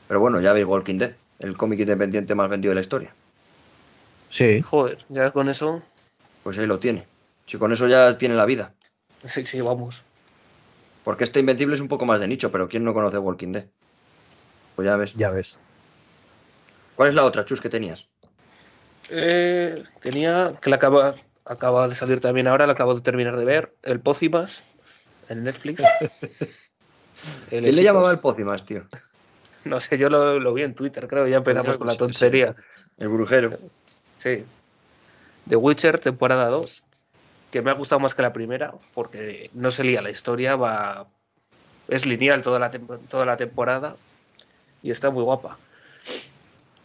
Pero 0.07 0.21
bueno, 0.21 0.41
ya 0.41 0.53
veis 0.53 0.67
Walking 0.67 0.99
Dead, 0.99 1.15
el 1.39 1.57
cómic 1.57 1.81
independiente 1.81 2.35
más 2.35 2.51
vendido 2.51 2.71
de 2.71 2.75
la 2.77 2.81
historia. 2.83 3.15
Sí, 4.31 4.61
Joder, 4.63 5.05
ya 5.09 5.31
con 5.31 5.49
eso. 5.49 5.83
Pues 6.43 6.59
ahí 6.59 6.67
lo 6.67 6.79
tiene. 6.79 7.07
Si 7.47 7.57
con 7.57 7.73
eso 7.73 7.89
ya 7.89 8.19
tiene 8.19 8.35
la 8.35 8.45
vida. 8.45 8.75
Sí, 9.25 9.47
sí, 9.47 9.61
vamos. 9.61 10.03
Porque 11.05 11.25
este 11.25 11.41
Invencible 11.41 11.75
es 11.75 11.81
un 11.81 11.89
poco 11.89 12.05
más 12.05 12.21
de 12.21 12.29
nicho, 12.29 12.51
pero 12.51 12.69
¿quién 12.69 12.85
no 12.85 12.93
conoce 12.93 13.19
Walking 13.19 13.53
Dead? 13.53 13.67
Pues 14.77 14.87
ya 14.87 14.97
ves. 14.97 15.15
ya 15.15 15.31
ves. 15.31 15.59
¿Cuál 16.97 17.09
es 17.11 17.15
la 17.15 17.25
otra, 17.25 17.45
Chus, 17.45 17.61
que 17.61 17.69
tenías? 17.69 18.07
Eh, 19.11 19.85
tenía 20.01 20.53
que 20.61 20.71
la 20.71 20.77
acaba, 20.77 21.15
acaba 21.45 21.89
de 21.89 21.95
salir 21.95 22.21
también 22.21 22.47
ahora, 22.47 22.67
la 22.67 22.73
acabo 22.73 22.95
de 22.95 23.01
terminar 23.01 23.37
de 23.37 23.45
ver. 23.45 23.75
El 23.83 24.01
Pócimas 24.01 24.63
en 25.29 25.45
Netflix. 25.45 25.83
El 27.51 27.63
¿Quién 27.65 27.77
le 27.77 27.83
llamaba 27.83 28.11
el 28.11 28.19
Pócimas, 28.19 28.65
tío? 28.67 28.85
No 29.65 29.81
sé, 29.81 29.97
yo 29.97 30.11
lo, 30.11 30.39
lo 30.39 30.53
vi 30.53 30.63
en 30.63 30.75
Twitter, 30.75 31.09
creo. 31.09 31.27
Ya 31.27 31.39
empezamos 31.39 31.69
Creo 31.69 31.79
con 31.79 31.87
la 31.87 31.95
sí, 31.95 31.99
tontería. 31.99 32.55
El 32.99 33.09
brujero. 33.09 33.59
Sí. 34.19 34.45
The 35.49 35.57
Witcher, 35.57 35.99
temporada 35.99 36.49
2. 36.49 36.85
Que 37.51 37.63
me 37.63 37.71
ha 37.71 37.75
gustado 37.75 38.01
más 38.01 38.15
que 38.15 38.23
la 38.23 38.33
primera, 38.33 38.75
porque 38.93 39.51
no 39.55 39.71
se 39.71 39.85
lía 39.85 40.03
la 40.03 40.11
historia, 40.11 40.57
va. 40.57 41.07
Es 41.89 42.05
lineal 42.05 42.43
toda 42.43 42.59
la, 42.59 42.71
toda 42.71 43.25
la 43.25 43.37
temporada. 43.37 43.97
Y 44.83 44.91
está 44.91 45.11
muy 45.11 45.23
guapa. 45.23 45.57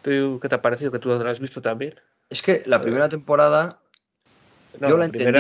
¿Tú, 0.02 0.40
¿Qué 0.42 0.48
te 0.48 0.56
ha 0.56 0.62
parecido? 0.62 0.92
Que 0.92 1.00
tú 1.00 1.10
la 1.10 1.30
has 1.30 1.40
visto 1.40 1.62
también. 1.62 1.96
Es 2.30 2.42
que 2.42 2.64
la 2.66 2.82
primera 2.82 3.10
temporada, 3.10 3.80
Yo 4.80 4.98
la 4.98 5.06
entendí. 5.06 5.40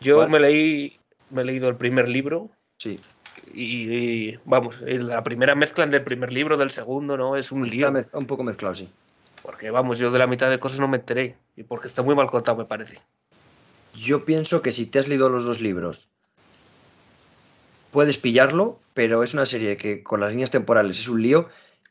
Yo 0.00 0.16
¿Cuál? 0.16 0.30
me 0.30 0.40
leí. 0.40 0.98
Me 1.30 1.42
he 1.42 1.44
leído 1.44 1.68
el 1.68 1.76
primer 1.76 2.08
libro. 2.08 2.48
sí, 2.78 2.96
Y, 3.52 3.92
y, 3.92 4.38
vamos, 4.46 4.80
la 4.80 5.22
primera 5.22 5.54
mezclan 5.54 5.90
del 5.90 6.02
primer 6.02 6.32
libro, 6.32 6.56
del 6.56 6.70
segundo, 6.70 7.18
¿no? 7.18 7.36
Es 7.36 7.52
un 7.52 7.68
lío. 7.68 7.94
está 7.98 8.16
un 8.16 8.26
poco 8.26 8.42
mezclado, 8.44 8.74
sí. 8.76 8.88
Porque 9.42 9.70
vamos, 9.70 9.98
yo 9.98 10.10
de 10.10 10.18
la 10.18 10.26
mitad 10.26 10.48
de 10.48 10.58
cosas 10.58 10.80
no 10.80 10.88
me 10.88 10.96
enteré. 10.96 11.36
Y 11.54 11.64
porque 11.64 11.86
está 11.86 12.02
muy 12.02 12.14
mal 12.14 12.28
contado, 12.28 12.56
me 12.56 12.64
parece. 12.64 12.98
Yo 13.94 14.24
pienso 14.24 14.62
que 14.62 14.72
si 14.72 14.86
te 14.86 15.00
has 15.00 15.08
leído 15.08 15.28
los 15.28 15.44
dos 15.44 15.60
libros, 15.60 16.08
puedes 17.90 18.16
pillarlo, 18.16 18.80
pero 18.94 19.22
es 19.22 19.34
una 19.34 19.44
serie 19.44 19.76
que 19.76 20.02
con 20.02 20.20
las 20.20 20.30
líneas 20.30 20.50
temporales 20.50 20.98
es 20.98 21.08
un 21.08 21.22
lío. 21.22 21.48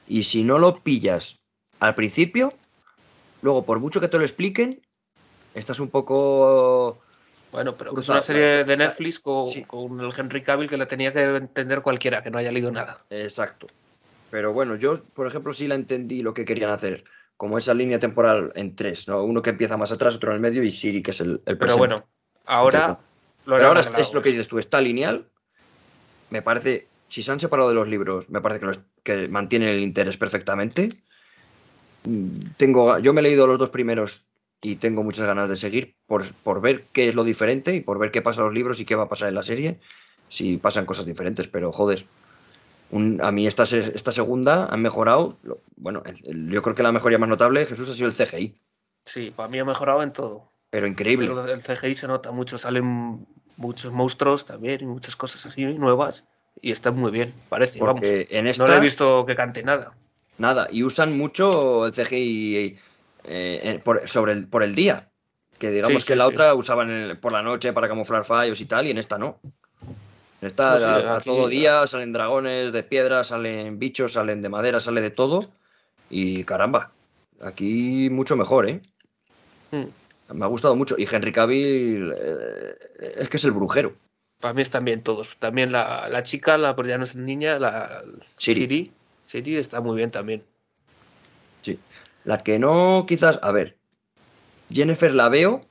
Y 0.07 0.24
si 0.24 0.44
no 0.44 0.57
lo 0.57 0.80
pillas 0.80 1.40
al 1.80 1.95
principio, 1.95 2.53
luego 3.48 3.64
por 3.64 3.80
mucho 3.80 4.02
que 4.02 4.10
te 4.10 4.18
lo 4.18 4.26
expliquen, 4.26 4.82
estás 5.53 5.80
un 5.80 5.90
poco... 5.90 6.99
Bueno, 7.49 7.78
pero 7.78 7.98
es 7.98 8.10
una 8.10 8.22
serie 8.22 8.65
de 8.65 8.76
Netflix 8.76 9.19
con, 9.22 9.48
Sí. 9.48 9.64
con 9.64 10.02
el 10.02 10.11
Henry 10.15 10.41
Cavill 10.41 10.68
que 10.69 10.76
la 10.76 10.86
tenía 10.86 11.14
que 11.14 11.24
entender 11.24 11.82
cualquiera 11.82 12.22
que 12.22 12.30
no 12.30 12.40
haya 12.40 12.52
leído 12.52 12.72
nada. 12.72 13.06
Exacto. 13.10 13.68
Pero 14.30 14.52
bueno, 14.52 14.76
yo, 14.76 15.02
por 15.14 15.28
ejemplo, 15.28 15.53
sí 15.53 15.65
la 15.65 15.76
entendí 15.76 16.22
lo 16.22 16.34
que 16.34 16.44
querían 16.44 16.72
hacer. 16.72 17.06
Como 17.38 17.57
esa 17.57 17.74
línea 17.74 17.99
temporal 17.99 18.52
en 18.56 18.76
tres, 18.76 19.07
¿no? 19.07 19.24
Uno 19.24 19.41
que 19.41 19.52
empieza 19.52 19.78
más 19.78 19.94
atrás, 19.94 20.15
otro 20.15 20.32
en 20.32 20.36
el 20.36 20.41
medio 20.41 20.61
y 20.61 20.72
Siri, 20.72 21.02
que 21.02 21.11
es 21.11 21.22
el, 21.22 21.41
el 21.45 21.57
Pero 21.57 21.78
bueno, 21.78 22.03
ahora 22.45 22.99
lo 23.45 23.56
Pero 23.56 23.68
ahora 23.69 23.82
es 23.98 24.14
lo 24.14 24.22
que 24.22 24.32
dices 24.32 24.49
tú, 24.49 24.60
está 24.60 24.82
lineal. 24.82 25.26
Me 26.30 26.41
parece, 26.41 26.88
si 27.07 27.24
se 27.24 27.32
han 27.32 27.40
separado 27.40 27.69
de 27.69 27.76
los 27.76 27.88
libros, 27.88 28.30
me 28.30 28.41
parece 28.41 28.60
que, 28.60 28.65
los- 28.65 28.80
que 29.03 29.30
mantienen 29.30 29.69
el 29.69 29.80
interés 29.80 30.18
perfectamente. 30.18 30.90
Tengo, 32.57 32.97
yo 32.99 33.13
me 33.13 33.21
he 33.21 33.23
leído 33.23 33.47
los 33.47 33.59
dos 33.59 33.69
primeros 33.69 34.25
y 34.61 34.75
tengo 34.77 35.03
muchas 35.03 35.25
ganas 35.27 35.49
de 35.49 35.55
seguir 35.55 35.95
por, 36.07 36.25
por 36.43 36.61
ver 36.61 36.85
qué 36.91 37.09
es 37.09 37.15
lo 37.15 37.23
diferente 37.23 37.75
y 37.75 37.81
por 37.81 37.99
ver 37.99 38.11
qué 38.11 38.21
pasa 38.21 38.41
en 38.41 38.45
los 38.47 38.53
libros 38.53 38.79
y 38.79 38.85
qué 38.85 38.95
va 38.95 39.03
a 39.03 39.09
pasar 39.09 39.29
en 39.29 39.35
la 39.35 39.43
serie. 39.43 39.79
Si 40.29 40.57
pasan 40.57 40.85
cosas 40.85 41.05
diferentes, 41.05 41.47
pero 41.47 41.71
joder. 41.71 42.05
un- 42.89 43.19
a 43.21 43.34
mí 43.34 43.45
esta, 43.47 43.63
esta 43.63 44.11
segunda 44.13 44.67
han 44.67 44.81
mejorado. 44.81 45.38
Bueno, 45.75 46.03
el- 46.05 46.25
el- 46.25 46.49
yo 46.49 46.61
creo 46.61 46.73
que 46.73 46.84
la 46.84 46.93
mejoría 46.93 47.17
más 47.17 47.27
notable, 47.27 47.65
Jesús, 47.65 47.89
ha 47.89 47.93
sido 47.93 48.07
el 48.07 48.13
CGI. 48.13 48.55
Sí, 49.03 49.34
para 49.35 49.49
mí 49.49 49.59
ha 49.59 49.65
mejorado 49.65 50.01
en 50.03 50.13
todo. 50.13 50.53
Pero 50.69 50.88
increíble. 50.88 51.27
Pero 51.27 51.45
el 51.51 51.61
CGI 51.61 51.95
se 51.95 52.07
nota 52.07 52.31
mucho, 52.31 52.57
salen 52.57 53.25
muchos 53.57 53.91
monstruos 53.91 54.45
también 54.45 54.79
y 54.81 54.85
muchas 54.85 55.17
cosas 55.17 55.45
así 55.45 55.65
nuevas. 55.65 56.25
Y 56.61 56.71
está 56.71 56.91
muy 56.91 57.11
bien, 57.11 57.34
parece. 57.49 57.79
Vamos. 57.79 57.95
Porque 58.01 58.27
en 58.31 58.47
esta. 58.47 58.63
No 58.65 58.71
le 58.71 58.77
he 58.77 58.81
visto 58.81 59.25
que 59.25 59.35
cante 59.35 59.63
nada. 59.63 59.93
Nada, 60.38 60.68
y 60.72 60.84
usan 60.84 61.18
mucho 61.18 61.88
el 61.88 61.93
CGI 61.93 62.55
eh, 62.57 62.77
eh, 63.23 63.81
por, 63.84 64.07
sobre 64.07 64.34
el, 64.34 64.47
por 64.47 64.64
el 64.64 64.76
día. 64.76 65.09
Que 65.57 65.72
digamos 65.72 66.03
Sí, 66.03 66.07
que 66.09 66.14
sí, 66.14 66.18
la 66.19 66.26
sí. 66.27 66.34
otra 66.34 66.53
usaban 66.53 66.91
el- 66.91 67.18
por 67.18 67.31
la 67.31 67.41
noche 67.41 67.73
para 67.73 67.88
camuflar 67.88 68.26
fallos 68.26 68.61
y 68.61 68.65
tal, 68.65 68.85
y 68.85 68.91
en 68.91 68.99
esta 68.99 69.18
no. 69.18 69.39
En 70.41 70.47
esta 70.49 70.77
No, 70.77 70.85
a, 70.85 71.14
a 71.14 71.18
aquí- 71.18 71.30
todo 71.31 71.47
día 71.47 71.88
salen 71.88 72.14
dragones 72.14 72.72
de 72.72 72.84
piedra, 72.84 73.23
salen 73.23 73.80
bichos, 73.80 74.14
salen 74.14 74.41
de 74.43 74.49
madera, 74.49 74.80
sale 74.80 75.01
de 75.01 75.09
todo. 75.09 75.47
Y 76.11 76.43
caramba, 76.43 76.91
aquí 77.41 78.09
mucho 78.11 78.35
mejor, 78.35 78.69
¿eh? 78.69 78.81
Mm. 79.72 79.85
Me 80.38 80.45
ha 80.45 80.47
gustado 80.47 80.76
mucho. 80.76 80.95
Y 80.97 81.07
Henry 81.11 81.31
Cavill 81.31 82.11
eh, 82.22 82.76
es 83.18 83.30
que 83.30 83.38
es 83.38 83.43
el 83.45 83.51
brujero. 83.51 83.93
Para 84.39 84.53
mí 84.53 84.61
están 84.61 84.85
bien 84.85 85.01
todos. 85.01 85.38
También 85.38 85.72
la, 85.72 86.07
la 86.09 86.22
chica, 86.22 86.57
la 86.59 86.76
pero 86.76 86.88
ya 86.88 86.97
no 86.99 87.05
es 87.05 87.15
niña, 87.15 87.57
la 87.57 88.03
Siri. 88.38 88.61
Siri. 88.61 88.91
Siri 89.28 89.58
está 89.58 89.82
muy 89.82 89.98
bien 89.98 90.10
también. 90.10 90.41
Sí. 91.62 91.78
La 92.24 92.38
que 92.38 92.60
no, 92.60 93.06
quizás, 93.08 93.38
a 93.41 93.52
ver, 93.52 93.76
Jennifer 94.72 95.14
la 95.14 95.28
veo, 95.30 95.66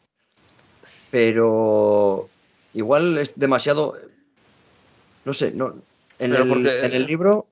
pero 1.11 2.29
igual 2.75 3.19
es 3.19 3.33
demasiado, 3.39 3.97
no 5.25 5.33
sé, 5.33 5.53
no, 5.53 5.75
en, 6.19 6.35
el, 6.35 6.49
porque- 6.49 6.85
en 6.85 6.93
el 6.93 7.07
libro 7.07 7.47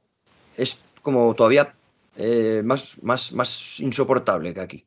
es 0.56 0.78
como 1.02 1.34
todavía 1.34 1.74
eh, 2.16 2.62
más, 2.64 3.02
más, 3.02 3.32
más 3.32 3.80
insoportable 3.80 4.54
que 4.54 4.60
aquí. 4.60 4.84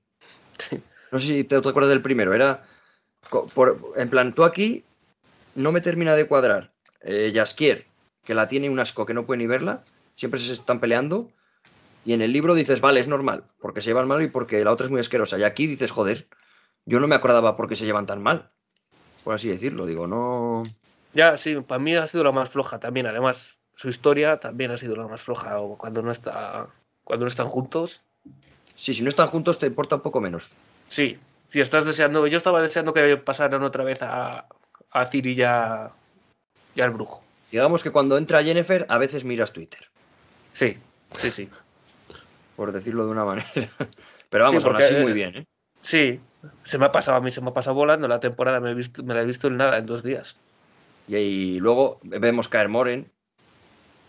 Sí. 0.57 0.79
No 1.11 1.19
sé 1.19 1.27
si 1.27 1.43
te, 1.43 1.59
te 1.59 1.69
acuerdas 1.69 1.89
del 1.89 2.01
primero, 2.01 2.33
era, 2.33 2.63
por- 3.53 3.93
en 3.97 4.09
plan, 4.09 4.33
tú 4.33 4.43
aquí 4.43 4.83
no 5.55 5.71
me 5.71 5.81
termina 5.81 6.15
de 6.15 6.27
cuadrar. 6.27 6.71
Eh, 7.01 7.31
Jaskier, 7.33 7.85
que 8.23 8.33
la 8.35 8.47
tiene 8.47 8.69
un 8.69 8.79
asco 8.79 9.05
que 9.05 9.13
no 9.13 9.25
puede 9.25 9.39
ni 9.39 9.47
verla, 9.47 9.83
siempre 10.17 10.39
se 10.41 10.51
están 10.51 10.81
peleando. 10.81 11.31
Y 12.03 12.13
en 12.13 12.21
el 12.21 12.31
libro 12.33 12.53
dices, 12.55 12.81
vale, 12.81 12.99
es 12.99 13.07
normal, 13.07 13.43
porque 13.59 13.81
se 13.81 13.87
llevan 13.89 14.07
mal 14.07 14.21
y 14.21 14.27
porque 14.27 14.63
la 14.63 14.71
otra 14.71 14.85
es 14.85 14.91
muy 14.91 14.99
asquerosa. 14.99 15.37
Y 15.37 15.43
aquí 15.43 15.67
dices, 15.67 15.91
joder, 15.91 16.27
yo 16.85 16.99
no 16.99 17.07
me 17.07 17.15
acordaba 17.15 17.55
por 17.55 17.67
qué 17.69 17.75
se 17.75 17.85
llevan 17.85 18.05
tan 18.05 18.21
mal. 18.21 18.49
Por 19.23 19.35
así 19.35 19.49
decirlo, 19.49 19.85
digo, 19.85 20.07
no. 20.07 20.63
Ya, 21.13 21.37
sí, 21.37 21.55
para 21.55 21.79
mí 21.79 21.95
ha 21.95 22.07
sido 22.07 22.23
la 22.23 22.31
más 22.31 22.49
floja 22.49 22.79
también. 22.79 23.07
Además, 23.07 23.57
su 23.75 23.89
historia 23.89 24.39
también 24.39 24.71
ha 24.71 24.77
sido 24.77 24.95
la 24.95 25.07
más 25.07 25.21
floja. 25.21 25.59
O 25.59 25.77
cuando 25.77 26.01
no 26.01 26.11
está, 26.11 26.65
cuando 27.03 27.25
no 27.25 27.29
están 27.29 27.47
juntos. 27.47 28.01
Sí, 28.77 28.93
si 28.93 29.01
no 29.01 29.09
están 29.09 29.27
juntos 29.27 29.59
te 29.59 29.67
importa 29.67 29.95
un 29.95 30.01
poco 30.01 30.21
menos. 30.21 30.53
Sí, 30.87 31.17
si 31.49 31.59
estás 31.59 31.83
deseando, 31.83 32.25
yo 32.27 32.37
estaba 32.37 32.61
deseando 32.61 32.93
que 32.93 33.17
pasaran 33.17 33.63
otra 33.63 33.83
vez 33.83 34.01
a, 34.01 34.45
a 34.91 35.05
Ciri 35.07 35.33
y, 35.33 35.41
a- 35.41 35.91
y 36.75 36.81
al 36.81 36.91
brujo. 36.91 37.21
Digamos 37.51 37.83
que 37.83 37.91
cuando 37.91 38.17
entra 38.17 38.43
Jennifer, 38.43 38.85
a 38.87 38.97
veces 38.97 39.23
miras 39.25 39.51
Twitter, 39.51 39.87
Sí, 40.57 40.75
sí, 41.21 41.29
sí. 41.29 41.49
por 42.55 42.71
decirlo 42.71 43.05
de 43.05 43.11
una 43.11 43.23
manera. 43.23 43.47
Pero 44.29 44.45
vamos, 44.45 44.63
Sí, 44.63 44.67
aún 44.67 44.73
porque, 44.73 44.85
así 44.85 44.95
eh, 44.95 45.01
muy 45.03 45.13
bien, 45.13 45.35
¿eh? 45.35 45.45
Sí, 45.81 46.19
se 46.63 46.77
me 46.79 46.85
ha 46.85 46.91
pasado 46.91 47.17
a 47.17 47.21
mí, 47.21 47.31
se 47.31 47.41
me 47.41 47.49
ha 47.49 47.53
pasado 47.53 47.75
volando 47.75 48.07
la 48.07 48.19
temporada, 48.19 48.59
me, 48.59 48.71
he 48.71 48.73
visto, 48.73 49.03
me 49.03 49.13
la 49.13 49.21
he 49.21 49.25
visto 49.25 49.49
en 49.49 49.57
nada, 49.57 49.77
en 49.77 49.85
dos 49.85 50.01
días. 50.01 50.39
Y, 51.07 51.13
ahí 51.13 51.59
luego 51.59 51.99
vemos 52.01 52.47
Caer 52.47 52.69
Moren, 52.69 53.07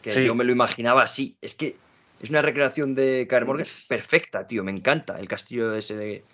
que 0.00 0.10
Sí. 0.10 0.24
yo 0.24 0.34
me 0.34 0.44
lo 0.44 0.52
imaginaba 0.52 1.02
así. 1.02 1.36
Es 1.42 1.54
que 1.54 1.76
es 2.22 2.30
una 2.30 2.40
recreación 2.40 2.94
de 2.94 3.26
Caer 3.28 3.44
Morgan 3.44 3.66
perfecta, 3.86 4.46
tío. 4.46 4.64
Me 4.64 4.72
encanta 4.72 5.20
el 5.20 5.28
castillo 5.28 5.74
ese 5.74 5.96
de, 5.96 6.24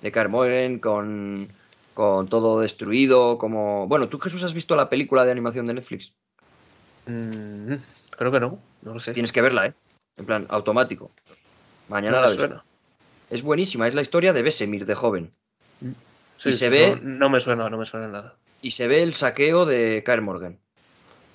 de 0.00 0.12
Kaer 0.12 0.30
Morhen 0.30 0.78
con, 0.78 1.52
con 1.92 2.26
todo 2.26 2.58
destruido. 2.60 3.36
Como. 3.36 3.86
Bueno, 3.86 4.08
¿tú, 4.08 4.18
Jesús, 4.18 4.42
has 4.44 4.54
visto 4.54 4.74
la 4.76 4.88
película 4.88 5.26
de 5.26 5.32
animación 5.32 5.66
de 5.66 5.74
Netflix? 5.74 6.14
Mm, 7.04 7.74
creo 8.18 8.30
que 8.32 8.40
no, 8.40 8.58
no 8.82 8.94
lo 8.94 9.00
sé. 9.00 9.12
Tienes 9.12 9.32
que 9.32 9.40
verla, 9.40 9.66
¿eh? 9.66 9.74
En 10.16 10.26
plan, 10.26 10.46
automático. 10.50 11.10
Mañana 11.88 12.16
No 12.16 12.22
la 12.22 12.28
ves. 12.28 12.36
suena. 12.36 12.64
Es 13.30 13.42
buenísima, 13.42 13.88
es 13.88 13.94
la 13.94 14.02
historia 14.02 14.32
de 14.32 14.42
Besemir, 14.42 14.84
de 14.84 14.94
joven. 14.94 15.32
Sí, 16.36 16.50
Y 16.50 16.52
se 16.52 16.58
sí, 16.66 16.68
ve- 16.68 16.98
No, 17.02 17.18
no 17.18 17.30
me 17.30 17.40
suena, 17.40 17.70
no 17.70 17.78
me 17.78 17.86
suena 17.86 18.08
nada. 18.08 18.34
Y 18.60 18.72
se 18.72 18.88
ve 18.88 19.02
el 19.02 19.14
saqueo 19.14 19.64
de 19.64 20.02
Kaer 20.04 20.20
Morgan. 20.20 20.58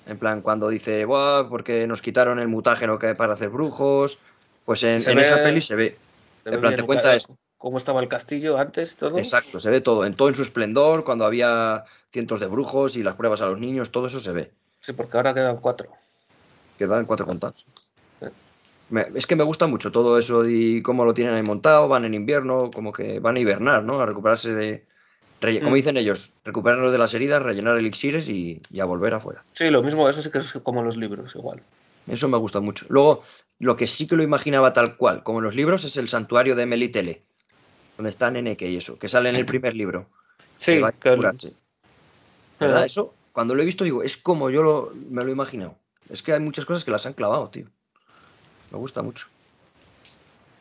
En 0.06 0.18
plan, 0.18 0.42
cuando 0.42 0.68
dice, 0.68 1.04
Buah, 1.06 1.48
porque 1.48 1.86
nos 1.86 2.02
quitaron 2.02 2.38
el 2.38 2.48
mutágeno 2.48 2.98
que 2.98 3.14
para 3.14 3.34
hacer 3.34 3.48
brujos. 3.48 4.18
Pues 4.64 4.82
en, 4.82 5.00
Se 5.00 5.10
en 5.10 5.16
ve- 5.16 5.22
esa 5.22 5.42
peli 5.42 5.60
se 5.62 5.74
ve. 5.74 5.96
Se 6.42 6.50
En 6.50 6.54
ve 6.56 6.60
plan, 6.60 6.76
te 6.76 6.82
cuenta 6.82 7.14
esto. 7.14 7.36
Cómo 7.56 7.78
estaba 7.78 8.00
el 8.00 8.08
castillo 8.08 8.58
antes 8.58 8.94
todo. 8.96 9.18
Exacto, 9.18 9.58
se 9.60 9.70
ve 9.70 9.80
todo. 9.80 10.04
En 10.04 10.14
todo 10.14 10.28
en 10.28 10.34
su 10.34 10.42
esplendor, 10.42 11.04
cuando 11.04 11.24
había 11.24 11.84
cientos 12.12 12.40
de 12.40 12.46
brujos 12.46 12.96
y 12.96 13.02
las 13.02 13.14
pruebas 13.14 13.40
a 13.40 13.46
los 13.46 13.58
niños, 13.58 13.90
todo 13.90 14.06
eso 14.08 14.20
se 14.20 14.32
ve. 14.32 14.52
Sí, 14.80 14.92
porque 14.92 15.16
ahora 15.16 15.32
quedan 15.32 15.56
cuatro. 15.56 15.90
Quedan 16.78 17.04
cuatro 17.04 17.26
contados. 17.26 17.64
Me- 18.90 19.06
es 19.14 19.26
que 19.26 19.34
me 19.36 19.44
gusta 19.44 19.66
mucho 19.66 19.90
todo 19.90 20.18
eso 20.18 20.46
y 20.48 20.82
cómo 20.82 21.04
lo 21.04 21.14
tienen 21.14 21.34
ahí 21.34 21.42
montado. 21.42 21.88
Van 21.88 22.04
en 22.04 22.14
invierno, 22.14 22.70
como 22.72 22.92
que 22.92 23.18
van 23.18 23.36
a 23.36 23.40
hibernar, 23.40 23.82
¿no? 23.82 24.00
A 24.00 24.06
recuperarse 24.06 24.54
de. 24.54 24.84
relle- 25.40 25.60
Como 25.60 25.72
Mm. 25.72 25.76
dicen 25.76 25.96
ellos, 25.96 26.32
recuperarnos 26.44 26.92
de 26.92 26.98
las 26.98 27.12
heridas, 27.14 27.42
rellenar 27.42 27.76
elixires 27.78 28.28
y, 28.28 28.60
y 28.70 28.80
a 28.80 28.84
volver 28.84 29.14
afuera. 29.14 29.42
Sí, 29.52 29.70
lo 29.70 29.82
mismo, 29.82 30.08
eso 30.08 30.22
sí 30.22 30.30
que 30.30 30.38
es 30.38 30.52
como 30.62 30.82
los 30.82 30.96
libros, 30.96 31.34
igual. 31.34 31.62
Eso 32.06 32.28
me 32.28 32.36
gusta 32.38 32.60
mucho. 32.60 32.86
Luego, 32.90 33.24
lo 33.58 33.76
que 33.76 33.86
sí 33.86 34.06
que 34.06 34.16
lo 34.16 34.22
imaginaba 34.22 34.72
tal 34.72 34.96
cual, 34.96 35.22
como 35.22 35.38
en 35.38 35.44
los 35.46 35.54
libros, 35.54 35.84
es 35.84 35.96
el 35.96 36.08
santuario 36.08 36.54
de 36.54 36.66
Melitele, 36.66 37.20
donde 37.96 38.10
está 38.10 38.30
Neneke 38.30 38.68
y 38.68 38.76
eso, 38.76 38.98
que 38.98 39.08
sale 39.08 39.30
en 39.30 39.36
el 39.36 39.46
primer 39.46 39.74
libro. 39.74 40.06
Sí, 40.58 40.72
que 40.80 40.92
que 41.00 41.16
curarse. 41.16 41.52
¿Verdad? 42.60 42.84
Eso, 42.84 43.14
cuando 43.32 43.54
lo 43.54 43.62
he 43.62 43.66
visto, 43.66 43.84
digo, 43.84 44.02
es 44.02 44.16
como 44.16 44.50
yo 44.50 44.62
lo- 44.62 44.92
me 45.10 45.22
lo 45.22 45.28
he 45.28 45.32
imaginado. 45.32 45.76
Es 46.10 46.22
que 46.22 46.32
hay 46.32 46.40
muchas 46.40 46.64
cosas 46.66 46.84
que 46.84 46.90
las 46.90 47.06
han 47.06 47.12
clavado, 47.14 47.48
tío. 47.50 47.66
Me 48.70 48.78
gusta 48.78 49.02
mucho. 49.02 49.26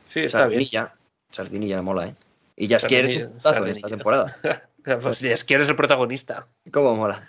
sí, 0.08 0.20
está 0.22 0.48
bien. 0.48 0.62
Sardinilla, 0.62 0.96
Sardinilla 1.32 1.82
mola, 1.82 2.08
¿eh? 2.08 2.16
Y 2.56 2.68
ya 2.68 2.78
es 2.78 2.84
un 2.84 2.90
Sardinilla, 2.90 3.28
putazo 3.30 3.50
en 3.50 3.54
esta 3.54 3.60
Sardinilla. 3.60 3.88
temporada. 3.90 4.38
Pues 5.02 5.22
ya 5.22 5.32
es 5.34 5.70
el 5.70 5.78
protagonista. 5.78 6.46
¿Cómo 6.74 6.94
mola? 6.98 7.26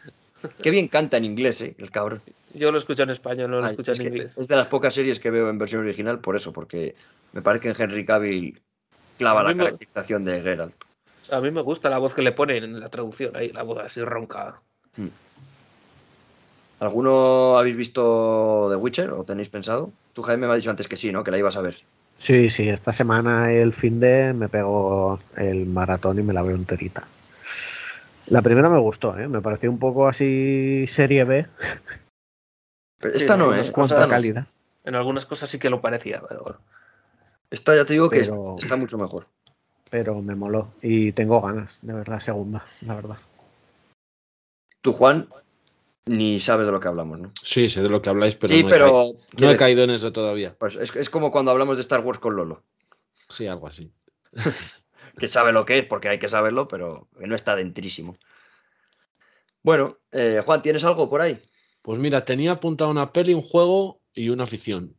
Qué 0.60 0.70
bien 0.73 0.89
canta 0.89 1.18
en 1.18 1.25
inglés, 1.25 1.60
¿eh? 1.60 1.76
El 1.78 1.93
cabrón. 1.93 2.20
Yo 2.52 2.73
lo 2.73 2.78
escucho 2.78 3.05
en 3.05 3.10
español, 3.10 3.49
no 3.49 3.60
lo 3.60 3.65
Ay, 3.67 3.70
escucho 3.70 3.93
es, 3.93 4.01
en 4.01 4.07
inglés. 4.09 4.36
es 4.36 4.49
de 4.49 4.57
las 4.57 4.67
pocas 4.67 4.93
series 4.93 5.20
que 5.20 5.31
veo 5.31 5.49
en 5.49 5.57
versión 5.57 5.83
original 5.83 6.18
por 6.18 6.34
eso, 6.34 6.52
porque 6.52 6.97
me 7.33 7.43
parece 7.43 7.73
que 7.73 7.81
Henry 7.81 8.05
Cavill 8.05 8.60
clava 9.18 9.44
la 9.44 9.55
me- 9.55 9.65
caracterización 9.67 10.25
de 10.25 10.43
Geralt. 10.43 10.75
A 11.31 11.41
mí 11.41 11.52
me 11.52 11.60
gusta 11.62 11.89
la 11.89 11.99
voz 11.99 12.12
que 12.12 12.23
le 12.23 12.33
ponen 12.33 12.65
en 12.65 12.81
la 12.81 12.89
traducción, 12.89 13.36
ahí, 13.36 13.51
la 13.52 13.62
voz 13.62 13.78
así 13.78 14.02
ronca. 14.02 14.60
¿Alguno 16.84 17.58
habéis 17.58 17.76
visto 17.76 18.68
The 18.70 18.76
Witcher 18.76 19.10
o 19.10 19.24
tenéis 19.24 19.48
pensado? 19.48 19.90
Tú, 20.12 20.22
Jaime, 20.22 20.46
me 20.46 20.52
has 20.52 20.58
dicho 20.58 20.70
antes 20.70 20.86
que 20.86 20.96
sí, 20.96 21.10
¿no? 21.12 21.24
Que 21.24 21.30
la 21.30 21.38
ibas 21.38 21.56
a 21.56 21.62
ver. 21.62 21.74
Sí, 22.18 22.50
sí, 22.50 22.68
esta 22.68 22.92
semana 22.92 23.50
el 23.52 23.72
fin 23.72 23.98
de 24.00 24.32
me 24.34 24.48
pego 24.48 25.18
el 25.36 25.66
maratón 25.66 26.18
y 26.18 26.22
me 26.22 26.32
la 26.32 26.42
veo 26.42 26.54
enterita. 26.54 27.04
La 28.26 28.40
primera 28.42 28.70
me 28.70 28.78
gustó, 28.78 29.18
¿eh? 29.18 29.28
me 29.28 29.40
pareció 29.42 29.70
un 29.70 29.78
poco 29.78 30.06
así 30.08 30.86
serie 30.86 31.24
B, 31.24 31.46
Pero 33.00 33.18
Sí, 33.18 33.24
esta 33.24 33.36
no, 33.36 33.46
no, 33.46 33.52
¿eh? 33.52 33.56
no, 33.56 33.62
Esta 33.62 33.72
cuánta 33.72 34.06
calidad. 34.06 34.46
En 34.84 34.94
algunas 34.94 35.26
cosas 35.26 35.50
sí 35.50 35.58
que 35.58 35.70
lo 35.70 35.80
parecía, 35.80 36.22
pero 36.28 36.42
bueno. 36.42 36.58
Esta 37.50 37.74
ya 37.76 37.84
te 37.84 37.94
digo 37.94 38.08
que 38.10 38.20
es- 38.20 38.30
está 38.58 38.76
mucho 38.76 38.96
mejor. 38.98 39.26
Pero 39.90 40.20
me 40.22 40.34
moló 40.34 40.72
y 40.82 41.12
tengo 41.12 41.40
ganas 41.40 41.80
de 41.82 41.92
ver 41.92 42.08
la 42.08 42.20
segunda, 42.20 42.64
la 42.82 42.94
verdad. 42.94 43.16
Tú, 44.80 44.92
Juan, 44.92 45.28
ni 46.07 46.41
sabes 46.41 46.66
de 46.66 46.73
lo 46.73 46.81
que 46.81 46.89
hablamos, 46.89 47.18
¿no? 47.18 47.33
Sí, 47.42 47.68
sé 47.68 47.83
de 47.83 47.89
lo 47.89 48.02
que 48.02 48.10
habláis, 48.10 48.34
pero, 48.34 48.55
sí, 48.55 48.62
no, 48.62 48.68
he 48.68 48.78
caído, 48.78 49.12
no 49.12 49.18
quiero 49.36 49.52
he 49.52 49.57
caído 49.57 49.84
en 49.84 49.91
eso 49.91 50.12
todavía. 50.12 50.55
Pues 50.58 50.76
es, 50.76 50.94
es 50.94 51.10
como 51.10 51.31
cuando 51.31 51.50
hablamos 51.50 51.76
de 51.76 51.83
Star 51.83 52.00
Wars 52.00 52.18
con 52.18 52.36
Lolo, 52.36 52.62
Sí, 53.28 53.47
algo 53.47 53.66
así. 53.66 53.91
que 55.18 55.28
sabe 55.28 55.52
lo 55.52 55.65
que 55.65 55.78
es, 55.78 55.86
porque 55.86 56.08
hay 56.08 56.18
que 56.18 56.28
saberlo, 56.28 56.68
pero 56.68 57.08
que 57.18 57.26
no 57.26 57.34
está 57.34 57.57
dentrísimo. 57.57 58.16
Bueno, 59.62 59.99
eh, 60.12 60.42
Juan, 60.44 60.60
¿tienes 60.60 60.84
algo 60.84 61.08
por 61.08 61.23
ahí? 61.23 61.39
Pues 61.81 61.99
mira, 61.99 62.24
tenía 62.24 62.52
apuntado 62.52 62.91
una 62.91 63.12
peli, 63.12 63.33
un 63.33 63.42
juego 63.42 64.00
y 64.12 64.28
una 64.28 64.44
afición. 64.44 64.94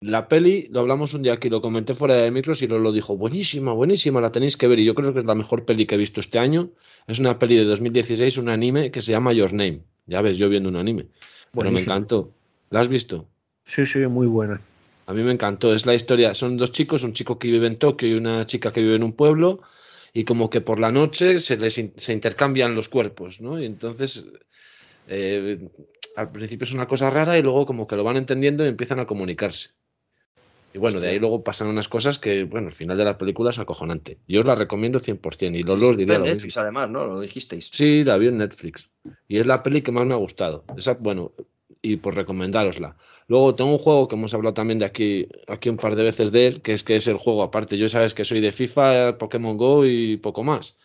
La 0.00 0.28
peli, 0.28 0.68
lo 0.70 0.80
hablamos 0.80 1.14
un 1.14 1.22
día 1.22 1.34
aquí, 1.34 1.48
lo 1.48 1.60
comenté 1.60 1.94
fuera 1.94 2.14
de 2.14 2.30
micros 2.30 2.62
y 2.62 2.68
lo, 2.68 2.78
lo 2.78 2.92
dijo, 2.92 3.16
buenísima, 3.16 3.72
buenísima, 3.72 4.20
la 4.20 4.30
tenéis 4.30 4.56
que 4.56 4.68
ver. 4.68 4.78
Y 4.78 4.84
yo 4.84 4.94
creo 4.94 5.12
que 5.12 5.20
es 5.20 5.24
la 5.24 5.34
mejor 5.34 5.64
peli 5.64 5.86
que 5.86 5.94
he 5.94 5.98
visto 5.98 6.20
este 6.20 6.38
año. 6.38 6.70
Es 7.06 7.18
una 7.18 7.38
peli 7.38 7.56
de 7.56 7.64
2016, 7.64 8.38
un 8.38 8.48
anime 8.48 8.90
que 8.90 9.02
se 9.02 9.12
llama 9.12 9.32
Your 9.32 9.52
Name. 9.52 9.82
Ya 10.08 10.20
ves, 10.22 10.38
yo 10.38 10.48
viendo 10.48 10.68
un 10.68 10.76
anime. 10.76 11.06
Pero 11.52 11.70
me 11.70 11.80
encantó. 11.80 12.32
¿La 12.70 12.80
has 12.80 12.88
visto? 12.88 13.26
Sí, 13.64 13.86
sí, 13.86 14.00
muy 14.06 14.26
buena. 14.26 14.60
A 15.06 15.12
mí 15.12 15.22
me 15.22 15.32
encantó. 15.32 15.72
Es 15.74 15.86
la 15.86 15.94
historia. 15.94 16.34
Son 16.34 16.56
dos 16.56 16.72
chicos, 16.72 17.02
un 17.02 17.12
chico 17.12 17.38
que 17.38 17.48
vive 17.48 17.66
en 17.66 17.78
Tokio 17.78 18.08
y 18.08 18.14
una 18.14 18.46
chica 18.46 18.72
que 18.72 18.80
vive 18.80 18.96
en 18.96 19.02
un 19.02 19.12
pueblo. 19.12 19.60
Y 20.12 20.24
como 20.24 20.50
que 20.50 20.60
por 20.60 20.80
la 20.80 20.90
noche 20.90 21.38
se 21.38 21.56
les 21.56 21.78
in- 21.78 21.92
se 21.96 22.12
intercambian 22.12 22.74
los 22.74 22.88
cuerpos, 22.88 23.40
¿no? 23.40 23.60
Y 23.60 23.66
entonces 23.66 24.24
eh, 25.06 25.68
al 26.16 26.32
principio 26.32 26.64
es 26.64 26.72
una 26.72 26.88
cosa 26.88 27.10
rara 27.10 27.38
y 27.38 27.42
luego 27.42 27.66
como 27.66 27.86
que 27.86 27.96
lo 27.96 28.04
van 28.04 28.16
entendiendo 28.16 28.64
y 28.64 28.68
empiezan 28.68 29.00
a 29.00 29.06
comunicarse. 29.06 29.70
Y 30.74 30.78
bueno, 30.78 31.00
de 31.00 31.08
ahí 31.08 31.18
luego 31.18 31.42
pasan 31.42 31.68
unas 31.68 31.88
cosas 31.88 32.18
que, 32.18 32.44
bueno, 32.44 32.68
al 32.68 32.74
final 32.74 32.98
de 32.98 33.04
la 33.04 33.16
película 33.16 33.50
es 33.50 33.58
acojonante. 33.58 34.18
Yo 34.28 34.40
os 34.40 34.46
la 34.46 34.54
recomiendo 34.54 35.00
100% 35.00 35.56
y 35.58 35.62
Lolo 35.62 35.88
os 35.88 35.96
Está 35.96 35.98
diría 35.98 36.14
en 36.16 36.20
lo 36.20 36.26
Netflix, 36.26 36.44
mismo. 36.44 36.62
además, 36.62 36.90
¿no? 36.90 37.06
Lo 37.06 37.20
dijisteis. 37.20 37.70
Sí, 37.72 38.04
la 38.04 38.18
vi 38.18 38.26
en 38.28 38.38
Netflix. 38.38 38.90
Y 39.26 39.38
es 39.38 39.46
la 39.46 39.62
peli 39.62 39.80
que 39.82 39.92
más 39.92 40.04
me 40.06 40.14
ha 40.14 40.18
gustado. 40.18 40.64
Esa, 40.76 40.94
bueno, 40.94 41.32
y 41.80 41.96
por 41.96 42.14
recomendárosla. 42.14 42.96
Luego 43.28 43.54
tengo 43.54 43.72
un 43.72 43.78
juego 43.78 44.08
que 44.08 44.16
hemos 44.16 44.34
hablado 44.34 44.54
también 44.54 44.78
de 44.78 44.84
aquí, 44.84 45.26
aquí 45.46 45.68
un 45.68 45.76
par 45.78 45.96
de 45.96 46.02
veces 46.02 46.32
de 46.32 46.46
él, 46.46 46.62
que 46.62 46.72
es 46.74 46.84
que 46.84 46.96
es 46.96 47.06
el 47.08 47.16
juego 47.16 47.42
aparte. 47.42 47.78
Yo 47.78 47.88
sabes 47.88 48.12
que 48.14 48.24
soy 48.24 48.40
de 48.40 48.52
FIFA, 48.52 49.16
Pokémon 49.18 49.56
Go 49.56 49.86
y 49.86 50.16
poco 50.18 50.44
más. 50.44 50.76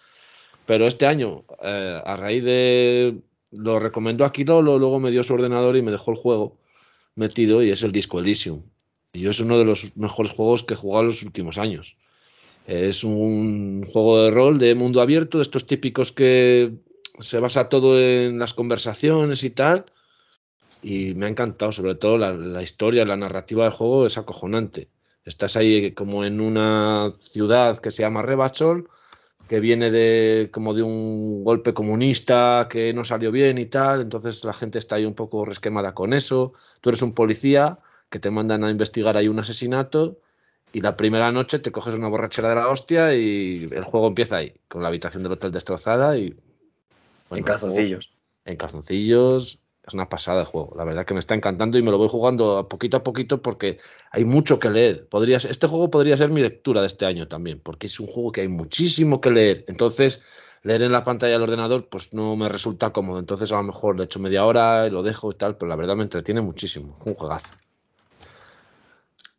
Pero 0.65 0.87
este 0.87 1.05
año, 1.05 1.43
eh, 1.61 2.01
a 2.03 2.15
raíz 2.15 2.43
de... 2.43 3.17
Lo 3.51 3.79
recomendó 3.79 4.25
aquí 4.25 4.45
Lolo, 4.45 4.79
luego 4.79 4.99
me 4.99 5.11
dio 5.11 5.21
su 5.23 5.33
ordenador 5.33 5.75
y 5.75 5.81
me 5.83 5.91
dejó 5.91 6.11
el 6.11 6.17
juego 6.17 6.57
metido 7.15 7.61
y 7.61 7.69
es 7.69 7.83
el 7.83 7.91
Disco 7.91 8.19
Elysium. 8.19 8.63
Yo 9.13 9.29
es 9.29 9.39
uno 9.39 9.59
de 9.59 9.65
los 9.65 9.95
mejores 9.95 10.31
juegos 10.31 10.63
que 10.63 10.73
he 10.73 10.77
jugado 10.77 11.03
en 11.03 11.07
los 11.09 11.21
últimos 11.21 11.59
años. 11.59 11.97
Es 12.65 13.03
un 13.03 13.85
juego 13.91 14.23
de 14.23 14.31
rol 14.31 14.57
de 14.57 14.73
mundo 14.73 15.01
abierto, 15.01 15.37
de 15.37 15.43
estos 15.43 15.67
típicos 15.67 16.11
que 16.11 16.73
se 17.19 17.39
basa 17.39 17.69
todo 17.69 17.99
en 17.99 18.39
las 18.39 18.55
conversaciones 18.55 19.43
y 19.43 19.51
tal. 19.51 19.85
Y 20.81 21.13
me 21.13 21.27
ha 21.27 21.29
encantado, 21.29 21.71
sobre 21.71 21.95
todo 21.95 22.17
la, 22.17 22.33
la 22.33 22.63
historia, 22.63 23.05
la 23.05 23.15
narrativa 23.15 23.65
del 23.65 23.73
juego 23.73 24.07
es 24.07 24.17
acojonante. 24.17 24.89
Estás 25.23 25.55
ahí 25.57 25.91
como 25.93 26.25
en 26.25 26.41
una 26.41 27.13
ciudad 27.23 27.77
que 27.77 27.91
se 27.91 28.01
llama 28.01 28.23
Rebachol, 28.23 28.89
que 29.47 29.59
viene 29.59 29.91
de 29.91 30.49
como 30.51 30.73
de 30.73 30.81
un 30.81 31.43
golpe 31.43 31.73
comunista 31.73 32.67
que 32.69 32.93
no 32.93 33.05
salió 33.05 33.31
bien 33.31 33.57
y 33.59 33.67
tal, 33.67 34.01
entonces 34.01 34.43
la 34.43 34.53
gente 34.53 34.79
está 34.79 34.95
ahí 34.95 35.05
un 35.05 35.13
poco 35.13 35.45
resquemada 35.45 35.93
con 35.93 36.13
eso. 36.13 36.53
Tú 36.81 36.89
eres 36.89 37.01
un 37.03 37.13
policía 37.13 37.77
que 38.13 38.19
te 38.19 38.29
mandan 38.29 38.63
a 38.63 38.69
investigar 38.69 39.17
ahí 39.17 39.27
un 39.27 39.39
asesinato 39.39 40.19
y 40.71 40.81
la 40.81 40.95
primera 40.95 41.31
noche 41.31 41.57
te 41.57 41.71
coges 41.71 41.95
una 41.95 42.09
borrachera 42.09 42.49
de 42.49 42.53
la 42.53 42.67
hostia 42.67 43.15
y 43.15 43.67
el 43.71 43.83
juego 43.85 44.07
empieza 44.07 44.35
ahí, 44.35 44.53
con 44.67 44.83
la 44.83 44.89
habitación 44.89 45.23
del 45.23 45.31
hotel 45.31 45.51
destrozada 45.51 46.15
y... 46.15 46.31
en 47.31 47.43
calzoncillos. 47.43 48.11
En 48.45 48.55
calzoncillos, 48.55 49.63
es 49.83 49.93
una 49.95 50.09
pasada 50.09 50.41
de 50.41 50.45
juego. 50.45 50.75
La 50.77 50.83
verdad 50.83 51.07
que 51.07 51.15
me 51.15 51.21
está 51.21 51.33
encantando 51.33 51.79
y 51.79 51.81
me 51.81 51.89
lo 51.89 51.97
voy 51.97 52.07
jugando 52.07 52.59
a 52.59 52.69
poquito 52.69 52.97
a 52.97 53.03
poquito 53.03 53.41
porque 53.41 53.79
hay 54.11 54.25
mucho 54.25 54.59
que 54.59 54.69
leer. 54.69 55.07
Podría 55.07 55.37
este 55.37 55.65
juego 55.65 55.89
podría 55.89 56.15
ser 56.15 56.29
mi 56.29 56.41
lectura 56.41 56.81
de 56.81 56.87
este 56.87 57.07
año 57.07 57.27
también, 57.27 57.61
porque 57.63 57.87
es 57.87 57.99
un 57.99 58.05
juego 58.05 58.31
que 58.31 58.41
hay 58.41 58.47
muchísimo 58.47 59.21
que 59.21 59.31
leer. 59.31 59.65
Entonces, 59.67 60.21
leer 60.61 60.83
en 60.83 60.91
la 60.91 61.03
pantalla 61.03 61.33
del 61.33 61.41
ordenador, 61.41 61.87
pues 61.89 62.13
no 62.13 62.35
me 62.35 62.47
resulta 62.47 62.91
cómodo. 62.91 63.17
Entonces, 63.17 63.51
a 63.51 63.55
lo 63.55 63.63
mejor 63.63 63.97
le 63.97 64.03
echo 64.03 64.19
media 64.19 64.45
hora 64.45 64.85
y 64.85 64.91
lo 64.91 65.01
dejo 65.01 65.31
y 65.31 65.35
tal, 65.35 65.57
pero 65.57 65.67
la 65.67 65.75
verdad 65.75 65.95
me 65.95 66.03
entretiene 66.03 66.41
muchísimo. 66.41 66.99
Un 67.05 67.15
juegazo. 67.15 67.47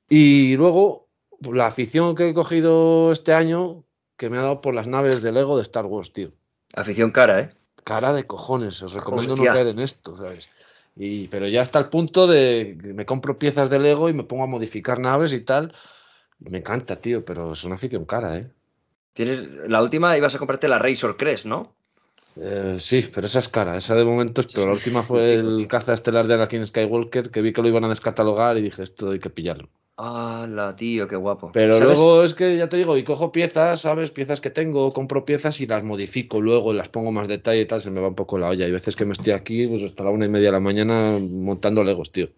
Y 0.09 0.57
luego, 0.57 1.09
la 1.41 1.67
afición 1.67 2.15
que 2.15 2.29
he 2.29 2.35
cogido 2.35 3.13
este 3.13 3.33
año, 3.33 3.85
que 4.17 4.31
me 4.31 4.39
ha 4.39 4.43
dado 4.43 4.61
por 4.61 4.75
las 4.75 4.87
naves 4.87 5.23
de 5.23 5.33
Lego 5.33 5.57
de 5.57 5.63
Star 5.63 5.87
Wars, 5.87 6.13
tío 6.13 6.31
Afición 6.75 7.11
cara, 7.11 7.41
¿eh? 7.41 7.51
cara 7.85 8.13
de 8.13 8.25
cojones, 8.25 8.83
os 8.83 8.95
recomiendo 8.95 9.35
Hostia. 9.35 9.51
no 9.51 9.55
caer 9.55 9.69
en 9.69 9.79
esto, 9.79 10.17
¿sabes? 10.17 10.55
Y, 10.97 11.29
pero 11.29 11.49
ya 11.49 11.63
hasta 11.63 11.79
el 11.79 11.87
punto 11.87 12.27
de 12.27 12.79
que 12.81 12.93
me 12.93 13.07
compro 13.07 13.39
piezas 13.39 13.69
de 13.69 13.79
Lego 13.79 14.09
y 14.09 14.13
me 14.13 14.25
pongo 14.25 14.45
a 14.45 14.49
modificar 14.49 14.99
naves 14.99 15.33
y 15.33 15.41
tal. 15.41 15.75
Me 16.39 16.59
encanta, 16.59 16.97
tío, 16.97 17.25
pero 17.25 17.53
es 17.53 17.65
una 17.65 17.77
afición 17.77 18.05
cara, 18.05 18.37
¿eh? 18.37 18.51
Tienes, 19.13 19.41
la 19.69 19.83
última 19.83 20.17
ibas 20.17 20.35
a 20.35 20.39
comprarte 20.39 20.69
la 20.69 20.79
Razor 20.79 21.17
Crest, 21.17 21.47
¿no? 21.47 21.73
Eh, 22.37 22.79
sí, 22.81 23.09
pero 23.15 23.29
esa 23.29 23.39
es 23.39 23.49
cara, 23.49 23.77
esa 23.77 23.95
de 23.95 24.05
momento 24.05 24.41
es, 24.41 24.49
pero 24.53 24.67
la 24.67 24.73
última 24.73 25.03
fue 25.03 25.35
el 25.35 25.69
caza 25.69 25.93
estelar 25.93 26.27
de 26.27 26.35
Anakin 26.35 26.67
Skywalker, 26.67 27.31
que 27.31 27.43
vi 27.43 27.53
que 27.53 27.63
lo 27.63 27.69
iban 27.69 27.85
a 27.85 27.89
descatalogar 27.89 28.57
y 28.59 28.63
dije, 28.63 28.83
esto 28.83 29.11
hay 29.11 29.21
que 29.21 29.31
pillarlo. 29.31 29.69
¡Hala, 29.97 30.75
tío, 30.75 31.07
qué 31.07 31.15
guapo! 31.15 31.53
Pero 31.53 31.79
¿Sabes? 31.79 31.97
luego 31.97 32.25
es 32.25 32.35
que 32.35 32.57
ya 32.57 32.69
te 32.69 32.77
digo, 32.77 32.97
y 32.97 33.05
cojo 33.05 33.31
piezas, 33.31 33.83
¿sabes? 33.83 34.11
Piezas 34.11 34.41
que 34.41 34.51
tengo, 34.51 34.91
compro 34.91 35.25
piezas 35.25 35.61
y 35.61 35.67
las 35.67 35.85
modifico 35.85 36.41
luego, 36.41 36.73
las 36.73 36.89
pongo 36.89 37.13
más 37.13 37.29
detalle 37.29 37.61
y 37.61 37.67
tal, 37.67 37.81
se 37.81 37.93
me 37.93 38.01
va 38.01 38.09
un 38.09 38.17
poco 38.17 38.37
la 38.37 38.49
olla. 38.49 38.67
Hay 38.67 38.73
veces 38.73 38.97
que 38.97 39.05
me 39.05 39.13
estoy 39.13 39.33
aquí, 39.33 39.69
pues 39.69 39.85
hasta 39.85 40.03
la 40.03 40.11
una 40.11 40.27
y 40.27 40.29
media 40.29 40.49
de 40.49 40.53
la 40.53 40.61
mañana 40.61 41.19
montando 41.21 41.85
Legos, 41.85 42.11
tío. 42.11 42.29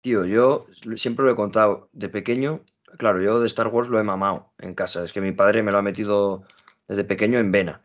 Tío, 0.00 0.24
yo 0.26 0.66
siempre 0.96 1.24
lo 1.24 1.32
he 1.32 1.36
contado 1.36 1.88
de 1.92 2.08
pequeño. 2.08 2.60
Claro, 2.98 3.20
yo 3.20 3.40
de 3.40 3.48
Star 3.48 3.68
Wars 3.68 3.88
lo 3.88 3.98
he 3.98 4.04
mamado 4.04 4.52
en 4.58 4.74
casa. 4.74 5.02
Es 5.02 5.12
que 5.12 5.20
mi 5.20 5.32
padre 5.32 5.64
me 5.64 5.72
lo 5.72 5.78
ha 5.78 5.82
metido 5.82 6.44
desde 6.86 7.02
pequeño 7.02 7.40
en 7.40 7.50
vena. 7.50 7.80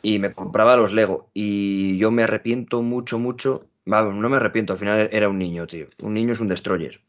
Y 0.00 0.18
me 0.18 0.32
compraba 0.32 0.76
los 0.76 0.92
Lego. 0.92 1.28
Y 1.34 1.98
yo 1.98 2.10
me 2.10 2.22
arrepiento 2.22 2.80
mucho, 2.80 3.18
mucho. 3.18 3.66
No 3.84 4.28
me 4.30 4.36
arrepiento, 4.36 4.72
al 4.72 4.78
final 4.78 5.10
era 5.12 5.28
un 5.28 5.38
niño, 5.38 5.66
tío. 5.66 5.88
Un 6.02 6.14
niño 6.14 6.32
es 6.32 6.40
un 6.40 6.48
destroyer. 6.48 7.00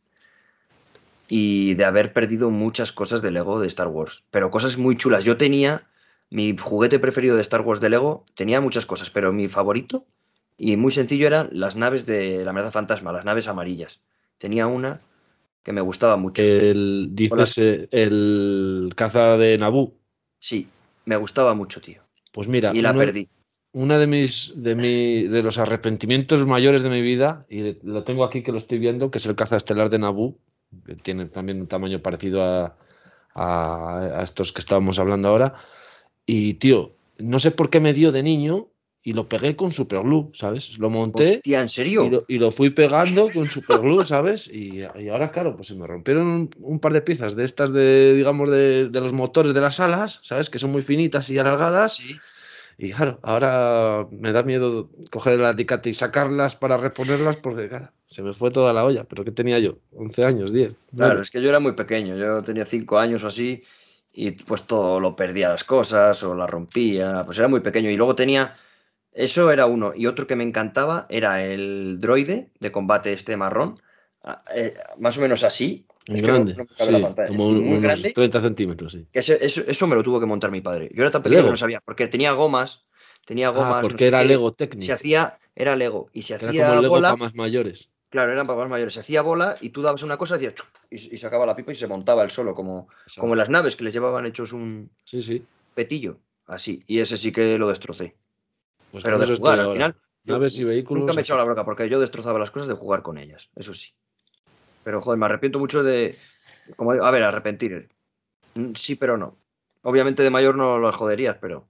Y 1.29 1.73
de 1.75 1.85
haber 1.85 2.13
perdido 2.13 2.49
muchas 2.49 2.91
cosas 2.91 3.21
de 3.21 3.31
Lego 3.31 3.59
de 3.59 3.67
Star 3.67 3.87
Wars. 3.87 4.23
Pero 4.31 4.51
cosas 4.51 4.77
muy 4.77 4.97
chulas. 4.97 5.23
Yo 5.23 5.37
tenía 5.37 5.83
mi 6.29 6.55
juguete 6.57 6.99
preferido 6.99 7.35
de 7.35 7.41
Star 7.41 7.61
Wars 7.61 7.79
de 7.81 7.89
Lego. 7.89 8.25
Tenía 8.35 8.59
muchas 8.61 8.85
cosas, 8.85 9.09
pero 9.09 9.31
mi 9.33 9.47
favorito 9.47 10.05
y 10.57 10.77
muy 10.77 10.91
sencillo 10.91 11.27
eran 11.27 11.49
las 11.51 11.75
naves 11.75 12.05
de 12.05 12.43
la 12.43 12.51
amenaza 12.51 12.71
fantasma, 12.71 13.11
las 13.11 13.25
naves 13.25 13.47
amarillas. 13.47 14.01
Tenía 14.37 14.67
una 14.67 15.01
que 15.63 15.71
me 15.71 15.81
gustaba 15.81 16.17
mucho. 16.17 16.41
El, 16.43 17.09
dices 17.13 17.57
eh, 17.57 17.87
el 17.91 18.91
caza 18.95 19.37
de 19.37 19.57
Naboo. 19.57 19.93
Sí, 20.39 20.67
me 21.05 21.15
gustaba 21.15 21.53
mucho, 21.53 21.79
tío. 21.81 22.01
Pues 22.31 22.47
mira, 22.47 22.71
Y 22.75 22.81
la 22.81 22.91
uno- 22.91 22.99
perdí. 22.99 23.29
Una 23.75 23.97
de 23.97 24.05
mis 24.05 24.53
de 24.55 24.75
mi 24.75 25.23
de 25.27 25.41
los 25.41 25.57
arrepentimientos 25.57 26.45
mayores 26.45 26.83
de 26.83 26.91
mi 26.91 27.01
vida 27.01 27.47
y 27.49 27.75
lo 27.81 28.03
tengo 28.03 28.23
aquí 28.23 28.43
que 28.43 28.51
lo 28.51 28.59
estoy 28.59 28.77
viendo, 28.77 29.09
que 29.09 29.17
es 29.17 29.25
el 29.25 29.35
caza 29.35 29.55
estelar 29.57 29.89
de 29.89 29.97
Naboo, 29.97 30.37
que 30.85 30.95
tiene 30.95 31.25
también 31.25 31.61
un 31.61 31.67
tamaño 31.67 32.01
parecido 32.01 32.43
a, 32.43 32.77
a, 33.33 34.19
a 34.19 34.23
estos 34.23 34.51
que 34.51 34.59
estábamos 34.59 34.99
hablando 34.99 35.29
ahora. 35.29 35.55
Y 36.25 36.55
tío, 36.55 36.95
no 37.17 37.39
sé 37.39 37.51
por 37.51 37.69
qué 37.69 37.79
me 37.79 37.93
dio 37.93 38.11
de 38.11 38.23
niño 38.23 38.67
y 39.05 39.11
lo 39.13 39.27
pegué 39.27 39.55
con 39.57 39.73
superglue, 39.73 40.29
¿sabes? 40.33 40.79
Lo 40.79 40.89
monté 40.89 41.35
Hostia, 41.35 41.59
¿en 41.59 41.67
serio? 41.67 42.05
y 42.05 42.09
lo, 42.09 42.19
y 42.29 42.37
lo 42.37 42.51
fui 42.51 42.69
pegando 42.69 43.27
con 43.33 43.45
superglue, 43.47 44.05
¿sabes? 44.05 44.47
Y, 44.47 44.79
y 44.79 45.09
ahora, 45.09 45.31
claro, 45.31 45.55
pues 45.55 45.67
se 45.67 45.75
me 45.75 45.85
rompieron 45.85 46.25
un, 46.25 46.49
un 46.59 46.79
par 46.79 46.93
de 46.93 47.01
piezas 47.01 47.35
de 47.35 47.43
estas 47.43 47.73
de, 47.73 48.13
digamos, 48.13 48.49
de, 48.49 48.89
de 48.89 49.01
los 49.01 49.11
motores 49.11 49.53
de 49.53 49.59
las 49.59 49.81
alas, 49.81 50.21
¿sabes? 50.23 50.49
Que 50.49 50.57
son 50.59 50.71
muy 50.71 50.83
finitas 50.83 51.29
y 51.29 51.37
alargadas. 51.37 51.97
Sí. 51.97 52.15
Y 52.83 52.91
claro, 52.91 53.17
ahora 53.21 54.05
me 54.11 54.33
da 54.33 54.43
miedo 54.43 54.89
coger 55.09 55.35
el 55.35 55.45
alicate 55.45 55.89
y 55.89 55.93
sacarlas 55.93 56.57
para 56.57 56.75
reponerlas 56.75 57.37
porque, 57.37 57.69
claro, 57.69 57.91
se 58.07 58.21
me 58.21 58.33
fue 58.33 58.51
toda 58.51 58.73
la 58.73 58.83
olla. 58.83 59.05
¿Pero 59.05 59.23
qué 59.23 59.31
tenía 59.31 59.57
yo? 59.57 59.77
11 59.95 60.25
años, 60.25 60.51
10. 60.51 60.75
Claro, 60.93 61.21
es 61.21 61.31
que 61.31 61.41
yo 61.41 61.47
era 61.47 61.61
muy 61.61 61.71
pequeño, 61.71 62.17
yo 62.17 62.43
tenía 62.43 62.65
cinco 62.65 62.99
años 62.99 63.23
o 63.23 63.27
así, 63.27 63.63
y 64.11 64.31
pues 64.31 64.63
todo 64.63 64.99
lo 64.99 65.15
perdía 65.15 65.47
las 65.47 65.63
cosas 65.63 66.21
o 66.23 66.35
las 66.35 66.49
rompía, 66.49 67.21
pues 67.25 67.37
era 67.37 67.47
muy 67.47 67.61
pequeño. 67.61 67.89
Y 67.89 67.95
luego 67.95 68.15
tenía, 68.15 68.53
eso 69.13 69.49
era 69.49 69.65
uno, 69.65 69.93
y 69.95 70.07
otro 70.07 70.27
que 70.27 70.35
me 70.35 70.43
encantaba 70.43 71.05
era 71.07 71.41
el 71.41 72.01
droide 72.01 72.49
de 72.59 72.71
combate 72.73 73.13
este 73.13 73.37
marrón, 73.37 73.79
ah, 74.25 74.43
eh, 74.53 74.73
más 74.99 75.17
o 75.17 75.21
menos 75.21 75.43
así. 75.45 75.87
Un 76.09 76.15
es 76.15 76.21
grande, 76.21 76.55
sí, 76.75 76.91
como 77.27 77.47
un- 77.47 77.55
muy 77.59 77.67
unos 77.69 77.81
grande. 77.81 78.11
30 78.13 78.41
centímetros, 78.41 78.91
sí. 78.91 79.07
Que 79.11 79.19
ese- 79.19 79.43
eso, 79.45 79.61
eso 79.65 79.87
me 79.87 79.95
lo 79.95 80.03
tuvo 80.03 80.19
que 80.19 80.25
montar 80.25 80.51
mi 80.51 80.59
padre. 80.61 80.89
Yo 80.93 81.01
era 81.03 81.11
tan 81.11 81.23
pequeño 81.23 81.43
que 81.45 81.49
no 81.51 81.57
sabía, 81.57 81.79
porque 81.83 82.07
tenía 82.07 82.33
gomas, 82.33 82.83
tenía 83.25 83.49
gomas. 83.49 83.75
Ah, 83.77 83.81
porque 83.81 84.07
era 84.07 84.21
qué, 84.21 84.27
Lego 84.27 84.49
Se 84.49 84.55
Technic. 84.55 84.89
hacía, 84.91 85.37
era 85.55 85.75
Lego, 85.77 86.09
y 86.11 86.23
se 86.23 86.33
Era 86.35 86.49
hacía 86.49 86.67
como 86.67 86.81
Lego 86.81 86.95
bola. 86.95 87.07
para 87.09 87.17
más 87.17 87.35
mayores. 87.35 87.89
Claro, 88.09 88.31
eran 88.33 88.45
para 88.45 88.59
más 88.59 88.69
mayores. 88.69 88.93
Se 88.95 88.99
hacía 88.99 89.21
bola 89.21 89.55
y 89.61 89.69
tú 89.69 89.81
dabas 89.81 90.03
una 90.03 90.17
cosa 90.17 90.35
hacía 90.35 90.53
chup, 90.53 90.67
y, 90.91 91.15
y 91.15 91.17
sacaba 91.17 91.45
la 91.45 91.55
pipa 91.55 91.71
y 91.71 91.75
se 91.75 91.87
montaba 91.87 92.21
el 92.23 92.31
solo, 92.31 92.53
como, 92.53 92.89
como 93.17 93.35
las 93.35 93.49
naves 93.49 93.75
que 93.75 93.85
les 93.85 93.93
llevaban 93.93 94.25
hechos 94.25 94.51
un 94.53 94.91
Sí, 95.05 95.21
sí. 95.21 95.45
petillo. 95.73 96.19
Así. 96.45 96.83
Y 96.85 96.99
ese 96.99 97.17
sí 97.17 97.31
que 97.31 97.57
lo 97.57 97.69
destrocé. 97.69 98.15
Pues 98.91 99.03
Pero 99.05 99.17
de 99.17 99.23
eso 99.25 99.37
jugar, 99.37 99.59
al 99.61 99.71
final. 99.71 99.95
Naves 100.25 100.57
y 100.57 100.63
vehículos. 100.65 101.01
Nunca 101.01 101.13
me 101.13 101.21
he 101.21 101.23
echado 101.23 101.39
la 101.39 101.45
bronca 101.45 101.65
porque 101.65 101.89
yo 101.89 101.99
destrozaba 101.99 102.37
las 102.39 102.51
cosas 102.51 102.67
de 102.67 102.75
jugar 102.75 103.01
con 103.01 103.17
ellas. 103.17 103.49
Eso 103.55 103.73
sí. 103.73 103.93
Pero 104.83 105.01
joder, 105.01 105.17
me 105.19 105.25
arrepiento 105.25 105.59
mucho 105.59 105.83
de. 105.83 106.15
Como, 106.75 106.91
a 106.91 107.11
ver, 107.11 107.23
arrepentir. 107.23 107.87
Mm, 108.55 108.73
Sí, 108.75 108.95
pero 108.95 109.17
no. 109.17 109.37
Obviamente 109.81 110.23
de 110.23 110.29
mayor 110.29 110.55
no 110.55 110.79
las 110.79 110.95
joderías, 110.95 111.37
pero. 111.39 111.65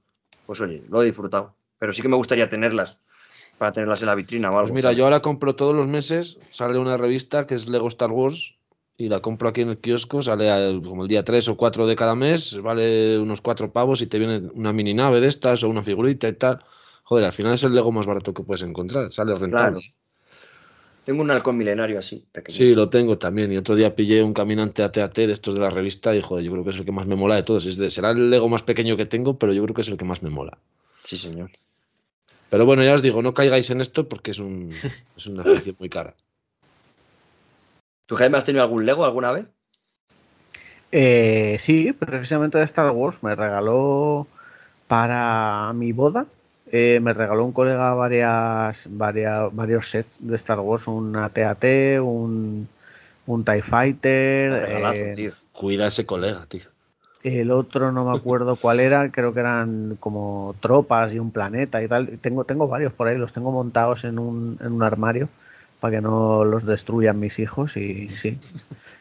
Pues 0.46 0.60
oye, 0.62 0.84
lo 0.90 1.02
he 1.02 1.06
disfrutado. 1.06 1.56
Pero 1.80 1.94
sí 1.94 2.02
que 2.02 2.08
me 2.10 2.16
gustaría 2.18 2.50
tenerlas. 2.50 2.98
Para 3.58 3.72
tenerlas 3.72 4.02
en 4.02 4.08
la 4.08 4.16
vitrina 4.16 4.50
o 4.50 4.54
algo. 4.54 4.64
Pues 4.64 4.74
mira, 4.74 4.88
¿sabes? 4.90 4.98
yo 4.98 5.04
ahora 5.06 5.22
compro 5.22 5.56
todos 5.56 5.76
los 5.76 5.88
meses, 5.88 6.38
sale 6.52 6.78
una 6.80 6.98
revista 6.98 7.46
que 7.48 7.56
es 7.56 7.68
Lego 7.68 7.88
Star 7.88 8.12
Wars 8.12 8.56
y 8.98 9.10
la 9.10 9.20
compro 9.22 9.50
aquí 9.50 9.62
en 9.62 9.70
el 9.70 9.78
kiosco, 9.80 10.22
sale 10.22 10.50
al- 10.52 10.82
como 10.84 11.04
el 11.04 11.08
día 11.08 11.24
3 11.24 11.48
o 11.48 11.58
4 11.58 11.88
de 11.88 11.96
cada 11.96 12.16
mes, 12.16 12.60
vale 12.62 13.18
unos 13.20 13.42
4 13.42 13.72
pavos 13.72 14.02
y 14.02 14.08
te 14.08 14.20
viene 14.20 14.50
una 14.54 14.74
mini 14.74 14.94
nave 14.94 15.20
de 15.20 15.28
estas 15.28 15.64
o 15.64 15.70
una 15.70 15.84
figurita 15.84 16.28
y 16.28 16.34
tal. 16.34 16.64
Joder, 17.04 17.26
al 17.26 17.34
final 17.34 17.54
es 17.54 17.64
el 17.64 17.74
Lego 17.74 17.92
más 17.92 18.06
barato 18.06 18.34
que 18.34 18.44
puedes 18.44 18.62
encontrar, 18.64 19.12
sale 19.14 19.34
rentable. 19.36 19.80
Claro. 19.80 19.80
Tengo 21.06 21.22
un 21.22 21.32
halcón 21.32 21.58
milenario 21.58 22.00
así, 22.00 22.26
pequeño. 22.32 22.58
Sí, 22.58 22.74
lo 22.74 22.90
tengo 22.90 23.18
también. 23.18 23.52
Y 23.52 23.58
otro 23.58 23.76
día 23.76 23.94
pillé 23.94 24.24
un 24.24 24.34
caminante 24.34 24.84
AT-AT 24.84 25.14
de 25.28 25.34
estos 25.34 25.54
de 25.54 25.60
la 25.62 25.70
revista 25.70 26.16
y 26.16 26.22
joder, 26.22 26.46
yo 26.46 26.52
creo 26.52 26.64
que 26.64 26.70
es 26.70 26.80
el 26.80 26.86
que 26.86 26.94
más 26.94 27.06
me 27.08 27.16
mola 27.18 27.36
de 27.36 27.44
todos. 27.44 27.66
Es 27.66 27.76
de- 27.78 27.90
será 27.90 28.12
el 28.12 28.30
Lego 28.30 28.48
más 28.48 28.64
pequeño 28.64 28.96
que 28.96 29.06
tengo, 29.06 29.38
pero 29.38 29.52
yo 29.52 29.62
creo 29.64 29.76
que 29.76 29.82
es 29.82 29.90
el 29.90 29.98
que 29.98 30.06
más 30.06 30.24
me 30.24 30.30
mola. 30.30 30.58
Sí, 31.04 31.18
señor. 31.18 31.52
Pero 32.50 32.66
bueno, 32.66 32.84
ya 32.84 32.94
os 32.94 33.02
digo, 33.02 33.22
no 33.22 33.34
caigáis 33.34 33.70
en 33.70 33.82
esto 33.82 34.08
porque 34.08 34.32
es, 34.32 34.40
un, 34.40 34.70
es 35.18 35.26
una 35.28 35.42
afición 35.42 35.76
muy 35.78 35.90
cara. 35.90 36.16
¿Tú, 38.06 38.16
Jaime, 38.16 38.38
has 38.38 38.46
tenido 38.46 38.64
algún 38.64 38.86
Lego 38.86 39.04
alguna 39.04 39.32
vez? 39.32 39.46
Eh, 40.92 41.56
sí, 41.60 41.92
precisamente 41.94 42.58
de 42.60 42.66
Star 42.66 42.92
Wars 42.92 43.22
me 43.24 43.36
regaló 43.36 44.28
para 44.88 45.72
mi 45.74 45.92
boda. 45.92 46.28
Eh, 46.76 47.00
me 47.00 47.14
regaló 47.14 47.46
un 47.46 47.52
colega 47.54 47.94
varias, 47.94 48.88
varias, 48.90 49.54
varios 49.56 49.90
sets 49.92 50.18
de 50.26 50.36
Star 50.36 50.60
Wars, 50.60 50.88
un 50.88 51.16
AT-AT, 51.16 52.02
un, 52.02 52.68
un 53.28 53.46
TIE 53.46 53.62
Fighter, 53.62 54.52
Regalazo, 54.52 55.06
eh, 55.06 55.14
tío. 55.16 55.34
Cuida 55.52 55.86
a 55.86 55.88
ese 55.90 56.08
colega, 56.08 56.48
tío. 56.48 56.64
el 57.24 57.52
otro 57.52 57.92
no 57.92 58.06
me 58.06 58.18
acuerdo 58.18 58.56
cuál 58.62 58.80
era, 58.80 59.12
creo 59.12 59.34
que 59.36 59.42
eran 59.42 59.98
como 60.00 60.56
tropas 60.62 61.14
y 61.14 61.20
un 61.20 61.32
planeta 61.32 61.84
y 61.84 61.88
tal. 61.88 62.18
Tengo, 62.20 62.44
tengo 62.46 62.68
varios 62.68 62.92
por 62.94 63.08
ahí, 63.08 63.18
los 63.18 63.34
tengo 63.34 63.52
montados 63.52 64.04
en 64.04 64.18
un, 64.18 64.58
en 64.60 64.72
un 64.74 64.82
armario, 64.84 65.30
para 65.80 65.98
que 65.98 66.02
no 66.02 66.44
los 66.44 66.66
destruyan 66.66 67.20
mis 67.20 67.38
hijos 67.40 67.78
y 67.78 68.10
sí. 68.10 68.40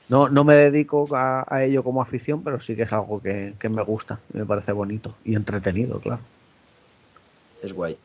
No, 0.08 0.28
no 0.28 0.44
me 0.44 0.54
dedico 0.54 1.08
a, 1.16 1.46
a 1.48 1.64
ello 1.64 1.82
como 1.82 2.02
afición, 2.02 2.42
pero 2.42 2.60
sí 2.60 2.76
que 2.76 2.82
es 2.82 2.92
algo 2.92 3.22
que, 3.22 3.54
que 3.58 3.70
me 3.70 3.82
gusta, 3.82 4.20
me 4.34 4.44
parece 4.44 4.72
bonito 4.72 5.16
y 5.24 5.34
entretenido, 5.36 6.00
claro. 6.00 6.20
Es 7.62 7.72
guay. 7.72 7.96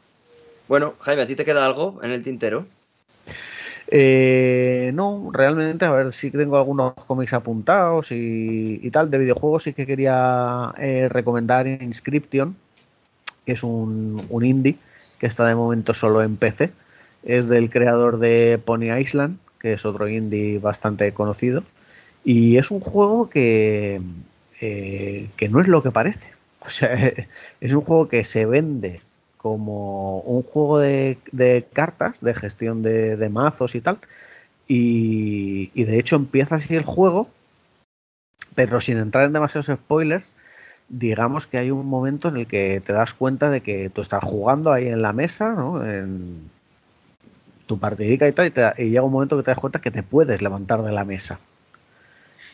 Bueno, 0.67 0.93
Jaime, 1.01 1.23
¿a 1.23 1.25
ti 1.25 1.35
te 1.35 1.45
queda 1.45 1.65
algo 1.65 1.99
en 2.03 2.11
el 2.11 2.23
tintero? 2.23 2.65
Eh, 3.89 4.91
no, 4.93 5.29
realmente, 5.31 5.85
a 5.85 5.91
ver 5.91 6.11
si 6.11 6.29
tengo 6.29 6.57
algunos 6.57 6.93
cómics 6.93 7.33
apuntados 7.33 8.11
y, 8.11 8.79
y 8.83 8.91
tal. 8.91 9.09
De 9.09 9.17
videojuegos 9.17 9.63
sí 9.63 9.73
que 9.73 9.87
quería 9.87 10.73
eh, 10.77 11.07
recomendar 11.09 11.67
Inscription, 11.67 12.55
que 13.45 13.53
es 13.53 13.63
un, 13.63 14.25
un 14.29 14.45
indie 14.45 14.77
que 15.19 15.27
está 15.27 15.47
de 15.47 15.55
momento 15.55 15.93
solo 15.93 16.21
en 16.21 16.35
PC. 16.35 16.71
Es 17.23 17.47
del 17.47 17.69
creador 17.69 18.19
de 18.19 18.59
Pony 18.63 18.93
Island, 18.99 19.37
que 19.59 19.73
es 19.73 19.85
otro 19.85 20.07
indie 20.07 20.59
bastante 20.59 21.13
conocido. 21.13 21.63
Y 22.23 22.57
es 22.57 22.71
un 22.71 22.81
juego 22.81 23.29
que, 23.29 24.01
eh, 24.61 25.29
que 25.37 25.49
no 25.49 25.61
es 25.61 25.67
lo 25.67 25.81
que 25.81 25.91
parece. 25.91 26.29
O 26.59 26.69
sea, 26.69 27.13
es 27.61 27.71
un 27.71 27.79
juego 27.79 28.09
que 28.09 28.25
se 28.25 28.45
vende 28.45 28.99
como 29.47 30.19
un 30.19 30.43
juego 30.43 30.79
de, 30.79 31.17
cartas, 31.73 32.21
de 32.21 32.33
gestión 32.33 32.83
de, 32.83 33.29
mazos 33.29 33.75
y 33.75 33.81
tal. 33.81 33.99
Y, 34.67 35.71
y, 35.73 35.85
de 35.85 35.99
hecho 35.99 36.17
empieza 36.17 36.55
así 36.55 36.75
el 36.75 36.83
juego, 36.83 37.29
pero 38.55 38.81
sin 38.81 38.97
entrar 38.97 39.23
en 39.23 39.33
demasiados 39.33 39.67
spoilers, 39.67 40.33
digamos 40.89 41.47
que 41.47 41.57
hay 41.57 41.71
un 41.71 41.85
momento 41.87 42.27
en 42.27 42.37
el 42.37 42.47
que 42.47 42.81
te 42.85 42.91
das 42.91 43.13
cuenta 43.13 43.49
de 43.49 43.61
que 43.61 43.89
tú 43.89 44.01
estás 44.01 44.23
jugando 44.23 44.73
ahí 44.73 44.87
en 44.87 45.01
la 45.01 45.13
mesa, 45.13 45.53
¿no? 45.53 45.85
En 45.85 46.49
tu 47.65 47.79
partidica 47.79 48.27
y 48.27 48.33
tal, 48.33 48.47
y, 48.47 48.51
te, 48.51 48.61
y 48.77 48.89
llega 48.89 49.03
un 49.03 49.11
momento 49.11 49.37
que 49.37 49.43
te 49.43 49.51
das 49.51 49.59
cuenta 49.59 49.79
que 49.79 49.91
te 49.91 50.03
puedes 50.03 50.41
levantar 50.41 50.81
de 50.83 50.91
la 50.91 51.05
mesa. 51.05 51.39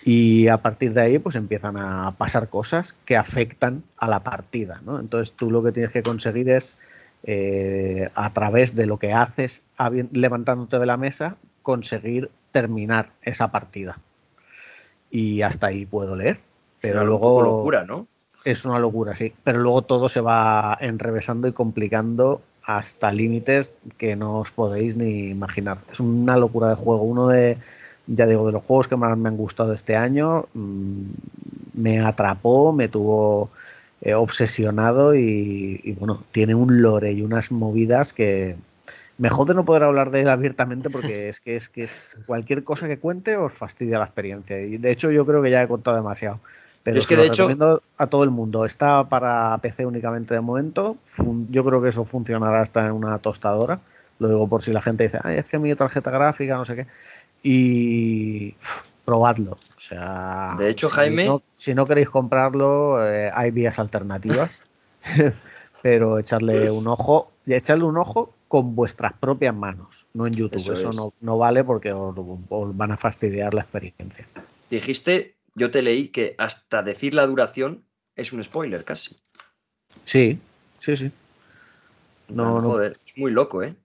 Y 0.06 0.50
a 0.50 0.58
partir 0.58 0.94
de 0.94 1.02
ahí, 1.02 1.20
pues 1.20 1.36
empiezan 1.36 1.78
a 1.78 2.16
pasar 2.18 2.50
cosas 2.50 2.94
que 3.06 3.16
afectan 3.16 3.84
a 3.98 4.10
la 4.10 4.22
partida, 4.22 4.82
¿no? 4.86 5.00
Entonces 5.00 5.34
tú 5.34 5.50
lo 5.50 5.64
que 5.64 5.72
tienes 5.72 5.94
que 5.94 6.04
conseguir 6.04 6.50
es, 6.50 6.78
eh, 7.24 8.10
a 8.14 8.34
través 8.34 8.76
de 8.76 8.86
lo 8.86 9.00
que 9.00 9.14
haces 9.14 9.64
levantándote 10.12 10.78
de 10.78 10.86
la 10.86 10.98
mesa, 10.98 11.38
conseguir 11.62 12.30
terminar 12.52 13.12
esa 13.22 13.50
partida. 13.50 13.98
Y 15.10 15.42
hasta 15.42 15.68
ahí 15.68 15.86
puedo 15.86 16.18
leer. 16.18 16.40
Pero 16.82 17.06
luego. 17.06 17.38
Un 17.38 17.44
locura, 17.46 17.86
¿no? 17.86 18.08
Es 18.44 18.66
una 18.66 18.80
locura, 18.80 19.16
sí. 19.16 19.34
Pero 19.46 19.60
luego 19.60 19.84
todo 19.84 20.10
se 20.10 20.20
va 20.20 20.78
enrevesando 20.82 21.48
y 21.48 21.54
complicando 21.54 22.42
hasta 22.62 23.12
límites 23.12 23.74
que 23.98 24.18
no 24.18 24.40
os 24.40 24.52
podéis 24.52 24.98
ni 24.98 25.30
imaginar. 25.30 25.78
Es 25.92 26.02
una 26.02 26.36
locura 26.36 26.70
de 26.70 26.76
juego. 26.76 27.04
Uno 27.04 27.30
de 27.30 27.58
ya 28.08 28.26
digo, 28.26 28.46
de 28.46 28.52
los 28.52 28.64
juegos 28.64 28.88
que 28.88 28.96
más 28.96 29.18
me 29.18 29.30
han 29.30 29.38
gustado 29.38 29.74
este 29.74 29.96
año, 29.96 30.46
mmm, 30.54 31.04
me 31.74 32.00
atrapó, 32.02 32.74
me 32.74 32.88
tuvo 32.88 33.50
eh, 34.02 34.14
obsesionado 34.14 35.16
y, 35.16 35.80
y, 35.84 35.94
bueno, 35.94 36.24
tiene 36.32 36.56
un 36.56 36.82
lore 36.82 37.14
y 37.14 37.22
unas 37.22 37.52
movidas 37.52 38.14
que 38.14 38.56
me 39.18 39.30
jode 39.30 39.54
no 39.54 39.64
poder 39.64 39.84
hablar 39.84 40.12
de 40.12 40.22
él 40.22 40.30
abiertamente 40.30 40.90
porque 40.90 41.30
es 41.30 41.40
que 41.40 41.56
es 41.56 41.70
que 41.70 41.84
es 41.84 42.18
cualquier 42.26 42.64
cosa 42.64 42.88
que 42.88 43.00
cuente 43.00 43.38
os 43.38 43.54
fastidia 43.54 44.00
la 44.00 44.06
experiencia 44.06 44.60
y 44.60 44.78
de 44.78 44.92
hecho 44.92 45.12
yo 45.12 45.26
creo 45.26 45.42
que 45.42 45.52
ya 45.52 45.62
he 45.62 45.68
contado 45.68 45.96
demasiado. 45.98 46.40
Pero 46.84 47.00
es 47.00 47.08
que 47.08 47.16
de 47.16 47.28
hecho 47.28 47.48
recomiendo 47.48 47.82
a 47.98 48.08
todo 48.08 48.26
el 48.26 48.30
mundo. 48.30 48.66
Está 48.66 49.08
para 49.08 49.58
PC 49.60 49.86
únicamente 49.86 50.34
de 50.34 50.42
momento. 50.42 50.98
Yo 51.50 51.64
creo 51.64 51.82
que 51.82 51.88
eso 51.88 52.04
funcionará 52.04 52.60
hasta 52.60 52.86
en 52.86 52.92
una 52.92 53.20
tostadora. 53.20 53.80
Lo 54.20 54.28
digo 54.28 54.50
por 54.50 54.62
si 54.62 54.74
la 54.74 54.82
gente 54.82 55.06
dice, 55.06 55.18
ay, 55.24 55.38
es 55.38 55.46
que 55.46 55.60
mi 55.60 55.74
tarjeta 55.76 56.12
gráfica, 56.12 56.58
no 56.58 56.66
sé 56.66 56.76
qué 56.76 56.88
y 57.44 58.56
uf, 58.58 58.88
probadlo. 59.06 59.52
O 59.52 59.80
sea, 59.80 60.56
de 60.58 60.70
hecho, 60.70 60.88
si 60.90 60.96
Jaime, 60.96 61.26
no, 61.26 61.42
si 61.54 61.76
no 61.76 61.86
queréis 61.86 62.10
comprarlo, 62.10 63.06
eh, 63.06 63.30
hay 63.34 63.52
vías 63.52 63.78
alternativas, 63.80 64.62
pero 65.82 66.18
echarle 66.20 66.72
un 66.72 66.88
ojo 66.88 67.32
y 67.46 67.54
echarle 67.54 67.84
un 67.84 67.98
ojo 67.98 68.34
con 68.48 68.76
vuestras 68.76 69.14
propias 69.14 69.54
manos, 69.54 70.06
no 70.14 70.26
en 70.28 70.34
YouTube. 70.34 70.60
Eso 70.60 70.74
Eso, 70.74 70.90
es. 70.92 70.96
no, 70.96 71.14
no 71.22 71.38
vale 71.38 71.64
porque 71.64 71.92
os, 71.92 72.16
os 72.50 72.78
van 72.78 72.92
a 72.92 72.98
fastidiar 72.98 73.54
la 73.54 73.62
experiencia. 73.62 74.26
dijiste, 74.70 75.36
yo 75.56 75.70
te 75.72 75.82
leí 75.82 76.08
que 76.10 76.36
hasta 76.38 76.82
decir 76.82 77.14
la 77.14 77.26
duración 77.28 77.84
es 78.16 78.32
un 78.32 78.44
spoiler 78.44 78.84
casi. 78.86 79.18
Sí, 80.06 80.40
sí, 80.80 80.96
sí. 80.96 81.12
No, 82.30 82.62
No, 82.62 82.70
joder, 82.70 82.94
es 83.06 83.18
muy 83.18 83.32
loco, 83.32 83.64
¿eh? 83.64 83.76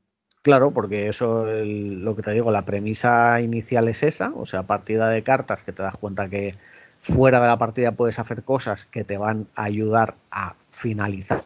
Claro, 0.48 0.70
porque 0.70 1.08
eso, 1.08 1.44
lo 1.44 2.16
que 2.16 2.22
te 2.22 2.32
digo, 2.32 2.50
la 2.50 2.64
premisa 2.64 3.38
inicial 3.42 3.86
es 3.86 4.02
esa, 4.02 4.32
o 4.34 4.46
sea, 4.46 4.62
partida 4.62 5.10
de 5.10 5.22
cartas 5.22 5.62
que 5.62 5.72
te 5.72 5.82
das 5.82 5.98
cuenta 5.98 6.30
que 6.30 6.54
fuera 7.02 7.38
de 7.38 7.48
la 7.48 7.58
partida 7.58 7.92
puedes 7.92 8.18
hacer 8.18 8.42
cosas 8.44 8.86
que 8.86 9.04
te 9.04 9.18
van 9.18 9.46
a 9.56 9.64
ayudar 9.64 10.14
a 10.30 10.56
finalizar 10.70 11.44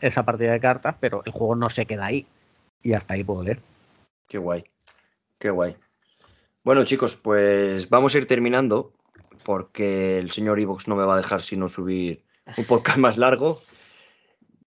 esa 0.00 0.24
partida 0.24 0.52
de 0.52 0.60
cartas, 0.60 0.94
pero 1.00 1.24
el 1.26 1.32
juego 1.32 1.56
no 1.56 1.68
se 1.68 1.84
queda 1.86 2.06
ahí. 2.06 2.28
Y 2.80 2.92
hasta 2.92 3.14
ahí 3.14 3.24
puedo 3.24 3.42
leer. 3.42 3.58
Qué 4.28 4.38
guay, 4.38 4.62
qué 5.40 5.50
guay. 5.50 5.74
Bueno, 6.62 6.84
chicos, 6.84 7.16
pues 7.16 7.90
vamos 7.90 8.14
a 8.14 8.18
ir 8.18 8.28
terminando 8.28 8.92
porque 9.44 10.20
el 10.20 10.30
señor 10.30 10.60
Evox 10.60 10.86
no 10.86 10.94
me 10.94 11.04
va 11.04 11.14
a 11.14 11.18
dejar 11.18 11.42
sino 11.42 11.68
subir 11.68 12.22
un 12.56 12.66
podcast 12.66 12.98
más 12.98 13.18
largo. 13.18 13.60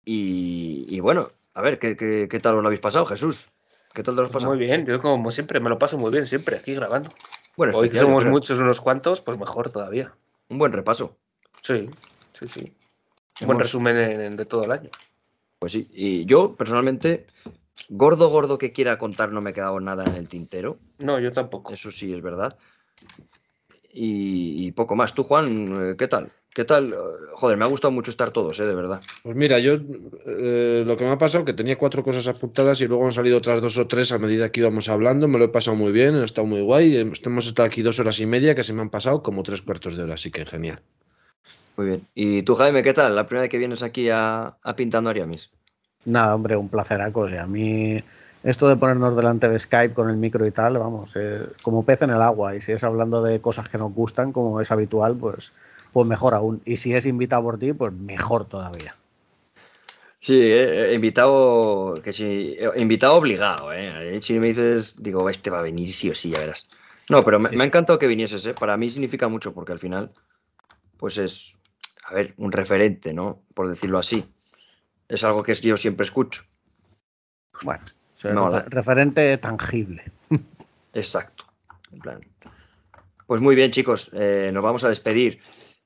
Y 0.03 0.99
bueno, 1.01 1.27
a 1.53 1.61
ver, 1.61 1.79
¿qué, 1.79 1.95
qué, 1.97 2.27
qué 2.29 2.39
tal 2.39 2.55
os 2.55 2.61
lo 2.61 2.67
habéis 2.67 2.81
pasado, 2.81 3.05
Jesús? 3.05 3.49
¿Qué 3.93 4.03
tal 4.03 4.15
te 4.15 4.21
lo 4.21 4.27
has 4.27 4.33
pasado? 4.33 4.51
Muy 4.53 4.59
bien, 4.59 4.85
yo 4.85 5.01
como 5.01 5.31
siempre 5.31 5.59
me 5.59 5.69
lo 5.69 5.77
paso 5.79 5.97
muy 5.97 6.11
bien, 6.11 6.25
siempre 6.25 6.57
aquí 6.57 6.73
grabando. 6.73 7.11
Bueno, 7.57 7.77
Hoy 7.77 7.89
que 7.89 7.97
somos 7.97 8.25
muchos, 8.25 8.59
unos 8.59 8.79
cuantos, 8.79 9.21
pues 9.21 9.37
mejor 9.37 9.69
todavía. 9.71 10.13
Un 10.49 10.57
buen 10.59 10.71
repaso. 10.71 11.17
Sí, 11.63 11.89
sí, 12.33 12.47
sí. 12.47 12.59
Un 13.41 13.47
buen 13.47 13.59
resumen 13.59 13.97
en- 13.97 14.21
en- 14.21 14.37
de 14.37 14.45
todo 14.45 14.65
el 14.65 14.71
año. 14.71 14.89
Pues 15.59 15.73
sí, 15.73 15.89
y 15.93 16.25
yo 16.25 16.55
personalmente, 16.55 17.25
gordo, 17.89 18.29
gordo 18.29 18.57
que 18.57 18.71
quiera 18.71 18.97
contar, 18.97 19.31
no 19.31 19.41
me 19.41 19.49
he 19.49 19.53
quedado 19.53 19.79
nada 19.79 20.05
en 20.05 20.15
el 20.15 20.29
tintero. 20.29 20.77
No, 20.99 21.19
yo 21.19 21.31
tampoco. 21.31 21.73
Eso 21.73 21.91
sí 21.91 22.13
es 22.13 22.21
verdad. 22.21 22.57
Y, 23.91 24.67
y 24.67 24.71
poco 24.71 24.95
más. 24.95 25.13
Tú, 25.13 25.23
Juan, 25.23 25.91
eh, 25.91 25.95
¿qué 25.97 26.07
tal? 26.07 26.31
¿Qué 26.59 26.65
tal? 26.65 26.91
Eh, 26.91 26.95
Joder, 27.35 27.55
me 27.55 27.63
ha 27.63 27.69
gustado 27.69 27.89
mucho 27.89 28.11
estar 28.11 28.31
todos, 28.31 28.59
¿eh? 28.59 28.65
De 28.65 28.75
verdad. 28.75 28.99
Pues 29.23 29.33
mira, 29.33 29.59
yo 29.59 29.75
eh, 30.25 30.83
lo 30.85 30.97
que 30.97 31.05
me 31.05 31.11
ha 31.11 31.17
pasado 31.17 31.45
que 31.45 31.53
tenía 31.53 31.77
cuatro 31.77 32.03
cosas 32.03 32.27
apuntadas 32.27 32.81
y 32.81 32.85
luego 32.85 33.05
han 33.05 33.13
salido 33.13 33.37
otras 33.37 33.61
dos 33.61 33.77
o 33.77 33.87
tres 33.87 34.11
a 34.11 34.19
medida 34.19 34.51
que 34.51 34.59
íbamos 34.59 34.89
hablando. 34.89 35.29
Me 35.29 35.39
lo 35.39 35.45
he 35.45 35.47
pasado 35.47 35.77
muy 35.77 35.93
bien, 35.93 36.17
he 36.17 36.25
estado 36.25 36.45
muy 36.45 36.59
guay. 36.59 36.97
Hemos 36.97 37.47
estado 37.47 37.65
aquí 37.65 37.81
dos 37.81 37.97
horas 38.01 38.19
y 38.19 38.25
media 38.25 38.55
que 38.55 38.63
se 38.63 38.73
me 38.73 38.81
han 38.81 38.89
pasado 38.89 39.23
como 39.23 39.41
tres 39.41 39.61
cuartos 39.61 39.95
de 39.95 40.03
hora, 40.03 40.15
así 40.15 40.31
que 40.31 40.45
genial. 40.45 40.81
Muy 41.77 41.85
bien. 41.85 42.07
¿Y 42.13 42.43
tú, 42.43 42.55
Jaime, 42.55 42.83
qué 42.83 42.93
tal? 42.93 43.15
La 43.15 43.25
primera 43.25 43.43
vez 43.43 43.51
que 43.51 43.57
vienes 43.57 43.81
aquí 43.81 44.09
a, 44.09 44.57
a 44.61 44.75
Pintando 44.75 45.11
Ariamis. 45.11 45.49
Nada, 46.07 46.35
hombre, 46.35 46.57
un 46.57 46.67
placeraco. 46.67 47.21
O 47.21 47.29
sea, 47.29 47.43
a 47.43 47.47
mí 47.47 48.03
esto 48.43 48.67
de 48.67 48.75
ponernos 48.75 49.15
delante 49.15 49.47
de 49.47 49.57
Skype 49.57 49.93
con 49.93 50.09
el 50.09 50.17
micro 50.17 50.45
y 50.45 50.51
tal, 50.51 50.77
vamos, 50.77 51.13
eh, 51.15 51.41
como 51.61 51.85
pez 51.85 52.01
en 52.01 52.09
el 52.09 52.21
agua. 52.21 52.53
Y 52.53 52.59
si 52.59 52.73
es 52.73 52.83
hablando 52.83 53.23
de 53.23 53.39
cosas 53.39 53.69
que 53.69 53.77
nos 53.77 53.93
gustan, 53.93 54.33
como 54.33 54.59
es 54.59 54.71
habitual, 54.71 55.15
pues, 55.15 55.53
pues 55.93 56.07
mejor 56.07 56.33
aún. 56.33 56.61
Y 56.65 56.77
si 56.77 56.93
es 56.93 57.05
invitado 57.05 57.43
por 57.43 57.59
ti, 57.59 57.73
pues 57.73 57.91
mejor 57.93 58.45
todavía. 58.47 58.95
Sí, 60.21 60.37
eh, 60.39 60.91
eh, 60.91 60.93
invitado, 60.95 61.93
que 62.03 62.11
sí, 62.11 62.55
eh, 62.59 62.69
invitado 62.77 63.15
obligado, 63.15 63.71
¿eh? 63.73 64.19
Si 64.21 64.37
me 64.37 64.47
dices, 64.47 65.01
digo, 65.01 65.29
este 65.29 65.49
va 65.49 65.59
a 65.59 65.63
venir 65.63 65.93
sí 65.93 66.09
o 66.09 66.15
sí, 66.15 66.29
ya 66.31 66.39
verás. 66.39 66.69
No, 67.07 67.21
pero 67.23 67.39
me, 67.39 67.49
Sí, 67.49 67.55
me 67.55 67.63
ha 67.63 67.67
encantado 67.67 67.97
que 67.97 68.07
vinieses, 68.07 68.45
¿eh? 68.45 68.53
Para 68.53 68.75
mí 68.75 68.89
significa 68.89 69.27
mucho 69.29 69.53
porque 69.53 69.71
al 69.71 69.79
final, 69.79 70.11
pues 70.97 71.17
es, 71.17 71.55
a 72.03 72.13
ver, 72.13 72.33
un 72.37 72.51
referente, 72.51 73.13
¿no? 73.13 73.41
Por 73.53 73.69
decirlo 73.69 73.97
así. 73.97 74.25
Es 75.07 75.23
algo 75.23 75.41
que 75.41 75.55
yo 75.55 75.77
siempre 75.77 76.05
escucho. 76.05 76.43
Bueno, 77.63 77.83
o 78.17 78.19
sea, 78.19 78.33
No, 78.33 78.47
refer- 78.49 78.51
la- 78.51 78.65
referente 78.69 79.37
tangible. 79.37 80.03
Exacto. 80.93 81.45
En 81.93 81.99
plan. 81.99 82.19
Pues 83.25 83.41
muy 83.41 83.55
bien, 83.55 83.71
chicos, 83.71 84.09
eh, 84.13 84.49
nos 84.53 84.63
vamos 84.63 84.83
a 84.83 84.89
despedir. 84.89 85.39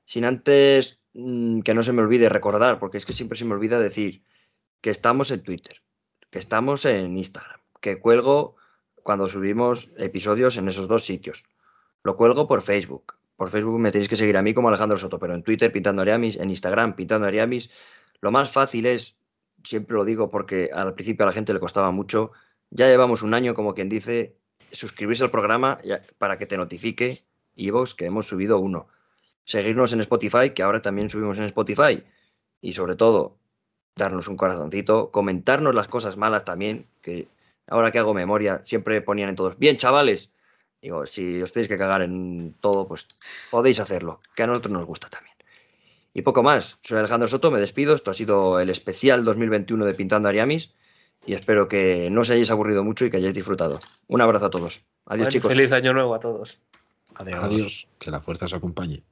Sin 0.04 0.24
antes 0.24 1.00
mm, 1.14 1.60
que 1.60 1.74
no 1.74 1.82
se 1.82 1.92
me 1.92 2.02
olvide 2.02 2.28
recordar, 2.28 2.78
porque 2.78 2.98
es 2.98 3.06
que 3.06 3.12
siempre 3.12 3.38
se 3.38 3.44
me 3.44 3.54
olvida 3.54 3.78
decir 3.78 4.22
que 4.80 4.90
estamos 4.90 5.30
en 5.30 5.42
Twitter, 5.42 5.82
que 6.30 6.38
estamos 6.38 6.84
en 6.84 7.16
Instagram, 7.16 7.60
que 7.80 7.98
cuelgo 7.98 8.56
cuando 9.02 9.28
subimos 9.28 9.94
episodios 9.98 10.56
en 10.56 10.68
esos 10.68 10.88
dos 10.88 11.04
sitios. 11.04 11.44
Lo 12.02 12.16
cuelgo 12.16 12.46
por 12.46 12.62
Facebook. 12.62 13.14
Por 13.36 13.50
Facebook 13.50 13.78
me 13.78 13.90
tenéis 13.90 14.08
que 14.08 14.16
seguir 14.16 14.36
a 14.36 14.42
mí 14.42 14.54
como 14.54 14.68
Alejandro 14.68 14.96
Soto, 14.96 15.18
pero 15.18 15.34
en 15.34 15.42
Twitter 15.42 15.72
pintando 15.72 16.02
Ariamis, 16.02 16.36
en 16.36 16.50
Instagram 16.50 16.94
pintando 16.94 17.26
Ariamis. 17.26 17.70
Lo 18.20 18.30
más 18.30 18.50
fácil 18.50 18.86
es, 18.86 19.18
siempre 19.62 19.96
lo 19.96 20.04
digo 20.04 20.30
porque 20.30 20.70
al 20.72 20.94
principio 20.94 21.24
a 21.24 21.28
la 21.28 21.32
gente 21.32 21.52
le 21.52 21.60
costaba 21.60 21.90
mucho, 21.90 22.32
ya 22.70 22.88
llevamos 22.88 23.22
un 23.22 23.34
año 23.34 23.54
como 23.54 23.74
quien 23.74 23.88
dice, 23.88 24.36
suscribirse 24.72 25.24
al 25.24 25.30
programa 25.30 25.78
para 26.18 26.36
que 26.36 26.46
te 26.46 26.56
notifique 26.56 27.18
iVoox 27.56 27.94
que 27.94 28.06
hemos 28.06 28.26
subido 28.26 28.58
uno. 28.58 28.88
Seguirnos 29.44 29.92
en 29.92 30.00
Spotify, 30.00 30.50
que 30.50 30.62
ahora 30.62 30.82
también 30.82 31.10
subimos 31.10 31.38
en 31.38 31.44
Spotify. 31.44 32.02
Y 32.60 32.74
sobre 32.74 32.96
todo, 32.96 33.36
darnos 33.96 34.28
un 34.28 34.36
corazoncito, 34.36 35.10
comentarnos 35.10 35.74
las 35.74 35.88
cosas 35.88 36.16
malas 36.16 36.44
también, 36.44 36.86
que 37.02 37.28
ahora 37.66 37.92
que 37.92 37.98
hago 37.98 38.14
memoria, 38.14 38.62
siempre 38.64 39.00
ponían 39.00 39.28
en 39.28 39.36
todos, 39.36 39.58
bien 39.58 39.76
chavales, 39.76 40.30
digo, 40.82 41.06
si 41.06 41.40
os 41.42 41.52
tenéis 41.52 41.68
que 41.68 41.78
cagar 41.78 42.02
en 42.02 42.54
todo, 42.60 42.86
pues 42.86 43.06
podéis 43.50 43.80
hacerlo, 43.80 44.20
que 44.34 44.42
a 44.42 44.46
nosotros 44.46 44.72
nos 44.72 44.86
gusta 44.86 45.08
también. 45.08 45.34
Y 46.12 46.22
poco 46.22 46.42
más, 46.42 46.78
soy 46.82 46.98
Alejandro 46.98 47.28
Soto, 47.28 47.50
me 47.50 47.60
despido, 47.60 47.94
esto 47.94 48.10
ha 48.10 48.14
sido 48.14 48.60
el 48.60 48.70
especial 48.70 49.24
2021 49.24 49.84
de 49.84 49.94
Pintando 49.94 50.28
Ariamis 50.28 50.72
y 51.26 51.34
espero 51.34 51.68
que 51.68 52.08
no 52.10 52.20
os 52.20 52.30
hayáis 52.30 52.50
aburrido 52.50 52.84
mucho 52.84 53.04
y 53.04 53.10
que 53.10 53.16
hayáis 53.16 53.34
disfrutado. 53.34 53.80
Un 54.06 54.20
abrazo 54.20 54.46
a 54.46 54.50
todos. 54.50 54.84
Adiós 55.06 55.26
Bueno, 55.26 55.30
chicos. 55.30 55.52
Feliz 55.52 55.72
año 55.72 55.92
nuevo 55.92 56.14
a 56.14 56.20
todos. 56.20 56.62
Adiós. 57.16 57.42
Adiós. 57.42 57.88
Que 57.98 58.10
la 58.10 58.20
fuerza 58.20 58.44
os 58.44 58.54
acompañe. 58.54 59.02